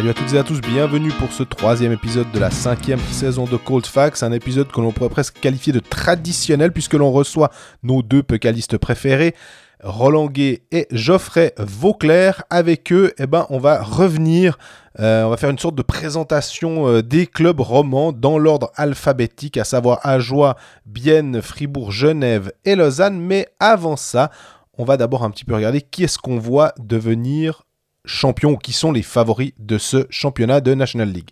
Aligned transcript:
Salut 0.00 0.12
à 0.12 0.14
toutes 0.14 0.32
et 0.32 0.38
à 0.38 0.44
tous, 0.44 0.62
bienvenue 0.62 1.10
pour 1.10 1.30
ce 1.30 1.42
troisième 1.42 1.92
épisode 1.92 2.32
de 2.32 2.38
la 2.38 2.50
cinquième 2.50 2.98
saison 3.12 3.44
de 3.44 3.58
Cold 3.58 3.84
Facts, 3.84 4.22
un 4.22 4.32
épisode 4.32 4.72
que 4.72 4.80
l'on 4.80 4.92
pourrait 4.92 5.10
presque 5.10 5.38
qualifier 5.38 5.74
de 5.74 5.78
traditionnel 5.78 6.72
puisque 6.72 6.94
l'on 6.94 7.12
reçoit 7.12 7.50
nos 7.82 8.00
deux 8.00 8.22
pécalistes 8.22 8.78
préférés, 8.78 9.34
Roland 9.82 10.28
Gay 10.28 10.62
et 10.72 10.88
Geoffrey 10.90 11.52
Vauclair. 11.58 12.44
Avec 12.48 12.90
eux, 12.94 13.12
eh 13.18 13.26
ben, 13.26 13.44
on 13.50 13.58
va 13.58 13.82
revenir, 13.82 14.56
euh, 15.00 15.24
on 15.24 15.28
va 15.28 15.36
faire 15.36 15.50
une 15.50 15.58
sorte 15.58 15.74
de 15.74 15.82
présentation 15.82 16.88
euh, 16.88 17.02
des 17.02 17.26
clubs 17.26 17.60
romans 17.60 18.12
dans 18.12 18.38
l'ordre 18.38 18.72
alphabétique, 18.76 19.58
à 19.58 19.64
savoir 19.64 20.00
Ajoie, 20.02 20.56
Bienne, 20.86 21.42
Fribourg, 21.42 21.92
Genève 21.92 22.52
et 22.64 22.74
Lausanne. 22.74 23.20
Mais 23.20 23.48
avant 23.58 23.96
ça, 23.96 24.30
on 24.78 24.84
va 24.84 24.96
d'abord 24.96 25.24
un 25.24 25.30
petit 25.30 25.44
peu 25.44 25.54
regarder 25.54 25.82
qui 25.82 26.04
est-ce 26.04 26.16
qu'on 26.16 26.38
voit 26.38 26.72
devenir 26.78 27.64
champion 28.04 28.52
ou 28.52 28.56
qui 28.56 28.72
sont 28.72 28.92
les 28.92 29.02
favoris 29.02 29.52
de 29.58 29.78
ce 29.78 30.06
championnat 30.10 30.60
de 30.60 30.74
National 30.74 31.08
League. 31.08 31.30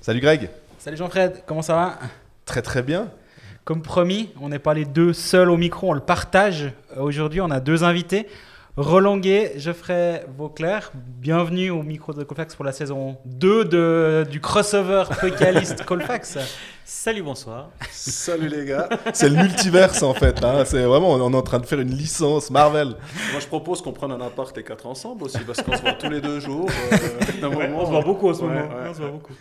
Salut 0.00 0.20
Greg. 0.20 0.50
Salut 0.78 0.96
Jean-Fred, 0.96 1.42
comment 1.46 1.62
ça 1.62 1.74
va? 1.74 1.98
Très 2.44 2.62
très 2.62 2.82
bien. 2.82 3.10
Comme 3.64 3.82
promis, 3.82 4.30
on 4.40 4.48
n'est 4.48 4.58
pas 4.58 4.74
les 4.74 4.84
deux 4.84 5.12
seuls 5.12 5.50
au 5.50 5.56
micro, 5.56 5.90
on 5.90 5.92
le 5.92 6.00
partage. 6.00 6.72
Aujourd'hui, 6.96 7.40
on 7.40 7.50
a 7.50 7.60
deux 7.60 7.84
invités. 7.84 8.26
Roland 8.76 9.20
Geoffrey 9.56 10.24
Vauclair, 10.38 10.92
bienvenue 10.94 11.70
au 11.70 11.82
micro 11.82 12.12
de 12.12 12.24
Colfax 12.24 12.54
pour 12.54 12.64
la 12.64 12.72
saison 12.72 13.18
2 13.26 13.64
de, 13.66 14.26
du 14.30 14.40
crossover 14.40 15.04
Colfax. 15.86 16.38
Salut, 16.92 17.22
bonsoir. 17.22 17.70
Salut 17.92 18.48
les 18.48 18.64
gars. 18.66 18.88
C'est 19.12 19.28
le 19.28 19.36
multiverse 19.36 20.02
en 20.02 20.12
fait. 20.12 20.42
hein. 20.42 20.64
C'est 20.66 20.82
vraiment, 20.82 21.10
on 21.12 21.32
est 21.32 21.36
en 21.36 21.40
train 21.42 21.60
de 21.60 21.64
faire 21.64 21.78
une 21.78 21.94
licence 21.94 22.50
Marvel. 22.50 22.88
Moi, 23.30 23.38
je 23.40 23.46
propose 23.46 23.80
qu'on 23.80 23.92
prenne 23.92 24.10
un 24.10 24.20
appart 24.20 24.54
les 24.56 24.64
quatre 24.64 24.86
ensemble 24.86 25.22
aussi, 25.22 25.38
parce 25.46 25.62
qu'on 25.62 25.76
se 25.76 25.82
voit 25.82 25.92
tous 25.92 26.10
les 26.10 26.20
deux 26.20 26.40
jours. 26.40 26.68
euh, 26.92 27.48
moment, 27.48 27.78
on 27.82 27.86
se 27.86 27.90
voit 27.92 28.02
beaucoup 28.02 28.28
en 28.30 28.34
ce 28.34 28.42
ouais, 28.42 28.48
moment. 28.48 28.60
ouais. 28.60 28.88
On 28.90 28.92
se 28.94 28.98
voit 28.98 29.10
beaucoup. 29.10 29.32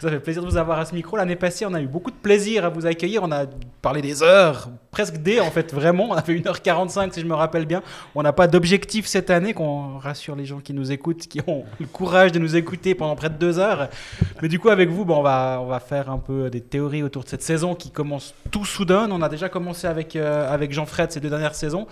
Ça 0.00 0.10
fait 0.10 0.18
plaisir 0.18 0.42
de 0.42 0.48
vous 0.48 0.56
avoir 0.56 0.78
à 0.78 0.86
ce 0.86 0.94
micro. 0.94 1.16
L'année 1.18 1.36
passée, 1.36 1.66
on 1.66 1.74
a 1.74 1.80
eu 1.80 1.86
beaucoup 1.86 2.10
de 2.10 2.16
plaisir 2.16 2.64
à 2.64 2.68
vous 2.70 2.86
accueillir. 2.86 3.22
On 3.22 3.30
a 3.32 3.44
parlé 3.82 4.00
des 4.02 4.22
heures, 4.22 4.68
presque 4.90 5.18
des 5.18 5.40
en 5.40 5.50
fait, 5.50 5.72
vraiment. 5.74 6.08
On 6.10 6.14
a 6.14 6.22
fait 6.22 6.34
1h45 6.34 7.12
si 7.12 7.20
je 7.20 7.26
me 7.26 7.34
rappelle 7.34 7.66
bien. 7.66 7.82
On 8.14 8.22
n'a 8.22 8.32
pas 8.32 8.46
d'objectif 8.46 9.06
cette 9.06 9.28
année, 9.28 9.52
qu'on 9.52 9.98
rassure 9.98 10.36
les 10.36 10.46
gens 10.46 10.58
qui 10.60 10.72
nous 10.72 10.90
écoutent, 10.90 11.26
qui 11.28 11.40
ont 11.46 11.64
le 11.78 11.86
courage 11.86 12.32
de 12.32 12.38
nous 12.38 12.56
écouter 12.56 12.94
pendant 12.94 13.14
près 13.14 13.28
de 13.28 13.34
deux 13.36 13.58
heures. 13.58 13.88
Mais 14.40 14.48
du 14.48 14.58
coup, 14.58 14.70
avec 14.70 14.88
vous, 14.88 15.04
bon, 15.04 15.18
on, 15.18 15.22
va, 15.22 15.58
on 15.62 15.66
va 15.66 15.80
faire 15.80 16.10
un 16.10 16.18
peu 16.18 16.48
des 16.50 16.62
théories 16.62 16.93
autour 17.02 17.24
de 17.24 17.28
cette 17.28 17.42
saison 17.42 17.74
qui 17.74 17.90
commence 17.90 18.34
tout 18.50 18.64
soudain. 18.64 19.08
On 19.10 19.22
a 19.22 19.28
déjà 19.28 19.48
commencé 19.48 19.86
avec, 19.86 20.16
euh, 20.16 20.66
Jean-Fred 20.70 21.12
ces 21.12 21.20
deux 21.20 21.30
dernières 21.30 21.54
saisons. 21.54 21.86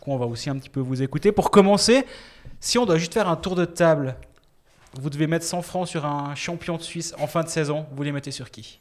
Coup, 0.00 0.10
on 0.10 0.16
va 0.16 0.26
aussi 0.26 0.50
un 0.50 0.56
petit 0.56 0.70
peu 0.70 0.80
vous 0.80 1.02
écouter. 1.02 1.32
Pour 1.32 1.50
commencer, 1.50 2.04
si 2.60 2.78
on 2.78 2.86
doit 2.86 2.98
juste 2.98 3.14
faire 3.14 3.28
un 3.28 3.36
tour 3.36 3.54
de 3.54 3.64
table, 3.64 4.16
vous 5.00 5.10
devez 5.10 5.26
mettre 5.26 5.44
100 5.44 5.62
francs 5.62 5.88
sur 5.88 6.04
un 6.04 6.34
champion 6.34 6.76
de 6.76 6.82
Suisse 6.82 7.14
en 7.18 7.26
fin 7.26 7.42
de 7.42 7.48
saison. 7.48 7.86
Vous 7.92 8.02
les 8.02 8.12
mettez 8.12 8.30
sur 8.30 8.50
qui? 8.50 8.80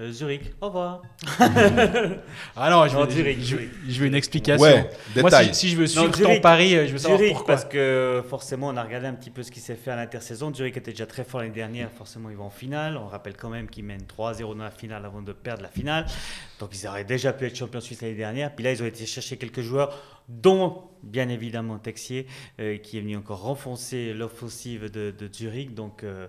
Euh, 0.00 0.12
Zurich, 0.12 0.42
au 0.62 0.66
revoir. 0.68 1.02
Ah 2.56 2.70
non, 2.70 2.86
je 2.88 2.94
Non, 2.96 3.04
veux, 3.04 3.10
Zurich, 3.10 3.38
je, 3.40 3.44
Zurich. 3.44 3.70
je 3.88 4.00
veux 4.00 4.06
une 4.06 4.14
explication. 4.14 4.62
Ouais, 4.62 4.90
Moi, 5.16 5.24
détail. 5.24 5.46
si, 5.48 5.54
si 5.54 5.68
je 5.70 5.76
veux 5.76 5.86
suivre 5.86 6.10
ton 6.10 6.16
Zurich. 6.16 6.40
pari, 6.42 6.74
euh, 6.74 6.86
je 6.86 6.92
veux 6.92 6.98
savoir 6.98 7.18
Zurich, 7.18 7.34
pourquoi. 7.34 7.54
parce 7.54 7.66
que 7.66 8.22
forcément, 8.28 8.68
on 8.68 8.76
a 8.76 8.82
regardé 8.82 9.06
un 9.08 9.12
petit 9.14 9.30
peu 9.30 9.42
ce 9.42 9.50
qui 9.50 9.60
s'est 9.60 9.74
fait 9.74 9.90
à 9.90 9.96
l'intersaison. 9.96 10.54
Zurich 10.54 10.76
était 10.76 10.92
déjà 10.92 11.06
très 11.06 11.24
fort 11.24 11.40
l'année 11.40 11.52
dernière, 11.52 11.90
forcément, 11.90 12.30
ils 12.30 12.36
vont 12.36 12.44
en 12.46 12.50
finale. 12.50 12.96
On 12.96 13.08
rappelle 13.08 13.36
quand 13.36 13.50
même 13.50 13.68
qu'ils 13.68 13.84
mènent 13.84 14.06
3-0 14.18 14.56
dans 14.56 14.64
la 14.64 14.70
finale 14.70 15.04
avant 15.04 15.20
de 15.22 15.32
perdre 15.32 15.62
la 15.62 15.68
finale. 15.68 16.06
Donc, 16.60 16.70
ils 16.74 16.86
auraient 16.88 17.04
déjà 17.04 17.32
pu 17.34 17.46
être 17.46 17.56
champions 17.56 17.80
suisses 17.80 18.00
l'année 18.00 18.14
dernière. 18.14 18.54
Puis 18.54 18.64
là, 18.64 18.72
ils 18.72 18.82
ont 18.82 18.86
été 18.86 19.04
chercher 19.06 19.36
quelques 19.36 19.60
joueurs, 19.62 19.98
dont 20.28 20.84
bien 21.02 21.28
évidemment 21.28 21.78
Texier, 21.78 22.26
euh, 22.60 22.76
qui 22.78 22.98
est 22.98 23.00
venu 23.00 23.16
encore 23.16 23.42
renfoncer 23.42 24.12
l'offensive 24.14 24.90
de, 24.90 25.10
de 25.10 25.30
Zurich. 25.34 25.74
Donc, 25.74 26.04
euh, 26.04 26.26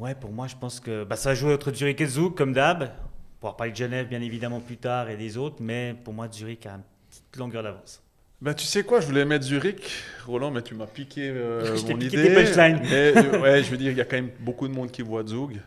ouais, 0.00 0.14
pour 0.14 0.32
moi, 0.32 0.46
je 0.46 0.56
pense 0.56 0.80
que 0.80 1.04
bah, 1.04 1.16
ça 1.16 1.30
va 1.30 1.34
jouer 1.34 1.54
entre 1.54 1.72
Zurich 1.72 2.00
et 2.00 2.06
Zug, 2.06 2.34
comme 2.34 2.52
d'hab. 2.52 2.82
On 2.82 3.40
pourra 3.40 3.56
parler 3.56 3.72
de 3.72 3.76
Genève, 3.76 4.08
bien 4.08 4.20
évidemment, 4.20 4.60
plus 4.60 4.76
tard 4.76 5.08
et 5.08 5.16
des 5.16 5.36
autres. 5.36 5.56
Mais 5.60 5.94
pour 6.04 6.12
moi, 6.12 6.28
Zurich 6.30 6.66
a 6.66 6.74
une 6.74 6.82
petite 7.08 7.36
longueur 7.36 7.62
d'avance. 7.62 8.02
Ben, 8.40 8.54
tu 8.54 8.64
sais 8.64 8.82
quoi, 8.84 9.00
je 9.00 9.06
voulais 9.06 9.26
mettre 9.26 9.44
Zurich, 9.44 10.02
Roland, 10.26 10.50
mais 10.50 10.62
tu 10.62 10.74
m'as 10.74 10.86
piqué 10.86 11.28
euh, 11.28 11.76
Je 11.76 11.82
mon 11.82 11.98
piqué 11.98 12.18
idée. 12.18 12.30
Mais, 12.90 13.16
euh, 13.16 13.38
ouais, 13.38 13.62
je 13.62 13.70
veux 13.70 13.76
dire, 13.76 13.90
il 13.90 13.98
y 13.98 14.00
a 14.00 14.06
quand 14.06 14.16
même 14.16 14.30
beaucoup 14.40 14.66
de 14.66 14.72
monde 14.72 14.90
qui 14.90 15.02
voit 15.02 15.26
Zug. 15.26 15.60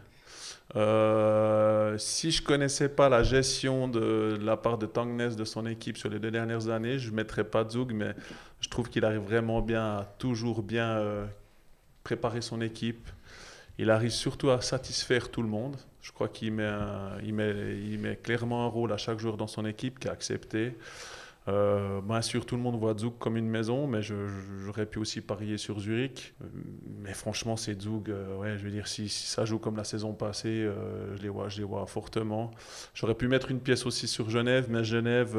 Euh, 0.75 1.95
si 1.99 2.31
je 2.31 2.41
connaissais 2.41 2.89
pas 2.89 3.09
la 3.09 3.21
gestion 3.21 3.87
de, 3.87 4.37
de 4.39 4.43
la 4.43 4.57
part 4.57 4.79
de 4.79 4.87
Tangnes 4.87 5.35
de 5.35 5.45
son 5.45 5.67
équipe 5.67 5.97
sur 5.97 6.09
les 6.09 6.17
deux 6.17 6.31
dernières 6.31 6.69
années, 6.69 6.97
je 6.97 7.11
ne 7.11 7.15
mettrais 7.15 7.43
pas 7.43 7.67
Zug, 7.69 7.93
mais 7.93 8.15
je 8.59 8.69
trouve 8.69 8.89
qu'il 8.89 9.05
arrive 9.05 9.21
vraiment 9.21 9.61
bien 9.61 9.83
à 9.83 10.15
toujours 10.17 10.63
bien 10.63 10.97
euh, 10.97 11.25
préparer 12.03 12.41
son 12.41 12.59
équipe. 12.61 13.07
Il 13.79 13.89
arrive 13.89 14.11
surtout 14.11 14.49
à 14.49 14.61
satisfaire 14.61 15.29
tout 15.29 15.41
le 15.41 15.47
monde. 15.47 15.77
Je 16.01 16.11
crois 16.11 16.27
qu'il 16.27 16.53
met, 16.53 18.19
clairement 18.21 18.65
un 18.65 18.67
rôle 18.67 18.91
à 18.91 18.97
chaque 18.97 19.19
joueur 19.19 19.37
dans 19.37 19.47
son 19.47 19.65
équipe 19.65 19.99
qui 19.99 20.07
a 20.07 20.11
accepté. 20.11 20.75
Euh, 21.49 21.99
bien 22.01 22.21
sûr, 22.21 22.45
tout 22.45 22.55
le 22.55 22.61
monde 22.61 22.79
voit 22.79 22.97
Zug 22.97 23.13
comme 23.19 23.35
une 23.35 23.49
maison, 23.49 23.85
mais 23.87 24.01
j'aurais 24.01 24.85
pu 24.85 24.99
aussi 24.99 25.19
parier 25.21 25.57
sur 25.57 25.79
Zurich. 25.79 26.33
Mais 27.01 27.13
franchement, 27.13 27.57
c'est 27.57 27.81
Zug. 27.81 28.09
euh, 28.09 28.37
ouais, 28.37 28.57
je 28.57 28.63
veux 28.63 28.71
dire, 28.71 28.87
si, 28.87 29.09
ça 29.09 29.43
joue 29.43 29.59
comme 29.59 29.75
la 29.75 29.83
saison 29.83 30.13
passée, 30.13 30.49
euh, 30.49 31.15
je, 31.17 31.21
les 31.21 31.29
vois, 31.29 31.49
je 31.49 31.57
les 31.57 31.63
vois 31.65 31.85
fortement. 31.85 32.51
J'aurais 32.93 33.15
pu 33.15 33.27
mettre 33.27 33.51
une 33.51 33.59
pièce 33.59 33.85
aussi 33.85 34.07
sur 34.07 34.29
Genève, 34.29 34.67
mais 34.69 34.83
Genève, 34.83 35.33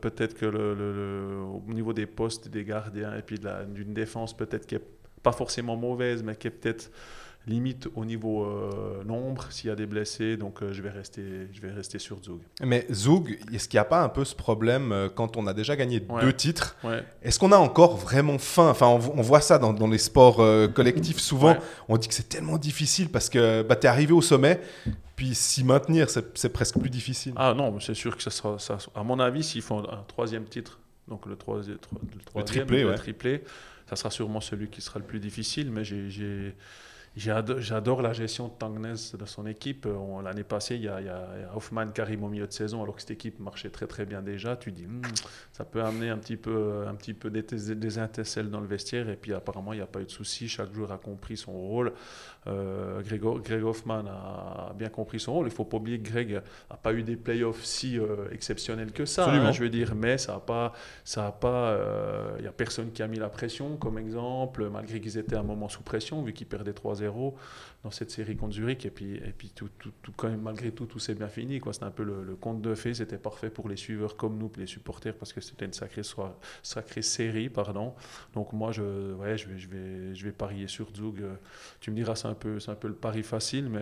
peut-être 0.00 0.34
que 0.34 0.46
au 0.46 1.72
niveau 1.72 1.92
des 1.92 2.06
postes, 2.06 2.48
des 2.48 2.64
gardiens, 2.64 3.14
et 3.16 3.22
puis 3.22 3.38
d'une 3.38 3.92
défense 3.92 4.34
peut-être 4.34 4.66
qui 4.66 4.76
est 4.76 4.84
pas 5.22 5.32
forcément 5.32 5.76
mauvaise, 5.76 6.22
mais 6.22 6.36
qui 6.36 6.46
est 6.46 6.50
peut-être 6.50 6.90
limite 7.46 7.88
au 7.96 8.04
niveau 8.04 8.44
euh, 8.44 9.02
nombre 9.04 9.46
s'il 9.50 9.68
y 9.68 9.72
a 9.72 9.76
des 9.76 9.86
blessés. 9.86 10.36
Donc 10.36 10.62
euh, 10.62 10.72
je, 10.72 10.82
vais 10.82 10.90
rester, 10.90 11.22
je 11.52 11.60
vais 11.60 11.70
rester 11.72 11.98
sur 11.98 12.22
Zug. 12.22 12.40
Mais 12.62 12.86
Zug, 12.92 13.38
est-ce 13.52 13.68
qu'il 13.68 13.76
n'y 13.78 13.82
a 13.82 13.84
pas 13.86 14.02
un 14.02 14.08
peu 14.08 14.24
ce 14.24 14.34
problème 14.34 14.92
euh, 14.92 15.08
quand 15.08 15.36
on 15.36 15.46
a 15.46 15.54
déjà 15.54 15.74
gagné 15.76 16.04
Ouais. 16.08 16.20
deux 16.20 16.32
titres 16.32 16.76
Ouais. 16.84 17.02
Est-ce 17.22 17.38
qu'on 17.38 17.52
a 17.52 17.56
encore 17.56 17.96
vraiment 17.96 18.38
faim? 18.38 18.68
Enfin, 18.68 18.86
on, 18.86 19.18
on 19.18 19.22
voit 19.22 19.40
ça 19.40 19.58
dans, 19.58 19.72
dans 19.72 19.88
les 19.88 19.98
sports 19.98 20.36
collectifs 20.74 21.18
souvent. 21.18 21.52
Ouais. 21.52 21.58
On 21.88 21.96
dit 21.96 22.08
que 22.08 22.14
c'est 22.14 22.28
tellement 22.28 22.58
difficile 22.58 23.08
parce 23.08 23.28
que 23.30 23.62
bah, 23.62 23.76
tu 23.76 23.86
es 23.86 23.88
arrivé 23.88 24.12
au 24.12 24.22
sommet, 24.22 24.60
puis 25.16 25.34
s'y 25.34 25.64
maintenir, 25.64 26.08
c'est 26.10 26.52
presque 26.52 26.78
plus 26.78 26.90
difficile. 26.90 27.32
Ah 27.36 27.54
non, 27.56 27.78
c'est 27.80 27.94
sûr 27.94 28.16
que 28.16 28.22
ça 28.22 28.30
sera, 28.30 28.58
ça, 28.58 28.78
à 28.94 29.02
mon 29.02 29.18
avis, 29.18 29.42
s'ils 29.42 29.62
font 29.62 29.80
un 29.90 30.04
troisième 30.08 30.44
titre, 30.44 30.78
donc 31.08 31.26
le 31.26 31.36
troisième, 31.36 31.78
le, 31.92 32.20
troisième, 32.24 32.66
triplé, 32.66 32.82
le 32.84 32.94
triplé, 32.94 33.42
ça 33.88 33.96
sera 33.96 34.10
sûrement 34.10 34.40
celui 34.40 34.68
qui 34.68 34.80
sera 34.80 34.98
le 34.98 35.04
plus 35.04 35.18
difficile. 35.20 35.70
Mais 35.70 35.84
j'ai- 35.84 36.54
j'adore 37.16 38.02
la 38.02 38.12
gestion 38.12 38.48
de 38.48 38.52
Tangnes 38.52 38.94
de 39.18 39.24
son 39.26 39.46
équipe. 39.46 39.86
Euh, 39.86 40.22
L'année 40.22 40.44
passée, 40.44 40.76
il 40.76 40.82
y, 40.82 40.88
a, 40.88 41.00
il 41.00 41.06
y 41.06 41.56
Hoffman 41.56 41.86
arrive 41.98 42.22
au 42.22 42.28
milieu 42.28 42.46
de 42.46 42.52
saison, 42.52 42.82
alors 42.82 42.94
que 42.94 43.00
cette 43.00 43.10
équipe 43.10 43.40
marchait 43.40 43.70
très 43.70 43.86
très 43.86 44.06
bien 44.06 44.22
déjà. 44.22 44.56
Tu 44.56 44.70
dis, 44.72 44.86
Hmm, 44.86 45.02
ça 45.52 45.64
peut 45.64 45.82
amener 45.82 46.08
un 46.10 46.18
petit 46.18 46.36
peu, 46.36 46.84
un 46.88 46.94
petit 46.94 47.14
peu 47.14 47.30
des, 47.30 47.42
des 47.42 47.98
étincelles 47.98 48.50
dans 48.50 48.60
le 48.60 48.66
vestiaire. 48.66 49.08
Et 49.08 49.16
puis 49.16 49.34
apparemment, 49.34 49.72
il 49.72 49.76
n'y 49.76 49.82
a 49.82 49.86
pas 49.86 50.00
eu 50.00 50.04
de 50.04 50.10
souci. 50.10 50.48
Chaque 50.48 50.72
joueur 50.72 50.92
a 50.92 50.98
compris 50.98 51.36
son 51.36 51.52
rôle. 51.52 51.92
Euh, 52.46 53.02
Greg, 53.02 53.20
Greg 53.20 53.62
Hoffman 53.64 54.04
a 54.06 54.72
bien 54.74 54.88
compris 54.88 55.20
son 55.20 55.34
rôle. 55.34 55.46
Il 55.46 55.50
ne 55.50 55.54
faut 55.54 55.64
pas 55.64 55.76
oublier 55.76 55.98
que 56.00 56.08
Greg 56.10 56.40
n'a 56.70 56.76
pas 56.76 56.92
eu 56.94 57.02
des 57.02 57.16
playoffs 57.16 57.64
si 57.64 57.98
euh, 57.98 58.28
exceptionnels 58.32 58.92
que 58.92 59.04
ça. 59.04 59.24
Absolument. 59.24 59.48
hein, 59.48 59.52
je 59.52 59.62
veux 59.62 59.68
dire, 59.68 59.94
mais 59.94 60.16
ça 60.16 60.36
a 60.36 60.40
pas, 60.40 60.72
ça 61.04 61.26
a 61.26 61.32
pas. 61.32 61.76
Il 62.38 62.42
n'y 62.42 62.48
a 62.48 62.52
personne 62.52 62.92
qui 62.92 63.02
a 63.02 63.06
mis 63.08 63.18
la 63.18 63.28
pression, 63.28 63.76
comme 63.76 63.98
exemple, 63.98 64.68
malgré 64.70 65.00
qu'ils 65.00 65.18
étaient 65.18 65.36
à 65.36 65.40
un 65.40 65.44
moment 65.44 65.68
sous 65.68 65.82
pression, 65.82 66.22
vu 66.22 66.32
qu'ils 66.32 66.46
perdaient 66.46 66.72
3-0 67.00 67.34
dans 67.82 67.90
cette 67.90 68.10
série 68.10 68.36
contre 68.36 68.52
Zurich. 68.54 68.84
Et 68.84 68.90
puis, 68.90 69.14
et 69.16 69.32
puis 69.36 69.50
tout, 69.54 69.68
tout, 69.78 69.90
tout- 70.02 70.12
quand 70.16 70.28
même, 70.28 70.42
malgré 70.42 70.70
tout, 70.70 70.84
tout 70.86 70.98
s'est 70.98 71.14
bien 71.14 71.28
fini. 71.28 71.60
quoi. 71.60 71.72
C'était 71.72 71.86
un 71.86 71.90
peu 71.90 72.02
le, 72.02 72.22
le 72.24 72.36
conte 72.36 72.60
de 72.60 72.74
fées. 72.74 72.92
C'était 72.94 73.16
parfait 73.16 73.48
pour 73.50 73.68
les 73.68 73.76
suiveurs 73.76 74.16
comme 74.16 74.36
nous, 74.38 74.48
puis 74.48 74.60
les 74.62 74.66
supporters, 74.66 75.14
parce 75.14 75.32
que 75.32 75.40
c'était 75.40 75.64
une 75.64 75.72
sacrée, 75.72 76.02
soirée, 76.02 76.32
sacrée 76.62 77.02
série. 77.02 77.48
pardon. 77.48 77.94
Donc 78.34 78.52
moi, 78.52 78.70
je, 78.72 79.14
ouais, 79.14 79.38
je, 79.38 79.48
vais, 79.48 79.58
je, 79.58 79.68
vais, 79.68 80.14
je 80.14 80.24
vais 80.24 80.32
parier 80.32 80.68
sur 80.68 80.88
Zug. 80.94 81.22
Tu 81.80 81.90
me 81.90 81.96
diras, 81.96 82.14
c'est 82.16 82.28
un, 82.28 82.34
peu, 82.34 82.60
c'est 82.60 82.70
un 82.70 82.74
peu 82.74 82.88
le 82.88 82.94
pari 82.94 83.22
facile, 83.22 83.68
mais... 83.70 83.80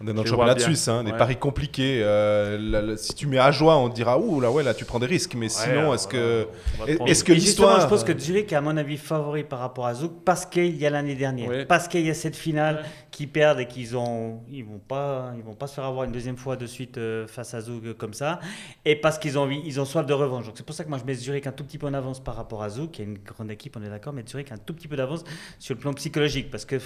On 0.00 0.06
est 0.06 0.14
dans 0.14 0.22
le 0.22 0.28
championnat 0.28 0.54
de. 0.54 0.60
Suisse, 0.60 0.88
hein, 0.88 1.04
des 1.04 1.10
Ouais. 1.12 1.18
paris 1.18 1.36
compliqués. 1.36 2.00
Euh, 2.02 2.56
la- 2.58 2.80
la- 2.82 2.96
si 2.96 3.14
tu 3.14 3.26
mets 3.26 3.38
à 3.38 3.50
joie, 3.50 3.76
on 3.76 3.90
te 3.90 3.94
dira 3.94 4.18
ouh 4.18 4.40
là 4.40 4.50
ouais 4.50 4.62
là 4.62 4.72
tu 4.74 4.84
prends 4.84 4.98
des 4.98 5.06
risques. 5.06 5.34
Mais 5.34 5.48
sinon, 5.48 5.92
est-ce 5.92 6.08
voilà, 6.08 6.96
que 6.96 7.10
est-ce 7.10 7.22
que 7.24 7.32
l'histoire 7.32 7.80
je 7.82 7.86
pense 7.86 8.04
que 8.04 8.18
Zurich 8.18 8.52
est 8.52 8.56
à 8.56 8.60
mon 8.60 8.76
avis 8.76 8.96
favori 8.96 9.44
par 9.44 9.58
rapport 9.58 9.86
à 9.86 9.94
Zug 9.94 10.10
parce 10.24 10.46
qu'il 10.46 10.76
y 10.76 10.86
a 10.86 10.90
l'année 10.90 11.14
dernière, 11.16 11.48
Ouais. 11.50 11.64
parce 11.66 11.86
qu'il 11.88 12.06
y 12.06 12.10
a 12.10 12.14
cette 12.14 12.36
finale 12.36 12.76
Ouais. 12.76 12.82
Qui 13.10 13.26
perdent 13.26 13.60
et 13.60 13.66
qu'ils 13.66 13.96
ont, 13.96 14.42
ils 14.50 14.64
vont 14.64 14.78
pas, 14.78 15.32
ils 15.36 15.42
vont 15.42 15.54
pas 15.54 15.66
se 15.66 15.74
faire 15.74 15.84
avoir 15.84 16.04
une 16.04 16.12
deuxième 16.12 16.36
fois 16.36 16.56
de 16.56 16.66
suite 16.66 16.96
euh, 16.98 17.26
face 17.26 17.54
à 17.54 17.60
Zug 17.60 17.92
comme 17.94 18.14
ça, 18.14 18.38
et 18.84 18.96
parce 18.96 19.18
qu'ils 19.18 19.38
ont 19.38 19.42
envie, 19.42 19.60
ils 19.64 19.80
ont 19.80 19.84
soif 19.84 20.06
de 20.06 20.12
revanche. 20.14 20.46
Donc 20.46 20.54
c'est 20.56 20.64
pour 20.66 20.74
ça 20.74 20.84
que 20.84 20.88
moi 20.88 20.98
je 20.98 21.04
mets 21.04 21.14
Zurich 21.14 21.46
un 21.46 21.52
tout 21.52 21.64
petit 21.64 21.78
peu 21.78 21.86
en 21.86 21.94
avance 21.94 22.22
par 22.22 22.36
rapport 22.36 22.62
à 22.62 22.68
Zug, 22.70 22.90
qui 22.90 23.02
est 23.02 23.04
une 23.04 23.18
grande 23.18 23.50
équipe, 23.50 23.76
on 23.76 23.82
est 23.82 23.90
d'accord, 23.90 24.12
mais 24.12 24.24
Zurich 24.28 24.50
a 24.52 24.54
un 24.54 24.58
tout 24.58 24.74
petit 24.74 24.88
peu 24.88 24.96
d'avance 24.96 25.24
sur 25.58 25.74
le 25.74 25.80
plan 25.80 25.92
psychologique 25.94 26.50
parce 26.50 26.64
que 26.64 26.76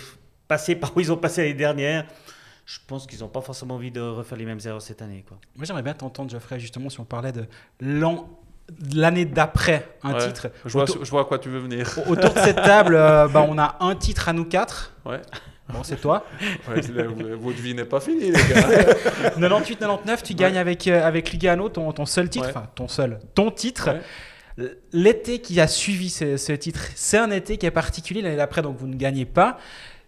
passer 0.48 0.74
par 0.76 0.96
où 0.96 1.00
ils 1.00 1.12
ont 1.12 1.16
passé 1.16 1.42
l'année 1.42 1.54
dernière. 1.54 2.06
Je 2.66 2.78
pense 2.86 3.06
qu'ils 3.06 3.20
n'ont 3.20 3.28
pas 3.28 3.42
forcément 3.42 3.74
envie 3.74 3.90
de 3.90 4.00
refaire 4.00 4.38
les 4.38 4.46
mêmes 4.46 4.60
erreurs 4.64 4.80
cette 4.80 5.02
année. 5.02 5.22
Quoi. 5.28 5.36
Moi, 5.54 5.66
j'aimerais 5.66 5.82
bien 5.82 5.92
t'entendre, 5.92 6.30
Geoffrey, 6.30 6.58
justement, 6.58 6.88
si 6.88 6.98
on 6.98 7.04
parlait 7.04 7.30
de 7.32 7.44
l'an 7.80 8.26
l'année 8.94 9.26
d'après 9.26 9.98
un 10.02 10.14
Ouais. 10.14 10.26
titre. 10.26 10.48
Je 10.64 10.72
vois, 10.72 10.84
Autour, 10.84 11.04
je 11.04 11.10
vois 11.10 11.20
à 11.20 11.24
quoi 11.26 11.38
tu 11.38 11.50
veux 11.50 11.58
venir. 11.58 11.86
autour 12.08 12.32
de 12.32 12.38
cette 12.38 12.56
table, 12.56 12.94
euh, 12.94 13.28
bah, 13.34 13.44
on 13.46 13.58
a 13.58 13.76
un 13.80 13.94
titre 13.94 14.30
à 14.30 14.32
nous 14.32 14.46
quatre. 14.46 14.94
Ouais. 15.04 15.20
Bon, 15.68 15.82
c'est 15.82 16.00
toi. 16.00 16.26
Ouais, 16.68 16.80
votre 16.80 17.60
vie 17.60 17.74
n'est 17.74 17.84
pas 17.84 18.00
finie, 18.00 18.30
les 18.30 18.32
gars. 18.32 19.38
98-99, 19.38 20.22
tu 20.22 20.34
gagnes 20.34 20.58
avec, 20.58 20.86
euh, 20.86 21.06
avec 21.06 21.32
Lugano 21.32 21.68
ton, 21.68 21.92
ton 21.92 22.06
seul 22.06 22.28
titre. 22.28 22.54
Ouais. 22.54 22.66
Ton 22.74 22.88
seul. 22.88 23.18
Ton 23.34 23.50
titre. 23.50 23.90
L'été 24.92 25.40
qui 25.40 25.60
a 25.60 25.66
suivi 25.66 26.10
ce, 26.10 26.36
ce 26.36 26.52
titre, 26.52 26.88
c'est 26.94 27.18
un 27.18 27.30
été 27.30 27.56
qui 27.58 27.66
est 27.66 27.70
particulier. 27.70 28.22
L'année 28.22 28.36
d'après, 28.36 28.62
donc 28.62 28.76
vous 28.78 28.86
ne 28.86 28.94
gagnez 28.96 29.24
pas. 29.24 29.58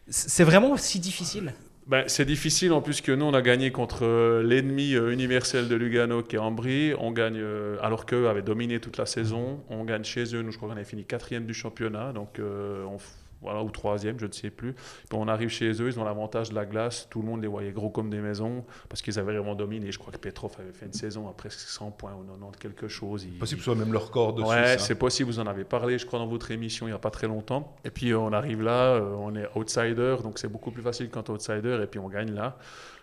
C'est 0.09 0.45
vraiment 0.45 0.77
si 0.77 1.01
difficile? 1.01 1.53
Ben, 1.87 2.03
c'est 2.09 2.25
difficile 2.25 2.73
en 2.73 2.83
plus 2.83 3.01
que 3.01 3.13
nous, 3.13 3.25
on 3.25 3.35
a 3.35 3.43
gagné 3.43 3.71
contre 3.71 4.05
euh, 4.05 4.43
l'ennemi 4.43 4.95
euh, 4.95 5.13
universel 5.13 5.69
de 5.69 5.77
Lugano 5.77 6.21
qui 6.23 6.35
est 6.35 6.39
Ambry. 6.41 6.95
On 6.99 7.13
gagne, 7.13 7.39
euh, 7.39 7.77
alors 7.81 8.07
qu'eux 8.07 8.29
avaient 8.29 8.43
dominé 8.43 8.81
toute 8.81 8.97
la 8.97 9.07
saison. 9.07 9.63
On 9.69 9.85
gagne 9.85 10.03
chez 10.03 10.35
eux. 10.35 10.43
Nous, 10.43 10.51
je 10.51 10.57
crois 10.57 10.69
qu'on 10.69 10.75
avait 10.75 10.85
fini 10.85 11.05
quatrième 11.05 11.47
du 11.47 11.55
championnat. 11.55 12.13
Donc, 12.13 12.41
on 12.41 12.99
voilà, 13.47 13.63
ou 13.63 13.71
troisième, 13.71 14.19
je 14.19 14.27
ne 14.27 14.33
sais 14.33 14.51
plus. 14.51 14.75
Puis 14.75 14.83
on 15.15 15.29
arrive 15.29 15.49
chez 15.49 15.71
eux, 15.81 15.87
ils 15.89 15.99
ont 15.99 16.05
l'avantage 16.05 16.51
de 16.51 16.55
la 16.55 16.67
glace. 16.67 17.07
Tout 17.11 17.23
le 17.23 17.27
monde 17.29 17.41
les 17.43 17.49
voyait 17.49 17.73
gros 17.73 17.89
comme 17.91 18.11
des 18.11 18.19
maisons 18.21 18.65
parce 18.89 19.01
qu'ils 19.03 19.19
avaient 19.19 19.33
vraiment 19.35 19.55
dominé. 19.55 19.91
Je 19.93 19.99
crois 19.99 20.13
que 20.13 20.19
Petrov 20.19 20.53
avait 20.59 20.73
fait 20.73 20.87
une 20.87 20.93
saison 20.93 21.29
à 21.29 21.33
presque 21.33 21.61
100 21.61 21.93
points 21.93 22.13
ou 22.15 22.25
90 22.25 22.59
quelque 22.59 22.89
chose. 22.89 23.25
Il- 23.25 23.39
Possible 23.39 23.61
que 23.61 23.65
ce 23.65 23.73
soit 23.73 23.79
même 23.83 23.93
leur 23.93 24.11
corps 24.11 24.33
dessus. 24.35 24.49
Ouais, 24.49 24.77
c'est 24.79 24.95
possible, 24.97 25.31
vous 25.31 25.39
en 25.39 25.47
avez 25.47 25.65
parlé, 25.65 25.99
je 25.99 26.05
crois, 26.07 26.19
dans 26.19 26.27
votre 26.27 26.51
émission 26.51 26.87
il 26.87 26.91
n'y 26.91 26.97
a 26.97 26.99
pas 26.99 27.11
très 27.11 27.27
longtemps. 27.29 27.77
Et 27.85 27.91
puis 27.91 28.11
euh, 28.11 28.19
on 28.19 28.33
arrive 28.33 28.63
là, 28.63 28.95
euh, 28.95 29.15
on 29.19 29.35
est 29.37 29.47
outsider, 29.55 30.17
donc 30.23 30.39
c'est 30.39 30.49
beaucoup 30.49 30.71
plus 30.71 30.83
facile 30.83 31.09
quand 31.11 31.31
outsider, 31.31 31.79
et 31.83 31.87
puis 31.87 31.99
on 32.01 32.09
gagne 32.09 32.33
là. 32.33 32.57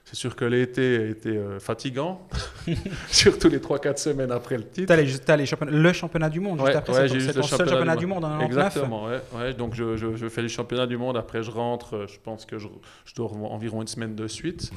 C'est 0.05 0.15
sûr 0.17 0.35
que 0.35 0.43
l'été 0.45 0.97
a 0.97 1.05
été 1.05 1.29
euh, 1.29 1.59
fatigant, 1.59 2.21
surtout 3.09 3.47
les 3.47 3.59
3-4 3.59 3.97
semaines 3.97 4.31
après 4.31 4.57
le 4.57 4.63
titre. 4.67 4.93
Les, 4.93 5.17
t'as 5.19 5.37
les 5.37 5.45
championnats- 5.45 5.71
le 5.71 5.93
championnat 5.93 6.29
du 6.29 6.39
monde 6.41 6.59
juste 6.59 6.75
après. 6.75 6.93
ouais, 6.93 7.07
c'est 7.07 7.33
ton- 7.33 7.41
ton 7.41 7.47
seul 7.47 7.57
championnat 7.59 7.71
championnat 7.71 7.95
du 7.95 8.05
monde 8.05 8.25
en 8.25 8.37
99. 8.39 8.45
Exactement, 8.67 9.05
ouais. 9.05 9.53
Donc 9.53 9.73
je, 9.75 9.95
je, 9.95 10.15
je 10.15 10.27
fais 10.27 10.41
les 10.41 10.49
championnats 10.49 10.87
du 10.87 10.97
monde, 10.97 11.15
après 11.17 11.41
je 11.41 11.49
rentre, 11.51 11.95
euh, 11.95 12.07
je 12.07 12.19
pense 12.21 12.45
que 12.45 12.59
je, 12.59 12.67
je 13.05 13.15
dors 13.15 13.33
environ 13.51 13.81
une 13.81 13.87
semaine 13.87 14.13
de 14.13 14.27
suite. 14.27 14.71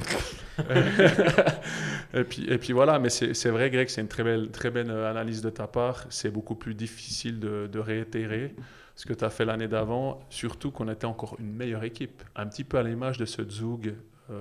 et, 2.13 2.23
puis, 2.23 2.45
et 2.49 2.57
puis 2.57 2.73
voilà, 2.73 2.99
mais 2.99 3.09
c'est 3.09 3.49
vrai 3.49 3.69
Greg, 3.69 3.89
c'est 3.89 4.01
une 4.01 4.07
très 4.07 4.23
belle, 4.23 4.49
très 4.49 4.71
belle 4.71 4.89
euh, 4.89 5.09
analyse 5.09 5.41
de 5.41 5.49
ta 5.49 5.67
part. 5.67 6.05
C'est 6.09 6.31
beaucoup 6.31 6.55
plus 6.55 6.73
difficile 6.73 7.39
de, 7.39 7.67
de 7.71 7.79
réitérer 7.79 8.55
ce 8.95 9.05
que 9.05 9.13
tu 9.13 9.23
as 9.23 9.29
fait 9.29 9.45
l'année 9.45 9.67
d'avant, 9.67 10.19
surtout 10.29 10.71
qu'on 10.71 10.89
était 10.89 11.05
encore 11.05 11.35
une 11.39 11.51
meilleure 11.53 11.83
équipe. 11.83 12.23
Un 12.35 12.47
petit 12.47 12.63
peu 12.63 12.77
à 12.77 12.83
l'image 12.83 13.17
de 13.17 13.25
ce 13.25 13.47
Zug 13.47 13.93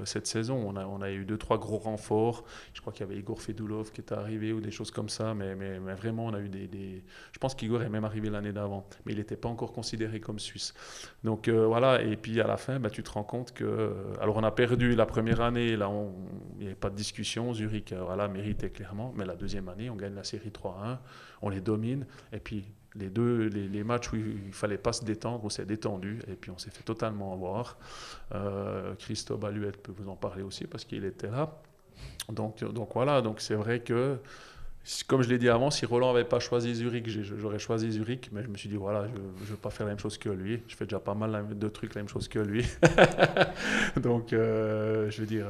cette 0.05 0.27
saison. 0.27 0.75
On 0.75 1.03
a, 1.03 1.11
eu 1.11 1.25
deux, 1.25 1.39
trois 1.39 1.59
gros 1.59 1.79
renforts. 1.79 2.45
Je 2.75 2.81
crois 2.81 2.93
qu'il 2.93 3.07
y 3.07 3.09
avait 3.09 3.19
Igor 3.19 3.41
Fedulov 3.41 3.93
qui 3.93 4.01
est 4.01 4.13
arrivé 4.13 4.53
ou 4.53 4.61
des 4.61 4.71
choses 4.71 4.91
comme 4.91 5.09
ça, 5.09 5.35
mais, 5.35 5.55
vraiment, 5.95 6.27
on 6.27 6.35
a 6.35 6.41
eu 6.41 6.49
des. 6.49 7.05
Je 7.33 7.39
pense 7.39 7.55
qu'Igor 7.55 7.83
est 7.83 7.89
même 7.89 8.05
arrivé 8.05 8.31
l'année 8.31 8.53
d'avant, 8.53 8.87
mais 9.05 9.13
il 9.13 9.19
n'était 9.19 9.37
pas 9.37 9.49
encore 9.49 9.73
considéré 9.73 10.21
comme 10.21 10.39
Suisse. 10.39 10.75
Donc 11.25 11.49
euh, 11.49 11.67
voilà, 11.67 12.03
et 12.03 12.17
puis 12.17 12.41
à 12.41 12.47
la 12.47 12.57
fin, 12.57 12.79
bah, 12.79 12.91
tu 12.91 13.03
te 13.03 13.11
rends 13.11 13.25
compte 13.25 13.53
que. 13.53 13.65
euh, 13.65 14.15
alors 14.21 14.37
on 14.37 14.43
a 14.43 14.51
perdu 14.51 14.95
la 14.95 15.07
première 15.07 15.41
année, 15.41 15.77
là, 15.77 15.91
il 16.55 16.61
n'y 16.61 16.67
avait 16.67 16.75
pas 16.75 16.91
de 16.91 16.97
discussion. 16.97 17.53
Zurich, 17.55 17.93
euh, 17.93 18.03
voilà, 18.03 18.29
méritait 18.29 18.71
clairement, 18.71 19.13
mais 19.17 19.25
la 19.25 19.37
deuxième 19.37 19.69
année, 19.69 19.91
on 19.91 19.97
gagne 19.97 20.15
la 20.15 20.25
série 20.25 20.51
3-1, 20.51 20.99
on 21.43 21.49
les 21.49 21.61
domine, 21.61 22.07
et 22.33 22.41
puis. 22.41 22.65
Les 22.99 23.09
deux, 23.09 23.49
les, 23.49 23.85
matchs 23.85 24.13
où 24.13 24.17
il 24.17 24.53
fallait 24.53 24.79
pas 24.79 24.93
se 24.93 25.05
détendre, 25.05 25.45
on 25.45 25.49
s'est 25.49 25.67
détendu 25.67 26.21
et 26.29 26.35
puis 26.35 26.51
on 26.51 26.59
s'est 26.59 26.71
fait 26.71 26.83
totalement 26.83 27.33
avoir. 27.33 27.77
Euh, 28.35 28.95
Christophe 28.99 29.41
Baluette 29.41 29.77
peut 29.79 29.93
vous 29.97 30.09
en 30.09 30.17
parler 30.17 30.43
aussi 30.43 30.67
parce 30.67 30.85
qu'il 30.85 31.05
était 31.05 31.31
là. 31.31 31.61
Donc, 32.31 32.63
voilà, 32.95 33.23
donc 33.23 33.41
c'est 33.41 33.55
vrai 33.55 33.81
que, 33.81 34.19
comme 35.07 35.23
je 35.23 35.29
l'ai 35.29 35.39
dit 35.39 35.49
avant, 35.49 35.71
si 35.71 35.87
Roland 35.87 36.13
n'avait 36.13 36.25
pas 36.25 36.41
choisi 36.41 36.75
Zurich, 36.75 37.09
j'aurais 37.09 37.59
choisi 37.59 37.91
Zurich, 37.91 38.31
mais 38.33 38.43
je 38.43 38.49
me 38.49 38.57
suis 38.57 38.69
dit, 38.69 38.77
voilà, 38.77 39.07
je 39.07 39.13
ne 39.13 39.47
veux 39.51 39.57
pas 39.57 39.71
faire 39.71 39.87
la 39.87 39.93
même 39.93 39.99
chose 39.99 40.19
que 40.19 40.29
lui. 40.29 40.63
Je 40.69 40.77
fais 40.77 40.85
déjà 40.85 41.01
pas 41.01 41.15
mal 41.15 41.47
de 41.57 41.69
trucs 41.69 41.95
la 41.95 42.03
même 42.03 42.09
chose 42.09 42.29
que 42.29 42.39
lui. 42.39 42.67
donc, 43.97 44.33
euh, 44.33 45.11
je 45.11 45.21
veux 45.21 45.27
dire, 45.27 45.47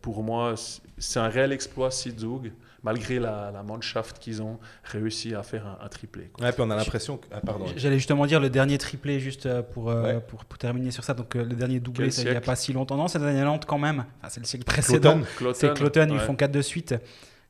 pour 0.00 0.22
moi, 0.22 0.54
c'est- 0.56 1.18
un 1.20 1.28
réel 1.28 1.52
exploit 1.52 1.90
si 1.90 2.10
Zug, 2.10 2.52
malgré 2.82 3.18
la, 3.18 3.50
la 3.52 3.62
Mannschaft 3.62 4.18
qu'ils 4.18 4.42
ont, 4.42 4.58
réussi 4.84 5.34
à 5.34 5.42
faire 5.42 5.66
un, 5.66 5.84
un 5.84 5.88
triplé. 5.88 6.30
quoi. 6.32 6.44
Ouais, 6.46 6.52
puis 6.52 6.62
on 6.62 6.70
a 6.70 6.76
l'impression 6.76 7.16
que. 7.16 7.26
Ah, 7.32 7.40
pardon. 7.44 7.66
J'allais 7.76 7.96
justement 7.98 8.26
dire 8.26 8.40
le 8.40 8.50
dernier 8.50 8.78
triplé 8.78 9.20
juste 9.20 9.46
euh, 9.46 9.62
pour, 9.62 9.90
euh, 9.90 10.02
Ouais. 10.02 10.20
pour, 10.20 10.44
pour 10.44 10.58
terminer 10.58 10.90
sur 10.90 11.04
ça. 11.04 11.14
Donc 11.14 11.36
euh, 11.36 11.44
le 11.44 11.54
dernier 11.54 11.80
doublé, 11.80 12.10
c'est 12.10 12.22
il 12.22 12.30
n'y 12.30 12.36
a 12.36 12.40
pas 12.40 12.56
si 12.56 12.72
longtemps. 12.72 12.96
Non, 12.96 13.08
c'est 13.08 13.18
l'année 13.18 13.42
Nantes 13.42 13.64
quand 13.66 13.78
même. 13.78 14.04
Enfin, 14.20 14.28
c'est 14.30 14.40
le 14.40 14.46
siècle 14.46 14.64
précédent. 14.64 15.20
Cloton. 15.36 15.54
C'est 15.58 15.74
Cloton, 15.74 16.08
ils 16.12 16.18
font 16.20 16.34
4 16.34 16.50
de 16.50 16.62
suite. 16.62 16.94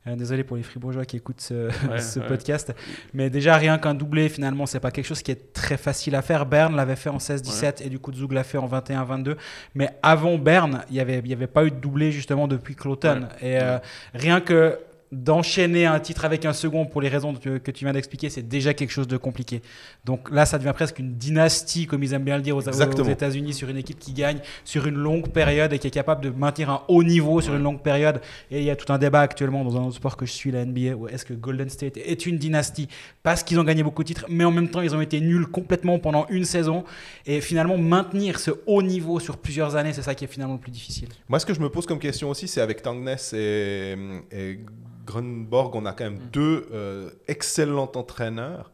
Euh, 0.05 0.17
désolé 0.17 0.43
pour 0.43 0.57
les 0.57 0.63
fribourgeois 0.63 1.05
qui 1.05 1.15
écoutent 1.15 1.39
ce, 1.39 1.67
Ouais, 1.87 1.97
ce 2.01 2.19
ouais. 2.19 2.27
podcast. 2.27 2.73
Mais 3.13 3.29
déjà, 3.29 3.55
rien 3.55 3.77
qu'un 3.77 3.93
doublé, 3.93 4.27
finalement, 4.27 4.65
c'est 4.65 4.81
pas 4.81 4.91
quelque 4.91 5.05
chose 5.05 5.21
qui 5.21 5.31
est 5.31 5.53
très 5.53 5.77
facile 5.77 6.13
à 6.15 6.21
faire. 6.21 6.45
Berne 6.45 6.75
l'avait 6.75 6.97
fait 6.97 7.09
en 7.09 7.19
16-17 7.19 7.81
et 7.85 7.89
du 7.89 7.99
coup, 7.99 8.11
Zug 8.13 8.33
l'a 8.33 8.43
fait 8.43 8.57
en 8.57 8.67
21-22. 8.67 9.37
Mais 9.75 9.89
avant 10.03 10.37
Berne, 10.37 10.83
il 10.89 10.95
n'y 10.95 10.99
avait, 10.99 11.19
il 11.19 11.27
y 11.27 11.33
avait 11.33 11.47
pas 11.47 11.63
eu 11.63 11.71
de 11.71 11.77
doublé 11.77 12.11
justement 12.11 12.49
depuis 12.49 12.75
Cloton. 12.75 13.29
Et 13.41 13.61
euh, 13.61 13.77
rien 14.13 14.41
que 14.41 14.77
d'enchaîner 15.13 15.85
un 15.85 15.99
titre 15.99 16.25
avec 16.25 16.45
un 16.45 16.53
second 16.53 16.85
pour 16.85 17.01
les 17.01 17.09
raisons 17.09 17.33
que, 17.33 17.57
que 17.57 17.71
tu 17.71 17.85
viens 17.85 17.93
d'expliquer, 17.93 18.29
c'est 18.29 18.47
déjà 18.47 18.73
quelque 18.73 18.91
chose 18.91 19.07
de 19.07 19.17
compliqué. 19.17 19.61
Donc 20.05 20.29
là, 20.31 20.45
ça 20.45 20.57
devient 20.57 20.73
presque 20.73 20.99
une 20.99 21.15
dynastie, 21.15 21.85
comme 21.85 22.03
ils 22.03 22.13
aiment 22.13 22.23
bien 22.23 22.37
le 22.37 22.43
dire 22.43 22.57
aux. 22.57 22.61
États-Unis, 22.61 23.53
sur 23.53 23.69
une 23.69 23.77
équipe 23.77 23.99
qui 23.99 24.13
gagne 24.13 24.39
sur 24.65 24.87
une 24.87 24.95
longue 24.95 25.29
période 25.29 25.73
et 25.73 25.79
qui 25.79 25.87
est 25.87 25.91
capable 25.91 26.23
de 26.23 26.29
maintenir 26.29 26.69
un 26.69 26.83
haut 26.87 27.03
niveau 27.03 27.41
sur 27.41 27.55
une 27.55 27.63
longue 27.63 27.81
période. 27.81 28.21
Et 28.51 28.59
il 28.59 28.65
y 28.65 28.69
a 28.69 28.75
tout 28.75 28.91
un 28.91 28.97
débat 28.97 29.21
actuellement 29.21 29.63
dans 29.63 29.77
un 29.77 29.85
autre 29.85 29.95
sport 29.95 30.17
que 30.17 30.25
je 30.25 30.31
suis, 30.31 30.51
la 30.51 30.65
NBA, 30.65 30.95
où 30.95 31.07
est-ce 31.07 31.25
que 31.25 31.33
Golden 31.33 31.69
State 31.69 31.97
est 31.97 32.25
une 32.25 32.37
dynastie? 32.37 32.87
Parce 33.21 33.43
qu'ils 33.43 33.59
ont 33.59 33.63
gagné 33.63 33.83
beaucoup 33.83 34.03
de 34.03 34.07
titres, 34.07 34.25
mais 34.29 34.43
en 34.43 34.51
même 34.51 34.69
temps, 34.69 34.81
ils 34.81 34.95
ont 34.95 35.01
été 35.01 35.19
nuls 35.19 35.47
complètement 35.47 35.99
pendant 35.99 36.25
une 36.29 36.45
saison. 36.45 36.83
Et 37.25 37.41
finalement, 37.41 37.77
maintenir 37.77 38.39
ce 38.39 38.51
haut 38.65 38.81
niveau 38.81 39.19
sur 39.19 39.37
plusieurs 39.37 39.75
années, 39.75 39.93
c'est 39.93 40.01
ça 40.01 40.15
qui 40.15 40.25
est 40.25 40.27
finalement 40.27 40.55
le 40.55 40.59
plus 40.59 40.71
difficile. 40.71 41.09
Moi, 41.29 41.39
ce 41.39 41.45
que 41.45 41.53
je 41.53 41.59
me 41.59 41.69
pose 41.69 41.85
comme 41.85 41.99
question 41.99 42.29
aussi, 42.29 42.47
c'est 42.47 42.61
avec 42.61 42.81
Tangnes 42.81 43.15
et, 43.33 43.95
et 44.31 44.59
Grunborg, 45.05 45.75
on 45.75 45.85
a 45.85 45.93
quand 45.93 46.03
même 46.05 46.19
deux 46.31 46.67
euh, 46.73 47.09
excellents 47.27 47.91
entraîneurs. 47.95 48.71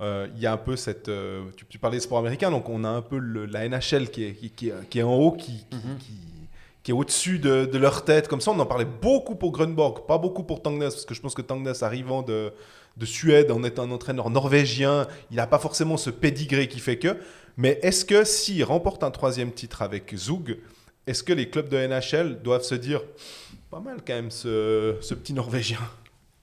Euh, 0.00 0.28
Il 0.34 0.40
y 0.40 0.46
a 0.46 0.52
un 0.52 0.56
peu 0.56 0.76
cette. 0.76 1.08
euh, 1.08 1.44
tu, 1.56 1.66
tu 1.66 1.78
parlais 1.78 1.98
des 1.98 2.02
sports 2.02 2.18
américains, 2.18 2.50
donc 2.50 2.68
on 2.68 2.84
a 2.84 2.88
un 2.88 3.02
peu 3.02 3.18
le- 3.18 3.44
la 3.46 3.68
NHL 3.68 4.10
qui 4.10 4.24
est, 4.24 4.32
qui, 4.34 4.50
qui- 4.50 4.72
qui 4.88 4.98
est 4.98 5.02
en 5.02 5.14
haut, 5.14 5.32
qui, 5.32 5.66
qui 6.82 6.90
est 6.90 6.94
au-dessus 6.94 7.38
de, 7.38 7.66
de 7.66 7.78
leur 7.78 8.04
tête. 8.04 8.26
Comme 8.26 8.40
ça, 8.40 8.50
on 8.50 8.58
en 8.58 8.66
parlait 8.66 8.86
beaucoup 8.86 9.34
pour 9.34 9.52
Grunborg, 9.52 10.06
pas 10.06 10.16
beaucoup 10.18 10.42
pour 10.42 10.62
Tangnes, 10.62 10.78
parce 10.80 11.04
que 11.04 11.14
je 11.14 11.20
pense 11.20 11.34
que 11.34 11.42
Tangnes, 11.42 11.70
arrivant 11.82 12.22
de, 12.22 12.52
de 12.96 13.06
Suède, 13.06 13.50
en 13.50 13.62
étant 13.62 13.82
un 13.82 13.90
entraîneur 13.90 14.30
norvégien, 14.30 15.06
il 15.30 15.36
n'a 15.36 15.46
pas 15.46 15.58
forcément 15.58 15.98
ce 15.98 16.08
pédigré 16.10 16.66
qui 16.68 16.78
fait 16.80 16.98
que. 16.98 17.18
Mais 17.58 17.78
est-ce 17.82 18.06
que 18.06 18.24
s'il 18.24 18.64
remporte 18.64 19.02
un 19.02 19.10
troisième 19.10 19.52
titre 19.52 19.82
avec 19.82 20.16
Zug, 20.16 20.58
est-ce 21.06 21.22
que 21.22 21.34
les 21.34 21.50
clubs 21.50 21.68
de 21.68 21.76
NHL 21.76 22.40
doivent 22.42 22.62
se 22.62 22.74
dire 22.74 23.02
pas 23.70 23.80
mal 23.80 23.98
quand 24.06 24.14
même 24.14 24.30
ce, 24.30 24.96
ce 25.00 25.14
petit 25.14 25.32
Norvégien 25.32 25.78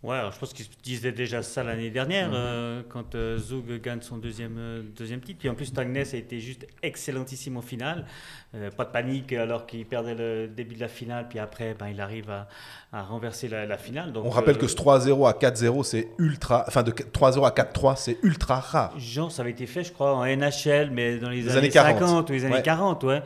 Ouais, 0.03 0.15
alors 0.15 0.31
je 0.31 0.37
pense 0.39 0.53
qu'ils 0.53 0.65
se 0.65 0.69
disaient 0.83 1.11
déjà 1.11 1.41
ça 1.41 1.63
l'année 1.63 1.89
dernière, 1.89 2.29
euh, 2.31 2.83
quand 2.87 3.15
euh, 3.15 3.35
Zug 3.39 3.81
gagne 3.81 3.99
son 4.01 4.17
deuxième, 4.17 4.55
euh, 4.59 4.81
deuxième 4.95 5.19
titre. 5.21 5.39
Puis 5.39 5.49
en 5.49 5.55
plus, 5.55 5.73
Tangnes 5.73 5.97
a 5.97 6.01
été 6.15 6.39
juste 6.39 6.67
excellentissime 6.83 7.57
au 7.57 7.63
final. 7.63 8.05
Euh, 8.53 8.69
pas 8.69 8.85
de 8.85 8.91
panique 8.91 9.33
alors 9.33 9.65
qu'il 9.65 9.83
perdait 9.87 10.13
le 10.13 10.47
début 10.47 10.75
de 10.75 10.79
la 10.81 10.87
finale, 10.87 11.25
puis 11.27 11.39
après, 11.39 11.73
ben, 11.77 11.87
il 11.87 11.99
arrive 11.99 12.29
à, 12.29 12.47
à 12.93 13.01
renverser 13.01 13.47
la, 13.47 13.65
la 13.65 13.77
finale. 13.79 14.13
Donc, 14.13 14.23
On 14.25 14.29
rappelle 14.29 14.59
que 14.59 14.67
ce 14.67 14.75
3-0 14.75 15.27
à 15.27 15.33
4-0, 15.33 15.83
c'est 15.83 16.09
ultra. 16.19 16.63
Enfin, 16.67 16.83
de 16.83 16.91
3-0 16.91 17.43
à 17.45 17.49
4-3, 17.49 17.95
c'est 17.97 18.19
ultra 18.21 18.59
rare. 18.59 18.97
Genre, 18.99 19.31
ça 19.31 19.41
avait 19.41 19.51
été 19.51 19.65
fait, 19.65 19.83
je 19.83 19.91
crois, 19.91 20.13
en 20.13 20.23
NHL, 20.25 20.91
mais 20.91 21.17
dans 21.17 21.29
les, 21.31 21.41
Les 21.41 21.49
années, 21.49 21.57
années 21.57 21.69
40. 21.69 21.99
50 21.99 22.29
ou 22.29 22.33
les 22.33 22.45
années 22.45 22.55
Ouais. 22.57 22.61
40, 22.61 23.03
ouais. 23.03 23.23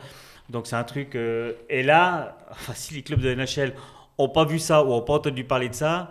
Donc 0.48 0.66
c'est 0.66 0.76
un 0.76 0.84
truc. 0.84 1.14
euh, 1.14 1.52
et 1.70 1.82
là, 1.82 2.36
enfin, 2.50 2.72
si 2.74 2.92
les 2.94 3.02
clubs 3.02 3.20
de 3.20 3.32
NHL 3.34 3.72
n'ont 4.18 4.28
pas 4.28 4.44
vu 4.44 4.58
ça 4.58 4.84
ou 4.84 4.88
n'ont 4.88 5.02
pas 5.02 5.14
entendu 5.14 5.44
parler 5.44 5.68
de 5.68 5.74
ça, 5.74 6.10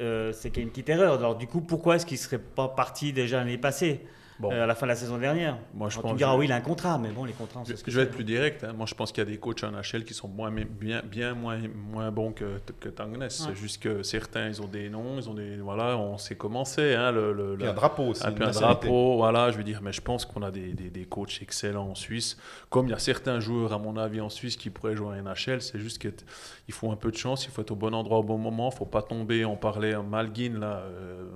euh, 0.00 0.32
c'est 0.32 0.50
qu'il 0.50 0.58
y 0.58 0.60
a 0.60 0.64
une 0.64 0.70
petite 0.70 0.88
erreur. 0.88 1.14
Alors 1.14 1.36
du 1.36 1.46
coup, 1.46 1.60
pourquoi 1.60 1.96
est-ce 1.96 2.06
qu'ils 2.06 2.18
ne 2.18 2.22
seraient 2.22 2.38
pas 2.38 2.68
partis 2.68 3.12
déjà 3.12 3.38
l'année 3.38 3.58
passée, 3.58 4.06
Bon. 4.40 4.50
euh, 4.52 4.64
à 4.64 4.66
la 4.66 4.74
fin 4.74 4.86
de 4.86 4.90
la 4.90 4.96
saison 4.96 5.18
dernière 5.18 5.58
Moi, 5.74 5.88
je 5.90 5.94
Alors, 5.98 6.02
Tu 6.02 6.02
pense 6.02 6.12
me 6.12 6.16
diras, 6.18 6.34
que- 6.34 6.38
oui, 6.38 6.46
il 6.46 6.52
a 6.52 6.56
un 6.56 6.60
contrat, 6.60 6.98
mais 6.98 7.10
bon, 7.10 7.24
les 7.24 7.32
contrats, 7.32 7.60
on 7.60 7.64
Je, 7.64 7.72
sait 7.72 7.76
ce 7.76 7.84
que 7.84 7.90
je 7.90 7.96
vais 7.98 8.04
être 8.04 8.10
plus 8.12 8.24
direct. 8.24 8.64
hein. 8.64 8.72
Moi, 8.72 8.86
je 8.86 8.94
pense 8.94 9.12
qu'il 9.12 9.22
y 9.22 9.26
a 9.26 9.30
des 9.30 9.36
coachs 9.38 9.62
en 9.64 9.70
NHL 9.72 10.04
qui 10.04 10.14
sont 10.14 10.28
moins, 10.28 10.50
bien, 10.50 11.02
bien 11.04 11.34
moins, 11.34 11.58
moins 11.92 12.10
bons 12.10 12.32
que, 12.32 12.58
que 12.80 12.88
Tangnes. 12.88 13.26
C'est 13.28 13.54
juste 13.54 13.82
que 13.82 14.02
certains, 14.02 14.48
ils 14.48 14.60
ont 14.62 14.66
des 14.66 14.88
noms, 14.88 15.16
ils 15.18 15.28
ont 15.28 15.34
des. 15.34 15.56
Voilà, 15.58 15.96
on 15.98 16.16
sait 16.18 16.34
comment 16.36 16.64
c'est. 16.64 16.94
Hein, 16.94 17.12
le, 17.12 17.32
le- 17.32 17.54
Puis 17.56 17.64
la- 17.64 17.70
un 17.72 17.74
drapeau 17.74 18.04
aussi. 18.04 18.24
un 18.26 18.28
un 18.40 18.50
drapeau, 18.50 19.16
voilà, 19.18 19.50
je 19.50 19.58
veux 19.58 19.64
dire, 19.64 19.80
mais 19.82 19.92
je 19.92 20.00
pense 20.00 20.24
qu'on 20.24 20.42
a 20.42 20.50
des, 20.50 20.72
des, 20.72 20.90
des 20.90 21.04
coachs 21.04 21.38
excellents 21.42 21.88
en 21.90 21.94
Suisse. 21.94 22.36
Comme 22.70 22.86
il 22.86 22.90
y 22.90 22.94
a 22.94 22.98
certains 22.98 23.40
joueurs, 23.40 23.72
à 23.72 23.78
mon 23.78 23.96
avis, 23.96 24.20
en 24.20 24.30
Suisse 24.30 24.56
qui 24.56 24.70
pourraient 24.70 24.96
jouer 24.96 25.08
en 25.08 25.22
NHL, 25.22 25.60
c'est 25.60 25.78
juste 25.78 25.98
qu'il 26.00 26.74
faut 26.74 26.90
un 26.90 26.96
peu 26.96 27.10
de 27.10 27.16
chance, 27.16 27.44
il 27.44 27.50
faut 27.50 27.60
être 27.62 27.70
au 27.72 27.76
bon 27.76 27.94
endroit 27.94 28.18
au 28.18 28.22
bon 28.22 28.38
moment, 28.38 28.68
il 28.70 28.74
ne 28.74 28.78
faut 28.78 28.86
pas 28.86 29.02
tomber. 29.02 29.44
On 29.44 29.56
parlait 29.56 29.92
à 29.94 30.02
Malguin, 30.02 30.58
là, 30.58 30.78
euh, 30.86 31.26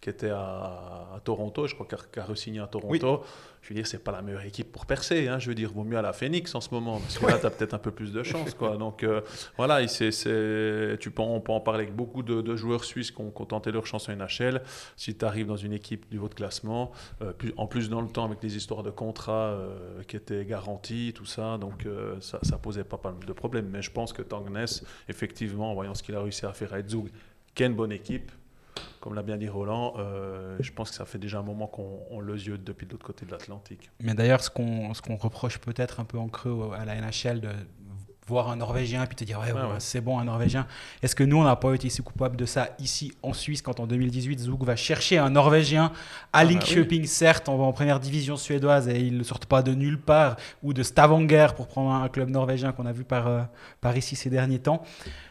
qui 0.00 0.10
était 0.10 0.30
à, 0.30 1.08
à 1.16 1.20
Toronto, 1.24 1.66
je 1.66 1.74
crois, 1.74 1.86
qui 1.86 1.94
a, 1.94 1.98
qui 2.12 2.20
a 2.20 2.24
re-signé 2.24 2.51
signé 2.52 2.60
à 2.60 2.66
Toronto. 2.66 3.24
Je 3.62 3.68
veux 3.68 3.76
dire, 3.76 3.86
c'est 3.86 4.02
pas 4.02 4.10
la 4.10 4.22
meilleure 4.22 4.44
équipe 4.44 4.72
pour 4.72 4.86
percer. 4.86 5.28
Hein. 5.28 5.38
Je 5.38 5.48
veux 5.48 5.54
dire, 5.54 5.70
vaut 5.72 5.84
mieux 5.84 5.96
à 5.96 6.02
la 6.02 6.12
Phoenix 6.12 6.52
en 6.56 6.60
ce 6.60 6.68
moment, 6.74 6.98
parce 6.98 7.16
que 7.16 7.26
là, 7.26 7.38
tu 7.38 7.46
as 7.46 7.50
peut-être 7.50 7.74
un 7.74 7.78
peu 7.78 7.92
plus 7.92 8.12
de 8.12 8.24
chance. 8.24 8.54
Quoi. 8.54 8.76
Donc 8.76 9.04
euh, 9.04 9.20
voilà, 9.56 9.86
tu 9.86 11.10
peux, 11.10 11.22
on 11.22 11.40
peut 11.40 11.52
en 11.52 11.60
parler 11.60 11.84
avec 11.84 11.94
beaucoup 11.94 12.24
de, 12.24 12.56
joueurs 12.56 12.82
suisses 12.82 13.12
qui 13.12 13.20
ont, 13.20 13.30
tenté 13.30 13.70
leur 13.70 13.86
chance 13.86 14.08
en 14.08 14.16
NHL. 14.16 14.62
Si 14.96 15.14
tu 15.14 15.24
arrives 15.24 15.46
dans 15.46 15.56
une 15.56 15.72
équipe 15.72 16.10
du 16.10 16.18
haut 16.18 16.28
de 16.28 16.34
classement, 16.34 16.90
euh, 17.22 17.32
plus, 17.32 17.52
en 17.56 17.68
plus 17.68 17.88
dans 17.88 18.00
le 18.00 18.08
temps 18.08 18.24
avec 18.24 18.40
des 18.40 18.56
histoires 18.56 18.82
de 18.82 18.90
contrats 18.90 19.52
euh, 19.52 20.02
qui 20.08 20.16
étaient 20.16 20.44
garantis, 20.44 21.12
tout 21.14 21.26
ça, 21.26 21.56
donc 21.56 21.86
ça, 22.20 22.40
ça 22.42 22.58
posait 22.58 22.84
pas 22.84 23.00
mal 23.04 23.14
de 23.24 23.32
problèmes. 23.32 23.68
Mais 23.70 23.80
je 23.80 23.92
pense 23.92 24.12
que 24.12 24.22
Tangnes, 24.22 24.66
effectivement, 25.08 25.70
en 25.70 25.74
voyant 25.74 25.94
ce 25.94 26.02
qu'il 26.02 26.16
a 26.16 26.20
réussi 26.20 26.46
à 26.46 26.52
faire 26.52 26.74
à 26.74 26.82
Zug, 26.82 27.10
qui 27.54 27.62
est 27.62 27.66
une 27.66 27.74
bonne 27.74 27.92
équipe, 27.92 28.32
comme 29.00 29.14
l'a 29.14 29.22
bien 29.22 29.36
dit 29.36 29.48
Roland, 29.48 29.94
euh, 29.98 30.56
je 30.60 30.72
pense 30.72 30.90
que 30.90 30.96
ça 30.96 31.04
fait 31.04 31.18
déjà 31.18 31.40
un 31.40 31.42
moment 31.42 31.66
qu'on 31.66 32.20
le 32.20 32.34
yeux 32.34 32.58
depuis 32.58 32.86
l'autre 32.90 33.04
côté 33.04 33.26
de 33.26 33.32
l'Atlantique. 33.32 33.90
Mais 34.00 34.14
d'ailleurs, 34.14 34.42
ce 34.42 34.50
qu'on 34.50 34.92
qu'on 34.92 35.16
reproche 35.16 35.58
peut-être 35.58 36.00
un 36.00 36.04
peu 36.04 36.18
en 36.18 36.28
creux 36.28 36.70
à 36.78 36.84
la 36.84 36.94
NHL, 37.00 37.40
de 37.40 37.48
voir 38.28 38.50
un 38.50 38.56
Norvégien 38.56 39.04
puis 39.06 39.16
te 39.16 39.24
dire 39.24 39.40
ouais, 39.40 39.52
c'est 39.78 40.00
bon 40.00 40.18
un 40.18 40.24
Norvégien. 40.24 40.66
Est-ce 41.02 41.16
que 41.16 41.24
nous 41.24 41.38
on 41.38 41.44
n'a 41.44 41.56
pas 41.56 41.74
été 41.74 41.88
si 41.88 42.02
coupables 42.02 42.36
de 42.36 42.46
ça 42.46 42.70
ici 42.78 43.12
en 43.22 43.32
Suisse 43.32 43.62
quand 43.62 43.80
en 43.80 43.86
2018 43.86 44.38
Zug 44.38 44.62
va 44.64 44.76
chercher 44.76 45.18
un 45.18 45.30
Norvégien 45.30 45.86
à 45.86 45.90
ah, 46.40 46.44
bah 46.44 46.52
Linköping? 46.52 47.06
certes 47.06 47.48
en, 47.48 47.58
en, 47.58 47.72
première 47.72 48.00
division 48.00 48.36
suédoise 48.36 48.88
et 48.88 49.00
ils 49.00 49.18
ne 49.18 49.24
sortent 49.24 49.46
pas 49.46 49.62
de 49.62 49.74
nulle 49.74 50.00
part 50.00 50.36
ou 50.62 50.72
de 50.72 50.82
Stavanger 50.82 51.48
pour 51.56 51.66
prendre 51.66 51.90
un 51.90 52.08
club 52.08 52.30
norvégien 52.30 52.72
qu'on 52.72 52.86
a 52.86 52.92
vu 52.92 53.04
par, 53.04 53.26
euh, 53.26 53.42
par 53.80 53.96
ici 53.96 54.14
ces 54.14 54.30
derniers 54.30 54.60
temps. 54.60 54.82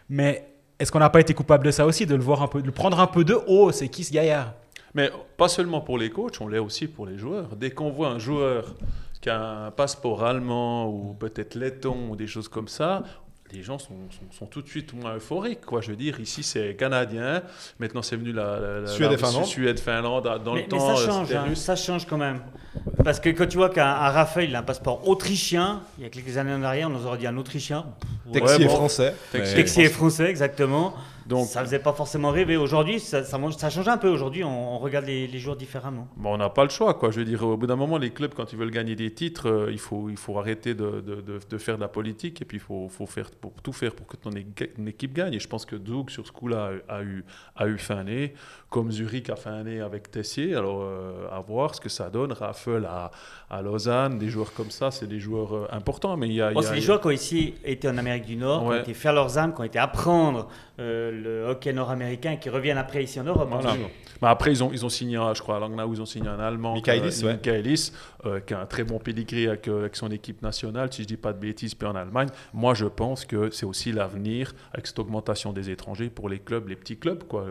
Mais 0.10 0.51
est-ce 0.82 0.92
qu'on 0.92 1.00
n'a 1.00 1.10
pas 1.10 1.20
été 1.20 1.36
coupable 1.36 1.66
de 1.66 1.72
ça 1.72 1.86
aussi, 1.86 2.08
de 2.08 2.16
le 2.16 2.24
voir 2.24 2.42
un 2.42 2.48
peu, 2.48 2.62
de 2.62 2.66
le 2.66 2.72
prendre 2.72 3.00
un 3.00 3.08
peu 3.08 3.24
de 3.24 3.38
haut? 3.48 3.72
C'est 3.72 3.88
qui 3.88 4.04
ce 4.04 4.12
gaillard? 4.12 4.54
Mais 4.96 5.12
pas 5.38 5.48
seulement 5.48 5.80
pour 5.80 5.98
les 5.98 6.10
coachs, 6.10 6.42
on 6.42 6.48
l'est 6.48 6.60
aussi 6.60 6.88
pour 6.88 7.06
les 7.06 7.18
joueurs. 7.18 7.56
Dès 7.56 7.70
qu'on 7.70 7.92
voit 7.92 8.10
un 8.10 8.20
joueur 8.20 8.76
qui 9.22 9.30
a 9.30 9.40
un 9.68 9.72
passeport 9.72 10.24
allemand 10.24 10.88
ou 10.88 11.14
peut-être 11.14 11.56
letton 11.56 12.10
ou 12.10 12.16
des 12.16 12.26
choses 12.26 12.48
comme 12.48 12.68
ça, 12.68 13.04
les 13.54 13.62
gens 13.62 13.78
sont, 13.78 13.94
sont, 14.32 14.46
tout 14.46 14.62
de 14.62 14.68
suite 14.68 14.94
moins 14.94 15.16
euphoriques. 15.16 15.66
Quoi. 15.66 15.82
Je 15.82 15.92
veux 15.92 15.96
dire, 15.96 16.20
ici 16.20 16.42
c'est 16.42 16.76
canadien, 16.76 17.44
maintenant 17.80 18.02
c'est 18.02 18.16
venu 18.16 18.32
la, 18.32 18.88
Suède, 18.88 19.16
Finlande. 19.18 19.46
Suède, 19.46 19.80
Finlande. 19.80 20.24
Dans 20.44 20.56
le 20.56 20.64
temps, 20.64 20.78
mais 20.90 20.96
ça 20.96 21.06
change, 21.06 21.32
hein, 21.34 21.46
ça 21.56 21.76
change 21.76 22.06
quand 22.08 22.18
même. 22.18 22.42
Parce 23.04 23.20
que 23.20 23.30
quand 23.30 23.48
tu 23.48 23.58
vois 23.58 23.70
qu'un 23.70 23.94
Raphaël 23.94 24.50
il 24.50 24.56
a 24.56 24.60
un 24.60 24.64
passeport 24.64 25.08
autrichien, 25.08 25.82
il 25.98 26.04
y 26.04 26.08
a 26.08 26.10
quelques 26.10 26.38
années 26.38 26.54
en 26.54 26.64
arrière, 26.64 26.88
on 26.88 26.92
nous 26.92 27.06
aurait 27.06 27.18
dit 27.18 27.28
un 27.28 27.38
autrichien. 27.38 27.86
Texier 28.32 28.68
français. 28.68 29.16
Texier 29.32 29.90
français, 29.90 30.30
exactement. 30.30 30.94
Donc, 31.32 31.48
ça 31.48 31.62
faisait 31.62 31.80
pas 31.80 31.94
forcément 31.94 32.30
rêver. 32.30 32.58
Aujourd'hui, 32.58 33.00
ça, 33.00 33.24
ça, 33.24 33.70
change 33.70 33.88
un 33.88 33.98
peu. 33.98 34.10
Aujourd'hui, 34.10 34.44
on, 34.44 34.78
regarde 34.80 35.06
les, 35.06 35.28
les, 35.28 35.40
joueurs 35.40 35.56
différemment. 35.56 36.10
Bon, 36.18 36.34
on 36.34 36.38
n'a 36.38 36.50
pas 36.50 36.64
le 36.66 36.70
choix. 36.70 36.94
Quoi. 36.94 37.10
Je 37.12 37.20
veux 37.20 37.26
dire, 37.26 37.42
au 37.44 37.56
bout 37.56 37.68
d'un 37.68 37.78
moment, 37.78 37.98
les 37.98 38.10
clubs, 38.10 38.34
quand 38.34 38.52
ils 38.52 38.60
veulent 38.60 38.70
gagner 38.70 38.98
des 38.98 39.14
titres, 39.14 39.50
euh, 39.50 39.72
il, 39.72 39.80
faut, 39.80 40.10
il 40.10 40.18
faut 40.18 40.38
arrêter 40.38 40.74
de, 40.74 41.00
de, 41.00 41.24
de, 41.50 41.58
faire 41.58 41.78
de 41.78 41.82
la 41.82 41.88
politique 41.88 42.42
et 42.42 42.46
puis 42.46 42.58
il 42.58 42.62
faut, 42.62 42.90
faut 42.90 43.06
faire, 43.06 43.32
pour, 43.32 43.54
tout 43.64 43.72
faire 43.72 43.96
pour 43.96 44.08
que 44.08 44.18
ton 44.18 44.32
équipe 44.32 45.14
gagne. 45.14 45.34
Et 45.34 45.40
je 45.40 45.48
pense 45.48 45.66
que 45.66 45.78
Zug, 45.78 46.10
sur 46.10 46.28
ce 46.28 46.34
coup-là, 46.34 46.72
a, 46.90 47.02
eu, 47.02 47.24
a 47.56 47.66
eu 47.68 47.78
fin 47.78 48.00
année, 48.00 48.34
comme 48.70 48.92
Zurich 48.92 49.30
a 49.30 49.38
fin 49.38 49.54
année 49.54 49.80
avec 49.80 50.12
Tessier. 50.12 50.54
Alors, 50.54 50.82
euh, 50.82 51.30
à 51.32 51.40
voir 51.40 51.76
ce 51.76 51.80
que 51.80 51.90
ça 51.90 52.10
donne. 52.10 52.34
Raffel 52.34 52.84
à, 52.84 53.10
à 53.50 53.62
Lausanne, 53.62 54.20
des 54.20 54.28
joueurs 54.28 54.54
comme 54.54 54.72
ça, 54.72 54.92
c'est 54.92 55.08
des 55.08 55.20
joueurs 55.22 55.56
euh, 55.56 55.68
importants. 55.72 56.18
Mais 56.18 56.28
il 56.28 56.34
y 56.34 56.42
a, 56.42 56.52
c'est 56.62 56.74
des 56.74 56.82
joueurs 56.82 57.00
qui 57.00 57.08
ont 57.08 57.12
ici 57.12 57.54
été 57.64 57.88
en 57.88 57.98
Amérique 57.98 58.26
du 58.26 58.36
Nord, 58.36 58.64
qui 58.64 58.68
ont 58.68 58.82
été 58.82 58.94
faire 58.94 59.14
leurs 59.14 59.38
âmes, 59.38 59.54
qui 59.54 59.62
ont 59.62 59.66
été 59.66 59.80
apprendre 59.80 60.50
le 61.22 61.46
hockey 61.46 61.74
nord-américain 61.74 62.36
qui 62.36 62.50
reviennent 62.50 62.78
après 62.78 63.04
ici 63.04 63.20
en 63.20 63.24
Europe. 63.24 63.50
Mais 64.22 64.28
après, 64.28 64.52
ils 64.52 64.64
ont, 64.64 64.72
ils 64.72 64.86
ont 64.86 64.90
signé, 64.90 65.20
je 65.34 65.42
crois, 65.42 65.58
à 65.58 65.60
Langnau, 65.60 65.94
ils 65.94 66.02
ont 66.02 66.06
signé 66.06 66.28
un 66.28 66.40
Allemand, 66.40 66.76
Michaelis, 66.76 67.22
euh, 67.24 67.34
Michaelis 67.34 67.92
euh, 68.26 68.40
qui 68.40 68.54
a 68.54 68.62
un 68.62 68.66
très 68.68 68.84
bon 68.84 69.00
pedigree 69.00 69.48
avec, 69.48 69.68
euh, 69.68 69.80
avec, 69.80 69.96
son 69.96 70.12
équipe 70.12 70.44
nationale, 70.44 70.94
si 70.94 71.02
je 71.02 71.08
dis 71.08 71.18
pas 71.18 71.34
de 71.34 71.40
bêtises, 71.40 71.74
puis 71.74 71.88
en 71.88 71.96
Allemagne. 71.96 72.30
Moi, 72.54 72.76
je 72.76 72.86
pense 72.86 73.26
que 73.26 73.50
c'est 73.50 73.66
aussi 73.66 73.92
l'avenir 73.92 74.54
avec 74.74 74.86
cette 74.86 75.00
augmentation 75.00 75.54
des 75.54 75.72
étrangers 75.72 76.12
pour 76.12 76.30
les 76.30 76.38
clubs, 76.38 76.68
les 76.68 76.76
petits 76.76 76.98
clubs, 76.98 77.24
quoi. 77.24 77.48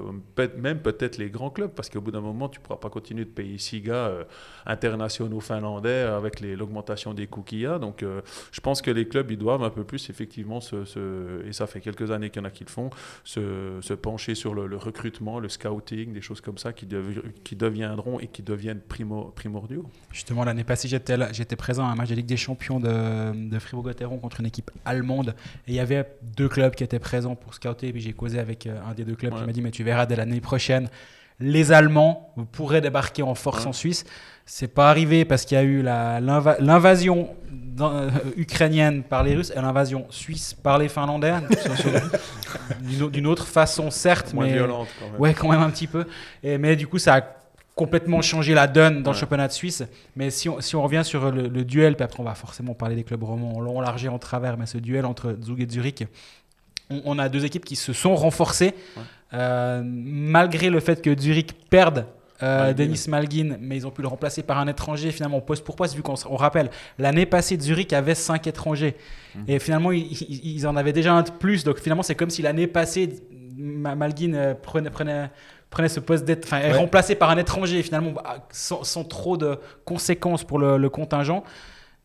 même 0.57 0.79
peut-être 0.79 1.19
les 1.19 1.29
grands 1.29 1.51
clubs, 1.51 1.73
parce 1.73 1.91
qu'au 1.91 2.01
bout 2.01 2.13
d'un 2.13 2.21
moment, 2.21 2.49
tu 2.49 2.61
pourras 2.61 2.79
pas 2.79 2.89
continuer 2.89 3.25
de 3.25 3.31
payer 3.31 3.59
six 3.59 3.81
gars 3.81 4.13
internationaux 4.65 5.41
finlandais 5.41 6.03
avec 6.03 6.41
l'augmentation 6.41 7.15
des 7.15 7.27
coûts 7.27 7.43
qu'il 7.43 7.61
y 7.61 7.67
a. 7.67 7.79
Donc, 7.79 8.05
je 8.53 8.61
pense 8.61 8.81
que 8.81 8.91
les 8.93 9.09
clubs, 9.09 9.29
ils 9.31 9.39
doivent 9.39 9.65
un 9.65 9.71
peu 9.71 9.83
plus, 9.83 10.09
effectivement, 10.09 10.61
se, 10.61 11.45
et 11.47 11.53
ça 11.53 11.67
fait 11.67 11.81
quelques 11.81 12.13
années 12.13 12.31
qu'il 12.31 12.43
y 12.43 12.45
en 12.45 12.49
a 12.49 12.51
qui 12.51 12.65
le 12.65 12.71
font, 12.71 12.91
se, 13.25 13.41
se 13.81 13.95
pencher 13.95 14.35
sur 14.35 14.55
le, 14.55 14.77
recrutement, 14.77 15.39
le 15.39 15.49
scouting, 15.49 16.13
des 16.13 16.21
choses 16.21 16.41
comme 16.41 16.59
ça 16.59 16.73
qui, 16.73 16.87
qui 17.45 17.57
deviendront 17.57 18.21
et 18.21 18.27
qui 18.27 18.43
deviennent 18.43 18.81
primo, 18.81 19.33
primordiaux. 19.35 19.85
Justement, 20.13 20.45
l'année 20.45 20.65
passée, 20.65 20.89
j'étais 20.89 21.57
présent 21.57 21.87
à 21.87 21.91
un 21.91 21.95
match 21.95 22.09
de 22.09 22.15
Ligue 22.15 22.27
des 22.27 22.37
Champions 22.37 22.81
de, 22.81 23.49
de 23.49 23.59
Fribourg-Gotteron 23.59 24.19
contre 24.19 24.41
une 24.41 24.47
équipe 24.47 24.71
allemande 24.85 25.35
et 25.67 25.73
il 25.73 25.75
y 25.75 25.81
avait 25.81 26.07
deux 26.37 26.49
clubs 26.49 26.75
qui 26.75 26.85
étaient 26.85 26.99
présents 26.99 27.37
pour 27.37 27.55
scouter. 27.55 27.89
Et 27.89 27.93
puis 27.93 28.01
j'ai 28.01 28.13
causé 28.13 28.39
avec 28.39 28.67
euh, 28.67 28.81
un 28.89 28.95
des 28.95 29.05
deux 29.05 29.15
clubs 29.15 29.35
qui 29.35 29.45
m'a 29.45 29.53
dit 29.53 29.63
Mais 29.63 29.71
tu 29.71 29.85
verras, 29.85 30.07
dès 30.07 30.17
l'année 30.17 30.41
prochaine, 30.41 30.89
les 31.39 31.73
Allemands 31.73 32.35
pourraient 32.53 32.81
débarquer 32.81 33.23
en 33.23 33.35
force 33.35 33.67
en 33.67 33.73
Suisse. 33.73 34.05
C'est 34.53 34.67
pas 34.67 34.91
arrivé 34.91 35.25
parce 35.25 35.45
qu'il 35.45 35.57
y 35.57 35.61
a 35.61 35.63
eu 35.63 35.81
l'invasion 35.81 37.29
euh, 37.81 38.11
ukrainienne 38.37 39.05
par 39.05 39.23
les 39.23 39.37
Russes 39.37 39.53
et 39.55 39.61
l'invasion 39.61 40.07
suisse 40.11 40.55
par 40.55 40.77
les 40.77 40.89
Finlandais. 40.89 41.35
D'une 42.81 43.29
autre 43.29 43.47
façon, 43.47 43.93
certes, 43.93 44.35
Moins 44.35 44.47
mais 44.47 44.55
violente 44.55 44.89
quand 44.99 45.09
même. 45.09 45.21
ouais, 45.21 45.35
quand 45.35 45.49
même 45.49 45.61
un 45.61 45.71
petit 45.71 45.87
peu. 45.87 46.05
Et, 46.43 46.59
mais 46.59 46.75
du 46.75 46.89
coup, 46.89 46.99
ça 46.99 47.15
a 47.15 47.21
complètement 47.77 48.23
changé 48.23 48.53
la 48.53 48.67
donne 48.67 49.05
dans 49.05 49.13
le 49.13 49.17
championnat 49.17 49.47
de 49.47 49.53
Suisse. 49.53 49.85
Mais 50.17 50.31
si 50.31 50.49
on, 50.49 50.61
si 50.61 50.75
on 50.75 50.83
revient 50.83 51.03
sur 51.05 51.31
le, 51.31 51.49
duel, 51.65 51.95
puis 51.95 52.03
après 52.03 52.19
on 52.19 52.25
va 52.25 52.35
forcément 52.35 52.75
parler 52.75 52.97
des 52.97 53.05
clubs 53.05 53.23
romans 53.23 53.55
en 53.57 53.61
long, 53.61 53.81
large 53.81 54.05
et 54.05 54.09
en 54.09 54.19
travers, 54.19 54.57
mais 54.57 54.67
ce 54.67 54.79
duel 54.79 55.07
entre 55.07 55.39
Zug 55.45 55.61
et 55.61 55.69
Zurich, 55.71 56.09
on, 56.91 57.21
a 57.21 57.29
deux 57.29 57.45
équipes 57.45 57.65
qui 57.65 57.77
se 57.77 57.93
sont 57.93 58.17
renforcées. 58.17 58.75
Euh, 59.33 59.81
malgré 59.85 60.71
le 60.71 60.81
fait 60.81 61.01
que 61.01 61.17
Zurich 61.17 61.53
perde 61.71 62.05
euh, 62.43 62.73
Denis 62.73 63.05
Malgin, 63.09 63.57
mais 63.61 63.77
ils 63.77 63.87
ont 63.87 63.91
pu 63.91 64.03
le 64.03 64.09
remplacer 64.09 64.43
par 64.43 64.59
un 64.59 64.67
étranger 64.67 65.11
finalement 65.11 65.41
poste 65.41 65.65
pour 65.65 65.77
poste, 65.77 65.95
vu 65.95 66.03
qu'on 66.03 66.15
rappelle, 66.37 66.71
l'année 66.99 67.27
passée 67.27 67.59
Zurich 67.59 67.93
avait 67.93 68.15
cinq 68.15 68.47
étrangers. 68.47 68.97
Mhm. 69.35 69.45
Et 69.49 69.59
finalement, 69.59 69.93
ils, 69.93 70.67
en 70.67 70.77
avaient 70.77 70.93
déjà 70.93 71.13
un 71.13 71.23
de 71.23 71.31
plus. 71.31 71.65
Donc 71.65 71.79
finalement, 71.79 72.03
c'est 72.03 72.15
comme 72.15 72.31
si 72.31 72.43
l'année 72.43 72.67
passée, 72.67 73.11
Malgin 73.57 74.35
euh, 74.35 74.55
prenait, 74.55 74.91
prenait, 74.91 75.31
prenait 75.69 75.89
ce 75.89 76.01
poste 76.01 76.25
d'être, 76.25 76.47
enfin, 76.47 76.59
est 76.59 76.73
remplacé 76.73 77.15
par 77.15 77.31
un 77.31 77.37
étranger 77.37 77.83
finalement, 77.83 78.13
bah, 78.13 78.49
sans, 78.51 79.05
trop 79.05 79.37
de 79.37 79.59
conséquences 79.85 80.45
pour 80.45 80.59
le, 80.59 80.89
contingent. 80.89 81.45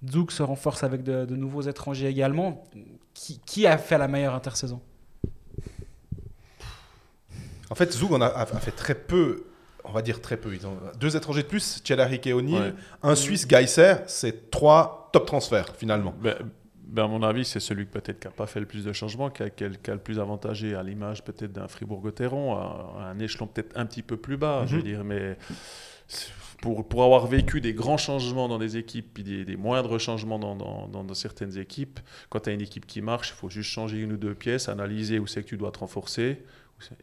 Zouk 0.08 0.32
se 0.32 0.44
renforce 0.44 0.84
avec 0.84 1.04
de, 1.04 1.36
nouveaux 1.36 1.62
étrangers 1.62 2.08
également. 2.08 2.64
Qui, 3.14 3.40
qui 3.46 3.66
a 3.66 3.78
fait 3.78 3.98
la 3.98 4.10
meilleure 4.10 4.36
intersaison? 4.36 4.82
En 7.70 7.76
fait, 7.76 7.92
Zoug 7.94 8.22
a, 8.22 8.46
fait 8.46 8.72
très 8.72 8.96
peu 8.96 9.46
on 9.88 9.92
va 9.92 10.02
dire 10.02 10.22
très 10.22 10.38
peu. 10.38 10.54
Ils 10.54 10.66
ont 10.66 10.78
deux 11.00 11.16
étrangers 11.16 11.44
de 11.44 11.48
plus, 11.48 11.82
Tchedarik 11.84 12.26
et 12.28 12.34
O'Neill. 12.34 12.74
Un 13.04 13.16
Suisse, 13.16 13.48
Geiser. 13.48 13.96
C'est 14.08 14.52
trois 14.52 15.10
top 15.12 15.26
transferts 15.26 15.76
finalement. 15.76 16.14
Ben, 16.22 16.36
ben 16.88 17.06
à 17.06 17.08
mon 17.08 17.24
avis, 17.24 17.46
c'est 17.46 17.60
celui 17.60 17.86
peut-être 17.86 18.20
qui 18.20 18.28
n'a 18.28 18.34
pas 18.34 18.48
fait 18.48 18.60
le 18.60 18.66
plus 18.66 18.86
de 18.86 18.94
changements, 18.94 19.30
qui 19.30 19.44
a, 19.44 19.50
le 19.68 19.98
plus 19.98 20.20
avantagé 20.20 20.76
à 20.76 20.84
l'image 20.84 21.24
peut-être 21.24 21.52
d'un 21.52 21.68
Fribourg-Gotteron, 21.68 22.56
à, 22.56 23.10
un 23.12 23.20
échelon 23.20 23.48
peut-être 23.48 23.78
un 23.78 23.86
petit 23.86 24.04
peu 24.04 24.18
plus 24.18 24.38
bas, 24.38 24.66
je 24.66 24.76
veux 24.76 24.82
mhm. 24.82 24.88
dire. 24.88 25.04
Mais 25.04 25.38
pour, 26.62 26.88
pour 26.88 27.04
avoir 27.04 27.28
vécu 27.28 27.62
des 27.62 27.74
grands 27.74 27.98
changements 27.98 28.48
dans 28.48 28.60
des 28.60 28.78
équipes, 28.78 29.14
puis 29.14 29.24
des, 29.24 29.58
moindres 29.58 30.00
changements 30.00 30.40
dans, 30.40 30.56
dans, 30.56 30.88
dans, 30.88 31.14
certaines 31.14 31.58
équipes, 31.58 32.00
quand 32.30 32.42
tu 32.42 32.50
as 32.50 32.54
une 32.54 32.62
équipe 32.62 32.86
qui 32.86 33.02
marche, 33.02 33.30
il 33.30 33.40
faut 33.40 33.50
juste 33.50 33.70
changer 33.70 33.98
une 33.98 34.14
ou 34.14 34.18
deux 34.18 34.36
pièces, 34.36 34.70
analyser 34.70 35.20
où 35.20 35.28
c'est 35.28 35.44
que 35.44 35.50
tu 35.50 35.58
dois 35.58 35.72
te 35.72 35.80
renforcer 35.80 36.44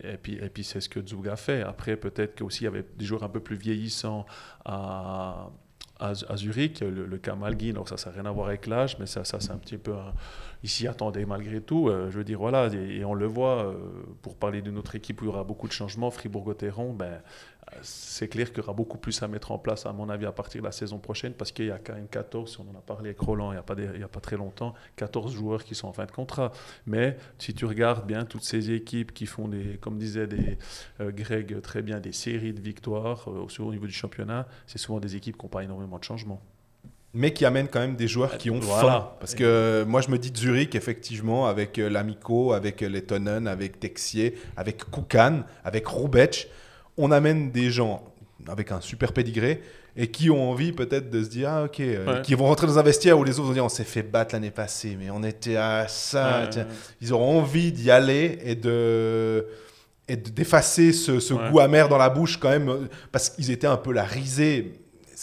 et 0.02 0.17
puis, 0.17 0.35
et 0.35 0.49
puis 0.49 0.64
c'est 0.64 0.81
ce 0.81 0.88
que 0.88 1.05
Zug 1.05 1.29
a 1.29 1.37
fait. 1.37 1.62
Après, 1.62 1.97
peut-être 1.97 2.35
qu'il 2.35 2.64
y 2.64 2.67
avait 2.67 2.85
des 2.97 3.05
joueurs 3.05 3.23
un 3.23 3.29
peu 3.29 3.41
plus 3.41 3.57
vieillissants 3.57 4.26
à, 4.64 5.50
à, 6.02 6.37
Zurich, 6.37 6.81
le, 6.81 7.07
le, 7.07 7.19
cas 7.19 7.35
donc 7.35 7.88
ça, 7.88 7.97
ça 7.97 8.11
n'a 8.11 8.17
rien 8.17 8.26
à 8.26 8.33
voir 8.33 8.49
avec 8.49 8.67
l'âge, 8.67 8.97
mais 8.99 9.07
ça, 9.07 9.25
ça 9.25 9.41
c'est 9.41 9.52
un 9.52 9.57
petit 9.57 9.79
peu. 9.79 9.95
ici, 10.62 10.88
attendez, 10.88 11.25
malgré 11.25 11.61
tout. 11.61 11.88
Euh, 11.88 12.11
je 12.11 12.19
veux 12.19 12.25
dire, 12.25 12.38
voilà, 12.38 12.69
et, 12.75 13.05
on 13.05 13.14
le 13.14 13.26
voit, 13.26 13.67
euh, 13.67 13.75
pour 14.21 14.37
parler 14.37 14.62
d'une 14.62 14.79
autre 14.79 14.95
équipe 14.97 15.23
où 15.23 15.25
il 15.25 15.29
y 15.29 15.31
aura 15.31 15.45
beaucoup 15.45 15.69
de 15.69 15.73
changements, 15.73 16.11
Fribourg-Gotteron, 16.11 16.93
ben, 16.93 17.23
c'est 17.81 18.29
clair 18.29 18.49
qu'il 18.49 18.59
y 18.59 18.61
aura 18.61 18.73
beaucoup 18.73 18.99
plus 18.99 19.23
à 19.23 19.29
mettre 19.29 19.52
en 19.52 19.59
place, 19.59 19.87
à 19.87 19.93
mon 19.93 20.09
avis, 20.09 20.26
à 20.26 20.33
partir 20.33 20.61
de 20.61 20.67
la 20.67 20.73
saison 20.73 20.99
prochaine, 20.99 21.33
parce 21.33 21.52
qu'il 21.52 21.67
y 21.67 21.71
a 21.71 21.79
quand 21.79 21.95
même 21.95 22.09
14, 22.09 22.59
on 22.61 22.75
en 22.75 22.79
a 22.79 22.83
parlé 22.83 23.11
avec 23.11 23.21
Roland 23.21 23.52
il 23.52 23.55
n'y 23.55 23.59
a, 23.59 23.62
pas 23.62 23.75
a 23.75 24.09
pas 24.09 24.21
très 24.21 24.37
longtemps, 24.37 24.75
14 24.97 25.33
joueurs 25.33 25.64
qui 25.64 25.75
sont 25.75 25.88
en 25.88 25.93
fin 25.93 26.05
de 26.05 26.11
contrat. 26.11 26.52
Mais 26.87 27.17
si 27.38 27.55
tu 27.55 27.64
regardes 27.64 28.07
bien 28.07 28.25
toutes 28.25 28.45
ces 28.45 28.71
équipes 28.71 29.12
qui 29.12 29.26
font, 29.26 29.49
des, 29.49 29.79
comme 29.81 29.99
disait 29.99 30.26
des, 30.26 30.59
euh, 31.00 31.11
Greg 31.11 31.61
très 31.61 31.83
bien, 31.83 32.00
des 32.00 32.12
séries 32.12 32.52
de 32.52 32.61
victoires 32.61 33.29
euh, 33.29 33.47
au 33.62 33.73
niveau 33.73 33.87
du 33.87 33.93
championnat, 33.93 34.47
c'est 34.67 34.79
souvent 34.79 35.00
des 35.00 35.17
équipes 35.17 35.37
qui 35.37 35.45
n'ont 35.45 35.50
pas 35.50 35.64
énormément 35.64 35.99
de 35.99 36.05
changements 36.05 36.43
mais 37.14 37.33
qui 37.33 37.45
amènent 37.45 37.69
quand 37.69 37.81
même 37.81 37.97
des 37.97 38.09
joueurs 38.09 38.38
qui 38.38 38.50
ont 38.50 38.61
faim. 38.62 39.11
Parce 39.21 39.35
que 39.35 39.85
moi, 39.87 40.00
je 40.00 40.11
me 40.11 40.19
dis 40.19 40.33
Zurich, 40.35 40.75
effectivement, 40.75 41.47
avec 41.47 41.79
euh, 41.79 41.91
Lamico, 41.91 42.52
avec 42.52 42.81
Lettonen, 42.81 43.47
avec 43.47 43.79
Texier, 43.79 44.38
avec 44.57 44.85
Koukan, 44.91 45.43
avec 45.62 45.87
Roubech 45.87 46.49
on 46.99 47.11
amène 47.11 47.50
des 47.50 47.70
gens 47.70 48.04
avec 48.49 48.72
un 48.72 48.80
super 48.80 49.12
pédigré 49.12 49.62
et 49.96 50.08
qui 50.11 50.30
ont 50.30 50.50
envie 50.50 50.72
peut-être 50.72 51.11
de 51.11 51.22
se 51.22 51.28
dire 51.28 51.49
ah 51.50 51.64
ok 51.64 51.80
euh, 51.80 52.16
Ouais. 52.16 52.22
qui 52.22 52.34
vont 52.34 52.46
rentrer 52.46 52.66
dans 52.66 52.78
un 52.78 52.82
vestiaire 52.82 53.18
où 53.18 53.25
les 53.25 53.38
autres 53.38 53.49
vont 53.49 53.52
dire 53.54 53.64
on 53.64 53.68
s'est 53.68 53.84
fait 53.84 54.02
battre 54.02 54.34
l'année 54.34 54.50
passée 54.50 54.96
mais 54.99 55.11
on 55.11 55.22
était 55.22 55.56
à 55.56 55.87
ça 55.88 56.40
Ouais, 56.44 56.50
tiens. 56.50 56.62
ouais. 56.62 56.68
ils 57.00 57.12
auront 57.12 57.38
envie 57.40 57.72
d'y 57.72 57.90
aller 57.90 58.38
et 58.44 58.54
de 58.54 59.46
et 60.08 60.16
d'effacer 60.16 60.92
ce, 60.92 61.20
ce 61.20 61.34
goût 61.34 61.61
amer 61.61 61.88
dans 61.88 61.99
la 61.99 62.08
bouche 62.11 62.38
quand 62.38 62.49
même 62.50 62.68
euh, 62.68 62.78
parce 63.12 63.30
qu'ils 63.30 63.50
étaient 63.50 63.66
un 63.68 63.76
peu 63.76 63.92
la 63.92 64.04
risée 64.04 64.72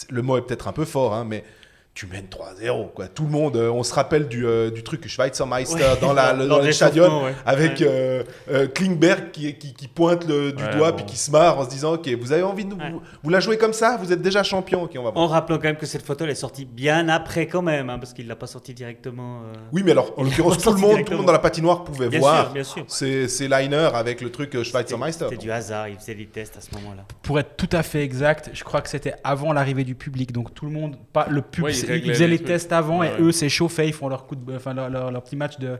le 0.08 0.22
mot 0.22 0.38
est 0.38 0.42
peut-être 0.42 0.68
un 0.68 0.72
peu 0.72 0.84
fort 0.86 1.12
hein, 1.14 1.26
mais 1.28 1.44
tu 1.92 2.06
mènes 2.06 2.26
3-0 2.26 2.92
quoi 2.94 3.08
tout 3.08 3.24
le 3.24 3.30
monde 3.30 3.56
euh, 3.56 3.68
on 3.68 3.82
se 3.82 3.92
rappelle 3.92 4.28
du, 4.28 4.46
euh, 4.46 4.70
du 4.70 4.84
truc 4.84 5.06
Schweizermeister 5.08 5.74
Ouais. 5.74 5.98
dans 6.00 6.12
la 6.12 6.32
le- 6.34 6.46
dans 6.46 6.62
stadion 6.72 7.24
ouais. 7.24 7.34
avec 7.44 7.80
Ouais. 7.80 7.86
euh, 7.88 8.22
euh, 8.50 8.68
Klingberg 8.68 9.32
qui, 9.32 9.54
qui, 9.58 9.74
qui 9.74 9.88
pointe 9.88 10.24
le, 10.26 10.52
du 10.52 10.62
Ouais, 10.62 10.76
doigt 10.76 10.90
bon. 10.92 10.98
puis 10.98 11.06
qui 11.06 11.16
se 11.18 11.30
marre 11.32 11.58
en 11.58 11.64
se 11.64 11.68
disant 11.70 11.94
ok 11.94 12.08
vous 12.20 12.30
avez 12.32 12.44
envie 12.44 12.64
de 12.64 12.70
nous 12.70 12.76
Ouais. 12.76 12.90
vous, 12.92 13.02
vous 13.24 13.30
la 13.30 13.40
jouez 13.40 13.58
comme 13.58 13.72
ça? 13.72 13.98
Vous 14.00 14.12
êtes 14.12 14.22
déjà 14.22 14.42
champion 14.44 14.84
ok 14.84 14.92
on 14.98 15.02
va 15.02 15.10
En 15.16 15.26
rappelant 15.26 15.56
quand 15.56 15.64
même 15.64 15.76
que 15.76 15.84
cette 15.84 16.02
photo 16.06 16.24
elle 16.24 16.30
est 16.30 16.34
sortie 16.36 16.64
bien 16.64 17.08
après 17.08 17.46
quand 17.48 17.60
même, 17.62 17.90
hein, 17.90 17.98
parce 17.98 18.12
qu'il 18.12 18.28
l'a 18.28 18.36
pas 18.36 18.46
sortie 18.46 18.72
directement. 18.72 19.40
euh. 19.42 19.52
oui 19.72 19.82
mais 19.84 19.90
alors 19.90 20.14
en 20.16 20.22
l'occurrence 20.22 20.58
tout 20.58 20.72
le 20.72 20.78
monde 20.78 21.04
tout 21.04 21.10
le 21.10 21.16
monde 21.18 21.26
dans 21.26 21.32
la 21.32 21.38
patinoire 21.40 21.82
pouvait 21.84 22.08
Bien 22.08 22.20
voir 22.20 22.44
sûr, 22.44 22.52
bien 22.52 22.64
sûr. 22.64 22.84
ces, 22.86 23.26
ces 23.28 23.48
liners 23.48 23.90
avec 23.94 24.20
le 24.20 24.30
truc 24.30 24.62
Schweizermeister 24.62 25.24
C'était 25.28 25.36
du 25.42 25.50
hasard, 25.50 25.88
il 25.88 25.96
faisait 25.96 26.14
des 26.14 26.26
tests 26.26 26.56
à 26.56 26.60
ce 26.60 26.72
moment-là. 26.76 27.02
Pour 27.22 27.38
être 27.40 27.56
tout 27.56 27.68
à 27.72 27.82
fait 27.82 28.02
exact, 28.04 28.50
je 28.52 28.62
crois 28.64 28.80
que 28.80 28.88
c'était 28.88 29.14
avant 29.24 29.52
l'arrivée 29.52 29.84
du 29.84 29.94
public. 29.96 30.32
Donc 30.32 30.54
tout 30.54 30.64
le 30.66 30.70
monde, 30.72 30.96
pas 31.12 31.26
le 31.28 31.42
public, 31.42 31.74
ils 31.88 32.12
faisaient 32.12 32.26
les 32.28 32.36
trucs. 32.38 32.48
tests 32.48 32.72
avant 32.72 32.98
Ouais, 33.00 33.08
et 33.08 33.12
ouais. 33.12 33.20
eux 33.28 33.32
s'échauffaient, 33.32 33.86
ils 33.88 33.92
font 33.94 34.08
leur 34.08 34.26
coup 34.26 34.36
de, 34.36 34.56
enfin 34.56 34.74
leur, 34.74 34.88
leur- 34.90 35.10
leur 35.10 35.22
petit 35.22 35.36
match 35.36 35.58
de, 35.58 35.78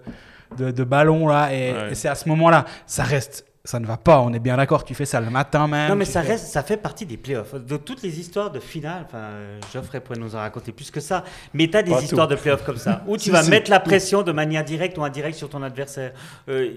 de, 0.59 0.71
de 0.71 0.85
ballon 0.85 1.27
là. 1.29 1.53
Et, 1.53 1.73
Ouais. 1.73 1.93
et 1.93 1.95
c'est 1.95 2.09
à 2.09 2.15
ce 2.15 2.29
moment-là, 2.29 2.65
ça 2.87 3.03
reste, 3.03 3.45
ça 3.65 3.79
ne 3.79 3.87
va 3.87 3.97
pas. 3.97 4.21
On 4.21 4.33
est 4.33 4.39
bien 4.39 4.57
d'accord. 4.57 4.85
Tu 4.85 4.95
fais 4.95 5.05
ça 5.05 5.21
le 5.21 5.31
matin 5.31 5.67
même. 5.69 5.89
Non, 5.91 5.97
mais 5.97 6.05
ça 6.05 6.23
fais- 6.23 6.33
reste, 6.33 6.47
ça 6.47 6.63
fait 6.63 6.77
partie 6.79 7.05
des 7.07 7.17
playoffs. 7.17 7.55
De 7.55 7.77
toutes 7.77 8.03
les 8.03 8.19
histoires 8.19 8.51
de 8.51 8.59
finale, 8.61 9.05
enfin, 9.07 9.29
Geoffrey 9.73 10.01
pourrait 10.01 10.19
nous 10.19 10.35
en 10.35 10.39
raconter 10.39 10.73
plus 10.73 10.91
que 10.91 11.01
ça, 11.01 11.25
mais 11.53 11.69
tu 11.69 11.77
as 11.77 11.83
des 11.83 11.91
Pas 11.93 12.01
histoires 12.03 12.27
tout. 12.29 12.35
de 12.35 12.41
playoffs 12.41 12.65
comme 12.65 12.79
ça, 12.79 13.03
où 13.07 13.17
tu 13.19 13.25
Si, 13.25 13.31
vas 13.31 13.43
si, 13.43 13.51
mettre 13.51 13.71
la 13.71 13.79
tout. 13.81 13.89
pression 13.91 14.23
de 14.23 14.33
manière 14.33 14.65
directe 14.65 14.97
ou 14.99 15.05
indirecte 15.05 15.37
sur 15.37 15.49
ton 15.51 15.63
adversaire. 15.63 16.13
Euh, 16.49 16.71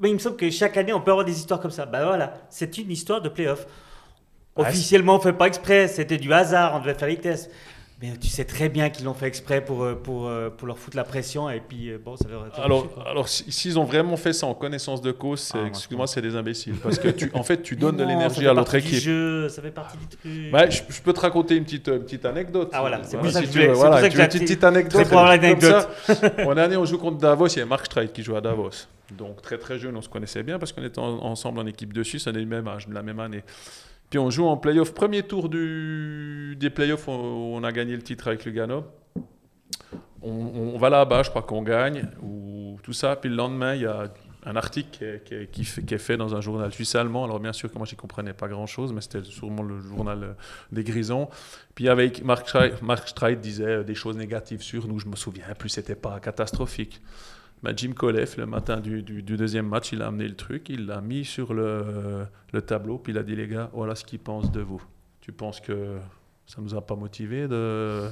mais 0.00 0.10
il 0.10 0.14
me 0.14 0.18
semble 0.18 0.36
que 0.36 0.50
chaque 0.50 0.76
année, 0.76 0.92
on 0.92 1.00
peut 1.00 1.12
avoir 1.12 1.24
des 1.24 1.36
histoires 1.38 1.60
comme 1.60 1.70
ça. 1.70 1.86
Ben 1.86 2.04
voilà, 2.04 2.34
c'est 2.50 2.76
une 2.78 2.90
histoire 2.90 3.20
de 3.22 3.28
playoff. 3.28 3.66
Ouais, 4.56 4.66
Officiellement, 4.66 5.16
on 5.16 5.20
fait 5.20 5.32
pas 5.32 5.46
exprès, 5.46 5.88
c'était 5.88 6.18
du 6.18 6.30
hasard, 6.32 6.74
on 6.74 6.80
devait 6.80 6.92
faire 6.94 7.08
les 7.08 7.16
tests. 7.16 7.50
Mais 8.02 8.16
tu 8.20 8.26
sais 8.26 8.44
très 8.44 8.68
bien 8.68 8.90
qu'ils 8.90 9.04
l'ont 9.04 9.14
fait 9.14 9.26
exprès 9.28 9.64
pour, 9.64 9.84
euh, 9.84 9.94
pour, 9.94 10.26
euh, 10.26 10.50
pour 10.50 10.66
leur 10.66 10.76
foutre 10.76 10.96
la 10.96 11.04
pression, 11.04 11.48
et 11.48 11.60
puis 11.60 11.88
euh, 11.90 11.98
bon, 12.04 12.16
ça 12.16 12.26
leur 12.28 12.42
a 12.52 12.60
Alors, 12.64 12.88
alors 13.06 13.28
si- 13.28 13.50
s'ils 13.52 13.78
ont 13.78 13.84
vraiment 13.84 14.16
fait 14.16 14.32
ça 14.32 14.46
en 14.48 14.54
connaissance 14.54 15.00
de 15.00 15.12
cause, 15.12 15.38
c'est- 15.38 15.58
Ah, 15.62 15.66
excuse-moi, 15.68 16.08
c'est 16.08 16.20
des 16.20 16.34
imbéciles. 16.34 16.74
Parce 16.82 16.98
que 16.98 17.08
tu, 17.08 17.30
en 17.32 17.44
fait, 17.44 17.62
tu 17.62 17.76
donnes 17.76 17.96
de 17.96 18.02
non, 18.02 18.08
l'énergie 18.08 18.44
à 18.46 18.54
l'autre 18.54 18.72
partie 18.72 18.80
du 18.88 18.88
équipe. 18.96 19.04
jeu, 19.04 19.48
ça 19.48 19.62
fait 19.62 19.70
partie 19.70 19.96
du 19.98 20.06
truc. 20.08 20.52
Ouais, 20.52 20.68
je, 20.70 20.82
je 20.88 21.00
peux 21.00 21.12
te 21.12 21.20
raconter 21.20 21.54
une 21.56 21.62
petite, 21.64 21.86
euh, 21.88 22.00
petite 22.00 22.24
anecdote. 22.24 22.70
Ah, 22.72 22.80
voilà, 22.80 23.00
c'est 23.04 23.16
Ouais, 23.16 23.22
pour 23.22 23.30
si 23.30 23.48
tu 23.48 23.58
veux, 23.60 23.66
pour 23.68 23.76
voilà, 23.76 24.00
ça 24.00 24.08
que 24.08 24.12
tu 24.12 24.18
veux 24.18 24.24
une 24.24 24.28
petite, 24.30 24.64
anecdote. 24.64 25.02
c'est 25.02 25.08
pour 26.42 26.54
dernier, 26.56 26.76
on 26.76 26.84
joue 26.84 26.98
contre 26.98 27.18
Davos, 27.18 27.46
il 27.48 27.58
y 27.60 27.62
a 27.62 27.66
Mark 27.66 27.86
Streit 27.86 28.08
qui 28.08 28.22
joue 28.24 28.34
à 28.34 28.40
Davos. 28.40 28.70
Donc 29.16 29.42
très 29.42 29.58
très 29.58 29.78
jeune, 29.78 29.96
on 29.96 30.02
se 30.02 30.08
connaissait 30.08 30.42
bien 30.42 30.58
parce 30.58 30.72
qu'on 30.72 30.82
était 30.82 30.98
en- 30.98 31.22
ensemble 31.22 31.58
en 31.60 31.66
équipe 31.66 31.92
de 31.92 32.02
Suisse, 32.02 32.26
on 32.26 32.30
est 32.30 32.38
du 32.40 32.46
même 32.46 32.66
âge, 32.66 32.88
de 32.88 32.94
la 32.94 33.02
même 33.02 33.20
année. 33.20 33.44
Puis 34.12 34.18
on 34.18 34.28
joue 34.28 34.44
en 34.44 34.58
playoff, 34.58 34.92
premier 34.92 35.22
tour 35.22 35.48
des 35.48 36.68
playoffs, 36.68 37.08
on, 37.08 37.14
on 37.56 37.64
a 37.64 37.72
gagné 37.72 37.96
le 37.96 38.02
titre 38.02 38.28
avec 38.28 38.44
Lugano. 38.44 38.84
On, 40.20 40.30
on 40.74 40.76
va 40.76 40.90
là-bas, 40.90 41.22
je 41.22 41.30
crois 41.30 41.40
qu'on 41.40 41.62
gagne, 41.62 42.10
ou 42.22 42.76
tout 42.82 42.92
ça. 42.92 43.16
Puis 43.16 43.30
le 43.30 43.36
lendemain, 43.36 43.74
il 43.74 43.80
y 43.80 43.86
a 43.86 44.12
un 44.44 44.54
article 44.56 45.20
qui 45.24 45.94
est, 45.94 45.98
fait- 45.98 46.18
dans 46.18 46.34
un 46.34 46.42
journal 46.42 46.70
suisse-allemand. 46.70 47.24
Alors 47.24 47.40
bien 47.40 47.54
sûr 47.54 47.72
que 47.72 47.78
moi, 47.78 47.86
j'y 47.86 47.96
comprenais 47.96 48.34
pas 48.34 48.48
grand-chose, 48.48 48.92
mais 48.92 49.00
c'était 49.00 49.24
sûrement 49.24 49.62
le 49.62 49.80
journal 49.80 50.22
euh, 50.22 50.32
des 50.72 50.84
Grisons. 50.84 51.30
Puis 51.74 51.88
avec 51.88 52.22
Mark 52.22 52.46
Streit, 52.46 52.74
Mark 52.82 53.08
Streit 53.08 53.36
disait 53.36 53.64
euh, 53.64 53.82
des 53.82 53.94
choses 53.94 54.18
négatives 54.18 54.60
sur 54.60 54.86
nous, 54.88 54.98
je 54.98 55.06
me 55.06 55.16
souviens 55.16 55.46
plus, 55.58 55.70
c'était 55.70 55.94
pas 55.94 56.20
catastrophique. 56.20 57.00
Ben, 57.62 57.76
Jim 57.76 57.92
Koleff, 57.92 58.36
le 58.36 58.46
matin 58.46 58.80
du, 58.80 59.02
du- 59.02 59.22
deuxième 59.22 59.68
match, 59.68 59.92
il 59.92 60.02
a 60.02 60.08
amené 60.08 60.26
le 60.26 60.34
truc, 60.34 60.68
il 60.68 60.86
l'a 60.86 61.00
mis 61.00 61.24
sur 61.24 61.54
le, 61.54 62.26
le 62.52 62.62
tableau, 62.62 62.98
puis 62.98 63.12
il 63.12 63.18
a 63.18 63.22
dit 63.22 63.36
les 63.36 63.46
gars, 63.46 63.70
voilà 63.72 63.94
ce 63.94 64.04
qu'ils 64.04 64.18
pensent 64.18 64.50
de 64.50 64.60
vous. 64.60 64.82
Tu 65.20 65.30
penses 65.30 65.60
que 65.60 65.98
ça 66.46 66.60
nous 66.60 66.74
a 66.74 66.80
pas 66.84 66.96
motivé 66.96 67.46
de... 67.46 68.08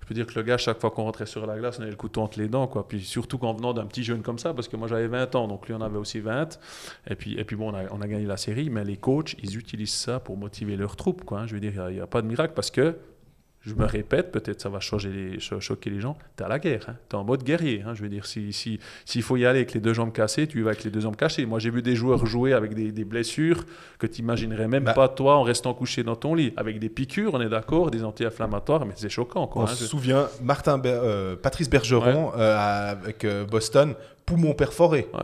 Je 0.00 0.06
peux 0.06 0.14
dire 0.14 0.26
que 0.26 0.34
le 0.34 0.42
gars, 0.42 0.58
chaque 0.58 0.80
fois 0.80 0.90
qu'on 0.90 1.04
rentrait 1.04 1.26
sur 1.26 1.46
la 1.46 1.56
glace, 1.58 1.78
on 1.78 1.82
avait 1.82 1.90
le 1.90 1.96
couteau 1.96 2.22
entre 2.22 2.38
les 2.38 2.48
dents. 2.48 2.66
Quoi. 2.66 2.88
Puis 2.88 3.00
surtout 3.00 3.38
qu'en 3.38 3.54
venant 3.54 3.72
d'un 3.72 3.86
petit 3.86 4.02
jeune 4.02 4.22
comme 4.22 4.38
ça, 4.38 4.52
parce 4.54 4.66
que 4.66 4.76
moi 4.76 4.88
j'avais 4.88 5.06
20 5.06 5.34
ans, 5.34 5.46
donc 5.46 5.68
lui 5.68 5.74
en 5.74 5.80
avait 5.80 5.98
aussi 5.98 6.20
20. 6.20 6.58
Et 7.08 7.14
puis, 7.14 7.38
et 7.38 7.44
puis 7.44 7.54
bon, 7.56 7.70
on 7.70 7.74
a, 7.74 7.84
on 7.92 8.00
a 8.00 8.08
gagné 8.08 8.26
la 8.26 8.36
série, 8.36 8.70
mais 8.70 8.82
les 8.84 8.96
coachs, 8.96 9.36
ils 9.42 9.56
utilisent 9.56 9.94
ça 9.94 10.18
pour 10.18 10.36
motiver 10.36 10.76
leurs 10.76 10.96
troupes. 10.96 11.24
Quoi, 11.24 11.40
hein. 11.40 11.46
Je 11.46 11.54
veux 11.54 11.60
dire, 11.60 11.88
il 11.90 11.94
n'y 11.94 12.00
a, 12.00 12.06
pas 12.06 12.22
de 12.22 12.26
miracle 12.26 12.54
parce 12.54 12.70
que, 12.70 12.96
je 13.62 13.74
me 13.74 13.84
répète, 13.84 14.32
peut-être 14.32 14.60
ça 14.60 14.70
va 14.70 14.80
changer 14.80 15.10
les, 15.10 15.38
cho- 15.40 15.60
choquer 15.60 15.90
les 15.90 16.00
gens, 16.00 16.16
tu 16.36 16.42
es 16.42 16.46
à 16.46 16.48
la 16.48 16.58
guerre, 16.58 16.86
hein. 16.88 16.96
tu 17.10 17.14
es 17.14 17.18
en 17.18 17.24
mode 17.24 17.42
guerrier. 17.44 17.82
hein. 17.86 17.92
Je 17.94 18.02
veux 18.02 18.08
dire, 18.08 18.24
s'il 18.24 18.54
si, 18.54 18.80
s'il 19.04 19.22
faut 19.22 19.36
y 19.36 19.44
aller 19.44 19.58
avec 19.58 19.74
les 19.74 19.80
deux 19.80 19.92
jambes 19.92 20.12
cassées, 20.12 20.46
tu 20.46 20.60
y 20.60 20.62
vas 20.62 20.70
avec 20.70 20.82
les 20.84 20.90
deux 20.90 21.00
jambes 21.00 21.16
cassées. 21.16 21.44
Moi 21.44 21.58
j'ai 21.58 21.68
vu 21.70 21.82
des 21.82 21.94
joueurs 21.94 22.24
jouer 22.24 22.54
avec 22.54 22.72
des, 22.74 22.90
des 22.90 23.04
blessures 23.04 23.64
que 23.98 24.06
tu 24.06 24.20
imaginerais 24.22 24.66
même 24.66 24.84
Bah. 24.84 24.94
pas 24.94 25.08
toi 25.08 25.36
en 25.36 25.42
restant 25.42 25.74
couché 25.74 26.02
dans 26.02 26.16
ton 26.16 26.34
lit. 26.34 26.54
Avec 26.56 26.78
des 26.78 26.88
piqûres, 26.88 27.34
on 27.34 27.40
est 27.42 27.48
d'accord, 27.50 27.90
des 27.90 28.02
anti-inflammatoires, 28.02 28.86
mais 28.86 28.94
c'est 28.96 29.10
choquant. 29.10 29.46
Quoi, 29.46 29.62
On 29.62 29.64
hein. 29.66 29.68
se 29.68 29.84
Je- 29.84 29.88
souvient, 29.88 30.28
Martin 30.42 30.78
Ber- 30.78 31.00
euh, 31.02 31.36
Patrice 31.36 31.68
Bergeron 31.68 32.32
euh, 32.36 32.90
avec 32.92 33.24
euh, 33.24 33.44
Boston, 33.44 33.94
poumon 34.24 34.54
perforé. 34.54 35.06
Ouais. 35.12 35.20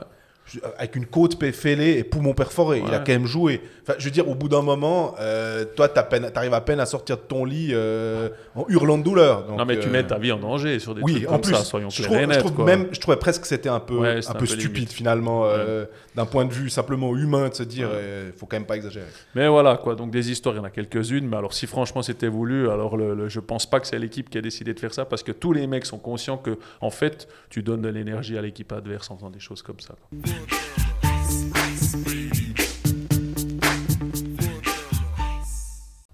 Je- 0.47 0.61
Avec 0.79 0.95
une 0.95 1.07
côte 1.07 1.43
fêlée 1.53 1.99
et 1.99 2.05
poumon 2.05 2.33
perforé. 2.33 2.81
Il 2.87 2.95
a 2.95 3.01
quand 3.01 3.09
même 3.13 3.27
joué. 3.27 3.61
Enfin, 3.83 3.95
je 3.99 4.05
veux 4.05 4.11
dire, 4.13 4.29
au 4.29 4.35
bout 4.37 4.49
d'un 4.49 4.63
moment, 4.63 5.15
euh, 5.21 5.65
toi, 5.65 5.89
tu 5.89 5.99
arrives 6.37 6.55
à 6.55 6.61
peine 6.61 6.79
à 6.81 6.87
sortir 6.87 7.17
de 7.17 7.23
ton 7.23 7.45
lit 7.45 7.71
euh, 7.73 8.29
en 8.55 8.65
hurlant 8.69 8.97
de 8.99 9.03
douleur. 9.03 9.45
Donc, 9.47 9.59
non, 9.59 9.65
mais 9.65 9.79
tu 9.81 9.89
euh, 9.89 9.91
mets 9.91 10.05
ta 10.07 10.19
vie 10.19 10.31
en 10.31 10.39
danger 10.39 10.79
sur 10.79 10.95
des 10.95 11.03
Oui, 11.03 11.15
trucs 11.15 11.29
en 11.29 11.33
comme 11.33 11.41
plus, 11.41 11.55
ça, 11.55 11.65
soyons 11.65 11.91
je 11.91 11.97
clairs 12.03 12.23
trouve, 12.23 12.33
je 12.33 12.39
trouve 12.39 12.65
même, 12.65 12.87
je 12.93 13.01
trouvais 13.01 13.17
presque 13.17 13.43
que 13.43 13.49
c'était 13.49 13.69
un 13.69 13.81
peu, 13.81 13.97
Ouais, 13.99 14.21
un 14.27 14.33
peu 14.35 14.39
peu 14.41 14.47
stupide 14.47 14.75
limite. 14.75 14.93
finalement, 14.93 15.47
euh, 15.47 15.85
d'un 16.15 16.27
point 16.27 16.45
de 16.45 16.53
vue 16.53 16.71
simplement 16.71 17.17
humain, 17.17 17.49
de 17.49 17.55
se 17.55 17.63
dire, 17.65 17.89
il 18.27 18.33
faut 18.39 18.47
quand 18.47 18.57
même 18.57 18.67
pas 18.67 18.77
exagérer. 18.77 19.07
Mais 19.35 19.49
voilà, 19.49 19.77
quoi. 19.77 19.97
Donc 19.97 20.11
des 20.13 20.31
histoires, 20.31 20.55
il 20.55 20.59
y 20.59 20.61
en 20.61 20.65
a 20.65 20.71
quelques-unes. 20.71 21.27
Mais 21.27 21.37
alors, 21.37 21.55
si 21.55 21.67
franchement 21.67 22.03
c'était 22.03 22.29
voulu, 22.29 22.71
alors 22.71 22.97
le, 22.97 23.15
le- 23.15 23.29
je 23.29 23.41
pense 23.41 23.69
pas 23.69 23.81
que 23.81 23.87
c'est 23.89 23.99
l'équipe 23.99 24.31
qui 24.31 24.39
a 24.39 24.43
décidé 24.43 24.75
de 24.75 24.79
faire 24.81 24.95
ça 24.95 25.05
parce 25.05 25.23
que 25.25 25.33
tous 25.33 25.53
les 25.53 25.67
mecs 25.67 25.87
sont 25.87 25.99
conscients 25.99 26.39
que, 26.39 26.57
en 26.81 26.91
fait, 26.91 27.27
tu 27.51 27.63
donnes 27.65 27.83
de 27.83 27.89
l'énergie 27.89 28.39
à 28.39 28.43
l'équipe 28.43 28.71
adverse 28.73 29.11
en 29.11 29.17
faisant 29.17 29.31
des 29.31 29.41
choses 29.41 29.63
comme 29.63 29.81
ça. 29.81 29.95
quoi. 30.11 30.36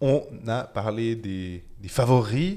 On 0.01 0.23
a 0.49 0.65
parlé 0.65 1.15
des, 1.15 1.63
des 1.81 1.89
favoris. 1.89 2.57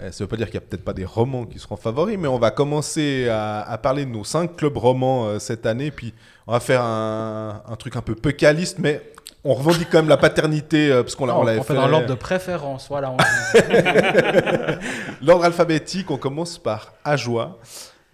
Euh, 0.00 0.10
ça 0.10 0.16
ne 0.16 0.24
veut 0.24 0.28
pas 0.28 0.36
dire 0.36 0.46
qu'il 0.50 0.58
n'y 0.58 0.64
a 0.64 0.68
peut-être 0.68 0.84
pas 0.84 0.92
des 0.92 1.04
romans 1.04 1.44
qui 1.44 1.58
seront 1.58 1.76
favoris, 1.76 2.16
mais 2.18 2.26
on 2.28 2.38
va 2.38 2.50
commencer 2.50 3.28
à, 3.28 3.60
à 3.62 3.78
parler 3.78 4.04
de 4.06 4.10
nos 4.10 4.24
cinq 4.24 4.56
clubs 4.56 4.76
romans 4.76 5.26
euh, 5.26 5.38
cette 5.38 5.66
année. 5.66 5.90
Puis 5.90 6.14
on 6.46 6.52
va 6.52 6.60
faire 6.60 6.82
un, 6.82 7.62
un 7.68 7.76
truc 7.76 7.96
un 7.96 8.02
peu 8.02 8.14
peu 8.14 8.32
caliste, 8.32 8.78
mais 8.80 9.02
on 9.44 9.54
revendique 9.54 9.88
quand 9.90 9.98
même 9.98 10.08
la 10.08 10.16
paternité 10.16 10.90
euh, 10.90 11.02
parce 11.02 11.14
qu'on 11.14 11.28
on 11.28 11.62
fait 11.62 11.74
dans 11.74 11.86
l'ordre 11.92 12.06
de 12.08 12.14
préférence. 12.14 12.88
Voilà. 12.88 13.12
on- 13.12 13.16
L'ordre 15.24 15.44
alphabétique, 15.44 16.10
on 16.10 16.16
commence 16.18 16.58
par 16.58 16.94
Ajoie. 17.04 17.58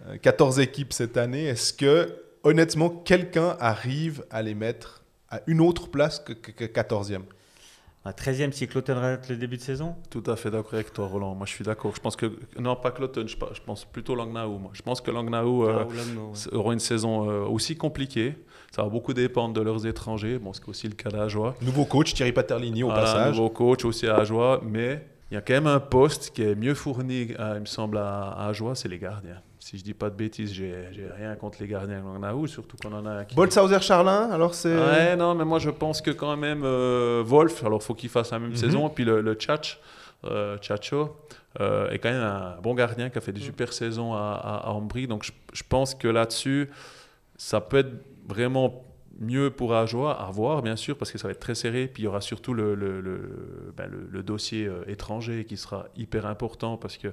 Euh, 0.07 0.17
14 0.21 0.59
équipes 0.59 0.93
cette 0.93 1.17
année. 1.17 1.45
Est-ce 1.45 1.73
que, 1.73 2.13
honnêtement, 2.43 2.89
quelqu'un 2.89 3.55
arrive 3.59 4.25
à 4.31 4.41
les 4.41 4.53
mettre 4.55 5.03
à 5.29 5.41
une 5.47 5.61
autre 5.61 5.89
place 5.89 6.19
que, 6.19 6.33
que, 6.33 6.51
que 6.51 6.63
14e 6.65 7.21
Un 8.05 8.11
13e 8.11 8.51
si 8.53 8.67
Cloton 8.67 8.95
rate 8.95 9.27
le 9.29 9.35
début 9.35 9.57
de 9.57 9.61
saison? 9.61 9.95
Tout 10.09 10.23
à 10.27 10.35
fait 10.37 10.49
d'accord 10.49 10.75
avec 10.75 10.93
toi, 10.93 11.07
Roland. 11.07 11.35
Moi, 11.35 11.45
je 11.45 11.51
suis 11.51 11.65
d'accord. 11.65 11.93
Je 11.95 11.99
pense 11.99 12.15
que 12.15 12.31
non, 12.57 12.75
pas 12.77 12.91
Cloton. 12.91 13.25
Je, 13.27 13.35
pense 13.65 13.83
plutôt 13.85 14.15
Langnau. 14.15 14.57
Moi, 14.57 14.71
je 14.73 14.81
pense 14.81 15.01
que 15.01 15.11
Langnau 15.11 15.67
euh, 15.67 15.83
Ah, 15.83 15.85
ouais. 15.85 16.53
aura 16.55 16.71
une 16.73 16.79
saison 16.79 17.29
euh, 17.29 17.45
aussi 17.45 17.75
compliquée. 17.75 18.35
Ça 18.71 18.83
va 18.83 18.89
beaucoup 18.89 19.13
dépendre 19.13 19.53
de 19.53 19.61
leurs 19.61 19.85
étrangers. 19.85 20.37
Bon, 20.39 20.53
c'est 20.53 20.67
aussi 20.69 20.87
le 20.87 20.93
cas 20.95 21.09
d'Ajoie. 21.09 21.55
Nouveau 21.61 21.83
coach, 21.85 22.13
Thierry 22.13 22.31
Paterlini 22.31 22.83
au 22.83 22.87
Voilà, 22.87 23.01
passage. 23.01 23.35
nouveau 23.35 23.49
coach 23.49 23.83
aussi 23.83 24.07
à 24.07 24.15
Ajoie, 24.17 24.61
mais 24.63 25.05
il 25.31 25.33
y 25.33 25.37
a 25.37 25.41
quand 25.41 25.53
même 25.53 25.67
un 25.67 25.79
poste 25.81 26.31
qui 26.31 26.41
est 26.43 26.55
mieux 26.55 26.73
fourni, 26.75 27.33
euh, 27.39 27.53
il 27.55 27.61
me 27.61 27.65
semble, 27.65 27.97
à, 27.97 28.29
à 28.29 28.47
Ajoie, 28.47 28.75
c'est 28.75 28.87
les 28.87 28.99
gardiens. 28.99 29.41
Si 29.67 29.77
je 29.77 29.83
dis 29.83 29.93
pas 29.93 30.09
de 30.09 30.15
bêtises, 30.15 30.53
j'ai 30.53 30.73
j'ai 30.93 31.09
rien 31.17 31.35
contre 31.35 31.57
les 31.59 31.67
gardiens 31.67 31.99
de 31.99 32.47
surtout 32.47 32.77
qu'on 32.77 32.93
en 32.93 33.05
a 33.05 33.09
un 33.11 33.25
qui... 33.25 33.35
Bolshauser 33.35 33.81
Charlin, 33.81 34.29
alors 34.31 34.53
c'est. 34.53 34.73
Ouais, 34.73 35.17
non, 35.17 35.35
mais 35.35 35.43
moi 35.43 35.59
je 35.59 35.69
pense 35.69 36.01
que 36.01 36.11
quand 36.11 36.37
même 36.37 36.61
euh, 36.63 37.21
Wolf, 37.25 37.65
alors 37.65 37.83
faut 37.83 37.93
qu'il 37.93 38.07
fasse 38.07 38.31
la 38.31 38.39
même 38.39 38.51
Mhm. 38.51 38.55
saison, 38.55 38.89
puis 38.89 39.03
le, 39.03 39.19
le 39.19 39.33
Tchatch, 39.33 39.77
euh, 40.23 40.57
Tchatcho, 40.59 41.17
euh, 41.59 41.89
est 41.89 41.99
quand 41.99 42.09
même 42.09 42.21
un 42.23 42.55
bon 42.63 42.75
gardien 42.75 43.09
qui 43.09 43.17
a 43.17 43.21
fait 43.21 43.33
des 43.33 43.41
super 43.41 43.73
saisons 43.73 44.13
à, 44.13 44.39
à, 44.41 44.67
à 44.67 44.71
Ambry, 44.71 45.05
donc 45.05 45.25
je, 45.25 45.33
je 45.51 45.63
pense 45.67 45.95
que 45.95 46.07
là-dessus, 46.07 46.69
ça 47.35 47.59
peut 47.59 47.79
être 47.79 47.91
vraiment 48.25 48.85
mieux 49.19 49.49
pour 49.49 49.73
Ajoie, 49.73 50.13
à 50.13 50.29
voir 50.31 50.61
bien 50.61 50.75
sûr, 50.75 50.95
parce 50.97 51.11
que 51.11 51.17
ça 51.17 51.27
va 51.27 51.31
être 51.31 51.39
très 51.39 51.55
serré. 51.55 51.87
Puis 51.87 52.03
il 52.03 52.05
y 52.05 52.07
aura 52.07 52.21
surtout 52.21 52.53
le, 52.53 52.75
le, 52.75 53.01
le, 53.01 53.73
ben, 53.75 53.89
le- 54.11 54.23
dossier 54.23 54.67
euh, 54.67 54.83
étranger 54.87 55.45
qui 55.45 55.57
sera 55.57 55.85
hyper 55.95 56.25
important 56.25 56.77
parce 56.77 56.97
que 56.97 57.07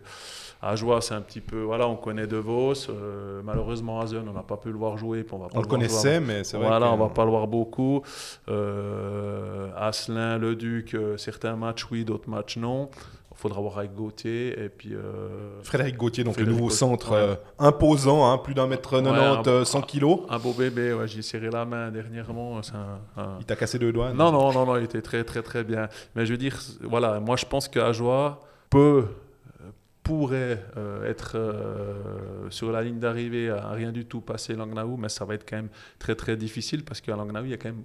Ajoie, 0.62 1.00
c'est 1.00 1.14
un 1.14 1.20
petit 1.20 1.40
peu. 1.40 1.62
Voilà, 1.62 1.86
on 1.88 1.96
connaît 1.96 2.26
De 2.26 2.36
Vos. 2.36 2.72
euh, 2.90 3.40
malheureusement, 3.44 4.00
Hazen, 4.00 4.28
on 4.28 4.32
n'a 4.32 4.42
pas 4.42 4.56
pu 4.56 4.68
le 4.68 4.76
voir 4.78 4.96
jouer. 4.98 5.22
puis 5.22 5.34
on 5.34 5.38
va 5.38 5.48
pas 5.48 5.58
On 5.58 5.62
le 5.62 5.66
voir 5.68 5.78
connaissait, 5.78 6.20
mais 6.20 6.44
c'est 6.44 6.56
vrai. 6.56 6.66
voilà, 6.66 6.86
que- 6.88 6.92
on 6.92 6.96
va 6.96 7.08
pas 7.08 7.24
le 7.24 7.30
voir 7.30 7.46
beaucoup. 7.46 8.02
Euh, 8.48 9.68
Asselin, 9.76 10.38
Le 10.38 10.56
Duc, 10.56 10.94
euh, 10.94 11.16
certains 11.16 11.56
matchs 11.56 11.86
oui, 11.90 12.04
d'autres 12.04 12.28
matchs 12.28 12.56
non. 12.56 12.88
Il 13.36 13.40
faudra 13.40 13.60
voir 13.60 13.78
avec 13.78 13.94
Gauthier. 13.94 14.58
Et 14.64 14.68
puis, 14.68 14.94
euh, 14.94 15.60
Frédéric 15.62 15.96
Gauthier, 15.96 16.24
donc 16.24 16.34
Frédéric 16.34 16.48
le 16.50 16.54
nouveau 16.56 16.68
Gauthier, 16.68 16.78
centre 16.78 17.10
ouais. 17.12 17.18
euh, 17.18 17.34
imposant, 17.58 18.30
hein, 18.30 18.38
plus 18.38 18.54
d'un 18.54 18.66
mètre 18.66 18.90
90, 19.02 19.48
un- 19.48 19.52
euh, 19.52 19.64
100 19.64 19.82
kilos. 19.82 20.20
un 20.30 20.38
beau 20.38 20.52
bébé, 20.52 20.92
ouais, 20.94 21.06
j'ai 21.08 21.20
serré 21.22 21.50
la 21.50 21.64
main 21.64 21.90
dernièrement. 21.90 22.62
c'est 22.62 22.74
un- 22.74 23.00
un- 23.22 23.36
Il 23.40 23.44
t'a 23.44 23.56
cassé 23.56 23.78
deux 23.78 23.92
doigts. 23.92 24.12
Non, 24.12 24.30
non, 24.32 24.52
non, 24.52 24.64
non, 24.66 24.76
il 24.76 24.84
était 24.84 25.02
très, 25.02 25.24
très, 25.24 25.42
très 25.42 25.64
bien. 25.64 25.88
Mais 26.14 26.24
je 26.26 26.32
veux 26.32 26.38
dire, 26.38 26.56
voilà, 26.82 27.20
moi 27.20 27.36
je 27.36 27.44
pense 27.44 27.68
qu'Ajoie 27.68 28.40
peut, 28.70 29.04
euh, 29.60 29.70
pourrait 30.02 30.62
euh, 30.76 31.08
être 31.10 31.32
euh, 31.36 32.48
sur 32.50 32.70
la 32.70 32.82
ligne 32.82 32.98
d'arrivée 32.98 33.50
à 33.50 33.70
rien 33.70 33.90
du 33.92 34.04
tout 34.04 34.20
passer 34.20 34.54
Langnaou, 34.54 34.96
mais 34.96 35.08
ça 35.08 35.24
va 35.24 35.34
être 35.34 35.48
quand 35.48 35.56
même 35.56 35.70
très, 35.98 36.14
très 36.14 36.36
difficile 36.36 36.84
parce 36.84 37.00
qu'à 37.00 37.16
Langnaou, 37.16 37.44
il 37.46 37.50
y 37.50 37.54
a 37.54 37.56
quand 37.56 37.68
même, 37.70 37.82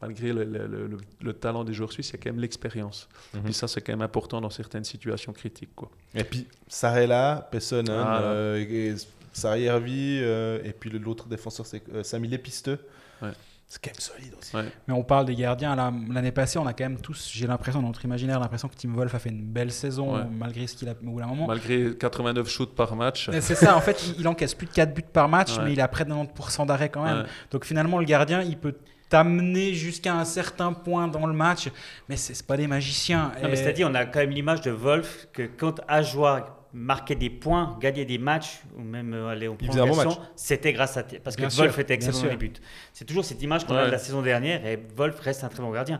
malgré 0.00 0.32
le, 0.32 0.44
le- 0.44 0.66
le- 0.66 0.96
le 1.20 1.32
talent 1.32 1.64
des 1.64 1.72
joueurs 1.72 1.92
suisses, 1.92 2.10
il 2.10 2.12
y 2.12 2.16
a 2.16 2.18
quand 2.22 2.30
même 2.30 2.40
l'expérience. 2.40 3.08
Mhm. 3.34 3.48
Et 3.48 3.52
ça, 3.52 3.66
c'est 3.68 3.80
quand 3.80 3.92
même 3.92 4.02
important 4.02 4.40
dans 4.40 4.50
certaines 4.50 4.84
situations 4.84 5.32
critiques. 5.32 5.74
Quoi. 5.74 5.90
Et 6.14 6.24
puis 6.24 6.46
Sarella, 6.68 7.48
Pessonen, 7.50 7.86
Voilà. 7.86 8.20
euh, 8.22 8.56
et 8.68 8.94
Sariervi, 9.32 10.18
euh, 10.22 10.60
et 10.64 10.72
puis 10.72 10.90
l'autre 10.90 11.28
défenseur, 11.28 11.66
c'est 11.66 11.82
euh, 11.94 12.02
Samy 12.02 12.28
Lépisteux. 12.28 12.78
Ouais. 13.22 13.30
C'est 13.70 13.82
quand 13.84 13.90
même 13.90 14.00
solide 14.00 14.32
aussi. 14.40 14.56
Ouais. 14.56 14.64
Mais 14.86 14.94
on 14.94 15.02
parle 15.04 15.26
des 15.26 15.34
gardiens. 15.34 15.76
là, 15.76 15.92
L'année 16.10 16.32
passée, 16.32 16.58
on 16.58 16.66
a 16.66 16.72
quand 16.72 16.84
même 16.84 17.00
tous, 17.02 17.28
j'ai 17.30 17.46
l'impression, 17.46 17.82
dans 17.82 17.88
notre 17.88 18.02
imaginaire, 18.04 18.40
l'impression 18.40 18.66
que 18.68 18.74
Tim 18.76 18.94
Wolf 18.94 19.14
a 19.14 19.18
fait 19.18 19.28
une 19.28 19.42
belle 19.44 19.70
saison, 19.70 20.14
Ouais. 20.16 20.22
malgré 20.38 20.66
ce 20.66 20.74
qu'il 20.74 20.88
a 20.88 20.92
au 20.92 20.94
bout 21.10 21.20
d'un 21.20 21.26
moment. 21.26 21.46
Malgré 21.46 21.94
89 21.94 22.48
shoots 22.48 22.74
par 22.74 22.96
match. 22.96 23.28
C'est 23.40 23.54
ça, 23.54 23.76
en 23.76 23.80
fait, 23.82 24.06
il, 24.08 24.20
il 24.20 24.28
encaisse 24.28 24.54
plus 24.54 24.66
de 24.68 24.72
4 24.72 24.94
buts 24.94 25.02
par 25.12 25.28
match, 25.28 25.58
Ouais. 25.58 25.64
mais 25.64 25.72
il 25.74 25.80
a 25.82 25.88
près 25.88 26.06
de 26.06 26.10
90% 26.10 26.64
d'arrêt 26.66 26.88
quand 26.88 27.04
même. 27.04 27.18
Ouais. 27.18 27.26
Donc 27.50 27.66
finalement, 27.66 27.98
le 27.98 28.06
gardien, 28.06 28.40
il 28.40 28.56
peut 28.56 28.74
t'amener 29.08 29.74
jusqu'à 29.74 30.14
un 30.14 30.24
certain 30.24 30.72
point 30.72 31.08
dans 31.08 31.26
le 31.26 31.32
match, 31.32 31.68
mais 32.08 32.16
c'est 32.16 32.46
pas 32.46 32.56
des 32.56 32.66
magiciens. 32.66 33.32
Non, 33.42 33.48
mais 33.48 33.52
Et- 33.52 33.56
c'est-à-dire, 33.56 33.88
on 33.90 33.94
a 33.94 34.04
quand 34.04 34.18
même 34.20 34.30
l'image 34.30 34.60
de 34.60 34.70
Wolf 34.70 35.28
que 35.32 35.42
quand 35.42 35.80
Ajoie 35.88 36.54
marquait 36.74 37.14
des 37.14 37.30
points, 37.30 37.78
gagnait 37.80 38.04
des 38.04 38.18
matchs, 38.18 38.60
ou 38.76 38.82
même 38.82 39.14
aller 39.14 39.48
en 39.48 39.56
prolongation, 39.56 40.20
c'était 40.36 40.72
grâce 40.74 40.96
à. 40.98 41.02
Parce 41.24 41.34
que 41.36 41.42
Wolf 41.56 41.78
était 41.78 41.94
excellent 41.94 42.12
dans 42.22 42.28
les 42.28 42.36
buts. 42.36 42.52
C'est 42.92 43.06
toujours 43.06 43.24
cette 43.24 43.42
image 43.42 43.64
qu'on 43.66 43.74
a 43.74 43.86
de 43.86 43.90
la 43.90 43.98
saison 43.98 44.20
dernière, 44.22 44.64
et 44.66 44.78
Wolf 44.96 45.18
reste 45.20 45.44
un 45.44 45.48
très 45.48 45.62
bon 45.62 45.70
gardien. 45.72 45.98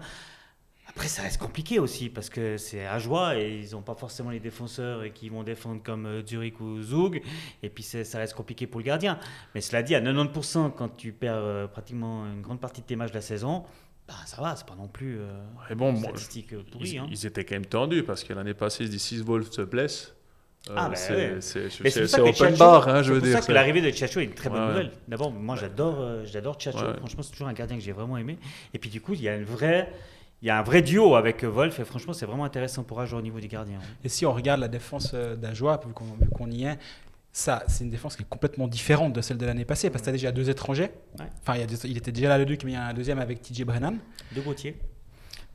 Après, 0.99 1.07
ça 1.09 1.23
reste 1.23 1.39
compliqué 1.39 1.79
aussi, 1.79 2.09
parce 2.09 2.29
que 2.29 2.57
c'est 2.57 2.85
Ajoie, 2.85 3.37
et 3.39 3.61
ils 3.61 3.71
n'ont 3.71 3.83
pas 3.83 3.95
forcément 3.95 4.31
les 4.31 4.41
défenseurs 4.41 5.05
et 5.05 5.13
qui 5.13 5.29
vont 5.29 5.45
défendre 5.45 5.81
comme 5.81 6.07
euh, 6.07 6.27
Zurich 6.27 6.61
ou 6.61 6.83
Zug, 6.83 7.23
et 7.63 7.69
puis 7.69 7.85
c'est- 7.85 8.03
ça 8.03 8.19
reste 8.19 8.35
compliqué 8.35 8.67
pour 8.67 8.81
le 8.81 8.85
gardien. 8.87 9.17
Mais 9.55 9.61
cela 9.61 9.85
dit, 9.85 9.95
à 9.95 10.01
90%, 10.01 10.71
quand 10.71 10.89
tu 10.97 11.13
perds 11.13 11.35
euh, 11.37 11.67
pratiquement 11.69 12.27
une 12.27 12.43
grande 12.43 12.59
partie 12.61 12.81
de 12.81 12.87
tes 12.87 12.97
matchs 12.97 13.11
de 13.11 13.15
la 13.15 13.21
saison, 13.21 13.63
bah, 14.09 14.15
ça 14.27 14.43
va, 14.43 14.57
c'est 14.57 14.67
pas 14.67 14.75
non 14.75 14.89
plus 14.89 15.21
euh, 15.21 15.29
Et 15.71 15.77
bon, 15.77 15.95
statistique 15.95 16.53
euh, 16.53 16.65
pourrie. 16.69 16.89
ils, 16.91 16.99
hein. 16.99 17.07
ils 17.13 17.27
étaient 17.27 17.45
quand 17.45 17.55
même 17.55 17.67
tendus 17.67 18.03
parce 18.03 18.25
que 18.25 18.33
l'année 18.33 18.55
passée, 18.55 18.83
ils 18.83 18.87
se 18.89 18.91
disent 18.91 19.03
si 19.03 19.19
Wolf 19.23 19.53
se 19.53 19.63
blesse. 19.63 20.15
euh, 20.69 20.75
Ah, 20.77 20.89
bah 20.89 20.97
c'est 20.97 21.15
ouais. 21.15 21.37
c'est- 21.41 21.71
c'est- 21.71 21.89
c'est 21.89 22.01
pour 22.01 22.09
c'est 22.11 22.21
open 22.21 22.55
Tchatcho- 22.57 22.59
bar, 22.59 22.89
hein, 22.89 23.03
je 23.03 23.07
c'est 23.07 23.13
veux 23.13 23.19
pour 23.21 23.25
dire. 23.27 23.33
ça 23.35 23.39
que 23.39 23.47
c'est- 23.47 23.53
l'arrivée 23.53 23.81
de 23.83 23.91
Tchatcho 23.93 24.19
est 24.19 24.25
une 24.25 24.35
très 24.35 24.51
bonne 24.51 24.63
Ouais, 24.63 24.67
nouvelle. 24.69 24.91
D'abord, 25.07 25.31
moi 25.31 25.55
j'adore, 25.55 26.01
euh, 26.01 26.25
j'adore. 26.27 26.59
Ouais. 26.67 26.73
Franchement, 26.99 27.23
c'est 27.23 27.31
toujours 27.31 27.47
un 27.47 27.53
gardien 27.53 27.77
que 27.77 27.83
j'ai 27.85 27.93
vraiment 27.93 28.19
aimé. 28.19 28.37
Et 28.75 28.81
puis 28.81 28.91
du 28.91 29.01
coup, 29.01 29.15
il 29.15 29.23
y 29.23 29.29
a 29.29 29.37
une 29.37 29.45
vraie, 29.45 29.89
il 30.43 30.47
y 30.49 30.51
a 30.51 30.59
un 30.59 30.63
vrai 30.63 30.83
duo 30.83 31.15
avec 31.17 31.43
Wolf. 31.45 31.81
Et 31.81 31.85
franchement, 31.85 32.13
c'est 32.13 32.27
vraiment 32.27 32.45
intéressant 32.45 32.85
pour 32.85 33.01
Ajoie 33.01 33.19
au 33.19 33.23
niveau 33.23 33.41
des 33.41 33.49
gardiens. 33.49 33.79
Et 34.05 34.09
si 34.09 34.25
on 34.27 34.33
regarde 34.33 34.61
la 34.61 34.69
défense 34.69 35.13
euh, 35.15 35.35
d'Ajoie, 35.37 35.81
vu 35.87 35.93
qu'on 36.33 36.51
y 36.51 36.65
est, 36.65 36.79
ça, 37.33 37.63
c'est 37.69 37.85
une 37.85 37.91
défense 37.91 38.17
qui 38.17 38.23
est 38.23 38.29
complètement 38.29 38.67
différente 38.69 39.13
de 39.13 39.21
celle 39.21 39.39
de 39.39 39.47
l'année 39.47 39.65
passée, 39.65 39.91
parce 39.91 40.01
que 40.03 40.07
tu 40.07 40.11
as 40.11 40.13
déjà 40.13 40.33
deux 40.33 40.49
étrangers. 40.51 40.91
Ouais. 41.19 41.27
Enfin, 41.43 41.55
il, 41.55 41.61
y 41.61 41.63
a 41.63 41.67
des- 41.67 41.87
il 41.87 41.97
était 41.97 42.11
déjà 42.13 42.29
là 42.29 42.39
le 42.39 42.47
Duc, 42.47 42.65
mais 42.65 42.73
il 42.73 42.75
y 42.75 42.77
a 42.79 42.85
un 42.87 42.95
deuxième 42.95 43.19
avec 43.19 43.43
TJ 43.43 43.65
Brennan. 43.65 43.95
De 44.35 44.41
Gauthier. 44.41 44.77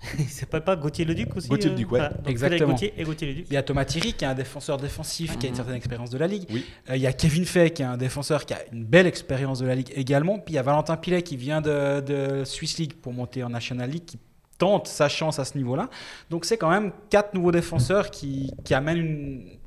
c'est 0.28 0.50
pas, 0.50 0.60
pas 0.60 0.76
Gauthier 0.76 1.06
le 1.06 1.16
Duc 1.16 1.34
aussi 1.36 1.48
Gauthier 1.48 1.70
le 1.70 1.76
Duc, 1.78 1.92
ouais. 1.92 2.00
voilà. 2.00 2.14
Donc, 2.16 2.28
Exactement. 2.30 2.74
Gauthier 2.74 2.94
et 2.98 3.04
Gauthier 3.04 3.28
le 3.28 3.34
Duc. 3.36 3.46
Il 3.50 3.54
y 3.54 3.58
a 3.58 3.64
Thomas 3.64 3.86
Thierry, 3.86 4.14
qui 4.14 4.26
est 4.26 4.28
un 4.28 4.34
défenseur 4.36 4.78
défensif, 4.78 5.38
qui 5.40 5.46
a 5.46 5.50
une 5.50 5.54
Mhm. 5.54 5.58
certaine 5.58 5.76
expérience 5.76 6.10
de 6.10 6.18
la 6.18 6.28
Ligue. 6.28 6.46
Oui. 6.52 6.66
Euh, 6.90 6.96
il 6.98 7.02
y 7.02 7.08
a 7.08 7.14
Kevin 7.14 7.46
Fay, 7.46 7.72
qui 7.72 7.82
est 7.84 7.86
un 7.86 7.96
défenseur 7.98 8.46
qui 8.46 8.54
a 8.54 8.60
une 8.74 8.84
belle 8.86 9.08
expérience 9.08 9.60
de 9.60 9.66
la 9.66 9.76
Ligue 9.76 9.92
également. 9.96 10.40
Puis 10.40 10.54
il 10.54 10.56
y 10.56 10.60
a 10.60 10.62
Valentin 10.64 10.98
Pilet, 10.98 11.22
qui 11.22 11.38
vient 11.38 11.62
de, 11.62 12.02
de 12.02 12.44
Swiss 12.44 12.78
League 12.80 12.94
pour 13.02 13.14
monter 13.14 13.44
en 13.44 13.50
National 13.50 13.90
League, 13.90 14.04
qui 14.06 14.20
tente 14.58 14.88
sa 14.88 15.10
chance 15.10 15.40
à 15.40 15.46
ce 15.46 15.58
niveau-là. 15.58 15.90
Donc 16.30 16.46
c'est 16.46 16.58
quand 16.58 16.70
même 16.70 16.92
quatre 17.10 17.34
nouveaux 17.34 17.52
défenseurs 17.52 18.10
qui, 18.12 18.52
qui 18.64 18.74
amènent 18.74 18.98
une 18.98 19.58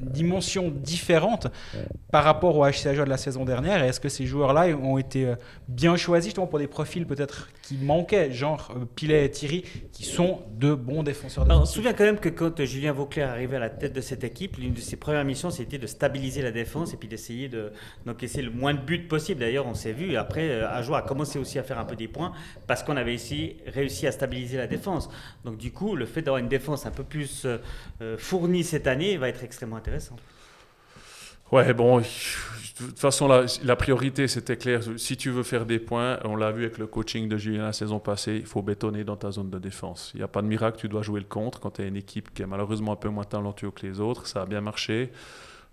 dimension 0.00 0.70
différente 0.70 1.48
par 2.10 2.24
rapport 2.24 2.56
au 2.58 2.64
HC 2.66 2.86
Ajoie 2.86 3.04
de 3.04 3.10
la 3.10 3.16
saison 3.16 3.44
dernière. 3.44 3.82
Et 3.82 3.88
est-ce 3.88 4.00
que 4.00 4.08
ces 4.08 4.26
joueurs-là 4.26 4.66
ont 4.76 4.98
été 4.98 5.24
euh, 5.26 5.34
bien 5.68 5.96
choisis 5.96 6.26
justement 6.30 6.46
pour 6.46 6.58
des 6.58 6.66
profils 6.66 7.06
peut-être 7.06 7.48
qui 7.62 7.76
manquaient, 7.78 8.32
genre 8.32 8.72
euh, 8.76 8.84
Pilet 8.94 9.24
et 9.24 9.30
Thierry, 9.30 9.64
qui 9.92 10.04
sont 10.04 10.40
de 10.58 10.74
bons 10.74 11.02
défenseurs 11.02 11.44
Alors, 11.44 11.62
on 11.62 11.64
se 11.64 11.74
souvient 11.74 11.92
quand 11.94 12.04
même 12.04 12.18
que 12.18 12.28
quand 12.28 12.62
Julien 12.64 12.92
Vauclair 12.92 13.30
arrivait 13.30 13.56
à 13.56 13.60
la 13.60 13.70
tête 13.70 13.92
de 13.94 14.00
cette 14.00 14.24
équipe, 14.24 14.56
l'une 14.56 14.74
de 14.74 14.80
ses 14.80 14.96
premières 14.96 15.24
missions, 15.24 15.50
c'était 15.50 15.78
de 15.78 15.86
stabiliser 15.86 16.42
la 16.42 16.50
défense 16.50 16.92
et 16.92 16.96
puis 16.96 17.08
d'essayer 17.08 17.48
de- 17.48 17.72
d'encaisser 18.04 18.42
le 18.42 18.50
moins 18.50 18.74
de 18.74 18.80
buts 18.80 19.06
possible. 19.08 19.40
D'ailleurs, 19.40 19.66
on 19.66 19.74
s'est 19.74 19.92
vu, 19.92 20.16
après, 20.16 20.48
euh, 20.50 20.68
Ajoie 20.68 20.98
a 20.98 21.02
commencé 21.02 21.38
aussi 21.38 21.58
à 21.58 21.62
faire 21.62 21.78
un 21.78 21.84
peu 21.84 21.96
des 21.96 22.08
points 22.08 22.32
parce 22.66 22.82
qu'on 22.82 22.96
avait 22.96 23.14
ici 23.14 23.56
réussi 23.66 24.06
à 24.06 24.12
stabiliser 24.12 24.58
la 24.58 24.66
défense. 24.66 25.08
Donc, 25.44 25.56
du 25.56 25.70
coup, 25.72 25.96
le 25.96 26.04
fait 26.04 26.20
d'avoir 26.22 26.38
une 26.40 26.48
défense 26.48 26.84
un 26.84 26.90
peu 26.90 27.04
plus 27.04 27.46
fournie 28.18 28.64
cette 28.64 28.86
année 28.86 29.16
va 29.16 29.28
être 29.28 29.44
extrêmement 29.44 29.61
intéressant. 29.72 30.16
Ouais, 31.50 31.74
bon, 31.74 31.98
de 31.98 32.04
toute 32.78 32.98
façon, 32.98 33.28
la, 33.28 33.44
la 33.62 33.76
priorité, 33.76 34.26
c'était 34.26 34.56
clair. 34.56 34.80
Si 34.96 35.18
tu 35.18 35.28
veux 35.30 35.42
faire 35.42 35.66
des 35.66 35.78
points, 35.78 36.18
on 36.24 36.34
l'a 36.34 36.50
vu 36.50 36.64
avec 36.64 36.78
le 36.78 36.86
coaching 36.86 37.28
de 37.28 37.36
Julien 37.36 37.64
la 37.64 37.74
saison 37.74 37.98
passée, 37.98 38.36
il 38.36 38.46
faut 38.46 38.62
bétonner 38.62 39.04
dans 39.04 39.16
ta 39.16 39.30
zone 39.30 39.50
de 39.50 39.58
défense. 39.58 40.12
Il 40.14 40.18
n'y 40.18 40.22
a 40.24 40.28
pas 40.28 40.40
de 40.40 40.46
miracle, 40.46 40.78
tu 40.78 40.88
dois 40.88 41.02
jouer 41.02 41.20
le 41.20 41.26
contre 41.26 41.60
quand 41.60 41.72
tu 41.72 41.82
as 41.82 41.84
une 41.86 41.96
équipe 41.96 42.32
qui 42.32 42.40
est 42.40 42.46
malheureusement 42.46 42.92
un 42.92 42.96
peu 42.96 43.10
moins 43.10 43.24
talentueuse 43.24 43.72
que 43.74 43.86
les 43.86 44.00
autres. 44.00 44.26
Ça 44.26 44.42
a 44.42 44.46
bien 44.46 44.62
marché. 44.62 45.12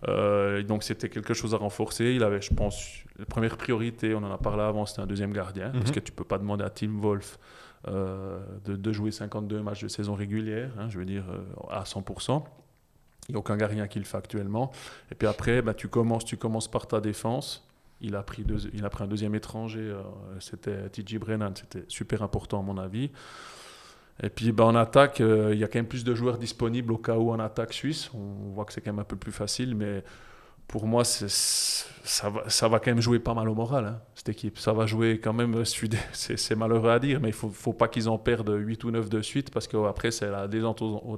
Euh, 0.10 0.64
donc 0.64 0.84
c'était 0.84 1.08
quelque 1.08 1.34
chose 1.34 1.54
à 1.54 1.58
renforcer. 1.58 2.14
Il 2.14 2.24
avait, 2.24 2.42
je 2.42 2.54
pense, 2.54 2.86
la 3.18 3.26
première 3.26 3.56
priorité, 3.56 4.14
on 4.14 4.18
en 4.24 4.32
a 4.34 4.38
parlé 4.38 4.64
avant, 4.64 4.86
c'était 4.86 5.02
un 5.02 5.08
deuxième 5.08 5.32
gardien. 5.32 5.70
Parce 5.70 5.86
Mhm. 5.90 5.96
que 5.96 6.00
tu 6.02 6.12
peux 6.12 6.26
pas 6.26 6.38
demander 6.38 6.66
à 6.66 6.70
Tim 6.70 6.92
Wolf 7.00 7.40
euh, 7.88 8.40
de, 8.66 8.76
de 8.76 8.92
jouer 8.92 9.12
52 9.12 9.62
matchs 9.62 9.84
de 9.84 9.88
saison 9.88 10.14
régulière, 10.14 10.72
hein, 10.78 10.88
je 10.90 11.00
veux 11.00 11.06
dire, 11.06 11.24
euh, 11.30 11.40
à 11.72 11.86
100%. 11.86 12.44
Il 13.30 13.34
n'y 13.34 13.36
a 13.36 13.40
aucun 13.40 13.58
gardien 13.58 13.88
qui 13.88 14.00
le 14.00 14.06
fait 14.06 14.18
actuellement. 14.18 14.72
Et 15.12 15.16
puis 15.16 15.28
après, 15.28 15.62
bah, 15.62 15.76
tu, 15.76 15.88
commences, 15.88 16.26
tu 16.26 16.36
commences 16.36 16.68
par 16.68 16.88
ta 16.88 17.00
défense. 17.00 17.68
Il 18.02 18.16
a 18.16 18.24
pris, 18.24 18.44
il 18.74 18.86
a 18.86 18.90
pris 18.90 19.04
un 19.04 19.08
deuxième 19.08 19.36
étranger, 19.36 19.82
euh, 19.82 20.02
c'était 20.40 20.90
TJ 20.90 21.18
Brennan, 21.18 21.54
c'était 21.54 21.84
super 21.90 22.24
important 22.24 22.60
à 22.60 22.64
mon 22.64 22.78
avis. 22.78 23.12
Et 24.24 24.30
puis 24.30 24.52
bah, 24.52 24.66
en 24.66 24.76
attaque, 24.76 25.22
euh, 25.22 25.52
il 25.54 25.60
y 25.60 25.64
a 25.64 25.68
quand 25.68 25.78
même 25.78 25.88
plus 25.88 26.04
de 26.04 26.16
joueurs 26.16 26.38
disponibles 26.40 26.92
au 26.92 26.98
cas 26.98 27.18
où 27.18 27.30
en 27.32 27.40
attaque 27.40 27.74
suisse. 27.74 28.10
On 28.14 28.52
voit 28.54 28.66
que 28.66 28.74
c'est 28.74 28.82
quand 28.82 28.92
même 28.92 29.00
un 29.00 29.06
peu 29.06 29.16
plus 29.16 29.32
facile, 29.32 29.76
mais 29.76 30.04
pour 30.70 30.86
moi, 30.86 31.04
ça 31.04 32.30
va, 32.30 32.48
ça 32.48 32.68
va 32.68 32.80
quand 32.80 32.92
même 32.92 33.02
jouer 33.02 33.18
pas 33.18 33.34
mal 33.34 33.50
au 33.50 33.56
moral, 33.56 33.86
hein, 33.86 34.02
cette 34.14 34.30
équipe. 34.30 34.60
Ça 34.60 34.72
va 34.72 34.86
jouer 34.86 35.20
quand 35.20 35.34
même, 35.34 35.56
dé- 35.56 35.98
c'est 36.14 36.56
malheureux 36.56 36.92
à 36.92 37.00
dire, 37.00 37.20
mais 37.20 37.30
il 37.30 37.34
faut, 37.34 37.50
faut 37.50 37.74
pas 37.74 37.88
qu'ils 37.88 38.08
en 38.08 38.20
perdent 38.20 38.56
8 38.56 38.84
ou 38.84 38.92
9 38.92 39.10
de 39.10 39.22
suite, 39.24 39.50
parce 39.50 39.68
qu'après, 39.68 40.12
c'est 40.12 40.30
la 40.30 40.48
descente 40.48 40.84
aux, 40.84 41.18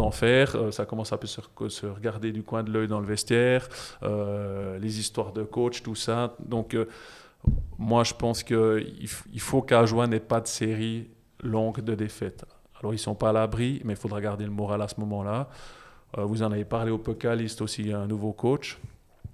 enfers. 0.00 0.56
Euh, 0.56 0.70
ça 0.70 0.86
commence 0.86 1.12
à 1.12 1.18
se, 1.22 1.86
regarder 1.86 2.32
du 2.32 2.42
coin 2.42 2.62
de 2.62 2.72
l'œil 2.72 2.88
dans 2.88 3.00
le 3.00 3.06
vestiaire, 3.06 3.68
euh, 4.02 4.78
les 4.78 4.98
histoires 4.98 5.32
de 5.32 5.42
coach, 5.42 5.82
tout 5.82 5.94
ça. 5.94 6.34
Donc, 6.42 6.74
euh, 6.74 6.88
moi, 7.76 8.04
je 8.04 8.14
pense 8.14 8.42
qu'il 8.42 9.08
il 9.32 9.40
faut 9.40 9.60
qu'Ajoie 9.60 10.06
n'ait 10.06 10.18
pas 10.18 10.40
de 10.40 10.48
série 10.48 11.10
longue 11.42 11.82
de 11.82 11.94
défaites. 11.94 12.46
Alors, 12.80 12.94
ils 12.94 12.98
sont 12.98 13.14
pas 13.14 13.28
à 13.28 13.32
l'abri, 13.32 13.82
mais 13.84 13.92
il 13.92 13.98
faudra 13.98 14.22
garder 14.22 14.44
le 14.44 14.50
moral 14.50 14.80
à 14.80 14.88
ce 14.88 14.98
moment-là. 15.00 15.50
Euh, 16.18 16.24
vous 16.24 16.42
en 16.42 16.52
avez 16.52 16.64
parlé 16.64 16.90
au 16.90 16.98
Pocaliste 16.98 17.60
aussi, 17.62 17.82
il 17.82 17.88
y 17.88 17.92
a 17.92 17.98
un 17.98 18.06
nouveau 18.06 18.32
coach. 18.32 18.78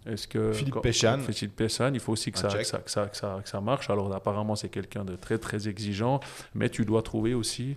Est-ce 0.07 0.27
que 0.27 0.53
Philippe 0.53 0.81
Péchan. 0.81 1.19
Philippe 1.19 1.57
Péchan, 1.57 1.91
il 1.93 2.01
faut 2.01 2.13
aussi 2.13 2.33
que 2.33 2.39
ça, 2.39 2.49
que, 2.49 2.65
ça, 2.65 2.79
que, 2.79 2.91
ça, 2.91 3.11
que, 3.43 3.49
ça, 3.49 3.61
marche. 3.61 3.91
Alors 3.91 4.13
apparemment, 4.15 4.57
c'est 4.57 4.69
quelqu'un 4.71 5.05
de 5.05 5.17
très 5.17 5.39
très 5.39 5.69
exigeant, 5.69 6.21
mais 6.55 6.71
tu 6.71 6.85
dois 6.85 7.03
trouver 7.03 7.35
aussi, 7.35 7.77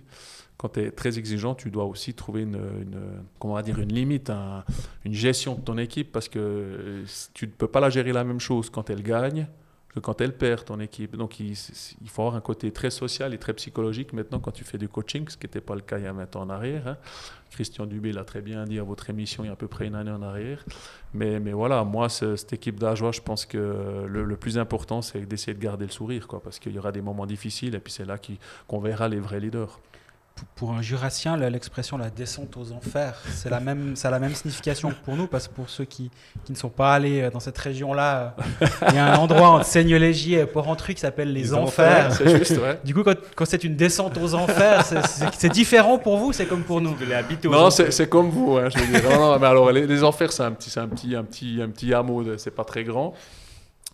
quand 0.56 0.70
tu 0.70 0.80
es 0.80 0.90
très 0.90 1.18
exigeant, 1.18 1.54
tu 1.54 1.70
dois 1.70 1.84
aussi 1.84 2.14
trouver 2.14 2.42
une, 2.42 2.54
une- 2.54 3.22
comment 3.38 3.54
on 3.54 3.56
va 3.56 3.62
dire, 3.62 3.78
une 3.78 3.92
limite, 3.92 4.30
un- 4.30 4.64
une 5.04 5.12
gestion 5.12 5.56
de 5.56 5.60
ton 5.60 5.76
équipe, 5.76 6.10
parce 6.10 6.28
que 6.28 6.38
euh, 6.38 7.04
tu 7.34 7.46
ne 7.46 7.52
peux 7.52 7.68
pas 7.68 7.80
la 7.80 7.90
gérer 7.90 8.12
la 8.12 8.24
même 8.24 8.40
chose 8.40 8.70
quand 8.70 8.88
elle 8.88 9.02
gagne 9.02 9.46
que 9.94 10.00
quand 10.00 10.20
elle 10.22 10.34
perd 10.34 10.64
ton 10.64 10.80
équipe. 10.80 11.16
Donc 11.16 11.38
il, 11.38 11.50
il, 11.50 12.08
faut 12.08 12.22
avoir 12.22 12.36
un 12.36 12.40
côté 12.40 12.72
très 12.72 12.90
social 12.90 13.34
et 13.34 13.38
très 13.38 13.52
psychologique 13.52 14.12
maintenant 14.14 14.40
quand 14.40 14.50
tu 14.52 14.64
fais 14.64 14.78
du 14.78 14.88
coaching, 14.88 15.28
ce 15.28 15.36
qui 15.36 15.44
n'était 15.44 15.60
pas 15.60 15.74
le 15.74 15.82
cas 15.82 15.98
il 15.98 16.04
y 16.04 16.06
a 16.06 16.12
20 16.12 16.36
ans 16.36 16.42
en 16.42 16.50
arrière. 16.50 16.88
Hein. 16.88 16.96
Christian 17.52 17.86
Dubé 17.86 18.12
l'a 18.12 18.24
très 18.24 18.40
bien 18.40 18.64
dit 18.64 18.78
à 18.78 18.82
votre 18.82 19.10
émission 19.10 19.44
il 19.44 19.46
y 19.46 19.50
a 19.50 19.52
à 19.52 19.56
peu 19.56 19.68
près 19.68 19.86
une 19.86 19.94
année 19.94 20.10
en 20.10 20.22
arrière. 20.22 20.64
Mais, 21.14 21.38
mais 21.38 21.52
voilà, 21.52 21.84
moi, 21.84 22.08
cette 22.08 22.52
équipe 22.52 22.80
d'Ajoie, 22.80 23.12
je 23.12 23.20
pense 23.20 23.46
que 23.46 24.06
le, 24.08 24.36
plus 24.36 24.58
important, 24.58 25.02
c'est 25.02 25.20
d'essayer 25.20 25.54
de 25.54 25.62
garder 25.62 25.84
le 25.84 25.90
sourire, 25.90 26.26
quoi, 26.26 26.42
parce 26.42 26.58
qu'il 26.58 26.72
y 26.72 26.78
aura 26.78 26.92
des 26.92 27.02
moments 27.02 27.26
difficiles 27.26 27.74
et 27.74 27.78
puis 27.78 27.92
c'est 27.92 28.06
là 28.06 28.16
qu'on 28.66 28.80
verra 28.80 29.08
les 29.08 29.20
vrais 29.20 29.40
leaders 29.40 29.78
pour 30.54 30.72
un 30.72 30.82
jurassien, 30.82 31.36
l'expression 31.36 31.96
la 31.96 32.10
descente 32.10 32.56
aux 32.56 32.72
enfers, 32.72 33.20
c'est 33.30 33.50
la 33.50 33.60
même, 33.60 33.96
ça 33.96 34.08
a 34.08 34.10
la 34.10 34.18
même 34.18 34.34
signification 34.34 34.90
que 34.90 35.04
pour 35.04 35.16
nous, 35.16 35.26
parce 35.26 35.48
que 35.48 35.54
pour 35.54 35.68
ceux 35.68 35.84
qui, 35.84 36.10
qui 36.44 36.52
ne 36.52 36.56
sont 36.56 36.68
pas 36.68 36.94
allés 36.94 37.22
euh, 37.22 37.30
dans 37.30 37.40
cette 37.40 37.58
région-là, 37.58 38.36
euh, 38.62 38.66
il 38.88 38.94
y 38.94 38.98
a 38.98 39.12
un 39.12 39.16
endroit 39.16 39.48
entre 39.48 39.66
Seigne-Légier 39.66 40.40
et 40.40 40.46
Port-en-Truc 40.46 40.96
qui 40.96 41.00
s'appelle 41.00 41.32
les, 41.32 41.54
enfers. 41.54 42.12
C'est 42.12 42.38
juste, 42.38 42.58
ouais. 42.58 42.78
Du 42.84 42.94
coup, 42.94 43.02
quand, 43.02 43.16
quand 43.34 43.44
c'est 43.44 43.64
une 43.64 43.76
descente 43.76 44.16
aux 44.18 44.34
enfers, 44.34 44.84
c'est 45.32 45.52
différent 45.52 45.98
pour 45.98 46.18
vous, 46.18 46.32
c'est 46.32 46.46
comme 46.46 46.62
pour 46.62 46.80
nous. 46.80 46.96
Non, 47.44 47.70
c'est 47.70 48.08
comme 48.08 48.30
vous. 48.30 48.56
Hein, 48.56 48.68
je 48.68 48.78
veux 48.78 48.86
dire. 48.86 49.10
Non, 49.10 49.18
non, 49.18 49.38
mais 49.38 49.46
alors 49.46 49.70
les, 49.72 49.86
les 49.86 50.04
enfers, 50.04 50.32
c'est 50.32 50.42
un 50.42 50.52
petit, 50.52 50.78
un 50.78 50.88
petit, 50.88 51.16
un 51.16 51.24
petit, 51.24 51.60
un 51.62 51.68
petit 51.68 51.92
hameau, 51.92 52.24
c'est 52.36 52.54
pas 52.54 52.64
très 52.64 52.84
grand. 52.84 53.14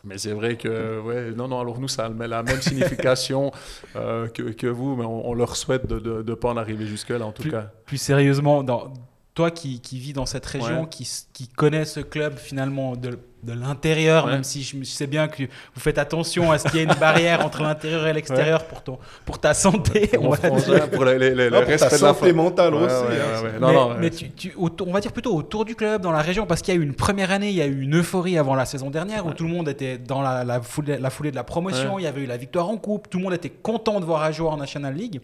Mais 0.05 0.19
c'est 0.19 0.33
vrai 0.33 0.57
que, 0.57 1.01
ouais, 1.01 1.33
non, 1.33 1.49
non, 1.49 1.61
alors 1.61 1.81
nous, 1.81 1.89
ça 1.89 2.07
a 2.07 2.27
la 2.27 2.43
même 2.43 2.61
signification 2.61 3.53
euh, 3.97 4.29
que, 4.29 4.43
que, 4.43 4.67
vous, 4.67 4.97
mais 4.97 5.05
on, 5.05 5.35
leur 5.35 5.57
souhaite 5.57 5.87
de 5.87 6.23
ne 6.23 6.35
pas 6.35 6.51
en 6.51 6.57
arriver 6.57 6.87
jusque-là, 6.87 7.25
en 7.25 7.33
tout 7.33 7.49
cas. 7.49 7.73
Plus 7.87 7.99
sérieusement, 7.99 8.63
dans, 8.63 8.93
toi 9.38 9.53
qui, 9.53 9.79
qui 9.79 10.01
vis 10.01 10.12
dans 10.12 10.27
cette 10.27 10.44
région, 10.46 10.85
qui, 10.85 11.09
qui 11.33 11.46
connaît 11.46 11.85
ce 11.85 12.01
club 12.01 12.38
finalement 12.38 12.96
de, 12.96 13.20
de 13.44 13.53
l'intérieur, 13.53 14.27
même 14.27 14.42
si 14.42 14.64
je, 14.64 14.83
sais 14.83 15.07
bien 15.07 15.29
que 15.29 15.44
vous 15.44 15.81
faites 15.81 15.98
attention 15.98 16.51
à 16.51 16.59
ce 16.59 16.66
qu'il 16.66 16.81
y 16.81 16.83
ait 16.83 16.87
une 16.87 16.98
barrière 16.98 17.46
entre 17.46 17.62
l'intérieur 17.62 18.09
et 18.09 18.12
l'extérieur 18.12 18.64
pour, 18.64 18.83
ton, 18.83 18.98
pour 19.24 19.38
ta 19.38 19.55
santé. 19.55 20.11
on, 20.18 20.31
va 20.31 20.51
dire. 20.51 20.90
pour 20.90 21.05
les, 21.05 21.33
les, 21.37 21.51
ta 21.51 21.88
santé 21.88 22.33
mentale 22.33 22.74
aussi. 22.74 22.92
Hein. 22.92 23.61
Non, 23.61 23.72
non, 23.72 23.94
mais, 23.96 24.11
tu, 24.11 24.29
tu, 24.33 24.53
on 24.59 24.92
va 24.92 25.01
dire 25.01 25.12
plutôt 25.12 25.37
autour 25.37 25.64
du 25.64 25.77
club, 25.77 26.03
dans 26.03 26.11
la 26.11 26.20
région, 26.20 26.44
parce 26.44 26.61
qu'il 26.61 26.74
y 26.74 26.77
a 26.77 26.81
eu 26.81 26.83
une 26.83 26.96
première 26.96 27.31
année, 27.31 27.51
il 27.51 27.57
y 27.57 27.62
a 27.62 27.66
eu 27.66 27.83
une 27.83 27.94
euphorie 27.94 28.38
avant 28.38 28.57
la 28.57 28.66
saison 28.66 28.90
dernière 28.90 29.24
où 29.24 29.35
tout 29.35 29.44
le 29.44 29.51
monde 29.51 29.68
était 29.68 29.98
dans 29.98 30.20
la, 30.20 30.42
la, 30.42 30.61
foulée, 30.61 30.98
la 30.98 31.11
foulée 31.11 31.31
de 31.31 31.37
la 31.37 31.44
promotion, 31.44 32.01
il 32.01 32.03
y 32.03 32.09
avait 32.09 32.22
eu 32.22 32.27
la 32.27 32.38
victoire 32.38 32.68
en 32.68 32.77
coupe, 32.77 33.09
tout 33.09 33.18
le 33.18 33.24
monde 33.24 33.35
était 33.35 33.51
content 33.51 34.01
de 34.01 34.05
voir 34.05 34.24
à 34.24 34.33
jouer 34.33 34.48
en 34.48 34.57
National 34.57 34.96
League. 34.96 35.20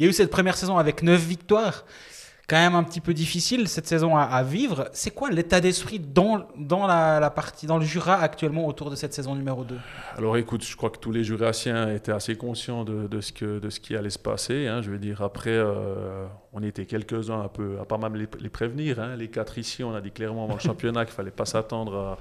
Il 0.00 0.06
y 0.06 0.08
a 0.08 0.10
eu 0.10 0.12
cette 0.12 0.30
première 0.30 0.56
saison 0.56 0.78
avec 0.78 1.04
9 1.04 1.20
victoires 1.20 1.84
quand 2.52 2.58
même 2.58 2.74
un 2.74 2.82
petit 2.82 3.00
peu 3.00 3.14
difficile 3.14 3.66
cette 3.66 3.86
saison 3.86 4.14
à, 4.14 4.42
vivre. 4.42 4.90
C'est 4.92 5.10
quoi 5.10 5.30
l'état 5.30 5.62
d'esprit 5.62 5.98
dans, 5.98 6.46
dans 6.58 6.86
la, 6.86 7.30
partie, 7.30 7.64
dans 7.64 7.78
le 7.78 7.84
Jura 7.86 8.20
actuellement 8.20 8.66
autour 8.66 8.90
de 8.90 8.94
cette 8.94 9.14
saison 9.14 9.34
numéro 9.34 9.64
2 9.64 9.74
Alors 10.18 10.36
écoute, 10.36 10.62
je 10.62 10.76
crois 10.76 10.90
que 10.90 10.98
tous 10.98 11.12
les 11.12 11.24
Jurassiens 11.24 11.88
étaient 11.88 12.12
assez 12.12 12.36
conscients 12.36 12.84
de, 12.84 13.06
de 13.06 13.20
ce, 13.22 13.32
que, 13.32 13.58
de 13.58 13.70
ce 13.70 13.80
qui 13.80 13.96
allait 13.96 14.10
se 14.10 14.18
passer. 14.18 14.66
Hein. 14.66 14.82
Je 14.82 14.90
veux 14.90 14.98
dire, 14.98 15.22
après, 15.22 15.48
euh, 15.48 16.26
on 16.52 16.62
était 16.62 16.86
quelques-uns 16.86 17.40
un 17.40 17.48
peu, 17.48 17.78
à 17.80 17.84
pas 17.84 17.98
même 17.98 18.14
les, 18.14 18.28
les 18.40 18.48
prévenir. 18.48 19.00
Hein. 19.00 19.16
Les 19.16 19.28
quatre 19.28 19.58
ici, 19.58 19.82
on 19.82 19.94
a 19.94 20.00
dit 20.00 20.10
clairement 20.10 20.44
avant 20.44 20.54
le 20.54 20.60
championnat 20.60 21.04
qu'il 21.04 21.14
fallait 21.14 21.30
pas 21.30 21.46
s'attendre 21.46 21.96
à 21.96 22.18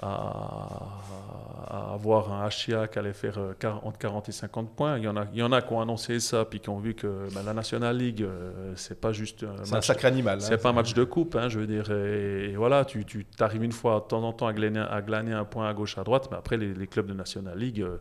à, 0.00 1.92
avoir 1.92 2.32
un 2.32 2.48
HIA 2.48 2.88
qui 2.88 2.98
allait 2.98 3.12
faire 3.12 3.38
euh, 3.38 3.52
entre 3.82 3.98
40 3.98 4.28
et 4.28 4.32
50 4.32 4.74
points. 4.74 4.98
Il 4.98 5.04
y 5.04 5.08
en 5.08 5.16
a, 5.16 5.26
il 5.32 5.38
y 5.38 5.42
en 5.42 5.52
a 5.52 5.60
qui 5.62 5.72
ont 5.72 5.80
annoncé 5.80 6.20
ça, 6.20 6.44
puis 6.44 6.60
qui 6.60 6.68
ont 6.68 6.78
vu 6.78 6.94
que 6.94 7.28
ben, 7.34 7.42
la 7.44 7.54
National 7.54 7.96
League, 7.96 8.22
euh, 8.22 8.72
c'est 8.76 9.00
pas 9.00 9.12
juste 9.12 9.44
un, 9.44 9.74
un 9.74 9.80
sacré 9.80 10.08
animal. 10.08 10.40
C'est 10.40 10.54
hein, 10.54 10.58
pas 10.58 10.70
un 10.70 10.72
match 10.72 10.94
de 10.94 11.04
coupe, 11.04 11.36
hein, 11.36 11.48
je 11.48 11.60
veux 11.60 11.66
dire. 11.66 11.90
Et, 11.90 12.54
voilà, 12.56 12.84
tu, 12.84 13.04
tu 13.04 13.26
arrives 13.40 13.64
une 13.64 13.72
fois 13.72 14.00
de 14.00 14.08
temps 14.08 14.22
en 14.22 14.32
temps 14.32 14.46
à 14.46 14.52
glaner, 14.52 14.84
à 14.88 15.02
glaner 15.02 15.32
un 15.32 15.44
point 15.44 15.68
à 15.68 15.74
gauche, 15.74 15.98
à 15.98 16.04
droite, 16.04 16.28
mais 16.30 16.36
après, 16.36 16.56
les, 16.56 16.74
les 16.74 16.86
clubs 16.86 17.06
de 17.06 17.14
National 17.14 17.58
League. 17.58 17.80
Euh, 17.82 17.98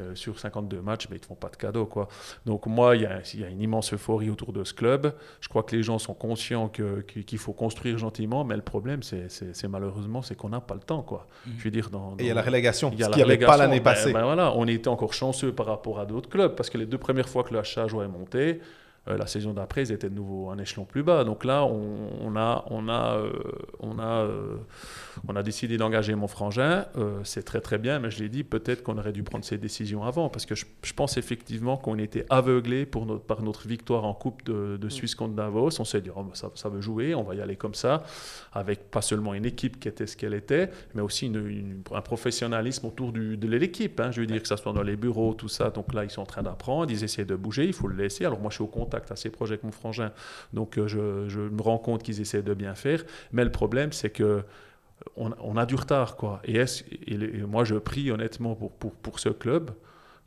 euh, 0.00 0.14
sur 0.14 0.38
52 0.38 0.80
matchs, 0.80 1.08
mais 1.10 1.16
ils 1.16 1.18
ne 1.18 1.22
te 1.22 1.26
font 1.26 1.34
pas 1.34 1.48
de 1.48 1.56
cadeaux. 1.56 1.86
Quoi. 1.86 2.08
Donc 2.46 2.66
moi, 2.66 2.96
il 2.96 3.02
y, 3.02 3.06
a, 3.44 3.48
une 3.48 3.60
immense 3.60 3.92
euphorie 3.92 4.30
autour 4.30 4.52
de 4.52 4.64
ce 4.64 4.74
club. 4.74 5.14
Je 5.40 5.48
crois 5.48 5.62
que 5.62 5.74
les 5.74 5.82
gens 5.82 5.98
sont 5.98 6.14
conscients 6.14 6.68
qu'il 6.68 7.38
faut 7.38 7.52
construire 7.52 7.98
gentiment, 7.98 8.44
mais 8.44 8.56
le 8.56 8.62
problème, 8.62 9.02
c'est 9.02 9.68
malheureusement, 9.68 10.22
c'est 10.22 10.34
qu'on 10.34 10.50
n'a 10.50 10.60
pas 10.60 10.74
le 10.74 10.80
temps. 10.80 11.02
Quoi. 11.02 11.26
Mmh. 11.46 11.50
Je 11.58 11.64
veux 11.64 11.70
dire, 11.70 11.90
dans, 11.90 12.16
Et 12.18 12.24
il 12.24 12.26
y 12.26 12.30
a 12.30 12.34
la 12.34 12.42
relégation, 12.42 12.90
il 12.92 12.98
y 12.98 13.02
a 13.02 13.06
ce 13.06 13.10
qu'il 13.10 13.24
n'y 13.24 13.30
avait 13.30 13.44
pas 13.44 13.56
l'année 13.56 13.80
ben, 13.80 13.92
passée. 13.92 14.12
Ben 14.12 14.24
voilà, 14.24 14.52
on 14.56 14.66
était 14.66 14.88
encore 14.88 15.14
chanceux 15.14 15.52
par 15.52 15.66
rapport 15.66 15.98
à 15.98 16.06
d'autres 16.06 16.28
clubs, 16.28 16.54
parce 16.54 16.70
que 16.70 16.78
les 16.78 16.86
deux 16.86 16.98
premières 16.98 17.28
fois 17.28 17.44
que 17.44 17.54
le 17.54 17.60
HA 17.60 17.88
jouait 17.88 18.08
monté, 18.08 18.60
la 19.16 19.26
saison 19.26 19.52
d'après, 19.52 19.82
ils 19.82 19.92
étaient 19.92 20.10
de 20.10 20.14
nouveau 20.14 20.50
un 20.50 20.58
échelon 20.58 20.84
plus 20.84 21.02
bas. 21.02 21.24
Donc 21.24 21.44
là, 21.44 21.64
on, 21.64 22.36
a, 22.36 22.64
on, 22.70 22.88
a, 22.88 23.16
euh, 23.16 23.30
on, 23.80 23.98
a, 23.98 24.24
euh, 24.24 24.56
on 25.26 25.36
a 25.36 25.42
décidé 25.42 25.78
d'engager 25.78 26.14
mon 26.14 26.28
frangin. 26.28 26.86
c'est 27.24 27.44
très 27.44 27.60
très 27.60 27.78
bien, 27.78 27.98
mais 27.98 28.10
je 28.10 28.22
l'ai 28.22 28.28
dit, 28.28 28.44
peut-être 28.44 28.82
qu'on 28.82 28.98
aurait 28.98 29.12
dû 29.12 29.22
prendre 29.22 29.44
ces 29.44 29.58
décisions 29.58 30.04
avant, 30.04 30.28
parce 30.28 30.46
que 30.46 30.54
je, 30.54 30.64
pense 30.96 31.16
effectivement 31.16 31.76
qu'on 31.76 31.98
était 31.98 32.26
aveuglé 32.28 32.84
pour 32.84 33.06
notre, 33.06 33.22
par 33.22 33.42
notre 33.42 33.68
victoire 33.68 34.04
en 34.04 34.14
Coupe 34.14 34.44
de, 34.44 34.78
mm. 34.82 34.90
Suisse 34.90 35.14
contre 35.14 35.34
Davos. 35.34 35.80
On 35.80 35.84
s'est 35.84 36.00
dit, 36.00 36.10
oh, 36.14 36.26
ça, 36.34 36.50
ça, 36.54 36.68
veut 36.68 36.80
jouer, 36.80 37.14
on 37.14 37.22
va 37.22 37.34
y 37.34 37.40
aller 37.40 37.56
comme 37.56 37.74
ça, 37.74 38.02
avec 38.52 38.90
pas 38.90 39.02
seulement 39.02 39.34
une 39.34 39.44
équipe 39.44 39.78
qui 39.78 39.88
était 39.88 40.06
ce 40.06 40.16
qu'elle 40.16 40.34
était, 40.34 40.70
mais 40.94 41.02
aussi 41.02 41.32
un 41.94 42.00
professionnalisme 42.00 42.86
autour 42.86 43.12
du, 43.12 43.36
de 43.36 43.48
l'équipe. 43.48 44.00
Hein. 44.00 44.10
Je 44.10 44.20
veux 44.20 44.26
dire 44.26 44.42
que 44.42 44.48
ça 44.48 44.56
soit 44.56 44.72
dans 44.72 44.82
les 44.82 44.96
bureaux, 44.96 45.34
tout 45.34 45.48
ça. 45.48 45.70
Donc 45.70 45.94
là, 45.94 46.04
ils 46.04 46.10
sont 46.10 46.22
en 46.22 46.26
train 46.26 46.42
d'apprendre, 46.42 46.90
ils 46.90 47.04
essaient 47.04 47.24
de 47.24 47.36
bouger, 47.36 47.66
il 47.66 47.72
faut 47.72 47.88
le 47.88 47.96
laisser. 47.96 48.24
Alors 48.24 48.40
moi, 48.40 48.50
je 48.50 48.56
suis 48.56 48.64
au 48.64 48.68
contact 48.68 48.97
à 49.10 49.16
ces 49.16 49.30
projets 49.30 49.54
avec 49.54 49.64
mon 49.64 49.72
frangin. 49.72 50.12
Donc 50.52 50.78
euh, 50.78 50.88
je, 50.88 51.40
me 51.40 51.62
rends 51.62 51.78
compte 51.78 52.02
qu'ils 52.02 52.20
essaient 52.20 52.42
de 52.42 52.54
bien 52.54 52.74
faire. 52.74 53.04
Mais 53.32 53.44
le 53.44 53.52
problème, 53.52 53.92
c'est 53.92 54.10
que 54.10 54.42
on, 55.16 55.56
a 55.56 55.64
du 55.64 55.76
retard. 55.76 56.16
Quoi. 56.16 56.40
Et, 56.44 56.62
moi, 57.46 57.64
je 57.64 57.76
prie 57.76 58.10
honnêtement 58.10 58.54
pour, 58.56 58.72
pour, 58.72 58.92
pour 58.94 59.20
ce 59.20 59.28
club 59.28 59.70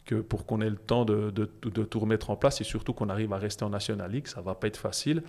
que 0.06 0.16
pour 0.16 0.46
qu'on 0.46 0.62
ait 0.62 0.70
le 0.70 0.78
temps 0.78 1.06
de, 1.06 1.30
de, 1.30 1.84
tout 1.84 2.00
remettre 2.00 2.30
en 2.30 2.36
place 2.36 2.60
et 2.62 2.64
surtout 2.64 2.94
qu'on 2.94 3.10
arrive 3.10 3.34
à 3.34 3.38
rester 3.38 3.64
en 3.64 3.70
National 3.70 4.12
League, 4.12 4.28
ça 4.28 4.42
va 4.42 4.56
pas 4.56 4.68
être 4.68 4.78
facile. 4.78 5.24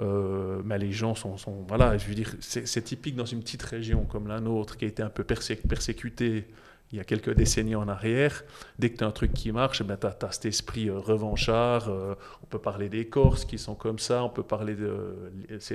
Euh, 0.00 0.62
mais 0.64 0.78
les 0.78 0.92
gens 0.92 1.14
sont, 1.14 1.36
voilà, 1.68 1.98
je 1.98 2.06
veux 2.06 2.14
dire, 2.14 2.34
c'est 2.40 2.82
typique 2.82 3.16
dans 3.16 3.26
une 3.26 3.40
petite 3.40 3.62
région 3.62 4.04
comme 4.04 4.28
la 4.28 4.40
nôtre 4.40 4.76
qui 4.76 4.84
a 4.84 4.88
été 4.88 5.02
un 5.02 5.10
peu 5.10 5.24
persécutée 5.24 6.46
il 6.94 6.98
y 6.98 7.00
a 7.00 7.04
quelques 7.04 7.34
décennies 7.34 7.74
en 7.74 7.88
arrière, 7.88 8.44
dès 8.78 8.88
que 8.88 8.98
tu 8.98 9.02
as 9.04 9.08
un 9.08 9.10
truc 9.10 9.32
qui 9.32 9.50
marche, 9.50 9.82
ben, 9.82 9.96
tu 9.96 10.06
as, 10.06 10.30
cet 10.30 10.44
esprit 10.44 10.88
euh, 10.88 11.00
revanchard. 11.00 11.88
Euh, 11.88 12.14
on 12.40 12.46
peut 12.46 12.60
parler 12.60 12.88
des 12.88 13.08
Corses 13.08 13.44
qui 13.44 13.58
sont 13.58 13.74
comme 13.74 13.98
ça, 13.98 14.22
on 14.22 14.28
peut 14.28 14.44
parler 14.44 14.76
des 14.76 14.86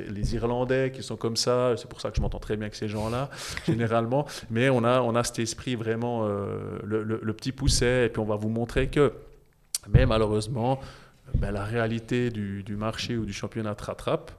les 0.10 0.36
Irlandais 0.36 0.94
qui 0.94 1.04
sont 1.04 1.18
comme 1.18 1.36
ça. 1.36 1.76
C'est 1.76 1.90
pour 1.90 2.00
ça 2.00 2.10
que 2.10 2.16
je 2.16 2.22
m'entends 2.22 2.40
très 2.40 2.56
bien 2.56 2.68
avec 2.68 2.76
ces 2.76 2.88
gens-là, 2.88 3.30
généralement. 3.66 4.26
Mais 4.50 4.70
on 4.70 4.86
a, 4.86 5.02
on 5.02 5.14
a 5.16 5.26
cet 5.26 5.40
esprit 5.40 5.76
vraiment, 5.76 6.26
euh, 6.26 6.80
le, 6.86 7.34
petit 7.34 7.52
pousset, 7.52 8.06
et 8.06 8.10
puis 8.10 8.22
on 8.22 8.26
va 8.26 8.38
vous 8.38 8.50
montrer 8.50 8.88
que, 8.88 9.12
mais 9.90 10.06
malheureusement, 10.06 10.80
ben, 11.36 11.52
la 11.52 11.66
réalité 11.66 12.30
du, 12.30 12.64
du, 12.64 12.78
marché 12.78 13.18
ou 13.18 13.26
du 13.26 13.34
championnat 13.34 13.76
te 13.76 13.84
rattrape. 13.84 14.32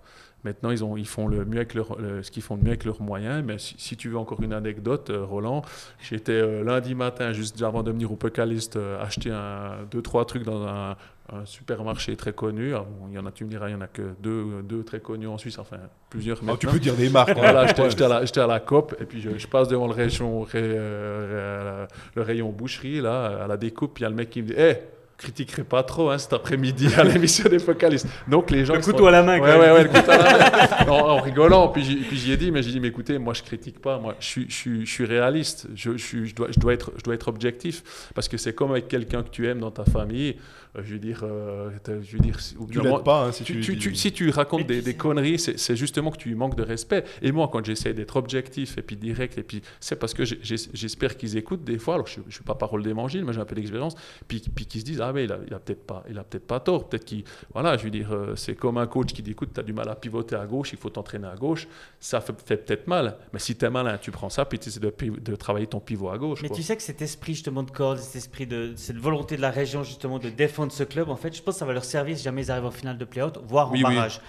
Maintenant, 0.45 0.71
ils, 0.71 0.83
ont, 0.83 0.97
ils 0.97 1.07
font 1.07 1.27
le 1.27 1.45
mieux 1.45 1.59
avec 1.59 1.75
leur, 1.75 1.99
ce 2.23 2.31
qu'ils 2.31 2.43
font 2.43 2.57
le 2.57 2.63
mieux 2.63 2.69
avec 2.69 2.85
leurs 2.85 3.03
moyens. 3.03 3.45
Mais 3.45 3.57
si, 3.59 3.97
tu 3.97 4.09
veux 4.09 4.19
encore 4.19 4.43
une 4.43 4.53
anecdote, 4.53 5.11
euh, 5.11 5.25
Roland, 5.25 5.63
j'étais 6.01 6.33
euh, 6.33 6.65
lundi 6.65 6.95
matin, 6.95 7.33
juste 7.33 7.61
avant 7.63 7.83
de 7.83 7.91
venir 7.91 8.11
au 8.11 8.17
Pocaliste, 8.17 8.77
euh, 8.77 9.03
acheter 9.03 9.31
un, 9.31 9.85
deux, 9.91 10.03
trois 10.03 10.25
trucs 10.25 10.45
dans 10.45 10.67
un, 10.67 10.97
supermarché 11.45 12.17
très 12.17 12.33
connu. 12.33 12.75
il 13.09 13.15
y 13.15 13.19
en 13.19 13.25
a, 13.25 13.31
tu 13.31 13.45
me 13.45 13.51
diras, 13.51 13.69
il 13.69 13.73
y 13.73 13.75
en 13.77 13.81
a 13.81 13.87
que 13.87 14.03
deux, 14.21 14.63
deux 14.65 14.83
très 14.83 14.99
connus 14.99 15.29
en 15.29 15.39
Suisse, 15.39 15.61
enfin 15.61 15.77
plusieurs. 16.09 16.41
Oh, 16.45 16.57
tu 16.57 16.67
peux 16.67 16.81
dire 16.81 16.97
des 16.97 17.09
marques. 17.09 17.37
voilà, 17.37 17.69
j'étais 17.69 18.41
à, 18.41 18.47
la 18.49 18.59
COP 18.59 18.97
et 19.01 19.05
puis 19.05 19.21
je, 19.21 19.47
passe 19.47 19.69
devant 19.69 19.87
le 19.87 19.93
rayon, 19.93 20.45
le 20.53 21.87
rayon 22.17 22.51
boucherie, 22.51 23.01
là, 23.01 23.45
à 23.45 23.47
la 23.47 23.57
découpe, 23.57 24.01
il 24.01 24.03
y 24.03 24.07
a 24.07 24.09
le 24.09 24.17
mec 24.17 24.31
qui 24.31 24.43
me 24.43 24.49
dit 24.49 24.55
Hé, 24.55 24.79
critiquerai 25.21 25.65
pas 25.65 25.83
trop 25.83 26.11
hein, 26.11 26.19
cet 26.19 26.33
après-midi 26.33 26.89
à 26.97 27.05
l'émission 27.05 27.49
des 27.49 27.59
focalistes. 27.59 28.07
Donc 28.27 28.51
les 28.51 28.65
gens. 28.65 28.75
Le 28.75 28.81
couteau 28.81 29.07
à 29.07 29.11
la 29.11 29.23
main. 29.23 29.39
Ouais, 29.39 29.59
ouais, 29.59 29.71
ouais, 29.73 29.83
le 29.85 29.89
couteau 29.89 30.11
à 30.11 30.17
la 30.17 30.87
main. 30.87 30.93
en, 30.93 31.21
rigolant. 31.21 31.69
Puis 31.69 32.07
j'y 32.13 32.33
ai 32.33 32.37
dit, 32.37 32.51
mais 32.51 32.63
j'ai 32.63 32.73
dit, 32.73 32.81
mais 32.81 32.89
écoutez, 32.89 33.19
moi 33.19 33.35
je 33.35 33.43
critique 33.43 33.81
pas. 33.81 33.99
Moi, 33.99 34.17
je 34.19 34.27
suis, 34.27 34.47
je 34.49 34.81
je 34.85 34.91
suis 34.91 35.05
réaliste. 35.05 35.69
Je, 35.75 35.97
je, 35.97 36.35
dois, 36.35 36.49
je, 36.51 36.59
dois 36.59 36.73
être, 36.73 36.93
je 36.97 37.03
dois 37.03 37.15
être 37.15 37.29
objectif 37.29 38.11
parce 38.15 38.29
que 38.29 38.37
c'est 38.37 38.55
comme 38.55 38.71
avec 38.71 38.89
quelqu'un 38.89 39.23
que 39.23 39.31
tu 39.31 39.47
aimes 39.47 39.61
dans 39.61 39.71
ta 39.71 39.85
famille. 39.85 40.37
Euh, 40.77 40.83
je 40.85 40.93
veux 40.93 40.99
dire, 40.99 41.21
euh, 41.25 41.71
je 41.87 42.17
veux 42.17 42.23
dire. 42.23 42.39
Tu 42.71 42.81
l'aides 42.81 43.03
pas 43.03 43.27
hein, 43.27 43.33
si 43.33 43.45
tu, 43.45 43.61
tu, 43.61 43.95
si 43.95 44.13
tu 44.13 44.31
racontes 44.31 44.67
des, 44.67 44.83
des, 44.83 44.95
conneries, 44.95 45.39
c'est 45.39 45.77
justement 45.77 46.11
que 46.11 46.17
tu 46.17 46.35
manques 46.35 46.57
de 46.57 46.63
respect. 46.63 47.05
Et 47.23 47.33
moi, 47.33 47.49
quand 47.53 47.65
j'essaie 47.65 47.93
d'être 47.93 48.17
objectif 48.17 48.79
et 48.79 48.83
puis 48.83 48.97
direct, 48.97 49.39
et 49.39 49.43
puis 49.43 49.63
c'est 49.81 49.97
parce 49.97 50.15
que 50.15 50.25
j'espère 50.25 51.17
qu'ils 51.17 51.37
écoutent 51.37 51.65
des 51.65 51.79
fois. 51.79 51.95
Alors 51.95 52.07
je, 52.07 52.21
ne 52.21 52.31
suis 52.31 52.45
pas 52.45 52.55
parole 52.55 52.83
d'évangile, 52.83 53.25
mais 53.25 53.33
j'ai 53.33 53.41
un 53.41 53.45
peu 53.45 53.55
d'expérience. 53.55 53.95
Puis, 54.29 54.43
puis 54.55 54.67
qu'ils 54.67 54.81
se 54.83 54.87
disent, 54.87 55.01
ah 55.01 55.13
mais 55.13 55.25
il 55.25 55.33
a, 55.33 55.39
il 55.47 55.55
a 55.55 55.59
peut-être 55.59 55.87
pas, 55.87 56.05
il 56.09 56.19
a 56.19 56.25
peut-être 56.25 56.47
pas 56.47 56.61
tort. 56.61 56.89
Peut-être 56.89 57.05
qu'il, 57.05 57.25
voilà, 57.53 57.77
je 57.77 57.85
veux 57.85 57.91
dire, 57.91 58.13
euh, 58.13 58.37
c'est 58.37 58.55
comme 58.55 58.79
un 58.79 58.87
coach 58.87 59.13
qui 59.13 59.23
dit, 59.23 59.33
écoute, 59.33 59.51
tu 59.53 59.61
as 59.61 59.63
du 59.63 59.73
mal 59.73 59.89
à 59.89 59.97
pivoter 59.97 60.37
à 60.37 60.47
gauche, 60.47 60.73
il 60.73 60.79
faut 60.79 60.91
t'entraîner 60.91 61.27
à 61.27 61.35
gauche. 61.35 61.67
Ça 61.99 62.21
fait, 62.21 62.33
peut-être 62.33 62.87
mal, 62.87 63.17
mais 63.33 63.39
si 63.39 63.57
tu 63.57 63.65
es 63.65 63.71
malin, 63.71 63.99
tu 63.99 64.11
prends 64.11 64.31
ça, 64.31 64.45
puis 64.45 64.59
tu 64.59 64.69
essaies 64.69 64.81
de, 64.81 64.93
de, 65.19 65.37
travailler 65.37 65.67
ton 65.67 65.81
pivot 65.81 66.11
à 66.11 66.19
gauche. 66.19 66.43
Mais 66.43 66.49
tu 66.49 66.63
sais 66.63 66.77
que 66.77 66.83
cet 66.83 67.03
esprit 67.03 67.35
justement 67.35 67.63
de 67.63 67.71
corde, 67.71 67.99
cet 67.99 68.17
esprit 68.17 68.47
de 68.47 68.73
cette 68.77 68.97
volonté 68.97 69.37
de 69.37 69.43
la 69.43 69.51
région 69.51 69.83
justement 69.83 70.19
de 70.19 70.29
défendre 70.29 70.60
ce 70.69 70.83
club, 70.85 71.09
en 71.09 71.17
fait, 71.17 71.35
je 71.35 71.43
pense 71.43 71.55
que 71.55 71.59
ça 71.61 71.65
va 71.65 71.73
leur 71.73 71.85
servir 71.85 72.17
si 72.19 72.25
jamais 72.25 72.43
ils 72.43 72.51
arrivent 72.51 72.67
en 72.67 72.71
finale 72.71 72.99
de 72.99 73.05
play-out, 73.07 73.39
voire 73.47 73.73
en 73.73 73.81
barrage. 73.81 74.21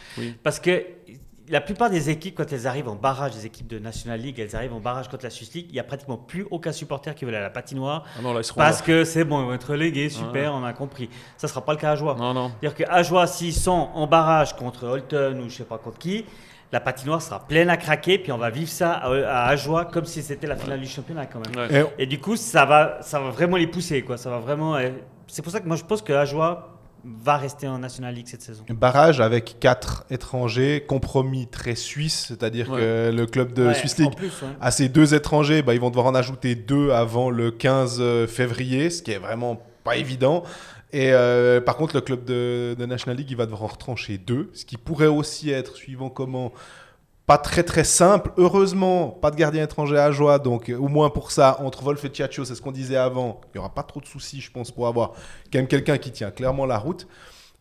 Parce 0.44 0.60
que 0.60 0.86
la 1.50 1.60
plupart 1.60 1.90
des 1.90 2.10
équipes, 2.10 2.36
quand 2.38 2.54
elles 2.54 2.66
arrivent 2.66 2.88
en 2.88 2.96
barrage, 2.96 3.34
des 3.34 3.46
équipes 3.46 3.68
de 3.68 3.78
National 3.78 4.22
League, 4.22 4.40
elles 4.40 4.56
arrivent 4.56 4.74
en 4.74 4.80
barrage 4.80 5.10
contre 5.10 5.26
la 5.26 5.30
Swiss 5.30 5.54
League, 5.54 5.66
il 5.70 5.74
n'y 5.74 5.80
a 5.80 5.84
pratiquement 5.84 6.16
plus 6.16 6.48
aucun 6.50 6.72
supporter 6.72 7.14
qui 7.14 7.26
veut 7.26 7.30
aller 7.30 7.40
à 7.40 7.42
la 7.42 7.50
patinoire. 7.50 8.06
Ah 8.18 8.22
non, 8.22 8.34
là, 8.34 8.40
ils 8.40 8.44
seront 8.46 8.62
Parce 8.62 8.80
là. 8.80 8.86
que 8.86 9.04
c'est 9.04 9.26
bon, 9.26 9.42
ils 9.42 9.48
vont 9.48 9.54
être 9.54 9.72
relégués, 9.72 10.10
super, 10.10 10.54
on 10.54 10.64
a 10.64 10.72
compris. 10.72 11.10
Ça 11.36 11.48
ne 11.48 11.50
sera 11.50 11.66
pas 11.66 11.74
le 11.74 11.80
cas 11.80 11.92
à 11.92 11.96
Joie. 11.98 12.16
Non, 12.18 12.34
non. 12.34 12.52
C'est-à-dire 12.62 12.88
qu'à 12.88 13.04
Joie, 13.04 13.28
s'ils 13.28 13.54
sont 13.54 13.90
en 13.94 14.08
barrage 14.08 14.56
contre 14.56 14.86
Holton 14.86 15.42
ou 15.42 15.50
je 15.50 15.58
sais 15.58 15.64
pas 15.66 15.78
contre 15.78 15.98
qui, 15.98 16.24
la 16.72 16.80
patinoire 16.80 17.22
sera 17.22 17.46
pleine 17.46 17.70
à 17.70 17.76
craquer, 17.76 18.18
puis 18.18 18.32
on 18.32 18.38
va 18.38 18.50
vivre 18.50 18.70
ça 18.70 18.94
à, 18.94 19.10
à 19.10 19.48
Ajoie 19.50 19.84
comme 19.84 20.06
si 20.06 20.24
c'était 20.24 20.48
la 20.48 20.56
finale 20.56 20.80
du 20.80 20.88
championnat 20.88 21.26
quand 21.26 21.42
même. 21.46 21.70
Ouais. 21.70 21.86
Et 21.98 22.04
Et 22.04 22.06
du 22.06 22.18
coup, 22.20 22.38
ça 22.38 22.66
va, 22.66 23.00
ça 23.02 23.20
va 23.20 23.30
vraiment 23.30 23.58
les 23.58 23.68
pousser, 23.68 24.04
quoi. 24.04 24.16
Ça 24.16 24.30
va 24.30 24.40
vraiment. 24.40 24.78
Euh, 25.32 25.34
C'est 25.34 25.42
pour 25.42 25.52
ça 25.52 25.60
que 25.60 25.68
moi, 25.68 25.76
je 25.78 25.84
pense 25.84 26.02
que 26.02 26.14
Ajoie 26.14 26.78
va 27.04 27.38
rester 27.38 27.68
en 27.68 27.80
National 27.80 28.14
League 28.14 28.28
cette 28.28 28.44
saison. 28.44 28.64
barrage 28.70 29.22
avec 29.22 29.58
quatre 29.60 30.06
étrangers, 30.12 30.86
compromis 30.88 31.48
très 31.48 31.74
suisse, 31.74 32.26
c'est-à-dire 32.28 32.70
Ouais. 32.70 32.80
que 32.80 33.12
le 33.12 33.26
club 33.26 33.54
de 33.54 33.68
Ouais, 33.68 33.74
Swiss 33.74 33.98
League 33.98 34.16
plus, 34.16 34.28
ouais. 34.44 34.50
à 34.62 34.70
ces 34.70 34.88
deux 34.88 35.16
étrangers, 35.16 35.64
bah, 35.64 35.74
ils 35.74 35.82
vont 35.82 35.90
devoir 35.90 36.06
en 36.06 36.14
ajouter 36.16 36.54
deux 36.54 36.92
avant 36.92 37.32
le 37.32 37.50
15 37.50 38.28
février, 38.28 38.92
ce 38.92 39.02
qui 39.02 39.12
est 39.12 39.18
vraiment 39.18 39.60
pas 39.84 39.96
évident. 39.96 40.44
Et 40.94 41.12
euh, 41.14 41.60
par 41.60 41.76
contre, 41.78 41.96
le 41.96 42.02
club 42.02 42.24
de, 42.26 42.76
de 42.78 42.86
National 42.86 43.18
League, 43.18 43.32
il 43.32 43.38
va 43.38 43.46
devoir 43.46 43.64
en 43.64 43.68
retrancher 43.68 44.20
deux, 44.20 44.52
ce 44.54 44.66
qui 44.66 44.78
pourrait 44.78 45.08
aussi 45.08 45.50
être, 45.50 45.76
suivant 45.78 46.10
comment, 46.10 46.52
pas 47.32 47.38
très 47.38 47.64
très 47.64 47.86
simple. 47.86 48.32
Heureusement, 48.36 49.08
pas 49.08 49.32
de 49.32 49.38
gardien 49.38 49.64
étranger 49.64 49.98
à 49.98 50.12
joie, 50.12 50.38
donc 50.38 50.68
euh, 50.70 50.76
au 50.76 50.90
moins 50.90 51.10
pour 51.10 51.32
ça, 51.32 51.62
entre 51.62 51.82
Wolf 51.82 52.04
et 52.04 52.10
Tiacho, 52.10 52.44
c'est 52.44 52.56
ce 52.56 52.62
qu'on 52.62 52.74
disait 52.74 52.98
avant, 52.98 53.40
il 53.46 53.58
n'y 53.58 53.60
aura 53.60 53.74
pas 53.74 53.84
trop 53.84 54.02
de 54.02 54.06
soucis, 54.06 54.42
je 54.42 54.52
pense, 54.52 54.70
pour 54.70 54.86
avoir 54.86 55.12
quand 55.50 55.60
même 55.60 55.68
quelqu'un 55.70 55.98
qui 55.98 56.12
tient 56.12 56.30
clairement 56.30 56.66
la 56.66 56.78
route. 56.78 57.08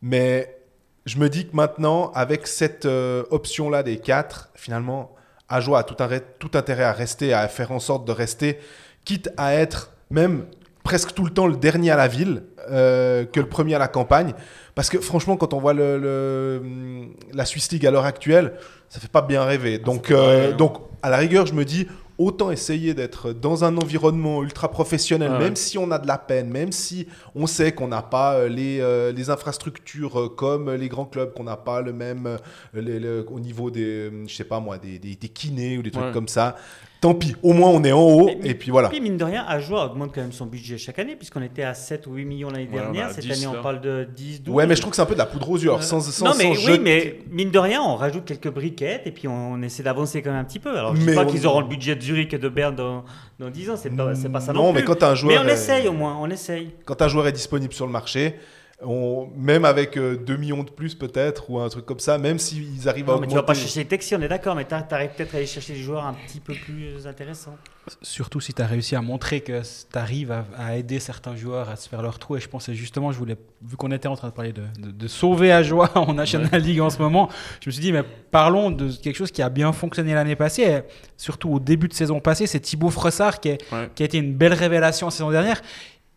Mais 0.03 0.59
je 1.07 1.19
me 1.19 1.29
dis 1.29 1.47
que 1.47 1.55
maintenant, 1.55 2.11
avec 2.17 2.49
cette 2.49 2.85
euh, 2.85 3.23
option-là 3.31 3.85
des 3.85 3.99
quatre, 3.99 4.51
finalement, 4.57 5.15
Ajoie 5.49 5.79
a 5.79 5.83
tout, 5.85 5.95
arrêt- 6.03 6.25
tout 6.41 6.51
intérêt 6.55 6.83
à 6.83 6.93
rester, 6.93 7.33
à 7.33 7.47
faire 7.47 7.71
en 7.71 7.79
sorte 7.79 8.05
de 8.05 8.13
rester, 8.13 8.59
quitte 9.05 9.31
à 9.37 9.55
être 9.55 9.93
même 10.11 10.47
presque 10.83 11.13
tout 11.15 11.25
le 11.25 11.31
temps 11.31 11.47
le 11.47 11.57
dernier 11.57 11.93
à 11.93 11.97
la 11.97 12.09
ville 12.09 12.43
euh, 12.71 13.25
que 13.25 13.39
le 13.39 13.49
premier 13.49 13.77
à 13.77 13.79
la 13.79 13.87
campagne. 13.89 14.35
Parce 14.75 14.89
que 14.91 14.99
franchement, 14.99 15.37
quand 15.37 15.55
on 15.55 15.61
voit 15.61 15.75
le, 15.75 15.97
le- 15.97 16.61
hum, 16.61 17.15
la 17.33 17.45
Swiss 17.45 17.71
League 17.71 17.87
à 17.87 17.93
l'heure 17.93 18.05
actuelle, 18.07 18.55
ça 18.90 19.00
fait 19.00 19.09
pas 19.11 19.22
bien 19.22 19.42
rêver. 19.44 19.79
Donc, 19.79 20.09
fait 20.09 20.14
pas 20.14 20.20
euh, 20.20 20.50
non. 20.50 20.57
donc, 20.59 20.76
à 21.03 21.09
la 21.09 21.16
rigueur, 21.16 21.46
je 21.46 21.55
me 21.55 21.64
dis, 21.64 21.87
autant 22.18 22.50
essayer 22.50 22.92
d'être 22.92 23.33
dans 23.33 23.64
un 23.64 23.79
environnement 23.79 24.42
ultra 24.42 24.70
professionnel, 24.70 25.31
Ouais. 25.33 25.38
même 25.38 25.57
si 25.57 25.79
on 25.79 25.90
a 25.90 25.98
de 25.98 26.07
la 26.07 26.18
peine, 26.18 26.50
même 26.50 26.70
si 26.70 27.07
on 27.35 27.46
sait 27.46 27.72
qu'on 27.72 27.88
n'a 27.88 28.03
pas 28.03 28.35
euh, 28.35 28.48
les, 28.50 28.79
euh, 28.81 29.11
les 29.12 29.31
infrastructures 29.31 30.20
euh, 30.20 30.29
comme 30.29 30.70
les 30.70 30.88
grands 30.90 31.07
clubs, 31.07 31.33
qu'on 31.33 31.44
n'a 31.44 31.57
pas 31.57 31.81
le 31.81 31.94
même 31.94 32.26
euh, 32.26 32.37
les- 32.74 33.00
le- 33.00 33.24
au 33.31 33.40
niveau 33.40 33.70
des, 33.70 34.11
je 34.26 34.35
sais 34.35 34.44
pas 34.44 34.61
moi, 34.61 34.76
des, 34.76 34.98
des, 34.98 35.16
des 35.16 35.29
kinés 35.31 35.79
ou 35.79 35.83
des 35.83 35.90
trucs 35.90 36.05
Ouais. 36.05 36.12
comme 36.12 36.29
ça. 36.29 36.57
Tant 37.01 37.15
pis, 37.15 37.35
au 37.43 37.55
moins 37.55 37.71
on 37.71 37.83
est 37.83 37.93
en 37.93 38.03
haut, 38.03 38.27
Mais- 38.27 38.51
et 38.51 38.55
puis 38.55 38.71
voilà. 38.71 38.91
Puis 38.91 39.01
mine 39.01 39.17
de 39.17 39.25
rien, 39.25 39.43
Ajoie 39.49 39.87
augmente 39.87 40.13
quand 40.15 40.21
même 40.21 40.33
son 40.33 40.45
budget 40.45 40.77
chaque 40.77 40.99
année, 40.99 41.17
puisqu'on 41.17 41.41
était 41.41 41.63
à 41.63 41.73
7 41.73 42.07
ou 42.07 42.13
8 42.13 42.27
millions 42.27 42.51
l'année 42.51 42.69
Ouais, 42.71 42.79
dernière. 42.79 43.11
Cette 43.11 43.25
10 43.25 43.33
année, 43.47 43.57
on 43.59 43.63
parle 43.63 43.81
de 43.81 44.07
10, 44.15 44.43
12. 44.43 44.55
Ouais, 44.55 44.67
mais 44.67 44.77
je 44.77 44.83
trouve 44.83 44.91
que 44.91 44.97
c'est 44.97 45.03
un 45.03 45.07
peu 45.07 45.15
de 45.15 45.19
la 45.19 45.25
poudre 45.25 45.49
aux 45.49 45.57
yeux. 45.57 45.69
Alors, 45.71 45.79
Euh, 45.79 45.83
sans, 45.83 46.01
sans, 46.01 46.27
non, 46.27 46.33
mais 46.37 46.55
sans 46.55 46.71
oui, 46.73 46.79
mais 46.83 47.21
mine 47.31 47.51
de 47.51 47.59
rien, 47.59 47.81
on 47.83 47.97
rajoute 47.97 48.27
quelques 48.27 48.51
briquettes 48.53 49.07
et 49.07 49.13
puis 49.13 49.29
on, 49.29 49.53
on 49.53 49.63
essaie 49.63 49.83
d'avancer 49.83 50.21
quand 50.21 50.31
même 50.31 50.41
un 50.41 50.45
petit 50.45 50.59
peu. 50.59 50.77
Alors, 50.77 50.95
je 50.95 51.01
ne 51.01 51.07
Mais 51.07 51.13
dis 51.13 51.17
pas 51.17 51.25
on- 51.25 51.27
qu'ils 51.31 51.47
auront 51.47 51.61
le 51.61 51.69
budget 51.69 51.97
de 51.97 52.03
Zurich 52.03 52.35
et 52.35 52.39
de 52.39 52.49
Berne 52.51 52.75
dans, 52.77 53.05
dans 53.39 53.49
10 53.49 53.71
ans, 53.71 53.77
c'est 53.79 53.89
pas, 53.97 54.13
pas 54.31 54.41
ça 54.41 54.53
non, 54.53 54.65
Non, 54.65 54.73
plus. 54.75 54.81
mais 54.83 54.85
quand 54.87 55.03
un 55.03 55.15
joueur, 55.15 55.43
Mais 55.43 55.51
on 55.51 55.55
essaye 55.55 55.89
au 55.89 55.93
moins, 55.95 56.19
on 56.21 56.29
essaye. 56.29 56.71
quand 56.85 57.01
un 57.01 57.09
joueur 57.09 57.27
est 57.29 57.33
disponible 57.33 57.73
sur 57.73 57.87
le 57.87 57.93
marché, 57.93 58.35
on, 58.83 59.29
même 59.37 59.64
avec 59.64 59.97
euh, 59.99 60.16
2 60.16 60.37
millions 60.37 60.62
de 60.62 60.71
plus 60.71 60.95
peut-être, 60.95 61.51
ou 61.51 61.59
un 61.61 61.69
truc 61.69 61.85
comme 61.85 62.01
ça, 62.01 62.16
même 62.19 62.38
s'ils 62.38 62.88
arrivent 62.88 63.11
à 63.11 63.19
mais 63.21 63.27
tu 63.27 63.35
vas 63.35 63.43
pas 63.43 63.53
augmenter... 63.53 63.61
chercher 63.61 63.85
Texi, 63.85 64.14
on 64.14 64.21
est 64.23 64.29
d'accord, 64.29 64.55
mais 64.57 64.64
tu 64.66 64.75
arrives 64.75 65.11
peut-être 65.16 65.35
à 65.35 65.37
aller 65.38 65.47
chercher 65.47 65.75
des 65.75 65.81
joueurs 65.81 66.07
un 66.07 66.14
petit 66.14 66.40
peu 66.40 66.55
plus 66.55 67.07
intéressants. 67.07 67.57
Surtout 68.03 68.40
si 68.40 68.55
tu 68.55 68.62
as 68.62 68.66
réussi 68.66 68.95
à 68.97 69.03
montrer 69.03 69.40
que 69.40 69.61
tu 69.62 69.99
arrives 69.99 70.31
à, 70.33 70.45
à 70.57 70.77
aider 70.77 71.01
certains 71.01 71.35
joueurs 71.37 71.69
à 71.69 71.77
se 71.77 71.88
faire 71.88 72.03
leur 72.03 72.19
trou. 72.19 72.37
Et 72.37 72.40
je 72.40 72.49
pensais 72.49 72.75
justement, 72.75 73.11
je 73.11 73.19
voulais, 73.19 73.37
vu 73.62 73.77
qu'on 73.77 73.90
était 73.90 74.07
en 74.09 74.16
train 74.16 74.29
de 74.29 74.33
parler 74.35 74.53
de, 74.53 74.62
de- 74.79 74.90
de 74.90 75.09
sauver 75.09 75.51
à 75.53 75.62
joie 75.62 75.90
en 75.99 76.14
National 76.14 76.61
League 76.61 76.81
en 76.81 76.90
ce 76.90 76.99
moment, 76.99 77.29
je 77.61 77.69
me 77.69 77.73
suis 77.73 77.83
dit, 77.83 77.93
mais 77.93 78.05
parlons 78.31 78.71
de 78.71 78.90
quelque 78.93 79.16
chose 79.16 79.31
qui 79.31 79.43
a 79.43 79.49
bien 79.49 79.73
fonctionné 79.73 80.14
l'année 80.14 80.37
passée, 80.37 80.62
et 80.62 80.79
surtout 81.16 81.51
au 81.51 81.59
début 81.61 81.88
de 81.88 81.95
saison 81.95 82.21
passée, 82.21 82.47
c'est 82.47 82.61
Thibaut 82.61 82.90
Fressard 82.90 83.40
qui, 83.40 83.49
est- 83.49 83.73
Ouais. 83.73 83.90
qui 83.95 84.03
a 84.03 84.07
été 84.07 84.19
une 84.19 84.35
belle 84.35 84.55
révélation 84.55 85.09
en 85.09 85.11
saison 85.11 85.31
dernière. 85.31 85.61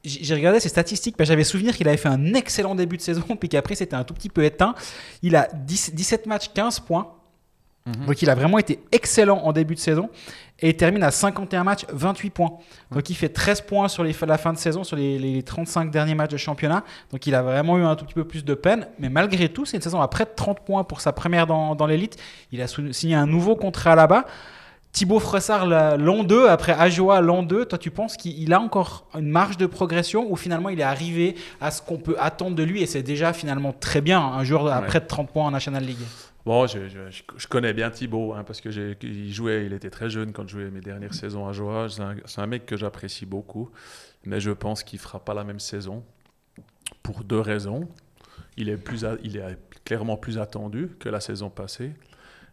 J'ai 0.03 0.35
regardé 0.35 0.59
ses 0.59 0.69
statistiques, 0.69 1.15
mais 1.17 1.25
j'avais 1.25 1.43
souvenir 1.43 1.75
qu'il 1.77 1.87
avait 1.87 1.97
fait 1.97 2.09
un 2.09 2.33
excellent 2.33 2.75
début 2.75 2.97
de 2.97 3.01
saison, 3.01 3.23
puis 3.39 3.49
qu'après 3.49 3.75
c'était 3.75 3.95
un 3.95 4.03
tout 4.03 4.13
petit 4.13 4.29
peu 4.29 4.43
éteint. 4.43 4.75
Il 5.21 5.35
a 5.35 5.47
10 5.53 5.93
17 5.93 6.25
matchs, 6.25 6.49
15 6.53 6.81
points. 6.81 7.13
Donc 8.07 8.21
il 8.21 8.29
a 8.29 8.35
vraiment 8.35 8.59
été 8.59 8.79
excellent 8.93 9.39
en 9.39 9.51
début 9.51 9.75
de 9.75 9.79
saison 9.79 10.09
et 10.59 10.69
il 10.69 10.77
termine 10.77 11.03
à 11.03 11.11
51 11.11 11.65
matchs, 11.65 11.85
28 11.91 12.29
points. 12.29 12.51
Donc 12.91 13.09
il 13.09 13.15
fait 13.15 13.27
13 13.27 13.59
points 13.61 13.89
sur 13.89 14.05
les, 14.05 14.15
la 14.25 14.37
fin 14.37 14.53
de 14.53 14.57
saison, 14.57 14.85
sur 14.85 14.95
les, 14.95 15.19
les 15.19 15.43
35 15.43 15.91
derniers 15.91 16.15
matchs 16.15 16.31
de 16.31 16.37
championnat. 16.37 16.85
Donc 17.11 17.27
il 17.27 17.35
a 17.35 17.41
vraiment 17.41 17.77
eu 17.77 17.83
un 17.83 17.97
tout 17.97 18.05
petit 18.05 18.13
peu 18.13 18.23
plus 18.23 18.45
de 18.45 18.53
peine. 18.53 18.87
Mais 18.99 19.09
malgré 19.09 19.49
tout, 19.49 19.65
c'est 19.65 19.75
une 19.75 19.83
saison 19.83 19.99
à 19.99 20.07
près 20.07 20.23
de 20.23 20.29
30 20.33 20.61
points 20.61 20.85
pour 20.85 21.01
sa 21.01 21.11
première 21.11 21.45
dans, 21.45 21.75
dans 21.75 21.85
l'élite. 21.85 22.15
Il 22.53 22.61
a 22.61 22.67
signé 22.67 23.15
un 23.15 23.27
nouveau 23.27 23.57
contrat 23.57 23.95
là-bas. 23.95 24.25
Thibaut 24.93 25.19
Fressard, 25.19 25.65
la- 25.65 25.97
l'an 25.97 26.23
2, 26.23 26.47
après 26.47 26.71
Ajoa, 26.73 27.19
l'an 27.19 27.41
2, 27.41 27.65
toi 27.65 27.79
tu 27.79 27.89
penses 27.89 28.15
qu'il 28.15 28.53
a 28.53 28.59
encore 28.61 29.07
une 29.15 29.27
marge 29.29 29.57
de 29.57 29.65
progression 29.65 30.31
ou 30.31 30.35
finalement 30.35 30.69
il 30.69 30.79
est 30.79 30.83
arrivé 30.83 31.35
à 31.59 31.71
ce 31.71 31.81
qu'on 31.81 31.97
peut 31.97 32.15
attendre 32.19 32.55
de 32.55 32.61
lui 32.63 32.83
et 32.83 32.85
c'est 32.85 33.01
déjà 33.01 33.33
finalement 33.33 33.73
très 33.73 34.01
bien 34.01 34.19
un 34.21 34.43
joueur 34.43 34.67
à 34.67 34.81
Ouais. 34.81 34.85
près 34.87 34.99
de 34.99 35.07
30 35.07 35.31
points 35.31 35.45
en 35.45 35.51
National 35.51 35.83
League? 35.83 35.97
Bon, 36.45 36.67
je, 36.67 36.87
je- 36.89 37.09
je- 37.09 37.23
je 37.37 37.47
connais 37.47 37.73
bien 37.73 37.89
Thibaut, 37.89 38.33
hein, 38.33 38.43
parce 38.45 38.61
que 38.61 38.69
j'ai- 38.69 38.95
il 39.01 39.33
jouait, 39.33 39.65
il 39.65 39.73
était 39.73 39.89
très 39.89 40.11
jeune 40.11 40.31
quand 40.31 40.43
je 40.47 40.51
jouais 40.59 40.69
mes 40.69 40.81
dernières 40.81 41.13
saisons 41.15 41.47
à 41.47 41.53
Joie. 41.53 41.87
C'est 41.89 42.01
un, 42.01 42.15
un 42.37 42.47
mec 42.47 42.65
que 42.67 42.77
j'apprécie 42.77 43.25
beaucoup, 43.25 43.71
mais 44.25 44.39
je 44.41 44.51
pense 44.51 44.83
qu'il 44.83 44.99
fera 44.99 45.19
pas 45.19 45.33
la 45.33 45.43
même 45.43 45.59
saison 45.61 46.03
pour 47.01 47.23
deux 47.23 47.39
raisons. 47.39 47.87
Il 48.57 48.69
est, 48.69 48.77
plus 48.77 49.03
il 49.23 49.37
est 49.37 49.57
clairement 49.85 50.17
plus 50.17 50.37
attendu 50.37 50.89
que 50.99 51.09
la 51.09 51.19
saison 51.21 51.49
passée. 51.49 51.93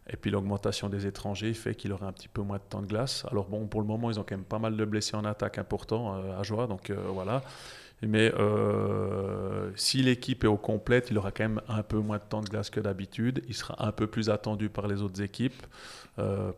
Et 0.09 0.17
puis 0.17 0.31
l'augmentation 0.31 0.89
des 0.89 1.05
étrangers 1.05 1.53
fait 1.53 1.75
qu'il 1.75 1.93
aura 1.93 2.07
un 2.07 2.11
petit 2.11 2.27
peu 2.27 2.41
moins 2.41 2.57
de 2.57 2.63
temps 2.63 2.81
de 2.81 2.87
glace. 2.87 3.25
Alors 3.31 3.47
bon, 3.47 3.67
pour 3.67 3.81
le 3.81 3.87
moment, 3.87 4.09
ils 4.09 4.19
ont 4.19 4.23
quand 4.23 4.35
même 4.35 4.43
pas 4.43 4.59
mal 4.59 4.75
de 4.75 4.85
blessés 4.85 5.15
en 5.15 5.25
attaque 5.25 5.57
importants 5.57 6.15
euh, 6.15 6.39
à 6.39 6.43
Joie, 6.43 6.67
donc 6.67 6.89
euh, 6.89 6.95
voilà. 7.09 7.43
Mais 8.01 8.33
euh, 8.33 9.69
si 9.75 10.01
l'équipe 10.01 10.43
est 10.43 10.47
au 10.47 10.57
complète, 10.57 11.11
il 11.11 11.19
aura 11.19 11.31
quand 11.31 11.43
même 11.43 11.61
un 11.67 11.83
peu 11.83 11.99
moins 11.99 12.17
de 12.17 12.23
temps 12.27 12.41
de 12.41 12.49
glace 12.49 12.71
que 12.71 12.79
d'habitude. 12.79 13.43
Il 13.47 13.53
sera 13.53 13.85
un 13.85 13.91
peu 13.91 14.07
plus 14.07 14.31
attendu 14.31 14.69
par 14.69 14.87
les 14.87 15.03
autres 15.03 15.21
équipes. 15.21 15.61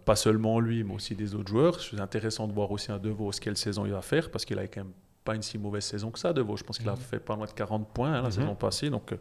Pas 0.06 0.16
seulement 0.16 0.62
lui, 0.62 0.86
mais 0.86 0.94
aussi 0.94 1.16
des 1.16 1.36
autres 1.36 1.50
joueurs. 1.50 1.82
C'est 1.82 2.00
intéressant 2.00 2.48
de 2.48 2.54
voir 2.54 2.72
aussi 2.72 2.94
un 2.94 2.98
De 2.98 3.10
Vos 3.10 3.32
quelle 3.32 3.58
saison 3.58 3.86
il 3.86 3.92
va 3.92 4.02
faire, 4.02 4.32
parce 4.32 4.46
qu'il 4.46 4.58
a 4.58 4.68
quand 4.68 4.86
même 4.86 4.94
pas 5.24 5.36
une 5.36 5.42
si 5.42 5.58
mauvaise 5.58 5.84
saison 5.86 6.12
que 6.12 6.20
ça, 6.20 6.34
De 6.34 6.42
Vos. 6.42 6.58
Je 6.58 6.64
pense 6.64 6.78
qu'il 6.78 6.90
a 6.90 6.96
fait 6.96 7.20
pas 7.20 7.36
loin 7.36 7.46
de 7.46 7.52
40 7.52 7.88
points 7.94 8.14
hein, 8.14 8.22
la 8.24 8.32
saison 8.32 8.56
passée, 8.56 8.90
donc 8.90 9.12
euh, 9.14 9.18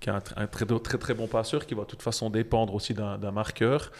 qui 0.00 0.08
est 0.08 0.12
un, 0.12 0.18
tr- 0.18 0.32
un 0.36 0.46
très, 0.46 0.64
très 0.66 0.98
très 0.98 1.14
bon 1.14 1.26
passeur 1.26 1.66
qui 1.66 1.74
va 1.74 1.82
de 1.82 1.86
toute 1.88 2.02
façon 2.02 2.30
dépendre 2.30 2.74
aussi 2.74 2.94
d'un 2.94 3.18
d'un 3.18 3.32
marqueur. 3.32 3.92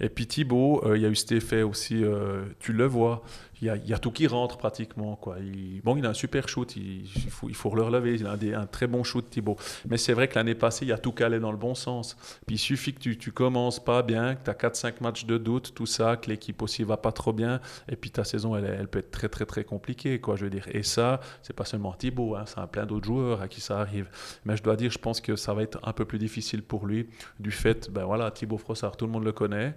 Et 0.00 0.08
puis 0.08 0.26
Thibaut, 0.26 0.82
euh, 0.84 0.96
il 0.96 1.02
y 1.02 1.06
a 1.06 1.08
eu 1.08 1.14
cet 1.14 1.32
effet 1.32 1.62
aussi, 1.62 2.02
euh, 2.04 2.44
tu 2.58 2.72
le 2.72 2.86
vois, 2.86 3.22
il 3.62 3.68
y, 3.86 3.94
a, 3.94 3.98
tout 3.98 4.10
qui 4.10 4.26
rentre 4.26 4.58
pratiquement. 4.58 5.16
Quoi. 5.16 5.36
Bon, 5.82 5.96
il 5.96 6.04
a 6.04 6.10
un 6.10 6.14
super 6.14 6.48
shoot, 6.48 6.76
il, 6.76 7.06
faut, 7.30 7.48
il 7.48 7.54
faut 7.54 7.74
le 7.74 7.82
relever, 7.82 8.14
il 8.14 8.26
a 8.26 8.60
un, 8.60 8.66
très 8.66 8.86
bon 8.86 9.02
shoot 9.02 9.28
Thibaut. 9.30 9.56
Mais 9.88 9.96
c'est 9.96 10.12
vrai 10.12 10.28
que 10.28 10.34
l'année 10.34 10.54
passée, 10.54 10.84
il 10.84 10.88
y 10.88 10.92
a 10.92 10.98
tout 10.98 11.14
allait 11.20 11.40
dans 11.40 11.52
le 11.52 11.56
bon 11.56 11.74
sens. 11.74 12.16
Puis 12.46 12.56
il 12.56 12.58
suffit 12.58 12.92
que 12.92 13.00
tu, 13.00 13.16
tu 13.16 13.32
commences 13.32 13.82
pas 13.82 14.02
bien, 14.02 14.34
que 14.34 14.44
tu 14.44 14.50
as 14.50 14.54
4-5 14.54 15.02
matchs 15.02 15.24
de 15.24 15.38
doute, 15.38 15.72
tout 15.74 15.86
ça, 15.86 16.16
que 16.16 16.28
l'équipe 16.28 16.60
aussi 16.60 16.84
va 16.84 16.98
pas 16.98 17.12
trop 17.12 17.32
bien, 17.32 17.60
et 17.88 17.96
puis 17.96 18.10
ta 18.10 18.24
saison, 18.24 18.56
elle, 18.56 18.64
elle 18.64 18.88
peut 18.88 18.98
être 18.98 19.10
très 19.10 19.28
très 19.28 19.46
très 19.46 19.64
compliquée, 19.64 20.20
quoi, 20.20 20.36
je 20.36 20.44
veux 20.44 20.50
dire. 20.50 20.66
Et 20.72 20.82
ça, 20.82 21.20
c'est 21.42 21.56
pas 21.56 21.64
seulement 21.64 21.94
Thibaut, 21.94 22.34
hein, 22.36 22.44
c'est 22.46 22.58
un 22.58 22.66
plein 22.66 22.84
d'autres 22.84 23.06
joueurs 23.06 23.40
à 23.40 23.48
qui 23.48 23.62
ça 23.62 23.80
arrive. 23.80 24.08
Mais 24.44 24.56
je 24.56 24.62
dois 24.62 24.76
dire, 24.76 24.90
je 24.90 24.98
pense 24.98 25.22
que 25.22 25.34
ça 25.34 25.54
va 25.54 25.62
être 25.62 25.78
un 25.82 25.92
peu 25.94 26.04
plus 26.04 26.18
difficile 26.18 26.62
pour 26.62 26.86
lui, 26.86 27.08
du 27.40 27.50
fait, 27.50 27.90
ben 27.90 28.04
voilà, 28.04 28.30
Thibaut 28.30 28.58
Frossard, 28.58 28.96
tout 28.96 29.06
le 29.06 29.12
monde 29.12 29.24
le 29.24 29.32
connaît. 29.32 29.74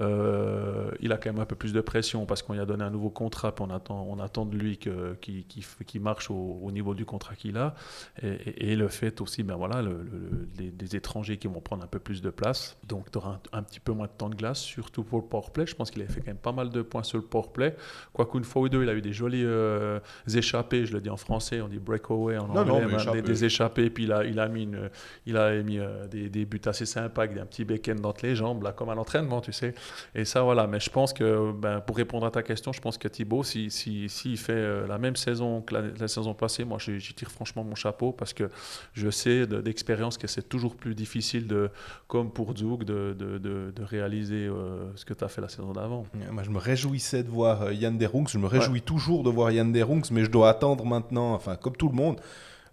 Euh, 0.00 0.90
il 1.00 1.12
a 1.12 1.16
quand 1.16 1.32
même 1.32 1.40
un 1.40 1.46
peu 1.46 1.56
plus 1.56 1.72
de 1.72 1.80
pression 1.80 2.26
parce 2.26 2.42
qu'on 2.42 2.52
lui 2.52 2.60
a 2.60 2.66
donné 2.66 2.84
un 2.84 2.90
nouveau 2.90 3.10
contrat, 3.22 3.54
puis 3.54 3.64
on 3.68 3.70
attend, 3.70 4.06
on 4.08 4.18
attend 4.18 4.44
de 4.46 4.56
lui 4.56 4.76
qu'il 4.78 6.00
marche 6.00 6.30
au, 6.30 6.58
au 6.62 6.70
niveau 6.72 6.94
du 6.94 7.04
contrat 7.04 7.34
qu'il 7.34 7.56
a. 7.56 7.74
Et, 8.22 8.28
et- 8.28 8.72
et 8.72 8.76
le 8.76 8.88
fait 8.88 9.20
aussi, 9.20 9.42
ben 9.42 9.56
voilà, 9.56 9.82
le- 9.82 10.02
le- 10.02 10.18
le- 10.30 10.48
les, 10.58 10.70
des 10.70 10.96
étrangers 10.96 11.36
qui 11.36 11.46
vont 11.48 11.60
prendre 11.60 11.84
un 11.84 11.86
peu 11.86 11.98
plus 11.98 12.20
de 12.22 12.30
place. 12.30 12.76
Donc 12.88 13.10
tu 13.10 13.18
auras 13.18 13.38
un, 13.52 13.58
un 13.58 13.62
petit 13.62 13.80
peu 13.80 13.92
moins 13.92 14.06
de 14.06 14.12
temps 14.12 14.28
de 14.30 14.34
glace, 14.36 14.60
surtout 14.60 15.02
pour 15.04 15.18
le 15.20 15.24
powerplay. 15.26 15.66
Je 15.66 15.74
pense 15.74 15.90
qu'il 15.90 16.02
a 16.02 16.06
fait 16.06 16.20
quand 16.20 16.28
même 16.28 16.36
pas 16.36 16.52
mal 16.52 16.70
de 16.70 16.82
points 16.82 17.02
sur 17.02 17.18
le 17.18 17.24
powerplay. 17.24 17.76
Quoique 18.12 18.36
une 18.38 18.44
fois 18.44 18.62
ou 18.62 18.68
deux, 18.68 18.82
il 18.82 18.88
a 18.88 18.94
eu 18.94 19.02
des 19.02 19.12
jolies 19.12 19.44
euh, 19.44 19.98
échappées 20.34 20.86
je 20.86 20.92
le 20.94 21.00
dis 21.00 21.10
en 21.10 21.16
français, 21.16 21.60
on 21.60 21.68
dit 21.68 21.78
breakaway 21.78 22.36
en 22.38 22.48
Non, 22.48 22.64
non, 22.64 22.74
anglais, 22.82 22.86
des, 23.12 23.22
des 23.22 23.44
échappées, 23.44 23.90
puis 23.90 24.04
il 24.04 24.12
a, 24.12 24.24
il 24.24 24.38
a 24.40 24.48
mis, 24.48 24.64
une- 24.64 24.90
il 25.26 25.36
a 25.36 25.62
mis 25.62 25.78
euh, 25.78 26.06
des, 26.08 26.28
des 26.28 26.44
buts 26.44 26.60
assez 26.66 26.86
sympas 26.86 27.22
avec 27.24 27.38
un 27.38 27.46
petit 27.46 27.64
bacon 27.64 28.04
entre 28.04 28.24
les 28.26 28.34
jambes, 28.34 28.62
là, 28.62 28.72
comme 28.72 28.88
à 28.90 28.94
l'entraînement, 28.94 29.40
tu 29.40 29.52
sais. 29.52 29.74
Et 30.14 30.24
ça, 30.24 30.42
voilà. 30.42 30.66
Mais 30.66 30.80
je 30.80 30.90
pense 30.90 31.12
que, 31.12 31.52
ben, 31.52 31.80
pour 31.80 31.96
répondre 31.96 32.26
à 32.26 32.30
ta 32.30 32.42
question, 32.42 32.72
je 32.72 32.80
pense 32.80 32.98
que 32.98 33.08
Thibaut, 33.12 33.44
s'il 33.44 33.70
si, 33.70 34.08
s'il 34.08 34.36
fait 34.36 34.52
euh, 34.52 34.86
la 34.88 34.98
même 34.98 35.14
saison 35.14 35.60
que 35.62 35.74
la, 35.74 35.82
la 36.00 36.08
saison 36.08 36.34
passée, 36.34 36.64
moi, 36.64 36.78
j'y 36.80 37.14
tire 37.14 37.30
franchement 37.30 37.62
mon 37.62 37.76
chapeau 37.76 38.10
parce 38.10 38.32
que 38.32 38.50
je 38.94 39.08
sais 39.10 39.46
de- 39.46 39.60
d'expérience 39.60 40.18
que 40.18 40.26
c'est 40.26 40.48
toujours 40.48 40.74
plus 40.74 40.94
difficile, 40.96 41.46
de, 41.46 41.70
comme 42.08 42.30
pour 42.32 42.54
de, 42.54 43.14
de, 43.14 43.38
de- 43.38 43.72
de 43.74 43.82
réaliser 43.84 44.46
euh, 44.46 44.90
ce 44.96 45.04
que 45.04 45.14
tu 45.14 45.22
as 45.22 45.28
fait 45.28 45.40
la 45.40 45.48
saison 45.48 45.72
d'avant. 45.72 46.04
Moi, 46.32 46.42
je 46.42 46.50
me 46.50 46.58
réjouissais 46.58 47.22
de 47.22 47.28
voir 47.28 47.62
euh, 47.62 47.72
Yann 47.72 47.96
Derungs. 47.96 48.26
Je 48.28 48.38
me 48.38 48.46
réjouis 48.46 48.82
toujours 48.82 49.22
de 49.22 49.30
voir 49.30 49.50
Yann 49.52 49.70
Derungs, 49.72 50.08
mais 50.10 50.24
je 50.24 50.30
dois 50.30 50.48
attendre 50.50 50.84
maintenant, 50.84 51.34
enfin, 51.34 51.54
comme 51.56 51.76
tout 51.76 51.88
le 51.88 51.94
monde, 51.94 52.20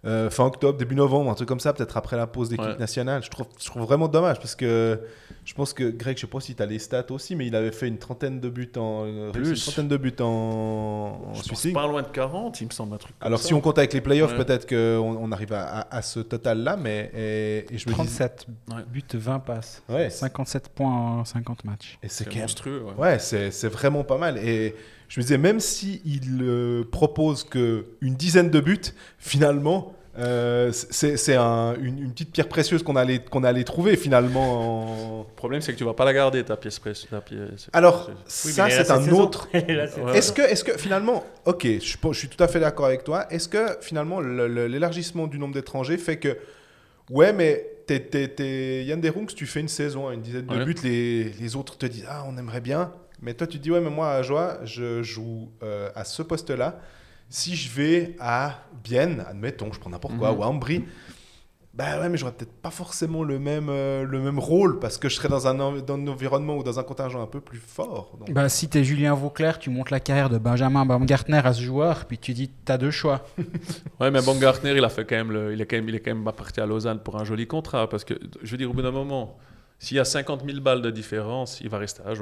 euh, 0.06 0.30
fin 0.30 0.46
octobre, 0.46 0.78
début 0.78 0.94
novembre, 0.94 1.30
un 1.30 1.34
truc 1.34 1.46
comme 1.48 1.60
ça, 1.60 1.72
peut-être 1.74 1.96
après 1.96 2.16
la 2.16 2.26
pause 2.26 2.48
d'équipe 2.48 2.64
Ouais. 2.64 2.78
nationale. 2.78 3.22
Je 3.22 3.28
trouve, 3.28 3.46
je 3.58 3.66
trouve 3.66 3.82
vraiment 3.82 4.08
dommage 4.08 4.38
parce 4.38 4.54
que 4.54 4.98
je 5.44 5.52
pense 5.54 5.74
que 5.74 5.90
Greg, 5.90 6.16
je 6.16 6.22
sais 6.22 6.26
pas 6.26 6.40
si 6.40 6.54
tu 6.54 6.62
as 6.62 6.66
les 6.66 6.78
stats 6.78 7.04
aussi, 7.10 7.36
mais 7.36 7.46
il 7.46 7.54
avait 7.54 7.70
fait 7.72 7.86
une 7.88 7.98
trentaine 7.98 8.40
de 8.40 8.48
buts 8.48 8.72
en, 8.76 9.30
Plus. 9.32 9.50
une 9.50 9.56
trentaine 9.56 9.88
de 9.88 9.96
buts 9.98 10.14
en, 10.20 10.24
en 10.24 11.34
Je 11.34 11.48
pense 11.48 11.66
pas 11.72 11.86
loin 11.86 12.00
de 12.02 12.08
40, 12.08 12.60
il 12.62 12.66
me 12.68 12.70
semble 12.72 12.94
un 12.94 12.98
truc 12.98 13.18
comme 13.18 13.26
Alors 13.26 13.40
ça. 13.40 13.48
si 13.48 13.54
on 13.54 13.60
compte 13.60 13.76
avec 13.78 13.92
les 13.92 14.00
playoffs, 14.00 14.32
Ouais. 14.32 14.44
peut-être 14.44 14.66
qu'on 14.68 14.76
on 15.20 15.32
arrive 15.32 15.52
à, 15.52 15.64
à- 15.80 15.96
à 15.98 16.02
ce 16.02 16.20
total-là, 16.20 16.76
mais 16.78 17.10
et, 17.14 17.74
et 17.74 17.78
je 17.78 17.86
me 17.88 17.92
dis, 17.92 17.98
37 17.98 18.46
Ouais. 18.70 18.76
buts, 18.90 19.04
20 19.12 19.38
passes. 19.40 19.82
Ouais. 19.88 20.08
57 20.08 20.68
points 20.70 20.88
en 21.20 21.24
50 21.24 21.64
matchs. 21.64 21.98
et 22.02 22.08
c'est 22.08 22.34
monstrueux. 22.34 22.82
ouais. 22.84 22.94
Ouais, 23.02 23.18
c'est 23.18 23.50
c'est 23.50 23.68
vraiment 23.68 24.04
pas 24.04 24.16
mal. 24.18 24.38
Et 24.38 24.74
je 25.10 25.20
me 25.20 25.22
disais, 25.22 25.36
même 25.38 25.60
si 25.60 26.00
il 26.06 26.38
euh, 26.40 26.84
propose 26.90 27.44
que 27.44 27.84
une 28.00 28.14
dizaine 28.14 28.48
de 28.48 28.60
buts, 28.60 28.80
finalement, 29.18 29.92
euh, 30.18 30.70
c'est 30.72 31.16
c'est 31.16 31.34
un- 31.36 31.74
une, 31.80 31.98
une 31.98 32.12
petite 32.12 32.32
pierre 32.32 32.48
précieuse 32.48 32.82
qu'on 32.82 32.96
allait, 32.96 33.18
qu'on 33.20 33.44
allait 33.44 33.64
trouver 33.64 33.96
finalement. 33.96 35.18
en- 35.20 35.26
Le 35.28 35.34
problème, 35.36 35.60
c'est 35.62 35.72
que 35.72 35.78
tu 35.78 35.84
vas 35.84 35.94
pas 35.94 36.04
la 36.04 36.12
garder, 36.12 36.42
ta 36.44 36.56
pièce 36.56 36.78
précieuse. 36.78 37.08
Alors, 37.72 38.08
Oui, 38.10 38.52
ça, 38.52 38.70
c'est 38.70 38.90
un 38.90 39.08
autre. 39.10 39.48
Est-ce 39.52 40.32
que, 40.32 40.42
est 40.42 40.62
que 40.64 40.78
finalement, 40.78 41.24
ok, 41.44 41.64
je, 41.64 41.78
suis 41.80 41.98
pas- 41.98 42.12
je 42.12 42.18
suis 42.18 42.28
tout 42.28 42.42
à 42.42 42.48
fait 42.48 42.60
d'accord 42.60 42.86
avec 42.86 43.02
toi. 43.04 43.26
Est-ce 43.32 43.48
que 43.48 43.66
finalement 43.80 44.20
le- 44.20 44.46
le- 44.48 44.66
l'élargissement 44.68 45.26
du 45.26 45.38
nombre 45.38 45.54
d'étrangers 45.54 45.96
fait 45.98 46.18
que, 46.18 46.36
ouais, 47.10 47.32
mais 47.32 47.66
t'es, 47.86 48.84
Yann 48.84 49.00
Derungs, 49.00 49.26
tu 49.34 49.46
fais 49.46 49.60
une 49.60 49.68
saison, 49.68 50.10
une 50.12 50.22
dizaine 50.22 50.46
de 50.46 50.56
Ouais. 50.56 50.64
buts, 50.64 50.76
les, 50.84 51.24
les 51.40 51.56
autres 51.56 51.76
te 51.78 51.86
disent 51.86 52.06
ah 52.08 52.24
on 52.28 52.36
aimerait 52.38 52.60
bien, 52.60 52.92
mais 53.22 53.34
toi 53.34 53.46
tu 53.46 53.58
te 53.58 53.62
dis 53.62 53.70
ouais 53.70 53.80
mais 53.80 53.90
moi 53.90 54.10
à 54.12 54.22
Joie, 54.22 54.58
je 54.64 55.02
joue 55.02 55.50
euh, 55.62 55.90
à 55.94 56.04
ce 56.04 56.22
poste-là. 56.22 56.78
Si 57.28 57.54
je 57.54 57.70
vais 57.70 58.16
à 58.18 58.58
Bienne, 58.82 59.24
admettons, 59.28 59.72
je 59.72 59.78
prends 59.78 59.90
n'importe 59.90 60.16
quoi, 60.18 60.32
Mhm. 60.32 60.38
ou 60.38 60.42
à 60.42 60.46
Ambry. 60.48 60.84
Bah 61.72 62.00
ouais, 62.00 62.08
mais 62.08 62.18
j'aurais 62.18 62.32
peut-être 62.32 62.52
pas 62.60 62.72
forcément 62.72 63.22
le 63.22 63.38
même, 63.38 63.68
euh, 63.68 64.02
le 64.04 64.18
même 64.20 64.40
rôle 64.40 64.80
parce 64.80 64.98
que 64.98 65.08
je 65.08 65.14
serais 65.14 65.28
dans 65.28 65.46
un, 65.46 65.60
env- 65.60 65.82
dans 65.82 65.94
un 65.94 66.08
environnement 66.08 66.56
ou 66.56 66.64
dans 66.64 66.80
un 66.80 66.82
contingent 66.82 67.22
un 67.22 67.28
peu 67.28 67.40
plus 67.40 67.60
fort. 67.60 68.16
Donc, 68.18 68.32
Bah, 68.32 68.48
si 68.48 68.68
t'es 68.68 68.82
Julien 68.82 69.14
Vauclair, 69.14 69.60
tu 69.60 69.70
montes 69.70 69.90
la 69.90 70.00
carrière 70.00 70.28
de 70.28 70.38
Benjamin 70.38 70.84
Baumgartner 70.84 71.40
à 71.44 71.52
ce 71.52 71.62
joueur, 71.62 72.06
puis 72.06 72.18
tu 72.18 72.34
dis 72.34 72.50
t'as 72.64 72.76
deux 72.76 72.90
choix. 72.90 73.24
Ouais, 74.00 74.10
mais 74.10 74.20
Baumgartner, 74.20 74.72
il 74.76 74.84
a 74.84 74.88
fait 74.88 75.04
quand 75.04 75.14
même, 75.14 75.30
le- 75.30 75.52
il 75.52 75.60
est 75.60 75.66
quand 75.66 75.76
même, 75.76 75.88
il 75.88 75.94
est 75.94 76.00
quand 76.00 76.12
même 76.12 76.24
parti 76.34 76.60
à 76.60 76.66
Lausanne 76.66 76.98
pour 76.98 77.16
un 77.20 77.24
joli 77.24 77.46
contrat, 77.46 77.88
parce 77.88 78.02
que 78.02 78.14
je 78.42 78.50
veux 78.50 78.56
dire, 78.58 78.68
au 78.68 78.72
bout 78.74 78.82
d'un 78.82 78.90
moment, 78.90 79.38
s'il 79.78 79.96
y 79.96 80.00
a 80.00 80.04
50 80.04 80.42
000 80.44 80.60
balles 80.60 80.82
de 80.82 80.90
différence, 80.90 81.60
il 81.60 81.68
va 81.68 81.78
rester 81.78 82.02
à 82.04 82.14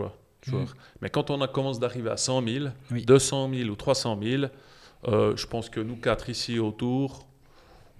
joueur. 0.46 0.66
joueur. 0.66 0.76
Mais 1.00 1.10
quand 1.10 1.30
on 1.30 1.40
a, 1.40 1.48
commence 1.48 1.78
d'arriver 1.78 2.10
à 2.10 2.16
100 2.16 2.46
000, 2.46 2.66
Oui. 2.90 3.04
200 3.04 3.50
000 3.52 3.70
ou 3.70 3.76
300 3.76 4.18
000, 4.22 4.44
euh, 5.06 5.36
je 5.36 5.46
pense 5.46 5.70
que 5.70 5.80
nous 5.80 5.96
quatre 5.96 6.28
ici 6.28 6.58
autour, 6.58 7.27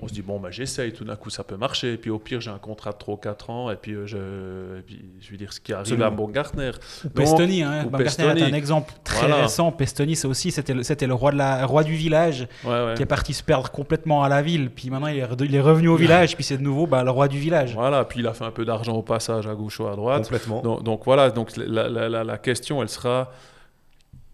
on 0.01 0.07
se 0.07 0.13
dit 0.13 0.23
bon, 0.23 0.39
bah, 0.39 0.51
j'essaye, 0.53 0.93
tout 0.93 1.05
d'un 1.05 1.17
coup 1.17 1.29
ça 1.29 1.43
peut 1.43 1.57
marcher, 1.57 1.95
et 1.95 1.97
puis 1.97 2.09
au 2.11 2.19
pire 2.21 2.41
j'ai 2.41 2.51
un 2.51 2.59
contrat 2.59 2.93
de 2.93 2.99
3 2.99 3.15
ou 3.15 3.17
4 3.17 3.51
ans, 3.51 3.71
et 3.71 3.77
puis, 3.77 3.95
euh, 3.95 4.07
je, 4.07 4.79
et 4.79 4.83
puis 4.83 5.05
je 5.21 5.31
veux 5.33 5.37
dire 5.37 5.53
ce 5.53 5.61
qui 5.61 5.73
arrive 5.73 5.83
Absolument. 5.83 6.07
à 6.07 6.11
Baumgartner. 6.11 6.71
Ou 7.05 7.09
Pestoni, 7.09 7.63
hein. 7.65 7.89
ou 7.93 7.97
est 8.01 8.21
un 8.43 8.53
exemple 8.53 8.93
très 9.03 9.27
Voilà. 9.27 9.43
récent. 9.43 9.73
Pestoni, 9.73 10.15
c'est 10.15 10.29
aussi, 10.29 10.53
c'était 10.53 10.75
le, 10.75 10.83
c'était 10.85 11.07
le 11.09 11.15
roi, 11.15 11.33
de 11.33 11.37
la, 11.37 11.67
roi 11.67 11.83
du 11.83 11.95
village 11.95 12.47
Ouais, 12.65 12.71
ouais. 12.71 12.95
qui 12.97 13.03
est 13.03 13.07
parti 13.07 13.35
se 13.35 13.43
perdre 13.43 13.71
complètement 13.71 14.23
à 14.23 14.29
la 14.29 14.41
ville. 14.41 14.71
Puis 14.71 14.89
maintenant, 14.91 15.09
il 15.09 15.19
est, 15.19 15.25
re- 15.27 15.45
il 15.45 15.55
est 15.55 15.61
revenu 15.61 15.89
au 15.89 15.97
village, 15.97 16.35
puis 16.37 16.45
c'est 16.45 16.59
de 16.59 16.63
nouveau 16.63 16.87
bah, 16.87 17.03
le 17.03 17.11
roi 17.11 17.27
du 17.27 17.39
village. 17.39 17.75
Voilà, 17.75 18.05
puis 18.05 18.21
il 18.21 18.27
a 18.27 18.33
fait 18.35 18.45
un 18.45 18.51
peu 18.53 18.65
d'argent 18.65 18.95
au 18.95 19.03
passage 19.03 19.47
à 19.49 19.55
gauche 19.55 19.81
ou 19.81 19.87
à 19.89 19.97
droite. 19.97 20.23
complètement. 20.23 20.63
Donc, 20.63 20.83
donc 20.85 21.03
voilà, 21.05 21.31
donc 21.31 21.57
la, 21.57 21.89
la- 21.89 22.09
la- 22.09 22.25
la 22.25 22.39
question, 22.39 22.83
elle 22.83 22.89
sera 22.89 23.33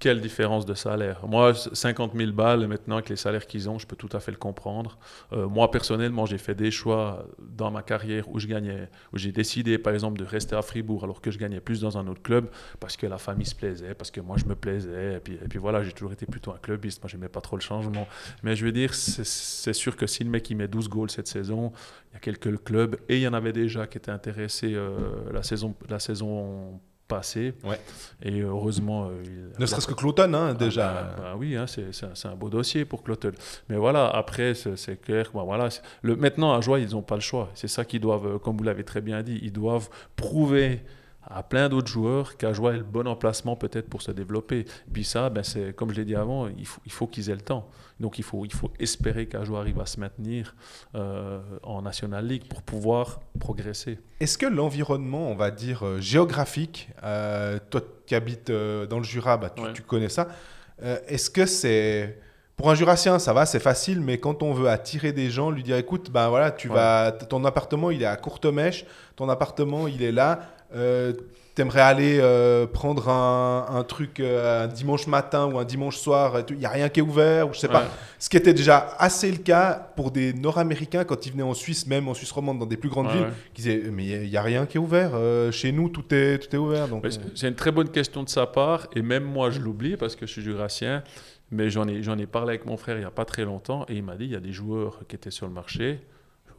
quelle 0.04 0.20
différence 0.20 0.66
de 0.66 0.74
salaire? 0.74 1.26
Moi, 1.26 1.54
50 1.54 2.12
000 2.14 2.32
balles, 2.32 2.66
maintenant, 2.66 2.96
avec 2.96 3.08
les 3.08 3.16
salaires 3.16 3.46
qu'ils 3.46 3.70
ont, 3.70 3.78
je 3.78 3.86
peux 3.86 3.96
tout 3.96 4.10
à 4.12 4.20
fait 4.20 4.32
le 4.32 4.36
comprendre. 4.36 4.98
Euh, 5.32 5.48
moi, 5.48 5.70
personnellement, 5.70 6.26
j'ai 6.26 6.36
fait 6.36 6.54
des 6.54 6.70
choix 6.70 7.26
dans 7.38 7.70
ma 7.70 7.82
carrière 7.82 8.28
où 8.28 8.38
je 8.38 8.46
gagnais, 8.46 8.90
où 9.14 9.16
j'ai 9.16 9.32
décidé, 9.32 9.78
par 9.78 9.94
exemple, 9.94 10.18
de 10.18 10.24
rester 10.26 10.56
à 10.56 10.60
Fribourg 10.60 11.04
alors 11.04 11.22
que 11.22 11.30
je 11.30 11.38
gagnais 11.38 11.60
plus 11.60 11.80
dans 11.80 11.96
un 11.96 12.06
autre 12.06 12.20
club 12.20 12.50
parce 12.80 12.98
que 12.98 13.06
la 13.06 13.16
famille 13.16 13.46
se 13.46 13.54
plaisait, 13.54 13.94
parce 13.94 14.10
que 14.10 14.20
moi, 14.20 14.36
je 14.36 14.44
me 14.44 14.54
plaisais. 14.54 15.14
Et 15.14 15.20
puis, 15.20 15.58
voilà, 15.58 15.82
j'ai 15.82 15.92
toujours 15.92 16.12
été 16.12 16.26
plutôt 16.26 16.52
un 16.52 16.58
clubiste. 16.58 17.02
Moi, 17.02 17.08
j'aimais 17.08 17.30
pas 17.30 17.40
trop 17.40 17.56
le 17.56 17.62
changement. 17.62 18.06
Mais 18.42 18.54
je 18.56 18.66
veux 18.66 18.72
dire, 18.72 18.92
c'est- 18.92 19.24
c'est 19.24 19.72
sûr 19.72 19.96
que 19.96 20.06
si 20.06 20.22
le 20.22 20.28
mec 20.28 20.50
il 20.50 20.56
met 20.58 20.68
12 20.68 20.90
goals 20.90 21.10
cette 21.10 21.28
saison, 21.28 21.72
il 22.10 22.14
y 22.14 22.16
a 22.18 22.20
quelques 22.20 22.62
clubs 22.62 22.96
et 23.08 23.16
il 23.16 23.22
y 23.22 23.26
en 23.28 23.32
avait 23.32 23.54
déjà 23.54 23.86
qui 23.86 23.96
étaient 23.96 24.10
intéressés 24.10 24.74
euh, 24.74 24.98
la, 25.32 25.42
saison, 25.42 25.74
la 25.88 25.98
saison 25.98 26.78
Ouais. 27.64 27.78
Et 28.22 28.40
heureusement. 28.40 29.08
euh, 29.08 29.22
il- 29.24 29.60
Ne 29.60 29.66
serait-ce 29.66 29.86
que 29.86 29.94
Cloton, 29.94 30.32
hein, 30.34 30.48
Ah, 30.50 30.54
déjà. 30.54 30.92
bah, 30.92 31.14
bah 31.18 31.34
oui, 31.38 31.54
hein, 31.56 31.66
c'est 31.66 31.92
c'est 31.92 32.26
un, 32.28 32.34
beau 32.34 32.48
dossier 32.48 32.84
pour 32.84 33.02
Clotel. 33.02 33.32
Mais 33.68 33.76
voilà, 33.76 34.08
après, 34.08 34.54
c'est 34.54 35.00
clair. 35.00 35.30
bah, 35.34 35.42
voilà, 35.44 35.68
le, 36.02 36.16
maintenant, 36.16 36.54
à 36.54 36.60
Joie, 36.60 36.80
ils 36.80 36.90
n'ont 36.90 37.02
pas 37.02 37.14
le 37.16 37.20
choix. 37.20 37.50
C'est 37.54 37.68
ça 37.68 37.84
qu'ils 37.84 38.00
doivent, 38.00 38.26
euh, 38.26 38.38
comme 38.38 38.56
vous 38.56 38.64
l'avez 38.64 38.84
très 38.84 39.00
bien 39.00 39.22
dit, 39.22 39.38
ils 39.42 39.52
doivent 39.52 39.88
prouver 40.16 40.82
à 41.28 41.42
plein 41.42 41.68
d'autres 41.68 41.88
joueurs 41.88 42.36
qu'à 42.36 42.52
Joie 42.52 42.74
est 42.74 42.78
le 42.78 42.84
bon 42.84 43.06
emplacement 43.06 43.56
peut-être 43.56 43.88
pour 43.88 44.02
se 44.02 44.10
développer. 44.12 44.64
Puis 44.92 45.04
ça, 45.04 45.30
ben, 45.30 45.42
c'est 45.42 45.74
comme 45.74 45.90
je 45.90 45.96
l'ai 45.96 46.04
dit 46.04 46.14
avant, 46.14 46.48
il 46.48 46.66
faut, 46.66 46.80
il 46.86 46.92
faut 46.92 47.06
qu'ils 47.06 47.30
aient 47.30 47.34
le 47.34 47.40
temps. 47.40 47.68
Donc 48.00 48.18
il 48.18 48.24
faut, 48.24 48.44
il 48.44 48.52
faut 48.52 48.70
espérer 48.80 49.26
qu'Ajoie 49.26 49.60
arrive 49.60 49.80
à 49.80 49.86
se 49.86 50.00
maintenir 50.00 50.54
euh, 50.94 51.40
en 51.62 51.82
National 51.82 52.26
League 52.26 52.44
pour 52.48 52.62
pouvoir 52.62 53.20
progresser. 53.38 53.98
Est-ce 54.20 54.36
que 54.36 54.46
l'environnement, 54.46 55.30
on 55.30 55.36
va 55.36 55.50
dire 55.50 55.84
euh, 55.86 56.00
géographique, 56.00 56.88
euh, 57.04 57.58
toi 57.70 57.80
qui 58.06 58.14
habites 58.14 58.50
euh, 58.50 58.86
dans 58.86 58.98
le 58.98 59.04
Jura, 59.04 59.36
bah, 59.36 59.50
tu, 59.50 59.62
Ouais. 59.62 59.72
tu 59.72 59.82
connais 59.82 60.08
ça, 60.08 60.28
euh, 60.82 60.98
est-ce 61.06 61.30
que 61.30 61.46
c'est... 61.46 62.18
Pour 62.56 62.70
un 62.70 62.76
Jurassien, 62.76 63.18
ça 63.18 63.32
va, 63.32 63.46
c'est 63.46 63.58
facile, 63.58 64.00
mais 64.00 64.18
quand 64.18 64.44
on 64.44 64.52
veut 64.52 64.68
attirer 64.68 65.12
des 65.12 65.28
gens, 65.28 65.50
lui 65.50 65.64
dire 65.64 65.76
écoute, 65.76 66.10
ben 66.12 66.28
voilà, 66.28 66.52
tu 66.52 66.68
Ouais. 66.68 66.74
vas, 66.74 67.10
ton 67.10 67.44
appartement 67.44 67.90
il 67.90 68.00
est 68.00 68.06
à 68.06 68.16
Courtemèche, 68.16 68.86
ton 69.16 69.28
appartement 69.28 69.88
il 69.88 70.02
est 70.04 70.12
là, 70.12 70.40
euh, 70.74 71.12
t'aimerais 71.54 71.82
aller 71.82 72.18
euh, 72.20 72.66
prendre 72.66 73.08
un, 73.08 73.66
un 73.70 73.84
truc 73.84 74.18
euh, 74.18 74.64
un 74.64 74.66
dimanche 74.66 75.06
matin 75.06 75.46
ou 75.46 75.58
un 75.58 75.64
dimanche 75.64 75.96
soir, 75.98 76.40
il 76.50 76.56
n'y 76.58 76.66
a 76.66 76.70
rien 76.70 76.88
qui 76.88 76.98
est 76.98 77.02
ouvert, 77.02 77.48
ou 77.48 77.52
je 77.54 77.60
sais 77.60 77.68
pas. 77.68 77.84
Ce 78.18 78.28
qui 78.28 78.36
était 78.36 78.54
déjà 78.54 78.88
assez 78.98 79.30
le 79.30 79.36
cas 79.38 79.74
pour 79.94 80.10
des 80.10 80.32
Nord-Américains 80.32 81.04
quand 81.04 81.26
ils 81.26 81.30
venaient 81.32 81.42
en 81.44 81.54
Suisse, 81.54 81.86
même 81.86 82.08
en 82.08 82.14
Suisse 82.14 82.32
romande, 82.32 82.58
dans 82.58 82.66
des 82.66 82.76
plus 82.76 82.88
grandes 82.88 83.06
Ouais, 83.06 83.12
villes, 83.12 83.22
ouais. 83.26 83.32
qui 83.54 83.62
disaient 83.62 83.82
mais 83.92 84.04
il 84.04 84.28
n'y 84.30 84.36
a, 84.36 84.42
rien 84.42 84.66
qui 84.66 84.78
est 84.78 84.80
ouvert. 84.80 85.10
euh, 85.14 85.52
chez 85.52 85.70
nous, 85.70 85.88
tout 85.88 86.12
est, 86.12 86.38
tout 86.38 86.56
est 86.56 86.58
ouvert. 86.58 86.88
Euh, 86.92 87.10
c'est- 87.36 87.46
une 87.48 87.54
très 87.54 87.70
bonne 87.70 87.88
question 87.90 88.24
de 88.24 88.28
sa 88.28 88.46
part, 88.46 88.88
et 88.96 89.02
même 89.02 89.22
moi 89.24 89.50
je 89.50 89.60
l'oublie 89.60 89.96
parce 89.96 90.16
que 90.16 90.26
je 90.26 90.32
suis 90.32 90.42
jurassien, 90.42 91.04
mais 91.52 91.70
j'en 91.70 91.86
ai, 91.86 92.02
j'en 92.02 92.18
ai 92.18 92.26
parlé 92.26 92.48
avec 92.54 92.66
mon 92.66 92.76
frère 92.76 92.96
il 92.96 93.00
n'y 93.00 93.04
a 93.06 93.10
pas 93.12 93.24
très 93.26 93.44
longtemps, 93.44 93.84
et 93.88 93.94
il 93.94 94.02
m'a 94.02 94.16
dit 94.16 94.24
il 94.24 94.32
y 94.32 94.36
a 94.36 94.40
des 94.40 94.52
joueurs 94.52 95.00
qui 95.08 95.14
étaient 95.14 95.30
sur 95.30 95.46
le 95.46 95.52
marché, 95.52 96.00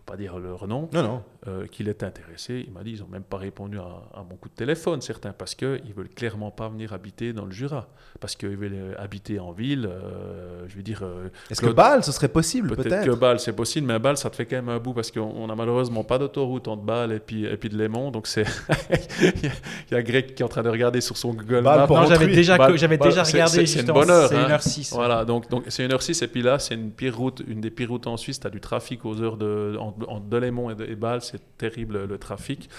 pas 0.06 0.18
dire 0.18 0.38
leur 0.38 0.68
nom, 0.68 0.88
non, 0.94 1.02
non. 1.04 1.24
euh, 1.48 1.66
qu'il 1.68 1.88
était 1.90 2.06
intéressé. 2.06 2.64
Il 2.68 2.72
m'a 2.74 2.84
dit 2.84 2.92
ils 2.92 3.00
n'ont 3.02 3.08
même 3.08 3.24
pas 3.24 3.38
répondu 3.38 3.80
à, 3.80 4.04
à 4.20 4.24
mon 4.30 4.36
coup 4.36 4.50
de 4.50 4.54
téléphone, 4.54 5.02
certains, 5.02 5.34
parce 5.34 5.56
qu'ils 5.56 5.68
ne 5.88 5.94
veulent 5.96 6.10
clairement 6.10 6.52
pas 6.52 6.70
venir 6.70 6.94
habiter 6.94 7.34
dans 7.34 7.46
le 7.46 7.52
Jura, 7.52 7.88
parce 8.20 8.36
qu'ils 8.36 8.56
veulent 8.56 8.72
euh, 8.74 8.94
habiter 9.00 9.40
en 9.40 9.52
ville, 9.52 9.90
euh, 9.92 10.66
je 10.68 10.76
veux 10.76 10.84
dire... 10.84 11.02
euh, 11.04 11.30
Est-ce 11.50 11.62
que 11.62 11.68
Bâle, 11.72 12.04
ce 12.04 12.12
serait 12.12 12.28
possible, 12.28 12.70
Peut-être 12.76 12.84
peut-être? 12.90 13.06
que 13.06 13.16
Bâle, 13.16 13.40
c'est 13.40 13.56
possible, 13.56 13.88
mais 13.88 13.98
Bâle, 13.98 14.18
ça 14.18 14.30
te 14.30 14.36
fait 14.36 14.46
quand 14.46 14.58
même 14.58 14.70
un 14.70 14.78
bout 14.80 14.94
parce 14.94 15.10
qu'on 15.12 15.22
on 15.22 15.50
a 15.50 15.56
malheureusement 15.56 16.04
pas 16.04 16.20
d'autoroute 16.20 16.68
entre 16.68 16.84
Bâle 16.84 17.12
et 17.12 17.20
puis, 17.20 17.46
et 17.46 17.58
puis 17.58 17.70
de 17.70 17.78
Lémont. 17.78 18.12
Donc, 18.12 18.28
c'est. 18.28 18.46
il 19.22 19.52
y 19.92 19.96
a- 19.96 20.04
Greg 20.04 20.36
qui 20.36 20.44
est 20.44 20.46
en 20.46 20.50
train 20.50 20.62
de 20.64 20.70
regarder 20.70 21.02
sur 21.02 21.18
son 21.18 21.34
Google 21.34 21.64
Bâle 21.64 21.80
Maps. 21.80 21.88
pour 21.88 21.98
Non, 21.98 22.06
j'avais 22.06 22.28
déjà, 22.28 22.58
que- 22.58 22.78
j'avais 22.78 22.98
déjà 22.98 23.24
c'est- 23.26 23.34
regardé 23.34 23.66
c'est- 23.66 23.66
c'est 23.66 23.80
une 23.88 23.92
bonne 23.94 24.10
heure, 24.12 24.30
C'est 24.30 24.36
hein. 24.36 24.48
1h06. 24.50 24.94
Voilà, 24.94 25.26
donc 25.26 25.50
donc 25.50 25.64
c'est 25.70 25.84
une 25.86 25.92
heure 25.92 26.02
6 26.04 26.22
et 26.22 26.28
puis 26.28 26.42
là, 26.44 26.60
c'est 26.60 26.76
une 26.76 26.92
pire 26.92 27.18
route, 27.18 27.42
une 27.48 27.62
des 27.62 27.72
pires 27.72 27.90
routes 27.90 28.08
en 28.08 28.18
Suisse. 28.18 28.40
Tu 28.40 28.48
as 28.48 28.50
du 28.50 28.60
trafic 28.62 29.04
aux 29.06 29.20
heures 29.22 29.38
de, 29.38 29.76
entre, 30.08 30.26
Delémont 30.26 30.70
et, 30.70 30.76
et 30.92 30.96
Bâle, 30.96 31.22
c'est 31.22 31.58
terrible 31.58 32.06
le 32.06 32.18
trafic. 32.18 32.70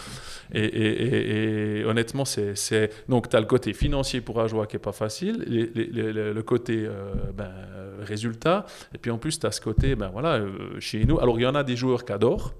Et, 0.53 1.83
honnêtement, 1.87 2.25
c'est. 2.25 2.91
Donc, 3.09 3.29
tu 3.29 3.37
as 3.37 3.41
le 3.41 3.47
côté 3.47 3.73
financier 3.73 4.21
pour 4.21 4.41
Ajoie 4.41 4.67
qui 4.67 4.77
est 4.77 4.81
pas 4.81 4.93
facile, 4.93 5.45
le, 5.47 6.41
côté 6.43 6.85
euh, 6.87 7.15
ben, 7.35 7.53
résultat, 8.01 8.67
et 8.95 8.99
puis 8.99 9.11
en 9.11 9.19
plus, 9.19 9.39
tu 9.39 9.47
as 9.47 9.53
ce 9.53 9.61
côté, 9.61 9.97
ben 9.97 10.09
voilà, 10.09 10.35
euh, 10.35 10.79
chez 10.81 11.05
nous. 11.05 11.19
Alors, 11.19 11.39
il 11.39 11.43
y 11.43 11.47
en 11.47 11.55
a 11.55 11.65
des 11.65 11.77
joueurs 11.77 12.05
qui 12.05 12.13
adorent. 12.13 12.55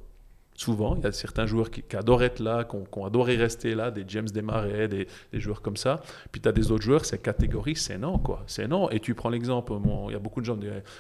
Souvent, 0.57 0.97
il 0.97 1.05
y 1.05 1.07
a 1.07 1.13
certains 1.13 1.47
joueurs 1.47 1.71
qui, 1.71 1.83
qui 1.83 1.97
adorent 1.97 2.23
être 2.23 2.41
là, 2.41 2.65
qui 2.65 2.77
ont, 2.77 3.07
adoré 3.07 3.37
rester 3.37 3.75
là, 3.75 3.91
des 3.91 4.05
James 4.09 4.29
Desmarais, 4.29 4.89
des, 4.89 5.07
des 5.33 5.41
joueurs 5.41 5.63
comme 5.63 5.77
ça. 5.77 6.01
Puis 6.33 6.41
tu 6.41 6.49
as 6.49 6.53
des 6.53 6.71
autres 6.71 6.83
joueurs, 6.83 7.05
c'est 7.05 7.19
catégorie, 7.19 7.77
c'est 7.77 7.99
non, 7.99 8.19
quoi. 8.19 8.43
C'est 8.47 8.67
non. 8.67 8.91
Et 8.91 9.01
tu 9.01 9.15
prends 9.15 9.29
l'exemple, 9.29 9.73
il 10.09 10.13
y 10.13 10.17
a 10.17 10.19
beaucoup 10.19 10.41
de 10.41 10.47
gens, 10.47 10.59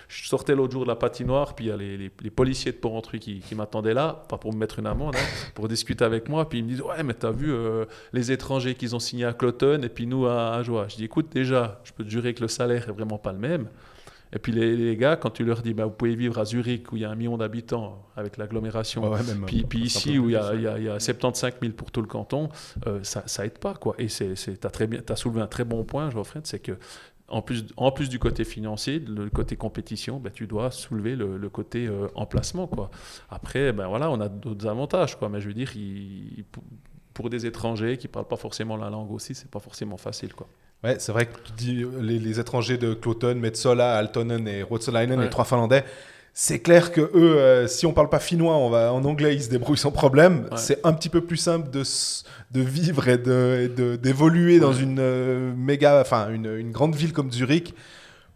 je 0.08 0.28
sortais 0.28 0.54
l'autre 0.54 0.72
jour 0.72 0.82
de 0.82 0.88
la 0.88 0.96
patinoire, 0.96 1.54
puis 1.54 1.66
il 1.66 1.68
y 1.68 1.72
a 1.72 1.76
les 1.76 2.30
policiers 2.30 2.72
de 2.72 2.76
Porrentruy 2.76 3.18
qui, 3.18 3.40
qui 3.40 3.54
m'attendaient 3.54 3.94
là, 3.94 4.24
pas 4.28 4.38
pour 4.38 4.52
me 4.52 4.58
mettre 4.58 4.78
une 4.78 4.86
amende, 4.86 5.16
hein, 5.16 5.50
pour 5.54 5.68
discuter 5.68 6.04
avec 6.04 6.28
moi. 6.28 6.48
Puis 6.48 6.58
ils 6.58 6.64
me 6.64 6.68
disent, 6.68 6.82
ouais, 6.82 7.02
mais 7.02 7.14
t'as 7.14 7.30
vu 7.30 7.52
euh, 7.52 7.84
les 8.12 8.32
étrangers 8.32 8.74
qu'ils 8.74 8.94
ont 8.94 9.00
signés 9.00 9.24
à 9.24 9.32
Cloton 9.32 9.82
et 9.82 9.88
puis 9.88 10.06
nous 10.06 10.26
à, 10.26 10.54
à 10.54 10.62
Joie. 10.62 10.86
Je 10.88 10.96
dis, 10.96 11.04
écoute, 11.04 11.26
déjà, 11.32 11.80
je 11.84 11.92
peux 11.92 12.04
te 12.04 12.10
jurer 12.10 12.34
que 12.34 12.42
le 12.42 12.48
salaire 12.48 12.88
est 12.88 12.92
vraiment 12.92 13.18
pas 13.18 13.32
le 13.32 13.38
même. 13.38 13.68
Et 14.32 14.38
puis 14.38 14.52
les, 14.52 14.76
les 14.76 14.96
gars, 14.96 15.16
quand 15.16 15.30
tu 15.30 15.44
leur 15.44 15.62
dis, 15.62 15.72
bah, 15.72 15.84
vous 15.84 15.92
pouvez 15.92 16.14
vivre 16.16 16.38
à 16.38 16.44
Zurich 16.44 16.90
où 16.92 16.96
il 16.96 17.02
y 17.02 17.04
a 17.04 17.10
un 17.10 17.14
million 17.14 17.36
d'habitants 17.38 18.04
avec 18.16 18.36
l'agglomération, 18.36 19.08
Ouais, 19.10 19.20
puis, 19.46 19.60
euh, 19.62 19.66
puis 19.68 19.78
ici 19.82 20.18
où 20.18 20.28
il 20.28 20.32
y, 20.32 20.36
a, 20.36 20.50
ouais. 20.50 20.56
il 20.56 20.62
y 20.62 20.66
a- 20.66 20.78
il 20.78 20.84
y 20.84 20.88
a 20.88 20.98
75 20.98 21.54
000 21.60 21.72
pour 21.74 21.90
tout 21.92 22.00
le 22.02 22.08
canton, 22.08 22.48
euh, 22.86 23.00
ça, 23.02 23.22
ça 23.26 23.46
aide 23.46 23.58
pas 23.58 23.74
quoi. 23.74 23.94
Et 23.98 24.08
bien, 24.88 25.00
t'as 25.04 25.16
soulevé 25.16 25.40
un 25.40 25.46
très 25.46 25.64
bon 25.64 25.84
point, 25.84 26.10
Geoffrey, 26.10 26.40
c'est 26.44 26.58
que 26.58 26.72
en 27.28 27.42
plus, 27.42 27.66
en 27.76 27.90
plus 27.90 28.08
du 28.08 28.18
côté 28.20 28.44
financier, 28.44 29.00
le 29.00 29.28
côté 29.30 29.56
compétition, 29.56 30.20
ben, 30.20 30.30
tu 30.32 30.46
dois 30.46 30.70
soulever 30.70 31.16
le, 31.16 31.36
le 31.38 31.48
côté 31.48 31.86
euh, 31.86 32.06
emplacement 32.14 32.66
quoi. 32.68 32.90
Après, 33.30 33.72
ben 33.72 33.88
voilà, 33.88 34.10
on 34.10 34.20
a 34.20 34.28
d'autres 34.28 34.66
avantages 34.68 35.16
quoi, 35.18 35.28
mais 35.28 35.40
je 35.40 35.48
veux 35.48 35.54
dire, 35.54 35.70
il- 35.76 36.44
pour- 36.52 36.62
pour 37.14 37.30
des 37.30 37.46
étrangers 37.46 37.96
qui 37.96 38.08
parlent 38.08 38.28
pas 38.28 38.36
forcément 38.36 38.76
la 38.76 38.90
langue 38.90 39.10
aussi, 39.10 39.34
c'est 39.34 39.50
pas 39.50 39.58
forcément 39.60 39.96
facile 39.96 40.34
quoi. 40.34 40.48
Ouais, 40.86 40.96
c'est 40.98 41.12
vrai 41.12 41.26
que 41.26 41.32
tu 41.44 41.52
dis 41.56 41.82
euh, 41.82 41.88
les, 42.00 42.18
les 42.18 42.40
étrangers 42.40 42.78
de 42.78 42.94
Cloton, 42.94 43.34
Metsola, 43.34 43.96
Altonen 43.96 44.46
et 44.48 44.62
Ruotsalainen, 44.62 45.18
Ouais. 45.18 45.24
les 45.24 45.30
trois 45.30 45.44
Finlandais. 45.44 45.84
C'est 46.38 46.58
clair 46.60 46.92
que 46.92 47.00
eux, 47.00 47.38
euh, 47.38 47.66
si 47.66 47.86
on 47.86 47.92
parle 47.94 48.10
pas 48.10 48.18
finnois, 48.18 48.56
on 48.56 48.68
va 48.68 48.92
en 48.92 49.02
anglais, 49.06 49.34
ils 49.34 49.42
se 49.42 49.48
débrouillent 49.48 49.78
sans 49.78 49.90
problème. 49.90 50.40
Ouais. 50.50 50.56
C'est 50.58 50.84
un 50.86 50.92
petit 50.92 51.08
peu 51.08 51.22
plus 51.22 51.38
simple 51.38 51.70
de, 51.70 51.82
de 52.52 52.60
vivre 52.60 53.08
et 53.08 53.16
de 53.16 53.62
et 53.64 53.68
de- 53.68 53.96
d'évoluer 53.96 54.60
dans 54.60 54.74
une 54.74 54.98
euh, 55.00 55.52
méga, 55.56 55.98
enfin 56.00 56.28
une, 56.30 56.54
une 56.58 56.72
grande 56.72 56.94
ville 56.94 57.14
comme 57.14 57.32
Zurich, 57.32 57.74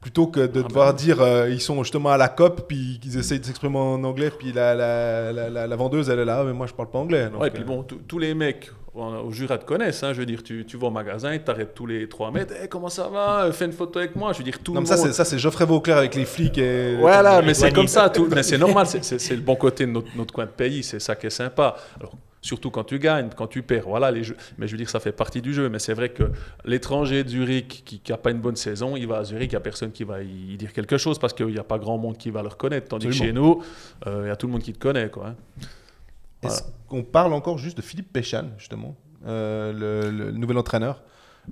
plutôt 0.00 0.26
que 0.28 0.40
de 0.40 0.60
Ah, 0.64 0.68
devoir 0.68 0.86
bah. 0.92 0.98
dire 0.98 1.20
euh, 1.20 1.48
ils 1.50 1.60
sont 1.60 1.82
justement 1.82 2.10
à 2.10 2.16
la 2.16 2.28
COP, 2.28 2.66
puis 2.68 2.98
qu'ils 3.02 3.18
essayent 3.18 3.40
de 3.40 3.44
s'exprimer 3.44 3.76
en 3.78 4.02
anglais, 4.04 4.30
puis 4.36 4.52
la, 4.52 4.74
la, 4.74 5.66
la, 5.66 5.76
vendeuse 5.76 6.08
elle 6.08 6.20
est 6.20 6.24
là, 6.24 6.42
mais 6.44 6.52
moi 6.52 6.66
je 6.66 6.72
parle 6.72 6.90
pas 6.90 6.98
anglais. 6.98 7.28
Donc, 7.30 7.40
Ouais, 7.42 7.48
et 7.48 7.50
puis 7.50 7.62
euh, 7.62 7.66
bon, 7.66 7.82
tous 7.84 8.18
les 8.18 8.34
mecs 8.34 8.70
au 8.94 9.30
Jura 9.30 9.56
te 9.56 9.64
connaissent. 9.64 10.02
hein, 10.02 10.12
je 10.12 10.18
veux 10.18 10.26
dire, 10.26 10.42
tu, 10.42 10.64
tu 10.66 10.76
vas 10.76 10.88
au 10.88 10.90
magasin, 10.90 11.32
ils 11.32 11.42
t'arrêtent 11.42 11.74
tous 11.74 11.86
les 11.86 12.08
3 12.08 12.32
mètres. 12.32 12.54
Eh, 12.64 12.66
comment 12.66 12.88
ça 12.88 13.08
va? 13.08 13.48
Fais 13.52 13.66
une 13.66 13.72
photo 13.72 13.98
avec 14.00 14.16
moi. 14.16 14.32
Je 14.32 14.38
veux 14.38 14.44
dire, 14.44 14.58
tout 14.58 14.72
non, 14.72 14.80
le 14.80 14.86
mais 14.88 14.96
ça 14.96 14.96
monde. 14.96 15.12
ça 15.12 15.24
c'est 15.24 15.38
Geoffrey 15.38 15.64
Vauclair 15.64 15.98
avec 15.98 16.14
les 16.16 16.24
flics 16.24 16.58
et 16.58 16.96
Voilà, 16.96 17.40
mais 17.42 17.54
c'est 17.54 17.72
comme 17.72 17.86
ça. 17.86 18.10
Tout, 18.10 18.26
mais 18.34 18.42
c'est 18.42 18.58
normal. 18.58 18.86
c'est- 18.86 19.30
le 19.30 19.42
bon 19.42 19.54
côté 19.54 19.86
de 19.86 19.92
notre, 19.92 20.08
notre 20.16 20.34
coin 20.34 20.46
de 20.46 20.50
pays. 20.50 20.82
C'est 20.82 20.98
ça 20.98 21.14
qui 21.14 21.26
est 21.26 21.30
sympa. 21.30 21.76
Alors, 22.00 22.14
surtout 22.42 22.70
quand 22.70 22.84
tu 22.84 22.98
gagnes, 22.98 23.28
quand 23.36 23.46
tu 23.46 23.62
perds. 23.62 23.84
Voilà, 23.88 24.10
les 24.10 24.24
jeux. 24.24 24.36
Mais 24.58 24.66
je 24.66 24.72
veux 24.72 24.78
dire, 24.78 24.88
ça 24.90 25.00
fait 25.00 25.12
partie 25.12 25.42
du 25.42 25.52
jeu. 25.52 25.68
Mais 25.68 25.78
c'est 25.78 25.94
vrai 25.94 26.08
que 26.08 26.30
l'étranger 26.64 27.22
de 27.24 27.28
Zurich 27.28 27.82
qui 27.84 28.00
n'a 28.08 28.16
pas 28.16 28.30
une 28.30 28.40
bonne 28.40 28.56
saison, 28.56 28.96
il 28.96 29.06
va 29.06 29.18
à 29.18 29.24
Zurich, 29.24 29.50
il 29.52 29.54
n'y 29.54 29.56
a 29.56 29.60
personne 29.60 29.92
qui 29.92 30.04
va 30.04 30.22
y 30.22 30.56
dire 30.56 30.72
quelque 30.72 30.96
chose 30.98 31.18
parce 31.18 31.32
qu'il 31.34 31.46
n'y 31.46 31.58
a 31.58 31.64
pas 31.64 31.78
grand 31.78 31.98
monde 31.98 32.16
qui 32.16 32.30
va 32.30 32.42
le 32.42 32.48
reconnaître. 32.48 32.88
Tandis 32.88 33.06
que 33.06 33.12
chez 33.26 33.32
nous, 33.32 33.62
euh, 34.06 34.22
il 34.24 34.28
y 34.28 34.30
a 34.30 34.36
tout 34.36 34.46
le 34.46 34.52
monde 34.52 34.62
qui 34.62 34.72
te 34.72 34.78
connaît. 34.78 35.10
Quoi, 35.10 35.28
hein. 35.28 35.36
Est-ce 36.42 36.62
qu'on 36.88 37.02
parle 37.02 37.32
encore 37.34 37.58
juste 37.58 37.76
de 37.76 37.82
Philippe 37.82 38.12
Péchan, 38.12 38.44
justement, 38.56 38.96
euh, 39.26 39.72
le, 39.72 40.10
le 40.10 40.30
nouvel 40.32 40.56
entraîneur, 40.56 41.02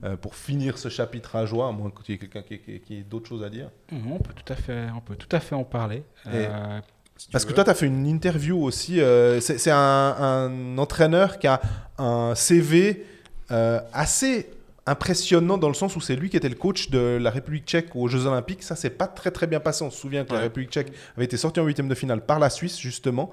euh, 0.05 0.17
pour 0.17 0.35
finir 0.35 0.79
ce 0.79 0.89
chapitre 0.89 1.37
à 1.37 1.45
joie, 1.45 1.69
à 1.69 1.73
moins 1.73 1.91
qu'il 1.91 2.15
y 2.15 2.17
ait 2.17 2.19
quelqu'un 2.19 2.43
qui, 2.43 2.59
qui- 2.59 2.81
qui 2.81 2.97
ait 2.99 3.03
d'autres 3.03 3.29
choses 3.29 3.43
à 3.43 3.51
dire? 3.51 3.71
On 3.93 4.19
peut 4.19 4.33
tout 4.35 4.51
à 4.53 4.57
fait, 4.57 4.87
on 4.97 5.01
peut 5.01 5.17
tout 5.17 5.29
à 5.35 5.41
fait 5.41 5.55
en 5.55 5.65
parler. 5.65 6.05
Euh, 6.27 6.81
si 7.19 7.29
Parce 7.31 7.45
que 7.45 7.53
toi, 7.53 7.65
tu 7.65 7.71
as 7.71 7.75
fait 7.75 7.87
une 7.87 8.07
interview 8.07 8.63
aussi. 8.63 9.01
euh, 9.01 9.41
c'est 9.41 9.71
un, 9.71 9.77
un 9.77 10.79
entraîneur 10.79 11.39
qui 11.39 11.47
a 11.47 11.61
un 11.99 12.35
CV 12.35 13.05
euh, 13.51 13.81
assez 13.93 14.49
impressionnant 14.87 15.59
dans 15.59 15.69
le 15.69 15.75
sens 15.75 15.95
où 15.97 16.01
c'est 16.01 16.17
lui 16.17 16.31
qui 16.31 16.37
était 16.39 16.49
le 16.49 16.55
coach 16.55 16.89
de 16.89 17.19
la 17.21 17.31
République 17.31 17.67
tchèque 17.67 17.95
aux 17.95 18.09
Jeux 18.09 18.25
Olympiques. 18.25 18.63
Ça, 18.63 18.75
c'est 18.77 18.89
pas 18.91 19.07
très 19.07 19.31
très 19.31 19.47
bien 19.47 19.61
passé. 19.61 19.85
On 19.85 19.91
se 19.91 19.99
souvient 20.01 20.25
que 20.25 20.33
la. 20.33 20.41
République 20.41 20.71
tchèque 20.71 20.93
avait 21.17 21.27
été 21.27 21.37
sortie 21.37 21.61
en 21.61 21.65
huitième 21.67 21.89
de 21.89 21.95
finale 21.95 22.23
par 22.25 22.39
la 22.39 22.49
Suisse, 22.49 22.79
justement. 22.79 23.31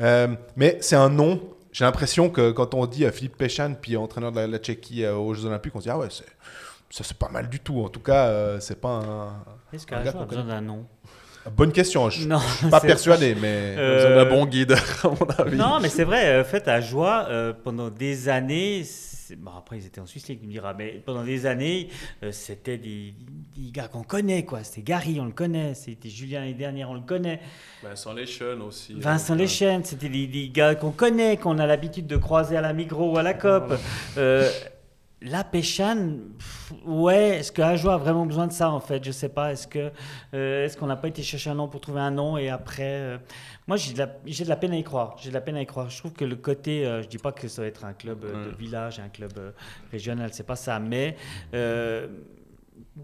Euh, 0.00 0.28
mais 0.56 0.78
c'est 0.80 0.96
un 0.96 1.08
nom. 1.08 1.40
J'ai 1.72 1.84
l'impression 1.84 2.30
que 2.30 2.50
quand 2.52 2.74
on 2.74 2.86
dit 2.86 3.04
Philippe 3.12 3.36
Péchan, 3.36 3.74
puis 3.80 3.96
entraîneur 3.96 4.32
de 4.32 4.36
la, 4.40 4.46
la 4.46 4.58
Tchéquie 4.58 5.04
euh, 5.04 5.14
aux 5.14 5.34
Jeux 5.34 5.44
Olympiques, 5.44 5.74
on 5.76 5.78
se 5.78 5.84
dit 5.84 5.90
ah 5.90 5.98
ouais, 5.98 6.08
c'est- 6.10 6.24
ça 6.90 7.04
c'est 7.04 7.16
pas 7.18 7.28
mal 7.28 7.48
du 7.48 7.60
tout. 7.60 7.82
En 7.84 7.88
tout 7.88 8.00
cas, 8.00 8.26
euh, 8.26 8.58
c'est 8.60 8.80
pas 8.80 8.88
un. 8.88 9.28
Est-ce 9.72 9.84
Un 9.92 10.02
qu'un 10.02 10.24
besoin 10.24 10.44
d'un 10.44 10.60
nom? 10.62 10.86
Bonne 11.54 11.72
question. 11.72 12.08
Je 12.10 12.18
suis 12.20 12.26
Non, 12.26 12.40
pas 12.70 12.80
persuadé, 12.80 13.34
mais. 13.34 13.74
Euh, 13.78 13.98
Vous 14.00 14.06
avez 14.06 14.20
un 14.28 14.30
bon 14.34 14.46
guide, 14.46 14.72
à 15.04 15.08
mon 15.08 15.26
avis. 15.38 15.56
Non, 15.56 15.78
mais 15.80 15.88
c'est 15.88 16.04
vrai, 16.04 16.40
en 16.40 16.44
fait, 16.44 16.66
à 16.68 16.80
Joie, 16.80 17.26
euh, 17.30 17.52
pendant 17.52 17.90
des 17.90 18.28
années, 18.28 18.82
c'est- 18.84 19.36
bon, 19.36 19.50
après 19.58 19.78
ils 19.78 19.86
étaient 19.86 20.00
en 20.00 20.06
Suisse 20.06 20.28
League, 20.28 20.38
tu 20.40 20.46
me 20.46 20.52
diras, 20.52 20.72
mais 20.74 21.02
pendant 21.04 21.24
des 21.24 21.46
années, 21.46 21.88
euh, 22.22 22.30
c'était 22.32 22.78
des, 22.78 23.12
des 23.56 23.70
gars 23.72 23.88
qu'on 23.88 24.04
connaît, 24.04 24.44
quoi. 24.44 24.62
C'était 24.62 24.82
Gary, 24.82 25.18
on 25.20 25.24
le 25.24 25.32
connaît, 25.32 25.74
c'était 25.74 26.08
Julien 26.08 26.40
l'année 26.40 26.54
dernière, 26.54 26.90
on 26.90 26.94
le 26.94 27.00
connaît. 27.00 27.40
Vincent 27.82 28.12
Leschen 28.12 28.62
aussi. 28.62 28.94
Vincent 28.96 29.34
euh, 29.34 29.38
Lechen, 29.38 29.84
c'était 29.84 30.08
des, 30.08 30.26
des 30.28 30.48
gars 30.48 30.74
qu'on 30.76 30.92
connaît, 30.92 31.36
qu'on 31.36 31.58
a 31.58 31.66
l'habitude 31.66 32.06
de 32.06 32.16
croiser 32.16 32.56
à 32.56 32.60
la 32.60 32.72
Migros 32.72 33.12
ou 33.14 33.18
à 33.18 33.22
la 33.24 33.34
COP. 33.34 33.72
Euh, 34.16 34.48
la 35.22 35.44
Péchane, 35.44 36.20
ouais, 36.84 37.38
est-ce 37.38 37.50
que 37.50 37.62
Ajoie 37.62 37.94
a 37.94 37.96
vraiment 37.96 38.26
besoin 38.26 38.46
de 38.46 38.52
ça 38.52 38.70
en 38.70 38.80
fait? 38.80 39.02
Je 39.04 39.10
sais 39.12 39.30
pas. 39.30 39.50
Est-ce 39.52 39.66
que 39.66 39.90
euh, 40.34 40.64
est-ce 40.66 40.76
qu'on 40.76 40.86
n'a 40.86 40.96
pas 40.96 41.08
été 41.08 41.22
chercher 41.22 41.50
un 41.50 41.54
nom 41.54 41.68
pour 41.68 41.80
trouver 41.80 42.00
un 42.00 42.10
nom 42.10 42.36
et 42.36 42.50
après, 42.50 42.82
euh, 43.00 43.18
moi 43.66 43.76
j'ai 43.78 43.94
de, 43.94 43.98
la, 43.98 44.10
j'ai 44.26 44.44
de 44.44 44.48
la 44.50 44.56
peine 44.56 44.72
à 44.72 44.76
y 44.76 44.84
croire. 44.84 45.16
J'ai 45.18 45.30
de 45.30 45.34
la 45.34 45.40
peine 45.40 45.56
à 45.56 45.62
y 45.62 45.66
croire. 45.66 45.88
Je 45.88 45.98
trouve 45.98 46.12
que 46.12 46.24
le 46.24 46.36
côté, 46.36 46.86
euh, 46.86 47.02
je 47.02 47.08
dis 47.08 47.16
pas 47.18 47.32
que 47.32 47.48
ça 47.48 47.62
va 47.62 47.68
être 47.68 47.84
un 47.86 47.94
club 47.94 48.24
euh, 48.24 48.50
de 48.52 48.56
village, 48.56 49.00
un 49.00 49.08
club 49.08 49.32
régional, 49.90 50.30
c'est 50.34 50.46
pas 50.46 50.56
ça, 50.56 50.78
mais 50.78 51.16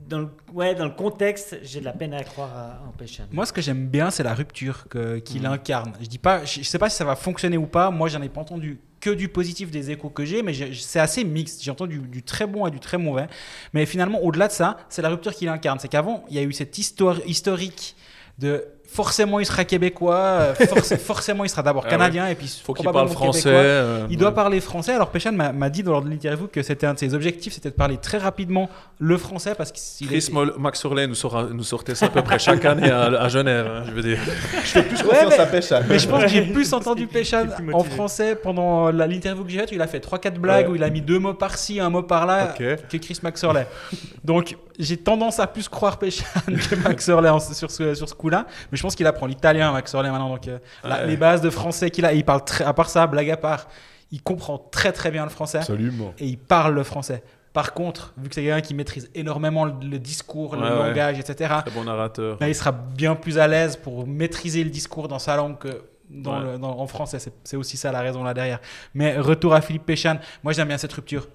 dans 0.08 0.18
le, 0.20 0.28
ouais, 0.52 0.74
dans 0.74 0.84
le 0.84 0.90
contexte, 0.90 1.58
j'ai 1.62 1.80
de 1.80 1.84
la 1.86 1.92
peine 1.92 2.12
à 2.14 2.20
y 2.20 2.24
croire 2.24 2.50
à, 2.54 2.80
en 2.88 2.92
Péchane. 2.92 3.28
Moi, 3.32 3.46
ce 3.46 3.52
que 3.54 3.60
j'aime 3.62 3.86
bien, 3.88 4.10
c'est 4.10 4.22
la 4.22 4.34
rupture 4.34 4.86
que- 4.88 5.18
qu'il 5.18 5.42
Mhm. 5.42 5.52
incarne. 5.52 5.92
Je 6.00 6.06
dis 6.06 6.18
pas, 6.18 6.44
je, 6.44 6.60
je 6.60 6.64
sais 6.68 6.78
pas 6.78 6.88
si 6.90 6.96
ça 6.96 7.04
va 7.06 7.16
fonctionner 7.16 7.56
ou 7.56 7.66
pas. 7.66 7.90
Moi, 7.90 8.08
j'en 8.08 8.20
ai 8.22 8.28
pas 8.28 8.40
entendu 8.42 8.78
que 9.02 9.10
du 9.10 9.28
positif 9.28 9.70
des 9.72 9.90
échos 9.90 10.10
que 10.10 10.24
j'ai, 10.24 10.42
mais 10.42 10.54
c'est 10.72 11.00
assez 11.00 11.24
mixte. 11.24 11.60
J'ai 11.62 11.72
entendu 11.72 11.98
du, 11.98 12.08
du 12.08 12.22
très 12.22 12.46
bon 12.46 12.66
et 12.68 12.70
du 12.70 12.78
très 12.78 12.98
mauvais. 12.98 13.26
Mais 13.74 13.84
finalement, 13.84 14.22
au-delà 14.22 14.46
de 14.46 14.52
ça, 14.52 14.78
c'est 14.88 15.02
la 15.02 15.08
rupture 15.08 15.34
qu'il 15.34 15.48
incarne. 15.48 15.80
C'est 15.80 15.88
qu'avant, 15.88 16.24
il 16.30 16.36
y 16.36 16.38
a 16.38 16.42
eu 16.42 16.52
cette 16.52 16.78
histoire 16.78 17.18
historique 17.26 17.96
de 18.38 18.64
forcément 18.92 19.40
il 19.40 19.46
sera 19.46 19.64
québécois, 19.64 20.14
euh, 20.16 20.54
forc- 20.54 20.96
forcément 20.98 21.44
il 21.44 21.48
sera 21.48 21.62
d'abord 21.62 21.84
Ah 21.86 21.90
canadien 21.90 22.26
et 22.28 22.34
puis 22.34 22.60
Faut 22.64 22.74
qu'il 22.74 22.88
parle 22.90 23.08
français. 23.08 23.48
euh, 23.48 24.06
Il 24.10 24.16
doit 24.18 24.28
ouais. 24.28 24.34
parler 24.34 24.60
français. 24.60 24.92
Alors 24.92 25.08
Péchan 25.10 25.32
m'a 25.32 25.70
dit 25.70 25.82
lors 25.82 26.02
de 26.02 26.10
l'interview 26.10 26.46
que 26.46 26.62
c'était 26.62 26.86
un 26.86 26.94
de 26.94 26.98
ses 26.98 27.14
objectifs, 27.14 27.54
c'était 27.54 27.70
de 27.70 27.74
parler 27.74 27.96
très 27.96 28.18
rapidement 28.18 28.68
le 28.98 29.16
français 29.16 29.54
parce 29.56 29.72
qu'il 29.72 30.06
Chris 30.08 30.16
est- 30.18 30.32
Mol- 30.32 30.54
Max 30.58 30.84
Orley 30.84 31.06
nous, 31.06 31.14
sortait 31.62 31.94
ça 31.94 32.06
à 32.06 32.08
peu 32.10 32.22
près 32.22 32.38
chaque 32.38 32.64
année 32.64 32.90
à, 32.90 33.04
à 33.06 33.28
Genève, 33.28 33.66
hein, 33.66 33.82
je 33.86 33.92
veux 33.92 34.02
dire. 34.02 34.18
Je 34.62 34.68
fais 34.68 34.82
plus 34.82 35.02
confiance 35.02 35.32
mais- 35.36 35.38
à 35.40 35.46
Péchan. 35.46 35.80
Mais 35.88 35.98
je 35.98 36.08
pense 36.08 36.22
que 36.24 36.28
j'ai 36.28 36.42
plus 36.42 36.72
entendu 36.74 37.06
Péchan 37.06 37.46
en 37.72 37.84
français 37.84 38.36
pendant 38.36 38.90
l'interview 38.90 39.44
que 39.44 39.50
j'ai 39.50 39.58
faite. 39.58 39.70
où 39.72 39.74
Il 39.74 39.82
a 39.82 39.86
fait 39.86 40.00
3-4 40.00 40.34
blagues, 40.38 40.66
Ouais. 40.66 40.72
où 40.72 40.76
il 40.76 40.84
a 40.84 40.90
mis 40.90 41.00
deux 41.00 41.18
mots 41.18 41.34
par-ci, 41.34 41.80
un 41.80 41.88
mot 41.90 42.02
par-là, 42.02 42.54
que 42.58 42.76
Chris 42.98 43.18
Maxorley. 43.22 43.66
Donc 44.24 44.56
j'ai 44.78 44.96
tendance 44.96 45.38
à 45.40 45.46
plus 45.46 45.68
croire 45.68 45.98
Péchan 45.98 46.24
que 46.46 46.74
Maxorley 46.76 47.28
en- 47.28 47.38
sur 47.40 47.70
ce, 47.70 47.94
sur 47.94 48.08
ce 48.08 48.14
coup-là. 48.14 48.46
Mais 48.70 48.78
je 48.78 48.82
pense 48.82 48.94
qu'il 48.94 49.06
apprend 49.06 49.26
l'italien, 49.26 49.72
Maxorley, 49.72 50.10
maintenant. 50.10 50.28
Donc 50.30 50.48
euh, 50.48 50.58
la- 50.84 51.04
les 51.06 51.16
bases 51.16 51.40
de 51.40 51.50
français 51.50 51.90
qu'il 51.90 52.04
a, 52.04 52.12
et 52.12 52.16
il 52.18 52.24
parle 52.24 52.44
très, 52.44 52.64
à 52.64 52.72
part 52.72 52.88
ça, 52.90 53.06
blague 53.06 53.30
à 53.30 53.36
part, 53.36 53.68
il 54.10 54.22
comprend 54.22 54.58
très 54.58 54.92
très 54.92 55.10
bien 55.10 55.24
le 55.24 55.30
français 55.30 55.58
Absolument. 55.58 56.12
et 56.18 56.26
il 56.26 56.38
parle 56.38 56.74
le 56.74 56.82
français. 56.84 57.22
Par 57.52 57.74
contre, 57.74 58.14
vu 58.16 58.28
que 58.30 58.34
c'est 58.34 58.42
quelqu'un 58.42 58.62
qui 58.62 58.72
maîtrise 58.74 59.10
énormément 59.14 59.66
le, 59.66 59.72
le 59.82 59.98
discours, 59.98 60.56
le 60.56 60.62
Ouais, 60.62 60.88
langage, 60.88 61.18
etc., 61.18 61.54
Très 61.66 61.70
bon 61.74 61.84
narrateur. 61.84 62.38
Là, 62.40 62.48
il 62.48 62.54
sera 62.54 62.72
bien 62.72 63.14
plus 63.14 63.38
à 63.38 63.46
l'aise 63.46 63.76
pour 63.76 64.06
maîtriser 64.06 64.64
le 64.64 64.70
discours 64.70 65.06
dans 65.08 65.18
sa 65.18 65.36
langue 65.36 65.58
que 65.58 65.82
dans 66.08 66.38
Ouais. 66.40 66.52
le- 66.52 66.58
dans- 66.58 66.78
en 66.78 66.86
français. 66.86 67.18
C'est 67.44 67.56
aussi 67.56 67.76
ça 67.76 67.92
la 67.92 68.00
raison 68.00 68.22
là 68.24 68.32
derrière. 68.32 68.58
Mais 68.94 69.18
retour 69.18 69.52
à 69.54 69.60
Philippe 69.60 69.84
Péchan, 69.84 70.16
moi 70.42 70.52
j'aime 70.54 70.68
bien 70.68 70.78
cette 70.78 70.92
rupture. 70.94 71.28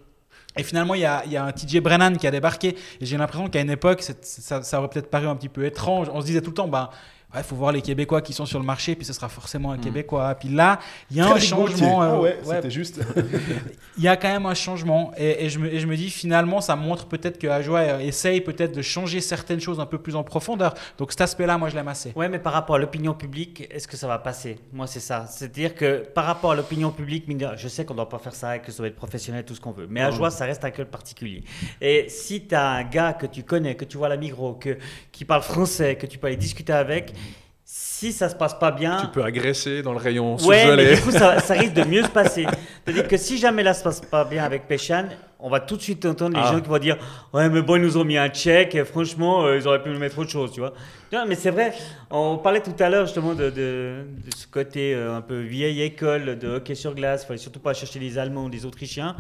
Et 0.58 0.64
finalement, 0.64 0.96
il 0.96 1.02
y 1.02 1.06
a, 1.06 1.26
y 1.26 1.38
a 1.38 1.44
un 1.44 1.52
TJ 1.52 1.80
Brennan 1.80 2.18
qui 2.18 2.28
a 2.28 2.32
débarqué. 2.32 2.76
Et 3.00 3.06
j'ai 3.06 3.18
l'impression 3.18 3.48
qu'à 3.50 3.62
une 3.62 3.70
époque, 3.70 4.02
ça, 4.02 4.64
ça 4.64 4.80
aurait 4.80 4.90
peut-être 4.90 5.10
paru 5.10 5.28
un 5.28 5.36
petit 5.36 5.50
peu 5.50 5.66
étrange. 5.66 6.08
On 6.14 6.22
se 6.22 6.26
disait 6.26 6.42
tout 6.42 6.52
le 6.52 6.56
temps, 6.56 6.68
bah, 6.68 6.92
il 7.40 7.44
faut 7.44 7.56
voir 7.56 7.72
les 7.72 7.82
Québécois 7.82 8.22
qui 8.22 8.34
sont 8.34 8.46
sur 8.46 8.60
le 8.60 8.66
marché, 8.66 8.96
puis 8.96 9.06
ce 9.06 9.14
sera 9.14 9.30
forcément 9.30 9.72
un 9.72 9.78
Québécois. 9.78 10.36
Puis 10.36 10.50
là, 10.50 10.80
il 11.12 11.18
y 11.18 11.22
a 11.22 11.28
un 11.34 11.40
changement. 11.40 12.02
euh, 12.04 12.10
Ah 12.12 12.20
ouais, 12.20 12.38
ouais, 12.46 12.56
c'était 12.56 12.70
juste. 12.72 13.00
il 13.98 14.04
y 14.04 14.08
a 14.08 14.16
quand 14.18 14.30
même 14.30 14.46
un 14.46 14.54
changement 14.54 15.12
et, 15.18 15.46
et 15.46 15.50
je, 15.50 15.60
me, 15.60 15.72
et 15.74 15.80
je 15.80 15.88
me 15.88 15.96
dis 15.96 16.10
finalement 16.10 16.62
ça 16.62 16.76
montre 16.76 17.06
peut-être 17.08 17.38
que 17.38 17.48
Ajoie 17.48 18.02
essaye 18.04 18.42
peut-être 18.42 18.76
de 18.76 18.82
changer 18.82 19.22
certaines 19.22 19.60
choses 19.60 19.80
un 19.80 19.86
peu 19.86 19.98
plus 19.98 20.16
en 20.16 20.24
profondeur. 20.24 20.74
Donc 20.98 21.12
cet 21.12 21.22
aspect-là, 21.22 21.58
moi 21.58 21.70
je 21.70 21.76
l'aime 21.76 21.88
assez. 21.88 22.12
Ouais, 22.16 22.30
mais 22.30 22.40
par 22.40 22.54
rapport 22.54 22.76
à 22.76 22.80
l'opinion 22.80 23.14
publique, 23.14 23.68
est-ce 23.72 23.88
que 23.88 23.98
ça 23.98 24.08
va 24.08 24.18
passer? 24.20 24.60
Moi, 24.74 24.88
c'est 24.88 25.00
ça. 25.00 25.26
C'est-à-dire 25.28 25.76
que 25.76 26.06
par 26.14 26.26
rapport 26.26 26.52
à 26.52 26.56
l'opinion 26.56 26.92
publique, 26.92 27.26
je 27.56 27.68
sais 27.68 27.86
qu'on 27.86 27.94
ne 27.94 27.98
doit 27.98 28.10
pas 28.10 28.20
faire 28.20 28.36
ça 28.36 28.56
et 28.58 28.60
que 28.60 28.72
ça 28.72 28.78
doit 28.80 28.88
être 28.88 28.96
professionnel, 28.96 29.44
tout 29.46 29.56
ce 29.56 29.62
qu'on 29.62 29.72
veut. 29.72 29.88
Mais 29.90 30.02
à 30.02 30.12
joie, 30.12 30.30
ça 30.30 30.46
reste 30.46 30.64
un 30.66 30.72
club 30.72 30.88
particulier. 30.88 31.44
Et 31.82 32.06
si 32.10 32.46
tu 32.48 32.56
as 32.56 32.68
un 32.70 32.84
gars 32.84 33.14
que 33.14 33.26
tu 33.26 33.44
connais, 33.44 33.76
que 33.76 33.86
tu 33.86 33.98
vois 33.98 34.08
à 34.08 34.10
la 34.10 34.18
Migros, 34.18 34.54
que, 34.54 34.78
qui 35.12 35.26
parle 35.26 35.42
français, 35.42 35.96
que 35.96 36.06
tu 36.06 36.18
peux 36.18 36.28
aller 36.28 36.36
discuter 36.38 36.74
avec, 36.74 37.14
si 38.00 38.14
ça 38.14 38.30
se 38.30 38.36
passe 38.36 38.54
pas 38.54 38.70
bien. 38.72 38.98
Tu 39.02 39.08
peux 39.08 39.24
agresser 39.24 39.82
dans 39.82 39.92
le 39.94 39.98
rayon 39.98 40.36
Ouais, 40.46 40.76
mais 40.76 40.96
du 40.96 41.02
coup, 41.02 41.10
ça, 41.12 41.40
ça 41.40 41.56
risque 41.56 41.74
de 41.74 41.84
mieux 41.84 42.04
se 42.04 42.10
passer. 42.10 42.46
C'est-à-dire 42.86 43.08
que 43.08 43.18
si 43.18 43.38
jamais 43.40 43.64
là, 43.64 43.74
ça 43.74 43.80
se 43.80 43.84
passe 43.84 44.02
pas 44.02 44.24
bien 44.24 44.44
avec 44.44 44.68
Péchan, 44.68 45.06
on 45.40 45.50
va 45.50 45.60
tout 45.60 45.76
de 45.78 45.82
suite 45.82 46.06
entendre 46.06 46.36
les 46.38 46.44
Ah. 46.46 46.52
gens 46.54 46.60
qui 46.62 46.70
vont 46.70 46.78
dire 46.78 46.98
Ouais, 47.34 47.50
mais 47.50 47.62
bon, 47.64 47.76
ils 47.78 47.82
nous 47.82 47.98
ont 47.98 48.04
mis 48.06 48.18
un 48.18 48.30
check, 48.30 48.76
et 48.76 48.86
franchement, 48.86 49.46
euh, 49.46 49.58
ils 49.58 49.68
auraient 49.68 49.82
pu 49.82 49.90
nous 49.90 49.98
mettre 49.98 50.20
autre 50.20 50.30
chose, 50.30 50.52
tu 50.52 50.60
vois. 50.60 50.74
Non, 51.12 51.26
mais 51.28 51.34
c'est 51.36 51.50
vrai, 51.52 51.74
on 52.12 52.38
parlait 52.38 52.62
tout 52.62 52.76
à 52.80 52.90
l'heure 52.90 53.06
justement 53.06 53.34
de, 53.34 53.50
de- 53.50 54.04
de 54.06 54.36
ce 54.36 54.46
côté 54.46 54.94
euh, 54.94 55.16
un 55.16 55.22
peu 55.22 55.40
vieille 55.42 55.82
école 55.82 56.38
de 56.38 56.48
hockey 56.48 56.76
sur 56.76 56.94
glace, 56.94 57.24
il 57.24 57.28
fallait 57.28 57.40
surtout 57.40 57.60
pas 57.60 57.74
chercher 57.74 57.98
les 58.00 58.18
Allemands 58.20 58.44
ou 58.46 58.50
les 58.50 58.66
Autrichiens. 58.66 59.16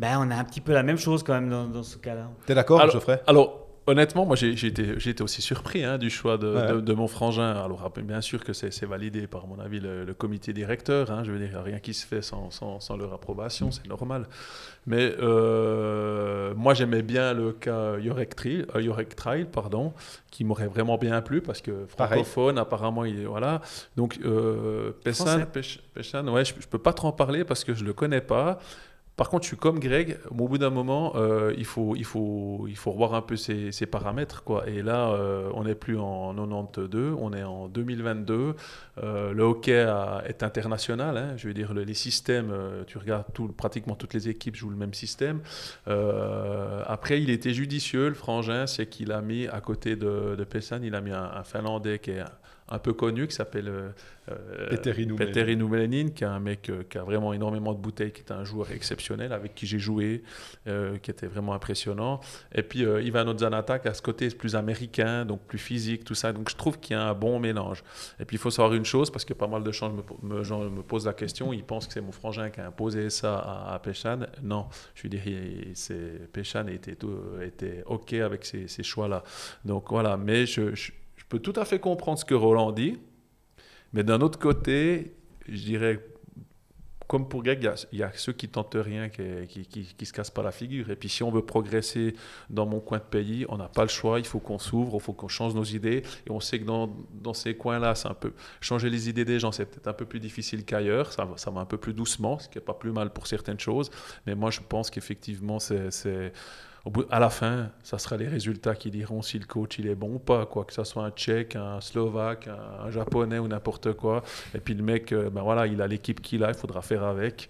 Ben, 0.00 0.16
on 0.18 0.30
a 0.30 0.34
un 0.36 0.44
petit 0.44 0.60
peu 0.60 0.72
la 0.72 0.82
même 0.82 0.98
chose 0.98 1.22
quand 1.22 1.34
même 1.34 1.48
dans, 1.48 1.64
dans 1.66 1.82
ce 1.82 1.96
cas-là. 1.96 2.28
T'es 2.46 2.54
d'accord, 2.54 2.80
Alors- 2.80 2.92
Geoffrey? 2.92 3.20
Alors, 3.26 3.65
honnêtement, 3.86 4.26
moi, 4.26 4.36
j'ai 4.36 4.66
été, 4.66 5.22
aussi 5.22 5.42
surpris 5.42 5.84
hein, 5.84 5.98
du 5.98 6.10
choix 6.10 6.38
de, 6.38 6.48
Ouais. 6.54 6.72
de- 6.74 6.80
de 6.80 6.92
mon 6.92 7.06
frangin. 7.08 7.52
Alors, 7.52 7.90
bien 8.02 8.20
sûr 8.20 8.42
que 8.44 8.52
c'est 8.52 8.84
validé 8.86 9.26
par, 9.26 9.46
mon 9.46 9.58
avis, 9.58 9.80
le, 9.80 10.04
le 10.04 10.14
comité 10.14 10.52
directeur. 10.52 11.10
hein. 11.10 11.22
je 11.24 11.32
veux 11.32 11.38
dire, 11.38 11.60
rien 11.62 11.78
qui 11.78 11.94
se 11.94 12.06
fait 12.06 12.22
sans, 12.22 12.50
sans- 12.50 12.80
sans 12.80 12.96
leur 12.96 13.12
approbation, 13.12 13.70
c'est 13.70 13.86
normal. 13.86 14.26
Mais 14.86 15.14
euh, 15.20 16.54
moi, 16.56 16.74
j'aimais 16.74 17.02
bien 17.02 17.32
le 17.34 17.52
cas 17.52 17.98
Yorek 17.98 18.34
Trail, 18.36 18.66
euh, 18.74 18.82
Yorek 18.82 19.16
Trail, 19.16 19.44
pardon, 19.46 19.92
qui 20.30 20.44
m'aurait 20.44 20.68
vraiment 20.68 20.96
bien 20.98 21.20
plu 21.22 21.40
parce 21.40 21.60
que 21.60 21.86
Pareil. 21.96 22.22
francophone, 22.24 22.58
apparemment, 22.58 23.04
il 23.04 23.20
est, 23.20 23.24
voilà. 23.24 23.60
Donc, 23.96 24.18
euh, 24.24 24.92
Pessan, 25.04 25.40
ouais, 26.28 26.44
je 26.44 26.54
ne 26.54 26.60
peux 26.70 26.78
pas 26.78 26.92
trop 26.92 27.08
en 27.08 27.12
parler 27.12 27.44
parce 27.44 27.64
que 27.64 27.74
je 27.74 27.82
ne 27.82 27.86
le 27.88 27.92
connais 27.94 28.20
pas. 28.20 28.58
Par 29.16 29.30
contre, 29.30 29.44
je 29.44 29.48
suis 29.48 29.56
comme 29.56 29.80
Greg. 29.80 30.18
Au 30.30 30.46
bout 30.46 30.58
d'un 30.58 30.68
moment, 30.68 31.14
euh, 31.16 31.54
il, 31.56 31.64
faut, 31.64 31.96
il, 31.96 32.04
faut, 32.04 32.66
il 32.68 32.76
faut 32.76 32.90
revoir 32.92 33.14
un 33.14 33.22
peu 33.22 33.36
ses, 33.36 33.70
paramètres. 33.86 34.44
Quoi. 34.44 34.68
Et 34.68 34.82
là, 34.82 35.08
euh, 35.12 35.50
on 35.54 35.64
n'est 35.64 35.74
plus 35.74 35.98
en 35.98 36.34
92, 36.34 37.16
on 37.18 37.32
est 37.32 37.42
en 37.42 37.68
2022. 37.68 38.54
Euh, 39.02 39.32
le 39.32 39.42
hockey 39.42 39.72
est 40.26 40.42
international. 40.42 41.16
hein. 41.16 41.32
Je 41.38 41.48
veux 41.48 41.54
dire, 41.54 41.72
le- 41.72 41.84
les 41.84 41.94
systèmes, 41.94 42.52
tu 42.86 42.98
regardes 42.98 43.24
pratiquement 43.56 43.94
toutes 43.94 44.12
les 44.12 44.28
équipes 44.28 44.54
jouent 44.54 44.70
le 44.70 44.76
même 44.76 44.92
système. 44.94 45.40
Après, 45.86 47.20
il 47.22 47.30
était 47.30 47.54
judicieux, 47.54 48.08
le 48.08 48.14
frangin, 48.14 48.66
c'est 48.66 48.86
qu'il 48.86 49.12
a 49.12 49.20
mis 49.22 49.46
à 49.48 49.60
côté 49.60 49.96
de, 49.96 50.34
de 50.36 50.44
Pessan, 50.44 50.82
il 50.82 50.94
a 50.94 51.00
mis 51.00 51.12
un, 51.12 51.30
un 51.34 51.42
Finlandais 51.44 51.98
qui 51.98 52.10
est 52.12 52.24
un, 52.68 52.78
peu 52.78 52.92
connu, 52.92 53.26
qui 53.26 53.34
s'appelle 53.34 53.68
euh, 53.68 53.88
euh, 54.30 54.68
Petteri 54.70 55.06
qui 56.12 56.24
est 56.24 56.26
un 56.26 56.40
mec 56.40 56.68
euh, 56.68 56.82
qui 56.88 56.98
a 56.98 57.02
vraiment 57.04 57.32
énormément 57.32 57.72
de 57.72 57.78
bouteilles, 57.78 58.12
qui 58.12 58.20
est 58.22 58.32
un 58.32 58.44
joueur 58.44 58.70
exceptionnel, 58.72 59.32
avec 59.32 59.54
qui 59.54 59.66
j'ai 59.66 59.78
joué, 59.78 60.22
euh, 60.66 60.98
qui 60.98 61.10
était 61.10 61.26
vraiment 61.26 61.54
impressionnant. 61.54 62.20
Et 62.54 62.62
puis 62.62 62.80
Ivan 62.80 63.36
Zanata, 63.38 63.78
qui 63.78 63.88
a 63.88 63.94
ce 63.94 64.02
côté 64.02 64.28
plus 64.30 64.56
américain, 64.56 65.24
donc 65.24 65.40
plus 65.42 65.58
physique, 65.58 66.04
tout 66.04 66.14
ça. 66.14 66.32
Donc 66.32 66.50
je 66.50 66.56
trouve 66.56 66.78
qu'il 66.80 66.96
y 66.96 66.98
a 66.98 67.08
un 67.08 67.14
bon 67.14 67.38
mélange. 67.38 67.84
Et 68.20 68.24
puis 68.24 68.36
il 68.36 68.40
faut 68.40 68.50
savoir 68.50 68.74
une 68.74 68.84
chose, 68.84 69.10
parce 69.10 69.24
que 69.24 69.34
pas 69.34 69.46
mal 69.46 69.62
de 69.62 69.72
gens 69.72 69.92
me, 69.92 70.02
po- 70.02 70.18
me- 70.22 70.42
gens 70.42 70.60
me 70.68 70.82
posent 70.82 71.06
la 71.06 71.14
question, 71.14 71.52
ils 71.52 71.64
pensent 71.64 71.86
que 71.86 71.92
c'est 71.92 72.00
mon 72.00 72.12
frangin 72.12 72.50
qui 72.50 72.60
a 72.60 72.66
imposé 72.66 73.10
ça 73.10 73.36
à, 73.38 73.74
à 73.74 73.78
Péchan. 73.78 74.20
Non, 74.42 74.66
je 74.94 75.06
il- 75.06 75.72
c'est- 75.74 76.30
Péchan 76.32 76.66
était, 76.66 76.96
était 77.42 77.82
OK 77.86 78.12
avec 78.14 78.44
ces, 78.44 78.68
ces 78.68 78.82
choix-là. 78.82 79.22
Donc 79.64 79.90
voilà, 79.90 80.16
mais 80.16 80.46
je 80.46 80.74
peux 81.28 81.38
tout 81.38 81.54
à 81.56 81.64
fait 81.64 81.78
comprendre 81.78 82.18
ce 82.18 82.24
que 82.24 82.34
Roland 82.34 82.72
dit. 82.72 82.98
Mais 83.92 84.04
d'un 84.04 84.20
autre 84.20 84.38
côté, 84.38 85.14
je 85.48 85.62
dirais, 85.62 86.00
comme 87.06 87.28
pour 87.28 87.42
Greg, 87.42 87.70
il 87.92 87.98
y 87.98 88.02
a, 88.02 88.10
ceux 88.14 88.32
qui 88.32 88.48
tentent 88.48 88.76
rien, 88.76 89.08
qui, 89.08 89.66
qui, 89.66 90.06
se 90.06 90.12
cassent 90.12 90.30
pas 90.30 90.42
la 90.42 90.50
figure. 90.50 90.90
Et 90.90 90.96
puis 90.96 91.08
si 91.08 91.22
on 91.22 91.30
veut 91.30 91.44
progresser 91.44 92.14
dans 92.50 92.66
mon 92.66 92.80
coin 92.80 92.98
de 92.98 93.04
pays, 93.04 93.46
on 93.48 93.56
n'a 93.58 93.68
pas 93.68 93.82
le 93.82 93.88
choix, 93.88 94.18
il 94.18 94.26
faut 94.26 94.40
qu'on 94.40 94.58
s'ouvre, 94.58 94.96
il 94.96 95.00
faut 95.00 95.12
qu'on 95.12 95.28
change 95.28 95.54
nos 95.54 95.64
idées. 95.64 96.02
Et 96.26 96.30
on 96.30 96.40
sait 96.40 96.58
que 96.58 96.64
dans, 96.64 97.34
ces 97.34 97.56
coins-là, 97.56 97.94
c'est 97.94 98.08
un 98.08 98.14
peu 98.14 98.32
changer 98.60 98.90
les 98.90 99.08
idées 99.08 99.24
des 99.24 99.38
gens, 99.38 99.52
c'est 99.52 99.66
peut-être 99.66 99.88
un 99.88 99.92
peu 99.92 100.04
plus 100.04 100.20
difficile 100.20 100.64
qu'ailleurs. 100.64 101.12
Ça, 101.12 101.28
ça 101.36 101.50
va 101.50 101.60
un 101.60 101.66
peu 101.66 101.78
plus 101.78 101.94
doucement, 101.94 102.38
ce 102.38 102.48
qui 102.48 102.58
n'est 102.58 102.64
pas 102.64 102.74
plus 102.74 102.92
mal 102.92 103.12
pour 103.12 103.26
certaines 103.26 103.60
choses. 103.60 103.90
Mais 104.26 104.34
moi, 104.34 104.50
je 104.50 104.60
pense 104.60 104.90
qu'effectivement, 104.90 105.58
c'est... 105.58 106.32
au 106.86 106.92
à 107.10 107.18
la 107.18 107.30
fin, 107.30 107.70
ça 107.82 107.98
sera 107.98 108.16
les 108.16 108.28
résultats 108.28 108.74
qui 108.74 108.90
diront 108.90 109.20
si 109.20 109.38
le 109.38 109.44
coach 109.44 109.78
il 109.78 109.88
est 109.88 109.94
bon 109.94 110.14
ou 110.14 110.18
pas, 110.18 110.46
quoi 110.46 110.64
que 110.64 110.72
ça 110.72 110.84
soit 110.84 111.04
un 111.04 111.10
Tchèque, 111.10 111.56
un 111.56 111.80
Slovaque, 111.80 112.48
un, 112.48 112.90
Japonais 112.90 113.38
ou 113.38 113.48
n'importe 113.48 113.92
quoi. 113.94 114.22
Et 114.54 114.60
puis 114.60 114.74
le 114.74 114.82
mec, 114.82 115.12
euh, 115.12 115.28
ben 115.28 115.42
voilà, 115.42 115.66
il 115.66 115.82
a 115.82 115.88
l'équipe 115.88 116.20
qu'il 116.20 116.44
a, 116.44 116.48
il 116.48 116.54
faudra 116.54 116.82
faire 116.82 117.02
avec. 117.04 117.48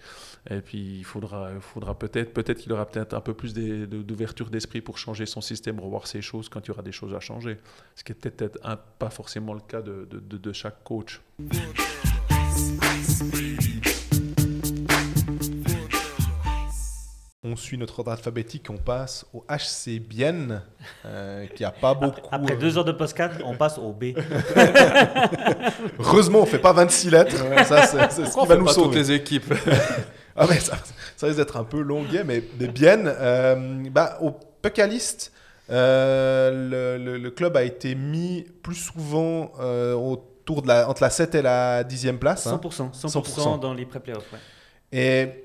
Et 0.49 0.61
puis 0.61 0.97
il 0.99 1.03
faudra, 1.03 1.49
faudra 1.59 1.97
peut-être, 1.97 2.33
peut-être 2.33 2.59
qu'il 2.59 2.73
aura 2.73 2.85
peut-être 2.85 3.13
un 3.13 3.21
peu 3.21 3.33
plus 3.33 3.53
d'ouverture 3.53 4.49
d'esprit 4.49 4.81
pour 4.81 4.97
changer 4.97 5.25
son 5.25 5.41
système, 5.41 5.79
revoir 5.79 6.07
ses 6.07 6.21
choses 6.21 6.49
quand 6.49 6.65
il 6.65 6.69
y 6.69 6.71
aura 6.71 6.81
des 6.81 6.91
choses 6.91 7.13
à 7.13 7.19
changer. 7.19 7.57
Ce 7.95 8.03
qui 8.03 8.13
est 8.13 8.15
peut-être 8.15 8.59
pas 8.97 9.09
forcément 9.09 9.53
le 9.53 9.61
cas 9.61 9.81
de 9.81 10.53
chaque 10.53 10.83
coach. 10.83 11.21
On 17.43 17.55
suit 17.55 17.77
notre 17.77 17.99
ordre 17.99 18.11
alphabétique, 18.11 18.67
on 18.71 18.77
passe 18.77 19.23
au 19.31 19.45
HC 19.47 19.99
Bienne, 19.99 20.63
euh, 21.05 21.45
qui 21.55 21.63
a 21.63 21.69
pas 21.69 21.93
beaucoup. 21.93 22.19
Après 22.31 22.53
euh, 22.55 22.57
deux 22.57 22.79
heures 22.79 22.83
de 22.83 22.91
podcast, 22.91 23.35
on 23.45 23.55
passe 23.55 23.77
au 23.77 23.93
B. 23.93 24.05
Heureusement, 25.99 26.39
on 26.39 26.45
fait 26.47 26.57
pas 26.57 26.73
26 26.73 27.11
lettres. 27.11 27.37
Ça, 27.65 27.85
c'est 27.85 28.11
c'est 28.11 28.25
ce 28.25 28.35
qui 28.35 28.47
va 28.47 28.55
nous 28.55 28.65
pas 28.65 28.73
toutes 28.73 28.83
sauver. 28.85 28.95
les 28.97 29.11
équipes 29.11 29.53
Ah 30.35 30.47
ouais, 30.47 30.59
ça, 30.59 30.77
ça 31.15 31.27
risque 31.27 31.37
d'être 31.37 31.57
un 31.57 31.63
peu 31.63 31.79
longuet, 31.79 32.23
mais, 32.23 32.43
mais 32.59 32.67
bien. 32.69 33.05
euh, 33.05 33.83
bah, 33.91 34.17
au 34.21 34.31
Puckalist, 34.63 35.31
euh, 35.69 36.97
le, 36.97 37.03
le- 37.03 37.17
le 37.19 37.31
club 37.31 37.55
a 37.55 37.61
été 37.63 37.93
mis 37.93 38.45
plus 38.63 38.75
souvent 38.75 39.51
euh, 39.59 39.93
autour 39.93 40.63
de 40.63 40.69
la, 40.69 40.89
entre 40.89 41.03
la 41.03 41.11
7 41.11 41.35
et 41.35 41.41
la 41.43 41.83
10e 41.83 42.17
place. 42.17 42.47
hein. 42.47 42.59
100%, 42.63 42.91
100%, 42.99 43.23
100%. 43.23 43.59
dans 43.59 43.75
les 43.75 43.85
pré-playoffs. 43.85 44.25
ouais. 44.33 44.39
Et 44.91 45.43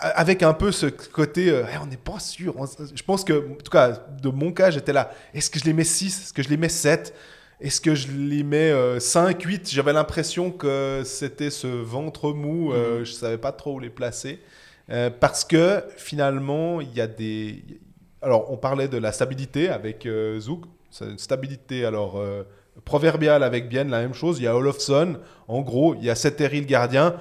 avec 0.00 0.42
un 0.42 0.52
peu 0.54 0.70
ce 0.72 0.86
côté, 0.86 1.50
euh, 1.50 1.64
Eh, 1.72 1.78
on 1.82 1.86
n'est 1.86 1.96
pas 1.96 2.18
sûr. 2.18 2.54
On- 2.58 2.66
je 2.66 3.02
pense 3.02 3.24
que, 3.24 3.32
en 3.32 3.54
tout 3.54 3.70
cas, 3.70 4.04
de 4.22 4.28
mon 4.28 4.52
cas, 4.52 4.70
j'étais 4.70 4.92
là. 4.92 5.10
Est-ce 5.34 5.50
que 5.50 5.58
je 5.58 5.64
les 5.64 5.72
mets 5.72 5.84
6 5.84 6.20
Est-ce 6.22 6.32
que 6.32 6.42
je 6.42 6.48
les 6.48 6.56
mets 6.56 6.68
7 6.68 7.14
Est-ce 7.60 7.80
que 7.80 7.94
je 7.94 8.08
les 8.12 8.42
mets 8.44 8.70
euh, 8.70 9.00
5, 9.00 9.42
8 9.42 9.70
J'avais 9.70 9.92
l'impression 9.92 10.50
que 10.52 11.02
c'était 11.04 11.50
ce 11.50 11.66
ventre 11.66 12.32
mou. 12.32 12.72
euh, 12.72 13.04
Je 13.04 13.10
ne 13.12 13.16
savais 13.16 13.38
pas 13.38 13.52
trop 13.52 13.74
où 13.74 13.80
les 13.80 13.90
placer. 13.90 14.40
Euh, 14.90 15.10
parce 15.10 15.44
que 15.44 15.82
finalement, 15.96 16.80
il 16.80 16.94
y 16.94 17.00
a 17.00 17.06
des. 17.06 17.64
Alors, 18.22 18.50
on 18.52 18.56
parlait 18.56 18.88
de 18.88 18.96
la 18.98 19.12
stabilité 19.12 19.68
avec 19.68 20.08
Zouk. 20.38 20.64
C'est 20.90 21.04
une 21.06 21.18
stabilité, 21.18 21.84
alors. 21.84 22.22
proverbiale 22.84 23.42
avec 23.42 23.68
Bien, 23.68 23.84
la 23.84 24.00
même 24.00 24.14
chose. 24.14 24.38
Il 24.38 24.44
y 24.44 24.46
a 24.46 24.56
Olofsson, 24.56 25.18
en 25.48 25.60
gros, 25.62 25.94
il 25.96 26.04
y 26.04 26.10
a 26.10 26.14
Seteri 26.14 26.60
le 26.60 26.66
gardien. 26.66 27.16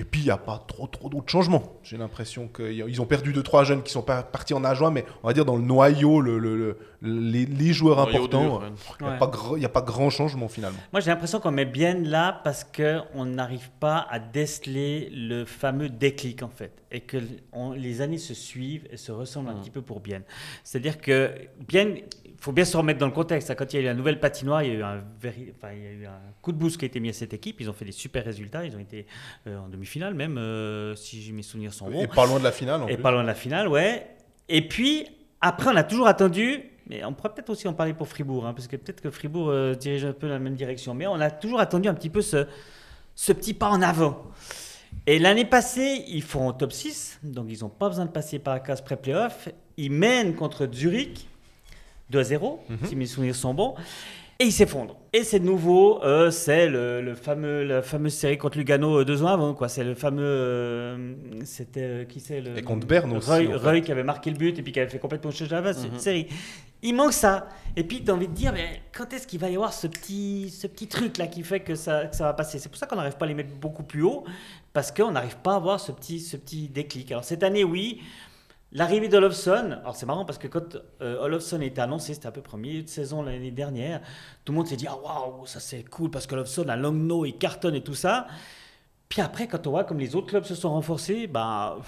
Et 0.00 0.04
puis, 0.04 0.22
il 0.22 0.24
n'y 0.24 0.30
a 0.30 0.38
pas 0.38 0.64
trop, 0.66 0.86
trop 0.86 1.10
d'autres 1.10 1.30
changements. 1.30 1.74
J'ai 1.82 1.98
l'impression 1.98 2.48
qu'ils 2.48 3.02
ont 3.02 3.04
perdu 3.04 3.34
deux, 3.34 3.42
trois 3.42 3.64
jeunes 3.64 3.82
qui 3.82 3.92
sont 3.92 4.00
pas 4.00 4.22
partis 4.22 4.54
en 4.54 4.64
adjoint, 4.64 4.90
mais 4.90 5.04
on 5.22 5.26
va 5.26 5.34
dire 5.34 5.44
dans 5.44 5.56
le 5.56 5.62
noyau, 5.62 6.22
le, 6.22 6.38
le- 6.38 6.56
le- 6.56 6.78
les, 7.02 7.44
les 7.44 7.72
joueurs 7.74 7.96
Noyau 7.98 8.10
importants, 8.16 8.62
il 9.00 9.04
n'y 9.04 9.08
a, 9.10 9.12
Ouais. 9.12 9.18
pas 9.18 9.26
gr- 9.26 9.56
il 9.58 9.62
y 9.62 9.66
a 9.66 9.68
pas 9.70 9.82
grand 9.82 10.08
changement 10.08 10.48
finalement. 10.48 10.78
Moi, 10.92 11.00
j'ai 11.00 11.10
l'impression 11.10 11.38
qu'on 11.38 11.50
met 11.50 11.66
bien 11.66 11.94
là 11.94 12.40
parce 12.44 12.64
qu'on 12.64 13.24
n'arrive 13.26 13.68
pas 13.78 14.06
à 14.10 14.18
déceler 14.18 15.10
le 15.12 15.44
fameux 15.44 15.90
déclic, 15.90 16.42
en 16.42 16.48
fait. 16.48 16.72
Et 16.90 17.00
que 17.00 17.18
on- 17.52 17.72
les 17.72 18.00
années 18.00 18.18
se 18.18 18.32
suivent 18.34 18.86
et 18.90 18.96
se 18.96 19.12
ressemblent 19.12 19.50
un 19.50 19.56
petit 19.56 19.70
peu 19.70 19.82
pour 19.82 20.00
bien. 20.00 20.22
C'est-à-dire 20.64 20.98
que 20.98 21.30
bien, 21.68 21.94
faut 22.40 22.52
bien 22.52 22.64
se 22.64 22.76
remettre 22.76 22.98
dans 22.98 23.06
le 23.06 23.12
contexte. 23.12 23.54
Quand 23.54 23.72
il 23.72 23.76
y 23.76 23.78
a 23.78 23.82
eu 23.82 23.84
la 23.84 23.94
nouvelle 23.94 24.18
patinoire, 24.18 24.62
il 24.62 24.68
y 24.68 24.70
a 24.72 24.74
eu 24.78 24.82
un, 24.82 25.02
véri- 25.22 25.52
enfin, 25.56 25.72
il 25.74 25.82
y 25.82 25.86
a 25.86 25.90
eu 25.92 26.06
un 26.06 26.18
coup 26.42 26.52
de 26.52 26.56
boost 26.56 26.78
qui 26.78 26.84
a 26.84 26.88
été 26.88 26.98
mis 26.98 27.10
à 27.10 27.12
cette 27.12 27.34
équipe. 27.34 27.60
Ils 27.60 27.68
ont 27.70 27.74
fait 27.74 27.84
des 27.84 27.92
super 27.92 28.24
résultats. 28.24 28.64
Ils 28.64 28.74
ont 28.74 28.80
été 28.80 29.06
euh, 29.46 29.58
en 29.58 29.68
demi-finale, 29.68 30.14
même, 30.14 30.38
euh, 30.38 30.94
si 30.96 31.30
mes 31.32 31.42
souvenirs 31.42 31.72
sont 31.74 31.90
bons. 31.90 32.02
Et 32.02 32.06
pas 32.08 32.26
loin 32.26 32.38
de 32.38 32.44
la 32.44 32.52
finale 32.52 32.82
en 32.82 32.88
Et 32.88 32.94
plus. 32.94 33.02
pas 33.02 33.10
loin 33.10 33.22
de 33.22 33.26
la 33.26 33.34
finale, 33.34 33.68
ouais. 33.68 34.06
Et 34.48 34.66
puis, 34.66 35.06
après, 35.40 35.70
on 35.70 35.76
a 35.76 35.84
toujours 35.84 36.06
attendu, 36.08 36.60
mais 36.88 37.04
on 37.04 37.12
pourrait 37.12 37.34
peut-être 37.34 37.50
aussi 37.50 37.68
en 37.68 37.74
parler 37.74 37.92
pour 37.94 38.08
Fribourg, 38.08 38.46
hein, 38.46 38.54
parce 38.54 38.66
que 38.68 38.76
peut-être 38.76 39.00
que 39.00 39.10
Fribourg 39.10 39.48
euh, 39.50 39.74
dirige 39.74 40.04
un 40.06 40.12
peu 40.12 40.26
dans 40.26 40.32
la 40.34 40.40
même 40.40 40.54
direction. 40.56 40.94
Mais 40.94 41.06
on 41.06 41.20
a 41.20 41.30
toujours 41.30 41.60
attendu 41.60 41.88
un 41.88 41.94
petit 41.94 42.10
peu 42.10 42.22
ce, 42.22 42.46
ce 43.14 43.32
petit 43.32 43.54
pas 43.54 43.68
en 43.68 43.82
avant. 43.82 44.24
Et 45.06 45.18
l'année 45.18 45.44
passée, 45.44 46.04
ils 46.08 46.22
font 46.22 46.52
top 46.52 46.72
6, 46.72 47.20
donc 47.22 47.46
ils 47.48 47.60
n'ont 47.60 47.68
pas 47.68 47.88
besoin 47.88 48.06
de 48.06 48.10
passer 48.10 48.38
par 48.40 48.54
la 48.54 48.60
case 48.60 48.80
pré-playoff. 48.80 49.48
Ils 49.76 49.92
mènent 49.92 50.34
contre 50.34 50.68
Zurich 50.72 51.26
2 52.10 52.18
à 52.18 52.24
0, 52.24 52.60
si 52.84 52.96
mes 52.96 53.06
souvenirs 53.06 53.34
sont 53.36 53.54
bons. 53.54 53.74
Et 54.42 54.44
ils 54.46 54.52
s'effondrent. 54.52 54.96
Et 55.12 55.22
c'est 55.22 55.38
de 55.38 55.44
nouveau, 55.44 56.02
euh, 56.02 56.30
c'est 56.30 56.66
le, 56.66 57.02
le 57.02 57.14
fameux, 57.14 57.62
la 57.62 57.82
fameuse 57.82 58.14
série 58.14 58.38
contre 58.38 58.56
Lugano 58.56 59.00
euh, 59.00 59.04
deux 59.04 59.22
ans 59.22 59.26
avant. 59.26 59.52
quoi. 59.52 59.68
C'est 59.68 59.84
le 59.84 59.94
fameux. 59.94 60.22
euh, 60.24 61.12
C'était. 61.44 61.80
euh, 61.82 62.04
qui 62.06 62.20
c'est 62.20 62.40
le, 62.40 62.56
Et 62.56 62.62
contre 62.62 62.86
Berne 62.86 63.14
aussi, 63.14 63.28
Roy, 63.28 63.54
en 63.54 63.58
fait. 63.58 63.68
Roy 63.70 63.80
qui 63.82 63.92
avait 63.92 64.02
marqué 64.02 64.30
le 64.30 64.38
but 64.38 64.58
et 64.58 64.62
puis 64.62 64.72
qui 64.72 64.80
avait 64.80 64.88
fait 64.88 64.98
complètement 64.98 65.30
changer 65.30 65.50
la 65.50 65.60
base. 65.60 65.78
C'est 65.82 65.88
une 65.88 65.98
série. 65.98 66.26
Il 66.82 66.94
manque 66.94 67.12
ça. 67.12 67.48
Et 67.76 67.84
puis, 67.84 68.02
tu 68.02 68.10
as 68.10 68.14
envie 68.14 68.28
de 68.28 68.32
dire, 68.32 68.54
mais 68.54 68.80
quand 68.96 69.12
est-ce 69.12 69.26
qu'il 69.26 69.38
va 69.40 69.50
y 69.50 69.54
avoir 69.56 69.74
ce 69.74 69.86
petit, 69.86 70.48
ce 70.48 70.66
petit 70.66 70.86
truc-là 70.88 71.26
qui 71.26 71.42
fait 71.42 71.60
que 71.60 71.74
ça, 71.74 72.06
que 72.06 72.16
ça 72.16 72.24
va 72.24 72.32
passer? 72.32 72.58
C'est 72.58 72.70
pour 72.70 72.78
ça 72.78 72.86
qu'on 72.86 72.96
n'arrive 72.96 73.18
pas 73.18 73.26
à 73.26 73.28
les 73.28 73.34
mettre 73.34 73.52
beaucoup 73.56 73.82
plus 73.82 74.02
haut, 74.04 74.24
parce 74.72 74.90
qu'on 74.90 75.10
n'arrive 75.10 75.36
pas 75.36 75.52
à 75.52 75.56
avoir 75.56 75.78
ce 75.80 75.92
petit, 75.92 76.18
ce 76.18 76.38
petit 76.38 76.66
déclic. 76.68 77.12
Alors, 77.12 77.24
cette 77.24 77.42
année, 77.42 77.62
oui, 77.64 78.00
L'arrivée 78.72 79.08
d'Olofsson, 79.08 79.78
alors 79.80 79.96
c'est 79.96 80.06
marrant 80.06 80.24
parce 80.24 80.38
que 80.38 80.46
quand 80.46 80.76
euh, 81.02 81.24
Olofsson 81.24 81.60
été 81.60 81.80
annoncé, 81.80 82.14
c'était 82.14 82.28
un 82.28 82.32
peu 82.32 82.40
premier 82.40 82.82
de 82.82 82.88
saison 82.88 83.22
l'année 83.22 83.50
dernière, 83.50 84.00
tout 84.44 84.52
le 84.52 84.58
monde 84.58 84.68
s'est 84.68 84.76
dit 84.76 84.86
ah 84.88 84.96
waouh, 84.96 85.44
ça 85.46 85.58
c'est 85.58 85.82
cool 85.82 86.10
parce 86.10 86.28
qu'Olofsson 86.28 86.68
a 86.68 86.76
Longno, 86.76 87.24
il 87.24 87.36
cartonne 87.36 87.74
et 87.74 87.82
tout 87.82 87.94
ça. 87.94 88.28
Puis 89.08 89.20
après, 89.22 89.48
quand 89.48 89.66
on 89.66 89.70
voit 89.70 89.82
comme 89.82 89.98
les 89.98 90.14
autres 90.14 90.28
clubs 90.28 90.44
se 90.44 90.54
sont 90.54 90.70
renforcés, 90.70 91.26
bah 91.26 91.78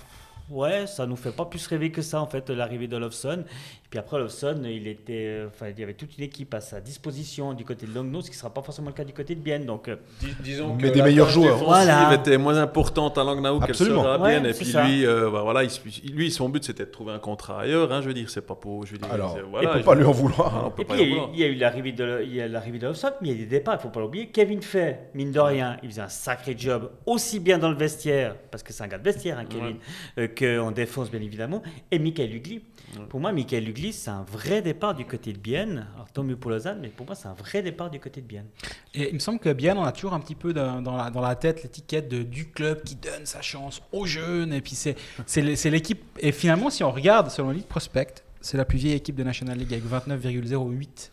ouais, 0.51 0.89
ça 0.89 1.07
nous 1.07 1.15
fait 1.15 1.31
pas 1.31 1.45
plus 1.45 1.65
rêver 1.69 1.93
que 1.93 2.03
ça 2.03 2.21
en 2.21 2.27
fait 2.27 2.51
l'arrivée. 2.51 2.87
Et 2.87 3.82
puis 3.93 3.99
après 3.99 4.19
Lofson, 4.19 4.63
il 4.65 4.89
était, 4.89 5.27
euh, 5.27 5.49
enfin 5.49 5.67
il 5.69 5.79
y 5.79 5.83
avait 5.83 5.93
toute 5.93 6.17
une 6.17 6.25
équipe 6.25 6.55
à 6.55 6.63
sa 6.63 6.81
disposition 6.81 7.53
du 7.53 7.63
côté 7.67 7.85
de 7.85 7.93
Longno, 7.95 8.23
ce 8.23 8.31
qui 8.31 8.37
sera 8.39 8.49
pas 8.49 8.63
forcément 8.63 8.89
le 8.89 8.95
cas 8.95 9.05
du 9.05 9.13
côté 9.13 9.35
de 9.35 9.41
Bienne. 9.41 9.67
Donc 9.67 9.87
euh, 9.89 9.97
Dis- 10.19 10.29
disons 10.43 10.75
Mais 10.81 10.89
que 10.89 10.95
des 10.95 11.03
meilleurs 11.03 11.29
joueurs. 11.29 11.59
Voilà. 11.59 12.15
était 12.15 12.39
moins 12.39 12.57
importante 12.57 13.19
à 13.19 13.23
Langnau 13.23 13.61
qu'elle 13.61 13.75
sera 13.75 14.15
à 14.15 14.19
Ouais, 14.19 14.31
Bienne. 14.41 14.47
et 14.47 14.55
puis 14.55 14.65
ça. 14.65 14.87
lui, 14.89 15.05
euh, 15.05 15.29
bah, 15.31 15.43
voilà, 15.43 15.63
il, 15.65 15.71
lui, 16.15 16.31
son 16.31 16.49
but 16.49 16.65
c'était 16.65 16.87
de 16.87 16.91
trouver 16.91 17.13
un 17.13 17.19
contrat 17.19 17.61
ailleurs. 17.61 17.93
Hein, 17.93 18.01
je 18.01 18.09
veux 18.09 18.15
dire, 18.15 18.31
c'est 18.31 18.47
pas 18.47 18.55
pour. 18.55 18.87
Je 18.87 18.93
veux 18.93 18.99
dire, 18.99 19.13
Alors, 19.13 19.37
voilà, 19.51 19.73
peut 19.75 19.79
je- 19.81 19.85
pas 19.85 19.95
lui 19.95 20.05
en 20.05 20.11
vouloir. 20.13 20.65
on 20.69 20.71
peut 20.71 20.81
et 20.83 20.85
puis 20.87 21.03
il 21.03 21.07
y, 21.09 21.11
vouloir. 21.11 21.31
il 21.35 21.41
y 21.41 21.45
a 21.45 21.47
eu 21.49 21.55
l'arrivée 21.57 21.93
de 21.93 22.23
il 22.25 22.35
y 22.35 22.41
a 22.41 22.49
l'arrivée 22.49 22.79
de 22.79 22.87
Lofson, 22.87 23.11
mais 23.21 23.29
il 23.29 23.33
y 23.33 23.35
a 23.35 23.45
des 23.45 23.51
départs, 23.51 23.77
il 23.79 23.83
faut 23.83 23.91
pas 23.91 24.01
l'oublier. 24.01 24.29
Kevin 24.29 24.63
Fay, 24.63 24.97
mine 25.15 25.33
de 25.33 25.41
rien, 25.41 25.77
il 25.83 25.91
faisait 25.91 26.01
un 26.01 26.09
sacré 26.09 26.55
job 26.57 26.91
aussi 27.05 27.41
bien 27.41 27.59
dans 27.59 27.69
le 27.71 27.77
vestiaire 27.77 28.37
parce 28.51 28.63
que 28.63 28.73
c'est 28.73 28.83
un 28.85 28.89
gars 28.89 28.97
de 28.97 29.05
vestiaire, 29.05 29.39
hein, 29.39 29.45
Kevin, 29.45 29.77
euh, 30.19 30.29
qu'en 30.29 30.71
défense 30.71 31.11
bien 31.11 31.21
évidemment. 31.21 31.63
Et 31.91 31.99
Michael 31.99 32.31
Lugli. 32.31 32.63
Pour 33.09 33.21
moi, 33.21 33.33
Michael 33.33 33.65
C'est 33.91 34.11
un 34.11 34.23
vrai 34.23 34.63
départ 34.63 34.95
du 34.95 35.05
côté 35.05 35.33
de 35.33 35.39
Bienne. 35.39 35.89
Alors 35.95 36.09
tant 36.13 36.23
mieux 36.23 36.37
pour 36.37 36.51
Lausanne, 36.51 36.79
mais 36.81 36.89
pour 36.89 37.07
moi, 37.07 37.15
c'est 37.17 37.27
un 37.27 37.33
vrai 37.33 37.63
départ 37.63 37.91
du 37.91 37.99
côté 37.99 38.21
de 38.21 38.27
Bienne. 38.27 38.47
Et 38.95 39.09
il 39.09 39.15
me 39.15 39.19
semble 39.19 39.41
que 39.41 39.53
Bienne, 39.53 39.79
on 39.79 39.83
a 39.85 39.91
toujours 39.93 40.13
un 40.13 40.21
petit 40.21 40.35
peu 40.37 40.53
dans, 40.53 40.81
la, 41.21 41.35
tête 41.35 41.63
l'étiquette 41.63 42.09
du 42.09 42.51
club 42.51 42.85
qui 42.85 42.95
donne 42.95 43.25
sa 43.27 43.41
chance 43.43 43.83
aux 43.91 44.07
jeunes. 44.07 44.53
Et 44.53 44.61
puis 44.61 44.77
c'est 44.77 44.95
c'est 45.27 45.41
l'é- 45.41 45.57
c'est 45.57 45.71
l'équipe. 45.71 46.05
Et 46.21 46.31
finalement, 46.31 46.71
si 46.71 46.85
on 46.85 46.93
regarde 46.93 47.31
selon 47.31 47.51
League 47.51 47.67
Prospect, 47.67 48.23
c'est 48.41 48.57
la 48.57 48.65
plus 48.65 48.79
vieille 48.79 48.95
équipe 48.95 49.17
de 49.17 49.25
National 49.25 49.59
League 49.59 49.73
avec 49.73 49.85
29,08 49.85 51.11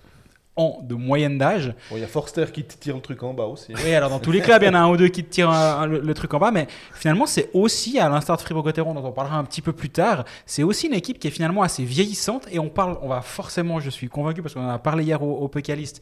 ans 0.56 0.80
de 0.84 0.94
moyenne 0.96 1.38
d'âge. 1.38 1.74
Bon, 1.90 1.96
Il 1.98 2.02
y 2.02 2.04
a 2.04 2.08
Forster 2.08 2.46
qui 2.54 2.64
te 2.66 2.76
tire 2.78 2.96
le 2.96 3.02
truc 3.02 3.24
en 3.24 3.34
bas 3.34 3.46
aussi. 3.46 3.74
Oui, 3.84 3.94
alors 3.94 4.10
dans 4.10 4.20
tous 4.20 4.32
les 4.32 4.42
clubs, 4.42 4.62
il 4.62 4.66
y 4.66 4.70
en 4.70 4.74
a 4.74 4.80
un 4.80 4.90
ou 4.90 4.98
deux 4.98 5.08
qui 5.08 5.24
te 5.24 5.30
tirent 5.30 5.50
un- 5.50 5.82
un- 5.82 5.86
le, 5.86 6.00
le 6.00 6.14
truc 6.14 6.34
en 6.34 6.40
bas, 6.40 6.52
mais 6.52 6.68
finalement, 6.94 7.26
c'est 7.26 7.50
aussi, 7.54 7.98
à 8.00 8.10
l'instar 8.10 8.36
de 8.38 8.42
Fribourg-Gotteron, 8.42 8.94
dont 8.94 9.06
on 9.06 9.12
parlera 9.12 9.38
un 9.38 9.44
petit 9.46 9.62
peu 9.62 9.72
plus 9.72 9.90
tard, 9.90 10.26
c'est 10.46 10.64
aussi 10.64 10.88
une 10.88 10.94
équipe 10.94 11.18
qui 11.20 11.28
est 11.28 11.32
finalement 11.32 11.62
assez 11.62 11.84
vieillissante 11.84 12.48
et 12.52 12.60
on 12.60 12.70
parle, 12.70 12.98
on 13.02 13.08
va 13.08 13.22
forcément, 13.22 13.80
je 13.80 13.90
suis 13.90 14.10
convaincu, 14.10 14.42
parce 14.42 14.54
qu'on 14.54 14.66
en 14.66 14.70
a 14.70 14.80
parlé 14.80 15.04
hier 15.06 15.24
au, 15.24 15.38
au 15.38 15.48
Pécaliste, 15.48 16.02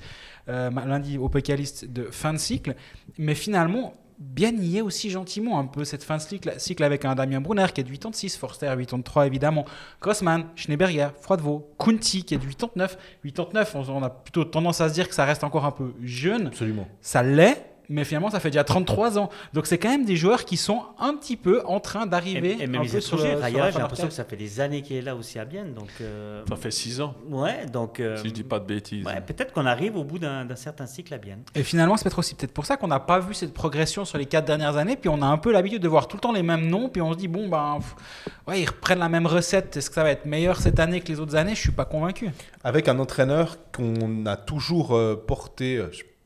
euh, 0.49 0.69
lundi 0.85 1.17
au 1.17 1.29
Pécaliste 1.29 1.91
de 1.91 2.03
fin 2.05 2.33
de 2.33 2.37
cycle, 2.39 2.75
mais 3.17 3.35
finalement, 3.35 3.93
bien 4.19 4.51
est 4.57 4.81
aussi 4.81 5.09
gentiment 5.09 5.59
un 5.59 5.65
peu 5.65 5.83
cette 5.83 6.03
fin 6.03 6.17
de 6.17 6.21
cycle, 6.21 6.53
cycle 6.57 6.83
avec 6.83 7.05
un 7.05 7.15
Damien 7.15 7.41
Brunner 7.41 7.67
qui 7.73 7.81
est 7.81 7.83
de 7.83 7.89
86, 7.89 8.37
Forster 8.37 8.67
83 8.67 9.27
évidemment, 9.27 9.65
Grossman, 10.01 10.45
Schneeberger, 10.55 11.09
Froidevaux, 11.21 11.71
Kunti 11.77 12.23
qui 12.23 12.33
est 12.33 12.37
de 12.37 12.45
89. 12.45 12.97
89, 13.23 13.75
on, 13.75 13.89
on 13.89 14.03
a 14.03 14.09
plutôt 14.09 14.43
tendance 14.43 14.81
à 14.81 14.89
se 14.89 14.93
dire 14.93 15.07
que 15.07 15.15
ça 15.15 15.25
reste 15.25 15.43
encore 15.43 15.65
un 15.65 15.71
peu 15.71 15.93
jeune 16.01 16.47
Absolument. 16.47 16.87
ça 17.01 17.23
l'est, 17.23 17.63
mais 17.89 18.03
finalement 18.03 18.29
ça 18.29 18.39
fait 18.39 18.49
déjà 18.49 18.63
33 18.63 19.17
ans. 19.17 19.29
Donc 19.53 19.65
c'est 19.67 19.77
quand 19.77 19.89
même 19.89 20.05
des 20.05 20.15
joueurs 20.15 20.45
qui 20.45 20.57
sont 20.57 20.81
un 20.99 21.15
petit 21.15 21.37
peu 21.37 21.61
en 21.65 21.79
train 21.79 22.05
d'arriver 22.05 22.57
Et, 22.59 22.61
et 22.61 22.63
un 22.65 22.67
même 22.67 22.81
peu 22.81 22.87
ils 22.87 23.01
sur, 23.01 23.17
le, 23.17 23.23
étrangers. 23.25 23.29
sur 23.31 23.39
la 23.39 23.61
Raya, 23.63 23.71
j'ai 23.71 23.79
l'impression 23.79 24.07
que 24.07 24.13
ça 24.13 24.23
fait 24.23 24.35
des 24.35 24.59
années 24.59 24.81
qu'il 24.81 24.95
est 24.97 25.01
là 25.01 25.15
aussi 25.15 25.39
à 25.39 25.45
Bienne. 25.45 25.73
Donc, 25.73 25.89
euh, 26.01 26.43
Ça 26.49 26.55
fait 26.55 26.71
6 26.71 27.01
ans, 27.01 27.15
ouais, 27.29 27.65
donc. 27.71 27.99
euh, 27.99 28.17
si 28.17 28.29
je 28.29 28.33
dis 28.33 28.43
pas 28.43 28.59
de 28.59 28.65
bêtises. 28.65 29.05
ouais, 29.05 29.21
peut-être 29.21 29.53
qu'on 29.53 29.65
arrive 29.65 29.95
au 29.97 30.03
bout 30.03 30.19
d'un 30.19 30.45
d'un 30.45 30.55
certain 30.55 30.85
cycle 30.85 31.13
à 31.13 31.17
Bienne. 31.17 31.43
Et 31.55 31.63
finalement 31.63 31.97
c'est 31.97 32.03
peut-être 32.03 32.19
aussi 32.19 32.35
peut-être 32.35 32.53
pour 32.53 32.65
ça 32.65 32.77
qu'on 32.77 32.87
n'a 32.87 32.99
pas 32.99 33.19
vu 33.19 33.33
cette 33.33 33.53
progression 33.53 34.05
sur 34.05 34.17
les 34.17 34.25
quatre 34.25 34.45
dernières 34.45 34.77
années, 34.77 34.95
puis 34.95 35.09
on 35.09 35.21
a 35.21 35.25
un 35.25 35.37
peu 35.37 35.51
l'habitude 35.51 35.81
de 35.81 35.87
voir 35.87 36.07
tout 36.07 36.17
le 36.17 36.21
temps 36.21 36.31
les 36.33 36.43
mêmes 36.43 36.67
noms, 36.67 36.89
puis 36.89 37.01
on 37.01 37.13
se 37.13 37.17
dit 37.17 37.27
bon 37.27 37.47
ben 37.49 37.77
pff, 37.79 37.95
ouais 38.47 38.61
ils 38.61 38.65
reprennent 38.67 38.99
la 38.99 39.09
même 39.09 39.25
recette, 39.27 39.77
est-ce 39.77 39.89
que 39.89 39.95
ça 39.95 40.03
va 40.03 40.11
être 40.11 40.25
meilleur 40.25 40.57
cette 40.57 40.79
année 40.79 41.01
que 41.01 41.07
les 41.07 41.19
autres 41.19 41.35
années? 41.35 41.55
Je 41.55 41.61
suis 41.61 41.71
pas 41.71 41.85
convaincu. 41.85 42.29
Avec 42.63 42.87
un 42.87 42.99
entraîneur 42.99 43.57
qu'on 43.71 44.25
a 44.25 44.35
toujours 44.37 44.95
euh, 44.95 45.15
porté, 45.15 45.77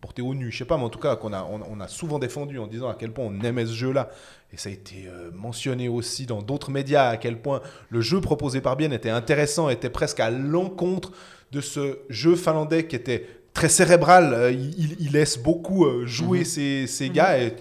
porté 0.02 0.22
au 0.22 0.34
nu, 0.34 0.52
je 0.52 0.58
sais 0.58 0.66
pas, 0.66 0.78
mais 0.78 0.84
en 0.84 0.90
tout 0.90 1.00
cas 1.00 1.16
qu'on 1.16 1.32
a, 1.32 1.44
on, 1.44 1.62
on 1.70 1.80
a 1.80 1.88
souvent 1.88 2.20
défendu 2.20 2.60
en 2.60 2.68
disant 2.68 2.90
à 2.90 2.96
quel 2.96 3.12
point 3.12 3.26
on 3.26 3.40
aimait 3.42 3.66
ce 3.66 3.74
jeu-là. 3.74 4.10
Et 4.52 4.58
ça 4.58 4.70
a 4.70 4.72
été 4.72 5.06
euh, 5.08 5.30
mentionné 5.34 5.88
aussi 5.88 6.26
dans 6.26 6.42
d'autres 6.42 6.72
médias 6.72 7.08
à 7.08 7.18
quel 7.18 7.42
point 7.42 7.62
le 7.90 8.02
jeu 8.02 8.20
proposé 8.20 8.60
par 8.60 8.76
Bienne 8.76 8.94
était 8.94 9.10
intéressant, 9.10 9.70
était 9.70 9.90
presque 9.90 10.20
à 10.20 10.30
l'encontre 10.30 11.12
de 11.52 11.62
ce 11.62 12.00
jeu 12.10 12.36
finlandais 12.36 12.88
qui 12.88 12.96
était 12.96 13.28
très 13.54 13.70
cérébral. 13.70 14.34
Euh, 14.34 14.52
il, 14.52 15.12
laisse 15.12 15.38
beaucoup 15.38 15.86
euh, 15.86 16.06
jouer 16.06 16.44
ses, 16.44 16.88
ses 16.88 17.10
gars. 17.10 17.40
Et 17.40 17.54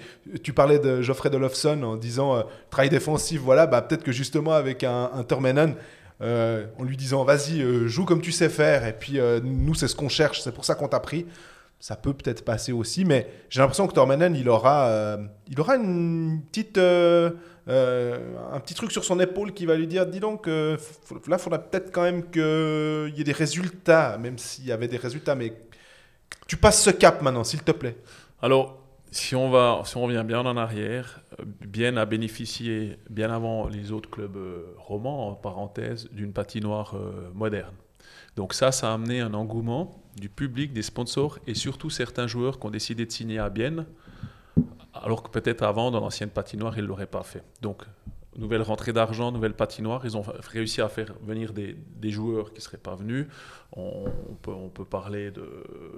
tu 0.43 0.53
parlais 0.53 0.79
de 0.79 1.03
Geoffrey 1.03 1.31
Dolofsson 1.31 1.83
en 1.83 1.97
disant 1.97 2.37
euh, 2.37 2.43
travail 2.71 2.91
défensif, 2.91 3.41
voilà, 3.41 3.67
bah, 3.67 3.83
peut-être 3.83 4.05
que 4.05 4.13
justement 4.13 4.53
avec 4.53 4.85
un, 4.85 5.11
un 5.13 5.25
Tormenon, 5.25 5.75
euh, 6.23 6.67
en 6.79 6.85
lui 6.85 6.97
disant 6.97 7.25
vas-y, 7.25 7.63
joue 7.89 8.05
comme 8.05 8.21
tu 8.21 8.31
sais 8.31 8.51
faire, 8.51 8.87
et 8.87 8.93
puis 8.93 9.19
nous, 9.43 9.75
c'est 9.75 9.89
ce 9.89 9.97
qu'on 9.97 10.11
cherche, 10.11 10.43
c'est 10.43 10.53
pour 10.53 10.65
ça 10.65 10.75
qu'on 10.75 10.89
t'a 10.89 11.01
pris. 11.01 11.27
Ça 11.81 11.97
peut 11.97 12.13
peut-être 12.13 12.45
passer 12.45 12.73
aussi, 12.73 13.07
mais 13.07 13.27
j'ai 13.49 13.61
l'impression 13.61 13.87
que 13.87 13.95
Tormenon, 13.95 14.35
il 14.35 14.51
aura, 14.51 14.89
euh, 14.89 15.17
il 15.49 15.59
aura 15.59 15.77
une 15.77 16.43
petite, 16.51 16.77
euh, 16.77 17.31
euh, 17.69 18.37
un 18.53 18.61
petit 18.61 18.75
truc 18.75 18.93
sur 18.93 19.03
son 19.03 19.19
épaule 19.19 19.55
qui 19.55 19.65
va 19.65 19.77
lui 19.77 19.87
dire 19.87 20.05
dis 20.05 20.21
donc, 20.21 20.47
là, 20.47 20.77
il 20.77 21.39
faudra 21.39 21.59
peut-être 21.59 21.91
quand 21.91 22.03
même 22.03 22.31
qu'il 22.31 23.15
y 23.17 23.21
ait 23.23 23.25
des 23.25 23.33
résultats, 23.33 24.19
même 24.19 24.37
s'il 24.37 24.67
y 24.67 24.73
avait 24.73 24.89
des 24.89 24.99
résultats, 24.99 25.35
mais 25.35 25.55
tu 26.47 26.59
passes 26.59 26.83
ce 26.83 26.91
cap 26.91 27.23
maintenant, 27.23 27.45
s'il 27.45 27.63
te 27.63 27.73
plaît. 27.73 27.97
Alors, 28.43 28.79
si 29.11 29.35
on, 29.35 29.49
va, 29.49 29.81
si 29.87 29.97
on 29.97 30.03
revient 30.03 30.25
bien 30.27 30.41
en 30.41 30.59
arrière, 30.59 31.23
Bienne 31.67 31.97
a 31.97 32.05
bénéficié, 32.05 32.99
bien 33.09 33.31
avant 33.31 33.69
les 33.69 33.91
autres 33.91 34.11
clubs 34.11 34.39
romans, 34.77 35.29
en 35.29 35.35
parenthèse, 35.35 36.11
d'une 36.13 36.35
patinoire 36.35 36.95
moderne. 37.35 37.75
Donc 38.37 38.53
ça, 38.53 38.71
ça 38.71 38.91
a 38.91 38.95
amené 38.95 39.21
un 39.21 39.33
engouement 39.33 40.00
du 40.17 40.29
public, 40.29 40.73
des 40.73 40.83
sponsors 40.83 41.39
et 41.47 41.55
surtout 41.55 41.91
certains 41.91 42.27
joueurs 42.27 42.59
qui 42.59 42.67
ont 42.67 42.71
décidé 42.71 43.07
de 43.07 43.13
signer 43.13 43.39
à 43.39 43.49
Bienne, 43.51 43.87
alors 44.95 45.23
que 45.23 45.31
peut-être 45.31 45.63
avant, 45.63 45.91
dans 45.91 46.01
l'ancienne 46.01 46.31
patinoire, 46.31 46.77
ils 46.77 46.83
ne 46.83 46.89
l'auraient 46.89 47.07
pas 47.07 47.23
fait. 47.23 47.43
Donc, 47.63 47.83
nouvelle 48.37 48.63
rentrée 48.63 48.93
d'argent, 48.93 49.33
nouvelle 49.33 49.55
patinoire, 49.55 50.03
ils 50.05 50.17
ont 50.17 50.25
réussi 50.53 50.81
à 50.81 50.89
faire 50.89 51.15
venir 51.25 51.53
des, 51.53 51.77
des 51.97 52.11
joueurs 52.11 52.51
qui 52.51 52.57
ne 52.57 52.61
seraient 52.63 52.77
pas 52.79 52.95
venus. 52.97 53.27
On, 53.77 54.05
on 54.31 54.35
peut, 54.35 54.53
on 54.53 54.69
peut 54.69 54.85
parler 54.85 55.31
de, 55.31 55.45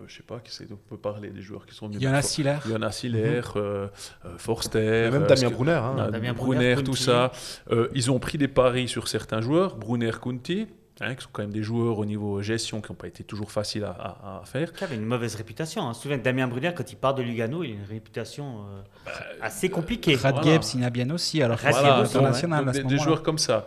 je 0.06 0.16
sais 0.16 0.22
pas, 0.22 0.40
qui 0.40 0.52
c'est, 0.52 0.70
on 0.70 0.76
peut 0.76 0.98
parler 0.98 1.30
des 1.30 1.40
joueurs 1.40 1.64
qui 1.66 1.74
sont 1.74 1.86
venus. 1.86 2.00
Il 2.00 2.04
y 2.04 2.08
en 2.08 2.12
a 2.14 2.20
Siller. 2.22 2.58
Jonas 2.66 3.00
Hiller, 3.02 3.40
euh, 3.56 3.88
euh, 4.26 4.38
Forster, 4.38 5.10
Même 5.10 5.22
euh, 5.22 5.26
Damien 5.26 5.50
Brunner. 5.50 5.72
hein. 5.72 6.10
Damien 6.10 6.32
Brunner, 6.34 6.74
Brunner, 6.74 6.84
tout 6.84 6.94
ça. 6.96 7.32
Euh, 7.70 7.88
ils 7.94 8.10
ont 8.10 8.18
pris 8.18 8.36
des 8.38 8.48
paris 8.48 8.88
sur 8.88 9.08
certains 9.08 9.40
joueurs, 9.40 9.76
Brunner, 9.76 10.12
Kunti, 10.22 10.66
hein, 11.03 11.14
qui 11.14 11.22
sont 11.24 11.30
quand 11.32 11.42
même 11.42 11.53
des 11.53 11.62
joueurs 11.62 11.98
au 11.98 12.05
niveau 12.05 12.40
gestion 12.42 12.80
qui 12.80 12.90
n'ont 12.90 12.96
pas 12.96 13.07
été 13.09 13.24
toujours 13.24 13.50
faciles 13.53 13.84
à, 13.84 13.90
à- 13.90 14.40
à 14.42 14.44
faire. 14.44 14.72
Qui 14.72 14.84
avait 14.84 14.96
une 14.96 15.05
mauvaise 15.05 15.34
réputation. 15.34 15.82
Hein. 15.82 15.92
Je 15.92 15.98
me 15.98 16.03
souviens 16.03 16.18
que 16.18 16.24
Damien 16.24 16.46
Brunner, 16.48 16.72
quand 16.74 16.90
il 16.90 16.96
part 16.96 17.14
de 17.14 17.22
Lugano, 17.22 17.62
il 17.64 17.72
a 17.72 17.74
une 17.74 17.84
réputation 17.84 18.64
euh, 19.07 19.11
assez 19.40 19.68
compliquée. 19.68 20.14
Radgeb 20.14 20.62
voilà. 20.62 20.86
à 20.86 20.90
Bien 20.90 21.11
aussi, 21.11 21.42
alors 21.42 21.59
voilà, 21.59 21.98
international 21.98 22.64
donc 22.64 22.74
à 22.74 22.78
ce 22.78 22.86
des, 22.86 22.98
joueurs 22.98 23.22
comme 23.22 23.38
ça. 23.38 23.66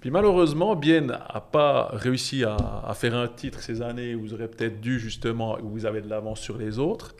Puis 0.00 0.10
malheureusement, 0.10 0.74
Bienne 0.74 1.06
n'a 1.06 1.40
pas 1.40 1.88
réussi 1.92 2.44
à, 2.44 2.56
à 2.86 2.94
faire 2.94 3.14
un 3.14 3.28
titre 3.28 3.60
ces 3.60 3.82
années 3.82 4.14
où 4.14 4.20
vous 4.22 4.34
aurez 4.34 4.48
peut-être 4.48 4.80
dû 4.80 4.98
justement, 4.98 5.58
où 5.62 5.68
vous 5.68 5.86
avez 5.86 6.00
de 6.00 6.08
l'avance 6.08 6.40
sur 6.40 6.58
les 6.58 6.78
autres. 6.78 7.14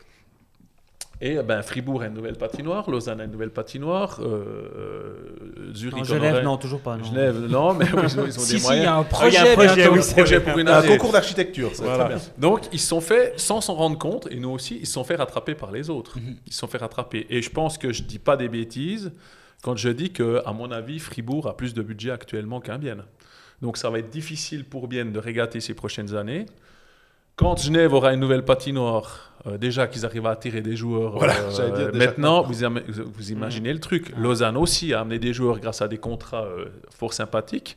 Et 1.21 1.37
ben, 1.41 1.61
Fribourg 1.61 2.01
a 2.01 2.07
une 2.07 2.15
nouvelle 2.15 2.35
patinoire, 2.35 2.89
Lausanne 2.89 3.21
a 3.21 3.23
une 3.23 3.31
nouvelle 3.31 3.51
patinoire, 3.51 4.19
euh, 4.21 5.13
Zurich 5.73 5.95
En 5.99 6.01
en 6.01 6.03
Genève, 6.03 6.33
aurait- 6.33 6.43
non, 6.43 6.57
toujours 6.57 6.81
pas. 6.81 6.97
Non. 6.97 7.03
Genève, 7.05 7.37
non, 7.47 7.73
mais 7.73 7.85
oui, 7.93 8.01
ils 8.03 8.19
ont, 8.19 8.25
ils 8.25 8.39
ont 8.39 8.41
Si, 8.41 8.53
des 8.53 8.59
si, 8.59 8.59
il 8.59 8.59
y 8.59 8.61
moyens. 8.63 8.87
a 8.87 8.93
un 8.95 8.99
Ah, 8.99 9.01
il 9.01 9.05
y 9.05 9.09
projet, 9.09 9.37
a 9.37 9.41
un 9.51 9.53
projet, 9.53 9.75
bientôt. 9.75 9.93
oui, 9.93 10.01
projet 10.11 10.39
pour 10.41 10.59
une 10.59 10.67
Un 10.67 10.81
concours 10.81 11.11
d'architecture, 11.13 11.69
c'est 11.73 11.83
Voilà. 11.83 12.05
très 12.05 12.15
bien. 12.15 12.23
Donc, 12.39 12.61
ils 12.73 12.79
se 12.79 12.87
sont 12.87 12.99
fait, 12.99 13.33
sans 13.37 13.61
s'en 13.61 13.75
rendre 13.75 13.97
compte, 13.97 14.27
et 14.31 14.35
nous 14.39 14.49
aussi, 14.49 14.79
ils 14.81 14.85
se 14.87 14.93
sont 14.93 15.03
fait 15.05 15.15
rattraper 15.15 15.55
par 15.55 15.71
les 15.71 15.89
autres. 15.89 16.17
Mhm. 16.17 16.35
Ils 16.45 16.51
se 16.53 16.59
sont 16.59 16.67
fait 16.67 16.79
rattraper. 16.79 17.25
Et 17.29 17.41
je 17.41 17.49
pense 17.49 17.77
que 17.77 17.93
je 17.93 18.03
dis 18.03 18.19
pas 18.19 18.35
des 18.35 18.49
bêtises 18.49 19.11
quand 19.63 19.77
je 19.77 19.89
dis 19.89 20.11
que, 20.11 20.41
à 20.45 20.51
mon 20.51 20.71
avis, 20.71 20.99
Fribourg 20.99 21.47
a 21.47 21.55
plus 21.55 21.73
de 21.73 21.81
budget 21.81 22.11
actuellement 22.11 22.59
qu'un 22.59 22.77
Bienne. 22.79 23.03
Donc, 23.61 23.77
ça 23.77 23.89
va 23.89 23.99
être 23.99 24.09
difficile 24.09 24.65
pour 24.65 24.89
Bienne 24.89 25.13
de 25.13 25.19
régater 25.19 25.61
ces 25.61 25.73
prochaines 25.73 26.15
années. 26.15 26.47
Quand 27.35 27.59
Genève 27.59 27.93
aura 27.93 28.13
une 28.13 28.19
nouvelle 28.19 28.45
patinoire, 28.45 29.31
euh, 29.47 29.57
déjà 29.57 29.87
qu'ils 29.87 30.05
arrivent 30.05 30.27
à 30.27 30.31
attirer 30.31 30.61
des 30.61 30.75
joueurs. 30.75 31.17
Voilà, 31.17 31.35
euh, 31.35 31.51
j'allais 31.51 31.71
dire 31.71 31.91
déjà 31.91 32.05
maintenant, 32.05 32.43
vous, 32.43 33.31
imaginez 33.31 33.73
le 33.73 33.79
truc. 33.79 34.13
Lausanne 34.17 34.55
aussi 34.55 34.93
a 34.93 35.01
amené 35.01 35.19
des 35.19 35.33
joueurs 35.33 35.59
grâce 35.59 35.81
à 35.81 35.87
des 35.87 35.97
contrats 35.97 36.45
euh, 36.45 36.65
fort 36.91 37.13
sympathiques. 37.13 37.75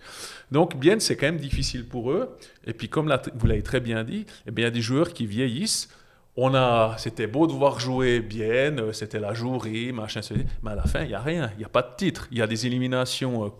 Donc, 0.52 0.76
Bienne, 0.76 1.00
c'est 1.00 1.16
quand 1.16 1.26
même 1.26 1.38
difficile 1.38 1.86
pour 1.86 2.12
eux. 2.12 2.36
Et 2.66 2.72
puis, 2.74 2.88
comme 2.88 3.08
l'a- 3.08 3.22
vous 3.34 3.46
l'avez 3.46 3.62
très 3.62 3.80
bien 3.80 4.04
dit, 4.04 4.26
eh 4.46 4.50
bien, 4.50 4.64
il 4.64 4.66
y 4.66 4.68
a 4.68 4.70
des 4.70 4.82
joueurs 4.82 5.12
qui 5.12 5.26
vieillissent. 5.26 5.88
on 6.36 6.54
a, 6.54 6.94
c'était 6.98 7.26
beau 7.26 7.46
de 7.46 7.52
voir 7.52 7.80
jouer 7.80 8.20
bien, 8.20 8.76
c'était 8.92 9.18
la 9.18 9.32
jouerie, 9.32 9.90
machin, 9.92 10.20
mais 10.62 10.72
à 10.72 10.74
la 10.74 10.82
fin, 10.82 11.00
il 11.00 11.08
n'y 11.08 11.14
a 11.14 11.20
rien, 11.20 11.50
il 11.54 11.58
n'y 11.60 11.64
a 11.64 11.70
pas 11.70 11.80
de 11.80 11.96
titre. 11.96 12.28
Il 12.30 12.36
y 12.36 12.42
a 12.42 12.46
des 12.46 12.66
éliminations 12.66 13.50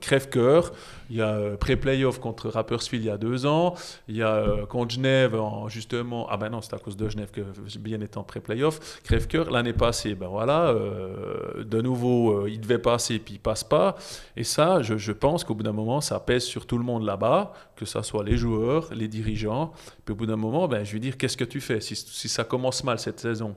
crève-cœur, 0.00 0.72
il 1.10 1.16
y 1.16 1.22
a 1.22 1.28
euh, 1.28 1.56
pré-playoff 1.56 2.20
contre 2.20 2.48
Rapperswil 2.48 3.00
il 3.00 3.06
y 3.06 3.10
a 3.10 3.18
deux 3.18 3.44
ans, 3.44 3.74
il 4.08 4.16
y 4.16 4.22
a 4.22 4.34
euh, 4.34 4.66
contre 4.66 4.94
Genève, 4.94 5.34
en, 5.34 5.68
justement, 5.68 6.28
ah 6.30 6.36
ben 6.36 6.48
non, 6.50 6.60
c'est 6.60 6.74
à 6.74 6.78
cause 6.78 6.96
de 6.96 7.08
Genève 7.08 7.30
que 7.30 7.42
bien 7.78 7.98
en 8.14 8.22
pré-playoff, 8.22 9.02
crève-cœur. 9.02 9.50
L'année 9.50 9.72
passée, 9.72 10.14
ben 10.14 10.28
voilà, 10.28 10.68
euh, 10.68 11.64
de 11.64 11.80
nouveau, 11.80 12.46
il 12.46 12.60
devait 12.60 12.78
passer, 12.78 13.18
puis 13.18 13.34
il 13.34 13.40
passe 13.40 13.64
pas. 13.64 13.96
Et 14.36 14.44
ça, 14.44 14.82
je, 14.82 15.12
pense 15.12 15.44
qu'au 15.44 15.54
bout 15.54 15.64
d'un 15.64 15.72
moment, 15.72 16.00
ça 16.00 16.20
pèse 16.20 16.44
sur 16.44 16.66
tout 16.66 16.78
le 16.78 16.84
monde 16.84 17.04
là-bas, 17.04 17.52
que 17.76 17.84
ce 17.84 18.00
soit 18.02 18.24
les 18.24 18.36
joueurs, 18.36 18.88
les 18.94 19.08
dirigeants. 19.08 19.72
Puis 20.04 20.12
au 20.12 20.16
bout 20.16 20.26
d'un 20.26 20.36
moment, 20.36 20.68
ben, 20.68 20.84
je 20.84 20.92
veux 20.92 21.00
dire, 21.00 21.16
qu'est-ce 21.16 21.36
que 21.36 21.44
tu 21.44 21.60
fais 21.60 21.80
si, 21.80 21.96
si 21.96 22.28
ça 22.28 22.44
commence 22.44 22.84
mal 22.84 22.98
cette 22.98 23.18
saison? 23.18 23.56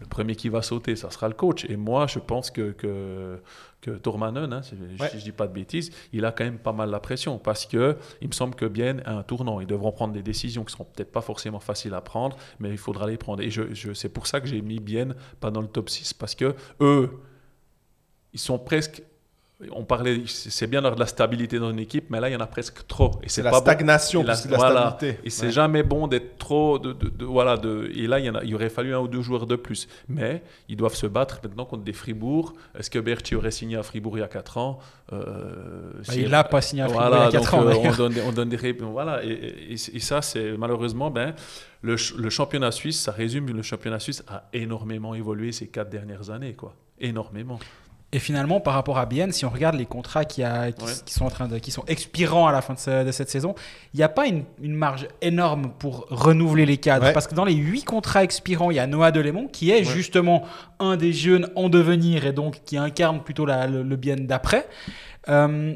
Le 0.00 0.06
premier 0.06 0.36
qui 0.36 0.50
va 0.50 0.60
sauter, 0.60 0.94
ça 0.94 1.10
sera 1.10 1.28
le 1.28 1.34
coach. 1.34 1.64
Et 1.68 1.76
moi, 1.76 2.06
je 2.06 2.18
pense 2.18 2.50
que, 2.50 3.40
que 3.86 3.90
Tourmanen, 3.98 4.52
hein, 4.52 4.62
si 4.62 4.74
je- 4.76 5.02
Ouais. 5.02 5.10
je 5.14 5.18
dis 5.22 5.32
pas 5.32 5.46
de 5.46 5.52
bêtises, 5.52 5.90
il 6.12 6.24
a 6.24 6.32
quand 6.32 6.44
même 6.44 6.58
pas 6.58 6.72
mal 6.72 6.90
la 6.90 6.98
pression 7.00 7.38
parce 7.38 7.66
que 7.66 7.96
il 8.20 8.26
me 8.28 8.32
semble 8.32 8.54
que 8.56 8.66
bien 8.66 8.98
à 9.04 9.12
un 9.12 9.22
tournant, 9.22 9.60
ils 9.60 9.66
devront 9.66 9.92
prendre 9.92 10.12
des 10.12 10.22
décisions 10.22 10.64
qui 10.64 10.72
seront 10.72 10.84
peut-être 10.84 11.12
pas 11.12 11.20
forcément 11.20 11.60
faciles 11.60 11.94
à 11.94 12.00
prendre, 12.00 12.36
mais 12.58 12.70
il 12.70 12.78
faudra 12.78 13.06
les 13.06 13.16
prendre. 13.16 13.42
Et 13.42 13.50
je, 13.50 13.72
je- 13.74 13.92
c'est 13.92 14.08
pour 14.08 14.26
ça 14.26 14.40
que 14.40 14.46
j'ai 14.48 14.60
mis 14.60 14.80
bien 14.80 15.08
pas 15.40 15.50
dans 15.50 15.60
le 15.60 15.68
top 15.68 15.88
6 15.88 16.12
parce 16.12 16.34
que 16.34 16.54
eux, 16.80 17.10
ils 18.32 18.40
sont 18.40 18.58
presque. 18.58 19.02
On 19.72 19.84
parlait, 19.84 20.20
c'est 20.26 20.66
bien 20.66 20.82
d'avoir 20.82 20.96
de 20.96 21.00
la 21.00 21.06
stabilité 21.06 21.58
dans 21.58 21.70
une 21.70 21.78
équipe, 21.78 22.10
mais 22.10 22.20
là, 22.20 22.28
il 22.28 22.34
y 22.34 22.36
en 22.36 22.40
a 22.40 22.46
presque 22.46 22.86
trop. 22.86 23.12
Et 23.22 23.30
C'est 23.30 23.42
la 23.42 23.50
pas 23.50 23.60
bon. 23.60 23.64
stagnation 23.64 24.20
Et 24.22 24.26
la- 24.26 24.34
la 24.50 24.56
voilà. 24.58 24.90
stabilité. 24.90 25.20
Et 25.24 25.30
c'est 25.30 25.46
Ouais. 25.46 25.52
jamais 25.52 25.82
bon 25.82 26.08
d'être 26.08 26.36
trop. 26.36 26.78
De, 26.78 26.92
de- 26.92 27.08
de- 27.08 27.24
voilà, 27.24 27.56
de, 27.56 27.90
et 27.94 28.06
là, 28.06 28.18
il 28.18 28.26
y, 28.26 28.28
en 28.28 28.34
a, 28.34 28.44
il 28.44 28.50
y 28.50 28.54
aurait 28.54 28.68
fallu 28.68 28.94
un 28.94 28.98
ou 28.98 29.08
deux 29.08 29.22
joueurs 29.22 29.46
de 29.46 29.56
plus. 29.56 29.88
Mais 30.10 30.42
ils 30.68 30.76
doivent 30.76 30.94
se 30.94 31.06
battre 31.06 31.40
maintenant 31.42 31.64
contre 31.64 31.84
des 31.84 31.94
Fribourg. 31.94 32.52
Est-ce 32.78 32.90
que 32.90 32.98
Berti 32.98 33.34
aurait 33.34 33.50
signé 33.50 33.78
à 33.78 33.82
Fribourg 33.82 34.18
il 34.18 34.20
y 34.20 34.24
a 34.24 34.28
4 34.28 34.58
ans 34.58 34.78
Euh, 35.12 35.92
Bah, 36.06 36.12
si- 36.12 36.20
il 36.22 36.28
n'a 36.30 36.42
pas 36.44 36.60
signé 36.60 36.82
à 36.82 36.88
Fribourg 36.88 37.06
voilà, 37.08 37.28
il 37.30 37.34
y 37.34 37.36
a 37.36 37.40
4 37.40 37.56
donc, 37.56 37.60
ans. 37.64 37.68
euh, 37.86 37.88
on, 37.92 37.96
donne, 37.96 38.12
des- 38.12 38.20
on 38.22 38.32
donne 38.32 38.48
des 38.50 38.56
réponses. 38.56 38.90
Voilà, 38.92 39.24
et, 39.24 39.28
et- 39.30 39.72
et 39.72 40.00
ça, 40.00 40.20
c'est 40.20 40.56
malheureusement, 40.58 41.10
ben, 41.10 41.32
le, 41.82 41.94
le 42.18 42.28
championnat 42.30 42.72
suisse, 42.72 43.00
ça 43.00 43.12
résume, 43.12 43.46
le 43.46 43.62
championnat 43.62 44.00
suisse 44.00 44.22
a 44.28 44.48
énormément 44.52 45.14
évolué 45.14 45.52
ces 45.52 45.68
quatre 45.68 45.88
dernières 45.88 46.28
années, 46.30 46.52
quoi. 46.54 46.74
Énormément. 46.98 47.58
Et 48.12 48.20
finalement, 48.20 48.60
par 48.60 48.74
rapport 48.74 48.98
à 48.98 49.04
Bienne, 49.06 49.32
si 49.32 49.44
on 49.44 49.50
regarde 49.50 49.74
les 49.74 49.84
contrats 49.84 50.24
qui, 50.24 50.42
a- 50.44 50.70
qui, 50.70 50.84
Ouais. 50.84 50.92
qui 51.04 51.12
sont 51.12 51.24
en 51.26 51.30
train 51.30 51.48
de, 51.48 51.58
qui 51.58 51.72
sont 51.72 51.84
expirants 51.88 52.46
à 52.46 52.52
la 52.52 52.62
fin 52.62 52.74
de, 52.74 52.78
ce- 52.78 53.04
de 53.04 53.10
cette 53.10 53.28
saison, 53.28 53.54
il 53.92 53.96
n'y 53.98 54.04
a 54.04 54.08
pas 54.08 54.26
une, 54.28 54.44
une 54.62 54.74
marge 54.74 55.08
énorme 55.22 55.72
pour 55.78 56.06
renouveler 56.08 56.66
les 56.66 56.76
cadres. 56.78 57.06
Ouais. 57.06 57.12
Parce 57.12 57.26
que 57.26 57.34
dans 57.34 57.44
les 57.44 57.54
huit 57.54 57.82
contrats 57.84 58.22
expirants, 58.22 58.70
il 58.70 58.76
y 58.76 58.78
a 58.78 58.86
Noah 58.86 59.10
Delémont 59.10 59.48
qui 59.48 59.70
est 59.72 59.82
justement 59.84 60.44
un 60.78 60.96
des 60.96 61.12
jeunes 61.12 61.50
en 61.56 61.68
devenir 61.68 62.24
et 62.26 62.32
donc 62.32 62.60
qui 62.64 62.76
incarne 62.78 63.20
plutôt 63.22 63.44
la- 63.44 63.66
le, 63.66 63.82
le 63.82 63.96
Bienne 63.96 64.26
d'après. 64.26 64.68
Euh, 65.28 65.74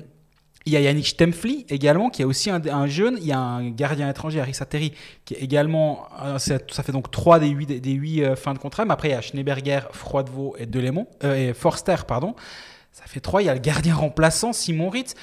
il 0.67 0.73
y 0.73 0.77
a 0.77 0.81
Yannick 0.81 1.07
Stempfli 1.07 1.65
également, 1.71 2.11
qui 2.11 2.21
est 2.23 2.25
aussi 2.27 2.51
un, 2.51 2.61
un 2.67 2.87
jeune. 2.87 3.17
Il 3.21 3.27
y 3.27 3.33
a 3.33 3.39
un 3.39 3.71
gardien 3.71 4.11
étranger, 4.11 4.41
Harissa 4.41 4.67
Terry, 4.67 4.93
qui 5.25 5.35
est 5.35 5.39
également. 5.43 6.07
euh, 6.23 6.39
Ça 6.39 6.83
fait 6.83 6.93
donc 6.93 7.11
3 7.11 7.39
des 7.39 7.49
8, 7.49 7.81
des 7.81 7.93
huit, 7.93 8.23
euh, 8.25 8.37
fins 8.37 8.53
de 8.55 8.59
contrat. 8.59 8.85
Mais 8.85 8.93
après, 8.93 9.09
il 9.09 9.13
y 9.13 9.15
a 9.15 9.21
Schneeberger, 9.23 9.81
Froidevaux 9.93 10.55
et 10.59 10.67
Delémont. 10.67 11.07
euh, 11.25 11.51
et 11.51 11.55
Forster, 11.55 11.97
pardon. 12.07 12.35
Ça 12.93 13.05
fait 13.07 13.21
3. 13.21 13.43
Il 13.43 13.47
y 13.47 13.49
a 13.49 13.55
le 13.55 13.61
gardien 13.61 13.95
remplaçant, 13.95 14.53
Simon 14.53 14.91
Ritz. 14.91 15.15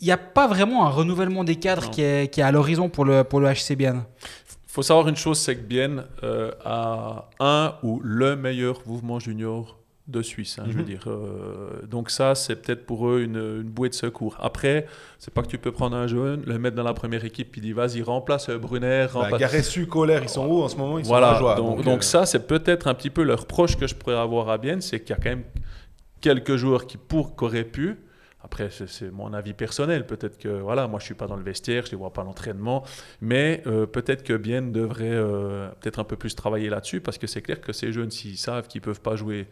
Il 0.00 0.06
n'y 0.06 0.12
a 0.12 0.16
pas 0.16 0.46
vraiment 0.46 0.86
un 0.86 0.90
renouvellement 0.90 1.44
des 1.44 1.56
cadres 1.56 1.90
qui 1.90 2.02
est, 2.02 2.32
qui 2.32 2.40
est 2.40 2.44
à 2.44 2.52
l'horizon 2.52 2.88
pour 2.88 3.04
le, 3.04 3.24
pour 3.24 3.40
le 3.40 3.48
HC 3.52 3.74
Bienne. 3.76 4.04
faut 4.68 4.82
savoir 4.82 5.08
une 5.08 5.16
chose, 5.16 5.38
c'est 5.38 5.56
que 5.56 5.60
Bienne 5.62 6.04
euh, 6.22 6.52
a 6.64 7.28
un 7.40 7.74
ou 7.82 8.00
le 8.02 8.36
meilleur 8.36 8.80
mouvement 8.86 9.18
junior 9.18 9.76
de 10.08 10.20
Suisse. 10.20 10.58
hein, 10.58 10.64
Je 10.66 10.72
veux 10.72 10.80
Mhm. 10.80 10.84
dire, 10.84 11.04
euh, 11.06 11.82
donc 11.86 12.10
ça, 12.10 12.34
c'est 12.34 12.56
peut-être 12.56 12.84
pour 12.86 13.08
eux 13.08 13.20
une, 13.22 13.36
une 13.36 13.62
bouée 13.70 13.88
de 13.88 13.94
secours. 13.94 14.36
Après, 14.40 14.86
c'est 15.18 15.32
pas 15.32 15.42
que 15.42 15.46
tu 15.46 15.58
peux 15.58 15.70
prendre 15.70 15.96
un 15.96 16.08
jeune, 16.08 16.42
le 16.44 16.58
mettre 16.58 16.74
dans 16.76 16.82
la 16.82 16.92
première 16.92 17.24
équipe, 17.24 17.52
puis 17.52 17.60
dis 17.60 17.72
vas-y 17.72 18.02
remplace 18.02 18.48
euh, 18.48 18.58
Brunner, 18.58 19.06
Bah, 19.14 19.20
remplace. 19.20 19.40
Garessu, 19.40 19.86
Colère, 19.86 20.22
ils 20.24 20.28
sont 20.28 20.46
où 20.46 20.60
en 20.62 20.68
ce 20.68 20.76
moment? 20.76 20.98
Ils 20.98 21.04
sont 21.04 21.10
voilà. 21.12 21.36
en 21.36 21.38
joie. 21.38 21.54
donc, 21.54 21.84
donc 21.84 21.98
euh, 22.00 22.02
ça, 22.02 22.26
c'est 22.26 22.46
peut-être 22.48 22.88
un 22.88 22.94
petit 22.94 23.10
peu 23.10 23.22
leur 23.22 23.42
reproche 23.42 23.76
que 23.76 23.86
je 23.86 23.94
pourrais 23.94 24.16
avoir 24.16 24.48
à 24.48 24.58
Bienne, 24.58 24.80
c'est 24.80 24.98
qu'il 25.00 25.10
y 25.10 25.18
a 25.18 25.22
quand 25.22 25.30
même 25.30 25.44
quelques 26.20 26.56
joueurs 26.56 26.86
qui 26.86 26.96
pour 26.96 27.36
qu'auraient 27.36 27.64
pu. 27.64 27.96
Après, 28.44 28.70
c'est- 28.70 29.12
mon 29.12 29.32
avis 29.34 29.52
personnel. 29.54 30.04
Peut-être 30.04 30.36
que, 30.36 30.48
voilà, 30.48 30.88
moi, 30.88 30.98
je 30.98 31.04
suis 31.04 31.14
pas 31.14 31.28
dans 31.28 31.36
le 31.36 31.44
vestiaire, 31.44 31.82
je 31.84 31.90
ne 31.90 31.90
les 31.92 31.96
vois 31.98 32.12
pas 32.12 32.22
à 32.22 32.24
l'entraînement. 32.24 32.82
Mais 33.20 33.62
euh, 33.68 33.86
peut-être 33.86 34.24
que 34.24 34.32
Bien 34.32 34.62
devrait 34.62 35.16
peut-être 35.80 36.00
un 36.00 36.04
peu 36.04 36.16
plus 36.16 36.34
travailler 36.34 36.68
là-dessus, 36.68 37.00
parce 37.00 37.18
que 37.18 37.28
c'est 37.28 37.40
clair 37.40 37.60
que 37.60 37.72
ces 37.72 37.92
jeunes, 37.92 38.10
s'ils 38.10 38.36
savent 38.36 38.66
qu'ils 38.66 38.80
peuvent 38.80 39.00
pas 39.00 39.14
jouer 39.14 39.46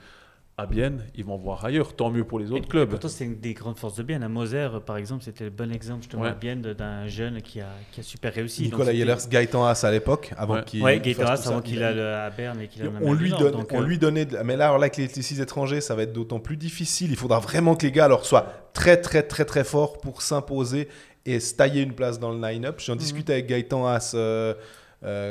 à 0.60 0.66
Bien, 0.66 0.92
ils 1.14 1.24
vont 1.24 1.36
voir 1.36 1.64
ailleurs. 1.64 1.94
Tant 1.94 2.10
mieux 2.10 2.24
pour 2.24 2.38
les 2.38 2.52
autres 2.52 2.64
Et 2.64 2.68
clubs. 2.68 2.88
Pourtant, 2.88 3.08
c'est 3.08 3.24
une 3.24 3.40
des 3.40 3.54
grandes 3.54 3.76
forces 3.78 3.96
de 3.96 4.02
Bienne. 4.02 4.22
À 4.22 4.28
Moser, 4.28 4.56
euh, 4.58 4.80
par 4.80 4.96
exemple, 4.96 5.24
c'était 5.24 5.44
le 5.44 5.50
bon 5.50 5.72
exemple 5.72 6.02
justement 6.02 6.22
Ouais. 6.22 6.28
à 6.28 6.34
Bienne 6.34 6.60
d'un 6.62 7.06
jeune 7.08 7.42
qui 7.42 7.60
a, 7.60 7.66
qui 7.92 8.00
a 8.00 8.02
super 8.02 8.32
réussi. 8.32 8.62
Nicolas 8.62 8.92
Yellers, 8.92 9.16
Gaëtan 9.28 9.64
Haas 9.66 9.82
à 9.84 9.90
l'époque, 9.90 10.32
avant 10.36 10.54
Ouais. 10.54 10.64
qu'il. 10.64 10.82
Ouais, 10.82 11.00
Gaëtan 11.00 11.22
Haas, 11.24 11.46
avant 11.48 11.60
qu'il 11.60 11.82
a 11.82 11.92
le, 11.92 12.14
à 12.14 12.30
Berne 12.30 12.60
et 12.60 12.68
qu'il 12.68 12.82
a 12.82 12.84
le 12.86 12.92
on 13.02 13.12
lui, 13.12 13.30
donne, 13.30 13.52
donc, 13.52 13.72
on 13.72 13.82
euh, 13.82 13.86
lui 13.86 13.98
donnait. 13.98 14.24
de- 14.26 14.38
Mais 14.44 14.56
là, 14.56 14.66
alors 14.66 14.78
là, 14.78 14.84
avec 14.84 14.96
les, 14.96 15.06
les 15.08 15.22
six 15.22 15.40
étrangers, 15.40 15.80
ça 15.80 15.94
va 15.94 16.02
être 16.02 16.12
d'autant 16.12 16.38
plus 16.40 16.56
difficile. 16.56 17.10
Il 17.10 17.16
faudra 17.16 17.38
vraiment 17.40 17.74
que 17.74 17.86
les 17.86 17.92
gars 17.92 18.04
alors, 18.04 18.24
soient 18.26 18.46
très, 18.72 18.96
très, 19.00 19.22
très, 19.22 19.44
très 19.44 19.64
forts 19.64 19.98
pour 20.00 20.22
s'imposer 20.22 20.88
et 21.26 21.40
se 21.40 21.54
tailler 21.54 21.82
une 21.82 21.92
place 21.92 22.18
dans 22.18 22.30
le 22.32 22.40
line-up. 22.40 22.80
J'en 22.84 22.96
discutais 22.96 23.32
avec 23.34 23.46
Gaëtan 23.46 23.86
Haas. 23.86 24.12
euh, 24.14 24.54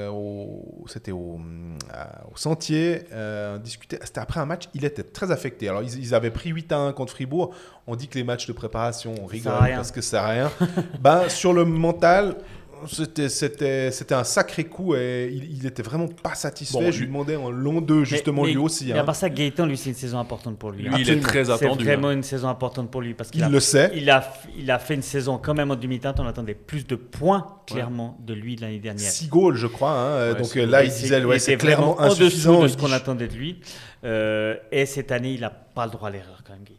au- 0.10 0.86
c'était 0.88 1.12
au, 1.12 1.40
à- 1.94 2.26
au 2.32 2.36
Sentier, 2.38 3.02
euh, 3.12 3.56
on 3.58 3.60
discutait- 3.60 4.00
c'était 4.04 4.20
après 4.20 4.40
un 4.40 4.46
match, 4.46 4.66
il 4.74 4.84
était 4.86 5.04
très 5.04 5.32
affecté. 5.32 5.70
Alors 5.70 5.84
ils, 5.84 6.00
ils 6.00 6.16
avaient 6.16 6.32
pris 6.32 6.50
8 6.50 6.72
à 6.72 6.78
1 6.78 6.92
contre 6.94 7.14
Fribourg, 7.14 7.54
on 7.88 7.96
dit 7.96 8.08
que 8.08 8.18
les 8.18 8.24
matchs 8.24 8.48
de 8.48 8.54
préparation, 8.54 9.14
on 9.22 9.26
rigole 9.26 9.54
parce 9.76 9.92
que 9.92 10.02
ça 10.02 10.10
sert 10.12 10.24
à 10.24 10.30
rien. 10.30 10.52
ben, 11.02 11.30
sur 11.30 11.54
le 11.54 11.66
mental, 11.66 12.36
c'était, 12.88 13.30
c'était, 13.30 13.92
c'était 13.92 14.16
un 14.16 14.24
sacré 14.24 14.64
coup 14.66 14.96
et 14.96 15.30
il, 15.32 15.58
il 15.60 15.66
était 15.66 15.84
vraiment 15.84 16.08
pas 16.08 16.36
satisfait. 16.36 16.78
Bon, 16.80 16.92
je 16.92 17.00
lui 17.00 17.08
demandais 17.08 17.36
en 17.36 17.50
long 17.52 17.82
2 17.82 18.04
justement 18.04 18.44
mais- 18.44 18.50
lui 18.52 18.58
aussi. 18.58 18.86
Mais 18.88 18.94
hein. 18.94 19.02
à 19.02 19.04
part 19.04 19.16
ça, 19.16 19.30
Gaëtan, 19.30 19.66
lui, 19.66 19.78
c'est 19.78 19.90
une 19.90 19.96
saison 19.96 20.20
importante 20.20 20.58
pour 20.58 20.72
lui. 20.72 20.84
Lui, 20.84 20.92
il 21.02 21.10
est 21.10 21.20
très 21.20 21.46
C'est 21.46 21.52
attendu. 21.52 21.84
vraiment 21.86 22.10
hein. 22.10 22.14
une 22.14 22.24
saison 22.24 22.48
importante 22.50 22.90
pour 22.92 23.02
lui 23.02 23.14
parce 23.14 23.32
qu'il 23.32 23.46
le 23.46 23.60
sait. 23.60 23.92
il 23.96 24.10
a, 24.10 24.24
il 24.58 24.70
a 24.72 24.80
fait 24.80 24.96
une 24.96 25.02
saison 25.02 25.38
quand 25.38 25.54
même 25.54 25.72
en 25.72 25.76
demi-teinte. 25.76 26.20
On 26.20 26.28
attendait 26.28 26.54
plus 26.56 26.86
de 26.88 26.96
points 26.96 27.46
clairement 27.68 28.18
de 28.26 28.34
lui 28.34 28.56
de 28.56 28.62
l'année 28.62 28.80
dernière. 28.80 29.10
6 29.10 29.28
goals, 29.28 29.56
je 29.56 29.68
crois. 29.68 29.92
hein. 29.92 30.34
Ouais, 30.34 30.40
Donc 30.42 30.56
là, 30.56 30.84
il 30.84 30.92
c'est- 30.92 31.02
disait, 31.04 31.24
ouais, 31.24 31.40
c'est 31.40 31.58
clairement 31.58 31.94
vraiment 31.94 32.10
en 32.10 32.12
insuffisant. 32.12 32.54
dessous 32.56 32.64
de 32.64 32.68
ce 32.68 32.78
qu'on 32.78 32.92
attendait 32.92 33.28
de 33.28 33.36
lui. 33.36 33.60
Euh, 34.06 34.56
et 34.72 34.86
cette 34.86 35.12
année, 35.12 35.34
il 35.34 35.42
n'a 35.42 35.50
pas 35.50 35.86
le 35.86 35.92
droit 35.92 36.08
à 36.08 36.12
l'erreur 36.12 36.42
quand 36.46 36.54
même, 36.54 36.64
Gaëtan. 36.64 36.79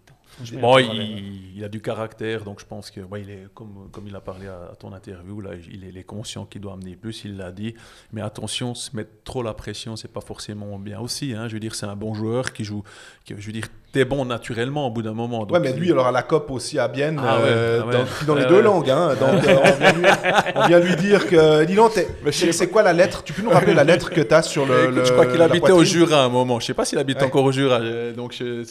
Bon, 0.61 0.79
il 0.79 1.63
a 1.63 1.67
il, 1.67 1.69
du 1.71 1.81
caractère, 1.83 2.45
donc 2.45 2.61
je 2.61 2.67
pense 2.67 2.91
que, 2.91 3.01
ouais, 3.01 3.23
il 3.23 3.31
est, 3.31 3.47
comme, 3.55 3.89
comme 3.93 4.07
il 4.07 4.17
a 4.17 4.21
parlé 4.21 4.47
à, 4.49 4.71
à 4.73 4.77
ton 4.77 4.93
interview, 4.93 5.41
là, 5.41 5.51
il 5.55 5.85
est, 5.85 5.89
il 5.89 5.97
est 5.99 6.05
conscient 6.05 6.47
qu'il 6.47 6.61
doit 6.61 6.73
amener 6.73 6.97
plus, 6.97 7.25
il 7.25 7.37
l'a 7.37 7.53
dit. 7.53 7.75
Mais 8.13 8.21
attention, 8.21 8.75
se 8.75 8.95
mettre 8.97 9.11
trop 9.25 9.43
la 9.43 9.55
pression, 9.55 9.97
c'est 9.97 10.13
pas 10.13 10.21
forcément 10.21 10.79
bien 10.79 11.01
aussi. 11.01 11.35
hein. 11.35 11.49
Je 11.49 11.55
veux 11.55 11.61
dire, 11.61 11.75
c'est 11.75 11.87
un 11.87 11.97
bon 11.97 12.15
joueur 12.15 12.53
qui 12.53 12.65
joue. 12.65 12.83
Qui, 13.25 13.35
je 13.37 13.47
veux 13.47 13.53
dire, 13.53 13.67
t'es 13.93 14.05
bon 14.05 14.25
naturellement 14.25 14.87
au 14.87 14.91
bout 14.91 15.03
d'un 15.03 15.13
moment. 15.15 15.41
donc 15.41 15.51
Ouais, 15.53 15.61
mais 15.61 15.71
il- 15.71 15.77
lui, 15.81 15.91
alors 15.91 16.07
à 16.07 16.13
la 16.13 16.23
COP 16.23 16.51
aussi 16.51 16.79
à 16.79 16.87
Bienne, 16.89 17.21
Ah 17.23 17.39
euh, 17.39 17.81
ah 17.83 17.87
ouais. 17.87 17.93
dans, 18.27 18.35
les 18.35 18.43
Ouais, 18.43 18.49
deux 18.49 18.57
ouais. 18.57 18.63
langues. 18.63 18.91
Hein, 18.91 19.15
donc 19.19 19.45
euh, 19.49 19.57
on, 19.65 19.79
vient 19.79 19.93
lui, 19.93 20.07
on 20.55 20.67
vient 20.69 20.79
lui 20.81 20.97
dire 20.97 21.27
que. 21.27 21.65
Dis 21.65 21.75
donc, 21.75 21.93
c'est 22.31 22.69
quoi 22.69 22.83
la 22.83 22.93
lettre? 22.93 23.23
Tu 23.25 23.33
peux 23.33 23.43
nous 23.43 23.51
rappeler 23.51 23.75
la 23.75 23.85
lettre 23.85 24.11
que 24.11 24.21
tu 24.21 24.35
as 24.35 24.43
sur 24.43 24.65
le. 24.67 24.85
Écoute, 24.85 24.95
le- 24.95 25.05
je 25.05 25.13
crois 25.13 25.27
qu'il 25.27 25.43
habitait 25.43 25.73
au 25.73 25.83
Jura 25.85 26.23
à 26.23 26.25
un 26.25 26.29
moment. 26.29 26.61
Je 26.61 26.67
sais 26.67 26.75
pas 26.75 26.85
s'il 26.85 26.99
habite 26.99 27.19
Ouais. 27.19 27.25
encore 27.25 27.45
au 27.45 27.53
Jura. 27.53 27.81
euh, 27.81 28.13
Donc, 28.13 28.33
je- 28.33 28.65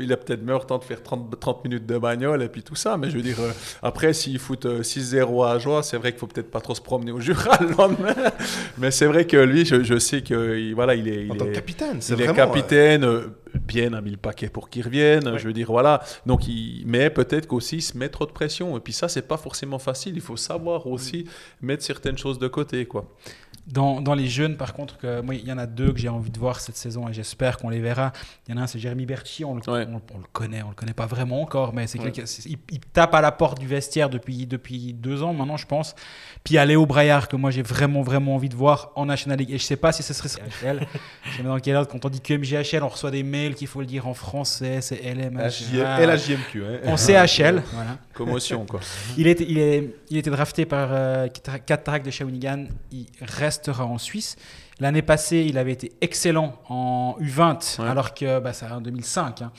il 0.00 0.12
a 0.12 0.16
peut-être 0.16 0.42
meilleur 0.42 0.66
temps 0.66 0.78
de 0.78 0.84
faire 0.84 1.02
30, 1.02 1.38
30 1.38 1.64
minutes 1.64 1.86
de 1.86 1.98
bagnole 1.98 2.42
et 2.42 2.48
puis 2.48 2.62
tout 2.62 2.74
ça. 2.76 2.96
Mais 2.96 3.08
je 3.10 3.16
veux 3.16 3.22
dire, 3.22 3.36
euh, 3.40 3.50
après, 3.82 4.12
s'il 4.12 4.38
fout 4.38 4.66
euh, 4.66 4.82
6-0 4.82 5.44
à 5.44 5.58
Joie, 5.58 5.82
c'est 5.82 5.96
vrai 5.96 6.10
qu'il 6.12 6.18
faut 6.20 6.26
peut-être 6.26 6.50
pas 6.50 6.60
trop 6.60 6.74
se 6.74 6.80
promener 6.80 7.12
au 7.12 7.20
Jura 7.20 7.58
le 7.60 7.68
lendemain. 7.76 8.14
Mais 8.78 8.90
c'est 8.90 9.06
vrai 9.06 9.26
que 9.26 9.36
lui, 9.36 9.64
je, 9.64 9.82
je 9.84 9.98
sais 9.98 10.22
que 10.22 10.74
voilà, 10.74 10.94
il 10.94 11.08
est. 11.08 11.30
En 11.30 11.34
il 11.34 11.38
tant 11.38 11.44
que 11.44 11.50
est- 11.50 11.54
capitaine, 11.54 11.96
c'est 12.00 12.14
il 12.14 12.22
est 12.22 12.34
capitaine, 12.34 13.04
euh, 13.04 13.20
bien 13.58 13.92
a 13.92 14.00
mis 14.00 14.10
le 14.10 14.16
paquet 14.16 14.48
pour 14.48 14.70
qu'il 14.70 14.84
revienne. 14.84 15.36
Je 15.38 15.46
veux 15.46 15.52
dire, 15.52 15.70
voilà. 15.70 16.02
Donc, 16.26 16.48
il, 16.48 16.84
mais 16.86 17.10
peut-être 17.10 17.46
qu'aussi 17.46 17.76
il 17.76 17.82
se 17.82 17.96
met 17.96 18.08
trop 18.08 18.26
de 18.26 18.32
pression. 18.32 18.76
Et 18.76 18.80
puis 18.80 18.92
ça, 18.92 19.08
c'est 19.08 19.26
pas 19.26 19.36
forcément 19.36 19.78
facile. 19.78 20.14
Il 20.14 20.20
faut 20.20 20.36
savoir 20.36 20.86
aussi 20.86 21.26
mettre 21.60 21.82
certaines 21.82 22.18
choses 22.18 22.38
de 22.38 22.48
côté, 22.48 22.86
quoi. 22.86 23.06
Dans, 23.66 24.00
dans 24.00 24.14
les 24.14 24.28
jeunes, 24.28 24.56
par 24.56 24.74
contre, 24.74 24.96
que, 24.96 25.20
moi, 25.22 25.34
il 25.34 25.44
y 25.44 25.50
en 25.52 25.58
a 25.58 25.66
deux 25.66 25.92
que 25.92 25.98
j'ai 25.98 26.08
envie 26.08 26.30
de 26.30 26.38
voir 26.38 26.60
cette 26.60 26.76
saison 26.76 27.08
et 27.08 27.12
j'espère 27.12 27.56
qu'on 27.56 27.68
les 27.68 27.80
verra. 27.80 28.12
Il 28.46 28.54
y 28.54 28.56
en 28.56 28.60
a 28.60 28.64
un, 28.64 28.66
c'est 28.68 28.78
Jérémy 28.78 29.06
Berchi. 29.06 29.44
On 29.44 29.56
le, 29.56 29.60
Ouais. 29.68 29.84
on, 29.90 30.00
on 30.14 30.18
le 30.18 30.24
connaît, 30.32 30.62
on 30.62 30.68
le 30.68 30.74
connaît 30.76 30.92
pas 30.92 31.06
vraiment 31.06 31.42
encore, 31.42 31.74
mais 31.74 31.88
c'est 31.88 31.98
Ouais. 31.98 32.12
Il, 32.46 32.58
il 32.70 32.78
tape 32.80 33.12
à 33.14 33.20
la 33.20 33.32
porte 33.32 33.58
du 33.58 33.66
vestiaire 33.66 34.08
depuis, 34.08 34.46
depuis 34.46 34.92
deux 34.92 35.24
ans 35.24 35.34
maintenant, 35.34 35.56
je 35.56 35.66
pense. 35.66 35.94
Puis 36.44 36.54
il 36.54 36.56
y 36.56 36.58
a 36.58 36.64
Léo 36.64 36.86
Braillard 36.86 37.26
que 37.26 37.34
moi 37.34 37.50
j'ai 37.50 37.62
vraiment, 37.62 38.02
vraiment 38.02 38.36
envie 38.36 38.48
de 38.48 38.54
voir 38.54 38.92
en 38.94 39.06
National 39.06 39.38
League. 39.38 39.50
Et 39.50 39.58
je 39.58 39.64
sais 39.64 39.76
pas 39.76 39.90
si 39.90 40.04
ce 40.04 40.14
serait 40.14 40.28
HL. 40.62 40.86
je 41.24 41.36
sais 41.36 41.42
pas 41.42 41.48
dans 41.48 41.58
quel 41.58 41.74
ordre. 41.74 41.90
Quand 41.90 42.04
on 42.04 42.08
dit 42.08 42.20
QMJHL, 42.20 42.84
on 42.84 42.88
reçoit 42.88 43.10
des 43.10 43.24
mails 43.24 43.56
qu'il 43.56 43.66
faut 43.66 43.80
le 43.80 43.86
dire 43.86 44.06
en 44.06 44.14
français. 44.14 44.80
C'est 44.80 45.02
LMH. 45.02 45.40
LHJ- 45.40 46.06
LHJMQ. 46.06 46.64
hein. 46.64 46.78
On 46.84 46.96
CHL. 46.96 47.62
voilà. 47.72 47.98
Commotion, 48.14 48.64
quoi. 48.64 48.78
Il, 49.18 49.26
était, 49.26 49.44
il, 49.48 49.58
est, 49.58 49.90
il 50.08 50.16
était 50.18 50.30
drafté 50.30 50.64
par 50.66 50.88
euh, 50.92 51.26
Cataract 51.66 52.06
de 52.06 52.10
Shawinigan. 52.12 52.66
Il 52.92 53.06
reste 53.20 53.55
restera 53.56 53.86
en 53.86 53.98
Suisse. 53.98 54.36
L'année 54.78 55.02
passée, 55.02 55.46
il 55.48 55.56
avait 55.56 55.72
été 55.72 55.92
excellent 56.02 56.54
en 56.68 57.16
U20, 57.20 57.80
Ouais. 57.82 57.88
alors 57.88 58.12
que 58.14 58.38
bah, 58.40 58.52
c'est 58.52 58.66
en 58.66 58.80
2005. 58.82 59.42
hein. 59.42 59.52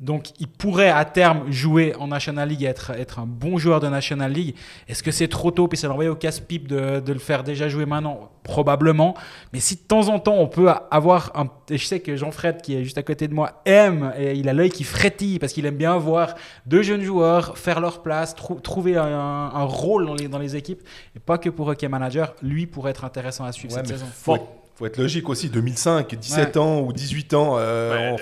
Donc, 0.00 0.28
il 0.40 0.48
pourrait 0.48 0.88
à 0.88 1.04
terme 1.04 1.52
jouer 1.52 1.94
en 1.98 2.06
National 2.08 2.48
League 2.48 2.62
et 2.62 2.66
être, 2.66 2.90
être 2.92 3.18
un 3.18 3.26
bon 3.26 3.58
joueur 3.58 3.80
de 3.80 3.88
National 3.88 4.32
League. 4.32 4.54
Est-ce 4.88 5.02
que 5.02 5.10
c'est 5.10 5.28
trop 5.28 5.50
tôt? 5.50 5.68
Puis 5.68 5.76
ça 5.76 5.88
l'envoyer 5.88 6.08
au 6.08 6.14
casse-pipe 6.16 6.66
de, 6.68 7.00
de 7.00 7.12
le 7.12 7.18
faire 7.18 7.44
déjà 7.44 7.68
jouer 7.68 7.84
maintenant? 7.84 8.30
Probablement. 8.42 9.14
Mais 9.52 9.60
si 9.60 9.76
de 9.76 9.80
temps 9.82 10.08
en 10.08 10.18
temps, 10.18 10.36
on 10.38 10.46
peut 10.48 10.70
avoir 10.90 11.32
un. 11.34 11.48
Et 11.68 11.76
je 11.76 11.84
sais 11.84 12.00
que 12.00 12.16
Jean-Fred, 12.16 12.62
qui 12.62 12.74
est 12.76 12.82
juste 12.84 12.96
à 12.96 13.02
côté 13.02 13.28
de 13.28 13.34
moi, 13.34 13.60
aime, 13.66 14.12
et 14.18 14.32
il 14.32 14.48
a 14.48 14.54
l'œil 14.54 14.70
qui 14.70 14.84
frétille 14.84 15.38
parce 15.38 15.52
qu'il 15.52 15.66
aime 15.66 15.76
bien 15.76 15.96
voir 15.98 16.34
deux 16.64 16.80
jeunes 16.82 17.02
joueurs 17.02 17.58
faire 17.58 17.78
leur 17.80 18.02
place, 18.02 18.34
trou- 18.34 18.58
trouver 18.58 18.96
un, 18.96 19.04
un 19.06 19.64
rôle 19.64 20.06
dans 20.06 20.14
les, 20.14 20.28
dans 20.28 20.38
les 20.38 20.56
équipes, 20.56 20.80
et 21.14 21.18
pas 21.20 21.36
que 21.36 21.50
pour 21.50 21.68
Hockey 21.68 21.88
Manager. 21.88 22.34
Lui 22.42 22.66
pourrait 22.66 22.92
être 22.92 23.04
intéressant 23.04 23.44
à 23.44 23.52
suivre 23.52 23.74
Ouais, 23.74 23.80
cette 23.84 23.88
saison. 23.98 24.06
faut, 24.10 24.36
être, 24.36 24.46
faut 24.76 24.86
être 24.86 24.96
logique 24.96 25.28
aussi. 25.28 25.50
2005, 25.50 26.14
17 26.14 26.56
ans 26.56 26.80
ou 26.80 26.92
18 26.94 27.34
ans. 27.34 27.56
euh, 27.58 28.12
on- 28.12 28.16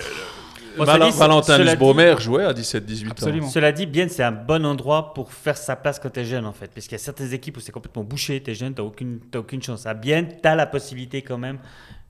Bon, 0.79 0.85
Val- 0.85 0.97
cela 1.01 1.11
dit, 1.11 1.19
Valentin 1.19 1.59
dit- 1.59 1.65
Nussbaumer 1.65 2.15
jouait 2.19 2.45
à 2.45 2.53
17-18 2.53 3.43
ans. 3.43 3.49
Cela 3.49 3.73
dit, 3.73 3.87
bien, 3.87 4.07
c'est 4.09 4.23
un 4.23 4.33
bon 4.33 4.65
endroit 4.65 5.13
pour 5.15 5.33
faire 5.33 5.57
sa 5.57 5.77
place 5.77 5.99
quand 5.99 6.11
tu 6.11 6.21
es 6.21 6.25
jeune, 6.25 6.47
en 6.47 6.53
fait. 6.53 6.71
Parce 6.75 6.87
qu'il 6.87 6.93
y 6.93 7.01
a 7.01 7.05
certaines 7.05 7.33
équipes 7.33 7.57
où 7.57 7.61
c'est 7.61 7.73
complètement 7.73 8.05
bouché, 8.05 8.43
tu 8.43 8.51
es 8.51 8.55
jeune, 8.55 8.75
tu 8.75 8.81
n'as 8.83 8.87
aucune, 8.89 9.21
t'as 9.31 9.39
aucune 9.41 9.63
chance. 9.63 9.87
À 9.87 9.95
bien, 9.95 10.25
tu 10.25 10.49
as 10.49 10.55
la 10.55 10.67
possibilité 10.67 11.23
quand 11.23 11.39
même 11.39 11.59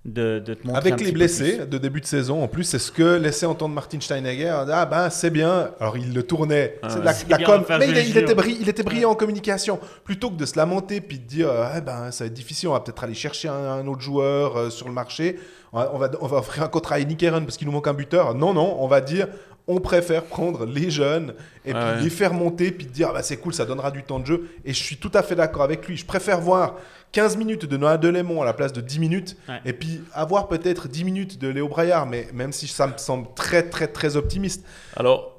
de, 0.05 0.39
de 0.39 0.55
te 0.55 0.67
montrer. 0.67 0.73
un 0.73 0.81
Avec 0.81 0.95
petit 0.95 1.05
les 1.05 1.11
peu 1.13 1.19
blessés 1.19 1.57
plus. 1.59 1.67
de 1.67 1.79
début 1.79 2.01
de 2.01 2.07
saison, 2.07 2.43
en 2.43 2.49
plus, 2.49 2.65
c'est 2.65 2.79
ce 2.79 2.91
que 2.93 3.17
laissait 3.17 3.47
entendre 3.47 3.75
Martin 3.75 3.99
Steinegger. 4.01 4.65
Ah 4.71 4.87
ben 4.87 5.11
c'est 5.11 5.29
bien. 5.31 5.71
Alors 5.81 5.99
il 5.99 6.15
le 6.15 6.23
tournait. 6.23 6.79
Ah 6.83 6.89
c'est 6.89 7.01
de 7.01 7.05
ouais. 7.07 7.39
la, 7.39 7.45
com. 7.45 7.65
Mais 7.79 7.89
il, 8.09 8.17
était 8.17 8.35
il 8.81 8.85
brillant 8.85 9.11
en 9.11 9.15
communication. 9.15 9.79
Plutôt 10.05 10.31
que 10.31 10.37
de 10.37 10.47
se 10.47 10.57
lamenter 10.57 11.01
puis 11.01 11.19
de 11.19 11.25
dire 11.27 11.51
ah 11.51 11.81
ben 11.81 12.11
ça 12.11 12.25
va 12.25 12.29
être 12.29 12.35
difficile, 12.35 12.69
on 12.69 12.73
va 12.73 12.81
peut-être 12.81 13.05
aller 13.05 13.13
chercher 13.15 13.49
un, 13.49 13.55
un 13.55 13.87
autre 13.87 14.01
joueur 14.01 14.57
euh, 14.57 14.71
sur 14.71 14.87
le 14.89 14.95
marché. 14.95 15.39
On 15.73 15.99
va, 15.99 16.11
on 16.21 16.27
va, 16.27 16.39
offrir 16.39 16.63
un 16.63 16.69
contrat 16.69 16.97
à 16.97 17.01
Nick 17.01 17.23
Aaron 17.23 17.45
parce 17.45 17.57
qu'il 17.57 17.67
nous 17.67 17.73
manque 17.73 17.89
un 17.89 17.95
buteur. 17.95 18.35
Non 18.35 18.55
non, 18.55 18.77
on 18.81 18.89
va 18.89 19.01
dire 19.01 19.29
on 19.71 19.81
préfère 19.81 20.25
prendre 20.25 20.65
les 20.65 20.91
jeunes 20.91 21.35
et 21.67 21.73
Ah 21.75 21.91
puis 21.93 21.99
ouais. 21.99 22.05
les 22.05 22.11
faire 22.11 22.33
monter 22.33 22.73
puis 22.73 22.87
dire 22.87 23.09
ah 23.11 23.13
bah, 23.15 23.23
c'est 23.23 23.37
cool, 23.37 23.53
ça 23.53 23.67
donnera 23.67 23.91
du 23.91 24.03
temps 24.03 24.19
de 24.19 24.25
jeu. 24.27 24.49
Et 24.65 24.73
je 24.73 24.83
suis 24.83 24.97
tout 24.97 25.11
à 25.13 25.23
fait 25.23 25.35
d'accord 25.35 25.63
avec 25.63 25.87
lui. 25.87 25.97
Je 25.97 26.07
préfère 26.07 26.41
voir 26.41 26.77
15 27.13 27.37
minutes 27.37 27.67
de 27.67 27.77
Noah 27.77 27.99
Delémont 27.99 28.41
à 28.41 28.47
la 28.47 28.55
place 28.55 28.73
de 28.73 28.81
10 28.81 28.99
minutes 28.99 29.37
Ouais. 29.49 29.61
et 29.67 29.75
puis 29.75 30.01
avoir 30.15 30.49
peut-être 30.49 30.89
10 30.89 31.05
minutes 31.05 31.39
de 31.39 31.49
Léo 31.49 31.69
Braillard, 31.69 32.07
mais 32.07 32.29
même 32.33 32.53
si 32.53 32.67
ça 32.67 32.87
me 32.87 32.97
semble 32.97 33.29
très 33.35 33.63
très 33.69 33.89
très 33.89 34.17
optimiste. 34.17 34.65
Alors, 34.97 35.39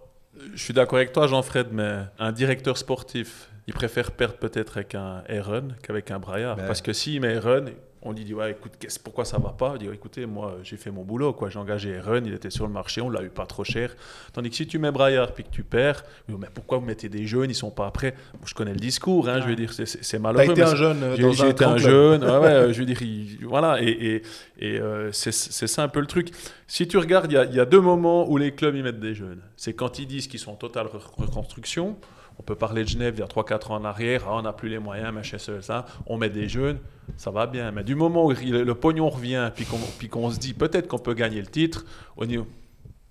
je 0.54 0.64
suis 0.64 0.74
d'accord 0.76 0.98
avec 0.98 1.12
toi, 1.12 1.26
Jean-Fred, 1.28 1.68
mais 1.72 1.98
un 2.20 2.32
directeur 2.32 2.78
sportif, 2.78 3.50
il 3.68 3.74
préfère 3.74 4.12
perdre 4.12 4.36
peut-être 4.36 4.78
avec 4.78 4.94
un 4.96 5.24
Aaron 5.28 5.70
qu'avec 5.82 6.12
un 6.12 6.20
Braillard. 6.20 6.56
Ben. 6.56 6.68
Parce 6.68 6.82
que 6.82 6.94
s'il 6.94 7.20
met 7.22 7.36
Aaron, 7.36 7.66
on 8.02 8.14
lui 8.14 8.24
dit 8.24 8.34
ouais, 8.34 8.52
écoute, 8.52 8.74
qu'est-ce- 8.80 9.00
pourquoi 9.00 9.26
ça 9.26 9.38
va 9.38 9.50
pas? 9.50 9.78
Dit 9.78 9.88
écoutez, 9.94 10.26
moi 10.26 10.58
j'ai 10.64 10.78
fait 10.78 10.92
mon 10.92 11.04
boulot, 11.04 11.34
quoi. 11.34 11.50
J'ai 11.50 11.60
engagé 11.60 11.98
Aaron, 11.98 12.22
il 12.26 12.34
était 12.34 12.50
sur 12.50 12.66
le 12.66 12.72
marché, 12.74 13.02
on 13.02 13.10
l'a 13.10 13.24
eu 13.24 13.30
pas 13.30 13.46
trop 13.46 13.64
cher. 13.64 13.96
Tandis 14.34 14.50
que 14.50 14.56
si 14.56 14.68
tu 14.68 14.80
mets 14.80 14.92
Braillard 14.92 15.34
puis 15.34 15.44
que 15.44 15.50
tu 15.50 15.64
perds, 15.64 16.04
mais 16.30 16.48
pourquoi 16.54 16.78
vous 16.78 16.86
mettez 16.86 17.10
des 17.10 17.26
jeunes, 17.28 17.50
ils 17.50 17.56
sont 17.56 17.72
pas 17.72 17.90
prêts 17.92 18.16
Je 18.46 18.54
connais 18.54 18.74
le 18.74 18.80
discours, 18.80 19.28
hein, 19.28 19.42
je 19.42 19.48
veux 19.48 19.56
dire, 19.56 19.74
c'est- 19.74 19.86
c'est 19.86 20.04
c'est 20.04 20.18
T'as 20.18 20.24
malheureux. 20.24 20.52
été 20.52 20.62
un 20.64 20.76
jeune 20.76 21.04
euh, 21.04 21.16
j'ai 21.34 21.50
été 21.50 21.66
un 21.66 21.78
jeune, 21.78 22.24
ouais, 22.24 22.38
ouais, 22.38 22.48
euh, 22.48 22.74
je 22.74 22.80
veux 22.80 22.86
dire, 22.86 23.02
il- 23.02 23.40
voilà, 23.46 23.82
et, 23.82 23.88
et, 23.90 24.22
et, 24.60 24.80
euh, 24.80 25.12
c'est 25.12 25.32
ça 25.32 25.84
un 25.84 25.88
peu 25.90 26.00
le 26.00 26.08
truc. 26.08 26.30
Si 26.68 26.88
tu 26.88 26.98
regardes, 26.98 27.32
il 27.32 27.36
y 27.36 27.38
a, 27.38 27.46
il 27.46 27.54
y 27.56 27.60
a 27.60 27.66
deux 27.66 27.82
moments 27.82 28.30
où 28.30 28.38
les 28.38 28.54
clubs 28.54 28.76
y 28.76 28.82
mettent 28.84 29.00
des 29.00 29.14
jeunes. 29.16 29.42
C'est 29.58 29.74
quand 29.74 30.00
ils 30.00 30.06
disent 30.08 30.28
qu'ils 30.28 30.40
sont 30.40 30.52
en 30.52 30.56
totale 30.56 30.86
re- 30.88 31.22
reconstruction. 31.26 31.98
On 32.40 32.44
peut 32.44 32.56
parler 32.56 32.84
de 32.84 32.90
Genève 32.90 33.16
il 33.18 33.20
y 33.20 33.24
a 33.24 33.28
3-4 33.28 33.72
ans 33.72 33.76
en 33.76 33.84
arrière, 33.86 34.24
ah, 34.28 34.36
on 34.36 34.42
n'a 34.42 34.54
plus 34.54 34.70
les 34.70 34.80
moyens, 34.80 35.14
machin, 35.14 35.38
ça, 35.38 35.62
ça. 35.62 35.86
On 36.08 36.18
met 36.18 36.30
des 36.30 36.48
jeunes, 36.48 36.80
ça 37.18 37.32
va 37.32 37.46
bien. 37.48 37.72
Mais 37.72 37.84
du 37.84 37.96
moment 37.96 38.26
où 38.26 38.32
le 38.32 38.74
pognon 38.74 39.10
revient, 39.10 39.52
puis 39.54 39.66
qu'on 39.66 39.78
puis 39.98 40.08
qu'on 40.10 40.30
se 40.32 40.40
dit 40.40 40.54
peut-être 40.54 40.88
qu'on 40.88 41.00
peut 41.00 41.14
gagner 41.14 41.42
le 41.42 41.48
titre, 41.48 41.86
on, 42.18 42.26
y- 42.28 42.40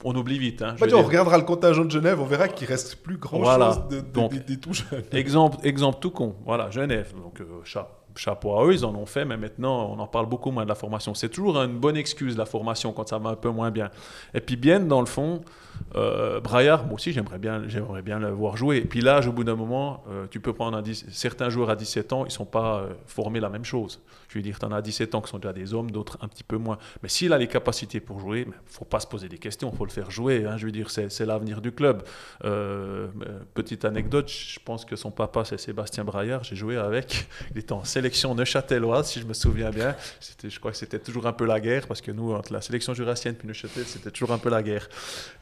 on 0.05 0.15
oublie 0.17 0.39
vite. 0.39 0.63
hein, 0.63 0.75
Bah, 0.81 0.87
tiens, 0.89 0.97
on 0.97 1.03
regardera 1.03 1.37
le 1.39 1.45
contingent 1.45 1.85
de 1.85 1.91
Genève, 1.91 2.21
on 2.21 2.25
verra 2.25 2.49
qu'il 2.49 2.67
reste 2.67 2.97
plus 3.03 3.19
grand 3.19 3.39
Voilà. 3.39 3.73
chose 3.73 3.89
de, 3.91 3.97
de- 4.01 4.11
Donc, 4.13 4.33
des, 4.33 4.41
des 4.41 4.57
tout 4.59 4.73
jeunes. 4.73 5.05
Exemple, 5.13 5.59
exemple 5.63 5.99
tout 6.01 6.11
con. 6.11 6.35
Voilà, 6.47 6.71
Genève. 6.71 7.13
Donc, 7.23 7.41
euh, 7.41 7.45
cha- 7.65 7.89
chapeau 8.17 8.57
à 8.57 8.65
eux, 8.65 8.73
ils 8.73 8.85
en 8.85 8.95
ont 8.95 9.07
fait, 9.07 9.25
mais 9.27 9.37
maintenant, 9.37 9.91
on 9.95 9.99
en 10.01 10.07
parle 10.07 10.27
beaucoup 10.27 10.51
moins 10.51 10.65
de 10.65 10.69
la 10.69 10.75
formation. 10.75 11.15
C'est 11.15 11.29
toujours 11.29 11.57
une 11.63 11.79
bonne 11.79 11.97
excuse, 11.97 12.37
la 12.37 12.47
formation, 12.47 12.93
quand 12.93 13.07
ça 13.09 13.19
va 13.19 13.31
un 13.31 13.37
peu 13.37 13.51
moins 13.51 13.71
bien. 13.71 13.91
Et 14.35 14.41
puis, 14.41 14.57
bien, 14.57 14.81
dans 14.81 15.01
le 15.01 15.07
fond, 15.07 15.43
euh, 15.95 16.41
Braillard, 16.41 16.85
moi 16.85 16.95
aussi, 16.95 17.13
j'aimerais 17.13 17.39
bien, 17.39 17.63
j'aimerais 17.69 18.03
bien 18.03 18.19
le 18.19 18.29
voir 18.31 18.57
jouer. 18.57 18.79
Et 18.79 18.85
puis, 18.85 19.01
là, 19.01 19.21
au 19.27 19.33
bout 19.33 19.45
d'un 19.45 19.55
moment, 19.57 20.05
euh, 20.11 20.27
tu 20.31 20.41
peux 20.41 20.53
prendre 20.53 20.77
un 20.77 20.83
dix- 20.83 21.05
certains 21.11 21.51
joueurs 21.51 21.71
à 21.71 21.77
17 21.77 22.13
ans, 22.13 22.25
ils 22.25 22.29
ne 22.29 22.33
sont 22.33 22.45
pas 22.45 22.81
euh, 22.81 22.89
formés 23.07 23.41
la 23.41 23.49
même 23.49 23.65
chose. 23.65 24.01
Je 24.29 24.39
veux 24.39 24.43
dire, 24.43 24.59
tu 24.59 24.67
en 24.67 24.73
as 24.73 24.83
17 24.83 25.15
ans 25.15 25.23
qui 25.23 25.31
sont 25.31 25.39
déjà 25.39 25.53
des 25.55 25.73
hommes, 25.73 25.91
d'autres 25.91 26.19
un 26.21 26.29
petit 26.29 26.45
peu 26.45 26.57
moins. 26.59 26.79
Mais 27.03 27.09
s'il 27.09 27.33
a 27.33 27.39
les 27.39 27.47
capacités 27.49 28.01
pour 28.01 28.21
jouer, 28.21 28.43
il 28.43 28.49
ne 28.49 28.53
faut 28.67 28.85
pas 28.85 29.01
se 29.01 29.07
poser 29.07 29.29
des 29.29 29.39
questions, 29.39 29.71
il 29.73 29.77
faut 29.77 29.87
le 29.87 29.91
faire 29.91 30.11
jouer. 30.11 30.45
hein. 30.45 30.57
Je 30.59 30.67
veux 30.67 30.73
dire, 30.73 30.91
c'est 30.91 31.25
l'avenir 31.25 31.61
du 31.63 31.73
club. 31.73 32.03
Euh, 32.45 33.09
petite 33.55 33.85
anecdote, 33.85 34.29
je 34.29 34.59
pense 34.65 34.85
que 34.85 34.97
son 34.97 35.11
papa, 35.11 35.45
c'est 35.45 35.59
Sébastien 35.59 36.05
Braillard. 36.05 36.45
J'ai 36.45 36.57
joué 36.57 36.77
avec. 36.77 37.27
Il 37.53 37.59
était 37.59 37.73
en 37.73 37.85
sélection 37.85 38.35
neuchâteloise, 38.35 39.09
si 39.09 39.21
je 39.21 39.27
me 39.27 39.33
souviens 39.33 39.71
bien. 39.71 39.95
Je 40.47 40.59
crois 40.59 40.73
que 40.73 40.77
c'était 40.77 40.99
toujours 40.99 41.27
un 41.27 41.33
peu 41.33 41.47
la 41.47 41.61
guerre, 41.61 41.87
parce 41.87 42.01
que 42.03 42.11
nous, 42.11 42.33
entre 42.33 42.53
la 42.53 42.61
sélection 42.61 42.93
jurassienne 42.95 43.35
puis 43.35 43.49
Neuchâtel, 43.49 43.85
c'était 43.87 44.11
toujours 44.11 44.33
un 44.33 44.39
peu 44.39 44.51
la 44.51 44.63
guerre. 44.63 44.89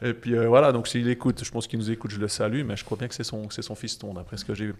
Et 0.01 0.13
puis 0.13 0.26
euh, 0.33 0.47
voilà, 0.47 0.71
donc 0.71 0.87
s'il 0.87 1.07
écoute, 1.09 1.43
je 1.43 1.51
pense 1.51 1.67
qu'il 1.67 1.79
nous 1.79 1.91
écoute, 1.91 2.11
je 2.11 2.19
le 2.19 2.27
salue, 2.27 2.63
mais 2.63 2.75
je 2.75 2.83
crois 2.83 2.97
bien 2.97 3.07
que 3.07 3.13
c'est 3.13 3.23
son, 3.23 3.49
son 3.49 3.75
fiston, 3.75 4.13
d'après 4.13 4.37
ce 4.37 4.45
que 4.45 4.53
j'ai 4.53 4.67
vu. 4.67 4.75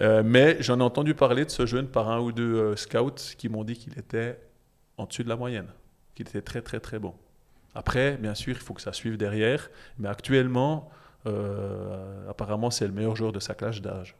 Euh, 0.00 0.22
mais 0.24 0.56
j'en 0.60 0.80
ai 0.80 0.82
entendu 0.82 1.14
parler 1.14 1.44
de 1.44 1.50
ce 1.50 1.66
jeune 1.66 1.86
par 1.86 2.08
un 2.08 2.20
ou 2.20 2.32
deux 2.32 2.54
euh, 2.54 2.76
scouts 2.76 3.34
qui 3.36 3.48
m'ont 3.48 3.64
dit 3.64 3.76
qu'il 3.76 3.98
était 3.98 4.38
en 4.96 5.06
dessus 5.06 5.24
de 5.24 5.28
la 5.28 5.36
moyenne, 5.36 5.68
qu'il 6.14 6.26
était 6.28 6.42
très 6.42 6.62
très 6.62 6.80
très 6.80 6.98
bon. 6.98 7.14
Après, 7.74 8.16
bien 8.16 8.34
sûr, 8.34 8.56
il 8.56 8.62
faut 8.62 8.74
que 8.74 8.82
ça 8.82 8.92
suive 8.92 9.16
derrière, 9.16 9.70
mais 9.98 10.08
actuellement, 10.08 10.90
apparemment, 12.28 12.70
c'est 12.70 12.86
le 12.86 12.92
meilleur 12.92 13.14
joueur 13.14 13.32
de 13.32 13.38
sa 13.38 13.54
classe 13.54 13.82
d'âge. 13.82 14.16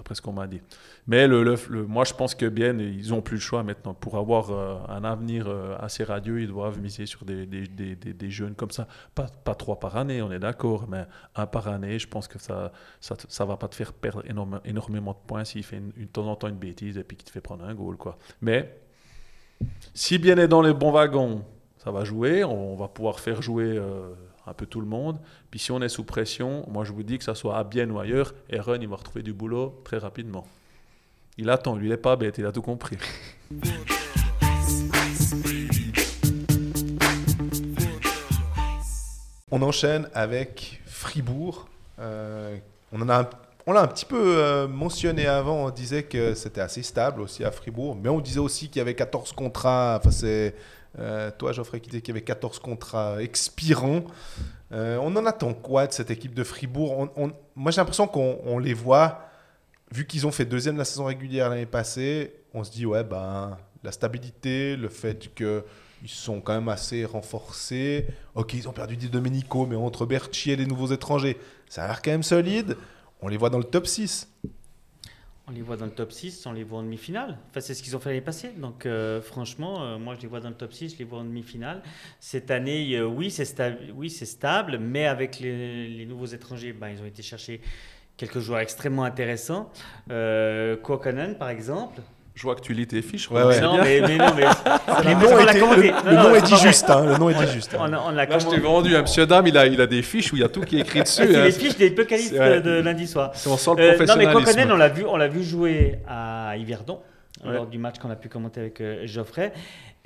D'ap- 0.00 0.04
D'après 0.10 0.14
ce 0.14 0.22
qu'on 0.22 0.32
m'a 0.32 0.46
dit. 0.46 0.60
Mais 1.06 1.26
le, 1.28 1.42
le- 1.44 1.56
le- 1.68 1.86
moi, 1.86 2.04
je 2.04 2.14
pense 2.14 2.34
que 2.34 2.46
bien, 2.46 2.76
ils 2.78 3.10
n'ont 3.10 3.20
plus 3.20 3.36
le 3.36 3.40
choix 3.40 3.62
maintenant. 3.62 3.92
Pour 3.94 4.16
avoir 4.16 4.50
euh, 4.50 4.78
un 4.88 5.04
avenir 5.04 5.46
euh, 5.46 5.76
assez 5.78 6.04
radieux, 6.04 6.40
ils 6.40 6.48
doivent 6.48 6.80
miser 6.80 7.04
sur 7.06 7.24
des, 7.24 7.44
des- 7.46 7.66
des- 7.68 7.96
des- 8.14 8.30
jeunes 8.30 8.54
comme 8.54 8.70
ça. 8.70 8.88
Pas, 9.14 9.26
pas 9.44 9.54
trois 9.54 9.78
par 9.78 9.96
année, 9.96 10.22
on 10.22 10.32
est 10.32 10.38
d'accord, 10.38 10.86
mais 10.88 11.04
un 11.36 11.46
par 11.46 11.68
année, 11.68 11.98
je 11.98 12.08
pense 12.08 12.28
que 12.28 12.38
ça 12.38 12.72
ça 13.00 13.44
va 13.44 13.56
pas 13.56 13.68
te 13.68 13.74
faire 13.74 13.92
perdre 13.92 14.22
énorme- 14.26 14.60
énormément 14.64 15.12
de 15.12 15.18
points 15.26 15.44
s'il 15.44 15.64
fait 15.64 15.76
une- 15.78 15.90
de 15.90 16.04
temps 16.10 16.26
en 16.26 16.36
temps 16.36 16.48
une 16.48 16.56
bêtise 16.56 16.96
et 16.96 17.04
puis 17.04 17.16
qu'il 17.16 17.26
te 17.26 17.30
fait 17.30 17.40
prendre 17.42 17.64
un 17.64 17.74
goal. 17.74 17.96
Quoi. 17.96 18.16
Mais 18.40 18.78
si 19.94 20.18
bien 20.18 20.36
est 20.38 20.48
dans 20.48 20.62
les 20.62 20.72
bons 20.74 20.92
wagons, 20.92 21.44
ça 21.76 21.90
va 21.90 22.04
jouer. 22.04 22.42
On 22.44 22.74
va 22.76 22.88
pouvoir 22.88 23.20
faire 23.20 23.42
jouer 23.42 23.76
euh, 23.76 24.14
un 24.50 24.54
peu 24.54 24.66
tout 24.66 24.80
le 24.80 24.86
monde. 24.86 25.18
Puis 25.50 25.60
si 25.60 25.70
on 25.70 25.80
est 25.80 25.88
sous 25.88 26.04
pression, 26.04 26.66
moi 26.68 26.84
je 26.84 26.92
vous 26.92 27.02
dis 27.04 27.16
que 27.18 27.24
ça 27.24 27.34
soit 27.34 27.56
à 27.56 27.64
Bien 27.64 27.88
ou 27.88 27.98
ailleurs, 28.00 28.34
Aaron 28.52 28.78
il 28.80 28.88
va 28.88 28.96
retrouver 28.96 29.22
du 29.22 29.32
boulot 29.32 29.80
très 29.84 29.98
rapidement. 29.98 30.46
Il 31.38 31.48
attend, 31.48 31.76
lui 31.76 31.86
il 31.86 31.92
est 31.92 31.96
pas 31.96 32.16
bête, 32.16 32.36
il 32.38 32.46
a 32.46 32.52
tout 32.52 32.62
compris. 32.62 32.98
On 39.52 39.62
enchaîne 39.62 40.08
avec 40.14 40.80
Fribourg. 40.86 41.68
Euh, 41.98 42.56
on 42.92 43.00
en 43.02 43.08
a 43.08 43.28
on 43.66 43.72
l'a 43.72 43.82
un 43.82 43.86
petit 43.86 44.06
peu 44.06 44.38
euh, 44.38 44.66
mentionné 44.66 45.26
avant, 45.26 45.66
on 45.66 45.70
disait 45.70 46.02
que 46.02 46.34
c'était 46.34 46.60
assez 46.62 46.82
stable 46.82 47.20
aussi 47.20 47.44
à 47.44 47.52
Fribourg, 47.52 47.94
mais 47.94 48.08
on 48.08 48.20
disait 48.20 48.40
aussi 48.40 48.68
qu'il 48.68 48.78
y 48.78 48.80
avait 48.80 48.94
14 48.94 49.32
contrats, 49.32 49.98
enfin 50.00 50.10
c'est 50.10 50.54
euh, 50.98 51.30
toi 51.36 51.52
Geoffrey 51.52 51.80
qui 51.80 51.88
disais 51.90 52.02
qu'il 52.02 52.14
y 52.14 52.16
avait 52.18 52.24
14 52.24 52.58
contrats 52.58 53.22
expirants. 53.22 54.04
Euh, 54.72 54.98
on 55.02 55.14
en 55.16 55.26
attend 55.26 55.52
quoi 55.54 55.86
de 55.86 55.92
cette 55.92 56.10
équipe 56.10 56.34
de 56.34 56.44
Fribourg 56.44 57.10
On- 57.16 57.32
Moi 57.56 57.70
j'ai 57.70 57.80
l'impression 57.80 58.06
qu'on 58.06 58.38
on 58.44 58.58
les 58.58 58.74
voit, 58.74 59.28
vu 59.92 60.06
qu'ils 60.06 60.26
ont 60.26 60.30
fait 60.32 60.44
deuxième 60.44 60.76
la 60.76 60.84
saison 60.84 61.04
régulière 61.04 61.48
l'année 61.48 61.66
passée, 61.66 62.34
on 62.54 62.64
se 62.64 62.70
dit 62.70 62.86
ouais 62.86 63.04
ben 63.04 63.56
la 63.82 63.92
stabilité, 63.92 64.76
le 64.76 64.88
fait 64.88 65.34
que 65.34 65.64
ils 66.02 66.08
sont 66.08 66.40
quand 66.40 66.54
même 66.54 66.68
assez 66.70 67.04
renforcés. 67.04 68.06
Ok, 68.34 68.54
ils 68.54 68.68
ont 68.68 68.72
perdu 68.72 68.96
Di 68.96 69.10
Domenico, 69.10 69.66
mais 69.66 69.76
entre 69.76 70.06
Berchi 70.06 70.50
et 70.50 70.56
les 70.56 70.64
nouveaux 70.66 70.86
étrangers, 70.92 71.36
ça 71.68 71.84
a 71.84 71.86
l'air 71.88 72.00
quand 72.00 72.10
même 72.10 72.22
solide. 72.22 72.76
On 73.20 73.28
les 73.28 73.36
voit 73.36 73.50
dans 73.50 73.58
le 73.58 73.64
top 73.64 73.86
6. 73.86 74.26
On 75.50 75.52
les 75.52 75.62
voit 75.62 75.76
dans 75.76 75.86
le 75.86 75.90
top 75.90 76.12
6, 76.12 76.46
on 76.46 76.52
les 76.52 76.62
voit 76.62 76.78
en 76.78 76.84
demi-finale. 76.84 77.36
Enfin, 77.50 77.60
c'est 77.60 77.74
ce 77.74 77.82
qu'ils 77.82 77.96
ont 77.96 77.98
fait 77.98 78.10
l'année 78.10 78.20
passée. 78.20 78.50
Donc, 78.56 78.86
euh, 78.86 79.20
franchement, 79.20 79.82
euh, 79.82 79.98
moi, 79.98 80.14
je 80.14 80.20
les 80.20 80.28
vois 80.28 80.38
dans 80.38 80.48
le 80.50 80.54
top 80.54 80.72
6, 80.72 80.92
je 80.94 80.98
les 80.98 81.04
vois 81.04 81.18
en 81.18 81.24
demi-finale. 81.24 81.82
Cette 82.20 82.52
année, 82.52 82.94
euh, 82.94 83.04
oui, 83.04 83.32
c'est 83.32 83.42
sta- 83.42 83.76
oui, 83.96 84.10
stable, 84.26 84.78
mais 84.78 85.06
avec 85.06 85.40
les, 85.40 86.06
nouveaux 86.06 86.26
étrangers, 86.26 86.72
ben, 86.72 86.90
ils 86.90 87.02
ont 87.02 87.06
été 87.06 87.22
chercher 87.22 87.60
quelques 88.16 88.38
joueurs 88.38 88.60
extrêmement 88.60 89.02
intéressants. 89.02 89.72
Euh, 90.12 90.76
par 91.36 91.50
exemple. 91.50 92.00
Je 92.40 92.46
vois 92.46 92.54
que 92.54 92.62
tu 92.62 92.72
lis 92.72 92.86
tes 92.86 93.02
fiches. 93.02 93.30
Ouais, 93.30 93.42
ouais. 93.42 93.60
Non, 93.60 93.76
mais, 93.82 94.00
mais 94.00 94.16
non, 94.16 94.32
mais. 94.34 94.44
Le 95.04 95.14
on 95.14 95.30
nom, 95.30 95.44
l'a 95.44 95.50
était- 95.52 95.60
commenté. 95.60 95.82
le- 95.82 95.88
Non, 95.90 96.10
le 96.10 96.16
non, 96.16 96.22
nom 96.30 96.34
est 96.36 96.40
dit 96.52 96.56
juste. 96.56 96.88
hein, 96.88 97.04
le 97.04 97.16
nom 97.18 97.28
est 97.28 97.34
dit 97.34 97.52
juste. 97.52 97.74
hein. 97.74 98.02
On 98.06 98.10
Là, 98.12 98.38
je 98.38 98.46
t'ai 98.46 98.56
vendu, 98.60 98.96
un 98.96 99.02
monsieur 99.02 99.26
dame, 99.26 99.46
il 99.46 99.58
a, 99.58 99.66
il 99.66 99.78
a 99.78 99.86
des 99.86 100.00
fiches 100.00 100.32
où 100.32 100.36
il 100.36 100.40
y 100.40 100.44
a 100.44 100.48
tout 100.48 100.62
qui 100.62 100.78
est 100.78 100.80
écrit 100.80 101.02
dessus. 101.02 101.26
C'est 101.26 101.36
hein. 101.36 101.44
les 101.44 101.52
fiches 101.52 101.76
des 101.76 101.90
ouais. 101.90 102.60
de 102.62 102.80
lundi 102.80 103.06
soir. 103.06 103.32
On 103.46 103.58
sent 103.58 103.70
le 103.76 103.82
Euh, 103.82 103.92
non, 104.06 104.16
mais 104.16 104.26
professionnalisme. 104.30 104.32
Kouakanen, 104.32 104.72
on 104.72 104.76
l'a 104.76 104.88
vu, 104.88 105.04
on 105.04 105.16
l'a 105.18 105.28
vu 105.28 105.42
jouer 105.44 105.98
à 106.08 106.54
Yverdon. 106.56 107.00
ouais. 107.44 107.52
lors 107.52 107.66
du 107.66 107.76
match 107.78 107.98
qu'on 107.98 108.10
a 108.10 108.16
pu 108.16 108.30
commenter 108.30 108.60
avec 108.60 108.80
euh, 108.80 109.06
Geoffrey. 109.06 109.52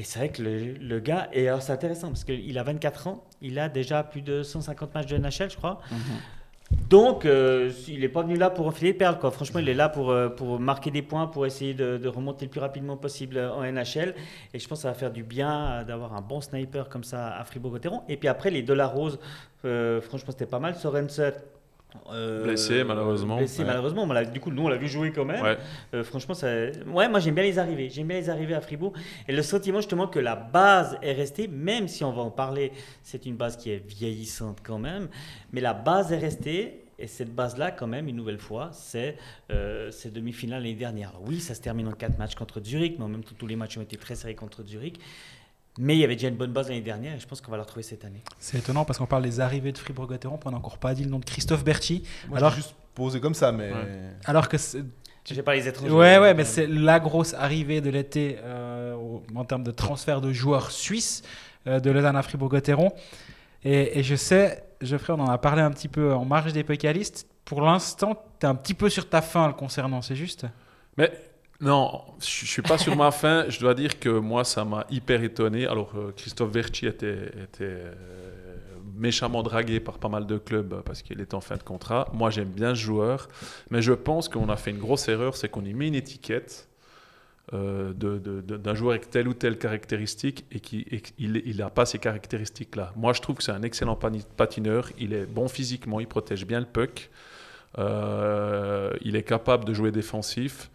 Et 0.01 0.03
c'est 0.03 0.19
vrai 0.19 0.31
que 0.31 0.43
le, 0.43 0.75
le, 0.81 0.99
gars, 0.99 1.29
et 1.33 1.47
alors 1.49 1.63
c'est 1.63 1.73
intéressant 1.73 2.09
parce 2.09 2.25
qu'il 2.25 2.59
a 2.59 2.65
24 2.65 3.07
ans, 3.07 3.23
il 3.41 3.61
a 3.61 3.69
déjà 3.69 4.03
plus 4.03 4.23
de 4.23 4.43
150 4.43 4.93
matchs 4.93 5.07
de 5.07 5.19
NHL, 5.19 5.51
je 5.51 5.57
crois. 5.57 5.81
Mm 5.93 5.95
-hmm. 5.95 6.19
Donc, 6.89 7.25
euh, 7.25 7.73
il 7.89 8.01
n'est 8.01 8.09
pas 8.09 8.23
venu 8.23 8.37
là 8.37 8.51
pour 8.51 8.67
enfiler 8.67 8.95
perles. 8.95 9.19
Quoi. 9.19 9.31
Franchement, 9.31 9.61
il 9.61 9.69
est 9.69 9.75
là 9.75 9.89
pour, 9.89 10.11
euh, 10.11 10.29
marquer 10.59 10.91
des 10.91 11.03
points, 11.03 11.27
pour 11.27 11.47
essayer 11.47 11.75
de, 11.75 12.09
remonter 12.09 12.45
le 12.45 12.51
plus 12.51 12.61
rapidement 12.61 12.97
possible 12.97 13.39
en 13.39 13.63
NHL. 13.65 14.15
Et 14.53 14.59
je 14.59 14.69
pense 14.69 14.79
que 14.79 14.83
ça 14.83 14.89
va 14.89 14.95
faire 14.95 15.11
du 15.11 15.23
bien 15.23 15.83
d'avoir 15.85 16.15
un 16.15 16.21
bon 16.21 16.41
sniper 16.41 16.89
comme 16.89 17.05
ça 17.05 17.37
à 17.37 17.45
Fribourg-Gotteron. 17.45 18.03
Et 18.09 18.17
puis 18.17 18.29
après, 18.29 18.51
les 18.51 18.63
Delarose, 18.63 19.19
euh, 19.65 20.01
franchement, 20.01 20.31
c'était 20.31 20.47
pas 20.47 20.59
mal. 20.59 20.77
Sorensen, 20.77 21.33
euh, 22.11 22.45
blessé 22.45 22.85
malheureusement. 22.85 23.37
Blessé 23.37 23.61
ouais. 23.61 23.67
malheureusement. 23.67 24.07
Du 24.33 24.41
coup, 24.41 24.51
nous 24.51 24.63
on 24.63 24.69
l'a 24.69 24.77
vu 24.77 24.89
jouer 24.89 25.13
quand 25.13 25.25
même. 25.25 25.43
Ouais. 25.43 25.59
Euh, 25.95 26.05
franchement, 26.05 26.35
ça... 26.35 26.49
ouais, 26.49 27.09
moi 27.09 27.21
j'aime 27.21 27.35
bien 27.35 27.45
les 27.45 27.59
arrivées. 27.59 27.91
J'aime 27.91 28.09
bien 28.09 28.19
les 28.19 28.31
arrivées 28.31 28.55
à 28.55 28.61
Fribourg. 28.61 28.93
Et 29.29 29.33
le 29.33 29.43
sentiment 29.43 29.79
justement 29.79 30.07
que 30.07 30.19
la 30.19 30.37
base 30.37 30.99
est 31.03 31.13
restée, 31.13 31.49
même 31.49 31.89
si 31.89 32.05
on 32.05 32.13
va 32.13 32.23
en 32.23 32.31
parler, 32.31 32.73
c'est 33.03 33.27
une 33.27 33.37
base 33.37 33.57
qui 33.57 33.71
est 33.71 33.87
vieillissante 33.87 34.59
quand 34.63 34.79
même. 34.79 35.09
Mais 35.53 35.61
la 35.61 35.75
base 35.75 36.13
est 36.13 36.19
restée. 36.19 36.81
Et 36.97 37.09
cette 37.09 37.35
base-là, 37.35 37.73
quand 37.73 37.89
même, 37.89 38.07
une 38.07 38.15
nouvelle 38.15 38.39
fois, 38.39 38.71
c'est 38.73 39.17
euh, 39.51 39.91
ces 39.91 40.13
demi-finales 40.13 40.63
l'année 40.63 40.77
dernière. 40.77 41.09
Alors, 41.09 41.25
oui, 41.27 41.41
ça 41.41 41.57
se 41.57 41.61
termine 41.61 41.89
en 41.89 41.93
quatre 41.93 42.19
matchs 42.19 42.37
contre 42.37 42.63
Zurich, 42.63 42.99
mais 42.99 43.05
en 43.05 43.09
même 43.09 43.25
temps, 43.25 43.35
tous 43.37 43.49
les 43.49 43.57
matchs 43.57 43.77
ont 43.79 43.83
été 43.83 43.97
très 43.97 44.15
serrés 44.15 44.37
contre 44.37 44.63
Zurich. 44.65 45.01
Mais 45.79 45.97
il 45.97 45.99
y 45.99 46.05
avait 46.05 46.15
déjà 46.15 46.29
une 46.29 46.37
bonne 46.37 46.53
base 46.53 46.69
l'année 46.69 46.81
dernière 46.81 47.17
et 47.17 47.21
je 47.21 47.27
pense 47.27 47.41
qu'on 47.41 47.51
va 47.51 47.57
la 47.57 47.65
retrouver 47.65 47.83
cette 47.83 48.05
année. 48.05 48.23
C'est 48.39 48.59
étonnant 48.59 48.85
parce 48.85 48.99
qu'on 48.99 49.07
parle 49.07 49.25
des 49.25 49.41
arrivées 49.41 49.73
de 49.73 49.79
Fribourg-Gotteron, 49.79 50.39
on 50.45 50.51
n'a 50.51 50.57
encore 50.57 50.79
pas 50.79 50.95
dit 50.95 51.05
le 51.05 51.11
nom 51.11 51.19
de 51.19 51.25
Christophe. 51.25 51.65
Moi, 51.65 52.39
Alors 52.39 52.53
juste 52.53 52.75
posé 52.95 53.21
comme 53.21 53.35
ça, 53.35 53.51
mais. 53.53 53.73
Ouais. 53.73 54.13
Alors 54.25 54.49
que. 54.49 54.57
J'ai 55.25 55.43
pas 55.43 55.55
les 55.55 55.67
étrangers. 55.67 55.93
Ouais, 55.93 56.19
ouais, 56.19 56.35
mais 56.35 56.45
c'est 56.45 56.67
la 56.67 57.01
grosse 57.01 57.33
arrivée 57.33 57.81
de 57.81 57.89
l'été 57.89 58.37
euh, 58.43 58.95
en 59.35 59.45
termes 59.45 59.65
de 59.65 59.71
transfert 59.71 60.21
de 60.21 60.33
joueurs 60.33 60.71
suisses 60.71 61.23
euh, 61.67 61.81
de 61.81 61.91
Lausanne 61.91 62.17
à 62.17 62.23
Fribourg-Gotteron. 62.23 62.93
Et, 63.65 63.99
et, 63.99 64.03
je 64.03 64.15
sais, 64.15 64.63
Geoffrey, 64.83 65.15
on 65.15 65.21
en 65.21 65.31
a 65.31 65.39
parlé 65.39 65.63
un 65.63 65.71
petit 65.71 65.89
peu 65.89 66.13
en 66.13 66.27
marge 66.27 66.53
des 66.53 66.63
pécalistes. 66.63 67.27
Pour 67.47 67.63
l'instant, 67.63 68.23
tu 68.39 68.47
es 68.47 68.49
un 68.49 68.55
petit 68.55 68.75
peu 68.75 68.91
sur 68.91 69.09
ta 69.09 69.23
fin 69.23 69.47
le 69.47 69.55
concernant, 69.55 70.03
c'est 70.03 70.17
juste? 70.17 70.45
Mais 70.99 71.11
non, 71.65 72.03
je 72.21 72.45
ne 72.45 72.47
suis 72.47 72.61
pas 72.61 72.77
sur 72.77 72.95
ma 72.95 73.11
fin. 73.11 73.47
Je 73.49 73.59
dois 73.59 73.73
dire 73.73 73.99
que 73.99 74.11
moi, 74.11 74.45
ça 74.45 74.67
m'a 74.67 74.87
hyper 74.91 75.23
étonné. 75.23 75.67
Alors, 75.67 75.93
euh, 75.97 76.13
Christophe 76.15 76.51
Verchi 76.51 76.87
était, 76.87 77.31
euh, 77.63 77.95
méchamment 78.95 79.43
dragué 79.43 79.81
par 79.81 79.97
pas 79.97 80.11
mal 80.11 80.27
de 80.27 80.37
clubs 80.37 80.83
parce 80.83 81.01
qu'il 81.01 81.23
est 81.23 81.33
en 81.33 81.41
fin 81.41 81.57
de 81.57 81.63
contrat. 81.63 82.11
Moi, 82.13 82.29
j'aime 82.29 82.51
bien 82.51 82.75
ce 82.75 82.81
joueur. 82.81 83.29
Mais 83.71 83.81
je 83.81 83.95
pense 83.95 84.29
qu'on 84.29 84.51
a 84.51 84.57
fait 84.57 84.73
une 84.73 84.79
grosse 84.79 85.09
erreur, 85.09 85.39
c'est 85.39 85.49
qu'on 85.49 85.65
y 85.65 85.73
met 85.73 85.89
une 85.89 85.95
étiquette 85.95 86.69
euh, 87.55 87.95
d'un 87.95 88.75
joueur 88.75 88.91
avec 88.93 89.09
telle 89.09 89.27
ou 89.27 89.33
telle 89.33 89.57
caractéristique 89.57 90.45
et 90.53 90.61
qu'il 90.61 91.57
n'a 91.57 91.71
pas 91.71 91.87
ces 91.87 91.99
caractéristiques-là. 91.99 92.93
Moi, 92.95 93.15
je 93.15 93.23
trouve 93.23 93.37
que 93.37 93.43
c'est 93.43 93.53
un 93.53 93.63
excellent 93.63 93.99
patineur. 94.37 94.91
Il 94.99 95.15
est 95.15 95.25
bon 95.25 95.49
physiquement, 95.49 95.99
il 95.99 96.09
protège 96.09 96.47
bien 96.47 96.61
le 96.61 96.67
puck. 96.67 97.11
Il 97.79 99.17
est 99.17 99.27
capable 99.27 99.65
de 99.65 99.73
jouer 99.73 99.93
défensif 99.93 100.71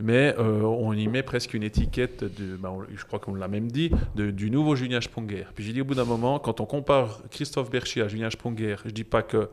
mais 0.00 0.34
euh, 0.38 0.62
on 0.62 0.92
y 0.92 1.06
met 1.08 1.22
presque 1.22 1.54
une 1.54 1.62
étiquette, 1.62 2.24
de, 2.24 2.56
bah, 2.56 2.72
on, 2.72 2.84
je 2.94 3.04
crois 3.04 3.18
qu'on 3.18 3.34
l'a 3.34 3.48
même 3.48 3.70
dit, 3.70 3.90
de, 4.16 4.30
du 4.30 4.50
nouveau 4.50 4.74
Julien 4.74 5.00
Sponger. 5.00 5.44
Puis 5.54 5.64
j'ai 5.64 5.72
dit 5.72 5.80
au 5.80 5.84
bout 5.84 5.94
d'un 5.94 6.04
moment, 6.04 6.38
quand 6.38 6.60
on 6.60 6.66
compare 6.66 7.20
Christophe 7.30 7.70
Berchi 7.70 8.00
à 8.00 8.08
Julien 8.08 8.30
Sponger, 8.30 8.76
je 8.84 8.90
dis 8.90 9.04
pas 9.04 9.22
que 9.22 9.48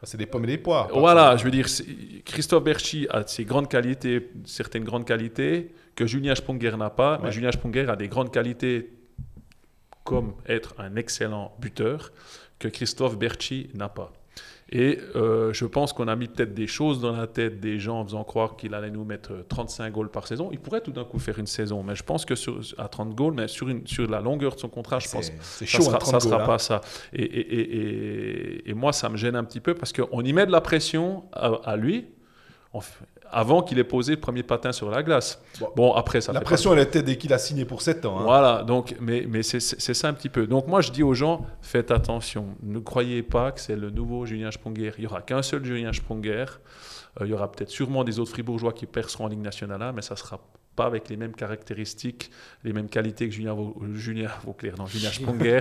ah, 0.00 0.06
c'est 0.06 0.18
des 0.18 0.26
pommes 0.26 0.44
et 0.44 0.48
des 0.48 0.58
poires. 0.58 0.88
Voilà, 0.92 1.36
je 1.36 1.44
veux 1.44 1.50
dire, 1.50 1.66
Christophe 2.24 2.62
Berchi 2.62 3.08
a 3.10 3.26
ses 3.26 3.44
grandes 3.44 3.68
qualités, 3.68 4.30
certaines 4.44 4.84
grandes 4.84 5.04
qualités 5.04 5.72
que 5.96 6.06
Julien 6.06 6.36
Sponger 6.36 6.76
n'a 6.76 6.90
pas, 6.90 7.16
ouais. 7.16 7.24
mais 7.24 7.32
Julien 7.32 7.50
Sponger 7.50 7.86
a 7.88 7.96
des 7.96 8.06
grandes 8.06 8.32
qualités 8.32 8.92
comme 10.04 10.34
être 10.46 10.74
un 10.78 10.94
excellent 10.96 11.54
buteur 11.60 12.12
que 12.58 12.68
Christophe 12.68 13.18
Berchi 13.18 13.70
n'a 13.74 13.88
pas. 13.88 14.12
Et 14.70 14.98
euh, 15.16 15.52
je 15.54 15.64
pense 15.64 15.94
qu'on 15.94 16.08
a 16.08 16.16
mis 16.16 16.28
peut-être 16.28 16.52
des 16.52 16.66
choses 16.66 17.00
dans 17.00 17.12
la 17.12 17.26
tête 17.26 17.58
des 17.58 17.78
gens 17.78 18.00
en 18.00 18.04
faisant 18.04 18.22
croire 18.22 18.56
qu'il 18.56 18.74
allait 18.74 18.90
nous 18.90 19.04
mettre 19.04 19.44
35 19.48 19.90
goals 19.90 20.10
par 20.10 20.26
saison. 20.26 20.50
Il 20.52 20.58
pourrait 20.58 20.82
tout 20.82 20.90
d'un 20.90 21.04
coup 21.04 21.18
faire 21.18 21.38
une 21.38 21.46
saison, 21.46 21.82
mais 21.82 21.94
je 21.94 22.02
pense 22.02 22.26
que 22.26 22.34
sur, 22.34 22.60
à 22.76 22.88
30 22.88 23.14
goals, 23.14 23.34
mais 23.34 23.48
sur, 23.48 23.68
une, 23.70 23.86
sur 23.86 24.06
la 24.08 24.20
longueur 24.20 24.54
de 24.54 24.60
son 24.60 24.68
contrat, 24.68 24.98
je 24.98 25.08
pense 25.08 25.30
que 25.30 25.42
ça 25.42 26.12
ne 26.12 26.20
sera, 26.20 26.44
pas 26.44 26.58
ça. 26.58 26.82
Et, 27.14 27.22
et, 27.22 27.60
et, 27.60 28.70
et, 28.70 28.74
moi, 28.74 28.92
ça 28.92 29.08
me 29.08 29.16
gêne 29.16 29.36
un 29.36 29.44
petit 29.44 29.60
peu 29.60 29.74
parce 29.74 29.92
qu'on 29.92 30.22
y 30.22 30.32
met 30.34 30.44
de 30.44 30.52
la 30.52 30.60
pression 30.60 31.24
à, 31.32 31.46
à 31.64 31.76
lui. 31.76 32.06
On, 32.74 32.80
avant 33.30 33.62
qu'il 33.62 33.78
ait 33.78 33.84
posé 33.84 34.14
le 34.14 34.20
premier 34.20 34.42
patin 34.42 34.72
sur 34.72 34.90
la 34.90 35.02
glace. 35.02 35.42
Bon, 35.60 35.70
bon 35.76 35.92
après, 35.92 36.20
ça 36.20 36.32
La 36.32 36.40
pression, 36.40 36.72
elle 36.72 36.80
était 36.80 37.02
dès 37.02 37.16
qu'il 37.16 37.32
a 37.32 37.38
signé 37.38 37.64
pour 37.64 37.82
7 37.82 38.04
ans. 38.06 38.18
Hein. 38.18 38.24
Voilà, 38.24 38.62
donc, 38.62 38.96
mais, 39.00 39.26
mais 39.28 39.42
c'est 39.42 39.60
ça 39.60 40.08
un 40.08 40.12
petit 40.12 40.28
peu. 40.28 40.46
Donc, 40.46 40.66
moi, 40.66 40.80
je 40.80 40.90
dis 40.90 41.02
aux 41.02 41.14
gens, 41.14 41.46
faites 41.62 41.90
attention. 41.90 42.56
Ne 42.62 42.78
croyez 42.78 43.22
pas 43.22 43.52
que 43.52 43.60
c'est 43.60 43.76
le 43.76 43.90
nouveau 43.90 44.26
Julien 44.26 44.50
Sponger. 44.50 44.92
Il 44.98 45.02
n'y 45.02 45.06
aura 45.06 45.22
qu'un 45.22 45.42
seul 45.42 45.64
Julien 45.64 45.92
Sponger. 45.92 46.44
Euh, 47.20 47.26
il 47.26 47.30
y 47.30 47.34
aura 47.34 47.50
peut-être 47.50 47.70
sûrement 47.70 48.04
des 48.04 48.18
autres 48.18 48.30
fribourgeois 48.30 48.72
qui 48.72 48.86
perceront 48.86 49.24
en 49.24 49.28
Ligue 49.28 49.42
nationale, 49.42 49.92
mais 49.94 50.02
ça 50.02 50.14
ne 50.14 50.18
sera 50.18 50.40
pas 50.76 50.86
avec 50.86 51.08
les 51.08 51.16
mêmes 51.16 51.34
caractéristiques, 51.34 52.30
les 52.62 52.72
mêmes 52.72 52.88
qualités 52.88 53.28
que 53.28 53.34
Julien, 53.34 53.56
Julien 53.94 54.30
Vauclair, 54.44 54.74
non, 54.78 54.86
Julien 54.86 55.10
Sponger, 55.10 55.60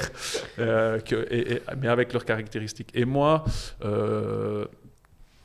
euh, 0.60 1.00
que, 1.00 1.28
et, 1.32 1.54
et, 1.54 1.62
mais 1.80 1.88
avec 1.88 2.14
leurs 2.14 2.26
caractéristiques. 2.26 2.92
Et 2.94 3.06
moi, 3.06 3.44
euh, 3.84 4.66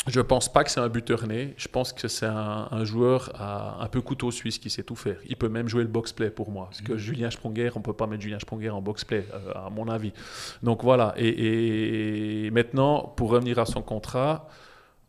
je 0.08 0.18
ne 0.18 0.24
pense 0.24 0.52
pas 0.52 0.64
que 0.64 0.70
c'est 0.70 0.80
un 0.80 0.88
buteur 0.88 1.26
né. 1.26 1.54
Je 1.56 1.68
pense 1.68 1.92
que 1.92 2.08
c'est 2.08 2.26
un, 2.26 2.68
un, 2.70 2.84
joueur 2.84 3.30
à, 3.34 3.82
un 3.82 3.86
peu 3.86 4.00
couteau 4.00 4.32
suisse 4.32 4.58
qui 4.58 4.68
sait 4.68 4.82
tout 4.82 4.96
faire. 4.96 5.18
Il 5.26 5.36
peut 5.36 5.48
même 5.48 5.68
jouer 5.68 5.82
le 5.82 5.88
box-play 5.88 6.30
pour 6.30 6.50
moi. 6.50 6.66
Parce 6.66 6.80
que 6.80 6.94
mmh. 6.94 6.98
Julien 6.98 7.30
Sprunger, 7.30 7.70
on 7.76 7.78
ne 7.78 7.84
peut 7.84 7.92
pas 7.92 8.08
mettre 8.08 8.22
Julien 8.22 8.40
Sprunger 8.40 8.70
en 8.70 8.82
box-play, 8.82 9.26
euh, 9.32 9.52
à 9.54 9.70
mon 9.70 9.88
avis. 9.88 10.12
Donc 10.62 10.82
voilà. 10.82 11.14
Et, 11.16 12.46
et, 12.46 12.50
maintenant, 12.50 13.12
pour 13.16 13.30
revenir 13.30 13.60
à 13.60 13.66
son 13.66 13.82
contrat, 13.82 14.48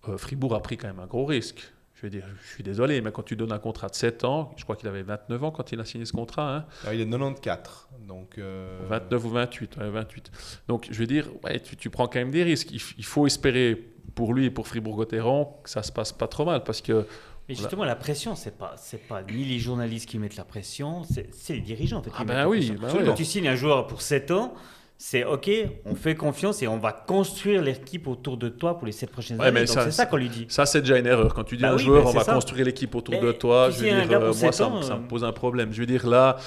euh, 0.10 0.18
Fribourg 0.18 0.54
a 0.54 0.62
pris 0.62 0.78
quand 0.78 0.88
même 0.88 1.00
un 1.00 1.08
gros 1.08 1.26
risque. 1.26 1.74
Je 1.96 2.04
veux 2.04 2.12
dire, 2.12 2.26
je 2.44 2.50
suis 2.50 2.64
désolé, 2.64 3.02
mais 3.02 3.12
quand 3.12 3.24
tu 3.24 3.36
donnes 3.36 3.54
un 3.54 3.60
contrat 3.60 3.88
de 3.88 3.96
7 3.96 4.26
ans, 4.26 4.54
je 4.58 4.64
crois 4.64 4.76
qu'il 4.76 4.89
avait 4.89 5.04
29 5.04 5.44
ans 5.44 5.52
quand 5.52 5.72
il 5.72 5.80
a 5.80 5.86
signé 5.86 6.06
ce 6.06 6.12
contrat. 6.12 6.58
Hein. 6.58 6.66
Alors, 6.84 6.94
il 6.94 7.02
est 7.02 7.10
94. 7.10 7.88
Donc 8.08 8.38
euh... 8.38 8.80
29 8.89 9.26
ou 9.26 9.30
28, 9.30 9.78
ouais, 9.78 9.89
28. 9.89 10.32
Donc 10.68 10.88
je 10.91 11.00
veux 11.00 11.08
dire, 11.08 11.30
ouais, 11.44 11.60
tu, 11.62 11.78
tu, 11.78 11.89
prends 11.89 12.08
quand 12.08 12.20
même 12.20 12.32
des 12.32 12.44
risques. 12.44 12.72
Il, 12.72 12.82
il 12.98 13.06
faut 13.06 13.26
espérer 13.26 13.93
pour 14.16 14.34
lui 14.34 14.45
et 14.45 14.49
pour 14.49 14.68
Fribourg-Gotteron 14.68 15.49
ça 15.66 15.84
se 15.84 15.91
passe 15.91 16.11
pas 16.11 16.28
trop 16.28 16.45
mal 16.45 16.64
parce 16.64 16.82
que 16.82 17.05
mais 17.49 17.55
justement, 17.55 17.84
la 17.84 17.95
pression, 17.95 18.36
c'est 18.36 18.57
pas, 18.57 18.76
c'est 18.78 19.05
pas 19.05 19.22
ni 19.22 19.43
les 19.43 19.59
journalistes 19.59 20.07
qui 20.07 20.18
mettent 20.18 20.38
la 20.38 20.45
pression, 20.45 21.01
c'est 21.03 21.53
les 21.53 21.59
dirigeants. 21.59 21.97
En 21.97 22.03
fait, 22.03 22.11
ah 22.18 22.24
ben 22.24 22.47
oui, 22.47 22.72
ben 22.80 22.88
Quand 22.89 22.99
oui. 22.99 23.14
tu 23.16 23.26
signes 23.26 23.49
un 23.49 23.55
joueur 23.55 23.86
pour 23.88 24.01
7 24.01 24.32
ans, 24.32 24.53
c'est 24.97 25.26
OK, 25.26 25.51
on 25.84 25.95
fait 25.95 26.16
confiance 26.16 26.64
et 26.64 26.68
on 26.68 26.78
va 26.78 26.93
construire 26.93 27.61
l'équipe 27.61 28.07
autour 28.07 28.38
de 28.38 28.47
toi 28.47 28.78
pour 28.78 28.86
les 28.86 28.93
7 28.93 29.11
prochaines 29.11 29.39
ouais, 29.41 29.47
années. 29.47 29.68
C'est 29.68 29.91
ça 29.91 30.05
qu'on 30.05 30.16
lui 30.16 30.30
dit. 30.30 30.45
Ça, 30.47 30.66
c'est 30.66 30.80
déjà 30.80 30.97
une 30.97 31.05
erreur. 31.05 31.34
Quand 31.34 31.43
tu 31.43 31.57
dis 31.57 31.64
bah 31.64 31.72
un 31.72 31.76
oui, 31.76 31.84
joueur, 31.84 32.05
on 32.05 32.11
va 32.11 32.24
ça. 32.24 32.34
construire 32.34 32.66
l'équipe 32.66 32.95
autour 32.95 33.16
mais 33.16 33.22
de 33.22 33.34
toi, 33.34 33.70
je 33.70 33.84
veux 33.84 34.05
dire, 34.05 34.22
euh, 34.22 34.34
moi, 34.34 34.51
ça, 34.53 34.68
ans, 34.68 34.82
ça, 34.82 34.95
me 34.95 35.05
pose 35.05 35.26
un 35.26 35.34
problème. 35.34 35.74
Je 35.74 35.82
veux 35.82 35.86
dire, 35.86 36.07
là, 36.07 36.38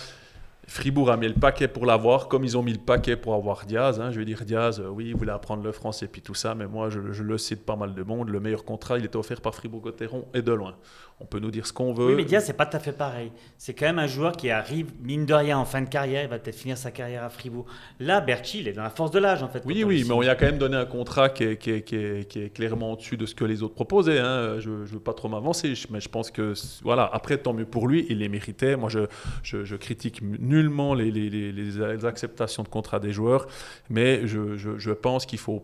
Fribourg 0.67 1.11
a 1.11 1.17
mis 1.17 1.29
le 1.29 1.35
paquet 1.35 1.69
pour 1.69 1.87
l'avoir, 1.87 2.29
comme 2.29 2.45
ils 2.45 2.57
ont 2.59 2.63
mis 2.63 2.73
le 2.73 2.79
paquet 2.79 3.17
pour 3.17 3.35
avoir 3.35 3.65
Diaz. 3.67 4.01
Hein. 4.01 4.11
Je 4.11 4.19
veux 4.19 4.25
dire, 4.25 4.45
Diaz, 4.45 4.81
euh, 4.81 4.89
oui, 4.89 5.07
il 5.09 5.17
voulait 5.17 5.33
apprendre 5.33 5.63
le 5.63 5.73
français 5.73 6.07
et 6.07 6.09
puis 6.09 6.23
tout 6.23 6.35
ça, 6.35 6.55
mais 6.55 6.67
moi, 6.67 6.91
je, 6.91 7.13
je 7.13 7.23
le 7.23 7.37
de 7.37 7.55
pas 7.57 7.77
mal 7.77 7.95
de 7.95 8.03
monde. 8.03 8.29
Le 8.29 8.41
meilleur 8.41 8.65
contrat, 8.65 8.99
il 8.99 9.05
était 9.05 9.17
offert 9.17 9.41
par 9.41 9.55
Fribourg-Gotteron 9.55 10.27
et 10.35 10.43
de 10.43 10.53
loin. 10.53 10.75
On 11.19 11.25
peut 11.25 11.39
nous 11.39 11.51
dire 11.51 11.67
ce 11.67 11.73
qu'on 11.73 11.95
veut. 11.95 12.09
Oui, 12.09 12.15
mais 12.15 12.25
Diaz, 12.25 12.45
c'est 12.45 12.53
pas 12.53 12.67
tout 12.67 12.77
à 12.77 12.81
fait 12.81 12.93
pareil. 12.93 13.33
C'est 13.57 13.73
quand 13.73 13.87
même 13.87 13.99
un 13.99 14.07
joueur 14.07 14.33
qui 14.33 14.51
arrive, 14.51 14.91
mine 15.03 15.25
de 15.25 15.33
rien, 15.33 15.57
en 15.57 15.65
fin 15.65 15.81
de 15.81 15.89
carrière. 15.89 16.25
Il 16.25 16.29
va 16.29 16.39
peut-être 16.39 16.57
finir 16.57 16.77
sa 16.77 16.91
carrière 16.91 17.25
à 17.25 17.31
Fribourg. 17.31 17.65
Là, 18.01 18.21
Berchi, 18.21 18.61
il 18.61 18.69
est 18.69 18.75
dans 18.75 18.83
la 18.83 18.91
force 18.91 19.13
de 19.13 19.19
l'âge, 19.19 19.43
en 19.43 19.49
fait. 19.49 19.63
Oui, 19.65 19.83
oui, 19.83 20.05
mais 20.07 20.13
on 20.13 20.21
lui 20.21 20.29
a 20.29 20.35
quand 20.35 20.45
même 20.45 20.59
donné 20.59 20.77
un 20.77 20.85
contrat 20.85 21.31
qui 21.31 21.45
est, 21.45 21.57
qui 21.57 21.71
est, 21.71 21.83
qui 21.83 21.97
est, 21.97 22.29
qui 22.29 22.43
est 22.43 22.51
clairement 22.51 22.93
au-dessus 22.93 23.17
de 23.17 23.25
ce 23.25 23.35
que 23.35 23.45
les 23.45 23.63
autres 23.63 23.75
proposaient. 23.75 24.19
Hein. 24.19 24.59
Je 24.59 24.69
ne 24.69 24.85
veux 24.85 25.01
pas 25.01 25.15
trop 25.15 25.29
m'avancer, 25.29 25.73
mais 25.89 26.01
je 26.01 26.09
pense 26.11 26.31
que, 26.31 26.53
voilà, 26.83 27.09
après, 27.11 27.39
tant 27.39 27.55
mieux 27.55 27.65
pour 27.65 27.89
lui, 27.89 28.05
il 28.11 28.19
les 28.19 28.29
méritait. 28.29 28.77
Moi, 28.77 28.91
je, 28.91 29.07
je, 29.43 29.65
je 29.65 29.77
critique 29.77 30.21
nullement 30.57 30.95
les, 30.95 32.05
acceptations 32.05 32.63
de 32.63 32.69
contrat 32.69 33.01
des 33.01 33.13
joueurs, 33.13 33.47
mais 33.91 34.27
je, 34.27 34.93
pense 34.93 35.27
qu'il 35.27 35.39
faut, 35.39 35.63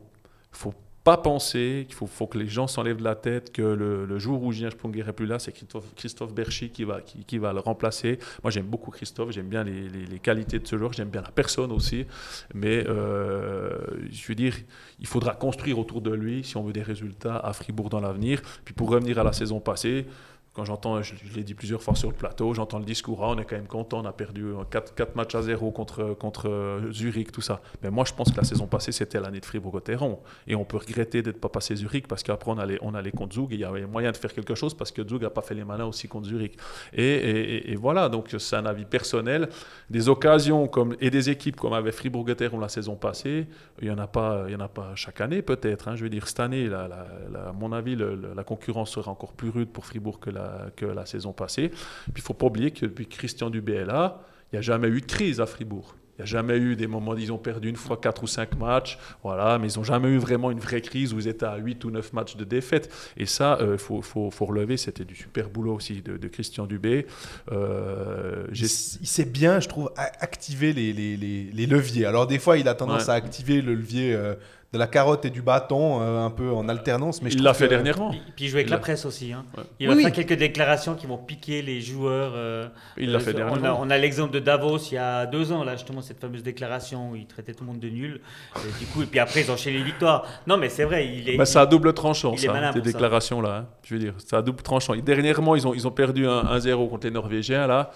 faut 0.50 0.74
pas 1.04 1.16
penser 1.16 1.86
qu'il 1.88 1.96
faut, 1.96 2.26
que 2.26 2.38
les 2.38 2.46
gens 2.46 2.68
s'enlèvent 2.68 2.98
de 2.98 3.04
la 3.04 3.16
tête 3.16 3.52
que 3.52 3.62
le, 3.62 4.18
jour 4.18 4.42
où 4.42 4.52
Julien 4.52 4.70
Sprunger 4.70 5.02
n'est 5.04 5.12
plus 5.12 5.26
là, 5.26 5.38
c'est 5.40 5.50
Christophe, 5.50 5.84
Christophe 5.96 6.32
Berchi 6.32 6.70
qui 6.70 6.84
va, 6.84 7.52
le 7.52 7.58
remplacer. 7.58 8.18
Moi, 8.42 8.50
j'aime 8.52 8.66
beaucoup 8.66 8.92
Christophe, 8.92 9.32
j'aime 9.32 9.48
bien 9.48 9.64
les, 9.64 10.18
qualités 10.20 10.60
de 10.60 10.66
ce 10.66 10.76
joueur, 10.78 10.92
j'aime 10.92 11.08
bien 11.08 11.22
la 11.22 11.32
personne 11.32 11.72
aussi. 11.72 12.06
Mais 12.54 12.86
euh, 12.86 13.78
je 14.10 14.26
veux 14.28 14.36
dire, 14.36 14.54
il 15.00 15.06
faudra 15.08 15.34
construire 15.34 15.78
autour 15.78 16.02
de 16.02 16.12
lui 16.12 16.44
si 16.44 16.56
on 16.56 16.62
veut 16.62 16.72
des 16.72 16.82
résultats 16.82 17.36
à 17.36 17.52
Fribourg 17.52 17.90
dans 17.90 18.00
l'avenir. 18.00 18.40
Puis 18.64 18.74
pour 18.74 18.90
revenir 18.90 19.18
à 19.18 19.24
la 19.24 19.32
saison 19.32 19.58
passée, 19.58 20.06
quand 20.54 20.66
j'entends, 20.66 21.00
je, 21.00 21.14
l'ai 21.34 21.44
dit 21.44 21.54
plusieurs 21.54 21.82
fois 21.82 21.94
sur 21.94 22.10
le 22.10 22.14
plateau, 22.14 22.52
j'entends 22.52 22.78
le 22.78 22.84
discours, 22.84 23.24
ah, 23.24 23.28
on 23.30 23.38
est 23.38 23.44
quand 23.44 23.56
même 23.56 23.66
content, 23.66 24.00
on 24.00 24.04
a 24.04 24.12
perdu 24.12 24.52
4, 24.70 25.16
matchs 25.16 25.34
à 25.34 25.40
0 25.40 25.70
contre, 25.70 26.12
contre 26.12 26.50
euh, 26.50 26.92
Zurich, 26.92 27.32
tout 27.32 27.40
ça. 27.40 27.62
Mais 27.82 27.90
moi, 27.90 28.04
je 28.06 28.12
pense 28.12 28.30
que 28.30 28.36
la 28.36 28.44
saison 28.44 28.66
passée, 28.66 28.92
c'était 28.92 29.18
l'année 29.18 29.40
de 29.40 29.46
Fribourg-Gotteron. 29.46 30.20
Et 30.46 30.54
on 30.54 30.66
peut 30.66 30.76
regretter 30.76 31.22
d'être 31.22 31.40
pas 31.40 31.48
passé 31.48 31.74
Zurich 31.74 32.06
parce 32.06 32.22
qu'après, 32.22 32.50
on 32.50 32.58
allait, 32.58 32.78
on 32.82 32.92
contre 33.16 33.34
Zug 33.34 33.52
et 33.52 33.54
il 33.54 33.60
y 33.60 33.64
avait 33.64 33.86
moyen 33.86 34.12
de 34.12 34.16
faire 34.16 34.32
quelque 34.32 34.54
chose 34.54 34.74
parce 34.74 34.92
que 34.92 35.06
Zug 35.08 35.22
n'a 35.22 35.30
pas 35.30 35.40
fait 35.40 35.54
les 35.54 35.64
malins 35.64 35.86
aussi 35.86 36.06
contre 36.06 36.28
Zurich. 36.28 36.58
Et, 36.92 37.74
voilà, 37.76 38.10
donc 38.10 38.34
c'est 38.38 38.56
un 38.56 38.66
avis 38.66 38.84
personnel. 38.84 39.48
Des 39.88 40.10
occasions 40.10 40.68
comme, 40.68 40.94
et 41.00 41.08
des 41.08 41.30
équipes 41.30 41.56
comme 41.56 41.72
avait 41.72 41.92
Fribourg-Gotteron 41.92 42.60
la 42.60 42.68
saison 42.68 42.96
passée, 42.96 43.46
il 43.80 43.88
n'y 43.88 43.94
en, 43.94 43.98
a 43.98 44.06
pas, 44.06 44.44
en 44.44 44.60
a 44.60 44.68
pas 44.68 44.94
chaque 44.96 45.22
année 45.22 45.40
peut-être. 45.40 45.88
Hein. 45.88 45.96
Je 45.96 46.02
veux 46.02 46.10
dire, 46.10 46.28
cette 46.28 46.40
année, 46.40 46.70
à 46.70 47.52
mon 47.58 47.72
avis, 47.72 47.96
la 47.96 48.44
concurrence 48.44 48.90
sera 48.90 49.10
encore 49.10 49.32
plus 49.32 49.48
rude 49.48 49.70
pour 49.70 49.86
Fribourg 49.86 50.20
que 50.20 50.28
la 50.28 50.41
que 50.76 50.86
la 50.86 51.06
saison 51.06 51.32
passée. 51.32 51.68
Puis 51.68 52.12
il 52.16 52.20
ne 52.20 52.22
faut 52.22 52.34
pas 52.34 52.46
oublier 52.46 52.70
que 52.70 52.86
depuis 52.86 53.06
Christian 53.06 53.50
Dubé 53.50 53.74
est 53.74 53.84
là, 53.84 54.22
il 54.52 54.56
n'y 54.56 54.58
a 54.58 54.62
jamais 54.62 54.88
eu 54.88 55.00
de 55.00 55.06
crise 55.06 55.40
à 55.40 55.46
Fribourg. 55.46 55.94
Il 56.18 56.20
n'y 56.20 56.22
a 56.24 56.26
jamais 56.26 56.58
eu 56.58 56.76
des 56.76 56.86
moments, 56.86 57.16
ils 57.16 57.32
ont 57.32 57.38
perdu 57.38 57.70
une 57.70 57.76
fois 57.76 57.96
4 57.96 58.22
ou 58.22 58.26
5 58.26 58.58
matchs, 58.58 58.98
voilà, 59.22 59.58
mais 59.58 59.72
ils 59.72 59.78
n'ont 59.78 59.84
jamais 59.84 60.08
eu 60.08 60.18
vraiment 60.18 60.50
une 60.50 60.60
vraie 60.60 60.82
crise 60.82 61.14
où 61.14 61.18
ils 61.18 61.26
étaient 61.26 61.46
à 61.46 61.56
8 61.56 61.82
ou 61.86 61.90
9 61.90 62.12
matchs 62.12 62.36
de 62.36 62.44
défaite. 62.44 62.92
Et 63.16 63.24
ça, 63.24 63.56
il 63.60 63.66
euh, 63.66 63.78
faut, 63.78 64.02
faut, 64.02 64.30
faut, 64.30 64.44
relever, 64.44 64.76
c'était 64.76 65.06
du 65.06 65.14
super 65.14 65.48
boulot 65.48 65.74
aussi 65.74 66.02
de, 66.02 66.28
Christian 66.28 66.66
Dubé. 66.66 67.06
Euh, 67.50 68.46
il, 68.52 68.68
sait 68.68 69.24
bien, 69.24 69.58
je 69.60 69.68
trouve, 69.68 69.90
activer 69.96 70.74
les, 70.74 70.92
les, 70.92 71.16
les, 71.16 71.66
leviers. 71.66 72.04
Alors 72.04 72.26
des 72.26 72.38
fois, 72.38 72.58
il 72.58 72.68
a 72.68 72.74
tendance 72.74 73.08
à 73.08 73.14
activer 73.14 73.62
le 73.62 73.74
levier... 73.74 74.14
Euh, 74.14 74.34
de 74.72 74.78
la 74.78 74.86
carotte 74.86 75.26
et 75.26 75.30
du 75.30 75.42
bâton 75.42 76.00
euh, 76.00 76.24
un 76.24 76.30
peu 76.30 76.50
en 76.50 76.66
alternance. 76.68 77.20
Mais 77.20 77.30
il 77.30 77.42
l'a 77.42 77.52
fait 77.52 77.68
dernièrement. 77.68 78.10
Puis, 78.34 78.46
il 78.46 78.48
joue 78.48 78.56
avec 78.56 78.70
la 78.70 78.78
presse 78.78 79.04
aussi. 79.04 79.32
Hein. 79.32 79.44
Il 79.78 79.88
va 79.88 79.96
faire 79.96 80.12
quelques 80.12 80.38
déclarations 80.38 80.94
qui 80.94 81.06
vont 81.06 81.18
piquer 81.18 81.60
les 81.60 81.80
joueurs. 81.82 82.32
Euh, 82.34 82.68
il 82.96 83.12
l'a 83.12 83.20
fait 83.20 83.30
euh, 83.30 83.34
dernièrement. 83.34 83.78
On 83.80 83.90
a, 83.90 83.98
l'exemple 83.98 84.32
de 84.32 84.40
Davos 84.40 84.78
il 84.90 84.94
y 84.94 84.98
a 84.98 85.26
deux 85.26 85.52
ans, 85.52 85.62
là, 85.62 85.76
justement, 85.76 86.00
cette 86.00 86.20
fameuse 86.20 86.42
déclaration 86.42 87.10
où 87.10 87.16
il 87.16 87.26
traitait 87.26 87.52
tout 87.52 87.64
le 87.64 87.70
monde 87.70 87.80
de 87.80 87.88
nul. 87.90 88.20
Et, 88.56 88.78
du 88.80 88.86
coup, 88.86 89.02
et 89.02 89.06
puis 89.06 89.20
après, 89.20 89.42
ils 89.42 89.50
enchaînaient 89.50 89.78
les 89.78 89.84
victoires. 89.84 90.24
Non, 90.46 90.56
mais 90.56 90.70
c'est 90.70 90.84
vrai. 90.84 91.06
Il 91.06 91.28
est, 91.28 91.36
bah, 91.36 91.44
ça 91.44 91.62
a 91.62 91.66
double 91.66 91.92
tranchant, 91.92 92.34
ça, 92.36 92.72
ces 92.72 92.80
déclarations-là. 92.80 93.56
Hein. 93.56 93.66
Je 93.84 93.94
veux 93.94 94.00
dire, 94.00 94.14
ça 94.24 94.38
a 94.38 94.42
double 94.42 94.62
tranchant. 94.62 94.96
dernièrement, 94.96 95.54
ils 95.54 95.66
ont, 95.66 95.74
ils 95.74 95.86
ont 95.86 95.90
perdu 95.90 96.24
1-0 96.26 96.88
contre 96.88 97.06
les 97.06 97.12
Norvégiens, 97.12 97.66
là. 97.66 97.90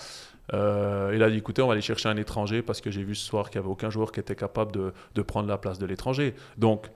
Euh, 0.55 1.13
il 1.15 1.23
a 1.23 1.31
dit 1.31 1.39
écoutez, 1.39 1.63
on 1.63 1.67
va 1.67 1.73
aller 1.73 1.83
chercher 1.83 2.09
un 2.09 2.17
étranger 2.17 2.63
parce 2.63 2.81
que 2.81 2.91
j'ai 2.91 3.03
vu 3.03 3.15
ce 3.15 3.27
soir 3.27 3.51
qu'il 3.51 3.61
n'y 3.61 3.65
avait 3.65 3.73
aucun 3.73 3.91
joueur 3.91 4.13
qui 4.13 4.21
était 4.21 4.37
capable 4.37 4.73
de, 4.73 4.93
de 5.15 5.23
prendre 5.23 5.49
la 5.49 5.59
place 5.59 5.79
de 5.79 5.87
l'étranger. 5.87 6.35
Donc, 6.57 6.89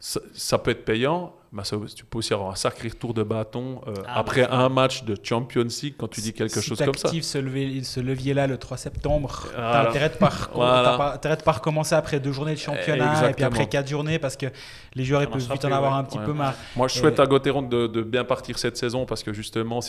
ça, 0.00 0.58
peut 0.58 0.70
être 0.70 0.84
payant, 0.84 1.34
ça, 1.62 1.76
tu 1.94 2.04
peux 2.04 2.18
aussi 2.18 2.34
avoir 2.34 2.50
un 2.50 2.54
sacré 2.54 2.90
tour 2.90 3.14
de 3.14 3.22
bâton 3.22 3.80
euh, 3.86 3.94
ah, 4.06 4.18
après 4.18 4.46
un 4.50 4.68
match 4.68 5.04
de 5.04 5.16
Champions 5.22 5.66
League 5.82 5.94
quand 5.96 6.08
tu 6.08 6.20
dis 6.20 6.32
quelque 6.32 6.60
chose 6.60 6.78
comme 6.78 6.94
ça. 6.94 7.08
Si 7.08 7.22
ce, 7.22 7.38
ce 7.82 8.00
levier-là 8.00 8.46
le 8.46 8.58
3 8.58 8.76
septembre, 8.76 9.46
tu 9.54 9.60
as 9.60 9.88
intérêt 9.88 10.10
de 10.10 11.42
pas 11.42 11.52
recommencer 11.52 11.94
après 11.94 12.20
deux 12.20 12.32
journées 12.32 12.54
de 12.54 12.58
championnat 12.58 13.30
et 13.30 13.34
puis 13.34 13.44
après 13.44 13.66
quatre 13.66 13.88
journées 13.88 14.18
parce 14.18 14.36
que 14.36 14.46
les 14.94 15.04
joueurs 15.04 15.22
ils 15.22 15.28
peuvent 15.28 15.50
vite 15.50 15.64
en 15.64 15.72
avoir 15.72 15.94
un 15.94 16.04
petit 16.04 16.18
peu 16.18 16.32
marre. 16.32 16.54
Moi, 16.76 16.88
je 16.88 16.98
souhaite 16.98 17.20
à 17.20 17.26
Gauthieron 17.26 17.62
de, 17.62 17.86
de, 17.86 18.02
bien 18.02 18.24
partir 18.24 18.58
cette 18.58 18.76
saison 18.76 19.06
parce 19.06 19.22
que 19.22 19.32
justement, 19.32 19.80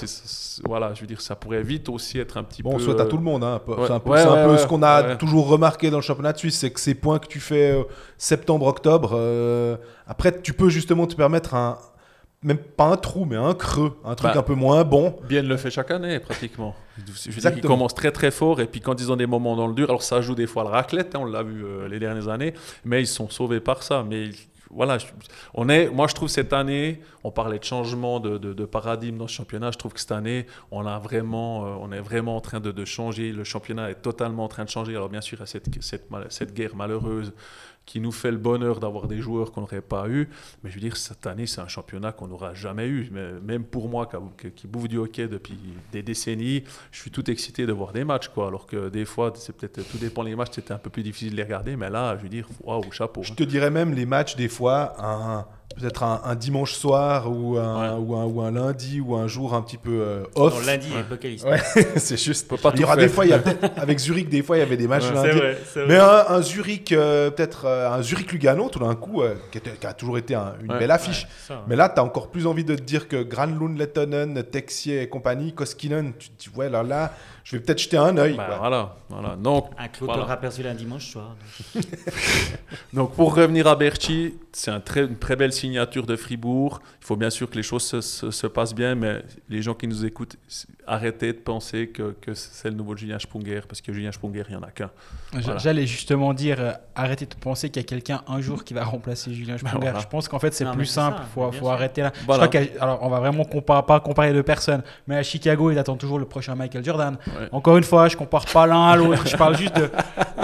voilà, 0.65 0.93
je 0.93 1.01
veux 1.01 1.07
dire, 1.07 1.21
ça 1.21 1.35
pourrait 1.35 1.63
vite 1.63 1.89
aussi 1.89 2.19
être 2.19 2.37
un 2.37 2.43
petit 2.43 2.63
peu. 2.63 2.69
Bon, 2.69 2.75
on 2.75 2.79
souhaite 2.79 2.99
à 2.99 3.05
tout 3.05 3.17
le 3.17 3.23
monde. 3.23 3.43
Hein. 3.43 3.61
C'est 3.65 3.91
un 3.91 3.99
peu, 3.99 4.13
un 4.13 4.47
peu 4.47 4.57
ce 4.57 4.67
qu'on 4.67 4.83
a 4.83 5.15
toujours 5.15 5.47
remarqué 5.47 5.89
dans 5.89 5.97
le 5.97 6.03
championnat 6.03 6.33
de 6.33 6.37
Suisse, 6.37 6.57
c'est 6.57 6.71
que 6.71 6.79
ces 6.79 6.95
points 6.95 7.19
que 7.19 7.27
tu 7.27 7.39
fais 7.39 7.71
euh, 7.71 7.83
septembre-octobre. 8.17 9.11
Euh, 9.13 9.77
après, 10.07 10.41
tu 10.41 10.53
peux 10.53 10.69
justement 10.69 11.05
te 11.05 11.15
permettre 11.15 11.48
un, 11.53 11.77
même 12.41 12.57
pas 12.57 12.85
un 12.85 12.97
trou, 12.97 13.25
mais 13.25 13.35
un 13.35 13.53
creux, 13.53 13.97
un 14.05 14.15
truc 14.15 14.31
bah, 14.33 14.39
un 14.39 14.43
peu 14.43 14.55
moins 14.55 14.83
bon. 14.83 15.17
Bien 15.27 15.41
le 15.41 15.57
fait 15.57 15.69
chaque 15.69 15.91
année, 15.91 16.19
pratiquement. 16.19 16.75
Je 16.97 17.31
veux 17.31 17.41
dire, 17.41 17.51
ils 17.55 17.61
commencent 17.61 17.95
très 17.95 18.11
très 18.11 18.31
fort, 18.31 18.61
et 18.61 18.67
puis 18.67 18.79
quand 18.79 18.99
ils 19.01 19.11
ont 19.11 19.17
des 19.17 19.25
moments 19.25 19.55
dans 19.55 19.67
le 19.67 19.73
dur, 19.73 19.89
alors 19.89 20.03
ça 20.03 20.21
joue 20.21 20.35
des 20.35 20.47
fois 20.47 20.63
le 20.63 20.69
raclette, 20.69 21.15
hein, 21.15 21.19
on 21.21 21.25
l'a 21.25 21.43
vu 21.43 21.65
euh, 21.65 21.87
les 21.87 21.99
dernières 21.99 22.29
années, 22.29 22.53
mais 22.85 23.01
ils 23.01 23.07
sont 23.07 23.29
sauvés 23.29 23.59
par 23.59 23.83
ça. 23.83 24.05
Mais 24.07 24.29
voilà, 24.69 24.97
on 25.53 25.67
est, 25.67 25.89
moi 25.89 26.07
je 26.07 26.13
trouve 26.13 26.29
cette 26.29 26.53
année, 26.53 27.01
on 27.23 27.31
parlait 27.31 27.59
de 27.59 27.63
changement 27.63 28.19
de, 28.19 28.37
de, 28.37 28.65
paradigme 28.65 29.17
dans 29.17 29.27
ce 29.27 29.33
championnat, 29.33 29.71
je 29.71 29.77
trouve 29.77 29.93
que 29.93 29.99
cette 29.99 30.11
année, 30.11 30.45
on, 30.71 30.85
a 30.85 30.99
vraiment, 30.99 31.65
euh, 31.65 31.77
on 31.81 31.91
est 31.91 31.99
vraiment 31.99 32.37
en 32.37 32.41
train 32.41 32.59
de, 32.59 32.71
de, 32.71 32.85
changer, 32.85 33.31
le 33.31 33.43
championnat 33.43 33.89
est 33.89 34.01
totalement 34.01 34.45
en 34.45 34.49
train 34.49 34.63
de 34.63 34.69
changer. 34.69 34.95
Alors 34.95 35.09
bien 35.09 35.21
sûr, 35.21 35.37
il 35.37 35.41
y 35.41 35.43
a 35.43 35.47
cette, 35.47 35.83
cette, 35.83 36.07
cette 36.29 36.53
guerre 36.53 36.75
malheureuse 36.75 37.33
qui 37.89 37.99
nous 37.99 38.11
fait 38.11 38.29
le 38.29 38.37
bonheur 38.37 38.79
d'avoir 38.79 39.07
des 39.07 39.17
joueurs 39.17 39.51
qu'on 39.51 39.61
n'aurait 39.61 39.81
pas 39.81 40.07
eu. 40.07 40.29
Mais 40.63 40.69
je 40.69 40.75
veux 40.75 40.79
dire, 40.79 40.95
cette 40.95 41.25
année, 41.25 41.47
c'est 41.47 41.59
un 41.59 41.67
championnat 41.67 42.11
qu'on 42.11 42.27
n'aura 42.27 42.53
jamais 42.53 42.85
eu. 42.85 43.09
Même 43.43 43.63
pour 43.63 43.89
moi, 43.89 44.07
qui, 44.55 44.67
bouffe 44.67 44.87
du 44.87 44.99
hockey 44.99 45.27
depuis 45.27 45.57
des 45.91 46.03
décennies, 46.03 46.63
je 46.91 46.99
suis 46.99 47.09
tout 47.09 47.27
excité 47.31 47.65
de 47.65 47.71
voir 47.71 47.91
des 47.91 48.03
matchs. 48.03 48.27
Quoi. 48.27 48.45
Alors 48.45 48.67
que 48.67 48.89
des 48.89 49.05
fois, 49.05 49.33
c'est 49.35 49.57
peut-être 49.57 49.81
tout 49.89 49.97
dépend 49.97 50.23
des 50.23 50.35
matchs, 50.35 50.51
c'était 50.53 50.71
un 50.71 50.77
peu 50.77 50.91
plus 50.91 51.01
difficile 51.01 51.31
de 51.31 51.37
les 51.37 51.43
regarder. 51.43 51.75
Mais 51.75 51.89
là, 51.89 52.15
je 52.15 52.21
veux 52.21 52.29
dire, 52.29 52.47
waouh, 52.61 52.91
chapeau. 52.91 53.23
Je 53.23 53.33
te 53.33 53.41
dirais 53.41 53.71
même 53.71 53.95
les 53.95 54.05
matchs, 54.05 54.35
des 54.35 54.49
fois, 54.49 54.93
un 55.03 55.47
peut-être 55.77 56.03
un, 56.03 56.35
dimanche 56.35 56.73
soir 56.73 57.31
ou 57.31 57.57
un, 57.57 57.97
ou, 57.97 58.15
un, 58.15 58.25
ou 58.25 58.41
un, 58.41 58.51
lundi 58.51 58.99
ou 58.99 59.15
un 59.15 59.27
jour 59.27 59.53
un 59.53 59.61
petit 59.61 59.77
peu 59.77 60.01
euh, 60.01 60.23
off. 60.35 60.59
Non, 60.59 60.65
lundi, 60.65 60.87
ouais. 60.91 61.49
ouais, 61.49 61.87
c'est 61.95 62.17
juste. 62.17 62.51
il 62.73 62.79
y 62.79 62.83
aura 62.83 62.95
des 62.95 63.07
fois, 63.07 63.25
il 63.25 63.31
y 63.31 63.33
a, 63.33 63.41
avec 63.77 63.99
Zurich, 63.99 64.29
des 64.29 64.43
fois, 64.43 64.57
il 64.57 64.59
y 64.59 64.63
avait 64.63 64.77
des 64.77 64.87
matchs 64.87 65.11
lundi. 65.11 65.37
Vrai, 65.37 65.57
Mais 65.87 65.97
un, 65.97 66.41
Zurich, 66.41 66.91
euh, 66.91 67.29
peut-être 67.31 67.65
euh, 67.65 67.91
un 67.91 68.01
Zurich 68.01 68.31
Lugano, 68.31 68.69
tout 68.69 68.79
d'un 68.79 68.95
coup, 68.95 69.21
qui, 69.51 69.59
qui, 69.61 69.87
a 69.87 69.93
toujours 69.93 70.17
été 70.17 70.35
une 70.35 70.77
belle 70.77 70.91
affiche. 70.91 71.27
Mais 71.67 71.75
là, 71.75 71.89
tu 71.89 71.99
as 71.99 72.03
encore 72.03 72.29
plus 72.29 72.47
envie 72.47 72.65
de 72.65 72.75
te 72.75 72.81
dire 72.81 73.07
que 73.07 73.23
Granlund, 73.23 73.77
Lettonen, 73.77 74.43
Texier 74.43 75.03
et 75.03 75.09
compagnie, 75.09 75.53
Koskinen, 75.53 76.13
tu, 76.17 76.29
tu 76.37 76.49
vois, 76.49 76.69
là, 76.69 76.83
là 76.83 77.13
je 77.49 77.55
vais 77.55 77.63
peut-être 77.63 77.79
jeter 77.79 77.97
un 77.97 78.15
œil. 78.15 78.35
Bah, 78.35 78.57
voilà, 78.59 78.95
voilà. 79.09 79.35
Donc, 79.35 79.71
un 79.75 79.87
Claude 79.87 80.11
voilà. 80.11 80.31
aperçu 80.31 80.63
un 80.67 80.75
dimanche 80.75 81.07
soir. 81.07 81.35
Donc, 82.93 83.15
pour 83.15 83.33
revenir 83.33 83.65
à 83.65 83.75
Berchi, 83.75 84.35
c'est 84.51 84.69
un 84.69 84.79
très, 84.79 85.01
une 85.01 85.17
très 85.17 85.35
belle 85.35 85.51
signature 85.59 86.05
de 86.05 86.15
Fribourg. 86.15 86.81
Il 87.01 87.05
faut 87.05 87.15
bien 87.15 87.29
sûr 87.29 87.49
que 87.49 87.55
les 87.55 87.63
choses 87.63 87.83
se, 87.83 88.01
se, 88.01 88.47
passent 88.47 88.75
bien, 88.75 88.95
mais 88.95 89.23
les 89.49 89.61
gens 89.61 89.73
qui 89.73 89.87
nous 89.87 90.05
écoutent, 90.05 90.35
arrêtez 90.87 91.33
de 91.33 91.37
penser 91.37 91.87
que, 91.87 92.15
que 92.21 92.33
c'est 92.33 92.69
le 92.69 92.75
nouveau 92.75 92.95
Julien 92.95 93.19
Sprunger, 93.19 93.61
parce 93.67 93.81
que 93.81 93.93
Julien 93.93 94.11
Sprunger, 94.11 94.43
il 94.49 94.55
n'y 94.55 94.57
en 94.57 94.63
a 94.63 94.71
qu'un. 94.71 94.89
J'allais 95.57 95.85
justement 95.85 96.33
dire, 96.33 96.57
euh, 96.59 96.71
arrêtez 96.95 97.25
de 97.25 97.35
penser 97.35 97.69
qu'il 97.69 97.81
y 97.81 97.85
a 97.85 97.87
quelqu'un 97.87 98.21
un 98.27 98.41
jour 98.41 98.63
qui 98.63 98.73
va 98.73 98.83
remplacer 98.83 99.33
Julien 99.33 99.57
bah, 99.61 99.69
Sprunger. 99.69 99.93
Je 99.99 100.07
pense 100.07 100.27
qu'en 100.27 100.39
fait, 100.39 100.53
c'est 100.53 100.69
plus 100.71 100.85
simple. 100.85 101.21
Il 101.23 101.59
faut, 101.59 101.69
arrêter 101.69 102.01
là. 102.01 102.11
Je 102.15 102.23
crois 102.23 102.49
alors, 102.79 102.99
on 103.01 103.09
va 103.09 103.19
vraiment 103.19 103.45
comparer, 103.45 103.83
pas 103.85 103.99
comparer 103.99 104.33
de 104.33 104.41
personnes, 104.41 104.83
mais 105.07 105.17
à 105.17 105.23
Chicago, 105.23 105.71
ils 105.71 105.77
attendent 105.77 105.99
toujours 105.99 106.19
le 106.19 106.25
prochain 106.25 106.55
Michael 106.55 106.83
Jordan. 106.83 107.17
Encore 107.51 107.77
une 107.77 107.83
fois, 107.83 108.07
je 108.07 108.17
compare 108.17 108.45
pas 108.45 108.65
l'un 108.65 108.87
à 108.87 108.95
l'autre. 108.95 109.27
je 109.27 109.37
parle 109.37 109.57
juste 109.57 109.75
de 109.75 109.89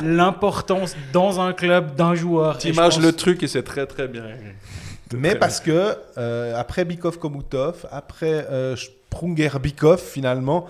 l'importance 0.03 0.95
dans 1.13 1.39
un 1.39 1.53
club 1.53 1.95
d'un 1.95 2.15
joueur. 2.15 2.57
Tu 2.57 2.69
images 2.69 2.99
le 2.99 3.11
truc 3.11 3.43
et 3.43 3.47
c'est 3.47 3.63
très 3.63 3.85
très 3.85 4.07
bien. 4.07 4.23
Mais 5.18 5.36
parce 5.36 5.60
que 5.60 5.95
euh, 6.18 6.56
après 6.56 6.86
Bikov 6.86 7.19
Komutov, 7.19 7.88
après 7.91 8.48
euh, 8.49 8.76
Sprunger 8.76 9.52
Bikov, 9.61 9.99
finalement, 9.99 10.68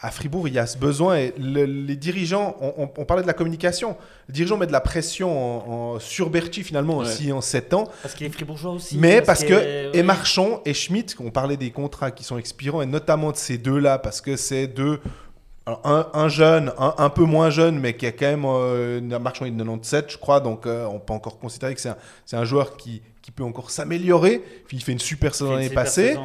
à 0.00 0.10
Fribourg, 0.10 0.48
il 0.48 0.54
y 0.54 0.58
a 0.58 0.66
ce 0.66 0.76
besoin. 0.76 1.16
Et 1.16 1.34
les 1.38 1.94
dirigeants, 1.96 2.56
on, 2.60 3.04
parlait 3.04 3.22
de 3.22 3.28
la 3.28 3.34
communication. 3.34 3.96
Les 4.28 4.34
dirigeants 4.34 4.56
mettent 4.56 4.70
de 4.70 4.72
la 4.72 4.80
pression 4.80 6.00
sur 6.00 6.28
Berti, 6.28 6.64
finalement, 6.64 6.96
aussi 6.96 7.30
en 7.30 7.40
7 7.40 7.72
ans. 7.74 7.88
Parce 8.02 8.14
qu'il 8.14 8.26
est 8.26 8.30
fribourgeois 8.30 8.72
aussi. 8.72 8.98
Mais 8.98 9.22
parce, 9.22 9.44
que, 9.44 9.96
et 9.96 10.02
Marchand 10.02 10.60
et 10.64 10.74
Schmitt, 10.74 11.14
on 11.20 11.30
parlait 11.30 11.56
des 11.56 11.70
contrats 11.70 12.10
qui 12.10 12.24
sont 12.24 12.36
expirants, 12.36 12.82
et 12.82 12.86
notamment 12.86 13.30
de 13.30 13.36
ces 13.36 13.58
deux-là, 13.58 13.98
parce 13.98 14.20
que 14.20 14.34
c'est 14.34 14.66
deux 14.66 14.98
un, 15.66 16.28
jeune, 16.28 16.72
un, 16.78 17.10
peu 17.10 17.24
moins 17.24 17.50
jeune, 17.50 17.78
mais 17.78 17.96
qui 17.96 18.06
a 18.06 18.12
quand 18.12 18.26
même 18.26 18.44
euh, 18.44 19.18
marchand 19.18 19.44
de 19.44 19.50
97, 19.50 20.10
je 20.10 20.18
crois. 20.18 20.40
Donc, 20.40 20.66
euh, 20.66 20.84
on 20.86 20.98
peut 20.98 21.12
encore 21.12 21.38
considérer 21.38 21.74
que 21.74 21.80
c'est 21.80 21.88
un, 21.88 21.96
un, 22.32 22.44
joueur 22.44 22.76
qui, 22.76 23.02
qui, 23.22 23.30
peut 23.30 23.44
encore 23.44 23.70
s'améliorer. 23.70 24.42
Il 24.70 24.82
fait 24.82 24.92
une 24.92 24.98
super 24.98 25.34
saison 25.34 25.52
l'année 25.52 25.70
passée. 25.70 26.16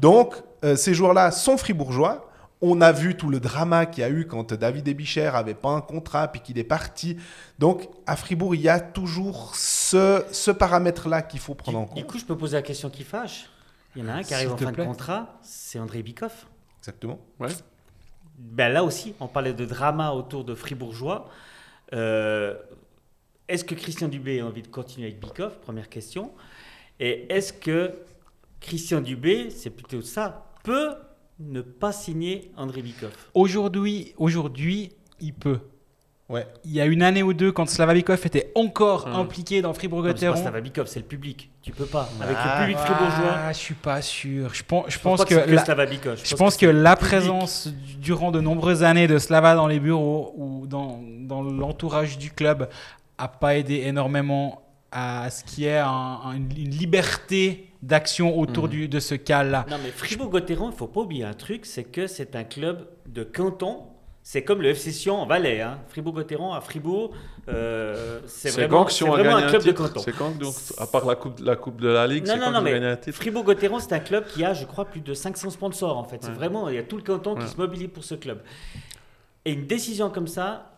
Donc, 0.00 0.34
euh, 0.64 0.76
ces 0.76 0.94
joueurs-là 0.94 1.30
sont 1.30 1.56
fribourgeois. 1.56 2.28
On 2.60 2.80
a 2.80 2.92
vu 2.92 3.16
tout 3.16 3.28
le 3.28 3.40
drama 3.40 3.86
qu'il 3.86 4.02
y 4.02 4.04
a 4.04 4.10
eu 4.10 4.26
quand 4.26 4.52
David 4.52 4.86
Ebicher 4.86 5.32
avait 5.34 5.54
pas 5.54 5.70
un 5.70 5.80
contrat 5.80 6.28
puis 6.28 6.40
qu'il 6.40 6.58
est 6.58 6.64
parti. 6.64 7.16
Donc, 7.58 7.88
à 8.06 8.14
Fribourg, 8.14 8.54
il 8.54 8.60
y 8.60 8.68
a 8.68 8.78
toujours 8.78 9.56
ce, 9.56 10.24
ce 10.30 10.52
paramètre-là 10.52 11.22
qu'il 11.22 11.40
faut 11.40 11.54
prendre 11.54 11.78
en 11.78 11.86
compte. 11.86 11.96
Du 11.96 12.04
coup, 12.04 12.18
je 12.18 12.24
peux 12.24 12.36
poser 12.36 12.56
la 12.56 12.62
question 12.62 12.88
qui 12.88 13.02
fâche. 13.02 13.48
Il 13.96 14.04
y 14.04 14.06
en 14.06 14.08
a 14.10 14.12
un 14.12 14.22
qui 14.22 14.32
arrive 14.32 14.52
en 14.52 14.56
fin 14.56 14.70
de 14.70 14.84
contrat, 14.84 15.40
c'est 15.42 15.80
André 15.80 16.04
Bikoff. 16.04 16.46
Exactement. 16.78 17.18
Ouais 17.40 17.48
ben 18.38 18.72
là 18.72 18.84
aussi, 18.84 19.14
on 19.20 19.28
parlait 19.28 19.52
de 19.52 19.64
drama 19.64 20.12
autour 20.12 20.44
de 20.44 20.54
Fribourgeois. 20.54 21.28
Euh, 21.92 22.56
est-ce 23.52 23.64
que 23.64 23.74
Christian 23.74 24.08
Dubé 24.08 24.40
a 24.40 24.46
envie 24.46 24.62
de 24.62 24.68
continuer 24.68 25.06
avec 25.08 25.20
Bikoff 25.20 25.58
Première 25.60 25.88
question. 25.88 26.30
Et 27.00 27.26
est-ce 27.32 27.52
que 27.52 27.92
Christian 28.60 29.00
Dubé, 29.00 29.50
c'est 29.50 29.70
plutôt 29.70 30.02
ça, 30.02 30.46
peut 30.62 30.90
ne 31.40 31.60
pas 31.60 31.92
signer 31.92 32.52
André 32.56 32.82
Bikoff 32.82 33.30
Aujourd'hui, 33.34 34.14
aujourd'hui, 34.16 34.90
il 35.20 35.34
peut. 35.34 35.58
Ouais. 36.28 36.46
Il 36.64 36.70
y 36.72 36.80
a 36.80 36.86
une 36.86 37.02
année 37.02 37.22
ou 37.22 37.34
deux, 37.34 37.52
quand 37.52 37.68
Slavabikov 37.68 38.24
était 38.24 38.52
encore 38.54 39.06
Hum. 39.06 39.16
impliqué 39.16 39.60
dans 39.60 39.74
Fribourg-Gotteron. 39.74 40.36
Slavabikov, 40.36 40.86
c'est 40.86 41.00
le 41.00 41.04
public. 41.06 41.50
Tu 41.62 41.72
peux 41.72 41.84
pas. 41.84 42.08
Avec 42.22 42.36
Ah. 42.38 42.60
le 42.60 42.64
public 42.66 42.78
fribourgeois. 42.78 43.34
Ah, 43.36 43.52
je 43.52 43.58
suis 43.58 43.74
pas 43.74 44.00
sûr. 44.00 44.54
Je 44.54 44.62
pense, 44.62 44.84
je 44.86 44.92
Je 44.92 44.98
pense 45.00 45.18
pense 45.20 45.28
que, 45.28 45.34
que 45.44 45.50
la- 45.50 45.64
Slavabikov. 45.64 46.20
je 46.24 46.34
pense 46.36 46.56
que 46.56 46.66
c'est 46.68 46.72
la 46.72 46.96
présence 46.96 47.66
du- 47.68 47.96
durant 47.96 48.30
de 48.30 48.40
nombreuses 48.40 48.82
années 48.82 49.08
de 49.08 49.18
Slava 49.18 49.54
dans 49.56 49.66
les 49.66 49.80
bureaux 49.80 50.32
ou 50.36 50.66
dans, 50.66 51.00
dans 51.20 51.42
l'entourage 51.42 52.16
du 52.16 52.30
club 52.30 52.68
a 53.22 53.28
pas 53.28 53.56
aidé 53.56 53.82
énormément 53.84 54.62
à 54.90 55.30
ce 55.30 55.44
qu'il 55.44 55.64
y 55.64 55.66
ait 55.66 55.78
un- 55.78 55.88
un- 56.24 56.34
une 56.36 56.48
liberté 56.70 57.68
d'action 57.82 58.38
autour 58.38 58.64
Mhm. 58.64 58.70
du- 58.70 58.88
de 58.88 59.00
ce 59.00 59.14
cas-là. 59.14 59.64
Non, 59.70 59.76
mais 59.82 59.90
Fribourg-Gotteron, 59.90 60.70
il 60.70 60.76
faut 60.76 60.86
pas 60.86 61.00
oublier 61.00 61.24
un 61.24 61.32
truc, 61.34 61.64
c'est 61.66 61.84
que 61.84 62.06
c'est 62.06 62.36
un 62.36 62.44
club 62.44 62.86
de 63.06 63.22
canton. 63.24 63.84
C'est 64.24 64.44
comme 64.44 64.62
le 64.62 64.68
FC 64.68 64.92
Sion 64.92 65.20
en 65.20 65.26
Valais. 65.26 65.60
Hein. 65.62 65.78
Fribourg-Gotteron 65.88 66.52
à 66.52 66.60
Fribourg, 66.60 67.10
euh, 67.48 68.20
c'est 68.26 68.50
vraiment, 68.50 68.86
si 68.86 69.02
vraiment 69.02 69.34
un 69.36 69.46
un 69.46 69.48
club 69.48 69.64
de 69.64 69.72
canton. 69.72 70.00
C'est 70.00 70.12
quand 70.16 70.38
donc, 70.38 70.54
à 70.78 70.86
part 70.86 71.06
la 71.06 71.16
coupe, 71.16 71.40
la 71.40 71.56
coupe 71.56 71.80
de 71.80 71.88
la 71.88 72.06
Ligue, 72.06 72.26
Non, 72.26 72.34
c'est 72.34 72.38
non, 72.38 72.44
quand 72.46 72.52
non, 72.52 72.60
mais 72.62 72.74
un 72.84 72.96
titre 72.96 73.16
Fribourg-Gotteron, 73.16 73.80
c'est 73.80 73.92
un 73.94 73.98
club 74.00 74.26
qui 74.28 74.44
a, 74.44 74.54
je 74.54 74.64
crois, 74.64 74.84
plus 74.84 75.00
de 75.00 75.12
500 75.14 75.50
sponsors 75.50 75.98
en 75.98 76.04
fait. 76.04 76.18
C'est 76.22 76.28
Ouais. 76.28 76.34
vraiment, 76.34 76.68
il 76.68 76.76
y 76.76 76.78
a 76.78 76.84
tout 76.84 76.96
le 76.96 77.02
canton 77.02 77.34
qui 77.34 77.48
se 77.48 77.56
mobilise 77.56 77.88
pour 77.88 78.04
ce 78.04 78.14
club. 78.14 78.42
Et 79.44 79.52
une 79.52 79.66
décision 79.66 80.08
comme 80.10 80.28
ça, 80.28 80.70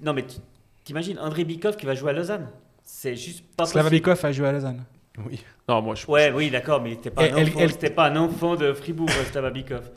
non 0.00 0.12
mais 0.12 0.26
tu- 0.26 0.38
t'imagines 0.84 1.18
André 1.18 1.44
Bikov 1.44 1.76
qui 1.76 1.86
va 1.86 1.94
jouer 1.94 2.10
à 2.10 2.12
Lausanne? 2.12 2.48
C'est 2.84 3.14
juste 3.16 3.44
pas 3.56 3.64
possible. 3.64 3.80
Slavabikov 3.80 4.24
a 4.24 4.32
joué 4.32 4.48
à 4.48 4.52
Lausanne. 4.52 4.84
Oui. 5.26 5.40
Non, 5.68 5.82
moi 5.82 5.94
je 5.94 6.06
Ouais, 6.06 6.32
oui, 6.34 6.50
d'accord, 6.50 6.80
mais 6.80 6.90
il 6.90 6.94
n'était 6.96 7.10
pas, 7.10 7.26
Et 7.26 7.30
un 7.32 7.36
elle- 7.36 7.48
enfant- 7.48 7.60
elle- 7.60 7.70
c'était 7.72 7.90
pas 7.90 8.06
un 8.08 8.16
enfant 8.16 8.56
de 8.56 8.72
Fribourg, 8.72 9.10
Slavabikov. 9.30 9.90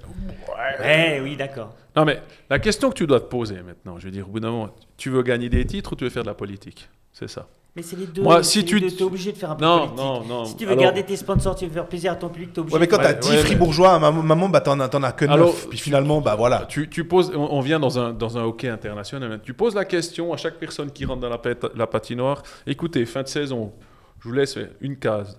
Ouais, 0.80 1.20
oui, 1.22 1.36
d'accord. 1.36 1.74
Non, 1.96 2.06
mais 2.06 2.22
la 2.50 2.60
question 2.60 2.90
que 2.90 2.96
tu 2.96 3.08
dois 3.08 3.22
te 3.22 3.26
poser 3.26 3.62
maintenant, 3.62 3.98
je 3.98 4.06
veux 4.06 4.12
dire, 4.12 4.28
au 4.28 4.32
bout 4.32 4.40
d'un 4.42 4.52
moment, 4.52 4.76
tu 4.98 5.10
veux 5.10 5.24
gagner 5.24 5.50
des 5.50 5.66
titres 5.66 5.94
ou 5.94 5.96
tu 5.96 6.04
veux 6.04 6.10
faire 6.10 6.24
de 6.24 6.28
la 6.28 6.34
politique? 6.34 6.90
C'est 7.14 7.30
ça. 7.30 7.48
Mais 7.76 7.82
c'est 7.82 7.98
les 7.98 8.08
deux. 8.08 8.22
Moi, 8.22 8.42
si 8.42 8.64
tu 8.64 8.82
t'es 8.82 9.04
obligé 9.04 9.34
de 9.34 9.38
faire 9.38 9.52
un 9.52 9.56
peu 9.56 9.66
Non, 9.66 9.80
politique. 9.80 9.98
non, 9.98 10.24
non. 10.24 10.46
Si 10.46 10.56
tu 10.56 10.64
veux 10.66 10.72
Alors- 10.72 10.84
garder 10.86 11.04
tes 11.04 11.18
sponsors, 11.18 11.56
tu 11.58 11.66
veux 11.66 11.72
faire 11.74 11.88
plaisir 11.88 12.14
à 12.14 12.16
ton 12.16 12.30
public, 12.30 12.54
t'es 12.54 12.60
obligé. 12.60 12.74
Ouais, 12.74 12.80
mais 12.80 12.88
quand 12.88 12.98
de- 12.98 13.04
t'as 13.04 13.10
Ouais, 13.14 13.20
10 13.20 13.30
ouais, 13.30 13.36
mais- 13.36 13.42
fribourgeois, 13.42 13.90
à 13.92 13.96
un 13.96 14.00
moment- 14.00 14.24
maman, 14.24 14.48
bah, 14.48 14.62
t'en 14.62 14.80
as, 14.80 14.88
t'en 14.88 15.04
as 15.04 15.12
que 15.12 15.26
9. 15.26 15.34
Alors, 15.34 15.54
puis 15.70 15.78
finalement, 15.78 16.22
bah 16.22 16.36
voilà. 16.36 16.66
Tu, 16.70 16.90
tu 16.90 17.04
poses, 17.06 17.34
on, 17.36 17.50
on 17.52 17.60
vient 17.60 17.80
dans 17.80 18.00
un, 18.00 18.14
dans 18.14 18.38
un 18.38 18.44
hockey 18.44 18.70
international. 18.70 19.42
Tu 19.44 19.54
poses 19.54 19.76
la 19.76 19.84
question 19.84 20.32
à 20.32 20.38
chaque 20.38 20.56
personne 20.56 20.90
qui 20.92 21.04
rentre 21.04 21.20
dans 21.20 21.30
la, 21.30 21.42
la 21.76 21.88
patinoire. 21.88 22.44
Écoutez, 22.66 23.06
fin 23.06 23.24
de 23.24 23.28
saison, 23.28 23.74
je 24.22 24.30
vous 24.30 24.34
laisse 24.34 24.58
une 24.80 24.96
case. 24.98 25.38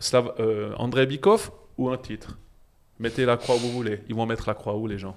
Slav, 0.00 0.32
euh, 0.40 0.72
André 0.78 1.06
Bikov 1.06 1.50
ou 1.76 1.90
un 1.90 1.96
titre? 1.96 2.38
Mettez 2.98 3.24
la 3.24 3.36
croix 3.36 3.54
où 3.54 3.58
vous 3.58 3.70
voulez. 3.70 4.00
Ils 4.08 4.16
vont 4.16 4.26
mettre 4.26 4.48
la 4.48 4.54
croix 4.54 4.74
où 4.76 4.88
les 4.88 4.98
gens? 4.98 5.14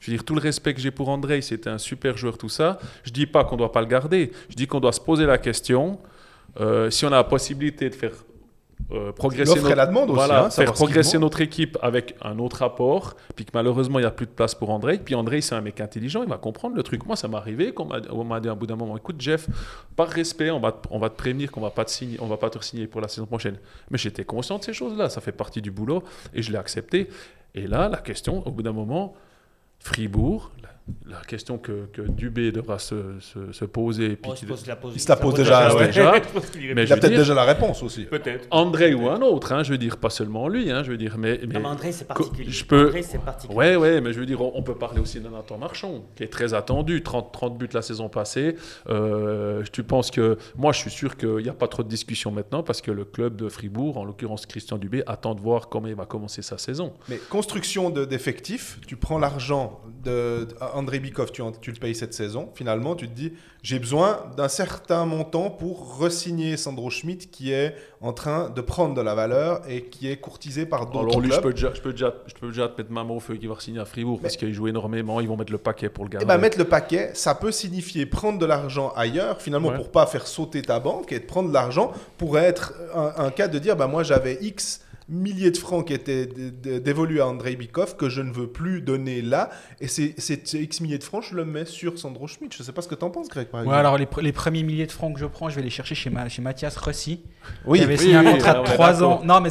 Je 0.00 0.10
veux 0.10 0.16
dire, 0.16 0.24
tout 0.24 0.34
le 0.34 0.40
respect 0.40 0.74
que 0.74 0.80
j'ai 0.80 0.90
pour 0.90 1.08
André, 1.10 1.40
c'était 1.42 1.70
un 1.70 1.78
super 1.78 2.16
joueur, 2.16 2.38
tout 2.38 2.48
ça. 2.48 2.78
Je 3.04 3.10
dis 3.10 3.26
pas 3.26 3.44
qu'on 3.44 3.56
doit 3.56 3.70
pas 3.72 3.80
le 3.82 3.86
garder. 3.86 4.32
Je 4.48 4.56
dis 4.56 4.66
qu'on 4.66 4.80
doit 4.80 4.92
se 4.92 5.00
poser 5.00 5.26
la 5.26 5.38
question. 5.38 5.98
euh, 6.60 6.90
si 6.90 7.04
on 7.04 7.08
a 7.08 7.16
la 7.16 7.24
possibilité 7.24 7.88
de 7.90 7.94
faire 7.94 8.12
euh, 8.92 9.12
progresser 9.12 9.54
L'offre 9.56 9.70
et 9.70 9.74
la 9.76 9.86
demande 9.86 10.08
aussi, 10.10 10.14
voilà, 10.16 10.46
hein, 10.46 10.50
faire 10.50 10.72
progresser 10.72 11.16
notre 11.18 11.40
équipe 11.42 11.78
avec 11.80 12.16
un 12.22 12.38
autre 12.40 12.62
apport, 12.62 13.14
puis 13.36 13.44
que 13.44 13.50
malheureusement 13.54 13.98
il 14.00 14.02
n'y 14.02 14.08
a 14.08 14.10
plus 14.10 14.26
de 14.26 14.32
place 14.32 14.54
pour 14.56 14.70
André. 14.70 14.98
Puis 14.98 15.14
André, 15.14 15.42
c'est 15.42 15.54
un 15.54 15.60
mec 15.60 15.80
intelligent, 15.80 16.22
il 16.24 16.28
va 16.28 16.38
comprendre 16.38 16.74
le 16.74 16.82
truc. 16.82 17.06
Moi, 17.06 17.14
ça 17.14 17.28
m'est 17.28 17.36
arrivé 17.36 17.72
qu'on 17.72 17.84
m'a 18.24 18.40
dit 18.40 18.48
à 18.48 18.52
un 18.52 18.56
bout 18.56 18.66
d'un 18.66 18.74
moment, 18.76 18.96
écoute 18.96 19.20
Jeff, 19.20 19.46
par 19.94 20.08
respect, 20.08 20.50
on 20.50 20.58
va, 20.58 20.72
te- 20.72 20.88
on 20.90 20.98
va 20.98 21.08
te 21.10 21.16
prévenir 21.16 21.52
qu'on 21.52 21.60
va 21.60 21.70
pas 21.70 21.84
te 21.84 21.90
signer, 21.92 22.16
on 22.20 22.26
va 22.26 22.36
pas 22.38 22.50
te 22.50 22.58
signer 22.64 22.86
pour 22.88 23.00
la 23.00 23.06
saison 23.06 23.26
prochaine. 23.26 23.58
Mais 23.90 23.98
j'étais 23.98 24.24
conscient 24.24 24.58
de 24.58 24.64
ces 24.64 24.72
choses-là, 24.72 25.08
ça 25.08 25.20
fait 25.20 25.30
partie 25.32 25.62
du 25.62 25.70
boulot 25.70 26.02
et 26.34 26.42
je 26.42 26.50
l'ai 26.50 26.58
accepté. 26.58 27.08
Et 27.54 27.68
là, 27.68 27.88
la 27.88 27.98
question, 27.98 28.44
au 28.44 28.50
bout 28.50 28.62
d'un 28.62 28.72
moment, 28.72 29.14
Fribourg, 29.80 30.50
la, 31.06 31.20
question 31.26 31.58
que, 31.58 31.86
que 31.92 32.02
Dubé 32.02 32.52
devra 32.52 32.78
se, 32.78 33.18
se- 33.20 33.52
se 33.52 33.64
poser, 33.64 34.16
puis 34.16 34.30
Oh, 34.32 34.34
la 34.66 34.76
pose- 34.76 34.92
Il 34.94 35.00
se 35.00 35.08
la 35.08 35.16
pose 35.16 35.30
pose 35.34 35.38
déjà, 35.40 35.64
déjà, 35.68 35.76
ouais. 35.78 35.86
déjà. 35.86 36.12
Mais 36.74 36.82
Il 36.82 36.86
je 36.86 36.92
a 36.94 36.96
peut-être 36.96 37.16
déjà 37.16 37.34
la 37.34 37.44
réponse 37.44 37.82
aussi. 37.82 38.04
Peut-être. 38.04 38.46
André 38.50 38.94
ou 38.94 39.08
un 39.08 39.20
autre, 39.22 39.52
hein, 39.52 39.62
je 39.62 39.70
veux 39.72 39.78
dire, 39.78 39.96
pas 39.96 40.10
seulement 40.10 40.48
lui, 40.48 40.70
hein, 40.70 40.82
je 40.82 40.90
veux 40.92 40.96
dire, 40.96 41.16
mais, 41.18 41.38
mais- 41.46 41.54
Non, 41.54 41.60
mais 41.60 41.66
André, 41.66 41.92
c'est 41.92 42.06
particulier. 42.06 42.50
je 42.50 42.64
peux- 42.64 42.86
André, 42.88 43.02
c'est 43.02 43.18
particulier. 43.18 43.56
Ouais, 43.58 43.76
ouais, 43.76 44.00
mais 44.00 44.12
je 44.12 44.20
veux 44.20 44.26
dire, 44.26 44.40
on, 44.40 44.52
on 44.54 44.62
peut 44.62 44.74
parler 44.74 45.00
aussi 45.00 45.20
d'un 45.20 45.30
Nathan 45.30 45.58
Marchand, 45.58 46.04
qui 46.16 46.22
est 46.22 46.28
très 46.32 46.54
attendu, 46.54 47.02
30, 47.02 47.32
30 47.32 47.58
buts 47.58 47.68
la 47.72 47.82
saison 47.82 48.08
passée. 48.08 48.56
Euh, 48.88 49.62
tu 49.72 49.82
penses 49.82 50.10
que, 50.10 50.38
moi, 50.56 50.72
je 50.72 50.78
suis 50.80 50.90
sûr 50.90 51.16
qu'il 51.16 51.36
n'y 51.36 51.48
a 51.48 51.52
pas 51.54 51.68
trop 51.68 51.82
de 51.82 51.88
discussion 51.88 52.30
maintenant, 52.30 52.62
parce 52.62 52.80
que 52.80 52.90
le 52.90 53.04
club 53.04 53.36
de 53.36 53.48
Fribourg, 53.48 53.96
en 53.98 54.04
l'occurrence 54.04 54.46
Christian 54.46 54.78
Dubé, 54.78 55.02
attend 55.06 55.34
de 55.34 55.40
voir 55.40 55.68
comment 55.68 55.86
il 55.88 55.94
va 55.94 56.06
commencer 56.06 56.42
sa 56.42 56.58
saison. 56.58 56.92
Mais 57.08 57.16
construction 57.28 57.90
de- 57.90 58.04
d'effectifs, 58.04 58.78
tu 58.86 58.96
prends 58.96 59.18
l'argent 59.18 59.80
de, 60.04 60.44
de- 60.44 60.54
André 60.80 60.98
Bikov, 60.98 61.30
tu, 61.32 61.42
le 61.42 61.78
payes 61.78 61.94
cette 61.94 62.14
saison. 62.14 62.48
Finalement, 62.54 62.94
tu 62.96 63.06
te 63.08 63.14
dis, 63.14 63.32
j'ai 63.62 63.78
besoin 63.78 64.24
d'un 64.36 64.48
certain 64.48 65.04
montant 65.04 65.50
pour 65.50 65.98
resigner 65.98 66.56
Sandro 66.56 66.90
Schmidt 66.90 67.28
qui 67.30 67.52
est 67.52 67.74
en 68.00 68.12
train 68.12 68.48
de 68.50 68.60
prendre 68.60 68.94
de 68.94 69.00
la 69.00 69.14
valeur 69.14 69.60
et 69.68 69.84
qui 69.84 70.10
est 70.10 70.16
courtisé 70.16 70.66
par 70.66 70.86
d'autres 70.86 71.08
Alors 71.10 71.20
lui, 71.20 71.28
je 71.30 71.34
clubs. 71.34 71.42
peux, 71.42 71.52
déjà, 71.52 71.70
je, 71.74 71.80
peux 71.80 71.92
déjà, 71.92 72.14
je 72.26 72.34
peux 72.34 72.48
déjà 72.48 72.68
te 72.68 72.80
mettre 72.80 72.90
ma 72.90 73.04
main 73.04 73.14
au 73.14 73.20
feu 73.20 73.36
qui 73.36 73.46
va 73.46 73.54
signer 73.60 73.78
à 73.80 73.84
Fribourg, 73.84 74.18
parce 74.20 74.36
qu'il 74.36 74.52
joue 74.54 74.68
énormément, 74.68 75.20
ils 75.20 75.28
vont 75.28 75.36
mettre 75.36 75.52
le 75.52 75.58
paquet 75.58 75.88
pour 75.90 76.04
le 76.04 76.08
Et 76.08 76.12
garder. 76.12 76.26
ben 76.26 76.38
mettre 76.38 76.58
le 76.58 76.64
paquet, 76.64 77.10
ça 77.14 77.34
peut 77.34 77.52
signifier 77.52 78.06
prendre 78.06 78.38
de 78.38 78.46
l'argent 78.46 78.92
ailleurs, 78.96 79.40
finalement 79.40 79.68
Ouais. 79.68 79.76
pour 79.76 79.90
pas 79.90 80.06
faire 80.06 80.26
sauter 80.26 80.62
ta 80.62 80.80
banque 80.80 81.12
et 81.12 81.20
de 81.20 81.26
prendre 81.26 81.50
de 81.50 81.54
l'argent 81.54 81.92
pourrait 82.18 82.44
être 82.44 82.72
un, 82.94 83.12
un 83.26 83.30
cas 83.30 83.46
de 83.48 83.58
dire 83.58 83.76
bah 83.76 83.86
moi 83.86 84.02
j'avais 84.02 84.38
X 84.40 84.80
milliers 85.10 85.50
de 85.50 85.56
francs 85.58 85.86
qui 85.88 85.92
étaient 85.92 86.26
dé- 86.26 86.50
dé- 86.50 86.80
dévolus 86.80 87.20
à 87.20 87.26
Andrei 87.26 87.56
Bikov 87.56 87.96
que 87.96 88.08
je 88.08 88.22
ne 88.22 88.32
veux 88.32 88.46
plus 88.46 88.80
donner 88.80 89.20
là 89.22 89.50
et 89.80 89.88
ces 89.88 90.14
X 90.54 90.80
milliers 90.80 90.98
de 90.98 91.04
francs 91.04 91.24
je 91.28 91.34
le 91.34 91.44
mets 91.44 91.64
sur 91.64 91.98
Sandro 91.98 92.26
Schmidt. 92.28 92.56
Je 92.56 92.62
sais 92.62 92.72
pas 92.72 92.80
ce 92.82 92.88
que 92.88 92.94
t'en 92.94 93.10
penses 93.10 93.28
Greg 93.28 93.48
par 93.48 93.66
Ouais, 93.66 93.74
alors 93.74 93.98
les, 93.98 94.06
pr- 94.06 94.22
les 94.22 94.32
premiers 94.32 94.62
milliers 94.62 94.86
de 94.86 94.92
francs 94.92 95.12
que 95.14 95.20
je 95.20 95.26
prends, 95.26 95.48
je 95.50 95.56
vais 95.56 95.62
les 95.62 95.70
chercher 95.70 95.94
chez, 95.94 96.10
ma- 96.10 96.28
chez 96.28 96.40
Mathias 96.42 96.76
Rossi. 96.76 97.20
oui, 97.66 97.78
qui 97.78 97.84
avait 97.84 97.94
oui, 97.94 98.00
signé 98.04 98.14
un 98.16 98.24
contrat 98.32 98.54
de 98.54 98.58
on 98.60 98.64
est 98.64 98.74
3 98.74 98.92
d'accord. 98.92 99.10
ans. 99.20 99.24
Non, 99.24 99.40
mais 99.40 99.50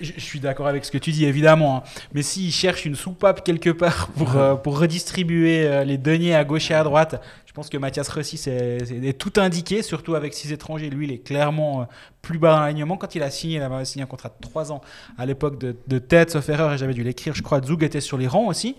je, 0.00 0.12
je 0.14 0.20
suis 0.20 0.40
d'accord 0.40 0.66
avec 0.66 0.84
ce 0.84 0.90
que 0.90 0.98
tu 0.98 1.10
dis, 1.12 1.24
évidemment. 1.26 1.76
hein. 1.78 1.82
Mais 2.14 2.22
s'il 2.22 2.50
cherche 2.52 2.86
une 2.86 2.94
soupape 2.94 3.44
quelque 3.44 3.70
part 3.70 4.08
pour, 4.16 4.36
euh, 4.36 4.54
pour 4.54 4.78
redistribuer 4.78 5.66
euh, 5.66 5.84
les 5.84 5.98
deniers 5.98 6.34
à 6.34 6.44
gauche 6.44 6.70
et 6.70 6.74
à 6.74 6.84
droite, 6.84 7.20
pense 7.60 7.68
que 7.70 7.78
Mathias 7.78 8.10
c'est- 8.36 8.78
est 8.90 9.18
tout 9.18 9.32
indiqué, 9.36 9.82
surtout 9.82 10.14
avec 10.14 10.34
six 10.34 10.50
étrangers. 10.52 10.90
Lui, 10.90 11.06
il 11.06 11.12
est 11.12 11.18
clairement 11.18 11.82
euh, 11.82 11.84
plus 12.22 12.38
bas 12.38 12.54
dans 12.54 12.60
l'alignement. 12.60 12.96
Quand 12.96 13.14
il 13.14 13.22
a 13.22 13.30
signé, 13.30 13.56
il 13.56 13.62
avait 13.62 13.84
signé 13.84 14.02
un 14.02 14.06
contrat 14.06 14.28
de 14.30 14.34
3 14.40 14.72
ans 14.72 14.80
à 15.18 15.26
l'époque 15.26 15.58
de, 15.58 15.76
de 15.86 15.98
tête, 15.98 16.30
sauf 16.30 16.48
erreur, 16.48 16.72
et 16.72 16.78
j'avais 16.78 16.94
dû 16.94 17.02
l'écrire. 17.04 17.34
Je 17.34 17.42
crois 17.42 17.60
Zug 17.62 17.82
était 17.82 18.00
sur 18.00 18.16
les 18.18 18.26
rangs 18.26 18.46
aussi. 18.46 18.76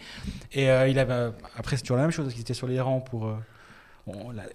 Et 0.54 0.70
euh, 0.70 0.88
il 0.88 0.98
avait. 1.00 1.32
Après, 1.58 1.76
c'est 1.78 1.84
toujours 1.84 1.98
la 1.98 2.04
même 2.04 2.12
chose, 2.12 2.32
qu'il 2.32 2.42
était 2.42 2.54
sur 2.54 2.68
les 2.68 2.82
rangs 2.82 3.00
pour. 3.02 3.28
euh, 3.28 3.34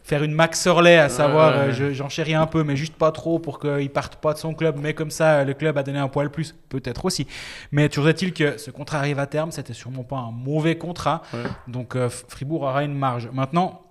faire 0.03 0.25
une 0.25 0.33
Max 0.33 0.67
Orley, 0.67 0.99
à 0.99 1.09
savoir, 1.09 1.53
ouais, 1.53 1.59
ouais. 1.61 1.69
euh, 1.69 1.73
je- 1.73 1.93
j'en 1.93 2.09
chéris 2.09 2.35
un 2.35 2.47
peu, 2.49 2.65
mais 2.65 2.75
juste 2.77 2.95
pas 2.95 3.13
trop 3.13 3.39
pour 3.39 3.61
qu'il 3.61 3.89
parte 3.91 4.17
pas 4.17 4.33
de 4.35 4.39
son 4.39 4.53
club, 4.55 4.77
mais 4.83 4.93
comme 4.93 5.11
ça, 5.13 5.45
le 5.45 5.55
club 5.55 5.79
a 5.79 5.85
donné 5.85 5.99
un 6.01 6.09
poil 6.09 6.31
plus, 6.31 6.55
peut-être 6.69 7.05
aussi. 7.05 7.27
Mais 7.71 7.89
toujours 7.89 8.09
est-il 8.09 8.33
que 8.35 8.59
ce 8.59 8.73
contrat 8.73 8.99
arrive 8.99 9.21
à 9.21 9.27
terme, 9.27 9.53
c'était 9.53 9.73
sûrement 9.73 10.03
pas 10.03 10.17
un 10.17 10.33
mauvais 10.33 10.77
contrat, 10.77 11.23
donc 11.69 11.95
euh, 11.95 12.09
Fribourg 12.11 12.63
aura 12.63 12.83
une 12.83 12.95
marge. 12.95 13.31
Maintenant, 13.33 13.83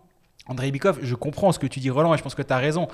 André 0.47 0.69
Bikov, 0.71 0.99
je 1.01 1.15
comprends 1.15 1.51
ce 1.51 1.59
que 1.59 1.67
tu 1.67 1.79
dis, 1.79 1.89
Roland, 1.89 2.13
et 2.13 2.17
je 2.17 2.23
pense 2.23 2.35
que 2.35 2.41
tu 2.43 2.53
as 2.53 2.57
raison. 2.57 2.87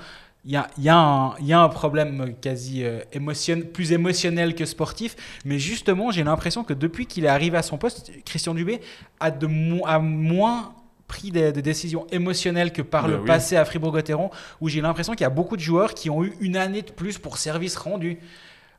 Il 0.44 0.50
y 0.52 0.56
a, 0.56 0.66
il 0.78 0.84
y 0.84 0.88
a 0.88 0.96
un- 0.96 1.34
il 1.38 1.46
y 1.46 1.52
a 1.52 1.60
un 1.60 1.68
problème 1.68 2.34
quasi 2.40 2.82
euh, 2.82 3.00
émotion- 3.12 3.62
plus 3.72 3.92
émotionnel 3.92 4.54
que 4.54 4.64
sportif, 4.64 5.14
mais 5.44 5.58
justement, 5.58 6.10
j'ai 6.10 6.24
l'impression 6.24 6.64
que 6.64 6.72
depuis 6.74 7.06
qu'il 7.06 7.24
est 7.24 7.28
arrivé 7.28 7.56
à 7.58 7.62
son 7.62 7.78
poste, 7.78 8.10
Christian 8.24 8.54
Dubé 8.54 8.80
a, 9.20 9.30
de 9.30 9.46
mo- 9.46 9.86
a 9.86 9.98
moins 10.00 10.72
pris 11.06 11.30
des, 11.30 11.52
des 11.52 11.62
décisions 11.62 12.06
émotionnelles 12.10 12.72
que 12.72 12.80
par 12.82 13.02
Ben 13.04 13.10
le 13.10 13.18
oui. 13.20 13.26
passé 13.26 13.56
à 13.56 13.64
Fribourg-Gotteron, 13.66 14.30
où 14.62 14.68
j'ai 14.68 14.80
l'impression 14.80 15.12
qu'il 15.12 15.20
y 15.22 15.26
a 15.26 15.30
beaucoup 15.30 15.56
de 15.56 15.62
joueurs 15.62 15.92
qui 15.94 16.08
ont 16.10 16.24
eu 16.24 16.32
une 16.40 16.56
année 16.56 16.82
de 16.82 16.90
plus 16.90 17.18
pour 17.18 17.36
service 17.38 17.76
rendu. 17.76 18.18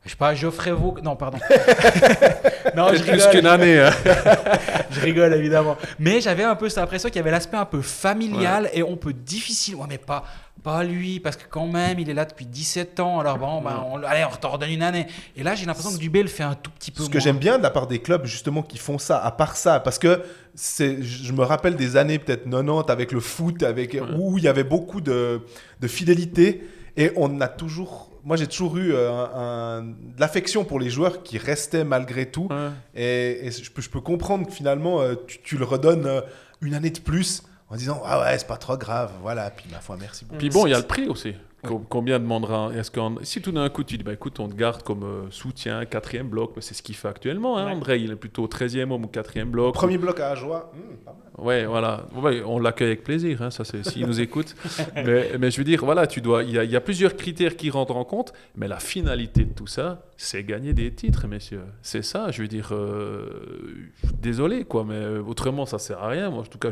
Je 0.04 0.10
sais 0.10 0.16
pas, 0.18 0.34
Geoffrey 0.36 0.72
Vaux... 0.72 0.98
Non, 1.02 1.16
pardon. 1.16 1.38
non, 2.76 2.94
je 2.94 3.04
plus 3.04 3.28
qu'une 3.28 3.46
année. 3.46 3.80
hein. 3.80 3.92
Je 4.92 5.00
rigole 5.00 5.34
évidemment. 5.34 5.76
Mais 6.00 6.22
j'avais 6.22 6.44
un 6.44 6.56
peu 6.56 6.70
cette 6.70 6.78
impression 6.78 7.10
qu'il 7.10 7.16
y 7.18 7.20
avait 7.20 7.32
l'aspect 7.32 7.58
un 7.58 7.66
peu 7.66 7.82
familial 7.82 8.70
et 8.74 8.84
on 8.84 8.96
peut 8.96 9.14
difficilement. 9.14 9.82
Ouais, 9.84 9.88
mais 9.90 9.98
pas, 9.98 10.24
pas 10.64 10.84
lui, 10.84 11.20
parce 11.20 11.36
que 11.36 11.46
quand 11.50 11.66
même, 11.68 11.98
il 12.00 12.10
est 12.10 12.14
là 12.14 12.26
depuis 12.26 12.46
17 12.46 13.00
ans. 13.00 13.20
Alors 13.20 13.38
bon, 13.40 13.62
ben, 13.62 13.84
on, 13.92 14.04
allez, 14.04 14.24
on 14.32 14.36
t'en 14.36 14.50
redonne 14.52 14.70
une 14.70 14.84
année. 14.84 15.08
Et 15.36 15.42
là, 15.42 15.56
j'ai 15.56 15.66
l'impression 15.66 15.92
que 15.92 15.98
Dubé 15.98 16.22
le 16.22 16.30
fait 16.30 16.44
un 16.44 16.54
tout 16.54 16.70
petit 16.72 16.92
peu 16.92 17.04
Ce 17.04 17.10
que 17.10 17.20
j'aime 17.20 17.38
bien 17.40 17.58
de 17.58 17.64
la 17.64 17.72
part 17.72 17.88
des 17.88 18.00
clubs, 18.00 18.26
justement, 18.26 18.62
qui 18.62 18.78
font 18.78 19.00
ça, 19.00 19.18
à 19.24 19.32
part 19.32 19.56
ça, 19.58 19.80
parce 19.80 19.98
que 19.98 20.22
je 20.56 21.32
me 21.34 21.42
rappelle 21.44 21.76
des 21.76 21.98
années 21.98 22.20
peut-être 22.20 22.44
90 22.48 22.92
avec 22.92 23.12
le 23.12 23.20
foot, 23.20 23.64
avec, 23.64 23.98
où 24.16 24.38
il 24.38 24.44
y 24.44 24.48
avait 24.48 24.64
beaucoup 24.64 25.02
de, 25.02 25.42
de 25.82 25.88
fidélité, 25.88 26.68
et 26.98 27.12
on 27.16 27.42
a 27.42 27.48
toujours... 27.48 28.12
Moi, 28.24 28.38
j'ai 28.38 28.48
toujours 28.48 28.78
eu 28.78 28.94
euh, 28.94 29.12
un- 29.12 29.32
un- 29.34 29.82
de 29.84 30.20
l'affection 30.20 30.64
pour 30.64 30.80
les 30.80 30.90
joueurs 30.90 31.24
qui 31.24 31.38
restaient 31.38 31.84
malgré 31.84 32.26
tout. 32.32 32.48
Ouais. 32.50 32.70
Et, 32.96 33.48
et 33.48 33.52
je, 33.52 33.70
peux, 33.72 33.82
je 33.82 33.90
peux 33.90 34.02
comprendre 34.02 34.48
que 34.48 34.54
finalement, 34.54 35.02
euh, 35.02 35.16
tu, 35.28 35.40
tu 35.44 35.58
le 35.58 35.66
redonnes 35.66 36.06
euh, 36.06 36.22
une 36.62 36.74
année 36.74 36.90
de 36.92 37.00
plus 37.00 37.44
en 37.70 37.76
disant 37.76 38.02
Ah 38.06 38.22
ouais, 38.22 38.38
c'est 38.38 38.48
pas 38.48 38.58
trop 38.58 38.78
grave. 38.78 39.12
Voilà, 39.22 39.50
puis 39.52 39.66
ma 39.72 39.80
foi, 39.80 39.98
merci 40.00 40.26
beaucoup. 40.26 40.38
Puis 40.38 40.50
bon, 40.50 40.66
il 40.68 40.72
y 40.72 40.74
a 40.74 40.80
le 40.80 40.86
prix 40.88 41.08
aussi. 41.08 41.36
Com- 41.66 41.86
Combien 41.90 42.20
demandera 42.20 42.72
Est-ce 42.76 42.92
si 43.24 43.42
tout 43.42 43.52
d'un 43.52 43.70
coup 43.70 43.84
tu 43.84 43.98
dis 43.98 44.04
bah 44.04 44.14
écoute 44.14 44.40
on 44.40 44.48
te 44.50 44.56
garde 44.56 44.84
comme 44.84 45.04
euh, 45.04 45.30
soutien 45.32 45.86
quatrième 45.86 46.28
bloc, 46.28 46.52
bah, 46.56 46.62
c'est 46.62 46.74
ce 46.74 46.84
qu'il 46.84 46.96
fait 46.96 47.08
actuellement. 47.08 47.58
Hein, 47.58 47.66
Ouais. 47.68 47.72
André 47.72 48.00
il 48.00 48.12
est 48.12 48.16
plutôt 48.16 48.46
13e 48.48 48.92
homme 48.92 49.06
ou 49.06 49.08
quatrième 49.08 49.50
bloc. 49.50 49.74
Premier 49.74 49.98
bloc 49.98 50.20
à 50.20 50.30
Ajoie. 50.32 50.72
pas 51.06 51.12
mal. 51.12 51.20
Ouais, 51.46 51.66
voilà. 51.66 52.06
Ouais, 52.16 52.44
on 52.46 52.60
l'accueille 52.60 52.90
avec 52.90 53.04
plaisir, 53.04 53.42
hein, 53.42 53.50
ça 53.50 53.64
c'est 53.64 53.84
s'il 53.84 54.06
nous 54.06 54.22
écoute. 54.22 54.56
mais, 54.96 55.32
mais 55.40 55.50
je 55.50 55.58
veux 55.58 55.64
dire, 55.64 55.84
voilà, 55.84 56.06
tu 56.06 56.22
dois. 56.22 56.44
Il 56.44 56.52
y, 56.52 56.60
a- 56.60 56.64
il 56.64 56.70
y 56.70 56.76
a 56.76 56.82
plusieurs 56.82 57.16
critères 57.16 57.56
qui 57.58 57.72
rentrent 57.72 57.96
en 57.96 58.06
compte, 58.06 58.34
mais 58.56 58.68
la 58.68 58.78
finalité 58.80 59.44
de 59.44 59.52
tout 59.54 59.66
ça, 59.66 60.04
c'est 60.16 60.44
gagner 60.44 60.74
des 60.74 60.94
titres, 60.94 61.28
messieurs. 61.28 61.64
C'est 61.82 62.04
ça. 62.04 62.30
Je 62.30 62.44
veux 62.44 62.48
dire, 62.48 62.70
euh, 62.72 63.90
désolé, 64.22 64.64
quoi, 64.66 64.84
mais 64.88 64.94
euh, 64.96 65.24
autrement 65.24 65.66
ça 65.66 65.80
sert 65.80 66.00
à 66.04 66.10
rien. 66.10 66.30
Moi, 66.30 66.42
en 66.42 66.46
tout 66.46 66.60
cas, 66.60 66.70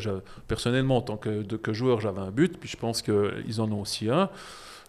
personnellement, 0.47 0.97
en 0.97 1.01
tant 1.01 1.18
que, 1.18 1.41
de- 1.43 1.57
que 1.57 1.73
joueur, 1.73 1.99
j'avais 2.01 2.22
un 2.22 2.31
but, 2.31 2.57
puis 2.59 2.69
je 2.69 2.77
pense 2.77 3.01
qu'ils 3.01 3.59
en 3.61 3.72
ont 3.72 3.81
aussi 3.81 4.09
un. 4.09 4.30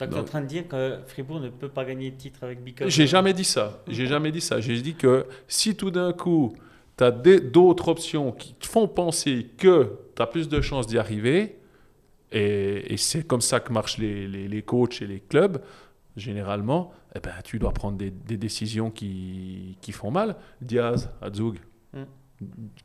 Donc, 0.07 0.15
tu 0.15 0.19
es 0.19 0.21
en 0.21 0.25
train 0.25 0.41
de 0.41 0.47
dire 0.47 0.69
que 0.69 0.99
Fribourg 1.07 1.41
ne 1.41 1.49
peut 1.49 1.69
pas 1.69 1.85
gagner 1.85 2.11
de 2.11 2.17
titre 2.17 2.43
avec 2.45 2.63
Bicol 2.63 2.89
J'ai 2.91 3.07
jamais 3.07 3.33
dit 3.33 3.45
ça. 3.45 3.83
J'ai 3.89 4.07
jamais 4.07 4.31
dit 4.33 4.41
ça. 4.41 4.61
J'ai 4.61 4.81
dit 4.81 4.95
que 4.95 5.27
si 5.49 5.75
tout 5.77 5.91
d'un 5.91 6.13
coup, 6.13 6.55
tu 6.97 7.05
as 7.05 7.11
d'autres 7.11 7.89
options 7.89 8.33
qui 8.33 8.55
te 8.55 8.67
font 8.67 8.89
penser 8.89 9.49
que 9.59 9.99
tu 10.17 10.23
as 10.23 10.27
plus 10.27 10.49
de 10.49 10.61
chances 10.61 10.87
d'y 10.87 10.99
arriver, 10.99 11.57
et, 12.31 12.93
et 12.95 12.97
c'est 12.97 13.27
comme 13.27 13.41
ça 13.43 13.61
que 13.61 13.73
marchent 13.73 13.99
les, 13.99 14.27
les, 14.27 14.49
les 14.49 14.63
coachs 14.63 15.03
et 15.03 15.07
les 15.07 15.21
clubs, 15.21 15.61
généralement, 16.17 16.93
eh 17.15 17.21
ben, 17.21 17.33
tu 17.45 17.59
dois 17.59 17.73
prendre 17.73 17.97
des, 17.99 18.11
des 18.11 18.37
décisions 18.37 18.91
qui, 18.91 19.77
qui 19.81 19.93
font 19.93 20.11
mal. 20.11 20.37
Diaz, 20.61 21.11
Azug, 21.21 21.59
Hmm. 21.95 22.05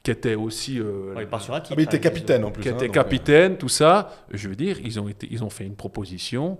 qui 0.04 0.12
était 0.12 0.36
aussi... 0.36 0.80
euh, 0.82 1.14
Ouais, 1.16 1.24
il 1.24 1.30
part 1.30 1.42
sur 1.42 1.54
un 1.54 1.62
titre. 1.62 1.70
Ah, 1.72 1.76
mais 1.78 1.84
il 1.84 1.86
était 1.86 1.96
les 1.96 2.02
capitaine 2.02 2.44
en 2.44 2.52
plus. 2.52 2.62
qui 2.62 2.68
hein, 2.68 2.74
était 2.76 2.88
donc, 2.88 2.94
capitaine, 2.96 3.58
tout 3.58 3.70
ça. 3.70 4.12
Je 4.32 4.50
veux 4.50 4.56
dire, 4.58 4.78
ils 4.84 5.00
ont, 5.00 5.08
été, 5.08 5.28
ils 5.32 5.46
ont 5.46 5.50
fait 5.50 5.66
une 5.66 5.78
proposition, 5.78 6.58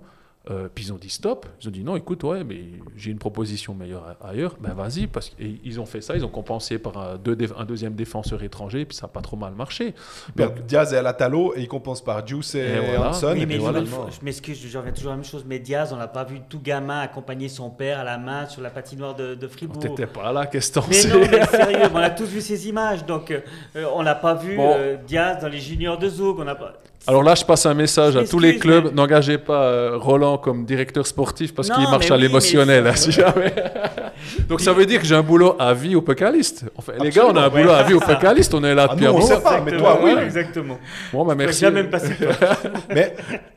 euh, 0.50 0.68
puis 0.74 0.86
ils 0.86 0.92
ont 0.92 0.96
dit 0.96 1.10
stop. 1.10 1.44
Ils 1.60 1.68
ont 1.68 1.70
dit 1.70 1.84
non, 1.84 1.94
écoute, 1.96 2.22
ouais, 2.24 2.42
mais 2.42 2.60
j'ai 2.96 3.10
une 3.10 3.18
proposition 3.18 3.74
meilleure 3.74 4.16
ailleurs. 4.22 4.56
Ben 4.60 4.72
vas-y, 4.72 5.06
parce 5.06 5.28
qu'ils 5.30 5.78
ont 5.80 5.84
fait 5.84 6.00
ça, 6.00 6.16
ils 6.16 6.24
ont 6.24 6.28
compensé 6.30 6.78
par 6.78 6.96
un, 6.96 7.16
deux 7.18 7.34
déf- 7.36 7.52
un 7.58 7.64
deuxième 7.66 7.94
défenseur 7.94 8.42
étranger, 8.42 8.86
puis 8.86 8.96
ça 8.96 9.06
n'a 9.06 9.12
pas 9.12 9.20
trop 9.20 9.36
mal 9.36 9.52
marché. 9.54 9.94
Donc, 10.36 10.64
Diaz 10.66 10.94
est 10.94 10.96
à 10.96 11.02
la 11.02 11.12
Talo 11.12 11.52
et 11.54 11.60
il 11.62 11.68
compense 11.68 12.02
par 12.02 12.26
Juice 12.26 12.54
et, 12.54 12.60
Et 12.60 12.78
voilà. 12.80 13.10
Hanson. 13.10 13.32
Oui, 13.34 13.42
et 13.42 13.46
mais 13.46 13.58
voilà. 13.58 13.80
je 13.84 14.24
m'excuse, 14.24 14.58
je 14.66 14.78
reviens 14.78 14.92
toujours 14.92 15.10
à 15.10 15.14
la 15.14 15.16
même 15.18 15.24
chose. 15.26 15.44
Mais 15.46 15.58
Diaz, 15.58 15.92
on 15.92 15.96
l'a 15.96 16.08
pas 16.08 16.24
vu 16.24 16.40
tout 16.48 16.60
gamin 16.60 17.00
accompagner 17.00 17.48
son 17.48 17.68
père 17.68 17.98
à 17.98 18.04
la 18.04 18.16
main 18.16 18.46
sur 18.46 18.62
la 18.62 18.70
patinoire 18.70 19.14
de, 19.14 19.34
de 19.34 19.48
Fribourg. 19.48 19.80
t'étais 19.82 20.06
pas 20.06 20.32
là, 20.32 20.46
qu'est-ce 20.46 20.72
que 20.72 20.80
Mais 20.88 21.04
non, 21.12 21.26
mais 21.30 21.44
sérieux, 21.50 21.88
on 21.92 21.96
a 21.96 22.10
tous 22.10 22.26
vu 22.26 22.40
ces 22.40 22.68
images. 22.68 23.04
Donc, 23.04 23.30
euh, 23.30 23.40
euh, 23.76 23.84
on 23.94 24.02
n'a 24.02 24.14
pas 24.14 24.34
vu 24.34 24.56
Bon. 24.56 24.72
euh, 24.76 24.96
Diaz 25.06 25.42
dans 25.42 25.48
les 25.48 25.58
juniors 25.60 25.98
de 25.98 26.08
Zoug. 26.08 26.38
On 26.38 26.44
n'a 26.44 26.54
pas. 26.54 26.74
Alors 27.06 27.22
là, 27.22 27.34
je 27.34 27.44
passe 27.44 27.64
un 27.64 27.72
message 27.74 28.16
à 28.16 28.24
tous 28.26 28.38
les 28.38 28.58
clubs. 28.58 28.86
mais- 28.86 28.90
N'engagez 28.92 29.38
pas 29.38 29.62
euh, 29.64 29.96
Roland 29.96 30.36
comme 30.36 30.66
directeur 30.66 31.06
sportif 31.06 31.54
parce 31.54 31.70
qu'il 31.70 31.82
marche 31.84 32.10
à 32.10 32.16
oui, 32.16 32.22
l'émotionnel. 32.22 32.84
mais- 32.84 32.90
hein, 32.90 32.94
si 32.96 33.12
jamais. 33.12 33.54
Donc 34.48 34.60
ça 34.60 34.72
veut 34.74 34.84
dire 34.84 35.00
que 35.00 35.06
j'ai 35.06 35.14
un 35.14 35.22
boulot 35.22 35.54
à 35.58 35.72
vie 35.72 35.94
au 35.96 36.02
Pécaliste. 36.02 36.64
Enfin, 36.76 36.92
les 37.00 37.10
gars, 37.10 37.24
on 37.26 37.36
a 37.36 37.42
un 37.42 37.48
boulot 37.48 37.70
à 37.70 37.82
vie 37.84 37.94
au 37.94 38.00
Pécaliste. 38.00 38.52
On 38.52 38.62
est 38.64 38.74
là 38.74 38.88
Ah, 38.90 38.92
depuis 38.94 39.06
un 39.06 39.10
on 39.10 39.14
moment. 39.20 39.26
sait 39.26 39.40
pas, 39.40 39.60
mais 39.60 39.76
toi, 39.78 40.00
oui. 40.02 40.10
Exactement. 40.22 40.78
Bon, 41.12 41.24
bah, 41.24 41.34
merci. 41.34 41.64
Même 41.70 41.88
passé. 41.88 42.12
Mais 42.94 43.14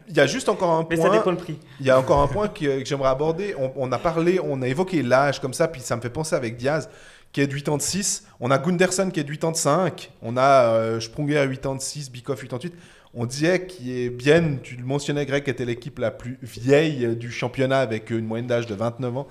il 0.07 0.15
y 0.15 0.19
a 0.19 0.27
juste 0.27 0.47
encore 0.47 0.71
un 0.71 0.85
Mais 0.89 0.95
ça 0.95 1.03
point. 1.07 1.17
dépend 1.17 1.31
le 1.31 1.37
prix. 1.37 1.57
Il 1.79 1.85
y 1.85 1.89
a 1.89 1.97
encore 1.99 2.19
un 2.21 2.27
point 2.27 2.47
que, 2.47 2.79
que 2.79 2.85
j'aimerais 2.85 3.09
aborder. 3.09 3.55
On, 3.59 3.71
on 3.75 3.91
a 3.91 3.97
parlé, 3.97 4.39
on 4.43 4.61
a 4.61 4.67
évoqué 4.67 5.01
l'âge 5.03 5.39
comme 5.41 5.53
ça, 5.53 5.67
puis 5.67 5.81
ça 5.81 5.95
me 5.95 6.01
fait 6.01 6.09
penser 6.09 6.35
avec 6.35 6.55
Diaz, 6.57 6.89
qui 7.33 7.41
est 7.41 7.47
de 7.47 7.53
86. 7.53 8.25
On 8.39 8.51
a 8.51 8.57
Gunderson 8.57 9.09
qui 9.11 9.19
est 9.19 9.23
de 9.23 9.29
85. 9.31 10.11
On 10.21 10.37
a 10.37 10.41
euh, 10.73 10.99
Sprunger 10.99 11.47
86, 11.49 12.11
Bikoff 12.11 12.41
88. 12.41 12.73
On 13.13 13.25
disait 13.25 13.65
qu'il 13.65 13.89
est 13.89 14.09
bien, 14.09 14.55
tu 14.63 14.75
le 14.77 14.85
mentionnais 14.85 15.25
Greg, 15.25 15.47
était 15.49 15.65
l'équipe 15.65 15.99
la 15.99 16.11
plus 16.11 16.37
vieille 16.41 17.05
euh, 17.05 17.15
du 17.15 17.29
championnat 17.29 17.79
avec 17.79 18.09
une 18.09 18.25
moyenne 18.25 18.47
d'âge 18.47 18.67
de 18.67 18.73
29 18.75 19.17
ans. 19.17 19.27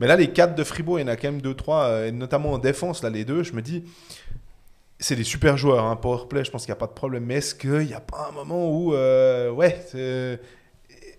Mais 0.00 0.06
là, 0.06 0.16
les 0.16 0.28
quatre 0.28 0.54
de 0.54 0.62
Fribourg, 0.64 0.98
il 0.98 1.02
y 1.02 1.04
en 1.04 1.08
a 1.08 1.16
quand 1.16 1.32
même 1.32 1.40
2-3, 1.40 2.08
et 2.08 2.12
notamment 2.12 2.52
en 2.52 2.58
défense, 2.58 3.02
là, 3.02 3.08
les 3.08 3.24
deux, 3.24 3.42
je 3.42 3.54
me 3.54 3.62
dis, 3.62 3.84
c'est 4.98 5.16
des 5.16 5.24
super 5.24 5.56
joueurs, 5.56 5.84
hein, 5.86 5.96
powerplay, 5.96 6.44
je 6.44 6.50
pense 6.50 6.64
qu'il 6.66 6.72
n'y 6.72 6.76
a 6.76 6.80
pas 6.80 6.86
de 6.86 6.92
problème. 6.92 7.24
Mais 7.24 7.36
est-ce 7.36 7.54
qu'il 7.54 7.86
n'y 7.86 7.94
a 7.94 8.00
pas 8.00 8.28
un 8.30 8.32
moment 8.32 8.70
où, 8.70 8.94
euh, 8.94 9.50
ouais, 9.50 9.78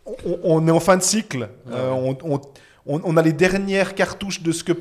on, 0.06 0.40
on 0.44 0.68
est 0.68 0.72
en 0.72 0.80
fin 0.80 0.98
de 0.98 1.02
cycle. 1.04 1.50
Euh, 1.72 1.90
on, 1.92 2.18
on- 2.24 2.42
on- 2.86 3.18
a 3.18 3.22
les 3.22 3.34
dernières 3.34 3.96
cartouches 3.96 4.40
euh, 4.42 4.44
de 4.46 4.52
ce 4.52 4.64
que 4.64 4.74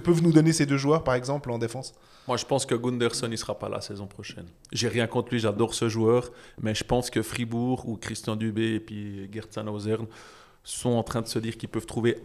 peuvent 0.00 0.22
nous 0.22 0.32
donner 0.32 0.52
ces 0.52 0.66
deux 0.66 0.76
joueurs, 0.76 1.04
par 1.04 1.14
exemple, 1.14 1.50
en 1.50 1.58
défense. 1.58 1.94
Moi, 2.26 2.36
je 2.36 2.44
pense 2.44 2.64
que 2.66 2.74
Gunderson, 2.74 3.28
il 3.30 3.36
sera 3.38 3.58
pas 3.58 3.68
là 3.68 3.76
la 3.76 3.80
saison 3.82 4.06
prochaine. 4.06 4.46
J'ai 4.72 4.88
rien 4.88 5.06
contre 5.06 5.30
lui, 5.32 5.38
j'adore 5.40 5.74
ce 5.74 5.88
joueur, 5.88 6.30
mais 6.60 6.74
je 6.74 6.82
pense 6.84 7.10
que 7.10 7.22
Fribourg 7.22 7.88
ou 7.88 7.96
Christian 7.96 8.34
Dubé 8.36 8.74
et 8.74 8.80
puis 8.80 9.28
Gertsan 9.32 9.68
Hausern 9.68 10.06
sont 10.62 10.90
en 10.92 11.02
train 11.02 11.20
de 11.20 11.26
se 11.28 11.38
dire 11.38 11.56
qu'ils 11.58 11.68
peuvent 11.68 11.86
trouver 11.86 12.16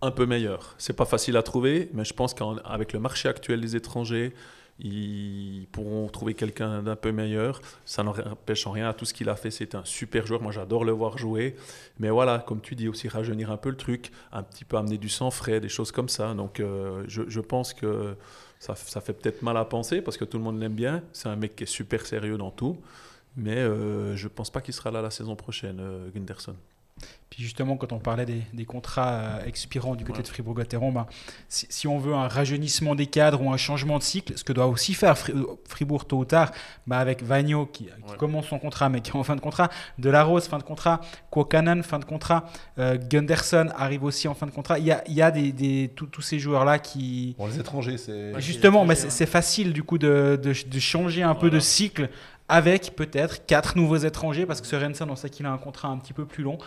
un 0.00 0.10
peu 0.10 0.26
meilleur. 0.26 0.74
C'est 0.78 0.96
pas 0.96 1.04
facile 1.04 1.36
à 1.36 1.42
trouver, 1.44 1.88
mais 1.94 2.04
je 2.04 2.12
pense 2.12 2.34
qu'avec 2.34 2.92
le 2.92 2.98
marché 2.98 3.28
actuel 3.28 3.60
des 3.60 3.76
étrangers, 3.76 4.34
ils 4.78 5.66
pourront 5.70 6.08
trouver 6.08 6.34
quelqu'un 6.34 6.82
d'un 6.82 6.96
peu 6.96 7.12
meilleur. 7.12 7.60
Ça 7.84 8.02
n'empêche 8.02 8.66
en 8.66 8.72
rien 8.72 8.88
à 8.88 8.94
tout 8.94 9.04
ce 9.04 9.14
qu'il 9.14 9.28
a 9.28 9.36
fait. 9.36 9.50
C'est 9.50 9.74
un 9.74 9.84
super 9.84 10.26
joueur. 10.26 10.42
Moi, 10.42 10.52
j'adore 10.52 10.84
le 10.84 10.92
voir 10.92 11.18
jouer. 11.18 11.56
Mais 11.98 12.10
voilà, 12.10 12.38
comme 12.38 12.60
tu 12.60 12.74
dis, 12.74 12.88
aussi 12.88 13.08
rajeunir 13.08 13.50
un 13.50 13.56
peu 13.56 13.70
le 13.70 13.76
truc, 13.76 14.10
un 14.32 14.42
petit 14.42 14.64
peu 14.64 14.76
amener 14.76 14.98
du 14.98 15.08
sang 15.08 15.30
frais, 15.30 15.60
des 15.60 15.68
choses 15.68 15.92
comme 15.92 16.08
ça. 16.08 16.34
Donc, 16.34 16.60
euh, 16.60 17.04
je, 17.06 17.40
pense 17.40 17.74
que 17.74 18.16
ça, 18.58 18.74
fait 18.74 19.12
peut-être 19.12 19.42
mal 19.42 19.56
à 19.56 19.64
penser 19.64 20.02
parce 20.02 20.16
que 20.16 20.24
tout 20.24 20.38
le 20.38 20.44
monde 20.44 20.58
l'aime 20.58 20.74
bien. 20.74 21.02
C'est 21.12 21.28
un 21.28 21.36
mec 21.36 21.54
qui 21.54 21.64
est 21.64 21.66
super 21.66 22.04
sérieux 22.06 22.38
dans 22.38 22.50
tout. 22.50 22.78
Mais 23.36 23.58
euh, 23.58 24.16
je 24.16 24.28
pense 24.28 24.50
pas 24.50 24.60
qu'il 24.60 24.74
sera 24.74 24.90
là 24.90 25.00
la 25.00 25.10
saison 25.10 25.36
prochaine, 25.36 25.78
euh, 25.80 26.10
Gunderson. 26.14 26.56
Puis 27.30 27.42
justement, 27.42 27.78
quand 27.78 27.92
on 27.92 27.98
parlait 27.98 28.26
des, 28.26 28.42
des 28.52 28.66
contrats 28.66 29.12
euh, 29.14 29.44
expirants 29.46 29.94
du 29.94 30.04
côté 30.04 30.18
Ouais. 30.18 30.22
de 30.22 30.28
Fribourg-Gotteron, 30.28 30.92
ben, 30.92 31.06
si, 31.48 31.66
si 31.70 31.88
on 31.88 31.96
veut 31.98 32.12
un 32.12 32.28
rajeunissement 32.28 32.94
des 32.94 33.06
cadres 33.06 33.40
ou 33.40 33.50
un 33.50 33.56
changement 33.56 33.96
de 33.96 34.02
cycle, 34.02 34.34
ce 34.36 34.44
que 34.44 34.52
doit 34.52 34.66
aussi 34.66 34.92
faire 34.92 35.14
euh, 35.30 35.46
Fribourg 35.66 36.04
tôt 36.06 36.18
ou 36.18 36.24
tard, 36.26 36.50
ben, 36.86 36.98
avec 36.98 37.22
Vagno 37.22 37.64
qui, 37.64 37.84
qui 37.84 37.90
Ouais. 37.90 38.16
commence 38.18 38.48
son 38.48 38.58
contrat 38.58 38.90
mais 38.90 39.00
qui 39.00 39.12
est 39.12 39.16
en 39.16 39.22
fin 39.22 39.34
de 39.34 39.40
contrat, 39.40 39.70
Delarose 39.98 40.46
fin 40.46 40.58
de 40.58 40.62
contrat, 40.62 41.00
Kokanen 41.30 41.82
fin 41.82 41.98
de 41.98 42.04
contrat, 42.04 42.44
euh, 42.78 42.98
Gunderson 42.98 43.70
arrive 43.78 44.04
aussi 44.04 44.28
en 44.28 44.34
fin 44.34 44.44
de 44.44 44.50
contrat. 44.52 44.78
Il 44.78 44.84
y 44.84 44.92
a, 44.92 45.02
il 45.08 45.14
y 45.14 45.22
a 45.22 45.30
des, 45.30 45.52
des- 45.52 45.90
tous- 45.96 46.08
tous 46.08 46.20
ces 46.22 46.38
joueurs-là 46.38 46.78
qui... 46.80 47.34
Bon, 47.38 47.46
les 47.46 47.58
étrangers, 47.58 47.96
c'est. 47.96 48.38
Justement, 48.42 48.84
mais 48.84 48.94
c'est 48.94 49.24
facile 49.26 49.72
du 49.72 49.82
coup 49.82 49.96
de, 49.96 50.38
de- 50.42 50.52
de 50.68 50.78
changer 50.78 51.22
un 51.22 51.34
peu 51.34 51.48
de 51.48 51.60
cycle 51.60 52.10
avec 52.48 52.94
peut-être 52.96 53.46
quatre 53.46 53.76
nouveaux 53.76 53.96
étrangers, 53.96 54.44
parce 54.46 54.60
que 54.60 54.66
Sorensen, 54.66 55.08
on 55.10 55.16
sait 55.16 55.30
qu'il 55.30 55.46
a 55.46 55.50
un 55.50 55.58
contrat 55.58 55.88
un 55.88 55.96
petit 55.98 56.12
peu 56.12 56.26
plus 56.26 56.42
long, 56.44 56.58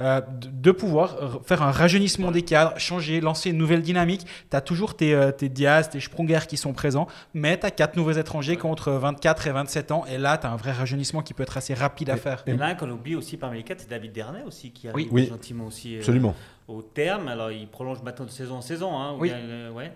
euh, 0.00 0.20
de, 0.20 0.48
de 0.48 0.70
pouvoir 0.70 1.40
faire 1.44 1.62
un 1.62 1.70
rajeunissement 1.72 2.30
des 2.30 2.42
cadres, 2.42 2.78
changer, 2.78 3.20
lancer 3.20 3.50
une 3.50 3.56
nouvelle 3.58 3.82
dynamique. 3.82 4.24
Tu 4.50 4.56
as 4.56 4.60
toujours 4.60 4.96
tes, 4.96 5.14
euh, 5.14 5.32
tes 5.32 5.48
Diaz, 5.48 5.90
tes 5.90 6.00
Sprunger 6.00 6.40
qui 6.48 6.56
sont 6.56 6.72
présents, 6.72 7.08
mais 7.34 7.58
tu 7.58 7.66
as 7.66 7.70
quatre 7.70 7.96
nouveaux 7.96 8.12
étrangers 8.12 8.56
contre 8.56 8.92
24 8.92 9.46
et 9.48 9.52
27 9.52 9.90
ans, 9.92 10.04
et 10.10 10.18
là, 10.18 10.38
tu 10.38 10.46
as 10.46 10.50
un 10.50 10.56
vrai 10.56 10.72
rajeunissement 10.72 11.22
qui 11.22 11.34
peut 11.34 11.42
être 11.42 11.56
assez 11.56 11.74
rapide 11.74 12.10
à 12.10 12.16
faire. 12.16 12.44
Il 12.46 12.54
y 12.54 12.56
en 12.56 12.60
a 12.60 12.66
un 12.66 12.74
qu'on 12.74 12.90
oublie 12.90 13.16
aussi 13.16 13.36
parmi 13.36 13.58
les 13.58 13.64
quatre, 13.64 13.80
c'est 13.80 13.90
David 13.90 14.12
Dernay 14.12 14.42
aussi, 14.46 14.70
qui 14.70 14.88
arrive 14.88 15.08
Oui. 15.12 15.26
gentiment 15.26 15.66
aussi 15.66 15.96
euh, 15.96 15.98
Absolument. 15.98 16.34
au 16.68 16.82
terme. 16.82 17.28
Alors, 17.28 17.50
il 17.50 17.66
prolonge 17.68 18.00
maintenant 18.02 18.26
de 18.26 18.30
saison 18.30 18.56
en 18.56 18.62
saison. 18.62 18.96
Hein, 18.98 19.12
ou 19.14 19.20
Oui. 19.22 19.28
bien, 19.28 19.38
euh, 19.38 19.70
ouais. 19.72 19.92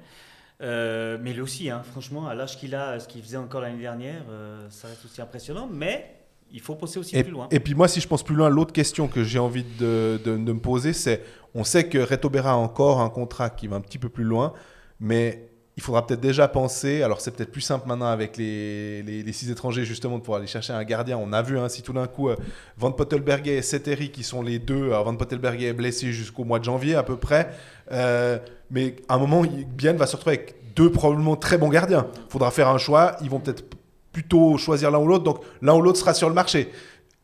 Euh, 0.62 1.18
mais 1.20 1.32
lui 1.32 1.40
aussi, 1.42 1.68
hein, 1.70 1.82
franchement, 1.90 2.26
à 2.28 2.34
l'âge 2.34 2.56
qu'il 2.58 2.74
a, 2.74 2.98
ce 2.98 3.06
qu'il 3.08 3.22
faisait 3.22 3.36
encore 3.36 3.60
l'année 3.60 3.80
dernière, 3.80 4.22
euh, 4.30 4.66
ça 4.70 4.88
reste 4.88 5.04
aussi 5.04 5.20
impressionnant. 5.20 5.68
Mais 5.70 6.14
il 6.50 6.60
faut 6.60 6.74
pousser 6.76 6.98
aussi 6.98 7.16
Et, 7.16 7.22
plus 7.22 7.32
loin. 7.32 7.48
et 7.50 7.60
puis 7.60 7.74
moi, 7.74 7.88
si 7.88 8.00
je 8.00 8.08
pense 8.08 8.22
plus 8.22 8.34
loin, 8.36 8.48
l'autre 8.48 8.72
question 8.72 9.08
que 9.08 9.22
j'ai 9.24 9.38
envie 9.38 9.64
de, 9.78 10.18
de- 10.24 10.36
de 10.38 10.52
me 10.52 10.60
poser, 10.60 10.92
c'est, 10.92 11.22
on 11.54 11.64
sait 11.64 11.88
que 11.88 11.98
Reto 11.98 12.30
Berra 12.30 12.52
a 12.52 12.54
encore 12.56 13.00
un 13.00 13.10
contrat 13.10 13.50
qui 13.50 13.66
va 13.66 13.76
un 13.76 13.80
petit 13.80 13.98
peu 13.98 14.08
plus 14.08 14.24
loin, 14.24 14.54
mais 15.00 15.48
il 15.78 15.82
faudra 15.82 16.06
peut-être 16.06 16.20
déjà 16.22 16.48
penser, 16.48 17.02
alors 17.02 17.20
c'est 17.20 17.32
peut-être 17.32 17.50
plus 17.52 17.60
simple 17.60 17.86
maintenant 17.86 18.06
avec 18.06 18.38
les, 18.38 19.02
les, 19.02 19.22
les 19.22 19.32
six 19.32 19.50
étrangers 19.50 19.84
justement 19.84 20.16
de 20.16 20.22
pouvoir 20.22 20.38
aller 20.38 20.46
chercher 20.46 20.72
un 20.72 20.82
gardien. 20.84 21.18
On 21.18 21.34
a 21.34 21.42
vu 21.42 21.58
hein, 21.58 21.68
si 21.68 21.82
tout 21.82 21.92
d'un 21.92 22.06
coup 22.06 22.30
euh, 22.30 22.36
Van 22.78 22.92
Pottelberger 22.92 23.58
et 23.58 23.60
Seteri 23.62 24.10
qui 24.10 24.22
sont 24.22 24.40
les 24.40 24.58
deux, 24.58 24.86
alors 24.86 25.04
Van 25.04 25.14
Pottelberger 25.16 25.66
est 25.66 25.72
blessé 25.74 26.12
jusqu'au 26.12 26.44
mois 26.44 26.60
de 26.60 26.64
janvier 26.64 26.94
à 26.94 27.02
peu 27.02 27.18
près, 27.18 27.50
euh, 27.92 28.38
mais 28.70 28.96
à 29.08 29.14
un 29.14 29.18
moment, 29.18 29.42
Bien 29.68 29.92
va 29.94 30.06
se 30.06 30.16
retrouver 30.16 30.36
avec 30.36 30.74
deux 30.74 30.90
probablement 30.90 31.36
très 31.36 31.58
bons 31.58 31.68
gardiens. 31.68 32.06
Il 32.14 32.30
faudra 32.30 32.50
faire 32.50 32.68
un 32.68 32.78
choix, 32.78 33.16
ils 33.22 33.30
vont 33.30 33.40
peut-être 33.40 33.64
plutôt 34.12 34.56
choisir 34.56 34.90
l'un 34.90 34.98
ou 34.98 35.06
l'autre, 35.06 35.24
donc 35.24 35.40
l'un 35.62 35.74
ou 35.74 35.82
l'autre 35.82 35.98
sera 35.98 36.14
sur 36.14 36.28
le 36.28 36.34
marché. 36.34 36.70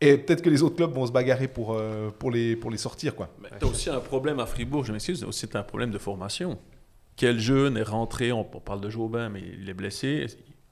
Et 0.00 0.18
peut-être 0.18 0.42
que 0.42 0.50
les 0.50 0.62
autres 0.62 0.76
clubs 0.76 0.92
vont 0.92 1.06
se 1.06 1.12
bagarrer 1.12 1.48
pour, 1.48 1.74
euh, 1.74 2.10
pour, 2.10 2.30
les, 2.30 2.56
pour 2.56 2.70
les 2.70 2.76
sortir. 2.76 3.14
Quoi. 3.14 3.28
Tu 3.60 3.64
as 3.64 3.68
aussi 3.68 3.88
un 3.88 4.00
problème 4.00 4.40
à 4.40 4.46
Fribourg, 4.46 4.84
je 4.84 4.92
m'excuse, 4.92 5.22
aussi 5.24 5.40
c'est 5.40 5.56
un 5.56 5.62
problème 5.62 5.90
de 5.90 5.98
formation. 5.98 6.58
Quel 7.16 7.38
jeune 7.38 7.76
est 7.76 7.82
rentré, 7.82 8.32
on, 8.32 8.40
on 8.40 8.60
parle 8.60 8.80
de 8.80 8.90
Jobin, 8.90 9.28
mais 9.28 9.42
il 9.60 9.68
est 9.68 9.74
blessé. 9.74 10.26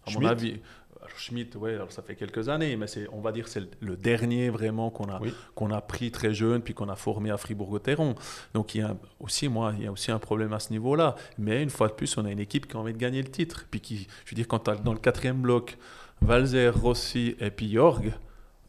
À 0.06 0.10
mon 0.10 0.18
Schmitt. 0.18 0.30
avis, 0.30 0.60
alors 1.02 1.18
Schmitt, 1.18 1.56
ouais, 1.56 1.74
alors 1.74 1.90
ça 1.92 2.02
fait 2.02 2.14
quelques 2.14 2.48
années, 2.48 2.76
mais 2.76 2.86
c'est, 2.86 3.08
on 3.12 3.20
va 3.20 3.32
dire 3.32 3.44
que 3.44 3.50
c'est 3.50 3.62
le, 3.80 3.96
dernier 3.96 4.50
vraiment 4.50 4.90
qu'on 4.90 5.08
a, 5.08 5.18
Oui. 5.20 5.32
qu'on 5.54 5.70
a 5.70 5.80
pris 5.80 6.10
très 6.10 6.34
jeune, 6.34 6.60
puis 6.62 6.74
qu'on 6.74 6.88
a 6.88 6.96
formé 6.96 7.30
à 7.30 7.36
Fribourg-Gotteron. 7.38 8.14
Donc 8.52 8.74
il 8.74 8.82
y 8.82 8.84
a 8.84 8.94
aussi, 9.18 9.48
moi, 9.48 9.72
il 9.78 9.84
y 9.84 9.86
a 9.86 9.92
aussi 9.92 10.10
un 10.10 10.18
problème 10.18 10.52
à 10.52 10.58
ce 10.58 10.70
niveau-là. 10.70 11.14
Mais 11.38 11.62
une 11.62 11.70
fois 11.70 11.88
de 11.88 11.94
plus, 11.94 12.18
on 12.18 12.24
a 12.26 12.30
une 12.30 12.38
équipe 12.38 12.66
qui 12.68 12.76
a 12.76 12.80
envie 12.80 12.92
de 12.92 12.98
gagner 12.98 13.22
le 13.22 13.30
titre. 13.30 13.66
Puis 13.70 13.80
qui, 13.80 14.08
je 14.24 14.30
veux 14.30 14.34
dire, 14.34 14.46
quand 14.46 14.58
tu 14.60 14.70
as 14.70 14.76
dans 14.76 14.92
le 14.92 14.98
quatrième 14.98 15.40
bloc, 15.40 15.78
Valzer, 16.20 16.70
Rossi 16.74 17.34
et 17.40 17.50
puis 17.50 17.72
Jorg, 17.72 18.12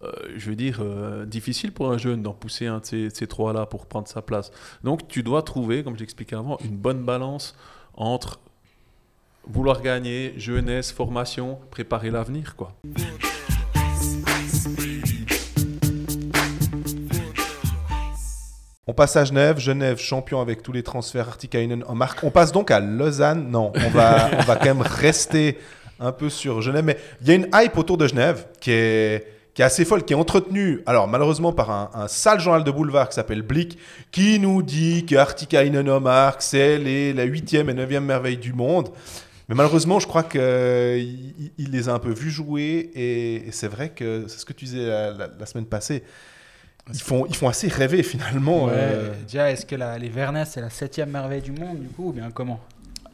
euh, 0.03 0.11
je 0.35 0.49
veux 0.49 0.55
dire, 0.55 0.79
euh, 0.81 1.25
difficile 1.25 1.73
pour 1.73 1.91
un 1.91 1.97
jeune 1.97 2.23
d'en 2.23 2.33
pousser 2.33 2.65
un 2.65 2.79
de 2.79 2.85
ces, 2.85 3.09
ces 3.09 3.27
trois-là 3.27 3.65
pour 3.65 3.85
prendre 3.87 4.07
sa 4.07 4.21
place. 4.21 4.51
Donc 4.83 5.07
tu 5.07 5.21
dois 5.21 5.43
trouver, 5.43 5.83
comme 5.83 5.97
j'expliquais 5.97 6.37
avant, 6.37 6.57
une 6.63 6.77
bonne 6.77 7.03
balance 7.03 7.55
entre 7.93 8.39
vouloir 9.47 9.81
gagner, 9.81 10.33
jeunesse, 10.37 10.91
formation, 10.91 11.59
préparer 11.71 12.09
l'avenir, 12.11 12.55
quoi. 12.55 12.73
On 18.87 18.93
passe 18.93 19.15
à 19.15 19.23
Genève. 19.25 19.59
Genève, 19.59 19.97
champion 19.99 20.41
avec 20.41 20.63
tous 20.63 20.71
les 20.71 20.83
transferts 20.83 21.27
Artikainen 21.29 21.83
en 21.87 21.95
marque. 21.95 22.23
On 22.23 22.31
passe 22.31 22.51
donc 22.51 22.71
à 22.71 22.79
Lausanne. 22.79 23.49
Non, 23.49 23.71
on 23.75 23.89
va, 23.89 24.29
on 24.39 24.43
va 24.43 24.55
quand 24.55 24.65
même 24.65 24.81
rester 24.81 25.57
un 25.99 26.11
peu 26.11 26.29
sur 26.29 26.61
Genève. 26.61 26.83
Mais 26.83 26.97
il 27.21 27.27
y 27.27 27.31
a 27.31 27.35
une 27.35 27.47
hype 27.53 27.77
autour 27.77 27.97
de 27.97 28.07
Genève 28.07 28.47
qui 28.59 28.71
est, 28.71 29.27
qui 29.53 29.61
est 29.61 29.65
assez 29.65 29.85
folle, 29.85 30.03
qui 30.03 30.13
est 30.13 30.15
entretenue, 30.15 30.81
alors 30.85 31.07
malheureusement 31.07 31.51
par 31.53 31.69
un, 31.69 31.89
un 31.93 32.07
sale 32.07 32.39
journal 32.39 32.63
de 32.63 32.71
boulevard 32.71 33.07
qui 33.09 33.15
s'appelle 33.15 33.41
Blick, 33.43 33.77
qui 34.11 34.39
nous 34.39 34.63
dit 34.63 35.05
que 35.05 35.15
Artikainen 35.15 35.89
en 35.89 35.99
marque, 35.99 36.41
c'est 36.41 36.77
les- 36.79 37.13
la 37.13 37.23
huitième 37.23 37.69
et 37.69 37.73
neuvième 37.73 38.05
merveille 38.05 38.37
du 38.37 38.53
monde. 38.53 38.89
Mais 39.51 39.55
malheureusement, 39.57 39.99
je 39.99 40.07
crois 40.07 40.23
qu'il 40.23 40.39
il 41.57 41.71
les 41.71 41.89
a 41.89 41.93
un 41.93 41.99
peu 41.99 42.11
vus 42.13 42.31
jouer. 42.31 42.89
Et, 42.95 43.47
et 43.47 43.51
c'est 43.51 43.67
vrai 43.67 43.89
que 43.89 44.23
c'est 44.29 44.39
ce 44.39 44.45
que 44.45 44.53
tu 44.53 44.63
disais 44.63 44.85
la, 44.87 45.11
la- 45.11 45.29
la 45.37 45.45
semaine 45.45 45.65
passée. 45.65 46.03
Ils 46.93 47.01
font, 47.01 47.25
ils 47.27 47.35
font 47.35 47.49
assez 47.49 47.67
rêver 47.67 48.01
finalement. 48.01 48.67
Ouais, 48.67 48.71
euh, 48.75 49.09
Déjà, 49.27 49.51
est-ce 49.51 49.65
que 49.65 49.75
la- 49.75 49.97
les 49.97 50.07
Vernès, 50.07 50.49
c'est 50.49 50.61
la 50.61 50.69
septième 50.69 51.09
merveille 51.09 51.41
du 51.41 51.51
monde, 51.51 51.81
du 51.81 51.89
coup, 51.89 52.09
ou 52.09 52.13
bien 52.13 52.31
comment? 52.31 52.61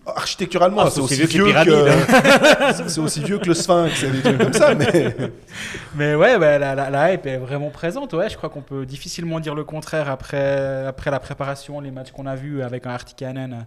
Architecturalement, 0.06 0.84
Ah, 0.86 0.90
c'est 0.92 1.02
aussi, 1.02 1.16
aussi 1.24 1.34
vieux 1.40 1.46
que 1.52 1.64
que, 1.66 2.84
c'est 2.90 3.00
aussi 3.02 3.22
vieux 3.24 3.40
que 3.40 3.48
le 3.48 3.56
Sphinx 3.56 4.04
et 4.04 4.12
des 4.12 4.22
trucs 4.22 4.38
comme 4.38 4.54
ça. 4.54 4.76
Mais 4.76 5.16
Mais 5.96 6.14
ouais, 6.14 6.38
bah, 6.38 6.60
la, 6.60 6.76
la- 6.76 6.90
la 6.92 7.14
hype 7.14 7.26
est 7.26 7.38
vraiment 7.38 7.72
présente. 7.72 8.14
Ouais, 8.14 8.30
je 8.30 8.38
crois 8.38 8.50
qu'on 8.50 8.62
peut 8.62 8.86
difficilement 8.86 9.40
dire 9.40 9.56
le 9.56 9.64
contraire 9.64 10.08
après, 10.10 10.86
après 10.86 11.10
la 11.10 11.20
préparation, 11.20 11.80
les 11.82 11.90
matchs 11.92 12.12
qu'on 12.12 12.28
a 12.28 12.36
vus 12.36 12.62
avec 12.62 12.86
un 12.86 12.92
Artikanen. 12.92 13.54
euh, 13.54 13.64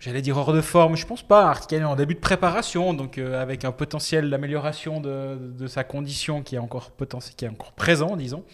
J'allais 0.00 0.22
dire 0.22 0.36
hors 0.36 0.52
de 0.52 0.60
forme, 0.60 0.96
je 0.96 1.04
pense 1.06 1.22
pas. 1.22 1.48
Artikanen 1.48 1.86
en 1.86 1.96
début 1.96 2.14
de 2.14 2.20
préparation, 2.20 2.94
donc 2.94 3.18
euh, 3.18 3.42
avec 3.42 3.64
un 3.64 3.72
potentiel 3.72 4.30
d'amélioration 4.30 5.00
de, 5.00 5.36
de 5.36 5.66
sa 5.66 5.82
condition 5.82 6.42
qui 6.42 6.54
est 6.54 6.58
encore 6.58 6.92
potentiel, 6.92 7.34
qui 7.34 7.44
est 7.44 7.48
encore 7.48 7.72
présent, 7.72 8.16
disons. 8.16 8.44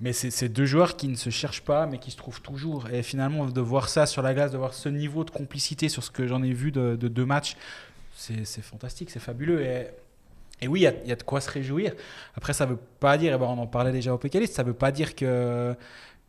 Mais 0.00 0.12
c'est 0.12 0.48
deux 0.48 0.66
joueurs 0.66 0.96
qui 0.96 1.08
ne 1.08 1.16
se 1.16 1.30
cherchent 1.30 1.62
pas, 1.62 1.86
mais 1.86 1.98
qui 1.98 2.12
se 2.12 2.16
trouvent 2.16 2.40
toujours. 2.40 2.88
Et 2.90 3.02
finalement, 3.02 3.46
de 3.46 3.60
voir 3.60 3.88
ça 3.88 4.06
sur 4.06 4.22
la 4.22 4.32
glace, 4.32 4.52
de 4.52 4.56
voir 4.56 4.72
ce 4.72 4.88
niveau 4.88 5.24
de 5.24 5.30
complicité 5.30 5.88
sur 5.88 6.04
ce 6.04 6.12
que 6.12 6.28
j'en 6.28 6.40
ai 6.44 6.52
vu 6.52 6.70
de, 6.70 6.94
de 6.94 7.08
deux 7.08 7.24
matchs, 7.24 7.56
c'est 8.14 8.44
fantastique, 8.62 9.10
c'est 9.10 9.18
fabuleux. 9.18 9.60
Et, 9.62 9.88
et 10.60 10.68
oui, 10.68 10.80
il 10.80 11.08
y 11.08 11.12
a- 11.12 11.16
de 11.16 11.22
quoi 11.24 11.40
se 11.40 11.50
réjouir. 11.50 11.94
Après, 12.36 12.52
ça 12.52 12.64
veut 12.64 12.78
pas 13.00 13.18
dire, 13.18 13.34
et 13.34 13.38
ben 13.38 13.46
on 13.46 13.58
en 13.58 13.66
parlait 13.66 13.90
déjà 13.90 14.14
au 14.14 14.18
Pécaliste, 14.18 14.54
ça 14.54 14.62
veut 14.62 14.72
pas 14.72 14.92
dire 14.92 15.16
que, 15.16 15.74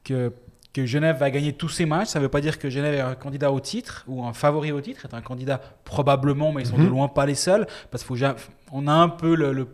que, 0.03 0.33
que 0.73 0.85
Genève 0.85 1.17
va 1.17 1.31
gagner 1.31 1.53
tous 1.53 1.69
ses 1.69 1.85
matchs. 1.85 2.09
Ça 2.09 2.19
veut 2.19 2.29
pas 2.29 2.41
dire 2.41 2.59
que 2.59 2.69
Genève 2.69 2.93
est 2.93 2.99
un 3.01 3.15
candidat 3.15 3.51
au 3.51 3.59
titre 3.59 4.03
ou 4.07 4.23
un 4.23 4.33
favori 4.33 4.71
au 4.71 4.81
titre. 4.81 5.05
Est 5.05 5.13
un 5.15 5.21
candidat 5.21 5.59
probablement, 5.83 6.51
mais 6.51 6.61
ils 6.61 6.67
sont 6.67 6.77
de 6.77 6.83
Mhm. 6.83 6.89
loin 6.89 7.07
pas 7.07 7.25
les 7.25 7.35
seuls. 7.35 7.65
Parce 7.89 8.03
qu'il 8.03 8.07
faut 8.07 8.15
jamais- 8.15 8.35
on 8.71 8.87
a 8.87 8.91
un 8.93 9.09
peu 9.09 9.35
le, 9.35 9.51
le- 9.51 9.67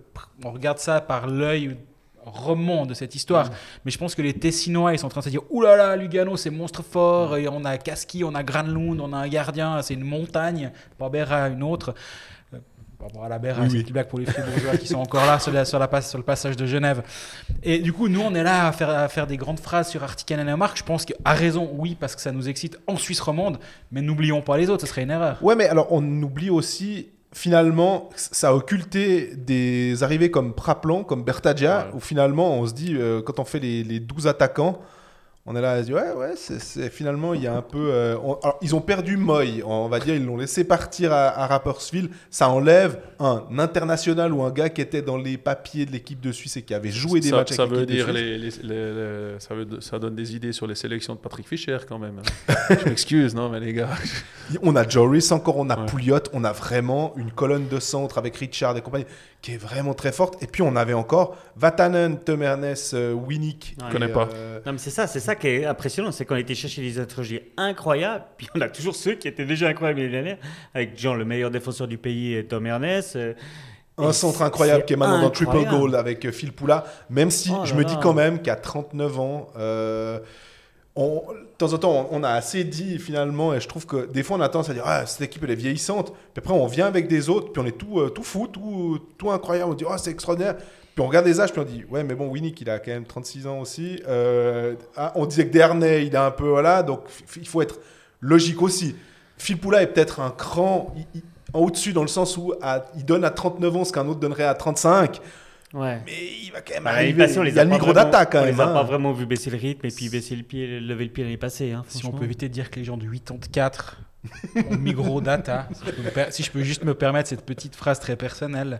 on 0.43 0.51
regarde 0.51 0.77
ça 0.79 1.01
par 1.01 1.27
l'œil 1.27 1.75
roman 2.25 2.85
de 2.87 2.93
cette 2.95 3.13
histoire. 3.13 3.49
Mais 3.83 3.91
je 3.91 3.97
pense 3.99 4.15
que 4.15 4.21
les 4.23 4.33
Tessinois, 4.33 4.93
ils 4.93 4.99
sont 4.99 5.05
en 5.05 5.09
train 5.09 5.19
de 5.19 5.25
se 5.25 5.29
dire 5.29 5.43
Ouh 5.51 5.61
là 5.61 5.75
là, 5.75 5.95
Lugano, 5.95 6.37
c'est 6.37 6.49
monstre 6.49 6.81
fort. 6.81 7.37
Et 7.37 7.47
on 7.47 7.63
a 7.65 7.77
Kaski, 7.77 8.23
on 8.23 8.33
a 8.33 8.41
Granlund, 8.41 8.99
on 8.99 9.13
a 9.13 9.17
un 9.17 9.27
gardien, 9.27 9.81
c'est 9.83 9.93
une 9.93 10.03
montagne. 10.05 10.71
Barbera, 10.97 11.49
une 11.49 11.61
autre. 11.61 11.93
Euh, 13.05 13.09
Barbara 13.13 13.29
Labert, 13.29 13.57
Oui, 13.61 13.67
c'est 13.69 13.77
oui. 13.77 13.83
une 13.87 13.93
blague 13.93 14.07
pour 14.07 14.19
les 14.19 14.25
fribourgeois 14.25 14.77
qui 14.77 14.87
sont 14.87 14.99
encore 14.99 15.25
là 15.25 15.39
sur, 15.39 15.51
la- 15.51 15.65
sur, 15.65 15.79
la 15.79 15.87
passe, 15.87 16.09
sur 16.09 16.17
le 16.17 16.23
passage 16.23 16.55
de 16.55 16.65
Genève. 16.65 17.03
Et 17.63 17.79
du 17.79 17.93
coup, 17.93 18.07
nous, 18.07 18.21
on 18.21 18.33
est 18.35 18.43
là 18.43 18.67
à 18.67 18.71
faire, 18.71 18.89
à 18.89 19.07
faire 19.07 19.27
des 19.27 19.37
grandes 19.37 19.59
phrases 19.59 19.89
sur 19.89 20.03
Artikanen 20.03 20.47
et 20.49 20.55
Marc. 20.55 20.77
Je 20.77 20.83
pense 20.83 21.05
qu'à 21.05 21.15
raison, 21.33 21.69
oui, 21.73 21.95
parce 21.99 22.15
que 22.15 22.21
ça 22.21 22.31
nous 22.31 22.49
excite 22.49 22.77
en 22.87 22.97
Suisse 22.97 23.19
romande. 23.19 23.57
Mais 23.91 24.01
n'oublions 24.01 24.41
pas 24.41 24.57
les 24.57 24.69
autres, 24.69 24.81
ce 24.81 24.87
serait 24.87 25.03
une 25.03 25.11
erreur. 25.11 25.37
ouais, 25.41 25.55
mais 25.55 25.67
alors 25.67 25.87
on 25.91 26.03
oublie 26.23 26.49
aussi 26.49 27.09
finalement 27.33 28.09
ça 28.15 28.47
a 28.49 28.53
occulté 28.53 29.35
des 29.35 30.03
arrivées 30.03 30.31
comme 30.31 30.53
Praplan, 30.53 31.03
comme 31.03 31.23
Bertagia, 31.25 31.87
Ouais. 31.89 31.95
où 31.95 31.99
finalement 31.99 32.53
on 32.57 32.65
se 32.65 32.73
dit 32.73 32.95
euh, 32.95 33.21
quand 33.21 33.39
on 33.39 33.43
fait 33.45 33.59
les, 33.59 33.83
les 33.83 33.99
12 33.99 34.27
attaquants. 34.27 34.79
On 35.47 35.55
est 35.55 35.61
là, 35.61 35.75
on 35.77 35.81
se 35.81 35.85
dit, 35.85 35.93
ouais, 35.93 36.11
ouais, 36.17 36.33
c'est, 36.35 36.59
c'est- 36.59 36.89
finalement, 36.89 37.35
il 37.35 37.43
y 37.43 37.47
a 37.47 37.55
un 37.55 37.61
peu. 37.61 37.89
euh, 37.91 38.17
on- 38.23 38.33
alors, 38.41 38.57
ils 38.63 38.73
ont 38.75 38.81
perdu 38.81 39.15
Moy, 39.15 39.61
on 39.63 39.87
va 39.87 39.99
dire, 39.99 40.15
ils 40.15 40.25
l'ont 40.25 40.37
laissé 40.37 40.63
partir 40.63 41.13
à, 41.13 41.27
à 41.39 41.45
Rapperswil. 41.45 42.09
Ça 42.31 42.49
enlève 42.49 42.97
un 43.19 43.43
international 43.59 44.33
ou 44.33 44.41
un 44.41 44.49
gars 44.49 44.69
qui 44.69 44.81
était 44.81 45.03
dans 45.03 45.17
les 45.17 45.37
papiers 45.37 45.85
de 45.85 45.91
l'équipe 45.91 46.19
de 46.19 46.31
Suisse 46.31 46.57
et 46.57 46.63
qui 46.63 46.73
avait 46.73 46.89
joué 46.89 47.19
des 47.19 47.29
ça, 47.29 47.35
matchs 47.35 47.53
ça 47.53 47.61
avec 47.63 47.75
veut 47.75 47.85
de 47.85 47.93
dire 47.93 48.11
les, 48.11 48.39
les- 48.39 48.49
les- 48.63 48.93
les- 48.93 49.39
ça, 49.39 49.53
veut, 49.53 49.67
ça 49.81 49.99
donne 49.99 50.15
des 50.15 50.35
idées 50.35 50.51
sur 50.51 50.65
les 50.65 50.73
sélections 50.73 51.13
de 51.13 51.19
Patrick 51.19 51.47
Fischer 51.47 51.77
quand 51.87 51.99
même. 51.99 52.19
hein. 52.49 52.55
Je 52.83 52.89
m'excuse, 52.89 53.35
non 53.35 53.49
mais 53.49 53.59
les 53.59 53.73
gars. 53.73 53.89
On 54.63 54.75
a 54.75 54.87
Joris 54.87 55.31
encore, 55.31 55.57
on 55.57 55.69
a 55.69 55.79
Ouais. 55.79 55.85
Pouliot, 55.85 56.19
on 56.33 56.43
a 56.43 56.53
vraiment 56.53 57.13
une 57.17 57.31
colonne 57.31 57.67
de 57.67 57.79
centre 57.79 58.17
avec 58.17 58.35
Richard 58.37 58.75
et 58.77 58.81
compagnie 58.81 59.05
qui 59.43 59.53
est 59.53 59.57
vraiment 59.57 59.93
très 59.93 60.11
forte. 60.11 60.41
Et 60.41 60.47
puis 60.47 60.63
on 60.63 60.75
avait 60.75 60.93
encore 60.93 61.37
Vatanen, 61.55 62.17
Temernes, 62.17 62.73
euh, 62.93 63.13
Winnick. 63.13 63.75
Ouais. 63.79 63.87
Et, 63.89 63.91
connais 63.91 64.07
pas. 64.07 64.27
euh, 64.33 64.59
Non, 64.65 64.71
mais 64.71 64.77
c'est 64.79 64.89
ça, 64.89 65.05
c'est 65.05 65.19
ça 65.19 65.34
qui 65.35 65.47
est 65.47 65.65
impressionnant, 65.65 66.11
c'est 66.11 66.25
qu'on 66.25 66.35
a 66.35 66.39
été 66.39 66.55
chercher 66.55 66.81
des 66.81 66.99
étrangers 66.99 67.51
incroyables, 67.57 68.25
puis 68.37 68.47
on 68.55 68.61
a 68.61 68.69
toujours 68.69 68.95
ceux 68.95 69.13
qui 69.15 69.27
étaient 69.27 69.45
déjà 69.45 69.67
incroyables 69.67 69.99
l'année 69.99 70.11
dernière, 70.11 70.37
avec 70.73 70.97
Jean, 70.99 71.13
le 71.13 71.25
meilleur 71.25 71.51
défenseur 71.51 71.87
du 71.87 71.97
pays, 71.97 72.43
Tom 72.47 72.65
Ernest. 72.65 73.15
euh, 73.15 73.33
un 73.97 74.09
et 74.09 74.13
centre 74.13 74.41
incroyable 74.41 74.83
qui 74.83 74.91
est 74.93 74.97
maintenant 74.97 75.21
dans 75.21 75.29
Triple. 75.29 75.65
Goal 75.69 75.95
avec 75.95 76.25
euh, 76.25 76.31
Phil 76.33 76.51
Poula. 76.51 76.83
Même 77.09 77.31
si 77.31 77.49
Oh 77.53 77.63
je 77.65 77.73
me 77.75 77.83
là. 77.83 77.87
dis 77.87 77.95
quand 78.01 78.13
même 78.13 78.41
qu'à 78.41 78.55
39 78.57 79.19
ans, 79.19 79.47
euh, 79.57 80.19
on- 80.95 81.23
de 81.33 81.57
temps 81.57 81.73
en 81.73 81.77
temps, 81.77 82.07
on 82.11 82.23
a 82.23 82.29
assez 82.29 82.63
dit 82.63 82.99
finalement, 82.99 83.53
et 83.53 83.59
je 83.59 83.67
trouve 83.67 83.85
que 83.85 84.05
des 84.07 84.23
fois 84.23 84.37
on 84.37 84.41
a 84.41 84.49
tendance 84.49 84.69
à 84.69 84.73
dire 84.73 84.83
ah, 84.85 85.05
cette 85.05 85.21
équipe 85.21 85.43
elle 85.43 85.51
est 85.51 85.55
vieillissante. 85.55 86.11
Puis 86.11 86.39
après 86.43 86.53
on 86.53 86.67
vient 86.67 86.85
avec 86.87 87.07
des 87.07 87.29
autres, 87.29 87.51
puis 87.51 87.61
on 87.61 87.65
est 87.65 87.77
tout, 87.77 87.99
euh, 87.99 88.09
tout 88.09 88.23
fou, 88.23 88.47
tout, 88.47 88.99
tout 89.17 89.31
incroyable. 89.31 89.71
On 89.71 89.75
dit 89.75 89.85
oh, 89.87 89.93
c'est 89.97 90.11
extraordinaire. 90.11 90.55
Puis 90.57 91.03
on 91.03 91.07
regarde 91.07 91.25
les 91.25 91.41
âges, 91.41 91.51
puis 91.51 91.61
on 91.61 91.65
dit 91.65 91.83
ouais, 91.89 92.03
mais 92.03 92.15
bon, 92.15 92.27
Winnick 92.27 92.59
il 92.61 92.69
a 92.69 92.79
quand 92.79 92.91
même 92.91 93.05
36 93.05 93.47
ans 93.47 93.59
aussi. 93.59 94.01
Euh, 94.07 94.75
ah, 94.95 95.11
on 95.15 95.25
disait 95.25 95.47
que 95.47 95.51
Dernay 95.53 96.05
il 96.05 96.15
a 96.15 96.25
un 96.25 96.31
peu 96.31 96.47
voilà, 96.47 96.83
donc 96.83 97.01
il 97.35 97.47
faut 97.47 97.61
être 97.61 97.79
logique 98.21 98.61
aussi. 98.61 98.95
Phil 99.37 99.57
Poula 99.57 99.81
est 99.81 99.87
peut-être 99.87 100.19
un 100.21 100.31
cran 100.31 100.93
en 101.53 101.59
au-dessus 101.59 101.93
dans 101.93 102.01
le 102.01 102.07
sens 102.07 102.37
où 102.37 102.53
il 102.97 103.05
donne 103.05 103.23
à 103.23 103.29
39 103.29 103.75
ans 103.75 103.83
ce 103.85 103.91
qu'un 103.93 104.07
autre 104.07 104.19
donnerait 104.19 104.43
à 104.45 104.53
35. 104.53 105.21
Ouais. 105.75 106.01
Mais 106.05 106.13
il 106.43 106.51
va 106.51 106.61
quand 106.61 106.73
même 106.75 106.83
Bah, 106.85 106.91
arriver. 106.91 107.25
passée, 107.25 107.37
on 107.37 107.43
les 107.43 107.51
il 107.51 107.55
y 107.55 107.59
a 107.59 107.61
a 107.61 107.65
le 107.65 107.69
pas 107.69 107.75
micro 107.75 107.91
vraiment- 107.91 108.09
d'attaque 108.11 108.31
quand 108.31 108.39
On 108.39 108.45
même. 108.45 108.55
les 108.55 108.61
a 108.61 108.67
hein. 108.69 108.73
pas 108.73 108.83
vraiment 108.83 109.11
vu 109.11 109.25
baisser 109.25 109.49
le 109.49 109.57
rythme 109.57 109.85
et 109.85 109.89
puis 109.91 110.09
baisser 110.09 110.35
le 110.35 110.43
pied, 110.43 110.79
lever 110.79 111.03
le 111.05 111.11
pied 111.11 111.23
l'année 111.23 111.37
passée. 111.37 111.71
Hein, 111.73 111.83
Si 111.89 112.05
on 112.05 112.11
peut 112.11 112.23
éviter 112.23 112.47
de 112.47 112.53
dire 112.53 112.71
que 112.71 112.79
les 112.79 112.85
gens 112.85 112.97
de 112.97 113.05
84 113.05 113.99
ont 114.71 114.75
micro 114.77 115.21
data, 115.21 115.67
si 115.73 115.85
je, 115.85 115.91
peux 115.91 116.01
me 116.01 116.09
per- 116.09 116.31
si 116.31 116.43
je 116.43 116.49
peux 116.51 116.63
juste 116.63 116.83
me 116.83 116.93
permettre 116.95 117.29
cette 117.29 117.45
petite 117.45 117.75
phrase 117.75 117.99
très 117.99 118.15
personnelle, 118.15 118.79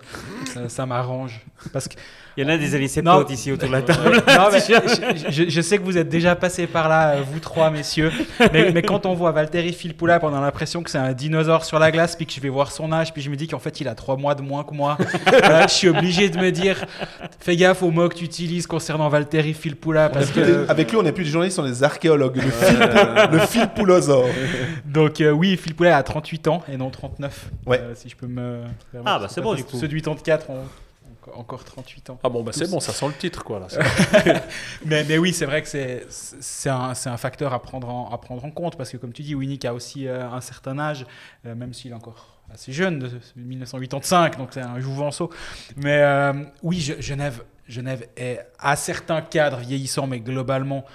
ça, 0.54 0.70
ça 0.70 0.86
m'arrange. 0.86 1.42
Parce 1.74 1.88
que 1.88 1.96
Il 2.38 2.44
y 2.44 2.46
en 2.46 2.50
a 2.50 2.58
des 2.58 2.76
années 2.76 2.88
Non. 3.04 3.14
70 3.14 3.34
ici 3.34 3.52
autour 3.52 3.70
de 3.70 3.74
la 3.74 3.82
table. 3.82 4.22
non, 4.28 4.48
mais 4.52 4.60
je, 4.60 5.30
je- 5.32 5.50
je 5.50 5.62
sais 5.62 5.78
que 5.78 5.84
vous 5.84 5.98
êtes 5.98 6.10
déjà 6.10 6.36
passés 6.36 6.68
par 6.68 6.90
là, 6.90 7.12
euh, 7.12 7.22
vous 7.32 7.40
trois 7.40 7.70
messieurs. 7.70 8.12
Mais, 8.52 8.72
mais 8.74 8.82
quand 8.82 9.06
on 9.06 9.14
voit 9.14 9.32
Valtteri 9.32 9.72
Filppula, 9.74 10.20
on 10.22 10.34
a 10.36 10.42
l'impression 10.42 10.84
que 10.84 10.90
c'est 10.90 10.98
un 10.98 11.14
dinosaure 11.14 11.64
sur 11.64 11.80
la 11.80 11.92
glace, 11.92 12.16
puis 12.16 12.26
que 12.26 12.34
je 12.34 12.42
vais 12.42 12.50
voir 12.50 12.72
son 12.72 12.92
âge, 12.92 13.14
puis 13.14 13.22
je 13.22 13.30
me 13.30 13.36
dis 13.38 13.48
qu'en 13.48 13.60
fait 13.60 13.80
il 13.80 13.88
a 13.88 13.96
trois 13.96 14.18
mois 14.18 14.36
de 14.36 14.42
moins 14.42 14.64
que 14.64 14.74
moi. 14.74 14.98
Je 15.68 15.68
suis 15.74 15.88
obligé 15.88 16.30
de 16.30 16.38
me 16.38 16.52
dire, 16.52 16.84
fais 17.40 17.56
gaffe 17.56 17.84
aux 17.84 17.92
mots 17.92 18.10
que 18.10 18.16
tu 18.16 18.26
utilises 18.26 18.68
concernant 18.68 19.08
Valtteri 19.08 19.54
Filppula, 19.54 20.10
parce 20.10 20.32
que 20.32 20.66
Avec 20.70 20.92
lui, 20.92 20.98
on 20.98 21.04
n'est 21.04 21.12
plus 21.14 21.24
des 21.24 21.30
journalistes, 21.30 21.58
on 21.60 21.66
est 21.66 21.70
des 21.70 21.84
archéologues. 21.84 22.36
Le 22.38 22.52
Phil, 22.52 22.78
Pou- 22.80 23.32
le 23.32 23.40
Phil 23.40 23.68
Poulosaure. 23.76 24.26
donc 24.86 25.22
euh, 25.22 25.32
oui, 25.32 25.56
Filppula 25.58 25.96
a 25.98 26.04
38 26.04 26.48
ans 26.50 26.64
et 26.72 26.76
non 26.78 26.90
39. 26.90 27.50
Ouais. 27.66 27.80
euh, 27.82 27.94
si 27.96 28.10
je 28.10 28.16
peux 28.16 28.28
me. 28.28 28.60
Ah, 29.06 29.20
bah, 29.20 29.28
c'est 29.30 29.42
bon, 29.42 29.54
du 29.54 29.64
coup. 29.64 29.78
Ceux 29.78 29.88
de 29.88 29.94
84 29.94 30.50
ont 30.50 30.56
encore- 31.28 31.40
encore 31.40 31.64
38 31.64 32.10
ans. 32.12 32.20
Ah 32.24 32.30
bon, 32.30 32.44
bah 32.44 32.52
c'est 32.54 32.70
bon, 32.70 32.80
ça 32.80 32.94
sent 32.94 33.08
le 33.08 33.14
titre 33.14 33.44
quoi 33.44 33.60
là. 33.60 33.68
Mais, 34.86 35.04
mais 35.04 35.18
oui, 35.18 35.34
c'est 35.34 35.46
vrai 35.46 35.62
que 35.62 35.68
c'est 36.10 36.70
un, 36.70 36.94
un 37.06 37.18
facteur 37.18 37.54
à 37.54 37.62
prendre, 37.62 37.90
en, 37.90 38.10
à 38.12 38.18
prendre 38.18 38.44
en 38.46 38.52
compte 38.52 38.78
parce 38.78 38.90
que, 38.92 38.98
comme 38.98 39.14
tu 39.14 39.22
dis, 39.24 39.36
Winnick 39.36 39.66
a 39.66 39.74
aussi 39.74 40.08
euh, 40.08 40.30
un 40.30 40.42
certain 40.42 40.78
âge, 40.80 41.06
euh, 41.46 41.56
même 41.56 41.74
s'il 41.74 41.92
est 41.92 41.96
encore 41.96 42.40
assez 42.54 42.72
jeune, 42.72 43.00
de 43.00 43.10
1985, 43.36 44.38
donc 44.38 44.50
c'est 44.52 44.62
un 44.62 44.80
jouvenceau. 44.80 45.30
Mais 45.78 46.00
euh, 46.02 46.34
oui, 46.64 46.80
Je- 46.80 47.02
Genève, 47.02 47.44
Genève 47.68 48.08
est 48.16 48.40
à 48.60 48.76
certains 48.76 49.22
cadres 49.22 49.58
vieillissants, 49.58 50.08
mais 50.08 50.20
globalement. 50.20 50.86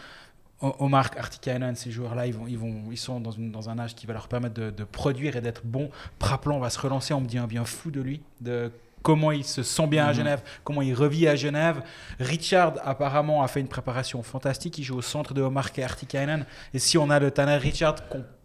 Omar 0.62 1.10
Artikainen, 1.16 1.74
ces 1.74 1.90
joueurs-là, 1.90 2.26
ils, 2.26 2.34
vont, 2.34 2.46
ils, 2.46 2.58
vont, 2.58 2.82
ils 2.90 2.98
sont 2.98 3.18
dans, 3.18 3.30
une- 3.30 3.50
dans 3.50 3.70
un 3.70 3.78
âge 3.78 3.94
qui 3.94 4.06
va 4.06 4.12
leur 4.12 4.28
permettre 4.28 4.54
de, 4.54 4.68
de 4.70 4.84
produire 4.84 5.34
et 5.36 5.40
d'être 5.40 5.62
bons. 5.64 5.88
Praplan 6.18 6.58
va 6.58 6.68
se 6.68 6.78
relancer, 6.78 7.14
on 7.14 7.22
me 7.22 7.26
dit 7.26 7.38
un 7.38 7.46
bien 7.46 7.64
fou 7.64 7.90
de 7.90 8.02
lui, 8.02 8.20
de 8.42 8.70
comment 9.02 9.32
il 9.32 9.44
se 9.44 9.62
sent 9.62 9.86
bien 9.86 10.06
à 10.06 10.12
Genève, 10.12 10.42
comment 10.64 10.82
il 10.82 10.94
revit 10.94 11.26
à 11.28 11.36
Genève. 11.36 11.82
Richard, 12.18 12.74
apparemment, 12.84 13.42
a 13.42 13.48
fait 13.48 13.60
une 13.60 13.68
préparation 13.68 14.22
fantastique. 14.22 14.78
Il 14.78 14.84
joue 14.84 14.98
au 14.98 15.02
centre 15.02 15.34
de 15.34 15.42
Omar 15.42 15.68
Artikainen. 15.82 16.44
Et 16.74 16.78
si 16.78 16.98
on 16.98 17.10
a 17.10 17.18
le 17.18 17.30
Tanner 17.30 17.56
Richard 17.56 17.96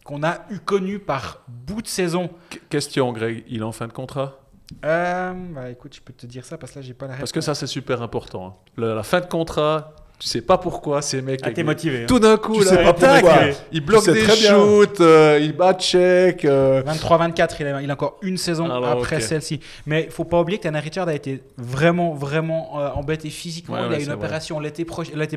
qu'on 0.03 0.23
a 0.23 0.39
eu 0.49 0.59
connu 0.59 0.99
par 0.99 1.41
bout 1.47 1.81
de 1.81 1.87
saison, 1.87 2.29
Qu- 2.49 2.59
Question 2.69 3.11
Greg, 3.11 3.43
il 3.47 3.59
est 3.61 3.63
en 3.63 3.71
fin 3.71 3.87
de 3.87 3.93
contrat? 3.93 4.39
Euh, 4.83 5.33
bah 5.53 5.69
écoute, 5.69 5.95
je 5.95 6.01
peux 6.01 6.13
te 6.13 6.25
dire 6.25 6.43
ça 6.45 6.57
parce 6.57 6.71
que 6.73 6.79
là, 6.79 6.85
j'ai 6.85 6.93
pas 6.93 7.05
la 7.05 7.13
réponse. 7.13 7.21
Parce 7.21 7.31
que 7.31 7.41
ça, 7.41 7.53
c'est 7.55 7.67
super 7.67 8.01
important. 8.01 8.47
hein. 8.77 8.81
La 8.81 9.03
fin 9.03 9.19
de 9.21 9.25
contrat, 9.27 9.93
tu 10.17 10.27
sais 10.29 10.41
pas 10.41 10.57
pourquoi 10.57 11.01
ces 11.01 11.21
mecs. 11.21 11.41
Ah, 11.43 11.51
t'es 11.51 11.63
motivé. 11.63 12.03
hein. 12.03 12.05
Tout 12.07 12.19
d'un 12.19 12.37
coup, 12.37 12.59
Tu 12.59 12.63
là, 12.65 12.69
sais 12.71 12.83
pas 12.83 12.93
tac, 12.93 13.21
pourquoi. 13.21 13.43
ils 13.71 13.81
bloquent 13.85 14.05
Tu 14.13 14.19
sais 14.21 14.25
des 14.25 14.47
shoots, 14.47 15.01
euh, 15.01 15.39
ils 15.41 15.51
battent 15.53 15.81
check. 15.81 16.45
euh, 16.45 16.81
23-24, 16.83 17.55
il, 17.59 17.67
a- 17.67 17.81
il 17.81 17.89
a 17.89 17.93
encore 17.93 18.17
une 18.21 18.37
saison 18.37 18.65
Alors, 18.65 18.85
après 18.91 19.19
celle-ci. 19.19 19.59
Mais 19.85 20.03
il 20.05 20.11
faut 20.11 20.23
pas 20.23 20.39
oublier 20.39 20.57
que 20.57 20.63
Tanner 20.63 20.79
Richard 20.79 21.07
a 21.09 21.13
été 21.13 21.41
vraiment, 21.57 22.13
vraiment 22.13 22.79
euh, 22.79 22.89
embêté 22.95 23.29
physiquement. 23.29 23.75
Ouais, 23.75 23.81
il 23.85 23.89
ouais, 23.89 23.95
a 23.95 23.99
eu 23.99 24.03
une 24.05 24.11
opération 24.11 24.59
l'été 24.59 24.85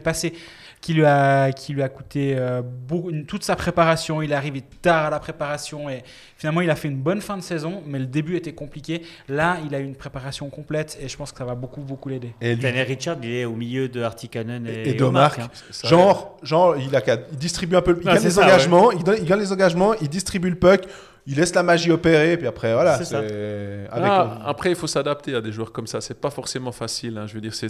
passé 0.00 0.32
qui 0.80 0.94
lui 0.94 1.04
a, 1.04 1.50
qui 1.52 1.72
lui 1.72 1.82
a 1.82 1.88
coûté 1.88 2.34
euh, 2.36 2.62
beaucoup- 2.62 3.10
toute 3.26 3.42
sa 3.44 3.56
préparation. 3.56 4.22
Il 4.22 4.30
est 4.32 4.34
arrivé 4.34 4.62
tard 4.82 5.06
à 5.06 5.10
la 5.10 5.18
préparation 5.18 5.90
et 5.90 6.04
finalement 6.36 6.60
il 6.60 6.70
a 6.70 6.76
fait 6.76 6.88
une 6.88 6.98
bonne 6.98 7.20
fin 7.20 7.36
de 7.36 7.42
saison, 7.42 7.82
mais 7.86 7.98
le 7.98 8.06
début 8.06 8.36
était 8.36 8.52
compliqué. 8.52 9.02
Là, 9.28 9.58
il 9.66 9.74
a 9.74 9.80
eu 9.80 9.84
une 9.84 9.96
préparation 9.96 10.48
complète 10.50 10.96
et 11.00 11.08
je 11.08 11.16
pense 11.16 11.32
que 11.32 11.38
ça 11.38 11.44
va 11.44 11.54
beaucoup, 11.56 11.80
beaucoup 11.80 12.08
l'aider. 12.08 12.32
Et 12.40 12.56
Tanner 12.58 12.82
Richard, 12.82 13.16
il 13.22 13.30
est 13.30 13.44
au 13.44 13.54
milieu 13.56 13.88
de 13.88 14.02
Artikanen 14.02 14.66
et, 14.66 14.90
Et 14.90 14.94
Domark. 14.94 15.38
hein. 15.40 15.48
ça- 15.70 15.88
Genre, 15.88 16.36
genre 16.42 16.76
il, 16.76 16.94
a, 16.94 17.00
qu'à- 17.00 17.18
il 17.32 17.38
distribue 17.38 17.76
un 17.76 17.82
peu, 17.82 17.98
il 18.00 18.08
Ah, 18.08 18.12
gagne 18.12 18.22
c'est 18.22 18.28
les 18.28 18.34
ça, 18.34 18.44
engagements, 18.44 18.92
il, 18.92 19.02
donne- 19.02 19.18
il 19.18 19.24
gagne 19.24 19.40
les 19.40 19.52
engagements, 19.52 19.94
il 19.94 20.08
distribue 20.08 20.50
le 20.50 20.56
puck, 20.56 20.82
il 21.26 21.34
laisse 21.36 21.54
la 21.54 21.62
magie 21.62 21.90
opérer, 21.90 22.32
et 22.32 22.36
puis 22.38 22.46
après, 22.46 22.72
voilà. 22.72 22.96
C'est 22.98 23.04
ça. 23.04 23.20
c'est- 23.28 23.86
Avec, 23.90 24.10
Ah, 24.10 24.40
après, 24.46 24.70
il 24.70 24.76
faut 24.76 24.86
s'adapter 24.86 25.34
à 25.34 25.40
des 25.40 25.52
joueurs 25.52 25.72
comme 25.72 25.86
ça. 25.86 26.00
C'est 26.00 26.18
pas 26.18 26.30
forcément 26.30 26.72
facile. 26.72 27.18
hein. 27.18 27.26
Je 27.26 27.34
veux 27.34 27.40
dire, 27.40 27.52
c'est. 27.54 27.68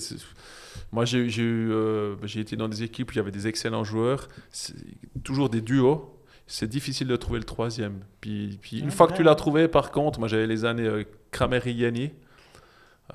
Moi, 0.92 1.04
j'ai 1.04 1.28
j'ai 1.28 1.42
eu, 1.42 1.70
euh, 1.72 2.16
j'ai 2.24 2.40
été 2.40 2.56
dans 2.56 2.68
des 2.68 2.82
équipes 2.82 3.10
où 3.10 3.12
il 3.14 3.16
y 3.16 3.20
avait 3.20 3.30
des 3.30 3.46
excellents 3.46 3.84
joueurs, 3.84 4.28
toujours 5.24 5.48
des 5.50 5.60
duos. 5.60 6.14
C'est 6.46 6.66
difficile 6.68 7.08
de 7.08 7.16
trouver 7.16 7.38
le 7.40 7.44
troisième. 7.44 8.00
Puis, 8.22 8.58
puis 8.62 8.78
une 8.78 8.86
Ouais, 8.86 8.90
fois 8.90 9.06
que 9.06 9.12
tu 9.12 9.22
l'as 9.22 9.34
trouvé, 9.34 9.68
par 9.68 9.90
contre, 9.90 10.18
moi 10.18 10.28
j'avais 10.28 10.46
les 10.46 10.64
années 10.64 10.86
euh, 10.86 11.04
Kramer 11.30 11.60
et 11.66 11.72
Yenny. 11.72 12.10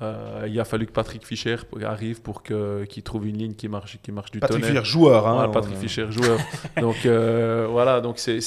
Euh, 0.02 0.46
il 0.48 0.58
a 0.58 0.64
fallu 0.64 0.86
que 0.86 0.92
Patrick 0.92 1.24
Fischer 1.24 1.56
arrive 1.84 2.20
pour 2.20 2.42
que- 2.42 2.84
qu'il 2.84 3.04
trouve 3.04 3.28
une 3.28 3.38
ligne 3.38 3.54
qui 3.54 3.68
marche, 3.68 3.98
qui 4.02 4.10
marche 4.10 4.32
du 4.32 4.40
Patrick 4.40 4.60
tonnerre. 4.64 4.82
Fischer, 4.82 4.92
joueur. 4.98 5.26
Hein, 5.28 5.48
Patrick 5.50 5.76
Fischer, 5.76 6.10
joueur. 6.10 6.38
Donc 6.80 7.06
euh, 7.06 7.68
voilà, 7.70 8.00
donc 8.00 8.18
c'est, 8.18 8.40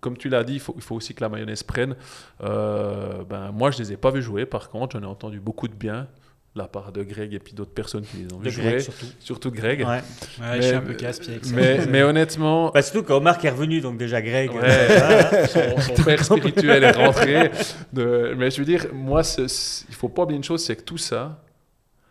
comme 0.00 0.16
tu 0.16 0.28
l'as 0.28 0.44
dit, 0.44 0.54
il 0.54 0.60
faut, 0.60 0.74
il 0.76 0.82
faut 0.82 0.94
aussi 0.94 1.12
que 1.14 1.20
la 1.22 1.28
mayonnaise 1.28 1.64
prenne. 1.64 1.96
Euh, 2.44 3.24
ben, 3.28 3.50
moi, 3.50 3.72
je 3.72 3.78
les 3.78 3.92
ai 3.92 3.96
pas 3.96 4.12
vus 4.12 4.22
jouer, 4.22 4.46
par 4.46 4.68
contre, 4.70 4.96
j'en 4.96 5.02
ai 5.02 5.10
entendu 5.10 5.40
beaucoup 5.40 5.66
de 5.66 5.74
bien 5.74 6.06
de 6.58 6.62
la 6.64 6.68
part 6.68 6.90
de 6.92 7.02
Greg 7.04 7.32
et 7.32 7.38
puis 7.38 7.52
d'autres 7.54 7.70
personnes 7.72 8.02
qui 8.04 8.16
les 8.18 8.34
ont 8.34 8.38
De 8.40 8.48
vus 8.50 8.60
Greg 8.60 8.70
jouer, 8.72 8.80
surtout. 8.80 9.06
surtout 9.20 9.50
de 9.50 9.56
Greg. 9.56 9.80
Ouais. 9.80 9.86
Ouais, 9.86 10.00
Mais- 10.40 10.56
je 10.56 10.66
suis 10.66 10.74
un 10.76 10.80
peu 10.80 10.94
casse-pied 10.94 11.32
avec 11.34 11.44
ça. 11.44 11.54
Mais, 11.54 11.86
mais 11.86 12.02
honnêtement, 12.02 12.70
Bah, 12.74 12.82
surtout 12.82 13.04
qu'Omar 13.04 13.38
qui 13.38 13.46
est 13.46 13.50
revenu, 13.50 13.80
donc 13.80 13.96
déjà 13.96 14.20
Greg. 14.20 14.50
Ouais. 14.50 14.58
euh, 14.62 15.46
son, 15.76 15.94
son 15.96 16.02
père 16.02 16.24
spirituel 16.24 16.82
est 16.84 16.90
rentré. 16.90 17.50
De, 17.92 18.34
mais 18.36 18.50
je 18.50 18.58
veux 18.58 18.64
dire, 18.64 18.86
moi, 18.92 19.22
il 19.38 19.94
faut 19.94 20.08
pas 20.08 20.22
oublier 20.24 20.36
une 20.36 20.44
chose, 20.44 20.62
c'est 20.64 20.76
que 20.76 20.82
tout 20.82 20.98
ça, 20.98 21.40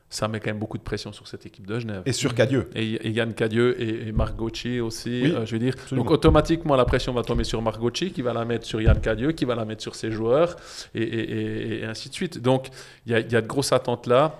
ça 0.10 0.28
met 0.28 0.40
quand 0.40 0.50
même 0.50 0.60
beaucoup 0.60 0.78
de 0.78 0.84
pression 0.84 1.12
sur 1.12 1.28
cette 1.28 1.46
équipe 1.46 1.68
de 1.68 1.80
Genève. 1.80 2.02
Et 2.06 2.14
sur 2.14 2.34
Cadieux. 2.34 2.70
Et, 2.76 2.94
et 2.94 3.10
Yann 3.10 3.34
Cadieux 3.34 3.80
et, 3.82 4.08
et 4.08 4.12
Marc 4.14 4.36
Gauthier 4.36 4.80
aussi, 4.80 5.22
Oui, 5.24 5.32
euh, 5.32 5.46
je 5.46 5.52
veux 5.54 5.60
dire. 5.60 5.74
absolument. 5.74 6.06
Donc 6.06 6.14
automatiquement, 6.14 6.76
la 6.76 6.86
pression 6.86 7.14
va 7.14 7.24
tomber 7.24 7.44
sur 7.44 7.62
Marc 7.62 7.80
Gauthier, 7.80 8.12
qui 8.12 8.22
va 8.22 8.32
la 8.34 8.46
mettre 8.46 8.66
sur 8.66 8.80
Yann 8.82 9.00
Cadieux, 9.02 9.34
qui 9.34 9.44
va 9.46 9.56
la 9.56 9.66
mettre 9.66 9.82
sur 9.82 9.96
ses 9.96 10.12
joueurs, 10.12 10.56
et, 10.96 11.84
ainsi 11.86 12.10
de 12.10 12.14
suite. 12.14 12.42
Donc 12.42 12.70
il 13.06 13.12
y 13.12 13.16
a, 13.16 13.20
il 13.20 13.32
y 13.32 13.36
a 13.36 13.42
de 13.42 13.48
grosses 13.48 13.74
attentes 13.74 14.08
là. 14.08 14.40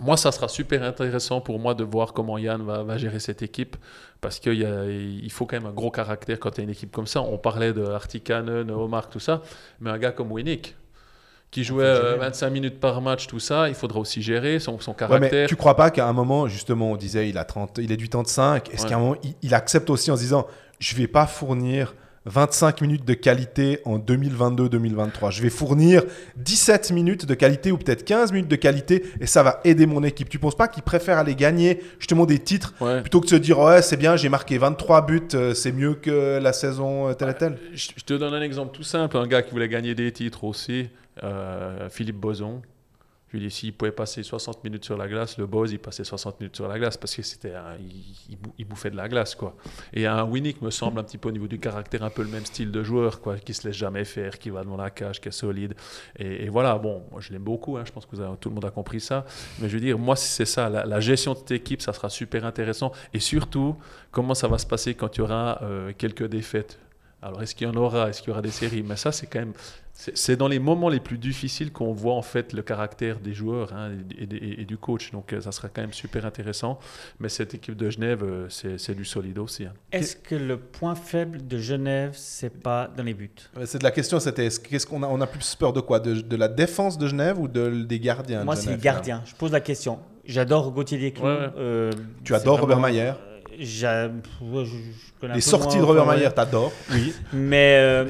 Moi, 0.00 0.16
ça 0.16 0.30
sera 0.30 0.46
super 0.46 0.84
intéressant 0.84 1.40
pour 1.40 1.58
moi 1.58 1.74
de 1.74 1.82
voir 1.82 2.12
comment 2.12 2.38
Yann 2.38 2.62
va, 2.62 2.84
va 2.84 2.98
gérer 2.98 3.18
cette 3.18 3.42
équipe, 3.42 3.76
parce 4.20 4.38
qu'il 4.38 5.30
faut 5.30 5.46
quand 5.46 5.56
même 5.56 5.66
un 5.66 5.72
gros 5.72 5.90
caractère 5.90 6.38
quand 6.38 6.50
tu 6.52 6.60
as 6.60 6.64
une 6.64 6.70
équipe 6.70 6.92
comme 6.92 7.06
ça. 7.06 7.22
On 7.22 7.38
parlait 7.38 7.72
de 7.72 7.84
Artikanen, 7.84 8.70
Omar, 8.70 9.08
tout 9.08 9.18
ça, 9.18 9.42
mais 9.80 9.90
un 9.90 9.98
gars 9.98 10.12
comme 10.12 10.30
Winnick, 10.30 10.76
qui 11.50 11.64
jouait 11.64 11.84
euh, 11.84 12.16
25 12.16 12.50
minutes 12.50 12.78
par 12.80 13.00
match, 13.00 13.26
tout 13.26 13.40
ça, 13.40 13.68
il 13.68 13.74
faudra 13.74 14.00
aussi 14.00 14.20
gérer 14.22 14.58
son, 14.58 14.78
son 14.80 14.90
Ouais, 14.90 14.96
caractère. 14.98 15.30
mais 15.42 15.46
tu 15.46 15.56
crois 15.56 15.76
pas 15.76 15.90
qu'à 15.90 16.06
un 16.06 16.12
moment, 16.12 16.46
justement, 16.48 16.92
on 16.92 16.96
disait 16.96 17.28
il 17.28 17.38
a 17.38 17.44
30, 17.44 17.78
il 17.82 17.90
est 17.92 17.96
du 17.96 18.08
temps 18.08 18.22
de 18.22 18.28
5, 18.28 18.68
est-ce 18.72 18.82
Ouais. 18.82 18.88
qu'à 18.90 18.96
un 18.96 18.98
moment, 19.00 19.16
il, 19.24 19.34
il 19.42 19.54
accepte 19.54 19.88
aussi 19.90 20.10
en 20.10 20.16
se 20.16 20.22
disant 20.22 20.46
je 20.78 20.94
vais 20.94 21.06
pas 21.06 21.26
fournir 21.26 21.94
25 22.26 22.82
minutes 22.82 23.06
de 23.06 23.14
qualité 23.14 23.80
en 23.86 23.98
2022-2023. 23.98 25.30
Je 25.30 25.42
vais 25.42 25.50
fournir 25.50 26.02
17 26.36 26.90
minutes 26.90 27.26
de 27.26 27.34
qualité 27.34 27.72
ou 27.72 27.78
peut-être 27.78 28.04
15 28.04 28.32
minutes 28.32 28.50
de 28.50 28.56
qualité 28.56 29.02
et 29.20 29.26
ça 29.26 29.42
va 29.42 29.60
aider 29.64 29.86
mon 29.86 30.02
équipe. 30.02 30.28
Tu 30.28 30.38
penses 30.38 30.56
pas 30.56 30.68
qu'il 30.68 30.82
préfère 30.82 31.18
aller 31.18 31.34
gagner 31.34 31.80
justement 31.98 32.26
des 32.26 32.38
titres 32.38 32.74
Ouais. 32.80 33.00
plutôt 33.00 33.20
que 33.20 33.26
de 33.26 33.30
se 33.30 33.36
dire 33.36 33.58
ouais 33.58 33.82
c'est 33.82 33.96
bien 33.96 34.16
j'ai 34.16 34.28
marqué 34.28 34.58
23 34.58 35.06
buts 35.06 35.22
euh, 35.34 35.54
c'est 35.54 35.72
mieux 35.72 35.94
que 35.94 36.38
la 36.38 36.52
saison 36.52 37.08
euh, 37.08 37.14
telle 37.14 37.30
et 37.30 37.34
telle? 37.34 37.58
Je 37.72 37.88
je 37.96 38.04
te 38.04 38.14
donne 38.14 38.34
un 38.34 38.42
exemple 38.42 38.76
tout 38.76 38.82
simple. 38.82 39.16
Un 39.16 39.26
gars 39.26 39.42
qui 39.42 39.50
voulait 39.52 39.68
gagner 39.68 39.94
des 39.94 40.12
titres 40.12 40.44
aussi, 40.44 40.88
euh, 41.22 41.88
Philippe 41.88 42.16
Boson. 42.16 42.62
Je 43.30 43.36
lui 43.36 43.46
dis, 43.46 43.54
s'il 43.54 43.74
pouvait 43.74 43.92
passer 43.92 44.22
60 44.22 44.64
minutes 44.64 44.86
sur 44.86 44.96
la 44.96 45.06
glace, 45.06 45.36
le 45.36 45.44
Boz, 45.44 45.70
il 45.70 45.78
passait 45.78 46.02
60 46.02 46.40
minutes 46.40 46.56
sur 46.56 46.66
la 46.66 46.78
glace 46.78 46.96
parce 46.96 47.14
que 47.14 47.20
c'était 47.20 47.52
il, 47.78 48.14
il 48.30 48.38
bou- 48.38 48.54
il 48.56 48.64
bouffait 48.64 48.90
de 48.90 48.96
la 48.96 49.06
glace. 49.06 49.34
Quoi. 49.34 49.54
Et 49.92 50.06
un 50.06 50.24
Winnick 50.24 50.62
me 50.62 50.70
semble 50.70 50.98
un 50.98 51.02
petit 51.04 51.18
peu 51.18 51.28
au 51.28 51.32
niveau 51.32 51.46
du 51.46 51.58
caractère 51.58 52.02
un 52.04 52.08
peu 52.08 52.22
le 52.22 52.30
même 52.30 52.46
style 52.46 52.72
de 52.72 52.82
joueur, 52.82 53.20
quoi, 53.20 53.36
qui 53.36 53.52
se 53.52 53.68
laisse 53.68 53.76
jamais 53.76 54.06
faire, 54.06 54.38
qui 54.38 54.48
va 54.48 54.64
devant 54.64 54.78
la 54.78 54.88
cage, 54.88 55.20
qui 55.20 55.28
est 55.28 55.32
solide. 55.32 55.74
Et, 56.18 56.48
voilà, 56.48 56.78
bon, 56.78 57.02
je 57.18 57.30
l'aime 57.34 57.42
beaucoup, 57.42 57.76
hein, 57.76 57.82
je 57.84 57.92
pense 57.92 58.06
que 58.06 58.16
tout 58.36 58.48
le 58.48 58.54
monde 58.54 58.64
a 58.64 58.70
compris 58.70 58.98
ça. 59.00 59.26
Mais 59.60 59.68
je 59.68 59.74
veux 59.74 59.80
dire, 59.82 59.98
moi 59.98 60.16
c'est 60.16 60.46
ça, 60.46 60.70
la, 60.70 60.86
la 60.86 61.00
gestion 61.00 61.34
de 61.34 61.38
cette 61.40 61.50
équipe, 61.50 61.82
ça 61.82 61.92
sera 61.92 62.08
super 62.08 62.46
intéressant. 62.46 62.92
Et 63.12 63.20
surtout, 63.20 63.76
comment 64.10 64.32
ça 64.32 64.48
va 64.48 64.56
se 64.56 64.66
passer 64.66 64.94
quand 64.94 65.14
il 65.16 65.20
y 65.20 65.22
aura 65.22 65.58
euh, 65.64 65.92
quelques 65.98 66.26
défaites? 66.26 66.78
Alors, 67.20 67.42
est-ce 67.42 67.54
qu'il 67.56 67.66
y 67.66 67.70
en 67.70 67.74
aura? 67.74 68.08
Est-ce 68.08 68.22
qu'il 68.22 68.28
y 68.28 68.32
aura 68.32 68.42
des 68.42 68.50
séries? 68.52 68.84
Mais 68.84 68.94
ça, 68.96 69.10
c'est 69.10 69.26
quand 69.26 69.40
même. 69.40 69.52
C'est 70.14 70.36
dans 70.36 70.46
les 70.46 70.60
moments 70.60 70.88
les 70.88 71.00
plus 71.00 71.18
difficiles 71.18 71.72
qu'on 71.72 71.92
voit 71.92 72.14
en 72.14 72.22
fait 72.22 72.52
le 72.52 72.62
caractère 72.62 73.18
des 73.18 73.34
joueurs 73.34 73.72
hein, 73.72 73.90
et, 74.16 74.22
et- 74.32 74.60
et 74.60 74.64
du 74.64 74.76
coach. 74.76 75.10
Donc, 75.10 75.32
euh, 75.32 75.40
ça 75.40 75.50
sera 75.50 75.68
quand 75.68 75.80
même 75.80 75.92
super 75.92 76.24
intéressant. 76.24 76.78
Mais 77.18 77.28
cette 77.28 77.52
équipe 77.54 77.76
de 77.76 77.90
Genève, 77.90 78.22
euh, 78.22 78.46
c'est 78.48 78.94
du 78.94 79.04
solide 79.04 79.38
aussi. 79.40 79.64
hein. 79.64 79.72
Est-ce 79.90 80.14
que 80.14 80.36
le 80.36 80.56
point 80.56 80.94
faible 80.94 81.44
de 81.48 81.58
Genève, 81.58 82.12
c'est 82.14 82.60
pas 82.62 82.88
dans 82.96 83.02
les 83.02 83.12
buts? 83.12 83.28
Ouais, 83.56 83.66
c'est 83.66 83.78
de 83.78 83.82
la 83.84 83.90
question 83.90 84.20
c'était 84.20 84.46
est-ce- 84.46 84.60
qu'est-ce 84.60 84.86
qu'on 84.86 85.02
a 85.02 85.08
on 85.08 85.20
a 85.20 85.26
plus 85.26 85.56
peur 85.56 85.72
de 85.72 85.80
quoi? 85.80 85.98
De, 85.98 86.14
de 86.14 86.36
la 86.36 86.46
défense 86.46 86.96
de 86.96 87.08
Genève 87.08 87.36
ou 87.40 87.48
de, 87.48 87.82
des 87.82 87.98
gardiens 87.98 88.44
Moi, 88.44 88.54
c'est 88.54 88.70
les 88.70 88.76
gardiens. 88.76 89.22
Je 89.26 89.34
pose 89.34 89.50
la 89.50 89.60
question. 89.60 89.98
J'adore 90.24 90.70
Gauthier 90.70 90.98
Desclous. 90.98 91.24
Ouais, 91.26 91.38
ouais. 91.38 91.48
euh, 91.58 91.90
Tu 92.22 92.36
adores 92.36 92.60
Robert 92.60 92.78
vraiment- 92.78 92.92
Mayer 92.92 93.08
euh, 93.08 93.14
j'a- 93.58 94.06
ouais, 94.06 94.64
je- 94.64 94.70
je 94.76 95.20
connais 95.20 95.32
un 95.32 95.36
les 95.36 95.42
peu 95.42 95.50
sorties 95.50 95.78
moins, 95.78 95.86
de 95.94 95.98
Robert. 96.00 96.06
Mayer 96.06 96.30
t'adores 96.32 96.72
oui 96.92 97.12
Mais, 97.32 97.78
euh, 97.80 98.04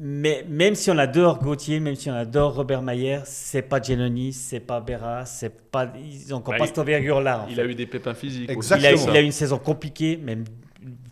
mais 0.00 0.44
même 0.48 0.74
si 0.74 0.90
on 0.90 0.98
adore 0.98 1.38
Gauthier, 1.40 1.80
même 1.80 1.94
si 1.94 2.10
on 2.10 2.14
adore 2.14 2.54
Robert 2.54 2.82
Mayer, 2.82 3.20
c'est 3.24 3.62
pas 3.62 3.80
Giannoni, 3.80 4.32
c'est 4.32 4.60
pas 4.60 4.80
Berra, 4.80 5.24
c'est 5.26 5.70
pas, 5.70 5.92
ils 6.02 6.32
ont 6.34 6.38
encore 6.38 6.54
Bah, 6.54 6.58
pas 6.58 6.66
cette 6.66 6.78
envergure-là. 6.78 7.44
en 7.44 7.48
Il 7.48 7.54
fait. 7.56 7.62
a 7.62 7.64
eu 7.64 7.74
des 7.74 7.86
pépins 7.86 8.14
physiques. 8.14 8.50
aussi, 8.50 8.56
Exactement. 8.74 8.90
Il 9.04 9.08
a, 9.08 9.12
il 9.12 9.16
a 9.16 9.20
eu 9.20 9.24
une 9.24 9.32
saison 9.32 9.58
compliquée, 9.58 10.16
même, 10.16 10.44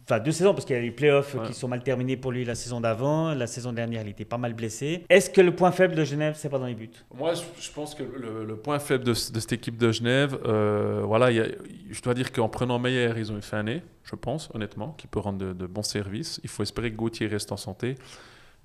enfin 0.04 0.20
deux 0.20 0.32
saisons, 0.32 0.52
parce 0.54 0.64
qu'il 0.66 0.76
y 0.76 0.78
a 0.78 0.82
eu 0.82 0.86
les 0.86 0.90
playoffs 0.90 1.34
Ouais. 1.34 1.46
qui 1.46 1.54
sont 1.54 1.66
mal 1.68 1.82
terminés 1.82 2.16
pour 2.16 2.30
lui 2.32 2.44
la 2.44 2.54
saison 2.54 2.80
d'avant. 2.80 3.34
La 3.34 3.46
saison 3.46 3.72
dernière, 3.72 4.02
il 4.02 4.08
était 4.10 4.24
pas 4.24 4.38
mal 4.38 4.52
blessé. 4.54 5.04
Est-ce 5.08 5.30
que 5.30 5.40
le 5.40 5.54
point 5.54 5.72
faible 5.72 5.94
de 5.94 6.04
Genève, 6.04 6.34
c'est 6.36 6.48
pas 6.48 6.58
dans 6.58 6.66
les 6.66 6.74
buts? 6.74 6.90
Moi, 7.16 7.32
je, 7.34 7.70
pense 7.70 7.94
que 7.94 8.02
le, 8.02 8.44
le 8.44 8.56
point 8.56 8.78
faible 8.78 9.04
de, 9.04 9.14
ce- 9.14 9.32
de 9.32 9.40
cette 9.40 9.52
équipe 9.54 9.76
de 9.78 9.90
Genève, 9.90 10.38
euh, 10.44 11.02
voilà, 11.04 11.30
il 11.30 11.36
y 11.36 11.40
a- 11.40 11.46
je 11.90 12.02
dois 12.02 12.14
dire 12.14 12.32
qu'en 12.32 12.48
prenant 12.48 12.78
Meyer, 12.78 13.12
ils 13.16 13.32
ont 13.32 13.38
eu 13.38 13.42
fin 13.42 13.58
année, 13.60 13.82
je 14.04 14.14
pense, 14.14 14.50
honnêtement, 14.54 14.94
qui 14.98 15.06
peut 15.06 15.20
rendre 15.20 15.38
de, 15.38 15.52
de 15.52 15.66
bons 15.66 15.82
services. 15.82 16.38
Il 16.44 16.50
faut 16.50 16.62
espérer 16.62 16.90
que 16.90 16.96
Gauthier 16.96 17.26
reste 17.26 17.50
en 17.52 17.56
santé. 17.56 17.96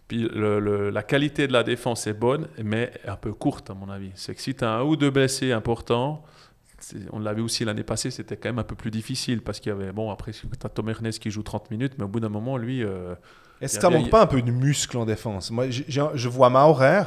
Puis 0.09 0.27
le- 0.33 0.59
le- 0.59 0.89
la 0.89 1.03
qualité 1.03 1.47
de 1.47 1.53
la 1.53 1.63
défense 1.63 2.05
est 2.07 2.13
bonne, 2.13 2.47
mais 2.61 2.91
un 3.07 3.15
peu 3.15 3.31
courte, 3.31 3.69
à 3.69 3.73
mon 3.75 3.89
avis. 3.89 4.11
C'est 4.15 4.35
que 4.35 4.41
si 4.41 4.53
tu 4.55 4.65
as 4.65 4.71
un 4.71 4.81
ou 4.83 4.97
deux 4.97 5.11
blessés 5.11 5.51
importants, 5.53 6.23
on 7.11 7.19
l'avait 7.19 7.41
aussi 7.41 7.63
l'année 7.63 7.83
passée, 7.83 8.09
c'était 8.11 8.35
quand 8.35 8.49
même 8.49 8.59
un 8.59 8.63
peu 8.63 8.75
plus 8.75 8.89
difficile 8.91 9.41
parce 9.41 9.59
qu'il 9.59 9.69
y 9.71 9.75
avait, 9.75 9.91
bon, 9.91 10.11
après, 10.11 10.31
tu 10.31 10.47
as 10.63 10.69
Tom 10.69 10.89
Ernest 10.89 11.19
qui 11.19 11.29
joue 11.31 11.43
30 11.43 11.69
minutes, 11.71 11.93
mais 11.97 12.03
au 12.05 12.07
bout 12.07 12.19
d'un 12.19 12.29
moment, 12.29 12.57
lui. 12.57 12.83
euh, 12.83 13.13
Est-ce 13.61 13.75
y 13.75 13.77
que 13.77 13.81
ça 13.81 13.89
manque 13.89 14.09
pas 14.09 14.21
un 14.23 14.27
peu 14.27 14.41
de 14.41 14.51
muscle 14.51 14.97
en 14.97 15.05
défense 15.05 15.51
Moi, 15.51 15.65
je 15.69 16.27
vois 16.29 16.49
Maurer. 16.49 17.03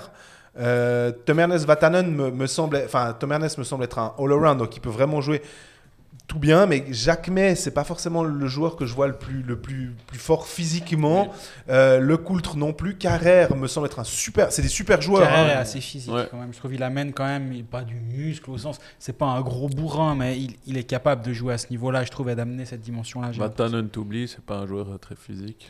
Euh, 0.59 1.11
Tom 1.25 1.41
Ernest 1.41 1.65
Vatanen 1.67 2.15
me, 2.15 2.31
me 2.31 2.47
semble, 2.47 2.77
enfin 2.85 3.17
Tom 3.19 3.33
Ernest 3.33 3.57
me 3.57 3.65
semble 3.65 3.85
être 3.85 3.99
un 3.99 4.15
all-around, 4.19 4.59
donc 4.59 4.77
il 4.77 4.81
peut 4.81 4.91
vraiment 4.91 5.23
jouer 5.23 5.41
tout 6.27 6.39
bien. 6.39 6.67
Mais 6.67 6.85
Jacques 6.91 7.29
May, 7.29 7.55
c'est 7.55 7.71
pas 7.73 7.85
forcément 7.85 8.23
le 8.25 8.47
joueur 8.47 8.77
que 8.77 8.87
je 8.87 8.95
vois 8.95 9.07
le 9.07 9.13
plus, 9.15 9.43
le 9.43 9.57
plus, 9.57 9.93
plus 10.07 10.19
fort 10.19 10.47
physiquement. 10.47 11.33
Euh, 11.69 11.99
le 12.01 12.17
Coultre 12.17 12.57
non 12.57 12.73
plus. 12.73 12.97
Carrère 12.97 13.55
me 13.57 13.67
semble 13.67 13.87
être 13.87 13.99
un 13.99 14.05
super, 14.05 14.51
c'est 14.53 14.63
des 14.63 14.69
super 14.69 15.01
joueurs. 15.03 15.23
Carrère 15.29 15.49
est 15.49 15.55
hein. 15.55 15.61
assez 15.61 15.81
physique 15.81 16.13
Ouais. 16.13 16.27
quand 16.31 16.39
même. 16.39 16.53
Je 16.53 16.59
trouve 16.59 16.71
qu'il 16.73 16.83
amène 16.83 17.13
quand 17.13 17.27
même 17.27 17.53
il- 17.53 17.65
pas 17.65 17.83
du 17.83 17.97
muscle 17.97 18.51
au 18.51 18.59
sens. 18.59 18.79
C'est 18.99 19.17
pas 19.19 19.27
un 19.27 19.41
gros 19.41 19.69
bourrin, 19.69 20.15
mais 20.15 20.39
il, 20.39 20.55
il 20.67 20.77
est 20.79 20.85
capable 20.85 21.25
de 21.25 21.33
jouer 21.33 21.55
à 21.55 21.59
ce 21.59 21.67
niveau-là. 21.71 22.05
Je 22.05 22.11
trouve 22.11 22.29
et 22.31 22.35
d'amener 22.35 22.65
cette 22.65 22.81
dimension-là. 22.83 23.31
Vatanen, 23.33 23.89
t'oublies, 23.89 24.29
c'est 24.29 24.41
pas 24.45 24.57
un 24.59 24.67
joueur 24.67 24.99
très 25.01 25.17
physique. 25.17 25.69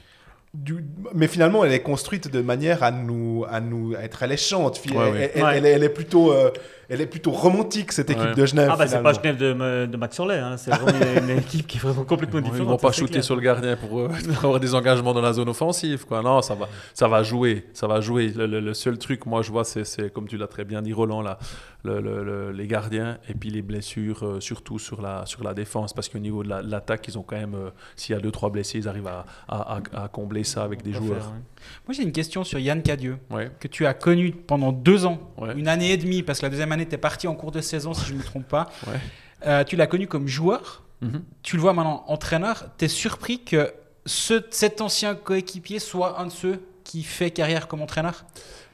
du- 0.55 0.85
mais 1.14 1.28
finalement, 1.28 1.64
elle 1.64 1.73
est 1.73 1.81
construite 1.81 2.31
de 2.31 2.43
manière 2.43 2.82
à 2.82 2.90
nous, 2.90 3.47
à 3.48 3.59
nous 3.62 3.94
à 3.97 4.01
être 4.01 4.23
alléchante. 4.23 4.77
Fi- 4.77 4.90
Ouais, 4.94 5.06
elle, 5.09 5.12
ouais. 5.14 5.32
elle- 5.35 5.43
Ouais. 5.44 5.56
elle 5.56 5.64
est, 5.66 5.70
elle 5.70 5.85
est 5.85 5.89
plutôt, 5.89 6.31
euh, 6.31 6.51
elle 6.93 7.01
est 7.01 7.06
plutôt 7.06 7.31
romantique 7.31 7.90
cette 7.93 8.10
équipe 8.10 8.23
Ouais. 8.23 8.35
de 8.35 8.47
Genève. 8.47 8.69
Ah 8.73 8.77
bah 8.77 8.86
c'est 8.86 9.02
pas 9.02 9.12
Genève 9.12 9.36
de, 9.36 9.86
de 9.86 9.97
Max 9.97 10.16
Sorlet, 10.16 10.39
hein. 10.39 10.56
c'est 10.56 10.70
vraiment 10.70 10.98
une, 11.19 11.31
une 11.31 11.39
équipe 11.39 11.66
qui 11.66 11.78
est 11.78 11.81
vraiment 11.81 12.05
complètement 12.05 12.40
Ils 12.40 12.44
différente. 12.44 12.69
vont 12.69 12.77
pas 12.77 12.93
shooter 12.93 13.12
clair. 13.12 13.24
sur 13.24 13.35
le 13.35 13.40
gardien 13.43 13.77
pour, 13.77 13.98
euh, 14.01 14.09
pour 14.35 14.44
avoir 14.44 14.60
des 14.60 14.74
engagements 14.74 15.12
dans 15.14 15.20
la 15.20 15.32
zone 15.32 15.48
offensive. 15.48 16.05
Quoi. 16.06 16.23
Non, 16.23 16.43
ça 16.43 16.55
va, 16.55 16.69
ça 16.94 17.09
va 17.09 17.23
jouer. 17.23 17.66
Ça 17.73 17.86
va 17.86 18.01
jouer. 18.01 18.28
Le, 18.28 18.47
le- 18.47 18.60
le 18.60 18.74
seul 18.74 18.98
truc, 18.98 19.27
moi, 19.27 19.43
je 19.43 19.51
vois, 19.51 19.64
c'est, 19.64 19.85
c'est, 19.85 20.12
comme 20.12 20.28
tu 20.28 20.36
l'as 20.36 20.47
très 20.48 20.64
bien 20.64 20.82
dit, 20.82 20.93
Roland, 20.93 21.23
là, 21.23 21.39
le- 21.85 22.01
le- 22.01 22.23
le- 22.23 22.52
les 22.52 22.66
gardiens 22.66 23.19
et 23.28 23.35
puis 23.35 23.51
les 23.51 23.62
blessures, 23.62 24.24
euh, 24.24 24.40
surtout 24.40 24.78
sur 24.78 25.01
la, 25.02 25.24
sur 25.27 25.43
la 25.43 25.55
défense. 25.55 25.93
Parce 25.93 26.09
qu'au 26.09 26.19
niveau 26.19 26.43
de 26.44 26.48
la- 26.51 26.62
de 26.62 26.70
l'attaque, 26.70 27.09
ils 27.09 27.19
ont 27.19 27.23
quand 27.23 27.36
même, 27.36 27.55
euh, 27.55 27.70
s'il 27.97 28.14
y 28.14 28.19
a 28.19 28.20
2-3 28.20 28.51
blessés, 28.52 28.78
ils 28.78 28.89
arrivent 28.89 29.06
à, 29.09 29.24
à- 29.48 29.78
à- 29.97 30.05
à 30.05 30.09
combler 30.09 30.44
ça 30.44 30.62
avec 30.62 30.82
des 30.82 30.90
On 30.97 31.02
joueurs. 31.02 31.19
faire, 31.23 31.31
ouais. 31.32 31.39
Moi, 31.86 31.94
j'ai 31.94 32.02
une 32.02 32.12
question 32.12 32.44
sur 32.44 32.59
Yann 32.59 32.82
Cadieux, 32.82 33.19
Ouais. 33.31 33.51
que 33.60 33.69
tu 33.69 33.86
as 33.86 33.94
connu 33.94 34.32
pendant 34.32 34.73
deux 34.73 35.06
ans, 35.06 35.19
Ouais. 35.39 35.55
une 35.56 35.69
année 35.69 35.93
et 35.93 35.97
demie, 35.97 36.23
parce 36.23 36.40
que 36.40 36.47
la 36.47 36.51
deuxième 36.51 36.73
année, 36.73 36.82
tu 36.87 36.95
es 36.95 36.99
parti 36.99 37.27
en 37.29 37.35
cours 37.35 37.53
de 37.53 37.61
saison, 37.61 37.95
si 37.95 38.07
je 38.07 38.13
ne 38.15 38.19
me 38.19 38.23
trompe 38.25 38.47
pas. 38.49 38.71
Ouais. 38.87 39.01
Euh, 39.47 39.65
tu 39.65 39.77
l'as 39.77 39.87
connu 39.87 40.07
comme 40.07 40.29
joueur, 40.29 40.83
Mhm. 41.01 41.23
tu 41.43 41.57
le 41.57 41.63
vois 41.63 41.73
maintenant 41.73 42.05
entraîneur. 42.07 42.67
Tu 42.79 42.85
es 42.85 42.89
surpris 42.89 43.43
que 43.43 43.73
ce, 44.07 44.41
cet 44.51 44.81
ancien 44.81 45.15
coéquipier 45.15 45.79
soit 45.81 46.21
un 46.21 46.27
de 46.27 46.31
ceux 46.33 46.61
qui 46.85 47.03
fait 47.05 47.31
carrière 47.31 47.67
comme 47.69 47.81
entraîneur? 47.83 48.25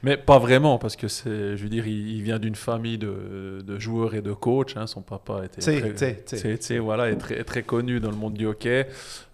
Mais 0.01 0.15
pas 0.15 0.39
vraiment, 0.39 0.77
parce 0.77 0.95
que 0.95 1.07
c'est, 1.07 1.57
je 1.57 1.63
veux 1.63 1.69
dire, 1.69 1.85
il, 1.87 2.09
il 2.09 2.21
vient 2.23 2.39
d'une 2.39 2.55
famille 2.55 2.97
de, 2.97 3.61
de 3.65 3.79
joueurs 3.79 4.15
et 4.15 4.21
de 4.21 4.31
coachs. 4.31 4.77
hein. 4.77 4.87
Son 4.87 5.01
papa 5.01 5.41
était 5.45 5.59
T'sais, 5.61 5.79
très, 5.79 5.93
t'sais, 5.93 6.15
t'sais. 6.25 6.35
t'sais, 6.37 6.57
t'sais, 6.57 6.77
voilà, 6.79 7.09
est 7.09 7.17
très, 7.17 7.43
très 7.43 7.63
connu 7.63 7.99
dans 7.99 8.09
le 8.09 8.15
monde 8.15 8.33
du 8.35 8.45
hockey. 8.45 8.87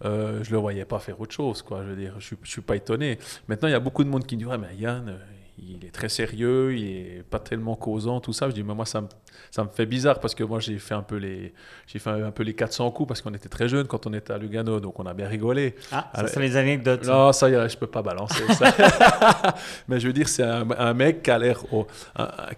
Euh, 0.06 0.44
je 0.44 0.52
le 0.52 0.58
voyais 0.58 0.86
pas 0.86 1.00
faire 1.00 1.20
autre 1.22 1.34
chose, 1.34 1.62
quoi. 1.62 1.84
Je 1.84 1.90
veux 1.90 1.96
dire, 1.96 2.16
je, 2.20 2.26
suis- 2.26 2.38
je 2.44 2.50
suis 2.50 2.62
pas 2.62 2.76
étonné. 2.76 3.20
Maintenant, 3.48 3.68
il 3.68 3.72
y 3.72 3.76
a 3.76 3.80
beaucoup 3.80 4.04
de 4.04 4.10
monde 4.10 4.26
qui 4.26 4.36
dit, 4.38 4.46
ouais, 4.46 4.58
mais 4.58 4.76
Yann, 4.78 5.18
il 5.58 5.86
est 5.86 5.92
très 5.92 6.10
sérieux, 6.10 6.76
il 6.76 6.86
est 6.86 7.24
pas 7.30 7.40
tellement 7.40 7.76
causant, 7.76 8.20
tout 8.20 8.34
ça. 8.34 8.50
Je 8.50 8.54
dis, 8.54 8.64
mais 8.64 8.74
moi, 8.74 8.86
ça 8.86 9.02
me, 9.02 9.08
ça 9.52 9.64
me 9.64 9.70
fait 9.70 9.86
bizarre 9.86 10.20
parce 10.20 10.36
que 10.36 10.44
moi, 10.44 10.60
j'ai 10.60 10.78
fait 10.80 10.96
un 10.96 11.02
peu 11.02 11.16
les, 11.16 11.54
j'ai 11.88 12.00
fait 12.00 12.10
un, 12.10 12.32
peu 12.32 12.44
les 12.44 12.54
400 12.54 12.92
coups 12.92 13.08
parce 13.08 13.22
qu'on 13.22 13.34
était 13.34 13.48
très 13.48 13.70
jeunes 13.70 13.88
quand 13.88 14.06
on 14.06 14.14
était 14.14 14.34
à 14.34 14.38
Lugano, 14.38 14.80
donc 14.80 15.00
on 15.00 15.06
a 15.06 15.14
bien 15.14 15.28
rigolé. 15.28 15.76
Ah, 15.92 16.12
ça 16.14 16.28
c'est 16.28 16.42
les 16.42 16.58
anecdotes. 16.58 17.06
Non, 17.06 17.32
ça, 17.32 17.50
y 17.50 17.54
est, 17.54 17.70
je 17.70 17.78
peux 17.78 17.88
pas 17.88 18.02
balancer 18.02 18.44
ça. 18.54 18.76
mais 19.88 20.00
je 20.00 20.08
veux 20.08 20.14
dire, 20.14 20.28
c'est 20.28 20.44
un, 20.44 20.70
un 20.78 20.94
mec 20.94 21.24
qui 21.24 21.32
a 21.32 21.40
l'air 21.40 21.64
oh, 21.72 21.88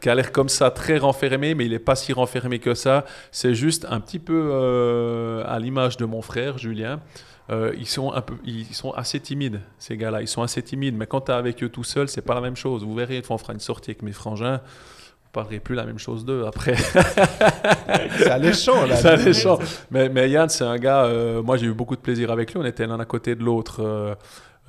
qui 0.02 0.10
a 0.10 0.16
l'air 0.16 0.32
comme 0.32 0.50
ça, 0.50 0.72
très 0.72 0.98
renfermé, 0.98 1.54
mais 1.54 1.66
il 1.66 1.74
est 1.74 1.80
pas 1.80 1.96
si 1.96 2.14
renfermé 2.14 2.60
que 2.60 2.74
ça. 2.74 3.06
C'est 3.32 3.54
juste 3.54 3.86
un 3.90 4.00
petit 4.00 4.20
peu 4.20 4.50
euh, 4.52 5.44
à 5.46 5.60
l'image 5.60 5.98
de 5.98 6.06
mon 6.06 6.22
frère 6.22 6.58
Julien. 6.58 7.00
Euh, 7.50 7.74
ils 7.78 7.88
sont 7.88 8.12
un 8.12 8.22
peu, 8.22 8.36
ils 8.44 8.66
sont 8.74 8.92
assez 8.92 9.20
timides 9.20 9.62
ces 9.80 9.96
gars-là. 9.96 10.22
Ils 10.22 10.28
sont 10.28 10.42
assez 10.42 10.62
timides, 10.62 10.96
mais 10.98 11.08
quand 11.08 11.22
tu 11.22 11.32
es 11.32 11.36
avec 11.36 11.64
eux 11.64 11.70
tout 11.70 11.84
seul, 11.84 12.10
c'est 12.10 12.22
pas 12.22 12.36
la 12.36 12.42
même 12.42 12.58
chose. 12.58 12.84
Vous 12.84 12.94
verrez, 12.94 13.18
une 13.18 13.24
fois 13.24 13.36
on 13.36 13.40
fera 13.40 13.54
une 13.54 13.60
sortie 13.60 13.92
avec 13.92 14.02
mes 14.02 14.12
frangins. 14.12 14.58
Vous 14.58 15.32
parlerez 15.32 15.60
plus 15.60 15.76
la 15.76 15.86
même 15.86 16.00
chose 16.00 16.26
d'eux 16.26 16.46
après. 16.46 16.76
C'est 18.18 18.30
alléchant 18.30 18.86
là. 18.86 18.96
C'est 18.98 19.08
alléchant. 19.08 19.60
Mais, 19.92 20.10
mais 20.10 20.30
Yann, 20.30 20.50
c'est 20.50 20.64
un 20.66 20.78
gars, 20.78 21.06
euh, 21.06 21.42
moi 21.42 21.58
j'ai 21.58 21.68
eu 21.68 21.74
beaucoup 21.74 21.96
de 21.96 22.02
plaisir 22.02 22.32
avec 22.32 22.54
lui. 22.54 22.60
On 22.60 22.66
était 22.66 22.86
l'un 22.86 23.00
à 23.00 23.06
côté 23.06 23.36
de 23.36 23.44
l'autre 23.44 23.82
euh, 23.82 24.16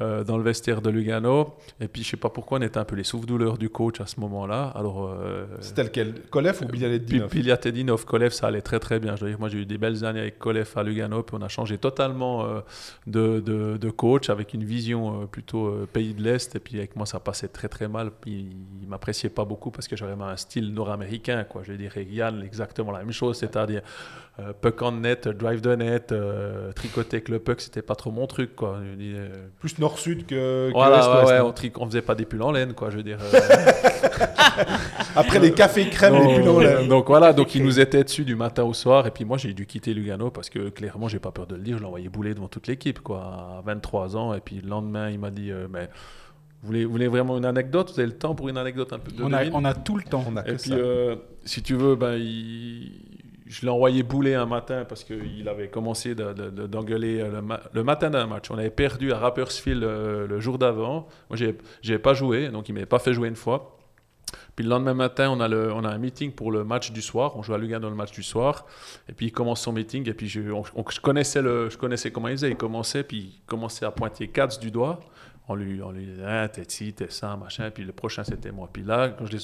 euh, 0.00 0.24
dans 0.24 0.36
le 0.36 0.42
vestiaire 0.42 0.80
de 0.82 0.90
Lugano. 0.90 1.56
Et 1.80 1.88
puis 1.88 2.02
je 2.02 2.10
sais 2.10 2.16
pas 2.16 2.30
pourquoi, 2.30 2.58
on 2.58 2.62
était 2.62 2.78
un 2.78 2.84
peu 2.84 2.96
les 2.96 3.04
souffle-douleurs 3.04 3.58
du 3.58 3.68
coach 3.70 4.00
à 4.00 4.06
ce 4.06 4.18
moment-là. 4.20 4.72
Alors, 4.74 5.08
euh, 5.10 5.46
C'était 5.60 5.84
lequel? 5.84 6.14
Kolev 6.30 6.58
ou 6.62 6.66
puis 6.66 6.78
Bialetdinov 6.78 7.28
Pilyatedinov, 7.28 8.04
Kolev, 8.04 8.30
ça 8.32 8.46
allait 8.48 8.60
très 8.60 8.78
très 8.78 8.98
bien. 9.00 9.16
Je 9.16 9.24
veux 9.24 9.30
dire, 9.30 9.38
moi 9.40 9.48
j'ai 9.48 9.58
eu 9.58 9.66
des 9.66 9.78
belles 9.78 10.04
années 10.04 10.20
avec 10.20 10.38
Kolev 10.38 10.70
à 10.76 10.82
Lugano, 10.82 11.22
puis 11.22 11.36
on 11.38 11.42
a 11.42 11.48
changé 11.48 11.78
totalement 11.78 12.44
euh, 12.44 12.60
de, 13.06 13.40
de- 13.40 13.76
de 13.76 13.90
coach 13.90 14.30
avec 14.30 14.54
une 14.54 14.64
vision 14.64 15.22
euh, 15.22 15.26
plutôt 15.26 15.66
euh, 15.66 15.88
pays 15.92 16.14
de 16.14 16.22
l'Est. 16.22 16.54
Et 16.56 16.60
puis 16.60 16.78
avec 16.78 16.96
moi 16.96 17.06
ça 17.06 17.20
passait 17.20 17.48
très 17.48 17.68
très 17.68 17.88
mal. 17.88 18.10
Puis 18.20 18.48
il 18.82 18.88
m'appréciait 18.88 19.30
pas 19.30 19.44
beaucoup 19.44 19.70
parce 19.70 19.88
que 19.88 19.96
j'avais 19.96 20.12
un 20.22 20.36
style 20.36 20.72
nord-américain. 20.72 21.44
Quoi. 21.44 21.62
Je 21.64 21.72
veux 21.72 21.78
dire, 21.78 21.96
et 21.96 22.04
Yann, 22.04 22.42
exactement 22.42 22.92
la 22.92 23.00
même 23.00 23.12
chose, 23.12 23.36
c'est-à-dire 23.38 23.82
euh, 24.40 24.52
puck 24.60 24.80
on 24.82 24.92
net, 24.92 25.26
drive 25.28 25.60
the 25.60 25.66
net, 25.76 26.12
euh, 26.12 26.72
tricoter 26.72 27.16
avec 27.16 27.28
le 27.28 27.38
puck, 27.40 27.60
c'était 27.60 27.82
pas 27.82 27.94
trop 27.96 28.10
mon 28.12 28.26
truc. 28.26 28.54
Quoi. 28.54 28.78
Je 28.84 29.04
euh, 29.16 29.28
Plus 29.58 29.78
nord-sud 29.78 30.26
que, 30.26 30.68
que 30.68 30.72
voilà, 30.72 31.24
ouais, 31.24 31.26
ouais, 31.32 31.40
on, 31.40 31.50
tric- 31.50 31.72
on 31.76 31.86
faisait 31.86 32.02
pas 32.02 32.14
des 32.14 32.24
pulls 32.24 32.42
en 32.42 32.52
laine, 32.52 32.72
quoi. 32.74 32.90
Je 32.90 32.98
veux 32.98 33.02
dire. 33.02 33.18
euh, 33.20 33.40
Après 35.16 35.38
les 35.40 35.52
cafés 35.52 35.88
crème, 35.88 36.14
donc, 36.14 36.28
les 36.28 36.34
pulls 36.36 36.48
euh, 36.66 36.86
donc 36.88 37.06
voilà, 37.08 37.32
donc 37.32 37.54
il 37.54 37.62
nous 37.64 37.80
était 37.80 38.04
dessus 38.04 38.24
du 38.24 38.36
matin 38.36 38.62
au 38.64 38.74
soir. 38.74 39.06
Et 39.06 39.10
puis 39.10 39.24
moi, 39.24 39.36
j'ai 39.38 39.52
dû 39.52 39.66
quitter 39.66 39.94
Lugano 39.94 40.30
parce 40.30 40.50
que 40.50 40.68
clairement, 40.68 41.08
j'ai 41.08 41.18
pas 41.18 41.30
peur 41.32 41.46
de 41.46 41.54
le 41.56 41.62
dire, 41.62 41.76
je 41.76 41.82
l'ai 41.82 41.86
envoyé 41.86 42.08
bouler 42.08 42.34
devant 42.34 42.48
toute 42.48 42.66
l'équipe, 42.66 43.00
quoi, 43.00 43.20
à 43.58 43.62
23 43.66 44.16
ans. 44.16 44.34
Et 44.34 44.40
puis 44.40 44.60
le 44.62 44.68
lendemain, 44.68 45.10
il 45.10 45.18
m'a 45.18 45.30
dit, 45.30 45.50
euh, 45.50 45.66
mais 45.70 45.88
vous 46.62 46.66
voulez, 46.68 46.84
vous 46.84 46.90
voulez 46.92 47.08
vraiment 47.08 47.36
une 47.38 47.44
anecdote? 47.44 47.92
Vous 47.92 48.00
avez 48.00 48.08
le 48.08 48.16
temps 48.18 48.34
pour 48.34 48.48
une 48.48 48.58
anecdote 48.58 48.92
un 48.92 48.98
peu 48.98 49.10
de 49.12 49.22
on 49.22 49.32
a, 49.32 49.44
on 49.52 49.64
a 49.64 49.74
tout 49.74 49.96
le 49.96 50.02
temps. 50.04 50.24
On 50.28 50.36
a 50.36 50.42
que 50.42 50.50
Et 50.50 50.54
puis, 50.56 50.70
ça. 50.70 50.76
euh, 50.76 51.16
si 51.44 51.62
tu 51.62 51.74
veux, 51.74 51.94
ben, 51.96 52.14
il- 52.14 53.07
je 53.48 53.62
l'ai 53.62 53.70
envoyé 53.70 54.02
bouler 54.02 54.34
un 54.34 54.46
matin 54.46 54.84
parce 54.88 55.04
qu'il 55.04 55.48
avait 55.48 55.68
commencé 55.68 56.14
de- 56.14 56.32
de- 56.32 56.50
de- 56.50 56.66
d'engueuler 56.66 57.20
euh, 57.20 57.30
le, 57.32 57.42
ma- 57.42 57.60
le 57.72 57.82
matin 57.82 58.10
d'un 58.10 58.26
match. 58.26 58.50
On 58.50 58.58
avait 58.58 58.70
perdu 58.70 59.12
à 59.12 59.18
Rappersfield 59.18 59.82
euh, 59.82 60.26
le 60.26 60.38
jour 60.40 60.58
d'avant. 60.58 61.08
Moi, 61.30 61.36
j'ai 61.36 61.56
n'avais 61.84 61.98
pas 61.98 62.14
joué, 62.14 62.48
donc 62.50 62.68
il 62.68 62.72
m'avait 62.74 62.86
pas 62.86 62.98
fait 62.98 63.14
jouer 63.14 63.28
une 63.28 63.36
fois. 63.36 63.74
Puis 64.54 64.64
le 64.64 64.70
lendemain 64.70 64.92
matin, 64.92 65.30
on 65.30 65.40
a, 65.40 65.88
un 65.88 65.98
meeting 65.98 66.32
pour 66.32 66.52
le 66.52 66.62
match 66.64 66.90
du 66.92 67.00
soir. 67.00 67.36
On 67.36 67.42
joue 67.42 67.54
à 67.54 67.58
Lugano 67.58 67.88
le 67.88 67.94
match 67.94 68.10
du 68.12 68.22
soir. 68.22 68.66
Et 69.08 69.12
puis 69.12 69.26
il 69.26 69.32
commence 69.32 69.62
son 69.62 69.72
meeting. 69.72 70.06
Et 70.08 70.14
puis 70.14 70.28
je, 70.28 70.40
on- 70.50 70.64
on- 70.74 70.84
je, 70.90 71.00
connaissais, 71.00 71.40
je 71.42 71.76
connaissais 71.78 72.10
comment 72.10 72.28
il 72.28 72.32
faisait. 72.36 72.50
Il 72.50 72.56
commençait, 72.56 73.04
puis 73.04 73.18
il 73.18 73.40
commençait 73.46 73.86
à 73.86 73.90
pointer 73.90 74.28
Katz 74.28 74.58
du 74.58 74.70
doigt. 74.70 75.00
On 75.50 75.54
lui, 75.54 75.82
on 75.82 75.90
lui 75.90 76.04
disait, 76.06 76.24
ah, 76.26 76.46
t'es 76.48 76.64
ci, 76.68 76.92
t'es 76.92 77.08
ça, 77.08 77.34
machin. 77.36 77.70
Puis 77.70 77.82
le 77.84 77.92
prochain, 77.92 78.22
c'était 78.22 78.52
moi. 78.52 78.68
Puis 78.72 78.82
là, 78.82 79.08
quand 79.08 79.24
je 79.26 79.38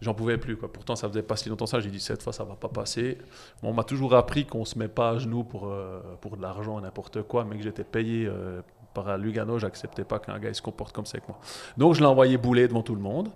j'en 0.00 0.14
pouvais 0.14 0.38
plus. 0.38 0.56
Pourtant, 0.56 0.94
ça 0.94 1.08
faisait 1.08 1.22
pas 1.22 1.34
si 1.36 1.48
longtemps 1.48 1.66
ça. 1.66 1.80
J'ai 1.80 1.90
dit, 1.90 1.98
cette 2.00 2.22
fois, 2.22 2.32
ça 2.32 2.44
va 2.44 2.54
pas 2.54 2.68
passer. 2.68 3.18
On 3.62 3.72
m'a 3.72 3.82
toujours 3.84 4.14
appris 4.14 4.46
qu'on 4.46 4.64
se 4.64 4.78
met 4.78 4.88
pas 4.88 5.10
à 5.10 5.18
genoux 5.18 5.42
pour, 5.42 5.66
euh, 5.68 6.00
pour 6.20 6.36
de 6.36 6.42
l'argent, 6.42 6.80
n'importe 6.80 7.22
quoi. 7.22 7.44
Mais 7.44 7.56
que 7.56 7.62
j'étais 7.64 7.82
payé 7.84 8.26
euh, 8.26 8.62
par 8.94 9.18
Lugano, 9.18 9.58
j'acceptais 9.58 10.04
pas 10.04 10.18
qu'un 10.20 10.38
gars 10.38 10.54
se 10.54 10.62
comporte 10.62 10.94
comme 10.94 11.06
ça 11.06 11.16
avec 11.18 11.28
moi. 11.28 11.38
Donc, 11.76 11.94
je 11.94 12.00
l'ai 12.00 12.06
envoyé 12.06 12.38
bouler 12.38 12.68
devant 12.68 12.82
tout 12.82 12.94
le 12.94 13.02
monde. 13.02 13.28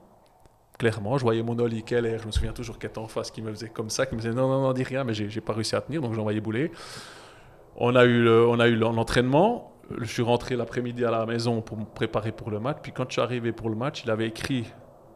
Clairement, 0.78 1.18
je 1.18 1.22
voyais 1.22 1.42
mon 1.42 1.58
Oli 1.58 1.82
Keller, 1.82 2.18
je 2.20 2.26
me 2.26 2.32
souviens 2.32 2.52
toujours 2.52 2.78
qu'il 2.78 2.88
était 2.88 2.98
en 2.98 3.06
face, 3.06 3.30
qui 3.30 3.42
me 3.42 3.50
faisait 3.52 3.68
comme 3.68 3.90
ça, 3.90 4.06
qui 4.06 4.14
me 4.14 4.20
disait 4.20 4.32
non, 4.34 4.48
non, 4.48 4.62
non, 4.62 4.72
dis 4.72 4.82
rien, 4.82 5.04
mais 5.04 5.12
j'ai 5.14 5.40
pas 5.40 5.52
réussi 5.52 5.76
à 5.76 5.80
tenir, 5.80 6.00
donc 6.00 6.12
je 6.12 6.16
l'ai 6.16 6.20
envoyé 6.20 6.40
bouler. 6.40 6.72
On 7.76 7.94
a 7.94 8.04
eu 8.04 8.22
le- 8.22 8.46
Je 10.00 10.04
suis 10.06 10.22
rentré 10.22 10.56
l'après-midi 10.56 11.04
à 11.04 11.10
la 11.10 11.26
maison 11.26 11.60
pour 11.60 11.76
me 11.78 11.84
préparer 11.84 12.32
pour 12.32 12.50
le 12.50 12.60
match. 12.60 12.78
Puis 12.82 12.92
quand 12.92 13.04
je 13.08 13.12
suis 13.12 13.22
arrivé 13.22 13.52
pour 13.52 13.68
le 13.70 13.76
match, 13.76 14.02
il 14.04 14.10
avait 14.10 14.26
écrit, 14.28 14.64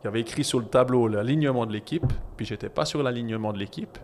il 0.05 0.09
avait 0.09 0.21
écrit 0.21 0.45
sur 0.45 0.59
le 0.59 0.67
tableau 0.67 1.09
l'alignement 1.09 1.67
de 1.67 1.73
l'équipe. 1.73 2.07
Puis 2.37 2.47
j'étais 2.47 2.69
pas 2.69 2.85
sur 2.85 3.03
l'alignement 3.03 3.53
de 3.53 3.59
l'équipe. 3.59 3.99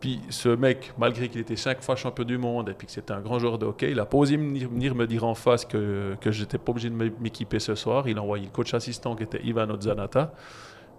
Puis 0.00 0.20
ce 0.30 0.48
mec, 0.48 0.92
malgré 0.96 1.28
qu'il 1.28 1.40
était 1.40 1.56
cinq 1.56 1.82
fois 1.82 1.96
champion 1.96 2.24
du 2.24 2.38
monde 2.38 2.68
et 2.68 2.72
puis 2.74 2.86
que 2.86 2.92
c'était 2.92 3.12
un 3.12 3.20
grand 3.20 3.40
joueur 3.40 3.58
de 3.58 3.66
hockey, 3.66 3.90
il 3.90 3.98
a 3.98 4.06
pas 4.06 4.16
osé 4.16 4.36
venir, 4.36 4.94
me 4.94 5.06
dire 5.06 5.24
en 5.24 5.34
face 5.34 5.64
que, 5.64 6.14
que 6.20 6.30
je 6.30 6.42
n'étais 6.42 6.56
pas 6.58 6.70
obligé 6.70 6.88
de 6.88 6.94
m'é- 6.94 7.12
m'équiper 7.18 7.58
ce 7.58 7.74
soir. 7.74 8.08
Il 8.08 8.16
a 8.18 8.22
envoyé 8.22 8.44
le 8.44 8.50
coach 8.52 8.74
assistant 8.74 9.16
qui 9.16 9.24
était 9.24 9.42
Ivan 9.42 9.68
Odzanata 9.68 10.32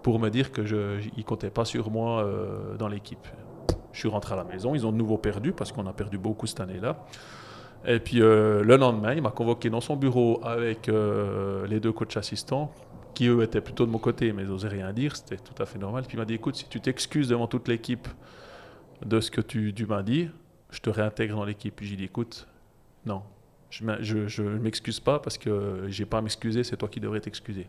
pour 0.02 0.18
me 0.18 0.28
dire 0.28 0.52
que 0.52 0.66
je, 0.66 0.98
il 1.16 1.24
comptait 1.24 1.48
pas 1.50 1.64
sur 1.64 1.90
moi 1.90 2.22
euh, 2.24 2.76
dans 2.76 2.88
l'équipe. 2.88 3.26
Je 3.92 4.00
suis 4.00 4.08
rentré 4.08 4.34
à 4.34 4.36
la 4.36 4.44
maison, 4.44 4.74
ils 4.74 4.86
ont 4.86 4.92
de 4.92 4.96
nouveau 4.98 5.16
perdu 5.16 5.52
parce 5.52 5.72
qu'on 5.72 5.86
a 5.86 5.92
perdu 5.94 6.18
beaucoup 6.18 6.46
cette 6.46 6.60
année-là. 6.60 7.02
Et 7.86 7.98
puis 7.98 8.20
euh, 8.20 8.62
le 8.62 8.76
lendemain, 8.76 9.14
il 9.14 9.22
m'a 9.22 9.30
convoqué 9.30 9.70
dans 9.70 9.80
son 9.80 9.96
bureau 9.96 10.40
avec 10.44 10.88
euh, 10.88 11.66
les 11.66 11.80
deux 11.80 11.92
coachs 11.92 12.16
assistants 12.16 12.72
qui 13.14 13.26
eux 13.26 13.42
étaient 13.42 13.60
plutôt 13.60 13.86
de 13.86 13.90
mon 13.90 13.98
côté, 13.98 14.32
mais 14.32 14.42
ils 14.42 14.48
n'osaient 14.48 14.68
rien 14.68 14.92
dire, 14.92 15.16
c'était 15.16 15.36
tout 15.36 15.60
à 15.62 15.66
fait 15.66 15.78
normal. 15.78 16.04
Puis 16.06 16.16
il 16.16 16.18
m'a 16.20 16.24
dit 16.26 16.34
écoute, 16.34 16.56
si 16.56 16.68
tu 16.68 16.80
t'excuses 16.80 17.28
devant 17.28 17.46
toute 17.46 17.68
l'équipe 17.68 18.06
de 19.04 19.20
ce 19.20 19.30
que 19.30 19.40
tu, 19.40 19.72
tu 19.74 19.86
m'as 19.86 20.02
dit, 20.02 20.28
je 20.70 20.80
te 20.80 20.90
réintègre 20.90 21.36
dans 21.36 21.44
l'équipe. 21.44 21.74
Puis 21.74 21.86
j'ai 21.86 21.96
dit 21.96 22.04
écoute, 22.04 22.46
non, 23.06 23.22
je 23.70 23.84
ne 24.42 24.58
m'excuse 24.58 25.00
pas 25.00 25.18
parce 25.18 25.38
que 25.38 25.84
j'ai 25.88 26.04
pas 26.04 26.18
à 26.18 26.22
m'excuser, 26.22 26.62
c'est 26.64 26.76
toi 26.76 26.88
qui 26.88 27.00
devrais 27.00 27.20
t'excuser. 27.20 27.66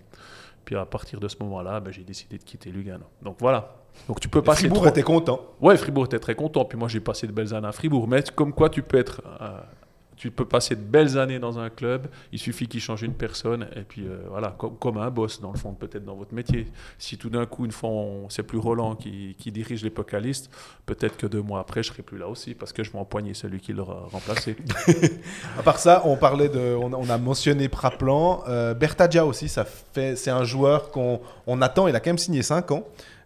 Puis 0.65 0.75
à 0.75 0.85
partir 0.85 1.19
de 1.19 1.27
ce 1.27 1.37
moment-là, 1.41 1.79
ben, 1.79 1.91
j'ai 1.91 2.03
décidé 2.03 2.37
de 2.37 2.43
quitter 2.43 2.69
Lugano. 2.69 3.05
Donc 3.23 3.37
voilà. 3.39 3.75
Donc 4.07 4.19
tu 4.19 4.29
peux 4.29 4.41
passer 4.43 4.59
Fribourg 4.61 4.79
trois- 4.79 4.89
était 4.89 5.01
content. 5.01 5.41
Ouais, 5.59 5.75
Fribourg 5.75 6.05
était 6.05 6.19
très 6.19 6.35
content. 6.35 6.65
Puis 6.65 6.77
moi, 6.77 6.87
j'ai 6.87 6.99
passé 6.99 7.25
de 7.25 7.31
belles 7.31 7.53
années 7.55 7.67
à 7.67 7.71
Fribourg. 7.71 8.07
Mais 8.07 8.23
comme 8.35 8.53
quoi, 8.53 8.69
tu 8.69 8.83
peux 8.83 8.97
être, 8.97 9.21
euh, 9.41 9.59
tu 10.21 10.29
peux 10.29 10.45
passer 10.45 10.75
de 10.75 10.81
belles 10.81 11.17
années 11.17 11.39
dans 11.39 11.57
un 11.57 11.71
club. 11.71 12.05
Il 12.31 12.37
suffit 12.37 12.67
qu'il 12.67 12.79
change 12.79 13.01
une 13.01 13.15
personne. 13.15 13.67
Et 13.75 13.81
puis 13.81 14.03
euh, 14.05 14.19
voilà, 14.29 14.55
comme, 14.79 14.97
un 14.97 15.09
boss 15.09 15.41
dans 15.41 15.51
le 15.51 15.57
fond, 15.57 15.73
peut-être 15.73 16.05
dans 16.05 16.13
votre 16.13 16.35
métier. 16.35 16.67
Si 16.99 17.17
tout 17.17 17.31
d'un 17.31 17.47
coup, 17.47 17.65
une 17.65 17.71
fois, 17.71 17.89
c'est 18.29 18.43
plus 18.43 18.59
Roland 18.59 18.93
qui, 18.95 19.35
dirige 19.47 19.83
les 19.83 19.89
peut-être 19.89 21.17
que 21.17 21.25
deux 21.25 21.41
mois 21.41 21.59
après, 21.59 21.81
je 21.81 21.87
serai 21.91 22.03
plus 22.03 22.19
là 22.19 22.27
aussi 22.27 22.53
parce 22.53 22.71
que 22.71 22.83
je 22.83 22.91
vais 22.91 22.99
empoigner 22.99 23.33
celui 23.33 23.59
qui 23.59 23.73
l'aura 23.73 24.09
remplacé. 24.11 24.55
À 25.57 25.63
part 25.63 25.79
ça, 25.79 26.03
on 26.05 26.15
parlait 26.15 26.49
de, 26.49 26.75
on, 26.79 26.93
a- 26.93 26.97
on 26.97 27.09
a 27.09 27.17
mentionné 27.17 27.67
Praplan, 27.67 28.43
euh, 28.47 28.75
Bertadja 28.75 29.25
aussi. 29.25 29.49
Ça 29.49 29.65
fait, 29.65 30.15
c'est 30.15 30.29
un 30.29 30.43
joueur 30.43 30.91
qu'on 30.91 31.19
on 31.47 31.63
attend. 31.63 31.87
Il 31.87 31.95
a 31.95 31.99
quand 31.99 32.11
même 32.11 32.19
signé 32.19 32.43
5 32.43 32.69
ans. 32.69 32.83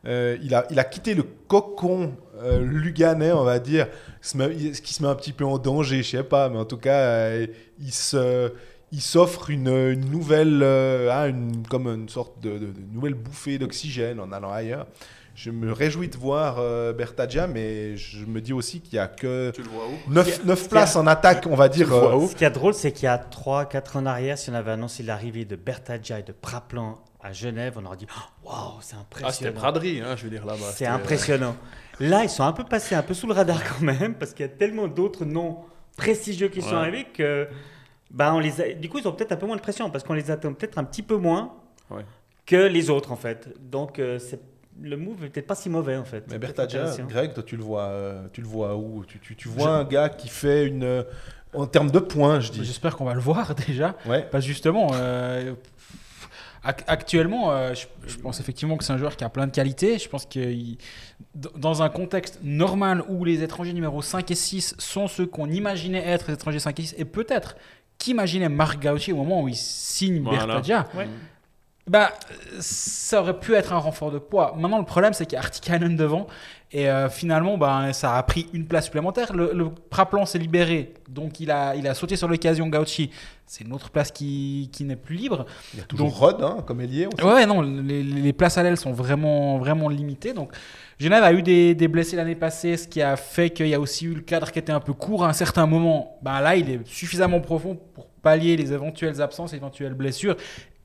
Euh, 0.07 0.38
il 0.44 0.53
a, 0.53 0.65
il 0.69 0.80
a 0.80 0.84
quitté 0.84 1.14
le 1.15 1.23
cocon 1.23 2.14
euh, 2.44 2.60
luganais, 2.60 3.32
on 3.32 3.44
va 3.44 3.60
dire, 3.60 3.88
se 4.22 4.38
met- 4.38 4.53
il- 4.56 4.76
ce 4.76 4.82
qui 4.82 4.94
se 4.94 5.02
met 5.02 5.10
un 5.10 5.15
petit 5.15 5.34
peu 5.34 5.45
en 5.45 5.57
danger, 5.57 6.03
je 6.03 6.18
sais 6.18 6.23
pas, 6.23 6.49
mais 6.49 6.57
en 6.57 6.65
tout 6.65 6.77
cas, 6.77 6.98
euh, 6.99 7.48
il 7.80 7.91
se, 7.91 8.52
il 8.91 9.02
s'offre 9.02 9.49
une, 9.49 9.68
une 9.69 10.10
nouvelle, 10.11 10.61
euh, 10.61 11.11
hein, 11.11 11.27
une, 11.30 11.65
comme 11.68 11.88
une 11.88 12.10
sorte 12.10 12.40
de, 12.44 12.52
de- 12.52 12.57
de 12.68 12.82
nouvelle 12.94 13.14
bouffée 13.15 13.57
d'oxygène 13.57 14.19
en 14.19 14.32
allant 14.32 14.52
ailleurs. 14.52 14.86
Je 15.34 15.49
me 15.52 15.72
réjouis 15.73 16.07
de 16.07 16.15
voir 16.15 16.57
euh, 16.60 16.94
Bertagia, 16.94 17.45
mais 17.48 17.98
je 17.98 18.26
me 18.26 18.40
dis 18.40 18.53
aussi 18.53 18.80
qu'il 18.80 18.95
y 18.95 18.99
a 18.99 19.07
que 19.07 19.52
Tu 19.52 19.64
le 19.64 19.68
vois 19.69 19.84
où? 19.88 20.14
9, 20.14 20.69
places 20.69 20.95
en 20.95 21.07
attaque, 21.07 21.45
on 21.49 21.56
va 21.56 21.68
dire. 21.68 21.91
euh, 21.94 22.26
Ce 22.27 22.36
qui 22.36 22.45
est 22.45 22.49
drôle, 22.52 22.73
c'est 22.73 22.94
qu'il 22.94 23.03
y 23.06 23.07
a 23.07 23.18
3-4 23.18 23.98
ans 23.98 24.02
en 24.02 24.06
arrière, 24.06 24.38
si 24.38 24.49
on 24.49 24.53
avait 24.53 24.72
annoncé 24.72 25.03
l'arrivée 25.03 25.44
de 25.44 25.57
Bertadja 25.57 26.19
et 26.19 26.23
de 26.23 26.32
Praplan 26.32 26.99
à 27.26 27.31
Genève, 27.34 27.73
on 27.77 27.85
aurait 27.85 27.97
dit 27.97 28.07
Oh, 28.43 28.47
Waouh, 28.49 28.57
c'est 28.81 28.95
Ah, 28.95 29.03
c'était 29.31 29.47
impressionnant. 29.47 29.60
braderie, 29.60 30.02
hein, 30.02 30.15
je 30.15 30.23
veux 30.26 30.30
dire 30.30 30.45
là-bas. 30.45 30.60
c'est 30.68 30.72
C'était, 30.73 30.89
euh, 30.89 30.93
impressionnant. 30.93 31.56
Là, 31.99 32.23
ils 32.23 32.30
sont 32.30 32.43
un 32.43 32.52
peu 32.52 32.64
passés 32.64 32.93
un 32.95 33.02
peu 33.03 33.14
sous 33.14 33.26
le 33.27 33.34
radar 33.34 33.61
quand 33.64 33.81
même, 33.81 34.15
parce 34.15 34.34
qu'il 34.34 34.45
y 34.45 34.49
a 34.49 34.52
tellement 34.52 34.88
d'autres 34.88 35.26
noms 35.26 35.60
prestigieux 35.97 36.49
qui 36.49 36.61
sont 36.61 36.76
arrivés 36.76 37.06
que. 37.14 37.47
Ben, 38.11 38.34
on 38.34 38.39
les 38.39 38.61
a- 38.61 38.73
Du 38.73 38.89
coup, 38.89 38.99
ils 38.99 39.07
ont 39.07 39.11
peut-être 39.14 39.31
un 39.31 39.38
peu 39.38 39.45
moins 39.47 39.56
de 39.56 39.61
pression, 39.61 39.89
parce 39.89 40.03
qu'on 40.03 40.14
les 40.14 40.30
attend 40.30 40.53
peut-être 40.53 40.77
un 40.77 40.84
petit 40.84 41.02
peu 41.02 41.18
moins 41.18 41.53
Ouais. 41.89 42.06
que 42.45 42.56
les 42.68 42.89
autres, 42.89 43.11
en 43.11 43.15
fait. 43.15 43.49
Donc, 43.60 43.97
euh, 43.99 44.19
c'est- 44.19 44.39
le 44.81 44.95
move 44.97 45.23
est 45.26 45.30
peut-être 45.30 45.47
pas 45.47 45.56
si 45.56 45.69
mauvais, 45.69 45.95
en 45.97 46.03
fait. 46.06 46.23
Mais 46.30 46.35
intéressant. 46.60 47.03
Greg, 47.06 47.34
toi, 47.34 47.43
tu 47.43 47.56
le 47.57 47.64
vois, 47.64 47.84
euh, 47.84 48.27
tu 48.34 48.41
le 48.41 48.47
vois 48.47 48.76
où? 48.76 49.03
Tu, 49.06 49.19
tu, 49.19 49.35
tu 49.35 49.47
vois 49.47 49.69
un 49.69 49.84
gars 49.85 50.10
qui 50.10 50.27
fait 50.27 50.65
une. 50.68 50.84
euh, 50.84 51.03
En 51.53 51.65
termes 51.68 51.89
de 51.89 51.99
points, 51.99 52.41
je 52.41 52.52
dis. 52.52 52.65
J'espère 52.65 52.97
qu'on 52.97 53.06
va 53.06 53.14
le 53.14 53.22
voir 53.22 53.56
déjà. 53.68 53.95
Ouais. 54.06 54.27
Parce 54.30 54.43
justement, 54.43 54.89
euh, 54.93 55.53
actuellement, 56.66 57.52
euh, 57.52 57.74
je, 57.74 57.86
je 58.08 58.18
pense 58.18 58.40
effectivement 58.40 58.76
que 58.78 58.84
c'est 58.84 58.94
un 58.94 58.98
joueur 58.98 59.16
qui 59.16 59.24
a 59.24 59.30
plein 59.30 59.48
de 59.48 59.52
qualités. 59.52 60.00
Je 60.00 60.10
pense 60.10 60.26
que 60.26 60.40
il- 60.40 60.78
dans 61.56 61.82
un 61.84 61.90
contexte 61.90 62.40
normal 62.44 63.04
où 63.08 63.24
les 63.26 63.44
étrangers 63.44 63.74
numéro 63.74 64.02
5 64.02 64.30
et 64.32 64.36
6 64.36 64.76
sont 64.78 65.08
ceux 65.08 65.26
qu'on 65.26 65.50
imaginait 65.50 66.06
être 66.08 66.28
les 66.30 66.34
étrangers 66.34 66.60
5 66.60 66.80
et 66.80 66.84
6, 66.84 66.96
et 66.98 67.06
peut-être 67.06 67.56
qu'imaginait 67.98 68.50
Marc 68.50 68.82
Gauchi 68.82 69.14
au 69.14 69.18
moment 69.18 69.42
où 69.42 69.48
il 69.48 69.56
signe 69.56 70.22
Voilà. 70.24 70.46
Bertadia, 70.46 70.88
Ouais. 70.96 71.08
bah, 71.88 72.12
ça 72.60 73.22
aurait 73.22 73.40
pu 73.40 73.54
être 73.54 73.72
un 73.74 73.78
renfort 73.78 74.12
de 74.12 74.18
poids. 74.20 74.54
Maintenant, 74.58 74.80
le 74.80 74.86
problème, 74.86 75.14
c'est 75.14 75.26
qu'il 75.26 75.36
y 75.36 75.38
a 75.38 75.42
Artikainen 75.42 75.96
devant. 75.96 76.28
Et 76.77 76.89
euh, 76.89 77.07
finalement, 77.07 77.57
bah, 77.57 77.93
ça 77.93 78.18
a 78.18 78.23
pris 78.23 78.47
une 78.52 78.65
place 78.68 78.85
supplémentaire. 78.85 79.31
Le, 79.34 79.52
le 79.53 79.69
Praplan 79.69 80.26
s'est 80.26 80.38
libéré. 80.39 80.93
Donc, 81.07 81.39
il 81.39 81.49
a, 81.49 81.73
il 81.73 81.88
a 81.88 81.93
sauté 81.93 82.18
sur 82.18 82.27
l'occasion 82.27 82.68
Gauchi. 82.68 83.11
C'est 83.45 83.64
une 83.64 83.72
autre 83.72 83.89
place 83.91 84.11
qui, 84.11 84.69
qui 84.73 84.84
n'est 84.84 84.97
plus 84.97 85.15
libre. 85.15 85.45
Il 85.73 85.80
y 85.80 85.81
a 85.81 85.85
toujours 85.85 86.07
Donc- 86.10 86.15
Rod, 86.18 86.43
hein, 86.43 86.57
comme 86.68 86.81
ailier. 86.81 87.07
Ouais, 87.23 87.45
non, 87.45 87.61
les, 87.61 88.03
les 88.03 88.34
places 88.34 88.57
à 88.57 88.64
l'aile 88.64 88.76
sont 88.76 88.91
vraiment, 88.91 89.57
vraiment 89.57 89.88
limitées. 89.88 90.34
Donc, 90.34 90.52
Genève 90.99 91.23
a 91.23 91.31
eu 91.31 91.41
des, 91.41 91.76
des 91.76 91.88
blessés 91.88 92.18
l'année 92.18 92.35
passée, 92.35 92.76
ce 92.76 92.89
qui 92.89 93.02
a 93.02 93.15
fait 93.15 93.52
qu'il 93.52 93.69
y 93.69 93.73
a 93.73 93.80
aussi 93.80 94.03
eu 94.03 94.14
le 94.14 94.22
cadre 94.22 94.52
qui 94.52 94.60
était 94.60 94.73
un 94.73 94.81
peu 94.81 94.91
court 94.91 95.23
à 95.23 95.30
un 95.30 95.34
certain 95.34 95.68
moment. 95.68 96.18
Bah, 96.23 96.41
là, 96.41 96.57
il 96.57 96.69
est 96.69 96.85
suffisamment 96.85 97.39
profond 97.39 97.80
pour 97.93 98.07
pallier 98.22 98.57
les 98.57 98.73
éventuelles 98.73 99.22
absences, 99.22 99.53
éventuelles 99.53 99.93
blessures. 99.93 100.35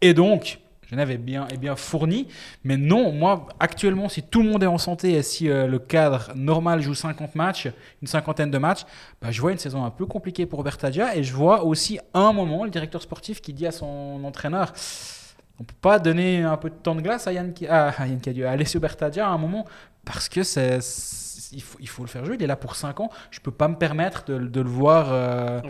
Et 0.00 0.14
donc, 0.14 0.60
Genève 0.90 1.10
est 1.12 1.18
bien, 1.18 1.46
est 1.48 1.56
bien 1.56 1.76
fourni. 1.76 2.26
Mais 2.64 2.76
non, 2.76 3.12
moi, 3.12 3.46
actuellement, 3.60 4.08
si 4.08 4.22
tout 4.22 4.42
le 4.42 4.48
monde 4.48 4.62
est 4.64 4.66
en 4.66 4.78
santé 4.78 5.12
et 5.12 5.22
si 5.22 5.48
euh, 5.48 5.68
le 5.68 5.78
cadre 5.78 6.32
normal 6.34 6.82
joue 6.82 6.94
50 6.94 7.36
matchs, 7.36 7.68
une 8.02 8.08
cinquantaine 8.08 8.50
de 8.50 8.58
matchs, 8.58 8.82
bah, 9.22 9.30
je 9.30 9.40
vois 9.40 9.52
une 9.52 9.58
saison 9.58 9.84
un 9.84 9.90
peu 9.90 10.04
compliquée 10.04 10.46
pour 10.46 10.64
Bertadia. 10.64 11.16
Et 11.16 11.22
je 11.22 11.32
vois 11.32 11.64
aussi 11.64 12.00
un 12.12 12.32
moment 12.32 12.64
le 12.64 12.70
directeur 12.70 13.02
sportif 13.02 13.40
qui 13.40 13.52
dit 13.52 13.66
à 13.66 13.72
son 13.72 14.20
entraîneur 14.24 14.72
on 15.60 15.62
peut 15.62 15.74
pas 15.82 15.98
donner 15.98 16.42
un 16.42 16.56
peu 16.56 16.70
de 16.70 16.74
temps 16.74 16.94
de 16.94 17.02
glace 17.02 17.26
à 17.26 17.34
Yann, 17.34 17.52
à, 17.68 17.88
à 17.90 18.06
Yann 18.06 18.18
à 18.46 18.50
Alessio 18.50 18.80
Bertadia 18.80 19.28
à 19.28 19.30
un 19.30 19.36
moment 19.36 19.66
parce 20.06 20.30
que 20.30 20.42
c'est, 20.42 20.78
il, 21.52 21.62
faut, 21.62 21.78
il 21.80 21.88
faut 21.88 22.02
le 22.02 22.08
faire 22.08 22.24
jouer. 22.24 22.36
Il 22.36 22.42
est 22.42 22.46
là 22.46 22.56
pour 22.56 22.76
5 22.76 22.98
ans. 23.00 23.10
Je 23.30 23.40
peux 23.40 23.50
pas 23.50 23.68
me 23.68 23.76
permettre 23.76 24.24
de, 24.24 24.38
de 24.38 24.60
le 24.60 24.68
voir 24.68 25.08
euh, 25.10 25.60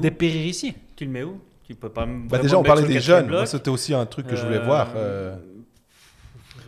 dépérir 0.00 0.46
ici. 0.46 0.74
Tu 0.94 1.04
le 1.04 1.10
mets 1.10 1.24
où? 1.24 1.40
Pas. 1.74 2.06
Bah, 2.06 2.38
déjà, 2.38 2.58
on 2.58 2.62
parlait 2.62 2.86
des 2.86 3.00
jeunes. 3.00 3.28
Moi, 3.28 3.46
C'était 3.46 3.70
aussi 3.70 3.94
un 3.94 4.06
truc 4.06 4.26
que 4.26 4.36
je 4.36 4.44
voulais 4.44 4.58
Euh, 4.58 4.64
voir. 4.64 4.88
euh, 4.96 5.36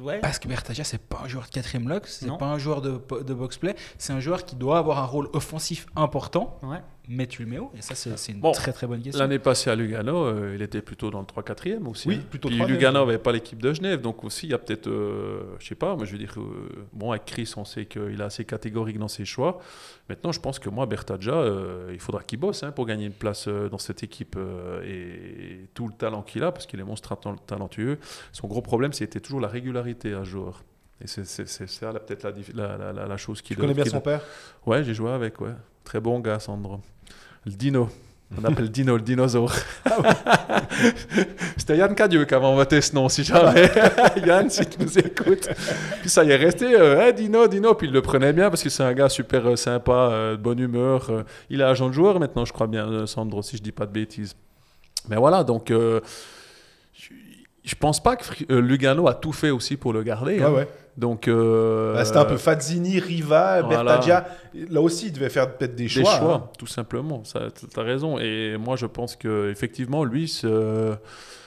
Ouais. 0.01 0.19
Parce 0.19 0.41
que 0.41 0.49
Bertagia, 0.49 0.83
c'est 0.83 1.01
pas 1.01 1.21
un 1.25 1.29
joueur 1.29 1.45
de 1.45 1.51
quatrième 1.51 1.89
lock, 1.89 2.09
c'est 2.09 2.27
pas 2.37 2.47
un 2.47 2.59
joueur 2.59 2.81
de, 2.83 3.01
de 3.23 3.35
box-play, 3.35 3.77
c'est 3.99 4.13
un 4.13 4.19
joueur 4.19 4.45
qui 4.45 4.57
doit 4.57 4.79
avoir 4.79 4.99
un 4.99 5.05
rôle 5.07 5.29
offensif 5.33 5.87
important, 5.95 6.59
Ouais. 6.65 6.79
Mais 7.09 7.27
tu 7.27 7.43
le 7.43 7.49
mets 7.49 7.59
où 7.59 7.71
Et 7.77 7.83
ça, 7.83 7.95
c'est, 7.95 8.33
une 8.33 8.41
Bon, 8.41 8.53
très 8.53 8.73
très 8.73 8.87
bonne 8.87 9.03
question. 9.03 9.21
L'année 9.23 9.39
passée 9.39 9.71
à 9.71 9.75
Lugano, 9.75 10.25
euh, 10.25 10.53
il 10.55 10.63
était 10.63 10.83
plutôt 10.83 11.11
dans 11.11 11.21
le 11.21 11.27
3-4e 11.27 11.87
aussi. 11.89 12.09
Oui, 12.09 12.17
hein. 12.21 12.27
plutôt 12.31 12.49
Puis 12.49 12.59
3e. 12.59 12.67
Lugano 12.69 13.05
n'avait 13.07 13.19
pas 13.19 13.33
l'équipe 13.33 13.61
de 13.61 13.73
Genève, 13.73 14.01
donc 14.01 14.23
aussi 14.25 14.47
il 14.47 14.51
y 14.51 14.55
a 14.55 14.59
peut-être, 14.59 14.87
euh, 14.89 15.43
je 15.59 15.67
sais 15.67 15.75
pas, 15.75 15.97
moi 15.97 16.05
je 16.05 16.13
veux 16.13 16.19
dire, 16.19 16.35
euh, 16.39 16.87
bon 16.93 17.11
avec 17.11 17.25
Chris 17.25 17.53
on 17.57 17.65
sait 17.65 17.87
qu'il 17.87 18.21
est 18.21 18.25
assez 18.25 18.45
catégorique 18.45 18.99
dans 18.99 19.09
ses 19.09 19.25
choix. 19.25 19.61
Maintenant 20.09 20.33
je 20.33 20.41
pense 20.41 20.59
que 20.59 20.69
moi 20.69 20.87
Bertadja, 20.87 21.33
euh, 21.35 21.91
il 21.93 21.99
faudra 22.01 22.23
qu'il 22.23 22.39
bosse 22.39 22.63
hein, 22.63 22.71
pour 22.73 22.87
gagner 22.87 23.07
une 23.07 23.13
place 23.13 23.47
euh, 23.49 23.69
dans 23.69 23.79
cette 23.79 24.03
équipe 24.03 24.37
euh, 24.39 24.83
et 24.85 25.69
tout 25.75 25.89
le 25.89 25.95
talent 25.95 26.23
qu'il 26.23 26.43
a, 26.45 26.53
parce 26.53 26.67
qu'il 26.67 26.79
est 26.81 26.85
monstre 26.85 27.17
talentueux. 27.47 27.99
Son 28.33 28.47
gros 28.47 28.63
problème 28.63 28.93
c'était 28.93 29.21
toujours 29.21 29.41
la 29.41 29.49
régularité 29.49 30.15
à 30.15 30.23
joueur. 30.25 30.63
Et 31.05 31.09
c'est 31.09 31.25
ça 31.27 31.93
peut-être 31.95 32.23
la, 32.23 32.31
dif- 32.33 32.55
la, 32.55 32.77
la- 32.77 32.93
la- 32.93 33.07
la 33.09 33.17
chose 33.17 33.43
qui 33.43 33.55
Tu 33.55 33.61
connais 33.61 33.75
bien 33.75 33.83
qui- 33.83 33.91
son 33.91 34.01
père? 34.01 34.23
Ouais, 34.67 34.85
j'ai 34.85 34.95
joué 34.95 35.11
avec, 35.11 35.41
ouais. 35.41 35.51
Très 35.85 36.01
bon 36.01 36.21
gars, 36.21 36.39
Sandro. 36.39 36.81
Le 37.45 37.53
dino. 37.53 37.89
On 38.41 38.45
appelle 38.45 38.71
Dino 38.71 38.97
le 38.97 39.03
dinosaure. 39.03 39.53
C'était 41.57 41.77
Yann 41.77 41.95
Cadieux 41.95 42.25
qui 42.25 42.35
avait 42.35 42.47
inventé 42.47 42.81
ce 42.81 42.95
nom, 42.95 43.09
si 43.11 43.25
jamais. 43.25 43.71
Yann, 44.27 44.49
si 44.49 44.65
tu 44.65 44.83
nous 44.83 44.99
écoutes. 44.99 45.51
Puis 46.01 46.09
ça 46.09 46.25
y 46.25 46.31
est 46.31 46.37
resté, 46.37 46.75
euh, 46.75 46.99
Hey, 47.01 47.13
Dino, 47.13 47.47
Dino. 47.47 47.75
Puis 47.75 47.89
il 47.89 47.93
le 47.93 48.01
prenait 48.01 48.33
bien 48.33 48.49
parce 48.49 48.63
que 48.63 48.71
c'est 48.71 48.83
un 48.83 48.95
gars 48.95 49.11
super 49.11 49.47
euh, 49.47 49.57
sympa, 49.57 49.93
euh, 49.93 50.37
de 50.37 50.43
bonne 50.43 50.61
humeur. 50.61 51.11
euh. 51.11 51.25
il 51.51 51.61
est 51.61 51.65
agent 51.65 51.89
de 51.89 51.93
joueur 51.93 52.19
maintenant, 52.21 52.47
je 52.47 52.53
crois 52.55 52.67
bien, 52.67 53.07
Sandro, 53.07 53.43
si 53.43 53.59
je 53.59 53.63
dis 53.63 53.73
pas 53.73 53.85
de 53.85 53.93
bêtises. 53.93 54.35
Mais 55.09 55.17
voilà, 55.17 55.45
donc 55.45 55.71
je 57.65 57.75
pense 57.75 58.03
pas 58.03 58.17
que 58.17 58.25
euh, 58.51 58.61
Lugano 58.61 59.09
a 59.09 59.15
tout 59.15 59.33
fait 59.33 59.51
aussi 59.51 59.77
pour 59.77 59.93
le 59.93 60.03
garder. 60.03 60.43
Hein. 60.43 60.51
ouais. 60.53 60.69
Donc, 60.97 61.27
euh, 61.27 61.95
Bah, 61.95 62.05
C'était 62.05 62.19
un 62.19 62.25
peu 62.27 62.37
Fazzini, 62.37 62.99
Riva, 63.01 63.63
voilà. 63.63 63.83
Bertagia. 63.85 64.27
Là 64.71 64.81
aussi, 64.83 65.07
il 65.07 65.13
devait 65.13 65.31
faire 65.31 65.57
peut-être 65.57 65.75
des 65.75 65.85
des 65.85 65.89
choix. 65.89 66.19
choix, 66.19 66.35
hein. 66.35 66.51
tout 66.59 66.67
simplement. 66.67 67.25
Ça, 67.25 67.49
as 67.77 67.81
raison. 67.83 68.19
Et 68.19 68.57
moi, 68.59 68.77
je 68.77 68.85
pense 68.87 69.17
que 69.17 69.51
effectivement, 69.51 70.05
lui, 70.05 70.29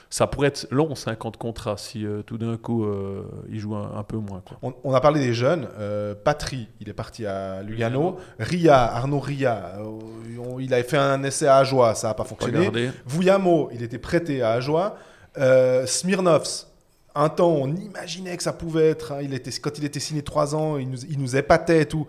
ça 0.08 0.26
pourrait 0.26 0.48
être 0.48 0.66
long, 0.70 0.94
50 0.94 1.36
contrats, 1.36 1.76
si 1.76 2.06
euh, 2.06 2.22
tout 2.22 2.38
d'un 2.38 2.56
coup, 2.56 2.84
euh, 2.84 3.22
il 3.50 3.58
joue 3.58 3.74
un, 3.74 3.92
un 3.96 4.02
peu 4.02 4.16
moins. 4.16 4.40
Quoi. 4.44 4.56
On, 4.62 4.72
on 4.84 4.94
a 4.94 5.00
parlé 5.00 5.20
des 5.20 5.34
jeunes. 5.34 5.68
Euh, 5.78 6.14
Patry, 6.14 6.68
il 6.80 6.88
est 6.88 6.92
parti 6.94 7.26
à 7.26 7.62
Lugano. 7.62 8.16
Ria, 8.38 8.82
Arnaud 8.82 9.18
Ria, 9.20 9.74
on- 9.84 10.58
il 10.58 10.72
avait 10.72 10.84
fait 10.84 10.96
un 10.96 11.22
essai 11.22 11.46
à 11.48 11.56
Ajoie, 11.58 11.94
ça 11.94 12.08
n'a 12.08 12.14
pas 12.14 12.24
fonctionné. 12.24 12.70
Vuyamo, 13.06 13.68
il 13.72 13.82
était 13.82 13.98
prêté 13.98 14.42
à 14.42 14.52
Ajoie. 14.52 14.96
Euh, 15.38 15.86
Smirnovs, 15.86 16.66
un 17.14 17.28
temps, 17.28 17.50
on 17.52 17.74
imaginait 17.74 18.36
que 18.36 18.42
ça 18.42 18.52
pouvait 18.52 18.88
être. 18.90 19.12
hein, 19.12 19.18
il 19.22 19.32
était, 19.34 19.50
quand 19.52 19.78
il 19.78 19.84
était 19.84 20.00
signé 20.00 20.22
3 20.22 20.54
ans, 20.54 20.76
il 20.78 20.90
nous, 20.90 20.98
il 21.08 21.18
nous 21.18 21.36
épatait 21.36 21.82
et 21.82 21.86
tout. 21.86 22.06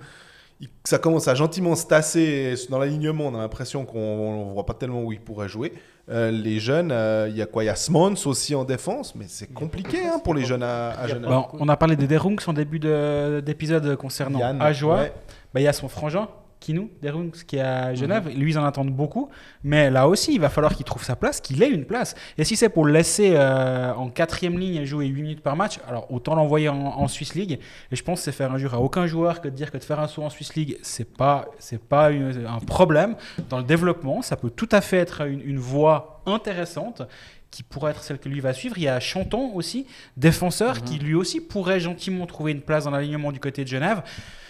Il- 0.60 0.70
ça 0.86 0.98
commence 0.98 1.28
à 1.28 1.36
gentiment 1.36 1.76
se 1.76 1.86
tasser 1.86 2.56
dans 2.70 2.80
l'alignement. 2.80 3.26
On 3.28 3.36
a 3.36 3.40
l'impression 3.40 3.86
qu'on 3.86 4.48
ne 4.50 4.54
voit 4.54 4.66
pas 4.66 4.74
tellement 4.74 5.04
où 5.04 5.12
il 5.12 5.22
pourrait 5.22 5.48
jouer. 5.50 5.74
Euh, 6.10 6.32
les 6.32 6.60
jeunes, 6.60 6.92
euh, 6.92 7.28
il 7.30 7.36
y 7.38 7.42
a 7.42 7.46
quoi? 7.46 7.64
Il 7.64 7.68
y 7.68 7.70
a 7.70 7.76
Smons 7.76 8.16
aussi 8.26 8.56
en 8.56 8.64
défense, 8.64 9.14
mais 9.14 9.26
c'est 9.28 9.54
compliqué 9.54 10.00
hein, 10.06 10.20
pour 10.24 10.34
les 10.34 10.46
jeunes 10.46 10.64
à, 10.64 10.92
à 10.92 11.08
Genève. 11.08 11.30
Bon, 11.30 11.46
on 11.54 11.68
a 11.70 11.76
parlé 11.78 11.96
des 11.96 12.08
Derungs 12.08 12.38
en 12.48 12.54
début 12.54 12.80
de- 12.80 13.42
d'épisode 13.46 13.96
concernant 13.98 14.40
Yann, 14.40 14.62
Ajoie. 14.62 14.96
ouais. 14.96 15.14
Bah, 15.54 15.60
il 15.60 15.64
y 15.64 15.68
a 15.68 15.74
son 15.74 15.90
frangin, 15.90 16.28
Kinou, 16.60 16.90
Derungs, 17.02 17.32
qui 17.46 17.58
est 17.58 17.62
à 17.62 17.94
Genève. 17.94 18.28
Lui, 18.36 18.52
ils 18.52 18.58
en 18.60 18.66
attendent 18.66 18.92
beaucoup. 18.92 19.30
Mais 19.64 19.90
là 19.90 20.08
aussi, 20.08 20.34
il 20.34 20.40
va 20.42 20.50
falloir 20.50 20.76
qu'il 20.76 20.86
trouve 20.86 21.04
sa 21.04 21.16
place, 21.16 21.40
qu'il 21.40 21.62
ait 21.64 21.70
une 21.70 21.86
place. 21.86 22.16
Et 22.38 22.44
si 22.44 22.56
c'est 22.56 22.70
pour 22.70 22.86
le 22.86 22.92
laisser 22.94 23.34
euh, 23.36 23.94
en 23.94 24.10
quatrième 24.10 24.58
ligne 24.58 24.76
et 24.76 24.86
jouer 24.86 25.06
8 25.06 25.22
minutes 25.22 25.42
par 25.42 25.56
match, 25.56 25.80
alors 25.88 26.12
autant 26.12 26.36
l'envoyer 26.36 26.70
en, 26.70 26.78
en 26.78 27.08
Swiss 27.08 27.36
League. 27.36 27.60
Et 27.92 27.96
je 27.96 28.04
pense 28.04 28.20
que 28.20 28.26
c'est 28.26 28.32
faire 28.32 28.52
injure 28.52 28.74
à 28.74 28.80
aucun 28.80 29.06
joueur 29.08 29.40
que 29.42 29.48
de 29.48 29.54
dire 29.56 29.72
que 29.72 29.78
de 29.78 29.84
faire 29.84 30.00
un 30.00 30.08
saut 30.08 30.24
en 30.24 30.30
Swiss 30.30 30.56
League, 30.56 30.78
c'est 30.82 31.16
pas, 31.16 31.46
c'est 31.60 31.82
pas 31.82 32.10
une- 32.12 32.46
un 32.48 32.60
problème. 32.60 33.16
Dans 33.50 33.58
le 33.60 33.64
développement, 33.64 34.22
ça 34.22 34.36
peut 34.36 34.50
tout 34.50 34.70
à 34.72 34.82
fait 34.82 34.98
être 34.98 35.28
une, 35.28 35.42
une 35.42 35.60
voie 35.60 36.22
intéressante 36.26 37.04
qui 37.50 37.64
pourrait 37.64 37.92
être 37.92 38.04
celle 38.04 38.20
que 38.20 38.28
lui 38.28 38.42
va 38.42 38.52
suivre. 38.52 38.78
Il 38.78 38.84
y 38.84 38.88
a 38.90 39.00
Chanton 39.00 39.52
aussi, 39.56 39.88
défenseur, 40.18 40.82
qui 40.84 41.00
lui 41.00 41.14
aussi 41.16 41.40
pourrait 41.40 41.80
gentiment 41.80 42.26
trouver 42.26 42.52
une 42.52 42.62
place 42.62 42.84
dans 42.84 42.92
l'alignement 42.92 43.32
du 43.32 43.40
côté 43.40 43.64
de 43.64 43.70
Genève. 43.70 44.02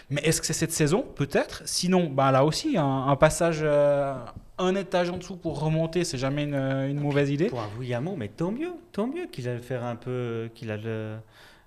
Mais 0.10 0.22
est-ce 0.22 0.40
que 0.40 0.48
c'est 0.48 0.54
cette 0.54 0.72
saison 0.72 1.06
Peut-être? 1.16 1.64
Sinon, 1.66 2.10
bah, 2.10 2.32
là 2.32 2.46
aussi, 2.46 2.78
un, 2.78 3.08
un 3.08 3.16
passage 3.18 3.60
euh, 3.62 4.14
un 4.58 4.76
étage 4.76 5.10
en 5.10 5.18
dessous 5.18 5.36
pour 5.36 5.60
remonter, 5.60 6.04
c'est 6.04 6.18
jamais 6.18 6.44
une, 6.44 6.56
une 6.56 7.00
mauvaise 7.00 7.30
idée. 7.30 7.48
Pour 7.48 7.60
un 7.62 7.68
Vuyamo, 7.78 8.16
mais 8.16 8.30
tant 8.30 8.52
mieux, 8.52 8.72
tant 8.92 9.06
mieux 9.08 9.26
qu'il 9.28 9.48
allait 9.50 9.60
faire 9.60 9.84
un 9.84 9.96
peu, 9.96 10.50
qu'il 10.56 10.70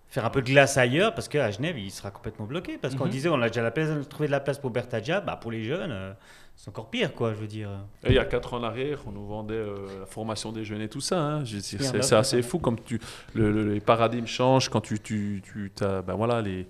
faire 0.09 0.25
un 0.25 0.31
peu 0.31 0.41
de 0.43 0.47
glace 0.47 0.77
ailleurs, 0.77 1.15
parce 1.15 1.29
qu'à 1.29 1.51
Genève, 1.53 1.79
il 1.79 1.91
sera 1.91 2.11
complètement 2.11 2.47
bloqué. 2.47 2.79
Parce 2.79 2.95
qu'on 2.97 3.05
Mhm. 3.05 3.11
disait, 3.11 3.29
on 3.29 3.41
a 3.43 3.49
déjà 3.49 3.63
la 3.63 3.71
place, 3.71 3.91
trouvé 4.09 4.27
de 4.27 4.33
la 4.33 4.41
place 4.41 4.59
pour 4.59 4.71
Bertadia, 4.71 5.21
bah 5.21 5.37
pour 5.41 5.53
les 5.53 5.63
jeunes, 5.63 5.93
euh, 5.93 6.13
c'est 6.57 6.69
encore 6.69 6.91
pire, 6.91 7.15
quoi, 7.15 7.33
je 7.33 7.39
veux 7.39 7.47
dire. 7.47 7.69
Et 8.05 8.09
il 8.09 8.15
y 8.15 8.19
a 8.19 8.25
4 8.25 8.55
ans 8.55 8.59
en 8.59 8.65
arrière, 8.65 9.01
on 9.07 9.13
nous 9.13 9.25
vendait 9.27 9.55
euh, 9.55 10.01
la 10.01 10.07
formation 10.07 10.51
des 10.51 10.65
jeunes 10.65 10.81
et 10.81 10.89
tout 10.89 11.01
ça. 11.01 11.21
hein. 11.21 11.45
C'est 11.45 12.13
assez 12.15 12.43
fou 12.43 12.59
comme 12.59 12.81
tu, 12.83 12.99
le- 13.35 13.53
le- 13.53 13.73
les 13.75 13.81
paradigmes 13.81 14.27
changent 14.27 14.69
quand 14.69 14.81
tu, 14.81 14.99
tu, 14.99 15.43
tu 15.45 15.85
as, 15.85 16.03
ben 16.03 16.15
voilà, 16.15 16.43
les, 16.43 16.67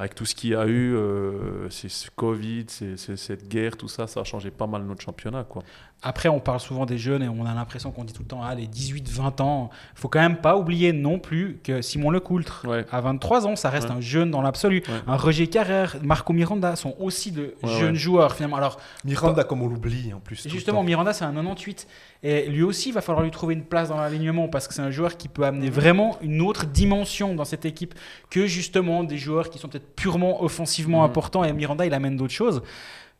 avec 0.00 0.14
tout 0.14 0.24
ce 0.24 0.34
qu'il 0.34 0.50
y 0.50 0.54
a 0.54 0.66
eu, 0.66 0.96
euh, 0.96 1.68
c'est 1.68 1.90
ce 1.90 2.10
Covid, 2.10 2.64
c'est 2.68 2.96
cette 2.96 3.46
guerre, 3.48 3.76
tout 3.76 3.86
ça, 3.86 4.06
ça 4.06 4.20
a 4.20 4.24
changé 4.24 4.50
pas 4.50 4.66
mal 4.66 4.82
notre 4.84 5.02
championnat. 5.02 5.44
Quoi. 5.44 5.62
Après, 6.02 6.30
on 6.30 6.40
parle 6.40 6.60
souvent 6.60 6.86
des 6.86 6.96
jeunes 6.96 7.22
et 7.22 7.28
on 7.28 7.44
a 7.44 7.52
l'impression 7.54 7.90
qu'on 7.90 8.04
dit 8.04 8.14
tout 8.14 8.22
le 8.22 8.28
temps, 8.28 8.40
ah, 8.42 8.54
les 8.54 8.66
18-20 8.66 9.42
ans. 9.42 9.68
faut 9.94 10.08
quand 10.08 10.20
même 10.20 10.38
pas 10.38 10.56
oublier 10.56 10.94
non 10.94 11.18
plus 11.18 11.58
que 11.62 11.82
Simon 11.82 12.08
Lecoultre, 12.10 12.64
Ouais. 12.66 12.86
à 12.90 13.02
23 13.02 13.46
ans, 13.46 13.54
ça 13.54 13.68
reste 13.68 13.90
Ouais. 13.90 13.96
un 13.96 14.00
jeune 14.00 14.30
dans 14.30 14.40
l'absolu. 14.40 14.82
Ouais. 14.88 14.94
Un 15.06 15.16
Roger 15.16 15.46
Carrère, 15.48 15.96
Marco 16.02 16.32
Miranda 16.32 16.74
sont 16.76 16.94
aussi 16.98 17.32
de 17.32 17.54
Ouais, 17.62 17.70
jeunes 17.78 17.92
ouais. 17.92 17.98
joueurs 17.98 18.34
finalement. 18.34 18.56
Alors, 18.56 18.78
Miranda, 19.04 19.44
comme 19.44 19.60
on 19.62 19.68
l'oublie 19.68 20.14
en 20.14 20.20
plus. 20.20 20.48
Justement. 20.48 20.82
Miranda, 20.82 21.12
c'est 21.12 21.24
un 21.24 21.32
98. 21.34 21.86
Et 22.22 22.46
lui 22.48 22.62
aussi, 22.62 22.88
il 22.88 22.92
va 22.92 23.02
falloir 23.02 23.22
lui 23.22 23.30
trouver 23.30 23.52
une 23.54 23.64
place 23.64 23.90
dans 23.90 23.98
l'alignement 23.98 24.48
parce 24.48 24.68
que 24.68 24.72
c'est 24.74 24.82
un 24.82 24.90
joueur 24.90 25.18
qui 25.18 25.28
peut 25.28 25.44
amener 25.44 25.68
vraiment 25.68 26.16
une 26.22 26.40
autre 26.40 26.64
dimension 26.66 27.34
dans 27.34 27.44
cette 27.44 27.66
équipe 27.66 27.94
que 28.30 28.46
justement 28.46 29.04
des 29.04 29.18
joueurs 29.18 29.50
qui 29.50 29.58
sont 29.58 29.68
peut-être 29.68 29.94
purement 29.94 30.42
offensivement 30.42 31.00
Mhm. 31.00 31.04
importants. 31.10 31.44
Et 31.44 31.52
Miranda, 31.52 31.84
il 31.84 31.92
amène 31.92 32.16
d'autres 32.16 32.32
choses. 32.32 32.62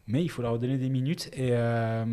Mais 0.06 0.22
il 0.22 0.28
faut 0.28 0.42
leur 0.42 0.58
donner 0.58 0.76
des 0.78 0.88
minutes. 0.88 1.28
Et, 1.34 1.50
euh, 1.52 2.04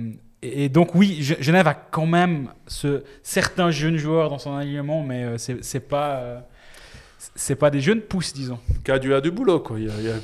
et, 0.42 0.70
donc, 0.70 0.94
oui, 0.96 1.20
Ge- 1.22 1.42
Genève 1.42 1.68
a 1.68 1.74
quand 1.74 2.06
même 2.06 2.50
ce, 2.68 3.04
certains 3.24 3.72
jeunes 3.72 3.98
joueurs 3.98 4.30
dans 4.30 4.38
son 4.40 4.54
alignement, 4.56 5.04
mais 5.04 5.24
euh, 5.24 5.38
c'est 5.38 5.64
c'est 5.64 5.80
pas. 5.80 6.18
euh, 6.18 6.40
c'est 7.36 7.56
pas 7.56 7.72
des 7.72 7.82
jeunes 7.82 8.02
pousses, 8.02 8.32
disons. 8.34 8.60
Cadu 8.84 9.14
a 9.14 9.22
du 9.22 9.32
boulot. 9.32 9.60
Quoi. 9.60 9.80
Il, 9.80 9.86
y 9.88 9.90
a- 9.90 9.94
il 9.98 10.04
y 10.06 10.10
a- 10.12 10.18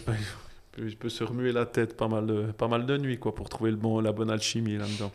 il 0.77 0.95
peut- 0.95 1.09
se 1.09 1.23
remuer 1.23 1.51
la 1.51 1.65
tête 1.65 1.97
pas 1.97 2.07
mal 2.07 2.25
de, 2.27 2.51
pas 2.51 2.67
mal 2.67 2.85
de 2.85 2.97
nuits 2.97 3.17
quoi, 3.17 3.33
pour 3.33 3.49
trouver 3.49 3.71
le 3.71 3.77
bon, 3.77 3.99
la 3.99 4.11
bonne 4.11 4.29
alchimie 4.29 4.77
là-dedans. 4.77 5.11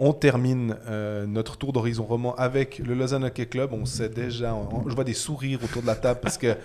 On 0.00 0.12
termine 0.12 0.76
euh, 0.86 1.26
notre 1.26 1.56
tour 1.56 1.72
d'horizon 1.72 2.04
roman 2.04 2.34
avec 2.36 2.78
le 2.78 2.94
Lausanne 2.94 3.24
Hockey 3.24 3.46
Club. 3.46 3.72
On 3.72 3.84
sait 3.84 4.08
déjà, 4.08 4.54
on- 4.54 4.88
je 4.88 4.94
vois 4.94 5.02
des 5.02 5.14
sourires 5.14 5.58
autour 5.64 5.82
de 5.82 5.88
la 5.88 5.96
table 5.96 6.20
parce 6.22 6.38
que 6.38 6.56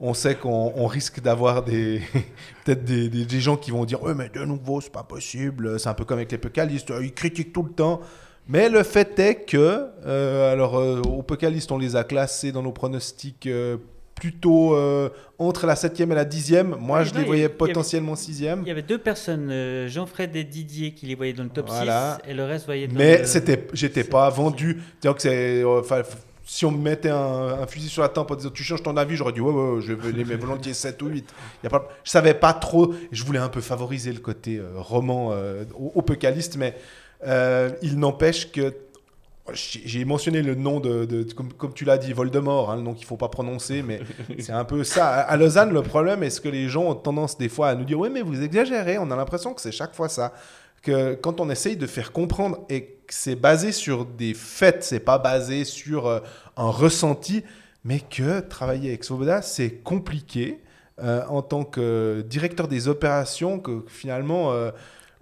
on 0.00 0.12
sait 0.14 0.34
qu'on 0.34 0.72
on 0.76 0.86
risque 0.86 1.20
d'avoir 1.20 1.62
des 1.62 2.00
peut-être 2.64 2.84
des, 2.84 3.08
des- 3.08 3.24
des 3.24 3.40
gens 3.40 3.56
qui 3.56 3.70
vont 3.70 3.84
dire 3.84 4.02
ouais 4.02 4.14
mais 4.14 4.28
de 4.28 4.44
nouveau 4.44 4.80
c'est 4.80 4.92
pas 4.92 5.02
possible. 5.04 5.78
C'est 5.78 5.88
un 5.88 5.94
peu 5.94 6.04
comme 6.04 6.18
avec 6.18 6.32
les 6.32 6.38
pécalistes, 6.38 6.92
ils 7.00 7.12
critiquent 7.12 7.52
tout 7.52 7.62
le 7.62 7.70
temps. 7.72 8.00
Mais 8.48 8.68
le 8.68 8.82
fait 8.82 9.18
est 9.18 9.36
que 9.46 9.86
euh, 10.06 10.52
alors 10.52 10.76
euh, 10.78 11.00
aux 11.02 11.22
pécalistes 11.22 11.72
on 11.72 11.78
les 11.78 11.96
a 11.96 12.04
classés 12.04 12.52
dans 12.52 12.62
nos 12.62 12.72
pronostics 12.72 13.46
euh, 13.46 13.78
plutôt 14.14 14.74
euh, 14.76 15.08
entre 15.38 15.66
la 15.66 15.74
7e 15.74 16.12
et 16.12 16.14
la 16.14 16.24
10e. 16.24 16.76
Moi 16.78 17.04
je 17.04 17.14
les 17.14 17.24
voyais 17.24 17.48
potentiellement 17.48 18.14
6e. 18.14 18.58
Il 18.62 18.68
y 18.68 18.70
avait 18.70 18.82
deux 18.82 18.98
personnes, 18.98 19.48
euh, 19.50 19.88
Jean-Fred 19.88 20.36
et 20.36 20.44
Didier, 20.44 20.92
qui 20.92 21.06
les 21.06 21.14
voyaient 21.14 21.32
dans 21.32 21.42
le 21.42 21.48
top 21.48 21.66
Voilà. 21.68 22.18
6 22.24 22.30
et 22.30 22.34
le 22.34 22.44
reste 22.44 22.66
voyait 22.66 22.86
dans 22.86 22.94
Mais 22.94 23.18
le- 23.20 23.24
c'était, 23.26 23.66
j'étais 23.72 24.04
pas 24.04 24.28
vendu. 24.30 24.80
Que 25.02 25.08
c'est, 25.18 25.62
euh, 25.64 25.82
si 26.44 26.66
on 26.66 26.70
me 26.70 26.78
mettait 26.78 27.10
un, 27.10 27.58
un 27.62 27.66
fusil 27.66 27.88
sur 27.88 28.02
la 28.02 28.08
tempe 28.08 28.30
en 28.30 28.34
disant 28.36 28.50
tu 28.50 28.62
changes 28.62 28.82
ton 28.82 28.96
avis, 28.96 29.16
j'aurais 29.16 29.32
dit 29.32 29.40
ouais, 29.40 29.52
ouais, 29.52 29.70
ouais, 29.76 29.80
je 29.82 29.92
vais 29.94 30.12
les 30.12 30.24
mettre 30.24 30.42
volontiers 30.46 30.74
7 30.74 31.00
ou 31.02 31.06
8. 31.08 31.34
Y 31.62 31.66
a 31.66 31.70
pas, 31.70 31.88
je 32.04 32.10
savais 32.10 32.34
pas 32.34 32.52
trop. 32.52 32.94
Je 33.12 33.24
voulais 33.24 33.38
un 33.38 33.48
peu 33.48 33.60
favoriser 33.60 34.12
le 34.12 34.20
côté 34.20 34.58
euh, 34.58 34.68
roman 34.76 35.30
euh, 35.32 35.64
Pécaliste, 36.06 36.56
mais 36.56 36.74
euh, 37.26 37.70
il 37.82 37.98
n'empêche 37.98 38.52
que 38.52 38.74
j'ai 39.52 40.06
mentionné 40.06 40.40
le 40.40 40.54
nom 40.54 40.80
de, 40.80 41.04
de- 41.04 41.30
comme, 41.34 41.52
comme 41.52 41.74
tu 41.74 41.84
l'as 41.84 41.98
dit, 41.98 42.14
Voldemort, 42.14 42.70
hein, 42.70 42.76
le 42.76 42.82
nom 42.82 42.94
qu'il 42.94 43.04
faut 43.06 43.18
pas 43.18 43.28
prononcer, 43.28 43.82
mais 43.82 44.00
c'est 44.38 44.52
un 44.52 44.64
peu 44.64 44.84
ça. 44.84 45.08
À 45.08 45.36
Lausanne, 45.36 45.70
le 45.72 45.82
problème 45.82 46.22
est-ce 46.22 46.40
que 46.40 46.48
les 46.48 46.68
gens 46.70 46.84
ont 46.84 46.94
tendance 46.94 47.36
des 47.36 47.50
fois 47.50 47.68
à 47.68 47.74
nous 47.74 47.84
dire 47.84 47.98
oui, 47.98 48.08
mais 48.10 48.22
vous 48.22 48.42
exagérez. 48.42 48.96
On 48.98 49.10
a 49.10 49.16
l'impression 49.16 49.52
que 49.52 49.60
c'est 49.60 49.72
chaque 49.72 49.94
fois 49.94 50.08
ça 50.08 50.32
quand 50.86 51.40
on 51.40 51.50
essaye 51.50 51.76
de 51.76 51.86
faire 51.86 52.12
comprendre 52.12 52.58
et 52.68 52.84
que 53.06 53.14
c'est 53.14 53.36
basé 53.36 53.72
sur 53.72 54.04
des 54.04 54.34
faits, 54.34 54.82
c'est 54.82 55.00
pas 55.00 55.18
basé 55.18 55.64
sur 55.64 56.06
euh, 56.06 56.20
un 56.56 56.70
ressenti, 56.70 57.42
mais 57.84 58.00
que 58.00 58.40
travailler 58.40 58.88
avec 58.88 59.04
Svoboda, 59.04 59.42
c'est 59.42 59.70
compliqué 59.82 60.60
euh, 61.02 61.24
en 61.28 61.42
tant 61.42 61.64
que 61.64 62.24
directeur 62.28 62.68
des 62.68 62.88
opérations, 62.88 63.58
que 63.58 63.84
finalement 63.88 64.52
euh, 64.52 64.70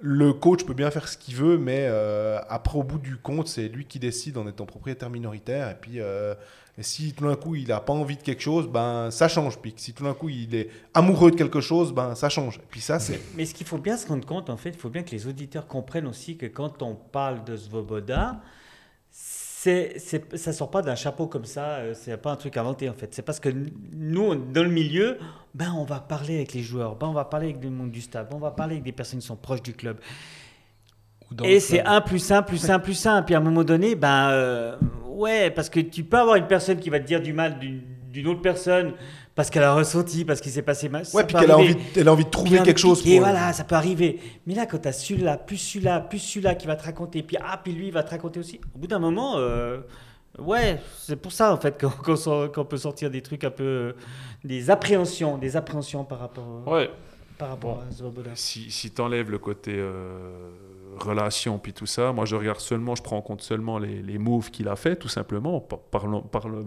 le 0.05 0.33
coach 0.33 0.65
peut 0.65 0.75
bien 0.75 0.91
faire 0.91 1.07
ce 1.07 1.17
qu'il 1.17 1.37
veut, 1.37 1.57
mais 1.57 1.87
euh, 1.89 2.41
après 2.49 2.77
au 2.77 2.83
bout 2.83 2.99
du 2.99 3.17
compte, 3.17 3.47
c'est 3.47 3.69
lui 3.69 3.85
qui 3.85 4.01
décide 4.01 4.37
en 4.37 4.49
étant 4.49 4.67
propriétaire 4.67 5.09
minoritaire. 5.09 5.71
Et 5.71 5.77
puis 5.81 6.01
euh, 6.01 6.35
si 6.81 7.13
tout 7.13 7.25
d'un 7.25 7.37
coup 7.37 7.55
il 7.55 7.69
n'a 7.69 7.79
pas 7.79 7.93
envie 7.93 8.17
de 8.17 8.23
quelque 8.23 8.43
chose, 8.43 8.67
ben 8.67 9.13
ça 9.13 9.29
change. 9.29 9.59
Puis 9.61 9.73
si 9.77 9.93
tout 9.93 10.03
d'un 10.03 10.15
coup 10.15 10.29
il 10.29 10.57
est 10.57 10.71
amoureux 10.93 11.31
de 11.31 11.37
quelque 11.37 11.61
chose, 11.61 11.93
ben 11.93 12.17
ça 12.17 12.29
change. 12.29 12.59
Puis 12.69 12.81
ça 12.81 12.99
c'est 12.99 13.21
Mais 13.37 13.47
ce 13.47 13.55
qu'il 13.55 13.67
faut 13.67 13.79
bien 13.79 13.97
se 13.97 14.09
rendre 14.09 14.27
compte, 14.27 14.51
en 14.51 14.57
fait, 14.57 14.71
il 14.71 14.79
faut 14.79 14.91
bien 14.91 15.05
que 15.05 15.13
les 15.13 15.29
auditeurs 15.29 15.69
comprennent 15.69 16.09
aussi 16.09 16.37
que 16.37 16.47
quand 16.47 16.83
on 16.83 16.97
parle 16.97 17.45
de 17.45 17.57
Svoboda, 17.57 18.41
c'est, 19.63 19.93
c'est, 19.99 20.37
ça 20.37 20.53
sort 20.53 20.73
pas 20.73 20.83
d'un 20.83 20.97
chapeau 20.97 21.29
comme 21.29 21.45
ça, 21.45 21.77
euh, 21.77 21.95
c'est 21.95 22.17
pas 22.17 22.33
un 22.33 22.37
truc 22.37 22.57
inventé 22.57 22.89
en 22.89 22.95
fait. 22.95 23.15
C'est 23.15 23.23
parce 23.23 23.39
que 23.39 23.49
nous, 23.93 24.35
dans 24.35 24.65
le 24.65 24.69
milieu, 24.69 25.19
ben 25.55 25.73
on 25.79 25.85
va 25.85 26.01
parler 26.01 26.35
avec 26.35 26.53
les 26.53 26.63
joueurs, 26.63 26.97
ben 26.97 27.07
on 27.07 27.13
va 27.13 27.27
parler 27.27 27.51
avec 27.51 27.63
le 27.63 27.71
monde 27.71 27.93
du 27.93 28.01
stade, 28.01 28.29
ben 28.29 28.39
on 28.39 28.41
va 28.41 28.51
parler 28.51 28.75
avec 28.75 28.85
des 28.85 28.91
personnes 28.91 29.21
qui 29.21 29.27
sont 29.27 29.37
proches 29.37 29.63
du 29.63 29.73
club. 29.73 30.01
Et 31.45 31.61
c'est 31.61 31.79
club. 31.79 31.87
un 31.93 32.01
plus 32.01 32.33
un 32.33 32.43
plus 32.43 32.71
un 32.71 32.81
plus 32.81 33.07
un. 33.07 33.23
Puis 33.23 33.37
à 33.37 33.39
un 33.39 33.41
moment 33.41 33.63
donné, 33.63 33.95
ben 33.95 34.31
euh, 34.31 34.77
ouais, 35.07 35.53
parce 35.53 35.71
que 35.71 35.79
tu 35.79 36.03
peux 36.03 36.19
avoir 36.19 36.35
une 36.35 36.49
personne 36.49 36.81
qui 36.81 36.91
va 36.91 36.99
te 36.99 37.07
dire 37.07 37.23
du 37.23 37.33
mal 37.33 37.61
d'une, 37.61 37.83
d'une 38.11 38.27
autre 38.27 38.43
personne 38.43 38.95
parce 39.35 39.49
qu'elle 39.51 39.63
a 39.63 39.75
ressenti, 39.75 40.25
parce 40.25 40.41
qu'il 40.41 40.53
s'est 40.53 40.63
passé 40.63 40.89
mal. 40.89 41.05
ouais, 41.15 41.25
puis 41.25 41.37
qu'elle 41.37 41.51
a 41.51 41.59
envie, 41.59 41.77
elle 41.97 42.09
a 42.09 42.13
envie 42.13 42.25
de 42.25 42.31
trouver 42.31 42.59
quelque 42.63 42.79
chose. 42.81 43.03
pour- 43.03 43.19
voilà, 43.19 43.53
ça 43.53 43.65
peut 43.65 43.75
arriver. 43.75 44.21
Mais 44.47 44.55
là, 44.55 44.67
quand 44.67 44.79
tu 44.79 44.89
as 44.89 44.93
celui-là, 44.93 45.37
plus 45.39 45.57
celui-là, 45.57 46.01
plus 46.01 46.19
celui-là 46.19 46.55
qui 46.55 46.67
va 46.67 46.77
te 46.77 46.85
raconter, 46.85 47.23
puis 47.23 47.37
ah, 47.43 47.59
puis 47.63 47.73
lui, 47.73 47.87
il 47.89 47.93
va 47.93 48.03
te 48.03 48.11
raconter 48.11 48.41
aussi. 48.41 48.61
Au 48.75 48.79
bout 48.79 48.87
d'un 48.87 48.99
moment, 48.99 49.35
euh, 49.39 49.79
ouais, 50.39 50.81
c'est 50.99 51.17
pour 51.17 51.33
ça 51.33 51.53
en 51.53 51.57
fait 51.57 51.83
qu'on 51.83 52.65
peut 52.65 52.77
sortir 52.77 53.11
des 53.11 53.23
trucs 53.23 53.45
un 53.45 53.51
peu, 53.51 53.65
euh, 53.65 53.93
des 54.45 54.71
appréhensions, 54.71 55.39
des 55.39 55.57
appréhensions 55.57 56.05
par 56.05 56.19
rapport, 56.21 56.63
Ouais. 56.67 56.91
par 57.39 57.49
rapport 57.51 57.77
Bon. 57.77 57.83
à 57.89 57.91
Svoboda. 57.93 58.31
Si, 58.35 58.71
si 58.71 58.91
tu 58.91 59.01
enlèves 59.01 59.31
le 59.31 59.39
côté 59.39 59.73
euh, 59.75 60.51
relation 60.99 61.59
puis 61.59 61.73
tout 61.73 61.87
ça, 61.87 62.13
moi 62.13 62.25
je 62.25 62.37
regarde 62.37 62.61
seulement, 62.61 62.95
je 62.95 63.03
prends 63.03 63.17
en 63.17 63.23
compte 63.23 63.43
seulement 63.43 63.79
les, 63.79 64.03
les 64.03 64.19
moves 64.19 64.51
qu'il 64.51 64.69
a 64.69 64.77
fait, 64.77 64.97
tout 64.97 65.09
simplement. 65.09 65.61
Parle, 65.61 66.23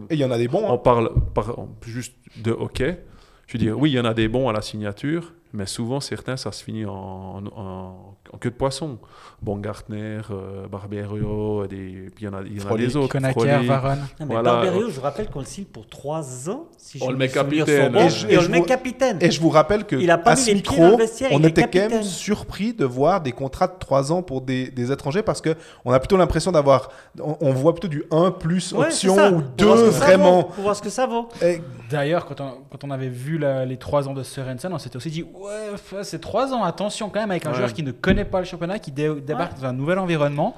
Et 0.10 0.16
il 0.16 0.20
y 0.20 0.26
en 0.26 0.32
a 0.32 0.38
des 0.38 0.48
bons. 0.48 0.66
hein. 0.68 0.72
on 0.74 0.78
parle 0.78 1.12
par- 1.34 1.56
juste 1.86 2.16
de 2.44 2.52
hockey. 2.52 3.04
Je 3.48 3.54
veux 3.54 3.60
dire, 3.64 3.78
oui, 3.80 3.92
il 3.92 3.94
y 3.94 4.00
en 4.00 4.06
a 4.06 4.14
des 4.16 4.28
bons 4.28 4.50
à 4.50 4.54
la 4.54 4.62
signature, 4.64 5.34
mais 5.54 5.68
souvent 5.68 6.00
certains, 6.00 6.36
ça 6.36 6.52
se 6.52 6.64
finit 6.64 6.86
en, 6.86 6.92
en, 6.94 7.46
en 7.56 8.16
queue 8.38 8.50
de 8.52 8.56
poisson. 8.56 8.98
Bon, 9.42 9.58
Gartner, 9.58 10.20
euh, 10.32 10.66
Barbero, 10.68 11.68
des, 11.68 12.10
puis 12.16 12.24
il 12.24 12.26
y 12.26 12.28
en 12.28 12.34
a, 12.34 12.42
il 12.42 12.58
y 12.62 12.66
en 12.66 12.74
a 12.74 12.78
des 12.78 12.96
autres. 12.96 13.18
Varane. 13.66 14.00
Non, 14.20 14.26
mais 14.26 14.26
Voilà. 14.36 14.44
Barberio, 14.54 14.90
je 14.90 14.96
vous 14.96 15.02
rappelle 15.02 15.28
qu'on 15.30 15.40
le 15.40 15.46
signe 15.46 15.66
pour 15.66 15.88
3 15.88 16.50
ans. 16.50 16.68
Si 16.78 16.98
On 17.02 17.08
je 17.08 17.12
le 17.12 17.18
met 17.18 17.28
capitaine. 17.30 17.96
Et 17.96 18.10
je- 18.10 18.28
Et, 18.28 18.38
on 18.38 18.42
je 18.42 18.46
le 18.46 18.52
met 18.52 18.60
vous- 18.60 18.66
capitaine. 18.66 19.18
Et 19.22 19.32
je 19.32 19.42
vous 19.42 19.50
rappelle 19.50 19.86
que 19.86 19.96
Il 19.96 20.10
a 20.10 20.18
pas 20.18 20.32
à 20.32 20.36
mis 20.36 20.42
ce 20.42 20.52
les 20.52 20.62
pieds 20.62 20.78
dans 20.78 20.84
le 20.98 21.04
micro, 21.04 21.32
on 21.32 21.44
était 21.44 21.64
quand 21.64 21.90
même 21.90 22.04
surpris 22.04 22.74
de 22.74 22.86
voir 22.86 23.22
des 23.22 23.32
contrats 23.32 23.68
de 23.68 23.74
3 23.80 24.12
ans 24.12 24.22
pour 24.24 24.42
des, 24.42 24.70
des 24.70 24.92
étrangers 24.92 25.22
parce 25.24 25.42
que 25.42 25.56
on 25.84 25.92
a 25.92 26.00
plutôt 26.00 26.18
l'impression 26.18 26.52
d'avoir, 26.52 26.90
on, 27.22 27.36
on 27.42 27.52
voit 27.54 27.74
plutôt 27.74 27.88
du 27.88 28.04
1 28.12 28.32
plus 28.32 28.72
Ouais, 28.74 28.86
option 28.88 29.16
ou 29.16 29.42
Pour 29.42 29.42
2 29.58 29.66
voir 29.66 29.78
ce 29.78 29.84
que 29.86 29.92
ça 29.92 30.06
vraiment. 30.06 30.36
vaut, 30.38 30.44
Pour 30.48 30.64
voir 30.64 30.76
ce 30.76 30.82
que 30.82 30.90
ça 30.90 31.06
vaut. 31.06 31.30
Et 31.44 31.62
D'ailleurs, 31.92 32.26
quand 32.26 32.42
on, 32.42 32.52
quand 32.72 32.84
on 32.84 32.90
avait 32.92 33.10
vu 33.10 33.38
la- 33.38 33.64
les 33.66 33.78
trois 33.78 34.08
ans 34.10 34.14
de 34.14 34.24
Sorensen, 34.24 34.74
on 34.74 34.80
s'était 34.80 34.98
aussi 34.98 35.12
dit 35.12 35.24
Ouais, 35.24 36.02
c'est 36.04 36.20
trois 36.20 36.52
ans, 36.54 36.64
attention 36.64 37.10
quand 37.10 37.20
même, 37.20 37.30
avec 37.32 37.46
un 37.46 37.52
Ouais. 37.52 37.58
joueur 37.58 37.74
qui 37.74 37.84
ne 37.84 37.92
connaît 37.92 38.25
pas 38.26 38.40
le 38.40 38.46
championnat, 38.46 38.80
qui 38.80 38.92
dé- 38.92 39.22
débarque 39.22 39.60
dans 39.60 39.66
un 39.68 39.74
nouvel 39.74 40.00
environnement. 40.00 40.56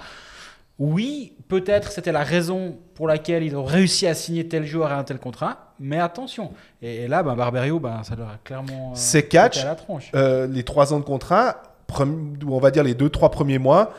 Oui, 0.80 1.34
peut-être 1.48 1.92
c'était 1.92 2.12
la 2.12 2.24
raison 2.24 2.78
pour 2.94 3.08
laquelle 3.08 3.42
ils 3.44 3.56
ont 3.56 3.64
réussi 3.66 4.06
à 4.06 4.14
signer 4.14 4.48
tel 4.48 4.66
joueur 4.66 4.92
à 4.92 4.98
un 5.00 5.04
tel 5.04 5.18
contrat, 5.18 5.74
mais 5.80 6.00
attention. 6.00 6.52
Et, 6.84 6.98
et 7.04 7.08
là, 7.08 7.24
ben, 7.24 7.36
Barberio, 7.36 7.80
ben, 7.80 8.04
ça 8.04 8.16
leur 8.16 8.28
a 8.28 8.38
clairement. 8.44 8.90
euh, 8.92 8.96
C'est 8.96 9.28
catch. 9.28 9.58
à 9.64 9.66
la 9.66 9.76
tronche. 9.76 10.12
euh, 10.14 10.46
les 10.46 10.64
3 10.64 10.94
ans 10.94 11.00
de 11.00 11.04
contrat, 11.06 11.64
ou 12.00 12.56
on 12.56 12.60
va 12.60 12.70
dire 12.70 12.84
les 12.84 12.94
2-3 12.94 13.32
premiers 13.32 13.58
mois, 13.58 13.92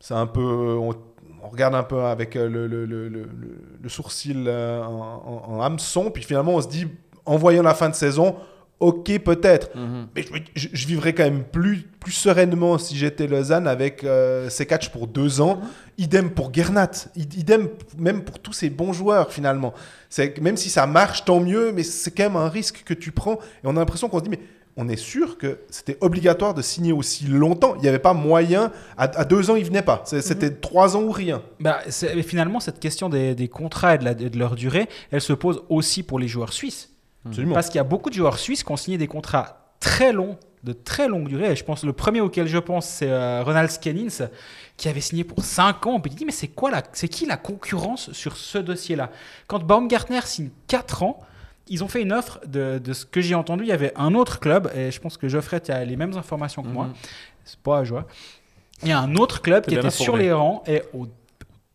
c'est 0.00 0.14
un 0.14 0.26
peu. 0.26 0.40
On, 0.80 0.94
on 1.42 1.48
regarde 1.50 1.74
un 1.74 1.82
peu 1.82 2.00
avec 2.04 2.36
euh, 2.36 2.48
le, 2.48 2.66
le- 2.66 2.86
le- 2.86 3.08
le- 3.10 3.24
le- 3.24 3.58
le 3.82 3.88
sourcil 3.90 4.44
euh, 4.46 4.82
en, 4.82 5.42
en- 5.48 5.52
en 5.56 5.60
hameçon, 5.60 6.10
puis 6.10 6.22
finalement 6.22 6.52
on 6.52 6.62
se 6.62 6.68
dit, 6.68 6.86
en 7.26 7.36
voyant 7.36 7.62
la 7.62 7.74
fin 7.74 7.90
de 7.90 7.94
saison, 7.94 8.36
ok 8.80 9.18
peut-être. 9.20 9.74
Mhm. 9.76 10.08
Mais 10.14 10.24
je, 10.54 10.86
vivrais 10.86 11.12
quand 11.14 11.24
même 11.24 11.44
plus, 11.44 11.82
plus 12.00 12.12
sereinement 12.12 12.76
si 12.78 12.96
j'étais 12.96 13.26
Lausanne 13.26 13.66
avec 13.66 14.04
euh, 14.04 14.48
ces 14.50 14.66
catchs 14.66 14.90
pour 14.90 15.06
deux 15.06 15.40
ans. 15.40 15.60
Idem 15.98 16.30
pour 16.30 16.52
Gernat. 16.52 16.90
Id- 17.16 17.34
Idem 17.38 17.68
même 17.98 18.22
pour 18.24 18.38
tous 18.40 18.52
ces 18.52 18.70
bons 18.70 18.92
joueurs 18.92 19.32
finalement. 19.32 19.72
C'est 20.10 20.38
même 20.40 20.56
si 20.56 20.70
ça 20.70 20.86
marche, 20.86 21.24
tant 21.24 21.40
mieux, 21.40 21.72
mais 21.72 21.82
c'est 21.82 22.10
quand 22.10 22.24
même 22.24 22.36
un 22.36 22.48
risque 22.48 22.82
que 22.84 22.94
tu 22.94 23.10
prends. 23.12 23.34
Et 23.34 23.64
on 23.64 23.70
a 23.70 23.80
l'impression 23.80 24.08
qu'on 24.08 24.18
se 24.18 24.24
dit, 24.24 24.30
mais 24.30 24.40
on 24.76 24.88
est 24.88 24.96
sûr 24.96 25.38
que 25.38 25.60
c'était 25.70 25.96
obligatoire 26.00 26.52
de 26.52 26.60
signer 26.60 26.92
aussi 26.92 27.26
longtemps. 27.26 27.76
Il 27.76 27.82
n'y 27.82 27.88
avait 27.88 28.00
pas 28.00 28.12
moyen. 28.12 28.72
À, 28.98 29.04
à 29.04 29.24
deux 29.24 29.48
ans, 29.50 29.54
il 29.56 29.64
venait 29.64 29.82
pas. 29.82 30.02
C'est- 30.04 30.20
C'était 30.20 30.50
trois 30.50 30.96
ans 30.96 31.02
ou 31.04 31.12
rien. 31.12 31.42
Bah, 31.60 31.78
mais 32.14 32.22
finalement, 32.24 32.58
cette 32.58 32.80
question 32.80 33.08
des, 33.08 33.36
des 33.36 33.46
contrats 33.48 33.94
et 33.94 33.98
de, 33.98 34.04
la- 34.04 34.14
de 34.14 34.36
leur 34.36 34.56
durée, 34.56 34.88
elle 35.12 35.20
se 35.20 35.32
pose 35.32 35.62
aussi 35.68 36.02
pour 36.02 36.18
les 36.18 36.26
joueurs 36.26 36.52
suisses. 36.52 36.90
Absolument. 37.26 37.54
Parce 37.54 37.68
qu'il 37.68 37.76
y 37.76 37.80
a 37.80 37.84
beaucoup 37.84 38.10
de 38.10 38.14
joueurs 38.14 38.38
suisses 38.38 38.62
qui 38.64 38.72
ont 38.72 38.76
signé 38.76 38.98
des 38.98 39.06
contrats 39.06 39.74
très 39.80 40.12
longs 40.12 40.38
de 40.64 40.72
très 40.72 41.08
longue 41.08 41.28
durée. 41.28 41.52
Et 41.52 41.56
je 41.56 41.64
pense 41.64 41.84
le 41.84 41.92
premier 41.92 42.20
auquel 42.20 42.48
je 42.48 42.58
pense, 42.58 42.86
c'est 42.86 43.10
euh, 43.10 43.42
Ronald 43.44 43.70
Skennings, 43.70 44.22
qui 44.76 44.88
avait 44.88 45.02
signé 45.02 45.22
pour 45.22 45.44
5 45.44 45.86
ans. 45.86 46.00
Puis 46.00 46.10
tu 46.10 46.16
dis, 46.16 46.24
mais 46.24 46.32
c'est 46.32 46.48
quoi 46.48 46.70
la, 46.70 46.82
c'est 46.92 47.08
qui 47.08 47.26
la 47.26 47.36
concurrence 47.36 48.10
sur 48.12 48.36
ce 48.36 48.58
dossier-là? 48.58 49.10
Quand 49.46 49.62
Baumgartner 49.62 50.22
signe 50.24 50.50
4 50.68 51.02
ans, 51.02 51.20
ils 51.68 51.84
ont 51.84 51.88
fait 51.88 52.02
une 52.02 52.12
offre 52.12 52.40
de, 52.46 52.78
de 52.78 52.92
ce 52.92 53.04
que 53.04 53.20
j'ai 53.20 53.34
entendu. 53.34 53.64
Il 53.64 53.68
y 53.68 53.72
avait 53.72 53.92
un 53.96 54.14
autre 54.14 54.40
club, 54.40 54.70
et 54.74 54.90
je 54.90 55.00
pense 55.00 55.16
que 55.16 55.28
Geoffrey, 55.28 55.60
tu 55.60 55.70
as 55.70 55.84
les 55.84 55.96
mêmes 55.96 56.16
informations 56.16 56.62
que 56.62 56.68
moi. 56.68 56.86
Mhm. 56.86 56.94
C'est 57.44 57.60
pas 57.60 57.78
à 57.78 57.84
joie. 57.84 58.06
Il 58.82 58.88
y 58.88 58.92
a 58.92 58.98
un 58.98 59.14
autre 59.16 59.40
club 59.40 59.66
qui 59.66 59.74
était 59.74 59.90
sur 59.90 60.16
les 60.16 60.32
rangs, 60.32 60.62
et 60.66 60.82
au 60.92 61.06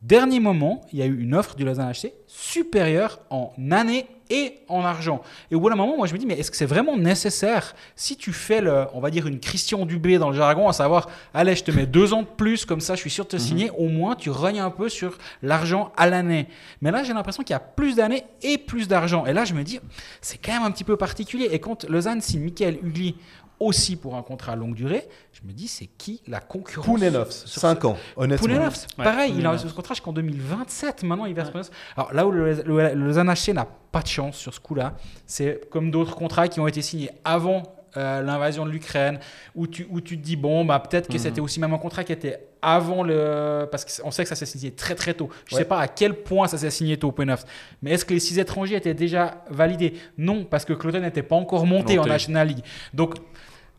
dernier 0.01 0.39
moment, 0.39 0.81
il 0.91 0.99
y 0.99 1.01
a 1.01 1.05
eu 1.05 1.21
une 1.21 1.35
offre 1.35 1.55
du 1.55 1.65
Lausanne 1.65 1.91
HC 1.91 2.13
supérieure 2.27 3.19
en 3.29 3.53
année 3.71 4.07
et 4.29 4.59
en 4.67 4.85
argent. 4.85 5.21
Et 5.49 5.55
au 5.55 5.59
bout 5.59 5.69
d'un 5.69 5.75
moment, 5.75 5.97
moi 5.97 6.07
je 6.07 6.13
me 6.13 6.19
dis, 6.19 6.25
mais 6.25 6.37
est-ce 6.37 6.51
que 6.51 6.57
c'est 6.57 6.65
vraiment 6.65 6.97
nécessaire 6.97 7.75
si 7.95 8.15
tu 8.15 8.31
fais, 8.31 8.61
le, 8.61 8.85
on 8.93 8.99
va 8.99 9.09
dire, 9.09 9.25
une 9.27 9.39
Christian 9.39 9.85
Dubé 9.85 10.19
dans 10.19 10.29
le 10.29 10.35
jargon, 10.35 10.67
à 10.69 10.73
savoir, 10.73 11.09
allez, 11.33 11.55
je 11.55 11.63
te 11.63 11.71
mets 11.71 11.87
deux 11.87 12.13
ans 12.13 12.21
de 12.21 12.27
plus, 12.27 12.65
comme 12.65 12.79
ça 12.79 12.95
je 12.95 13.01
suis 13.01 13.09
sûr 13.09 13.25
de 13.25 13.29
te 13.29 13.37
signer, 13.37 13.71
au 13.71 13.87
moins 13.87 14.15
tu 14.15 14.29
rognes 14.29 14.59
un 14.59 14.69
peu 14.69 14.87
sur 14.87 15.17
l'argent 15.41 15.91
à 15.97 16.07
l'année. 16.07 16.47
Mais 16.81 16.91
là, 16.91 17.03
j'ai 17.03 17.13
l'impression 17.13 17.43
qu'il 17.43 17.53
y 17.53 17.57
a 17.57 17.59
plus 17.59 17.95
d'années 17.95 18.23
et 18.43 18.57
plus 18.57 18.87
d'argent. 18.87 19.25
Et 19.25 19.33
là, 19.33 19.45
je 19.45 19.53
me 19.53 19.63
dis, 19.63 19.79
c'est 20.21 20.37
quand 20.37 20.53
même 20.53 20.63
un 20.63 20.71
petit 20.71 20.83
peu 20.83 20.95
particulier. 20.95 21.49
Et 21.51 21.59
quand 21.59 21.85
Lausanne 21.85 22.21
signe 22.21 22.41
Michael 22.41 22.77
Hugli 22.83 23.15
aussi 23.59 23.95
pour 23.95 24.15
un 24.15 24.21
contrat 24.23 24.53
à 24.53 24.55
longue 24.55 24.73
durée, 24.75 25.07
je 25.33 25.41
me 25.47 25.51
dis, 25.53 25.67
c'est 25.67 25.87
qui 25.87 26.21
la 26.27 26.39
concurrence 26.39 26.85
Pounenovs, 26.85 27.31
sur 27.45 27.61
5 27.61 27.85
ans, 27.85 27.97
honnêtement. 28.15 28.47
Poulenovs, 28.47 28.85
Ouais, 28.97 29.03
pareil, 29.03 29.33
il 29.37 29.45
a 29.45 29.57
ce 29.57 29.67
contrat 29.67 29.93
jusqu'en 29.93 30.13
2027. 30.13 31.03
Maintenant, 31.03 31.25
il 31.25 31.33
verse 31.33 31.49
Poulenovs. 31.49 31.69
Alors 31.97 32.13
là 32.13 32.25
où 32.27 32.31
le, 32.31 32.53
le, 32.53 32.63
le 32.63 32.93
Lausanne 32.93 33.29
HC 33.33 33.53
n'a 33.53 33.65
pas 33.91 34.01
de 34.01 34.07
chance 34.07 34.37
sur 34.37 34.53
ce 34.53 34.59
coup-là, 34.59 34.95
c'est 35.25 35.69
comme 35.69 35.91
d'autres 35.91 36.15
contrats 36.15 36.47
qui 36.47 36.59
ont 36.59 36.67
été 36.67 36.81
signés 36.81 37.09
avant 37.25 37.63
euh, 37.97 38.21
l'invasion 38.21 38.67
de 38.67 38.69
l'Ukraine, 38.71 39.19
où 39.55 39.65
tu, 39.65 39.87
où 39.89 39.99
tu 39.99 40.15
te 40.15 40.23
dis, 40.23 40.35
bon, 40.35 40.63
bah, 40.63 40.77
peut-être 40.79 41.07
que 41.07 41.13
Mhm. 41.13 41.19
c'était 41.19 41.41
aussi 41.41 41.59
même 41.59 41.73
un 41.73 41.79
contrat 41.79 42.03
qui 42.03 42.11
était 42.11 42.39
avant 42.61 43.01
le. 43.01 43.67
Parce 43.71 43.83
qu'on 43.99 44.11
sait 44.11 44.21
que 44.21 44.29
ça 44.29 44.35
s'est 44.35 44.45
signé 44.45 44.69
très 44.71 44.93
très 44.93 45.15
tôt. 45.15 45.29
Je 45.47 45.55
ne 45.55 45.57
Ouais. 45.57 45.63
sais 45.63 45.67
pas 45.67 45.79
à 45.79 45.87
quel 45.87 46.13
point 46.13 46.47
ça 46.47 46.59
s'est 46.59 46.69
signé 46.69 46.97
tôt, 46.97 47.11
Poulenovs. 47.11 47.45
Mais 47.81 47.89
est-ce 47.91 48.05
que 48.05 48.13
les 48.13 48.19
six 48.19 48.37
étrangers 48.37 48.75
étaient 48.75 48.93
déjà 48.93 49.43
validés? 49.49 49.95
Non, 50.19 50.43
parce 50.43 50.65
que 50.65 50.73
Cloton 50.73 50.99
n'était 50.99 51.23
pas 51.23 51.35
encore 51.35 51.65
monté, 51.65 51.93
en 51.97 52.01
Monté. 52.01 52.09
National 52.11 52.47
League. 52.49 52.63
Donc, 52.93 53.15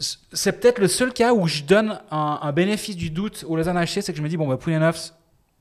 c'est 0.01 0.61
peut-être 0.61 0.79
le 0.79 0.89
seul 0.89 1.13
cas 1.13 1.33
où 1.33 1.47
je 1.47 1.63
donne 1.63 2.01
un, 2.11 2.53
bénéfice 2.53 2.97
du 2.97 3.11
doute 3.11 3.45
au 3.47 3.57
Lausanne 3.57 3.79
HC, 3.79 4.01
c'est 4.01 4.13
que 4.13 4.19
je 4.19 4.23
me 4.23 4.29
dis, 4.29 4.37
bon, 4.37 4.49
bah, 4.49 4.57
Poulenovs, 4.57 5.13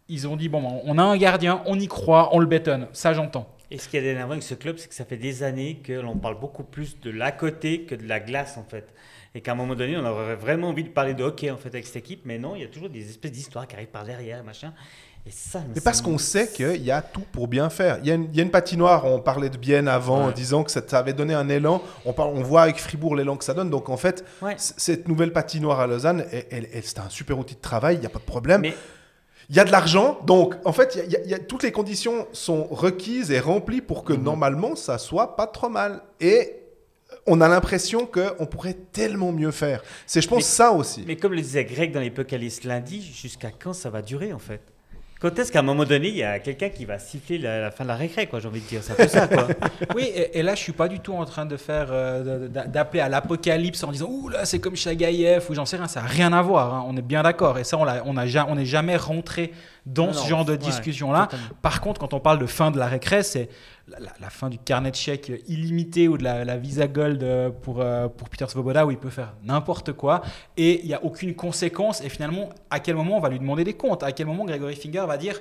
ils 0.07 0.27
ont 0.27 0.35
dit, 0.35 0.49
bon, 0.49 0.61
bah, 0.61 0.81
on 0.85 0.97
a 0.97 1.03
un 1.03 1.17
gardien, 1.17 1.61
on 1.65 1.77
y 1.79 1.87
croit, 1.87 2.29
on 2.33 2.39
le 2.39 2.45
bétonne. 2.45 2.87
Ça, 2.93 3.13
j'entends. 3.13 3.53
Et 3.71 3.77
ce 3.77 3.87
qui 3.87 3.97
est 3.97 4.03
énervant 4.03 4.31
avec 4.31 4.43
ce 4.43 4.55
club, 4.55 4.77
c'est 4.77 4.87
que 4.87 4.95
ça 4.95 5.05
fait 5.05 5.17
des 5.17 5.43
années 5.43 5.79
que 5.83 5.93
l'on 5.93 6.15
parle 6.17 6.39
beaucoup 6.39 6.63
plus 6.63 6.99
de 7.01 7.11
l'à 7.11 7.31
côté 7.31 7.83
que 7.83 7.93
de 7.93 8.07
la 8.07 8.19
glace, 8.19 8.57
en 8.57 8.63
fait. 8.63 8.93
Et 9.35 9.41
qu'à 9.41 9.51
un 9.51 9.55
moment 9.55 9.75
donné, 9.75 9.95
on 9.95 10.05
aurait 10.05 10.35
vraiment 10.35 10.69
envie 10.69 10.83
de 10.83 10.89
parler 10.89 11.13
de 11.13 11.23
hockey, 11.23 11.51
en 11.51 11.57
fait, 11.57 11.69
avec 11.69 11.85
cette 11.85 11.97
équipe. 11.97 12.21
Mais 12.25 12.39
non, 12.39 12.55
il 12.55 12.61
y 12.61 12.65
a 12.65 12.67
toujours 12.67 12.89
des 12.89 13.09
espèces 13.09 13.31
d'histoires 13.31 13.67
qui 13.67 13.75
arrivent 13.75 13.89
par 13.89 14.05
derrière, 14.05 14.43
machin. 14.43 14.73
Et 15.29 15.31
ça, 15.31 15.61
Mais 15.75 15.79
parce 15.79 16.01
qu'on 16.01 16.17
sait 16.17 16.47
qu'il 16.47 16.81
y 16.83 16.89
a 16.89 17.03
tout 17.03 17.21
pour 17.31 17.47
bien 17.47 17.69
faire. 17.69 17.99
Il 18.01 18.07
y 18.07 18.11
a 18.11 18.15
une, 18.15 18.29
il 18.31 18.35
y 18.35 18.39
a 18.39 18.43
une 18.43 18.49
patinoire, 18.49 19.05
on 19.05 19.19
parlait 19.19 19.51
de 19.51 19.57
Bienne 19.57 19.87
avant, 19.87 20.23
en 20.25 20.31
disant 20.31 20.63
que 20.63 20.71
ça, 20.71 20.81
ça 20.87 20.97
avait 20.97 21.13
donné 21.13 21.35
un 21.35 21.47
élan. 21.49 21.83
On, 22.05 22.13
parle, 22.13 22.31
on 22.35 22.41
voit 22.41 22.63
avec 22.63 22.77
Fribourg 22.79 23.15
l'élan 23.15 23.37
que 23.37 23.43
ça 23.43 23.53
donne. 23.53 23.69
Donc 23.69 23.89
en 23.89 23.97
fait, 23.97 24.25
Ouais. 24.41 24.55
cette 24.57 25.07
nouvelle 25.07 25.31
patinoire 25.31 25.81
à 25.81 25.85
Lausanne, 25.85 26.25
elle- 26.31 26.45
elle- 26.49 26.67
elle- 26.73 26.83
c'est 26.83 26.97
un 26.97 27.09
super 27.09 27.37
outil 27.37 27.53
de 27.53 27.61
travail, 27.61 27.97
il 27.97 27.99
n'y 27.99 28.07
a 28.07 28.09
pas 28.09 28.17
de 28.17 28.23
problème. 28.23 28.61
Mais 28.61 28.73
Il 29.51 29.55
y 29.55 29.59
a 29.59 29.65
de 29.65 29.71
l'argent, 29.71 30.19
donc 30.27 30.55
en 30.65 30.71
fait, 30.73 30.93
il 30.95 30.99
y 30.99 31.01
a- 31.01 31.05
il 31.05 31.11
y 31.11 31.15
a- 31.15 31.19
il 31.25 31.29
y 31.31 31.33
a- 31.35 31.39
toutes 31.39 31.61
les 31.63 31.71
conditions 31.71 32.27
sont 32.33 32.65
requises 32.71 33.29
et 33.31 33.39
remplies 33.39 33.81
pour 33.81 33.99
Mhm. 33.99 34.03
que 34.05 34.13
normalement 34.13 34.75
ça 34.75 34.97
soit 34.99 35.35
pas 35.35 35.45
trop 35.47 35.69
mal. 35.69 36.01
Et 36.19 36.55
on 37.27 37.39
a 37.41 37.47
l'impression 37.47 38.05
qu'on 38.07 38.45
pourrait 38.45 38.77
tellement 38.91 39.31
mieux 39.31 39.49
faire. 39.51 39.81
C'est, 40.05 40.21
je 40.21 40.27
pense, 40.27 40.37
Mais- 40.37 40.43
ça 40.43 40.71
aussi. 40.71 41.03
Mais 41.07 41.15
comme 41.17 41.33
le 41.33 41.41
disait 41.41 41.65
Greg 41.65 41.91
dans 41.91 41.99
l'Apocalypse 41.99 42.63
lundi, 42.63 43.01
jusqu'à 43.01 43.49
quand 43.51 43.73
ça 43.73 43.89
va 43.91 44.01
durer 44.03 44.33
en 44.33 44.39
fait? 44.39 44.61
Quand 45.19 45.37
est-ce 45.37 45.51
qu'à 45.51 45.59
un 45.59 45.63
moment 45.63 45.83
donné, 45.83 46.07
il 46.07 46.15
y 46.15 46.23
a 46.23 46.39
quelqu'un 46.39 46.69
qui 46.69 46.85
va 46.85 46.97
siffler 46.97 47.39
la, 47.39 47.71
fin 47.71 47.83
de 47.83 47.89
la 47.89 47.97
récré, 47.97 48.27
quoi, 48.27 48.39
j'ai 48.39 48.47
envie 48.47 48.61
de 48.61 48.65
dire. 48.65 48.81
C'est 48.81 48.93
un 48.93 48.95
peu 48.95 49.07
ça, 49.07 49.27
quoi. 49.27 49.47
Oui, 49.95 50.09
et, 50.15 50.41
là, 50.41 50.55
je 50.55 50.61
suis 50.61 50.71
pas 50.71 50.87
du 50.87 51.01
tout 51.01 51.13
en 51.13 51.25
train 51.25 51.45
de 51.45 51.57
faire, 51.57 51.87
euh, 51.91 52.47
d'appeler 52.47 53.01
à 53.01 53.09
l'apocalypse 53.09 53.83
en 53.83 53.91
disant, 53.91 54.07
ouh 54.09 54.29
là, 54.29 54.45
c'est 54.45 54.59
comme 54.59 54.77
Chagaïev 54.77 55.43
ou 55.49 55.55
j'en 55.55 55.65
sais 55.65 55.75
rien, 55.75 55.89
ça 55.89 56.01
n'a 56.01 56.07
rien 56.07 56.31
à 56.31 56.41
voir. 56.41 56.73
hein. 56.73 56.85
On 56.87 56.95
est 56.95 57.01
bien 57.01 57.21
d'accord. 57.21 57.59
Et 57.59 57.65
ça, 57.65 57.77
on 57.77 57.85
on 57.85 58.15
on 58.17 58.55
n'est 58.55 58.65
jamais 58.65 58.95
rentré 58.95 59.51
dans 59.93 60.07
Non, 60.07 60.13
ce 60.13 60.27
genre 60.27 60.45
de 60.45 60.55
discussion-là. 60.55 61.27
Par 61.61 61.81
contre, 61.81 61.99
quand 61.99 62.13
on 62.13 62.19
parle 62.19 62.39
de 62.39 62.45
fin 62.45 62.71
de 62.71 62.77
la 62.79 62.87
récré, 62.87 63.23
c'est 63.23 63.49
la, 63.87 63.99
la- 63.99 64.13
la 64.21 64.29
fin 64.29 64.49
du 64.49 64.57
carnet 64.57 64.91
de 64.91 64.95
chèques 64.95 65.31
illimité 65.47 66.07
ou 66.07 66.17
de 66.17 66.23
la, 66.23 66.45
la 66.45 66.57
Visa 66.57 66.87
Gold 66.87 67.23
euh, 67.23 67.49
pour, 67.49 67.81
euh, 67.81 68.07
pour 68.07 68.29
Peter 68.29 68.45
Svoboda 68.47 68.85
où 68.85 68.91
il 68.91 68.97
peut 68.97 69.09
faire 69.09 69.33
n'importe 69.43 69.93
quoi. 69.93 70.21
Et 70.57 70.81
il 70.81 70.87
n'y 70.87 70.93
a 70.93 71.03
aucune 71.03 71.33
conséquence. 71.35 72.01
Et 72.01 72.09
finalement, 72.09 72.49
à 72.69 72.79
quel 72.79 72.95
moment 72.95 73.17
on 73.17 73.19
va 73.19 73.29
lui 73.29 73.39
demander 73.39 73.63
des 73.63 73.73
comptes? 73.73 74.03
À 74.03 74.11
quel 74.11 74.27
moment 74.27 74.45
Gregory 74.45 74.75
Finger 74.75 75.05
va 75.07 75.17
dire 75.17 75.39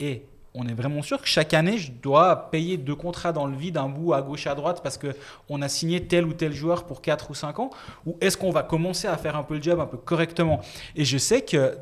et 0.00 0.24
on 0.58 0.66
est 0.66 0.72
vraiment 0.74 1.02
sûr 1.02 1.20
que 1.20 1.28
chaque 1.28 1.52
année, 1.52 1.76
je 1.76 1.92
dois 1.92 2.50
payer 2.50 2.78
deux 2.78 2.94
contrats 2.94 3.32
dans 3.32 3.44
le 3.46 3.54
vide, 3.54 3.76
un 3.76 3.90
bout 3.90 4.14
à 4.14 4.22
gauche, 4.22 4.46
à 4.46 4.54
droite, 4.54 4.80
parce 4.82 4.96
que 4.96 5.14
on 5.50 5.60
a 5.60 5.68
signé 5.68 6.06
tel 6.06 6.24
ou 6.24 6.32
tel 6.32 6.52
joueur 6.54 6.84
pour 6.84 7.02
4 7.02 7.30
ou 7.30 7.34
5 7.34 7.58
ans? 7.58 7.68
Ou 8.06 8.16
est-ce 8.22 8.38
qu'on 8.38 8.50
va 8.50 8.62
commencer 8.62 9.06
à 9.06 9.18
faire 9.18 9.36
un 9.36 9.42
peu 9.42 9.56
le 9.56 9.62
job 9.62 9.78
un 9.80 9.84
peu 9.86 9.98
correctement? 9.98 10.60
Et 10.94 11.04
je 11.04 11.18
sais 11.18 11.42
que 11.42 11.76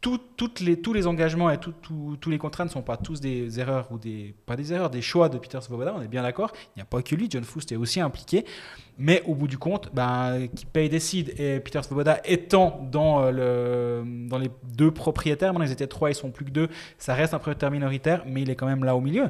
tout- 0.00 0.20
toutes 0.36 0.60
les, 0.60 0.80
tous 0.80 0.92
les 0.92 1.06
engagements 1.08 1.50
et 1.50 1.58
tout- 1.58 1.74
tous 2.20 2.30
les 2.30 2.38
contrats 2.38 2.64
ne 2.64 2.70
sont 2.70 2.82
pas 2.82 2.96
tous 2.96 3.20
des 3.20 3.58
erreurs 3.58 3.88
ou 3.90 3.98
des 3.98 4.34
pas 4.46 4.54
des 4.54 4.72
erreurs, 4.72 4.90
des 4.90 5.02
choix 5.02 5.28
de 5.28 5.38
Peter 5.38 5.60
Svoboda. 5.60 5.94
On 5.96 6.02
est 6.02 6.08
bien 6.08 6.22
d'accord. 6.22 6.52
Il 6.68 6.78
n'y 6.78 6.82
a 6.82 6.84
pas 6.84 7.02
que 7.02 7.14
lui. 7.16 7.26
John 7.30 7.42
Foust 7.42 7.72
est 7.72 7.76
aussi 7.76 8.00
impliqué. 8.00 8.44
Mais 9.00 9.22
au 9.26 9.34
bout 9.34 9.46
du 9.48 9.58
compte, 9.58 9.90
ben, 9.92 10.48
qui 10.54 10.66
paye 10.66 10.88
décide. 10.88 11.32
Et 11.38 11.60
Peter 11.60 11.82
Svoboda 11.82 12.20
étant 12.24 12.86
dans, 12.90 13.22
euh, 13.24 14.02
dans 14.28 14.38
les 14.38 14.50
deux 14.76 14.90
propriétaires, 14.90 15.52
maintenant 15.52 15.66
ils 15.66 15.72
étaient 15.72 15.86
trois, 15.86 16.10
ils 16.10 16.14
sont 16.16 16.30
plus 16.30 16.44
que 16.44 16.50
deux. 16.50 16.68
Ça 16.98 17.14
reste 17.14 17.34
un 17.34 17.38
propriétaire 17.38 17.70
minoritaire, 17.70 18.22
mais 18.26 18.42
il 18.42 18.50
est 18.50 18.56
quand 18.56 18.66
même 18.66 18.84
là 18.84 18.94
au 18.96 19.00
milieu. 19.00 19.26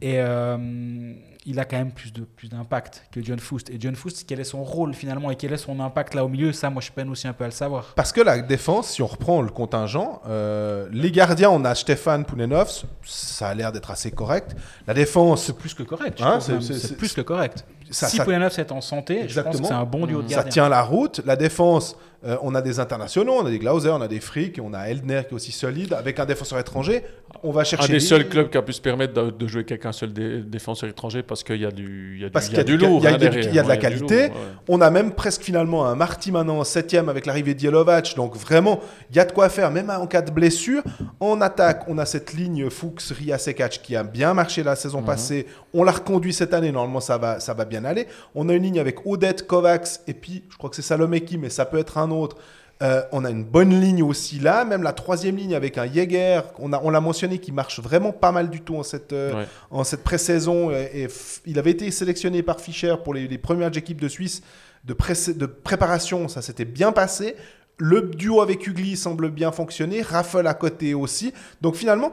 Et 0.00 0.14
euh, 0.20 1.14
il 1.44 1.58
a 1.58 1.64
quand 1.64 1.76
même 1.76 1.90
plus 1.92 2.12
de 2.12 2.22
plus 2.22 2.48
d'impact 2.48 3.02
que 3.10 3.20
John 3.22 3.38
Foust. 3.38 3.68
Et 3.70 3.76
John 3.80 3.96
Foust, 3.96 4.24
quel 4.28 4.38
est 4.40 4.44
son 4.44 4.62
rôle 4.62 4.94
finalement 4.94 5.30
et 5.30 5.36
quel 5.36 5.52
est 5.52 5.56
son 5.56 5.80
impact 5.80 6.14
là 6.14 6.24
au 6.24 6.28
milieu? 6.28 6.52
Ça, 6.52 6.70
moi, 6.70 6.80
je 6.80 6.90
peine 6.92 7.08
aussi 7.10 7.26
un 7.26 7.32
peu 7.32 7.44
à 7.44 7.48
le 7.48 7.52
savoir. 7.52 7.92
Parce 7.96 8.12
que 8.12 8.20
la 8.20 8.40
défense, 8.40 8.90
si 8.90 9.02
on 9.02 9.06
reprend 9.06 9.42
le 9.42 9.50
contingent, 9.50 10.22
euh, 10.28 10.88
les 10.92 11.10
gardiens, 11.10 11.50
on 11.50 11.64
a 11.64 11.74
Stéphane 11.74 12.24
Pounenovs, 12.24 12.84
ça 13.04 13.48
a 13.48 13.54
l'air 13.54 13.72
d'être 13.72 13.90
assez 13.90 14.10
correct. 14.12 14.54
La 14.86 14.94
défense, 14.94 15.46
C'est 15.46 15.56
plus 15.58 15.74
que 15.74 15.82
correct. 15.82 16.20
Hein, 16.22 16.38
c'est- 16.40 16.96
plus 16.96 17.12
que 17.12 17.20
correct. 17.22 17.64
ça, 17.90 18.06
si 18.08 18.16
ça- 18.18 18.24
est 18.24 18.72
en 18.72 18.80
santé, 18.80 19.28
je 19.28 19.40
pense 19.40 19.60
que 19.60 19.66
c'est 19.66 19.72
un 19.72 19.84
bon 19.84 20.06
duo 20.06 20.22
de 20.22 20.28
ça 20.28 20.36
gardiens. 20.36 20.50
tient 20.50 20.68
la 20.68 20.82
route. 20.82 21.20
La 21.26 21.36
défense, 21.36 21.96
euh, 22.24 22.36
on 22.42 22.54
a 22.54 22.62
des 22.62 22.78
internationaux, 22.80 23.34
on 23.40 23.46
a 23.46 23.50
des 23.50 23.58
Glauser, 23.58 23.90
on 23.90 24.00
a 24.00 24.08
des 24.08 24.20
Frick, 24.20 24.60
on 24.62 24.72
a 24.74 24.84
Eldner 24.88 25.22
qui 25.26 25.32
est 25.32 25.34
aussi 25.34 25.52
solide. 25.52 25.92
Avec 25.92 26.20
un 26.20 26.24
défenseur 26.24 26.58
étranger, 26.58 27.02
on 27.42 27.50
va 27.50 27.62
Un 27.62 27.64
chercher. 27.64 27.88
des 27.88 27.94
des- 27.94 28.00
seuls 28.00 28.28
clubs 28.28 28.48
qui 28.50 28.56
a 28.58 28.62
pu 28.62 28.72
se 28.72 28.80
permettre 28.80 29.14
de, 29.14 29.30
de 29.30 29.46
jouer 29.46 29.64
qu'avec 29.64 29.84
un 29.86 29.92
seul 29.92 30.12
dé- 30.12 30.40
défenseur 30.42 30.88
étranger 30.88 31.22
parce 31.22 31.42
qu'il 31.42 31.60
y 31.60 31.64
a 31.66 31.70
du, 31.70 32.14
il 32.16 32.20
y 32.22 32.24
a 32.24 32.28
du, 32.28 32.32
Parce 32.32 32.46
y 32.46 32.48
a 32.48 32.50
qu'il 32.50 32.58
y 32.58 32.60
a 32.60 32.64
du 32.64 32.76
lourd. 32.76 33.00
il 33.00 33.04
y 33.04 33.06
a 33.06 33.10
hein, 33.10 33.12
du- 33.14 33.18
derrière. 33.18 33.44
il 33.48 33.54
y 33.54 33.58
a 33.58 33.62
de 33.62 33.68
la 33.68 33.76
qualité. 33.76 34.28
lourd, 34.28 34.36
ouais. 34.36 34.42
On 34.68 34.80
a 34.80 34.90
même 34.90 35.12
presque 35.12 35.42
finalement 35.42 35.86
un 35.86 35.94
Marty 35.94 36.30
maintenant 36.32 36.58
en 36.58 36.64
septième 36.64 37.08
avec 37.08 37.26
l'arrivée 37.26 37.54
d'Yelovac. 37.54 38.14
Donc 38.16 38.36
vraiment, 38.36 38.80
il 39.10 39.16
y 39.16 39.20
a 39.20 39.24
de 39.24 39.32
quoi 39.32 39.48
faire, 39.48 39.70
même 39.70 39.90
en 39.90 40.06
cas 40.06 40.22
de 40.22 40.30
blessure. 40.30 40.82
En 41.20 41.40
attaque, 41.40 41.84
on 41.88 41.98
a 41.98 42.06
cette 42.06 42.32
ligne 42.32 42.70
Fuchs, 42.70 43.10
Ria 43.10 43.38
Sekac 43.38 43.80
qui 43.82 43.96
a 43.96 44.04
bien 44.04 44.34
marché 44.34 44.62
la 44.62 44.76
saison 44.76 45.02
passée. 45.02 45.46
On 45.74 45.84
l'a 45.84 45.92
reconduit 45.92 46.32
cette 46.32 46.54
année. 46.54 46.70
Normalement, 46.72 47.00
ça 47.00 47.18
va, 47.18 47.40
ça 47.40 47.54
va 47.54 47.64
bien 47.64 47.84
aller. 47.84 48.06
On 48.34 48.48
a 48.48 48.54
une 48.54 48.62
ligne 48.62 48.78
avec 48.80 49.06
Odette, 49.06 49.46
Kovacs 49.46 50.00
et 50.06 50.14
puis 50.14 50.44
je 50.50 50.56
crois 50.56 50.70
que 50.70 50.76
c'est 50.76 50.82
Salomeki, 50.82 51.38
mais 51.38 51.48
ça 51.50 51.64
peut 51.64 51.78
être 51.78 51.98
un 51.98 52.10
autre. 52.10 52.36
Euh, 52.82 53.02
on 53.12 53.24
a 53.24 53.30
une 53.30 53.44
bonne 53.44 53.80
ligne 53.80 54.02
aussi 54.02 54.40
là, 54.40 54.64
même 54.64 54.82
la 54.82 54.92
troisième 54.92 55.36
ligne 55.36 55.54
avec 55.54 55.78
un 55.78 55.86
Jäger, 55.90 56.40
on, 56.58 56.72
a- 56.72 56.80
on 56.82 56.90
l'a 56.90 57.00
mentionné, 57.00 57.38
qui 57.38 57.52
marche 57.52 57.78
vraiment 57.80 58.10
pas 58.12 58.32
mal 58.32 58.50
du 58.50 58.60
tout 58.60 58.74
en 58.76 58.82
cette, 58.82 59.12
euh, 59.12 59.32
Ouais. 59.34 59.46
en 59.70 59.84
cette 59.84 60.02
pré-saison. 60.02 60.70
euh, 60.70 60.86
Et, 60.92 61.06
il 61.46 61.58
avait 61.60 61.70
été 61.70 61.90
sélectionné 61.92 62.42
par 62.42 62.60
Fischer 62.60 62.94
pour 63.04 63.14
les, 63.14 63.28
les 63.28 63.38
premières 63.38 63.76
équipes 63.76 64.00
de 64.00 64.08
Suisse 64.08 64.42
de, 64.84 64.94
pré- 64.94 65.14
de 65.34 65.46
préparation. 65.46 66.26
Ça 66.26 66.42
s'était 66.42 66.64
bien 66.64 66.90
passé. 66.90 67.36
Le 67.78 68.02
duo 68.02 68.40
avec 68.42 68.66
Ugly 68.66 68.96
semble 68.96 69.30
bien 69.30 69.52
fonctionner. 69.52 70.02
Raffle 70.02 70.46
à 70.46 70.54
côté 70.54 70.92
aussi. 70.94 71.32
Donc 71.60 71.76
finalement, 71.76 72.12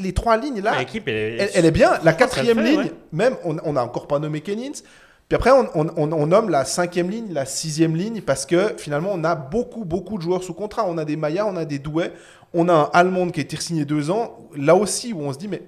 les 0.00 0.12
trois 0.12 0.36
lignes 0.36 0.60
là, 0.62 0.78
L'équipe, 0.78 1.06
elle, 1.06 1.14
est- 1.14 1.36
elle, 1.36 1.50
elle 1.54 1.64
est 1.66 1.70
bien. 1.70 1.92
La 2.02 2.12
quatrième 2.12 2.58
fait, 2.58 2.64
ligne, 2.70 2.78
ouais. 2.80 2.92
même, 3.12 3.36
on 3.44 3.72
n'a 3.72 3.84
encore 3.84 4.06
pas 4.08 4.18
nommé 4.18 4.40
Kennings. 4.40 4.82
Puis 5.28 5.36
après, 5.36 5.50
on, 5.52 6.26
nomme 6.26 6.48
la 6.48 6.64
cinquième 6.64 7.10
ligne, 7.10 7.34
la 7.34 7.44
sixième 7.44 7.94
ligne, 7.94 8.22
parce 8.22 8.46
que 8.46 8.74
finalement, 8.78 9.10
on 9.12 9.24
a 9.24 9.34
beaucoup, 9.34 9.84
beaucoup 9.84 10.16
de 10.16 10.22
joueurs 10.22 10.42
sous 10.42 10.54
contrat. 10.54 10.86
On 10.86 10.96
a 10.96 11.04
des 11.04 11.16
Maya, 11.16 11.46
on 11.46 11.56
a 11.56 11.66
des 11.66 11.78
Douai, 11.78 12.12
on 12.54 12.66
a 12.70 12.72
un 12.72 12.90
Allemand 12.94 13.28
qui 13.28 13.40
a 13.40 13.42
été 13.42 13.56
signé 13.58 13.84
deux 13.84 14.10
ans. 14.10 14.38
Là 14.56 14.74
aussi, 14.74 15.12
où 15.12 15.20
on 15.20 15.32
se 15.32 15.38
dit, 15.38 15.48
mais 15.48 15.62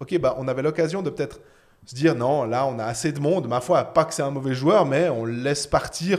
ok, 0.00 0.18
bah, 0.18 0.34
on 0.38 0.48
avait 0.48 0.62
l'occasion 0.62 1.02
de 1.02 1.10
peut-être 1.10 1.40
se 1.84 1.94
dire, 1.94 2.14
non, 2.14 2.44
là, 2.44 2.64
on 2.64 2.78
a 2.78 2.84
assez 2.84 3.12
de 3.12 3.20
monde. 3.20 3.48
Ma 3.48 3.60
foi, 3.60 3.84
pas 3.84 4.06
que 4.06 4.14
c'est 4.14 4.22
un 4.22 4.30
mauvais 4.30 4.54
joueur, 4.54 4.86
mais 4.86 5.10
on 5.10 5.26
le 5.26 5.34
laisse 5.34 5.66
partir 5.66 6.18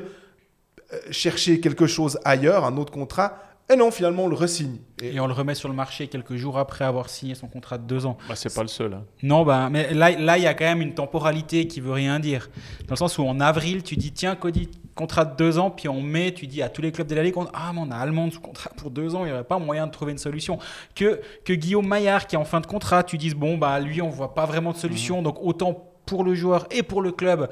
euh, 0.93 0.99
chercher 1.09 1.59
quelque 1.59 1.87
chose 1.87 2.19
ailleurs, 2.23 2.63
un 2.63 2.77
autre 2.77 2.93
contrat 2.93 3.39
Et 3.71 3.75
non, 3.77 3.91
finalement, 3.91 4.25
on 4.25 4.27
le 4.27 4.35
resigne. 4.35 4.77
Et- 5.01 5.15
Et 5.15 5.19
on 5.21 5.27
le 5.27 5.33
remet 5.33 5.55
sur 5.55 5.69
le 5.69 5.73
marché 5.75 6.07
quelques 6.07 6.35
jours 6.35 6.57
après 6.59 6.83
avoir 6.83 7.09
signé 7.09 7.33
son 7.33 7.47
contrat 7.47 7.77
de 7.77 7.83
deux 7.87 8.05
ans. 8.05 8.17
Bah, 8.27 8.35
c'est 8.35 8.53
pas 8.53 8.61
le 8.61 8.67
seul. 8.67 8.93
hein. 8.93 9.03
Non, 9.23 9.43
bah, 9.45 9.69
mais 9.71 9.93
là, 9.93 10.11
là, 10.11 10.37
il 10.37 10.43
y 10.43 10.47
a 10.47 10.53
quand 10.53 10.65
même 10.65 10.81
une 10.81 10.93
temporalité 10.93 11.65
qui 11.67 11.79
veut 11.79 11.93
rien 11.93 12.19
dire. 12.19 12.49
Dans 12.87 12.91
le 12.93 12.97
sens 12.97 13.17
où 13.17 13.23
en 13.23 13.39
avril, 13.39 13.81
tu 13.81 13.95
dis 13.95 14.11
tiens, 14.11 14.35
Cody, 14.35 14.69
contrat 14.95 15.23
de 15.25 15.35
deux 15.37 15.57
ans, 15.59 15.71
puis 15.71 15.87
en 15.87 16.01
mai, 16.01 16.33
tu 16.33 16.45
dis 16.45 16.61
à 16.61 16.67
tous 16.69 16.81
les 16.81 16.91
clubs 16.91 17.07
de 17.07 17.15
la 17.15 17.23
Ligue 17.23 17.37
on- 17.37 17.47
ah, 17.53 17.71
mais 17.73 17.79
on 17.81 17.89
a 17.89 17.95
Allemand 17.95 18.29
sous 18.29 18.41
contrat 18.41 18.69
pour 18.75 18.91
deux 18.91 19.15
ans, 19.15 19.21
il 19.23 19.27
n'y 19.27 19.31
aurait 19.33 19.43
pas 19.45 19.57
moyen 19.59 19.87
de 19.87 19.91
trouver 19.91 20.11
une 20.11 20.17
solution. 20.17 20.59
Que, 20.93 21.21
que 21.45 21.53
Guillaume 21.53 21.87
Maillard, 21.87 22.27
qui 22.27 22.35
est 22.35 22.39
en 22.39 22.45
fin 22.45 22.59
de 22.59 22.67
contrat, 22.67 23.03
tu 23.03 23.17
dises 23.17 23.33
bon, 23.33 23.57
bah, 23.57 23.79
lui, 23.79 24.01
on 24.01 24.09
voit 24.09 24.33
pas 24.33 24.45
vraiment 24.45 24.71
de 24.73 24.77
solution, 24.77 25.21
donc 25.21 25.37
autant 25.41 25.89
pour 26.05 26.25
le 26.25 26.35
joueur 26.35 26.67
et 26.69 26.83
pour 26.83 27.01
le 27.01 27.13
club 27.13 27.49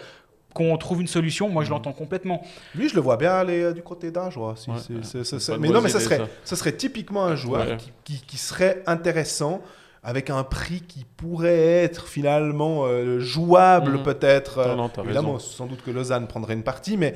qu'on 0.53 0.78
trouve 0.78 1.02
une 1.02 1.07
solution, 1.07 1.49
moi 1.49 1.64
je 1.64 1.69
l'entends 1.69 1.94
complètement. 1.94 2.41
Lui, 2.76 2.90
je 2.90 2.95
le 2.95 3.02
vois 3.02 3.18
bien 3.18 3.32
aller 3.34 3.61
euh, 3.64 3.73
du 3.73 3.82
côté 3.82 4.11
d'Ajoie. 4.11 4.56
Si, 4.57 4.69
Ouais, 4.69 4.76
c'est- 4.80 4.94
ouais. 4.94 4.99
c'est- 5.03 5.10
c'est- 5.19 5.23
C'est 5.23 5.40
c'est- 5.40 5.52
pas 5.53 5.56
une 5.57 5.61
mais 5.64 5.69
non, 5.69 5.82
mais 5.82 5.90
ça 5.90 5.99
serait, 5.99 6.18
ça. 6.18 6.28
ça 6.44 6.56
serait 6.56 6.73
typiquement 6.73 7.26
un 7.26 7.36
joueur 7.36 7.68
Ouais. 7.68 7.78
qui, 7.78 7.91
qui- 8.03 8.22
qui 8.26 8.38
serait 8.38 8.84
intéressant 8.88 9.61
avec 10.03 10.30
un 10.32 10.44
prix 10.44 10.82
qui 10.82 11.06
pourrait 11.18 11.84
être 11.84 12.07
finalement 12.07 12.86
euh, 12.86 13.19
jouable 13.19 13.98
Mhm. 13.98 14.03
peut-être. 14.03 14.68
Non, 14.68 14.76
non, 14.76 14.90
t'as 14.90 15.03
évidemment, 15.03 15.34
raison. 15.34 15.45
sans 15.45 15.65
doute 15.68 15.82
que 15.84 15.91
Lausanne 15.91 16.28
prendrait 16.28 16.56
une 16.56 16.64
partie, 16.64 16.98
mais, 16.98 17.14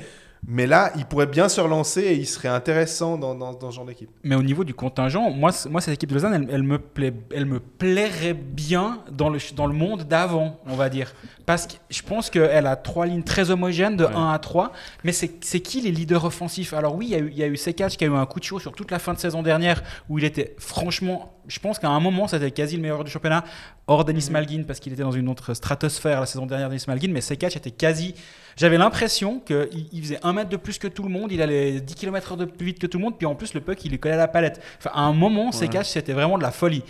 mais 0.48 0.66
là, 0.66 0.92
il 0.96 1.04
pourrait 1.06 1.26
bien 1.26 1.48
se 1.48 1.60
relancer 1.60 2.00
et 2.00 2.14
il 2.14 2.26
serait 2.26 2.48
intéressant 2.48 3.18
dans, 3.18 3.34
dans, 3.34 3.52
dans 3.52 3.70
ce 3.70 3.76
genre 3.76 3.84
d'équipe. 3.84 4.10
Mais 4.22 4.34
au 4.34 4.42
niveau 4.42 4.64
du 4.64 4.74
contingent, 4.74 5.30
moi, 5.30 5.50
moi 5.68 5.80
cette 5.80 5.94
équipe 5.94 6.08
de 6.10 6.14
Lausanne, 6.14 6.34
elle, 6.34 6.54
elle 6.54 6.62
me, 6.62 6.78
plaît, 6.78 7.12
elle 7.34 7.46
me 7.46 7.60
plairait 7.60 8.34
bien 8.34 9.02
dans 9.10 9.28
le, 9.28 9.38
dans 9.54 9.66
le 9.66 9.74
monde 9.74 10.04
d'avant, 10.04 10.60
on 10.66 10.76
va 10.76 10.88
dire. 10.88 11.14
Parce 11.46 11.66
que 11.66 11.74
je 11.90 12.02
pense 12.02 12.30
qu'elle 12.30 12.66
a 12.66 12.76
trois 12.76 13.06
lignes 13.06 13.22
très 13.22 13.50
homogènes, 13.50 13.96
de 13.96 14.04
Ouais. 14.06 14.14
1 14.14 14.30
à 14.30 14.38
3. 14.38 14.72
Mais 15.04 15.12
c'est 15.12 15.44
c'est 15.44 15.60
qui 15.60 15.80
les 15.80 15.90
leaders 15.90 16.24
offensifs? 16.24 16.72
Alors 16.72 16.94
oui, 16.94 17.06
il 17.06 17.12
y 17.12 17.14
a 17.16 17.18
eu, 17.18 17.28
il 17.30 17.36
y 17.38 17.42
a 17.42 17.46
eu 17.48 17.56
Sekac 17.56 17.90
qui 17.90 18.04
a 18.04 18.06
eu 18.06 18.14
un 18.14 18.26
coup 18.26 18.38
de 18.38 18.44
chaud 18.44 18.60
sur 18.60 18.72
toute 18.72 18.90
la 18.90 18.98
fin 18.98 19.14
de 19.14 19.18
saison 19.18 19.42
dernière, 19.42 19.82
où 20.08 20.18
il 20.18 20.24
était 20.24 20.54
franchement, 20.58 21.34
je 21.48 21.58
pense 21.58 21.78
qu'à 21.78 21.88
un 21.88 22.00
moment, 22.00 22.28
c'était 22.28 22.50
quasi 22.52 22.76
le 22.76 22.82
meilleur 22.82 23.02
du 23.02 23.10
championnat, 23.10 23.44
hors 23.88 24.04
Denis 24.04 24.28
Malguin, 24.30 24.62
parce 24.66 24.78
qu'il 24.78 24.92
était 24.92 25.02
dans 25.02 25.10
une 25.12 25.28
autre 25.28 25.54
stratosphère 25.54 26.20
la 26.20 26.26
saison 26.26 26.46
dernière, 26.46 26.68
Denis 26.68 26.84
Malguin. 26.86 27.10
Mais 27.12 27.20
Sekac 27.20 27.56
était 27.56 27.72
quasi... 27.72 28.14
J'avais 28.56 28.78
l'impression 28.78 29.40
qu'il 29.40 29.86
il 29.92 30.02
faisait 30.02 30.18
un 30.22 30.32
mètre 30.32 30.48
de 30.48 30.56
plus 30.56 30.78
que 30.78 30.88
tout 30.88 31.02
le 31.02 31.10
monde, 31.10 31.30
il 31.30 31.42
allait 31.42 31.80
10 31.80 31.94
km 31.94 32.36
de 32.36 32.46
plus 32.46 32.66
vite 32.66 32.78
que 32.78 32.86
tout 32.86 32.98
le 32.98 33.04
monde, 33.04 33.18
puis 33.18 33.26
en 33.26 33.34
plus 33.34 33.52
le 33.52 33.60
puck 33.60 33.84
il 33.84 33.90
lui 33.90 33.98
collait 33.98 34.14
à 34.14 34.18
la 34.18 34.28
palette. 34.28 34.60
Enfin, 34.78 34.90
à 34.94 35.02
un 35.02 35.12
moment, 35.12 35.52
ces 35.52 35.68
catchs 35.68 35.88
c'était 35.90 36.14
vraiment 36.14 36.38
de 36.38 36.42
la 36.42 36.50
folie. 36.50 36.82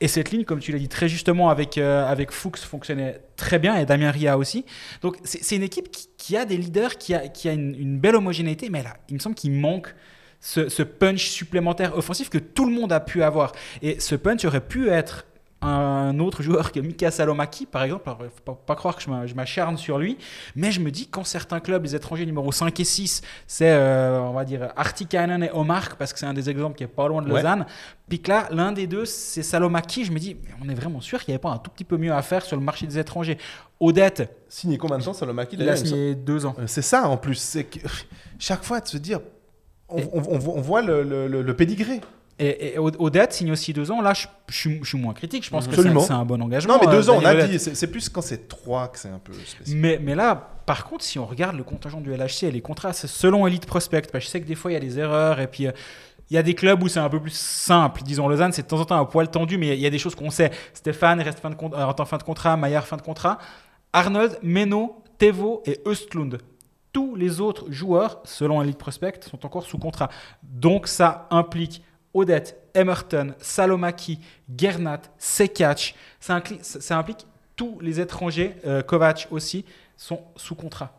Et 0.00 0.06
cette 0.06 0.30
ligne, 0.30 0.44
comme 0.44 0.60
tu 0.60 0.70
l'as 0.70 0.78
dit 0.78 0.88
très 0.88 1.08
justement 1.08 1.50
avec, 1.50 1.76
euh, 1.76 2.06
avec 2.06 2.30
Fuchs, 2.30 2.60
fonctionnait 2.60 3.20
très 3.34 3.58
bien 3.58 3.76
et 3.76 3.84
Damien 3.84 4.12
Ria 4.12 4.38
aussi. 4.38 4.64
Donc 5.02 5.16
c'est 5.24 5.42
c'est 5.42 5.56
une 5.56 5.64
équipe 5.64 5.90
qui, 5.90 6.08
qui 6.16 6.36
a 6.36 6.44
des 6.44 6.56
leaders, 6.56 6.98
qui 6.98 7.14
a, 7.14 7.26
qui 7.26 7.48
a 7.48 7.52
une, 7.52 7.74
une 7.74 7.98
belle 7.98 8.14
homogénéité, 8.14 8.70
mais 8.70 8.84
là, 8.84 8.96
il 9.08 9.14
me 9.14 9.18
semble 9.18 9.34
qu'il 9.34 9.52
manque 9.52 9.92
ce, 10.40 10.68
ce 10.68 10.84
punch 10.84 11.28
supplémentaire 11.28 11.96
offensif 11.96 12.28
que 12.28 12.38
tout 12.38 12.64
le 12.64 12.72
monde 12.72 12.92
a 12.92 13.00
pu 13.00 13.24
avoir. 13.24 13.52
Et 13.82 13.98
ce 13.98 14.14
punch 14.14 14.44
aurait 14.44 14.60
pu 14.60 14.88
être 14.88 15.26
un 15.60 16.18
autre 16.20 16.42
joueur 16.42 16.70
que 16.70 16.78
Mika 16.78 17.10
Salomaki, 17.10 17.66
par 17.66 17.82
exemple. 17.82 18.04
Alors, 18.08 18.20
faut 18.22 18.42
pas, 18.54 18.54
pas 18.64 18.76
croire 18.76 18.94
que 18.94 19.02
je 19.02 19.10
m'a- 19.10 19.26
je 19.26 19.34
m'acharne 19.34 19.76
sur 19.76 19.98
lui, 19.98 20.16
mais 20.54 20.70
je 20.70 20.80
me 20.80 20.90
dis 20.92 21.08
quand 21.08 21.24
certains 21.24 21.58
clubs, 21.58 21.82
les 21.82 21.96
étrangers 21.96 22.24
numéro 22.26 22.52
5 22.52 22.78
et 22.78 22.84
6, 22.84 23.22
c'est, 23.48 23.70
euh, 23.72 24.20
on 24.20 24.32
va 24.34 24.44
dire, 24.44 24.68
Artikainen 24.76 25.42
et 25.42 25.50
Omar, 25.52 25.96
parce 25.96 26.12
que 26.12 26.18
c'est 26.20 26.26
un 26.26 26.32
des 26.34 26.48
exemples 26.48 26.76
qui 26.76 26.84
est 26.84 26.86
pas 26.86 27.08
loin 27.08 27.22
de 27.22 27.28
Ouais. 27.30 27.42
Lausanne. 27.42 27.66
Puis 28.08 28.20
que 28.22 28.30
là, 28.30 28.46
l'un 28.52 28.70
des 28.70 28.86
deux, 28.86 29.04
c'est 29.04 29.42
Salomaki. 29.42 30.04
Je 30.04 30.12
me 30.12 30.18
dis, 30.20 30.36
mais 30.44 30.50
on 30.64 30.68
est 30.68 30.74
vraiment 30.74 31.00
sûr 31.00 31.18
qu'il 31.24 31.32
n'y 31.32 31.34
avait 31.34 31.42
pas 31.42 31.50
un 31.50 31.58
tout 31.58 31.70
petit 31.72 31.84
peu 31.84 31.96
mieux 31.96 32.12
à 32.12 32.22
faire 32.22 32.44
sur 32.44 32.56
le 32.56 32.62
marché 32.62 32.86
des 32.86 32.98
étrangers. 32.98 33.36
Odette, 33.80 34.30
Signé 34.48 34.78
combien 34.78 34.98
de 34.98 35.04
temps, 35.04 35.12
Salomaki 35.12 35.56
il 35.56 35.62
a 35.62 35.64
d'ailleurs, 35.66 35.78
il 35.78 35.82
me 35.82 35.86
signé 35.88 36.14
deux 36.14 36.46
ans. 36.46 36.54
Euh, 36.58 36.64
C'est 36.66 36.82
ça 36.82 37.08
en 37.08 37.16
plus. 37.16 37.34
C'est 37.34 37.64
que 37.64 37.80
chaque 38.38 38.62
fois 38.64 38.80
de 38.80 38.86
se 38.88 38.96
dire, 38.96 39.20
on, 39.88 39.98
on- 40.12 40.22
on 40.30 40.38
voit- 40.38 40.54
on 40.56 40.60
voit 40.60 40.82
le, 40.82 41.02
le, 41.02 41.26
le- 41.28 41.42
le 41.42 41.56
pédigré. 41.56 42.00
Et, 42.40 42.74
et 42.74 42.78
Odette 42.78 43.32
signe 43.32 43.50
aussi 43.50 43.72
deux 43.72 43.90
ans. 43.90 44.00
Là, 44.00 44.14
je, 44.14 44.26
je 44.48 44.56
suis- 44.56 44.78
je 44.82 44.88
suis 44.90 44.98
moins 44.98 45.12
critique. 45.12 45.44
Je 45.44 45.50
pense 45.50 45.66
que 45.66 45.70
Absolument. 45.70 46.00
c'est 46.00 46.06
c'est 46.08 46.12
un 46.12 46.24
bon 46.24 46.40
engagement. 46.40 46.74
Non, 46.74 46.80
mais 46.84 46.90
deux 46.92 47.08
euh, 47.10 47.12
ans, 47.12 47.18
on 47.20 47.24
a 47.24 47.34
dit. 47.46 47.58
C'est 47.58 47.90
plus 47.90 48.08
quand 48.08 48.22
c'est 48.22 48.46
trois 48.48 48.88
que 48.88 48.98
c'est 48.98 49.08
un 49.08 49.18
peu 49.18 49.32
spécial. 49.32 49.76
Mais, 49.76 49.98
mais 50.00 50.14
là, 50.14 50.50
par 50.64 50.84
contre, 50.84 51.04
si 51.04 51.18
on 51.18 51.26
regarde 51.26 51.56
le 51.56 51.64
contingent 51.64 52.00
du 52.00 52.12
LHC 52.14 52.44
et 52.44 52.50
les 52.52 52.60
contrats, 52.60 52.92
c'est 52.92 53.08
selon 53.08 53.46
Elite 53.46 53.66
Prospect. 53.66 54.02
Parce 54.12 54.12
que 54.12 54.20
je 54.20 54.26
sais 54.28 54.40
que 54.40 54.46
des 54.46 54.54
fois, 54.54 54.70
il 54.70 54.74
y 54.74 54.76
a 54.76 54.80
des 54.80 54.98
erreurs. 55.00 55.40
Et 55.40 55.48
puis, 55.48 55.66
euh, 55.66 55.72
il 56.30 56.34
y 56.34 56.38
a 56.38 56.42
des 56.44 56.54
clubs 56.54 56.80
où 56.82 56.86
c'est 56.88 57.00
un 57.00 57.08
peu 57.08 57.20
plus 57.20 57.34
simple. 57.34 58.02
Disons, 58.04 58.28
Lausanne, 58.28 58.52
c'est 58.52 58.62
de 58.62 58.68
temps 58.68 58.78
en 58.78 58.84
temps 58.84 59.00
un 59.00 59.04
poil 59.04 59.28
tendu, 59.30 59.58
mais 59.58 59.68
il 59.76 59.80
y 59.80 59.86
a 59.86 59.90
des 59.90 59.98
choses 59.98 60.14
qu'on 60.14 60.30
sait. 60.30 60.50
Stéphane 60.74 61.20
reste 61.20 61.40
fin 61.40 61.50
de 61.50 61.54
con- 61.56 61.72
euh, 61.74 61.84
en 61.98 62.04
fin 62.04 62.18
de 62.18 62.22
contrat, 62.22 62.56
Maillard 62.56 62.86
fin 62.86 62.96
de 62.98 63.02
contrat. 63.02 63.38
Arnold, 63.92 64.38
Meno, 64.42 65.02
Tevo 65.18 65.62
et 65.66 65.80
Östlund. 65.86 66.38
Tous 66.92 67.16
les 67.16 67.40
autres 67.40 67.70
joueurs, 67.70 68.20
selon 68.24 68.62
Elite 68.62 68.78
Prospect, 68.78 69.20
sont 69.28 69.44
encore 69.44 69.64
sous 69.64 69.78
contrat. 69.78 70.08
Donc, 70.42 70.86
ça 70.86 71.26
implique 71.30 71.82
Odette, 72.18 72.56
Emerton, 72.74 73.34
Salomaki, 73.38 74.18
Gernat, 74.56 75.02
Sekac. 75.18 75.94
Ça, 76.20 76.40
implique 76.98 77.26
tous 77.56 77.78
les 77.80 78.00
étrangers, 78.00 78.54
euh, 78.66 78.82
Kovac 78.82 79.28
aussi, 79.30 79.64
sont 79.96 80.20
sous 80.36 80.54
contrat. 80.54 80.92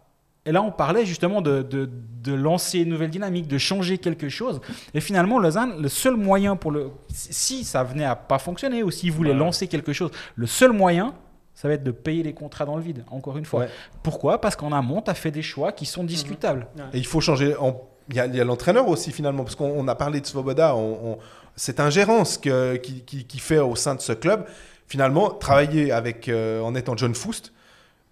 Et 0.45 0.51
là, 0.51 0.61
on 0.61 0.71
parlait 0.71 1.05
justement 1.05 1.41
de, 1.41 1.61
de- 1.61 1.89
de 2.23 2.33
lancer 2.33 2.79
une 2.79 2.89
nouvelle 2.89 3.09
dynamique, 3.11 3.47
de 3.47 3.57
changer 3.57 3.97
quelque 3.97 4.29
chose. 4.29 4.59
Et 4.93 4.99
finalement, 5.01 5.37
Lausanne, 5.39 5.81
le 5.81 5.89
seul 5.89 6.15
moyen 6.15 6.55
pour 6.55 6.71
le. 6.71 6.89
Si 7.09 7.63
ça 7.63 7.83
venait 7.83 8.05
à 8.05 8.15
pas 8.15 8.39
fonctionner 8.39 8.81
ou 8.83 8.89
s'ils 8.91 9.11
voulaient 9.11 9.31
Ouais. 9.31 9.35
lancer 9.37 9.67
quelque 9.67 9.93
chose, 9.93 10.11
le 10.35 10.47
seul 10.47 10.71
moyen, 10.71 11.13
ça 11.53 11.67
va 11.67 11.73
être 11.75 11.83
de 11.83 11.91
payer 11.91 12.23
les 12.23 12.33
contrats 12.33 12.65
dans 12.65 12.77
le 12.77 12.81
vide, 12.81 13.03
encore 13.11 13.37
une 13.37 13.45
fois. 13.45 13.61
Ouais. 13.61 13.69
Pourquoi? 14.01 14.39
Parce 14.41 14.55
qu'en 14.55 14.71
amont, 14.71 15.01
tu 15.01 15.11
as 15.11 15.13
fait 15.13 15.29
des 15.31 15.41
choix 15.41 15.71
qui 15.73 15.85
sont 15.85 16.03
discutables. 16.05 16.67
Et 16.93 16.97
il 16.97 17.05
faut 17.05 17.19
changer. 17.21 17.55
en- 17.57 17.79
Il 18.09 18.15
y 18.15 18.19
a, 18.19 18.43
l'entraîneur 18.43 18.87
aussi 18.87 19.11
finalement, 19.11 19.43
parce 19.43 19.55
qu'on 19.55 19.69
on 19.75 19.87
a 19.87 19.95
parlé 19.95 20.19
de 20.21 20.25
Svoboda. 20.25 20.75
on- 20.75 21.11
on- 21.13 21.17
cette 21.55 21.79
ingérence 21.81 22.37
que- 22.37 22.77
qui, 22.77 23.01
qui- 23.01 23.25
qui 23.25 23.39
fait 23.39 23.59
au 23.59 23.75
sein 23.75 23.93
de 23.95 24.01
ce 24.01 24.13
club. 24.13 24.45
Finalement, 24.87 25.29
travailler 25.29 25.91
avec 25.91 26.27
euh, 26.29 26.61
en 26.61 26.73
étant 26.73 26.95
John 26.97 27.13
Foust. 27.13 27.51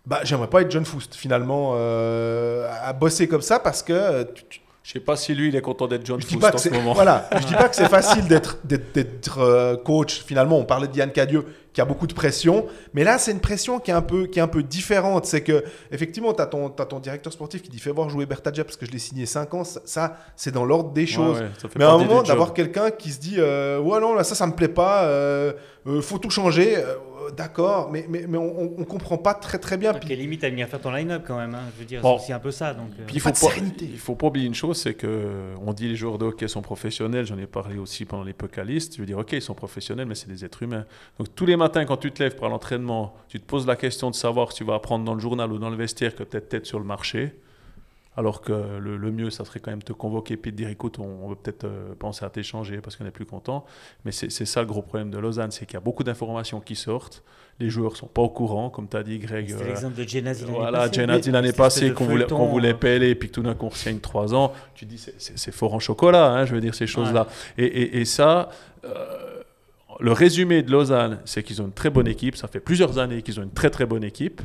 Bah, 0.06 0.20
j'aimerais 0.24 0.48
pas 0.50 0.62
être 0.62 0.72
John 0.72 0.86
Foust 0.86 1.16
finalement 1.16 1.74
euh, 1.76 2.70
à 2.84 2.94
bosser 2.94 3.28
comme 3.28 3.42
ça 3.42 3.60
parce 3.60 3.82
que 3.84 3.94
euh, 3.94 4.24
tu- 4.36 4.44
tu- 4.50 4.62
Je 4.84 4.94
sais 4.94 5.00
pas 5.00 5.16
si 5.18 5.34
lui, 5.36 5.48
il 5.50 5.56
est 5.56 5.62
content 5.62 5.88
d'être 5.88 6.06
John 6.06 6.22
Foust 6.22 6.44
en 6.54 6.58
ce 6.58 6.70
moment. 6.70 6.94
voilà, 7.02 7.28
je 7.40 7.46
dis 7.48 7.54
pas 7.56 7.68
que 7.70 7.76
c'est 7.76 7.90
facile 7.90 8.26
d'être 8.28 8.58
coach. 9.84 10.24
Finalement, 10.26 10.58
on 10.60 10.66
parlait 10.66 10.88
de 10.88 10.96
Yann 10.96 11.12
Cadieux 11.12 11.46
qui 11.78 11.82
a 11.82 11.86
beaucoup 11.86 12.08
de 12.08 12.14
pression, 12.16 12.66
mais 12.96 13.04
là 13.04 13.20
c'est 13.20 13.32
une 13.32 13.40
pression 13.40 13.80
qui 13.80 13.92
est 13.92 13.94
un 13.94 14.02
peu 14.02 14.26
qui 14.26 14.40
est 14.40 14.42
un 14.42 14.48
peu 14.48 14.64
différente. 14.64 15.28
C'est 15.28 15.42
que 15.42 15.64
effectivement, 15.92 16.34
tu 16.34 16.42
as 16.42 16.48
ton 16.48 16.72
t'as 16.72 16.86
ton 16.88 17.00
directeur 17.00 17.32
sportif 17.32 17.62
qui 17.62 17.70
dit 17.70 17.78
fais 17.78 17.92
voir 17.92 18.10
jouer 18.10 18.26
Bertadja 18.26 18.64
parce 18.64 18.78
que 18.78 18.88
je 18.88 18.92
l'ai 18.92 18.98
signé 18.98 19.28
5 19.28 19.54
ans. 19.54 19.64
Ça, 19.64 19.82
ça, 19.86 20.18
c'est 20.36 20.52
dans 20.52 20.66
l'ordre 20.66 20.92
des 20.92 21.06
choses. 21.06 21.40
ouais, 21.40 21.50
Mais 21.78 21.84
à 21.86 21.92
un 21.92 22.00
moment, 22.00 22.24
d'avoir 22.24 22.56
quelqu'un 22.56 22.90
qui 22.90 23.12
se 23.12 23.20
dit 23.20 23.36
euh, 23.38 23.78
Ouais, 23.80 24.00
non, 24.00 24.16
là, 24.16 24.24
ça, 24.24 24.34
ça 24.34 24.48
me 24.48 24.54
plaît 24.54 24.70
pas, 24.70 25.04
euh, 25.04 25.54
euh, 25.86 26.02
faut 26.02 26.18
tout 26.18 26.32
changer. 26.32 26.78
Euh, 26.78 26.96
D'accord, 27.36 27.90
mais, 27.92 28.06
mais, 28.08 28.24
mais 28.26 28.38
on, 28.38 28.80
on- 28.80 28.86
comprend 28.86 29.18
pas 29.18 29.34
très 29.34 29.58
très 29.58 29.76
bien. 29.76 29.94
Puis- 29.94 30.16
limite 30.16 30.46
à 30.46 30.50
venir 30.50 30.66
faire 30.70 30.80
ton 30.80 30.92
line-up 30.92 31.24
quand 31.28 31.38
même. 31.38 31.54
hein. 31.56 31.64
Je 31.76 31.80
veux 31.82 31.86
dire, 31.86 32.00
Bon. 32.02 32.18
c'est 32.18 32.24
aussi 32.24 32.32
un 32.34 32.40
peu 32.40 32.52
ça. 32.52 32.74
Donc, 32.74 32.88
euh, 32.98 33.04
Puis 33.06 33.18
il 33.18 33.22
pas 33.22 33.34
faut 33.34 33.48
pas, 33.48 33.54
sérénité. 33.54 33.86
il 33.92 33.98
faut 34.00 34.16
pas 34.16 34.28
oublier 34.28 34.48
une 34.48 34.56
chose, 34.56 34.78
c'est 34.78 34.94
que 34.94 35.54
on 35.66 35.74
dit 35.74 35.90
les 35.90 35.98
joueurs 35.98 36.18
de 36.18 36.24
hockey 36.26 36.48
sont 36.48 36.62
professionnels. 36.62 37.26
J'en 37.26 37.38
ai 37.38 37.46
parlé 37.46 37.78
aussi 37.80 38.06
pendant 38.06 38.24
les 38.24 38.32
Pocalistes. 38.32 38.94
Je 38.96 39.02
veux 39.02 39.06
dire, 39.06 39.18
ok, 39.18 39.34
ils 39.34 39.42
sont 39.42 39.56
professionnels, 39.56 40.06
mais 40.08 40.16
c'est 40.16 40.30
des 40.30 40.46
êtres 40.46 40.64
humains. 40.64 40.86
Donc 41.20 41.28
tous 41.36 41.46
les 41.46 41.58
matins, 41.68 41.86
quand 41.86 41.98
tu 41.98 42.12
te 42.12 42.22
lèves 42.24 42.36
pour 42.36 42.48
l'entraînement, 42.50 43.14
tu 43.30 43.40
te 43.40 43.46
poses 43.46 43.66
la 43.68 43.76
question 43.76 44.10
de 44.10 44.16
savoir 44.16 44.52
si 44.52 44.60
tu 44.60 44.64
vas 44.64 44.76
apprendre 44.76 45.06
dans 45.06 45.14
le 45.14 45.20
journal 45.20 45.52
ou 45.52 45.58
dans 45.60 45.70
le 45.70 45.76
vestiaire 45.78 46.16
que 46.16 46.24
es 46.24 46.42
tête 46.42 46.66
sur 46.66 46.80
le 46.80 46.86
marché. 46.86 47.36
Alors 48.20 48.42
que 48.42 48.52
le, 48.80 48.98
le 48.98 49.12
mieux, 49.12 49.30
ça 49.30 49.46
serait 49.46 49.60
quand 49.60 49.70
même 49.70 49.84
te 49.84 49.94
convoquer 49.94 50.38
puis 50.38 50.50
te 50.52 50.58
dire 50.58 50.70
écoute, 50.70 50.98
on, 50.98 51.04
on 51.24 51.30
veut 51.30 51.36
peut-être 51.36 51.66
euh, 51.66 51.94
penser 52.00 52.26
à 52.26 52.30
t'échanger 52.32 52.78
parce 52.82 52.96
qu'on 52.96 53.06
est 53.06 53.12
plus 53.12 53.28
content. 53.28 53.64
Mais 54.06 54.12
c'est 54.12 54.46
ça 54.46 54.62
le 54.62 54.66
gros 54.68 54.82
problème 54.82 55.12
de 55.12 55.20
Lausanne, 55.20 55.52
c'est 55.52 55.68
qu'il 55.68 55.76
y 55.76 55.78
a 55.78 55.82
beaucoup 55.82 56.04
d'informations 56.04 56.60
qui 56.60 56.76
sortent. 56.76 57.24
Les 57.60 57.70
joueurs 57.70 57.96
sont 57.96 58.08
pas 58.08 58.24
au 58.24 58.30
courant, 58.30 58.72
comme 58.72 58.88
tu 58.88 58.98
as 58.98 59.04
dit, 59.04 59.20
Greg. 59.20 59.50
C'était 59.50 59.64
euh, 59.64 59.68
l'exemple 59.68 59.96
de 59.96 60.04
Genasi 60.08 60.42
l'année 60.46 60.54
voilà, 60.58 60.80
passée. 60.80 60.94
Genati 60.96 61.32
l'année 61.32 61.54
passée, 61.54 61.90
de 61.90 61.94
qu'on 61.94 62.06
voulait, 62.06 62.26
qu'on 62.26 62.48
voulait 62.48 62.74
euh, 62.74 62.78
peler, 62.78 63.14
puis 63.14 63.30
que 63.30 63.34
tout 63.36 63.44
d'un 63.44 63.54
coup 63.54 63.68
on 63.68 63.72
signe 63.72 64.00
3 64.00 64.34
ans, 64.34 64.52
tu 64.74 64.86
dis 64.86 64.98
c'est- 64.98 65.52
fort 65.52 65.74
en 65.76 65.80
chocolat, 65.80 66.32
hein, 66.32 66.46
je 66.46 66.56
veux 66.56 66.62
dire 66.62 66.74
ces 66.74 66.88
choses-là. 66.88 67.28
Et, 67.60 67.66
et- 67.66 67.98
et 68.02 68.06
ça, 68.06 68.50
euh, 68.84 69.44
le 70.00 70.12
résumé 70.12 70.64
de 70.64 70.72
Lausanne, 70.72 71.20
c'est 71.26 71.44
qu'ils 71.44 71.62
ont 71.62 71.66
une 71.66 71.74
très 71.74 71.90
bonne 71.90 72.08
équipe, 72.08 72.36
ça 72.36 72.48
fait 72.48 72.60
plusieurs 72.60 73.00
années 73.00 73.22
qu'ils 73.22 73.40
ont 73.40 73.44
une 73.44 73.54
très 73.54 73.70
très 73.70 73.86
bonne 73.86 74.04
équipe, 74.04 74.42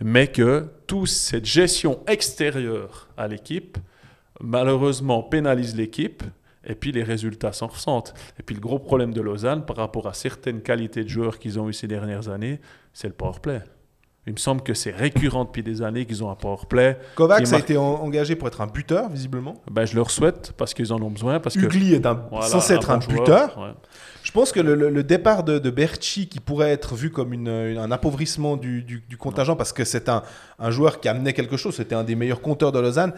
mais 0.00 0.26
que 0.26 0.68
toute 0.86 1.08
cette 1.08 1.44
gestion 1.44 2.00
extérieure 2.06 3.08
à 3.16 3.28
l'équipe, 3.28 3.78
malheureusement, 4.40 5.22
pénalise 5.22 5.76
l'équipe. 5.76 6.22
Et 6.66 6.74
puis 6.74 6.92
les 6.92 7.02
résultats 7.02 7.52
s'en 7.52 7.66
ressentent. 7.66 8.14
Et 8.38 8.42
puis 8.42 8.54
le 8.54 8.60
gros 8.60 8.78
problème 8.78 9.12
de 9.12 9.20
Lausanne 9.20 9.66
par 9.66 9.76
rapport 9.76 10.06
à 10.06 10.14
certaines 10.14 10.62
qualités 10.62 11.04
de 11.04 11.08
joueurs 11.08 11.38
qu'ils 11.38 11.60
ont 11.60 11.68
eu 11.68 11.74
ces 11.74 11.86
dernières 11.86 12.30
années, 12.30 12.58
c'est 12.94 13.06
le 13.06 13.12
power 13.12 13.38
play. 13.42 13.60
Il 14.26 14.32
me 14.32 14.38
semble 14.38 14.62
que 14.62 14.72
c'est 14.72 14.90
récurrent 14.90 15.44
depuis 15.44 15.62
des 15.62 15.82
années 15.82 16.06
qu'ils 16.06 16.24
ont 16.24 16.30
un 16.30 16.34
power 16.34 16.56
play. 16.66 16.98
Kovacs 17.14 17.52
a 17.52 17.58
été 17.58 17.76
en- 17.76 17.82
engagé 17.82 18.36
pour 18.36 18.48
être 18.48 18.62
un 18.62 18.66
buteur, 18.66 19.10
visiblement. 19.10 19.54
Ben, 19.70 19.84
je 19.84 19.94
leur 19.94 20.10
souhaite 20.10 20.54
parce 20.56 20.72
qu'ils 20.72 20.92
en 20.94 21.02
ont 21.02 21.10
besoin. 21.10 21.40
Parce 21.40 21.56
que, 21.56 21.66
Ugly 21.66 21.92
est 21.94 22.06
un, 22.06 22.22
voilà, 22.30 22.46
censé 22.46 22.72
être 22.72 22.90
un 22.90 22.96
bon 22.98 23.06
buteur. 23.06 23.58
ouais. 23.58 23.72
Je 24.22 24.32
pense 24.32 24.52
que 24.52 24.60
le, 24.60 25.02
départ 25.02 25.44
de, 25.44 25.58
de 25.58 25.68
Berchi, 25.68 26.26
qui 26.28 26.40
pourrait 26.40 26.70
être 26.70 26.94
vu 26.94 27.10
comme 27.10 27.34
une- 27.34 27.46
une- 27.48 27.76
un 27.76 27.90
appauvrissement 27.92 28.56
du, 28.56 28.82
du- 28.82 29.04
du 29.06 29.18
contingent, 29.18 29.54
parce 29.56 29.74
que 29.74 29.84
c'est 29.84 30.08
un, 30.08 30.22
un 30.58 30.70
joueur 30.70 31.00
qui 31.00 31.08
amenait 31.08 31.34
quelque 31.34 31.58
chose, 31.58 31.74
c'était 31.76 31.94
un 31.94 32.04
des 32.04 32.14
meilleurs 32.14 32.40
compteurs 32.40 32.72
de 32.72 32.80
Lausanne, 32.80 33.12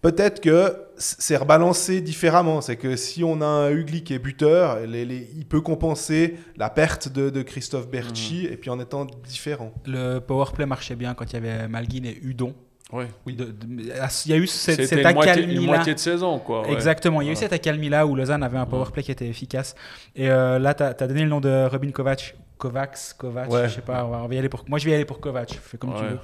Peut-être 0.00 0.40
que 0.40 0.76
c'est 0.96 1.36
rebalancé 1.36 2.00
différemment. 2.00 2.60
C'est 2.60 2.76
que 2.76 2.94
si 2.94 3.24
on 3.24 3.40
a 3.40 3.46
un 3.46 3.70
Hugli 3.70 4.04
qui 4.04 4.14
est 4.14 4.18
buteur, 4.20 4.80
les- 4.86 5.04
les- 5.04 5.28
il 5.36 5.44
peut 5.44 5.60
compenser 5.60 6.36
la 6.56 6.70
perte 6.70 7.08
de, 7.08 7.30
de 7.30 7.42
Christophe 7.42 7.88
Berchi 7.88 8.46
et 8.46 8.56
puis 8.56 8.70
en 8.70 8.78
étant 8.78 9.04
différent. 9.26 9.72
Le 9.86 10.20
powerplay 10.20 10.66
marchait 10.66 10.94
bien 10.94 11.14
quand 11.14 11.24
il 11.32 11.34
y 11.34 11.36
avait 11.36 11.66
Malguin 11.68 12.04
et 12.04 12.18
Udon. 12.22 12.54
Oui. 12.92 13.04
Oui, 13.26 13.34
de- 13.34 13.44
de- 13.44 13.52
il 13.82 14.30
y 14.30 14.32
a 14.32 14.36
eu 14.36 14.46
cette, 14.46 14.86
cette 14.86 14.92
une, 15.04 15.12
moitié, 15.12 15.32
une 15.32 15.38
accalmie-là. 15.50 15.66
moitié 15.66 15.94
de 15.94 15.98
saison, 15.98 16.38
quoi. 16.38 16.62
ouais. 16.62 16.72
Exactement, 16.72 17.20
il 17.20 17.26
y 17.26 17.28
a 17.28 17.32
eu 17.32 17.36
cette 17.36 17.52
accalmie-là 17.52 18.06
où 18.06 18.14
Lausanne 18.16 18.42
avait 18.42 18.56
un 18.56 18.64
powerplay 18.66 19.02
qui 19.02 19.10
était 19.10 19.26
efficace. 19.28 19.74
Et 20.16 20.30
euh, 20.30 20.58
là, 20.58 20.72
tu 20.74 20.82
as, 20.84 20.94
donné 20.94 21.22
le 21.22 21.28
nom 21.28 21.40
de 21.40 21.66
Robin 21.70 21.90
Kovac. 21.90 22.34
Kovacs, 22.58 23.14
Kovac, 23.16 23.50
Ouais. 23.50 23.68
je 23.68 23.74
sais 23.76 23.80
pas, 23.80 24.04
on 24.04 24.08
va, 24.10 24.18
on 24.18 24.28
va 24.28 24.34
y 24.34 24.38
aller 24.38 24.48
pour... 24.48 24.64
moi 24.68 24.78
je 24.78 24.84
vais 24.84 24.90
y 24.90 24.94
aller 24.94 25.04
pour 25.04 25.20
Kovac, 25.20 25.58
fais 25.62 25.78
comme 25.78 25.94
tu 25.94 26.02
veux. 26.02 26.18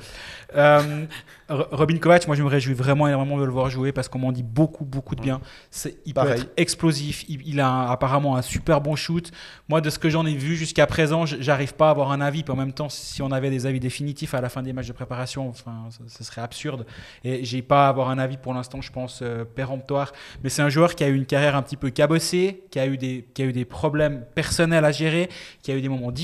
Euh, 0.57 1.07
Robin 1.49 1.97
Kovac, 1.99 2.27
moi 2.27 2.37
je 2.37 2.43
me 2.43 2.49
réjouis 2.49 2.75
vraiment 2.75 3.07
énormément 3.07 3.39
de 3.39 3.45
le 3.45 3.51
voir 3.53 3.71
jouer 3.71 3.93
parce 3.93 4.09
qu'on 4.09 4.19
m'en 4.19 4.33
dit 4.33 4.43
beaucoup, 4.43 4.85
beaucoup 4.85 5.15
de 5.15 5.21
bien. 5.23 5.41
C'est, 5.71 5.97
il 6.07 6.15
peut 6.15 6.21
être 6.29 6.47
explosif, 6.57 7.25
il, 7.29 7.47
il 7.47 7.61
a 7.61 7.69
un- 7.69 7.91
apparemment 7.91 8.37
un 8.37 8.43
super 8.43 8.81
bon 8.81 8.97
shoot. 8.97 9.31
Moi, 9.69 9.81
de 9.81 9.91
ce 9.91 9.99
que 9.99 10.09
j'en 10.11 10.27
ai 10.27 10.35
vu 10.35 10.57
jusqu'à 10.57 10.87
présent, 10.87 11.27
j'arrive 11.27 11.75
pas 11.75 11.89
à 11.89 11.91
avoir 11.91 12.13
un 12.13 12.21
avis. 12.21 12.43
Puis 12.43 12.53
en 12.53 12.57
même 12.57 12.73
temps, 12.73 12.89
si 12.89 13.23
on 13.23 13.31
avait 13.31 13.51
des 13.51 13.67
avis 13.67 13.81
définitifs 13.81 14.35
à 14.35 14.41
la 14.41 14.49
fin 14.49 14.63
des 14.63 14.73
matchs 14.73 14.89
de 14.89 14.93
préparation, 14.93 15.49
enfin, 15.49 15.85
ce, 15.91 15.99
ce 16.17 16.25
serait 16.25 16.41
absurde. 16.43 16.87
Et 17.25 17.45
j'ai 17.45 17.63
pas 17.63 17.87
à 17.87 17.89
avoir 17.91 18.11
un 18.11 18.19
avis 18.19 18.37
pour 18.37 18.55
l'instant, 18.55 18.81
je 18.81 18.91
pense, 18.91 19.21
euh, 19.23 19.45
péremptoire. 19.45 20.13
Mais 20.43 20.49
c'est 20.51 20.63
un 20.63 20.69
joueur 20.69 20.95
qui 20.95 21.05
a 21.05 21.09
eu 21.09 21.15
une 21.15 21.27
carrière 21.27 21.57
un 21.57 21.63
petit 21.63 21.77
peu 21.77 21.91
cabossée, 21.91 22.65
qui 22.71 22.79
a 22.79 22.87
eu 22.87 22.97
des, 22.97 23.29
qui 23.35 23.43
a 23.43 23.45
eu 23.45 23.53
des 23.53 23.65
problèmes 23.65 24.25
personnels 24.35 24.85
à 24.85 24.93
gérer, 24.93 25.29
qui 25.63 25.71
a 25.71 25.75
eu 25.77 25.81
des 25.81 25.89
moments 25.89 26.11
difficiles. 26.11 26.24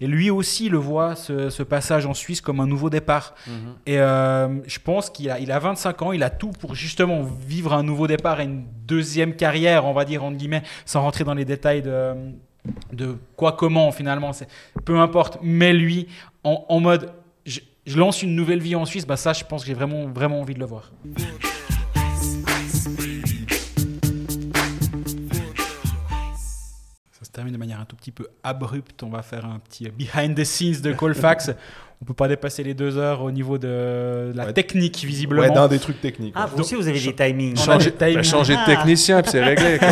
Et 0.00 0.06
lui 0.06 0.30
aussi 0.30 0.68
le 0.68 0.78
voit, 0.78 1.14
ce, 1.16 1.50
ce 1.50 1.62
passage 1.62 2.06
en 2.06 2.14
Suisse, 2.14 2.40
comme 2.40 2.60
un 2.60 2.66
nouveau 2.66 2.90
départ. 2.90 3.34
Mhm. 3.46 3.52
Et 3.86 3.98
euh, 3.98 4.48
je 4.66 4.78
pense 4.78 5.10
qu'il 5.10 5.30
a, 5.30 5.38
il 5.38 5.50
a 5.52 5.58
25 5.58 6.02
ans, 6.02 6.12
il 6.12 6.22
a 6.22 6.30
tout 6.30 6.50
pour 6.50 6.74
justement 6.74 7.22
vivre 7.46 7.72
un 7.74 7.82
nouveau 7.82 8.06
départ 8.06 8.40
et 8.40 8.44
une 8.44 8.64
deuxième 8.86 9.34
carrière, 9.34 9.84
on 9.84 9.92
va 9.92 10.04
dire, 10.04 10.24
entre 10.24 10.36
guillemets, 10.36 10.62
sans 10.84 11.02
rentrer 11.02 11.24
dans 11.24 11.34
les 11.34 11.44
détails 11.44 11.82
de, 11.82 12.14
de 12.92 13.16
quoi, 13.36 13.52
comment 13.52 13.92
finalement. 13.92 14.32
c'est- 14.32 14.48
Peu 14.84 14.98
importe, 14.98 15.38
mais 15.42 15.72
lui, 15.72 16.06
en, 16.44 16.64
en 16.68 16.80
mode 16.80 17.12
je, 17.44 17.60
je 17.86 17.98
lance 17.98 18.22
une 18.22 18.34
nouvelle 18.34 18.60
vie 18.60 18.74
en 18.74 18.84
Suisse, 18.84 19.06
bah 19.06 19.16
ça, 19.16 19.32
je 19.32 19.44
pense 19.44 19.62
que 19.62 19.68
j'ai 19.68 19.74
vraiment, 19.74 20.06
vraiment 20.08 20.40
envie 20.40 20.54
de 20.54 20.60
le 20.60 20.66
voir. 20.66 20.90
Termine 27.36 27.52
de 27.52 27.58
manière 27.58 27.80
un 27.80 27.84
tout 27.84 27.96
petit 27.96 28.10
peu 28.12 28.26
abrupte. 28.42 29.02
On 29.02 29.10
va 29.10 29.22
faire 29.22 29.44
un 29.44 29.58
petit 29.58 29.88
behind 29.90 30.34
the 30.36 30.44
scenes 30.44 30.80
de 30.82 30.92
Colfax. 30.92 31.50
On 32.02 32.04
peut 32.04 32.12
pas 32.12 32.28
dépasser 32.28 32.62
les 32.62 32.74
deux 32.74 32.98
heures 32.98 33.22
au 33.22 33.30
niveau 33.30 33.56
de 33.56 34.30
la 34.34 34.44
Ouais. 34.46 34.52
technique, 34.52 34.98
Ouais, 35.02 35.08
visiblement. 35.08 35.48
d'un 35.54 35.66
des 35.66 35.78
trucs 35.78 35.98
techniques. 35.98 36.34
Ah, 36.36 36.44
ouais. 36.44 36.50
vous 36.54 36.60
aussi, 36.60 36.74
vous 36.74 36.86
avez 36.88 37.00
des 37.00 37.14
timings. 37.14 37.56
Changer, 37.56 37.90
des 37.90 37.96
timings. 37.96 38.14
bah, 38.16 38.22
changer 38.22 38.52
de 38.54 38.58
Ah. 38.62 38.66
technicien, 38.66 39.22
puis 39.22 39.30
c'est 39.30 39.42
réglé. 39.42 39.78
Quoi. 39.78 39.88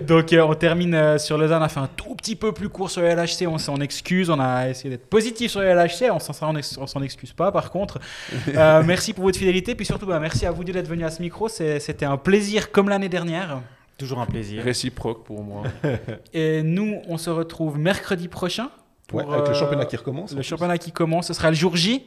Donc 0.08 0.32
euh, 0.32 0.40
on 0.40 0.54
termine 0.54 0.94
euh, 0.94 1.18
sur 1.18 1.36
Lausanne, 1.36 1.60
on 1.60 1.64
a 1.66 1.68
fait 1.68 1.80
un 1.80 1.90
tout 1.94 2.14
petit 2.14 2.34
peu 2.34 2.52
plus 2.52 2.70
court 2.70 2.88
sur 2.90 3.02
le 3.02 3.08
LHC, 3.08 3.46
on 3.46 3.58
s'en 3.58 3.76
excuse, 3.82 4.30
on 4.30 4.40
a 4.40 4.70
essayé 4.70 4.88
d'être 4.88 5.06
positif 5.10 5.50
sur 5.50 5.60
le 5.60 5.66
LHC, 5.66 6.10
on 6.10 6.18
s'en 6.18 6.32
s'en 6.32 7.02
excuse 7.02 7.32
pas 7.34 7.52
par 7.52 7.70
contre. 7.70 7.98
Euh, 8.56 8.82
merci 8.86 9.12
pour 9.12 9.24
votre 9.24 9.38
fidélité, 9.38 9.74
puis 9.74 9.84
surtout 9.84 10.06
bah, 10.06 10.18
merci 10.20 10.46
à 10.46 10.50
vous 10.50 10.64
deux 10.64 10.72
d'être 10.72 10.88
venus 10.88 11.04
à 11.04 11.10
ce 11.10 11.20
micro, 11.20 11.48
c'était 11.50 12.06
un 12.06 12.16
plaisir 12.16 12.72
comme 12.72 12.88
l'année 12.88 13.10
dernière. 13.10 13.60
Toujours 13.98 14.20
un 14.20 14.26
plaisir. 14.26 14.62
Réciproque 14.62 15.24
pour 15.24 15.42
moi. 15.42 15.64
Et 16.32 16.62
nous, 16.62 17.00
on 17.08 17.18
se 17.18 17.30
retrouve 17.30 17.78
mercredi 17.78 18.28
prochain. 18.28 18.70
Ouais, 19.12 19.24
pour, 19.24 19.34
avec 19.34 19.46
le 19.48 19.54
euh, 19.54 19.58
championnat 19.58 19.86
qui 19.86 19.96
recommence. 19.96 20.32
en 20.32 20.36
Le 20.36 20.40
plus. 20.42 20.48
championnat 20.48 20.78
qui 20.78 20.92
commence, 20.92 21.26
ce 21.26 21.34
sera 21.34 21.50
le 21.50 21.56
jour 21.56 21.76
J 21.76 22.04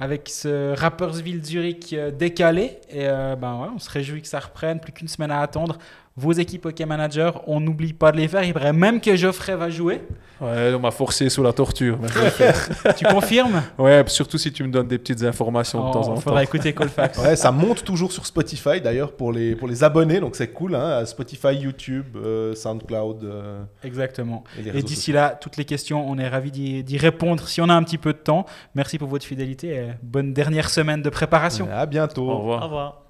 avec 0.00 0.30
ce 0.30 0.74
Rappersville 0.74 1.44
Zurich 1.44 1.92
euh, 1.92 2.10
décalé. 2.10 2.78
Et 2.88 3.06
euh, 3.06 3.36
ben 3.36 3.60
ouais, 3.60 3.68
on 3.74 3.78
se 3.78 3.90
réjouit 3.90 4.22
que 4.22 4.28
ça 4.28 4.40
reprenne, 4.40 4.80
plus 4.80 4.92
qu'une 4.92 5.08
semaine 5.08 5.30
à 5.30 5.40
attendre. 5.40 5.78
Vos 6.20 6.32
équipes 6.32 6.66
hockey 6.66 6.84
manager, 6.84 7.42
on 7.46 7.60
n'oublie 7.60 7.94
pas 7.94 8.12
de 8.12 8.18
les 8.18 8.28
faire. 8.28 8.44
Il 8.44 8.52
paraît 8.52 8.74
même 8.74 9.00
que 9.00 9.16
Geoffrey 9.16 9.56
va 9.56 9.70
jouer. 9.70 10.02
Ouais, 10.38 10.72
on 10.74 10.78
m'a 10.80 10.90
forcé 10.90 11.28
sous 11.30 11.42
la 11.42 11.52
torture. 11.52 11.98
mais 12.00 12.08
je 12.08 12.18
vais 12.18 12.24
le 12.26 12.30
faire. 12.30 12.68
tu 12.96 13.04
confirmes 13.06 13.62
ouais, 13.78 14.04
surtout 14.06 14.36
si 14.38 14.52
tu 14.52 14.62
me 14.64 14.70
donnes 14.70 14.86
des 14.88 14.98
petites 14.98 15.22
informations 15.22 15.86
de 15.88 15.92
temps 15.92 16.00
en 16.08 16.12
Il 16.12 16.14
temps. 16.16 16.20
faudra 16.20 16.42
écouter 16.42 16.72
Colfax. 16.74 17.18
Ouais, 17.18 17.36
ça 17.36 17.50
monte 17.52 17.84
toujours 17.84 18.12
sur 18.12 18.24
Spotify 18.26 18.80
d'ailleurs 18.82 19.12
pour 19.12 19.32
les, 19.32 19.54
pour 19.56 19.68
les 19.68 19.82
abonnés, 19.84 20.20
donc 20.20 20.36
c'est 20.36 20.48
cool. 20.48 20.74
Hein, 20.74 21.04
Spotify, 21.06 21.54
YouTube, 21.54 22.16
euh, 22.16 22.54
SoundCloud 22.54 23.24
euh, 23.24 23.62
Exactement. 23.82 24.44
et 24.58 24.78
Et 24.78 24.82
d'ici 24.82 25.12
là, 25.12 25.36
toutes 25.40 25.56
les 25.56 25.64
questions, 25.64 26.06
on 26.08 26.18
est 26.18 26.28
ravis 26.28 26.50
d'y 26.50 26.82
d'y 26.84 26.96
répondre 26.98 27.46
si 27.48 27.60
on 27.60 27.68
a 27.68 27.74
un 27.74 27.82
petit 27.82 27.98
peu 27.98 28.12
de 28.12 28.18
temps. 28.18 28.44
Merci 28.74 28.98
pour 28.98 29.08
votre 29.08 29.24
fidélité 29.26 29.68
et 29.74 29.88
bonne 30.02 30.32
dernière 30.32 30.70
semaine 30.70 31.02
de 31.02 31.10
préparation. 31.10 31.68
À 31.72 31.86
bientôt. 31.86 32.28
Au 32.30 32.38
revoir. 32.38 32.60
Au 32.62 32.64
revoir. 32.64 33.02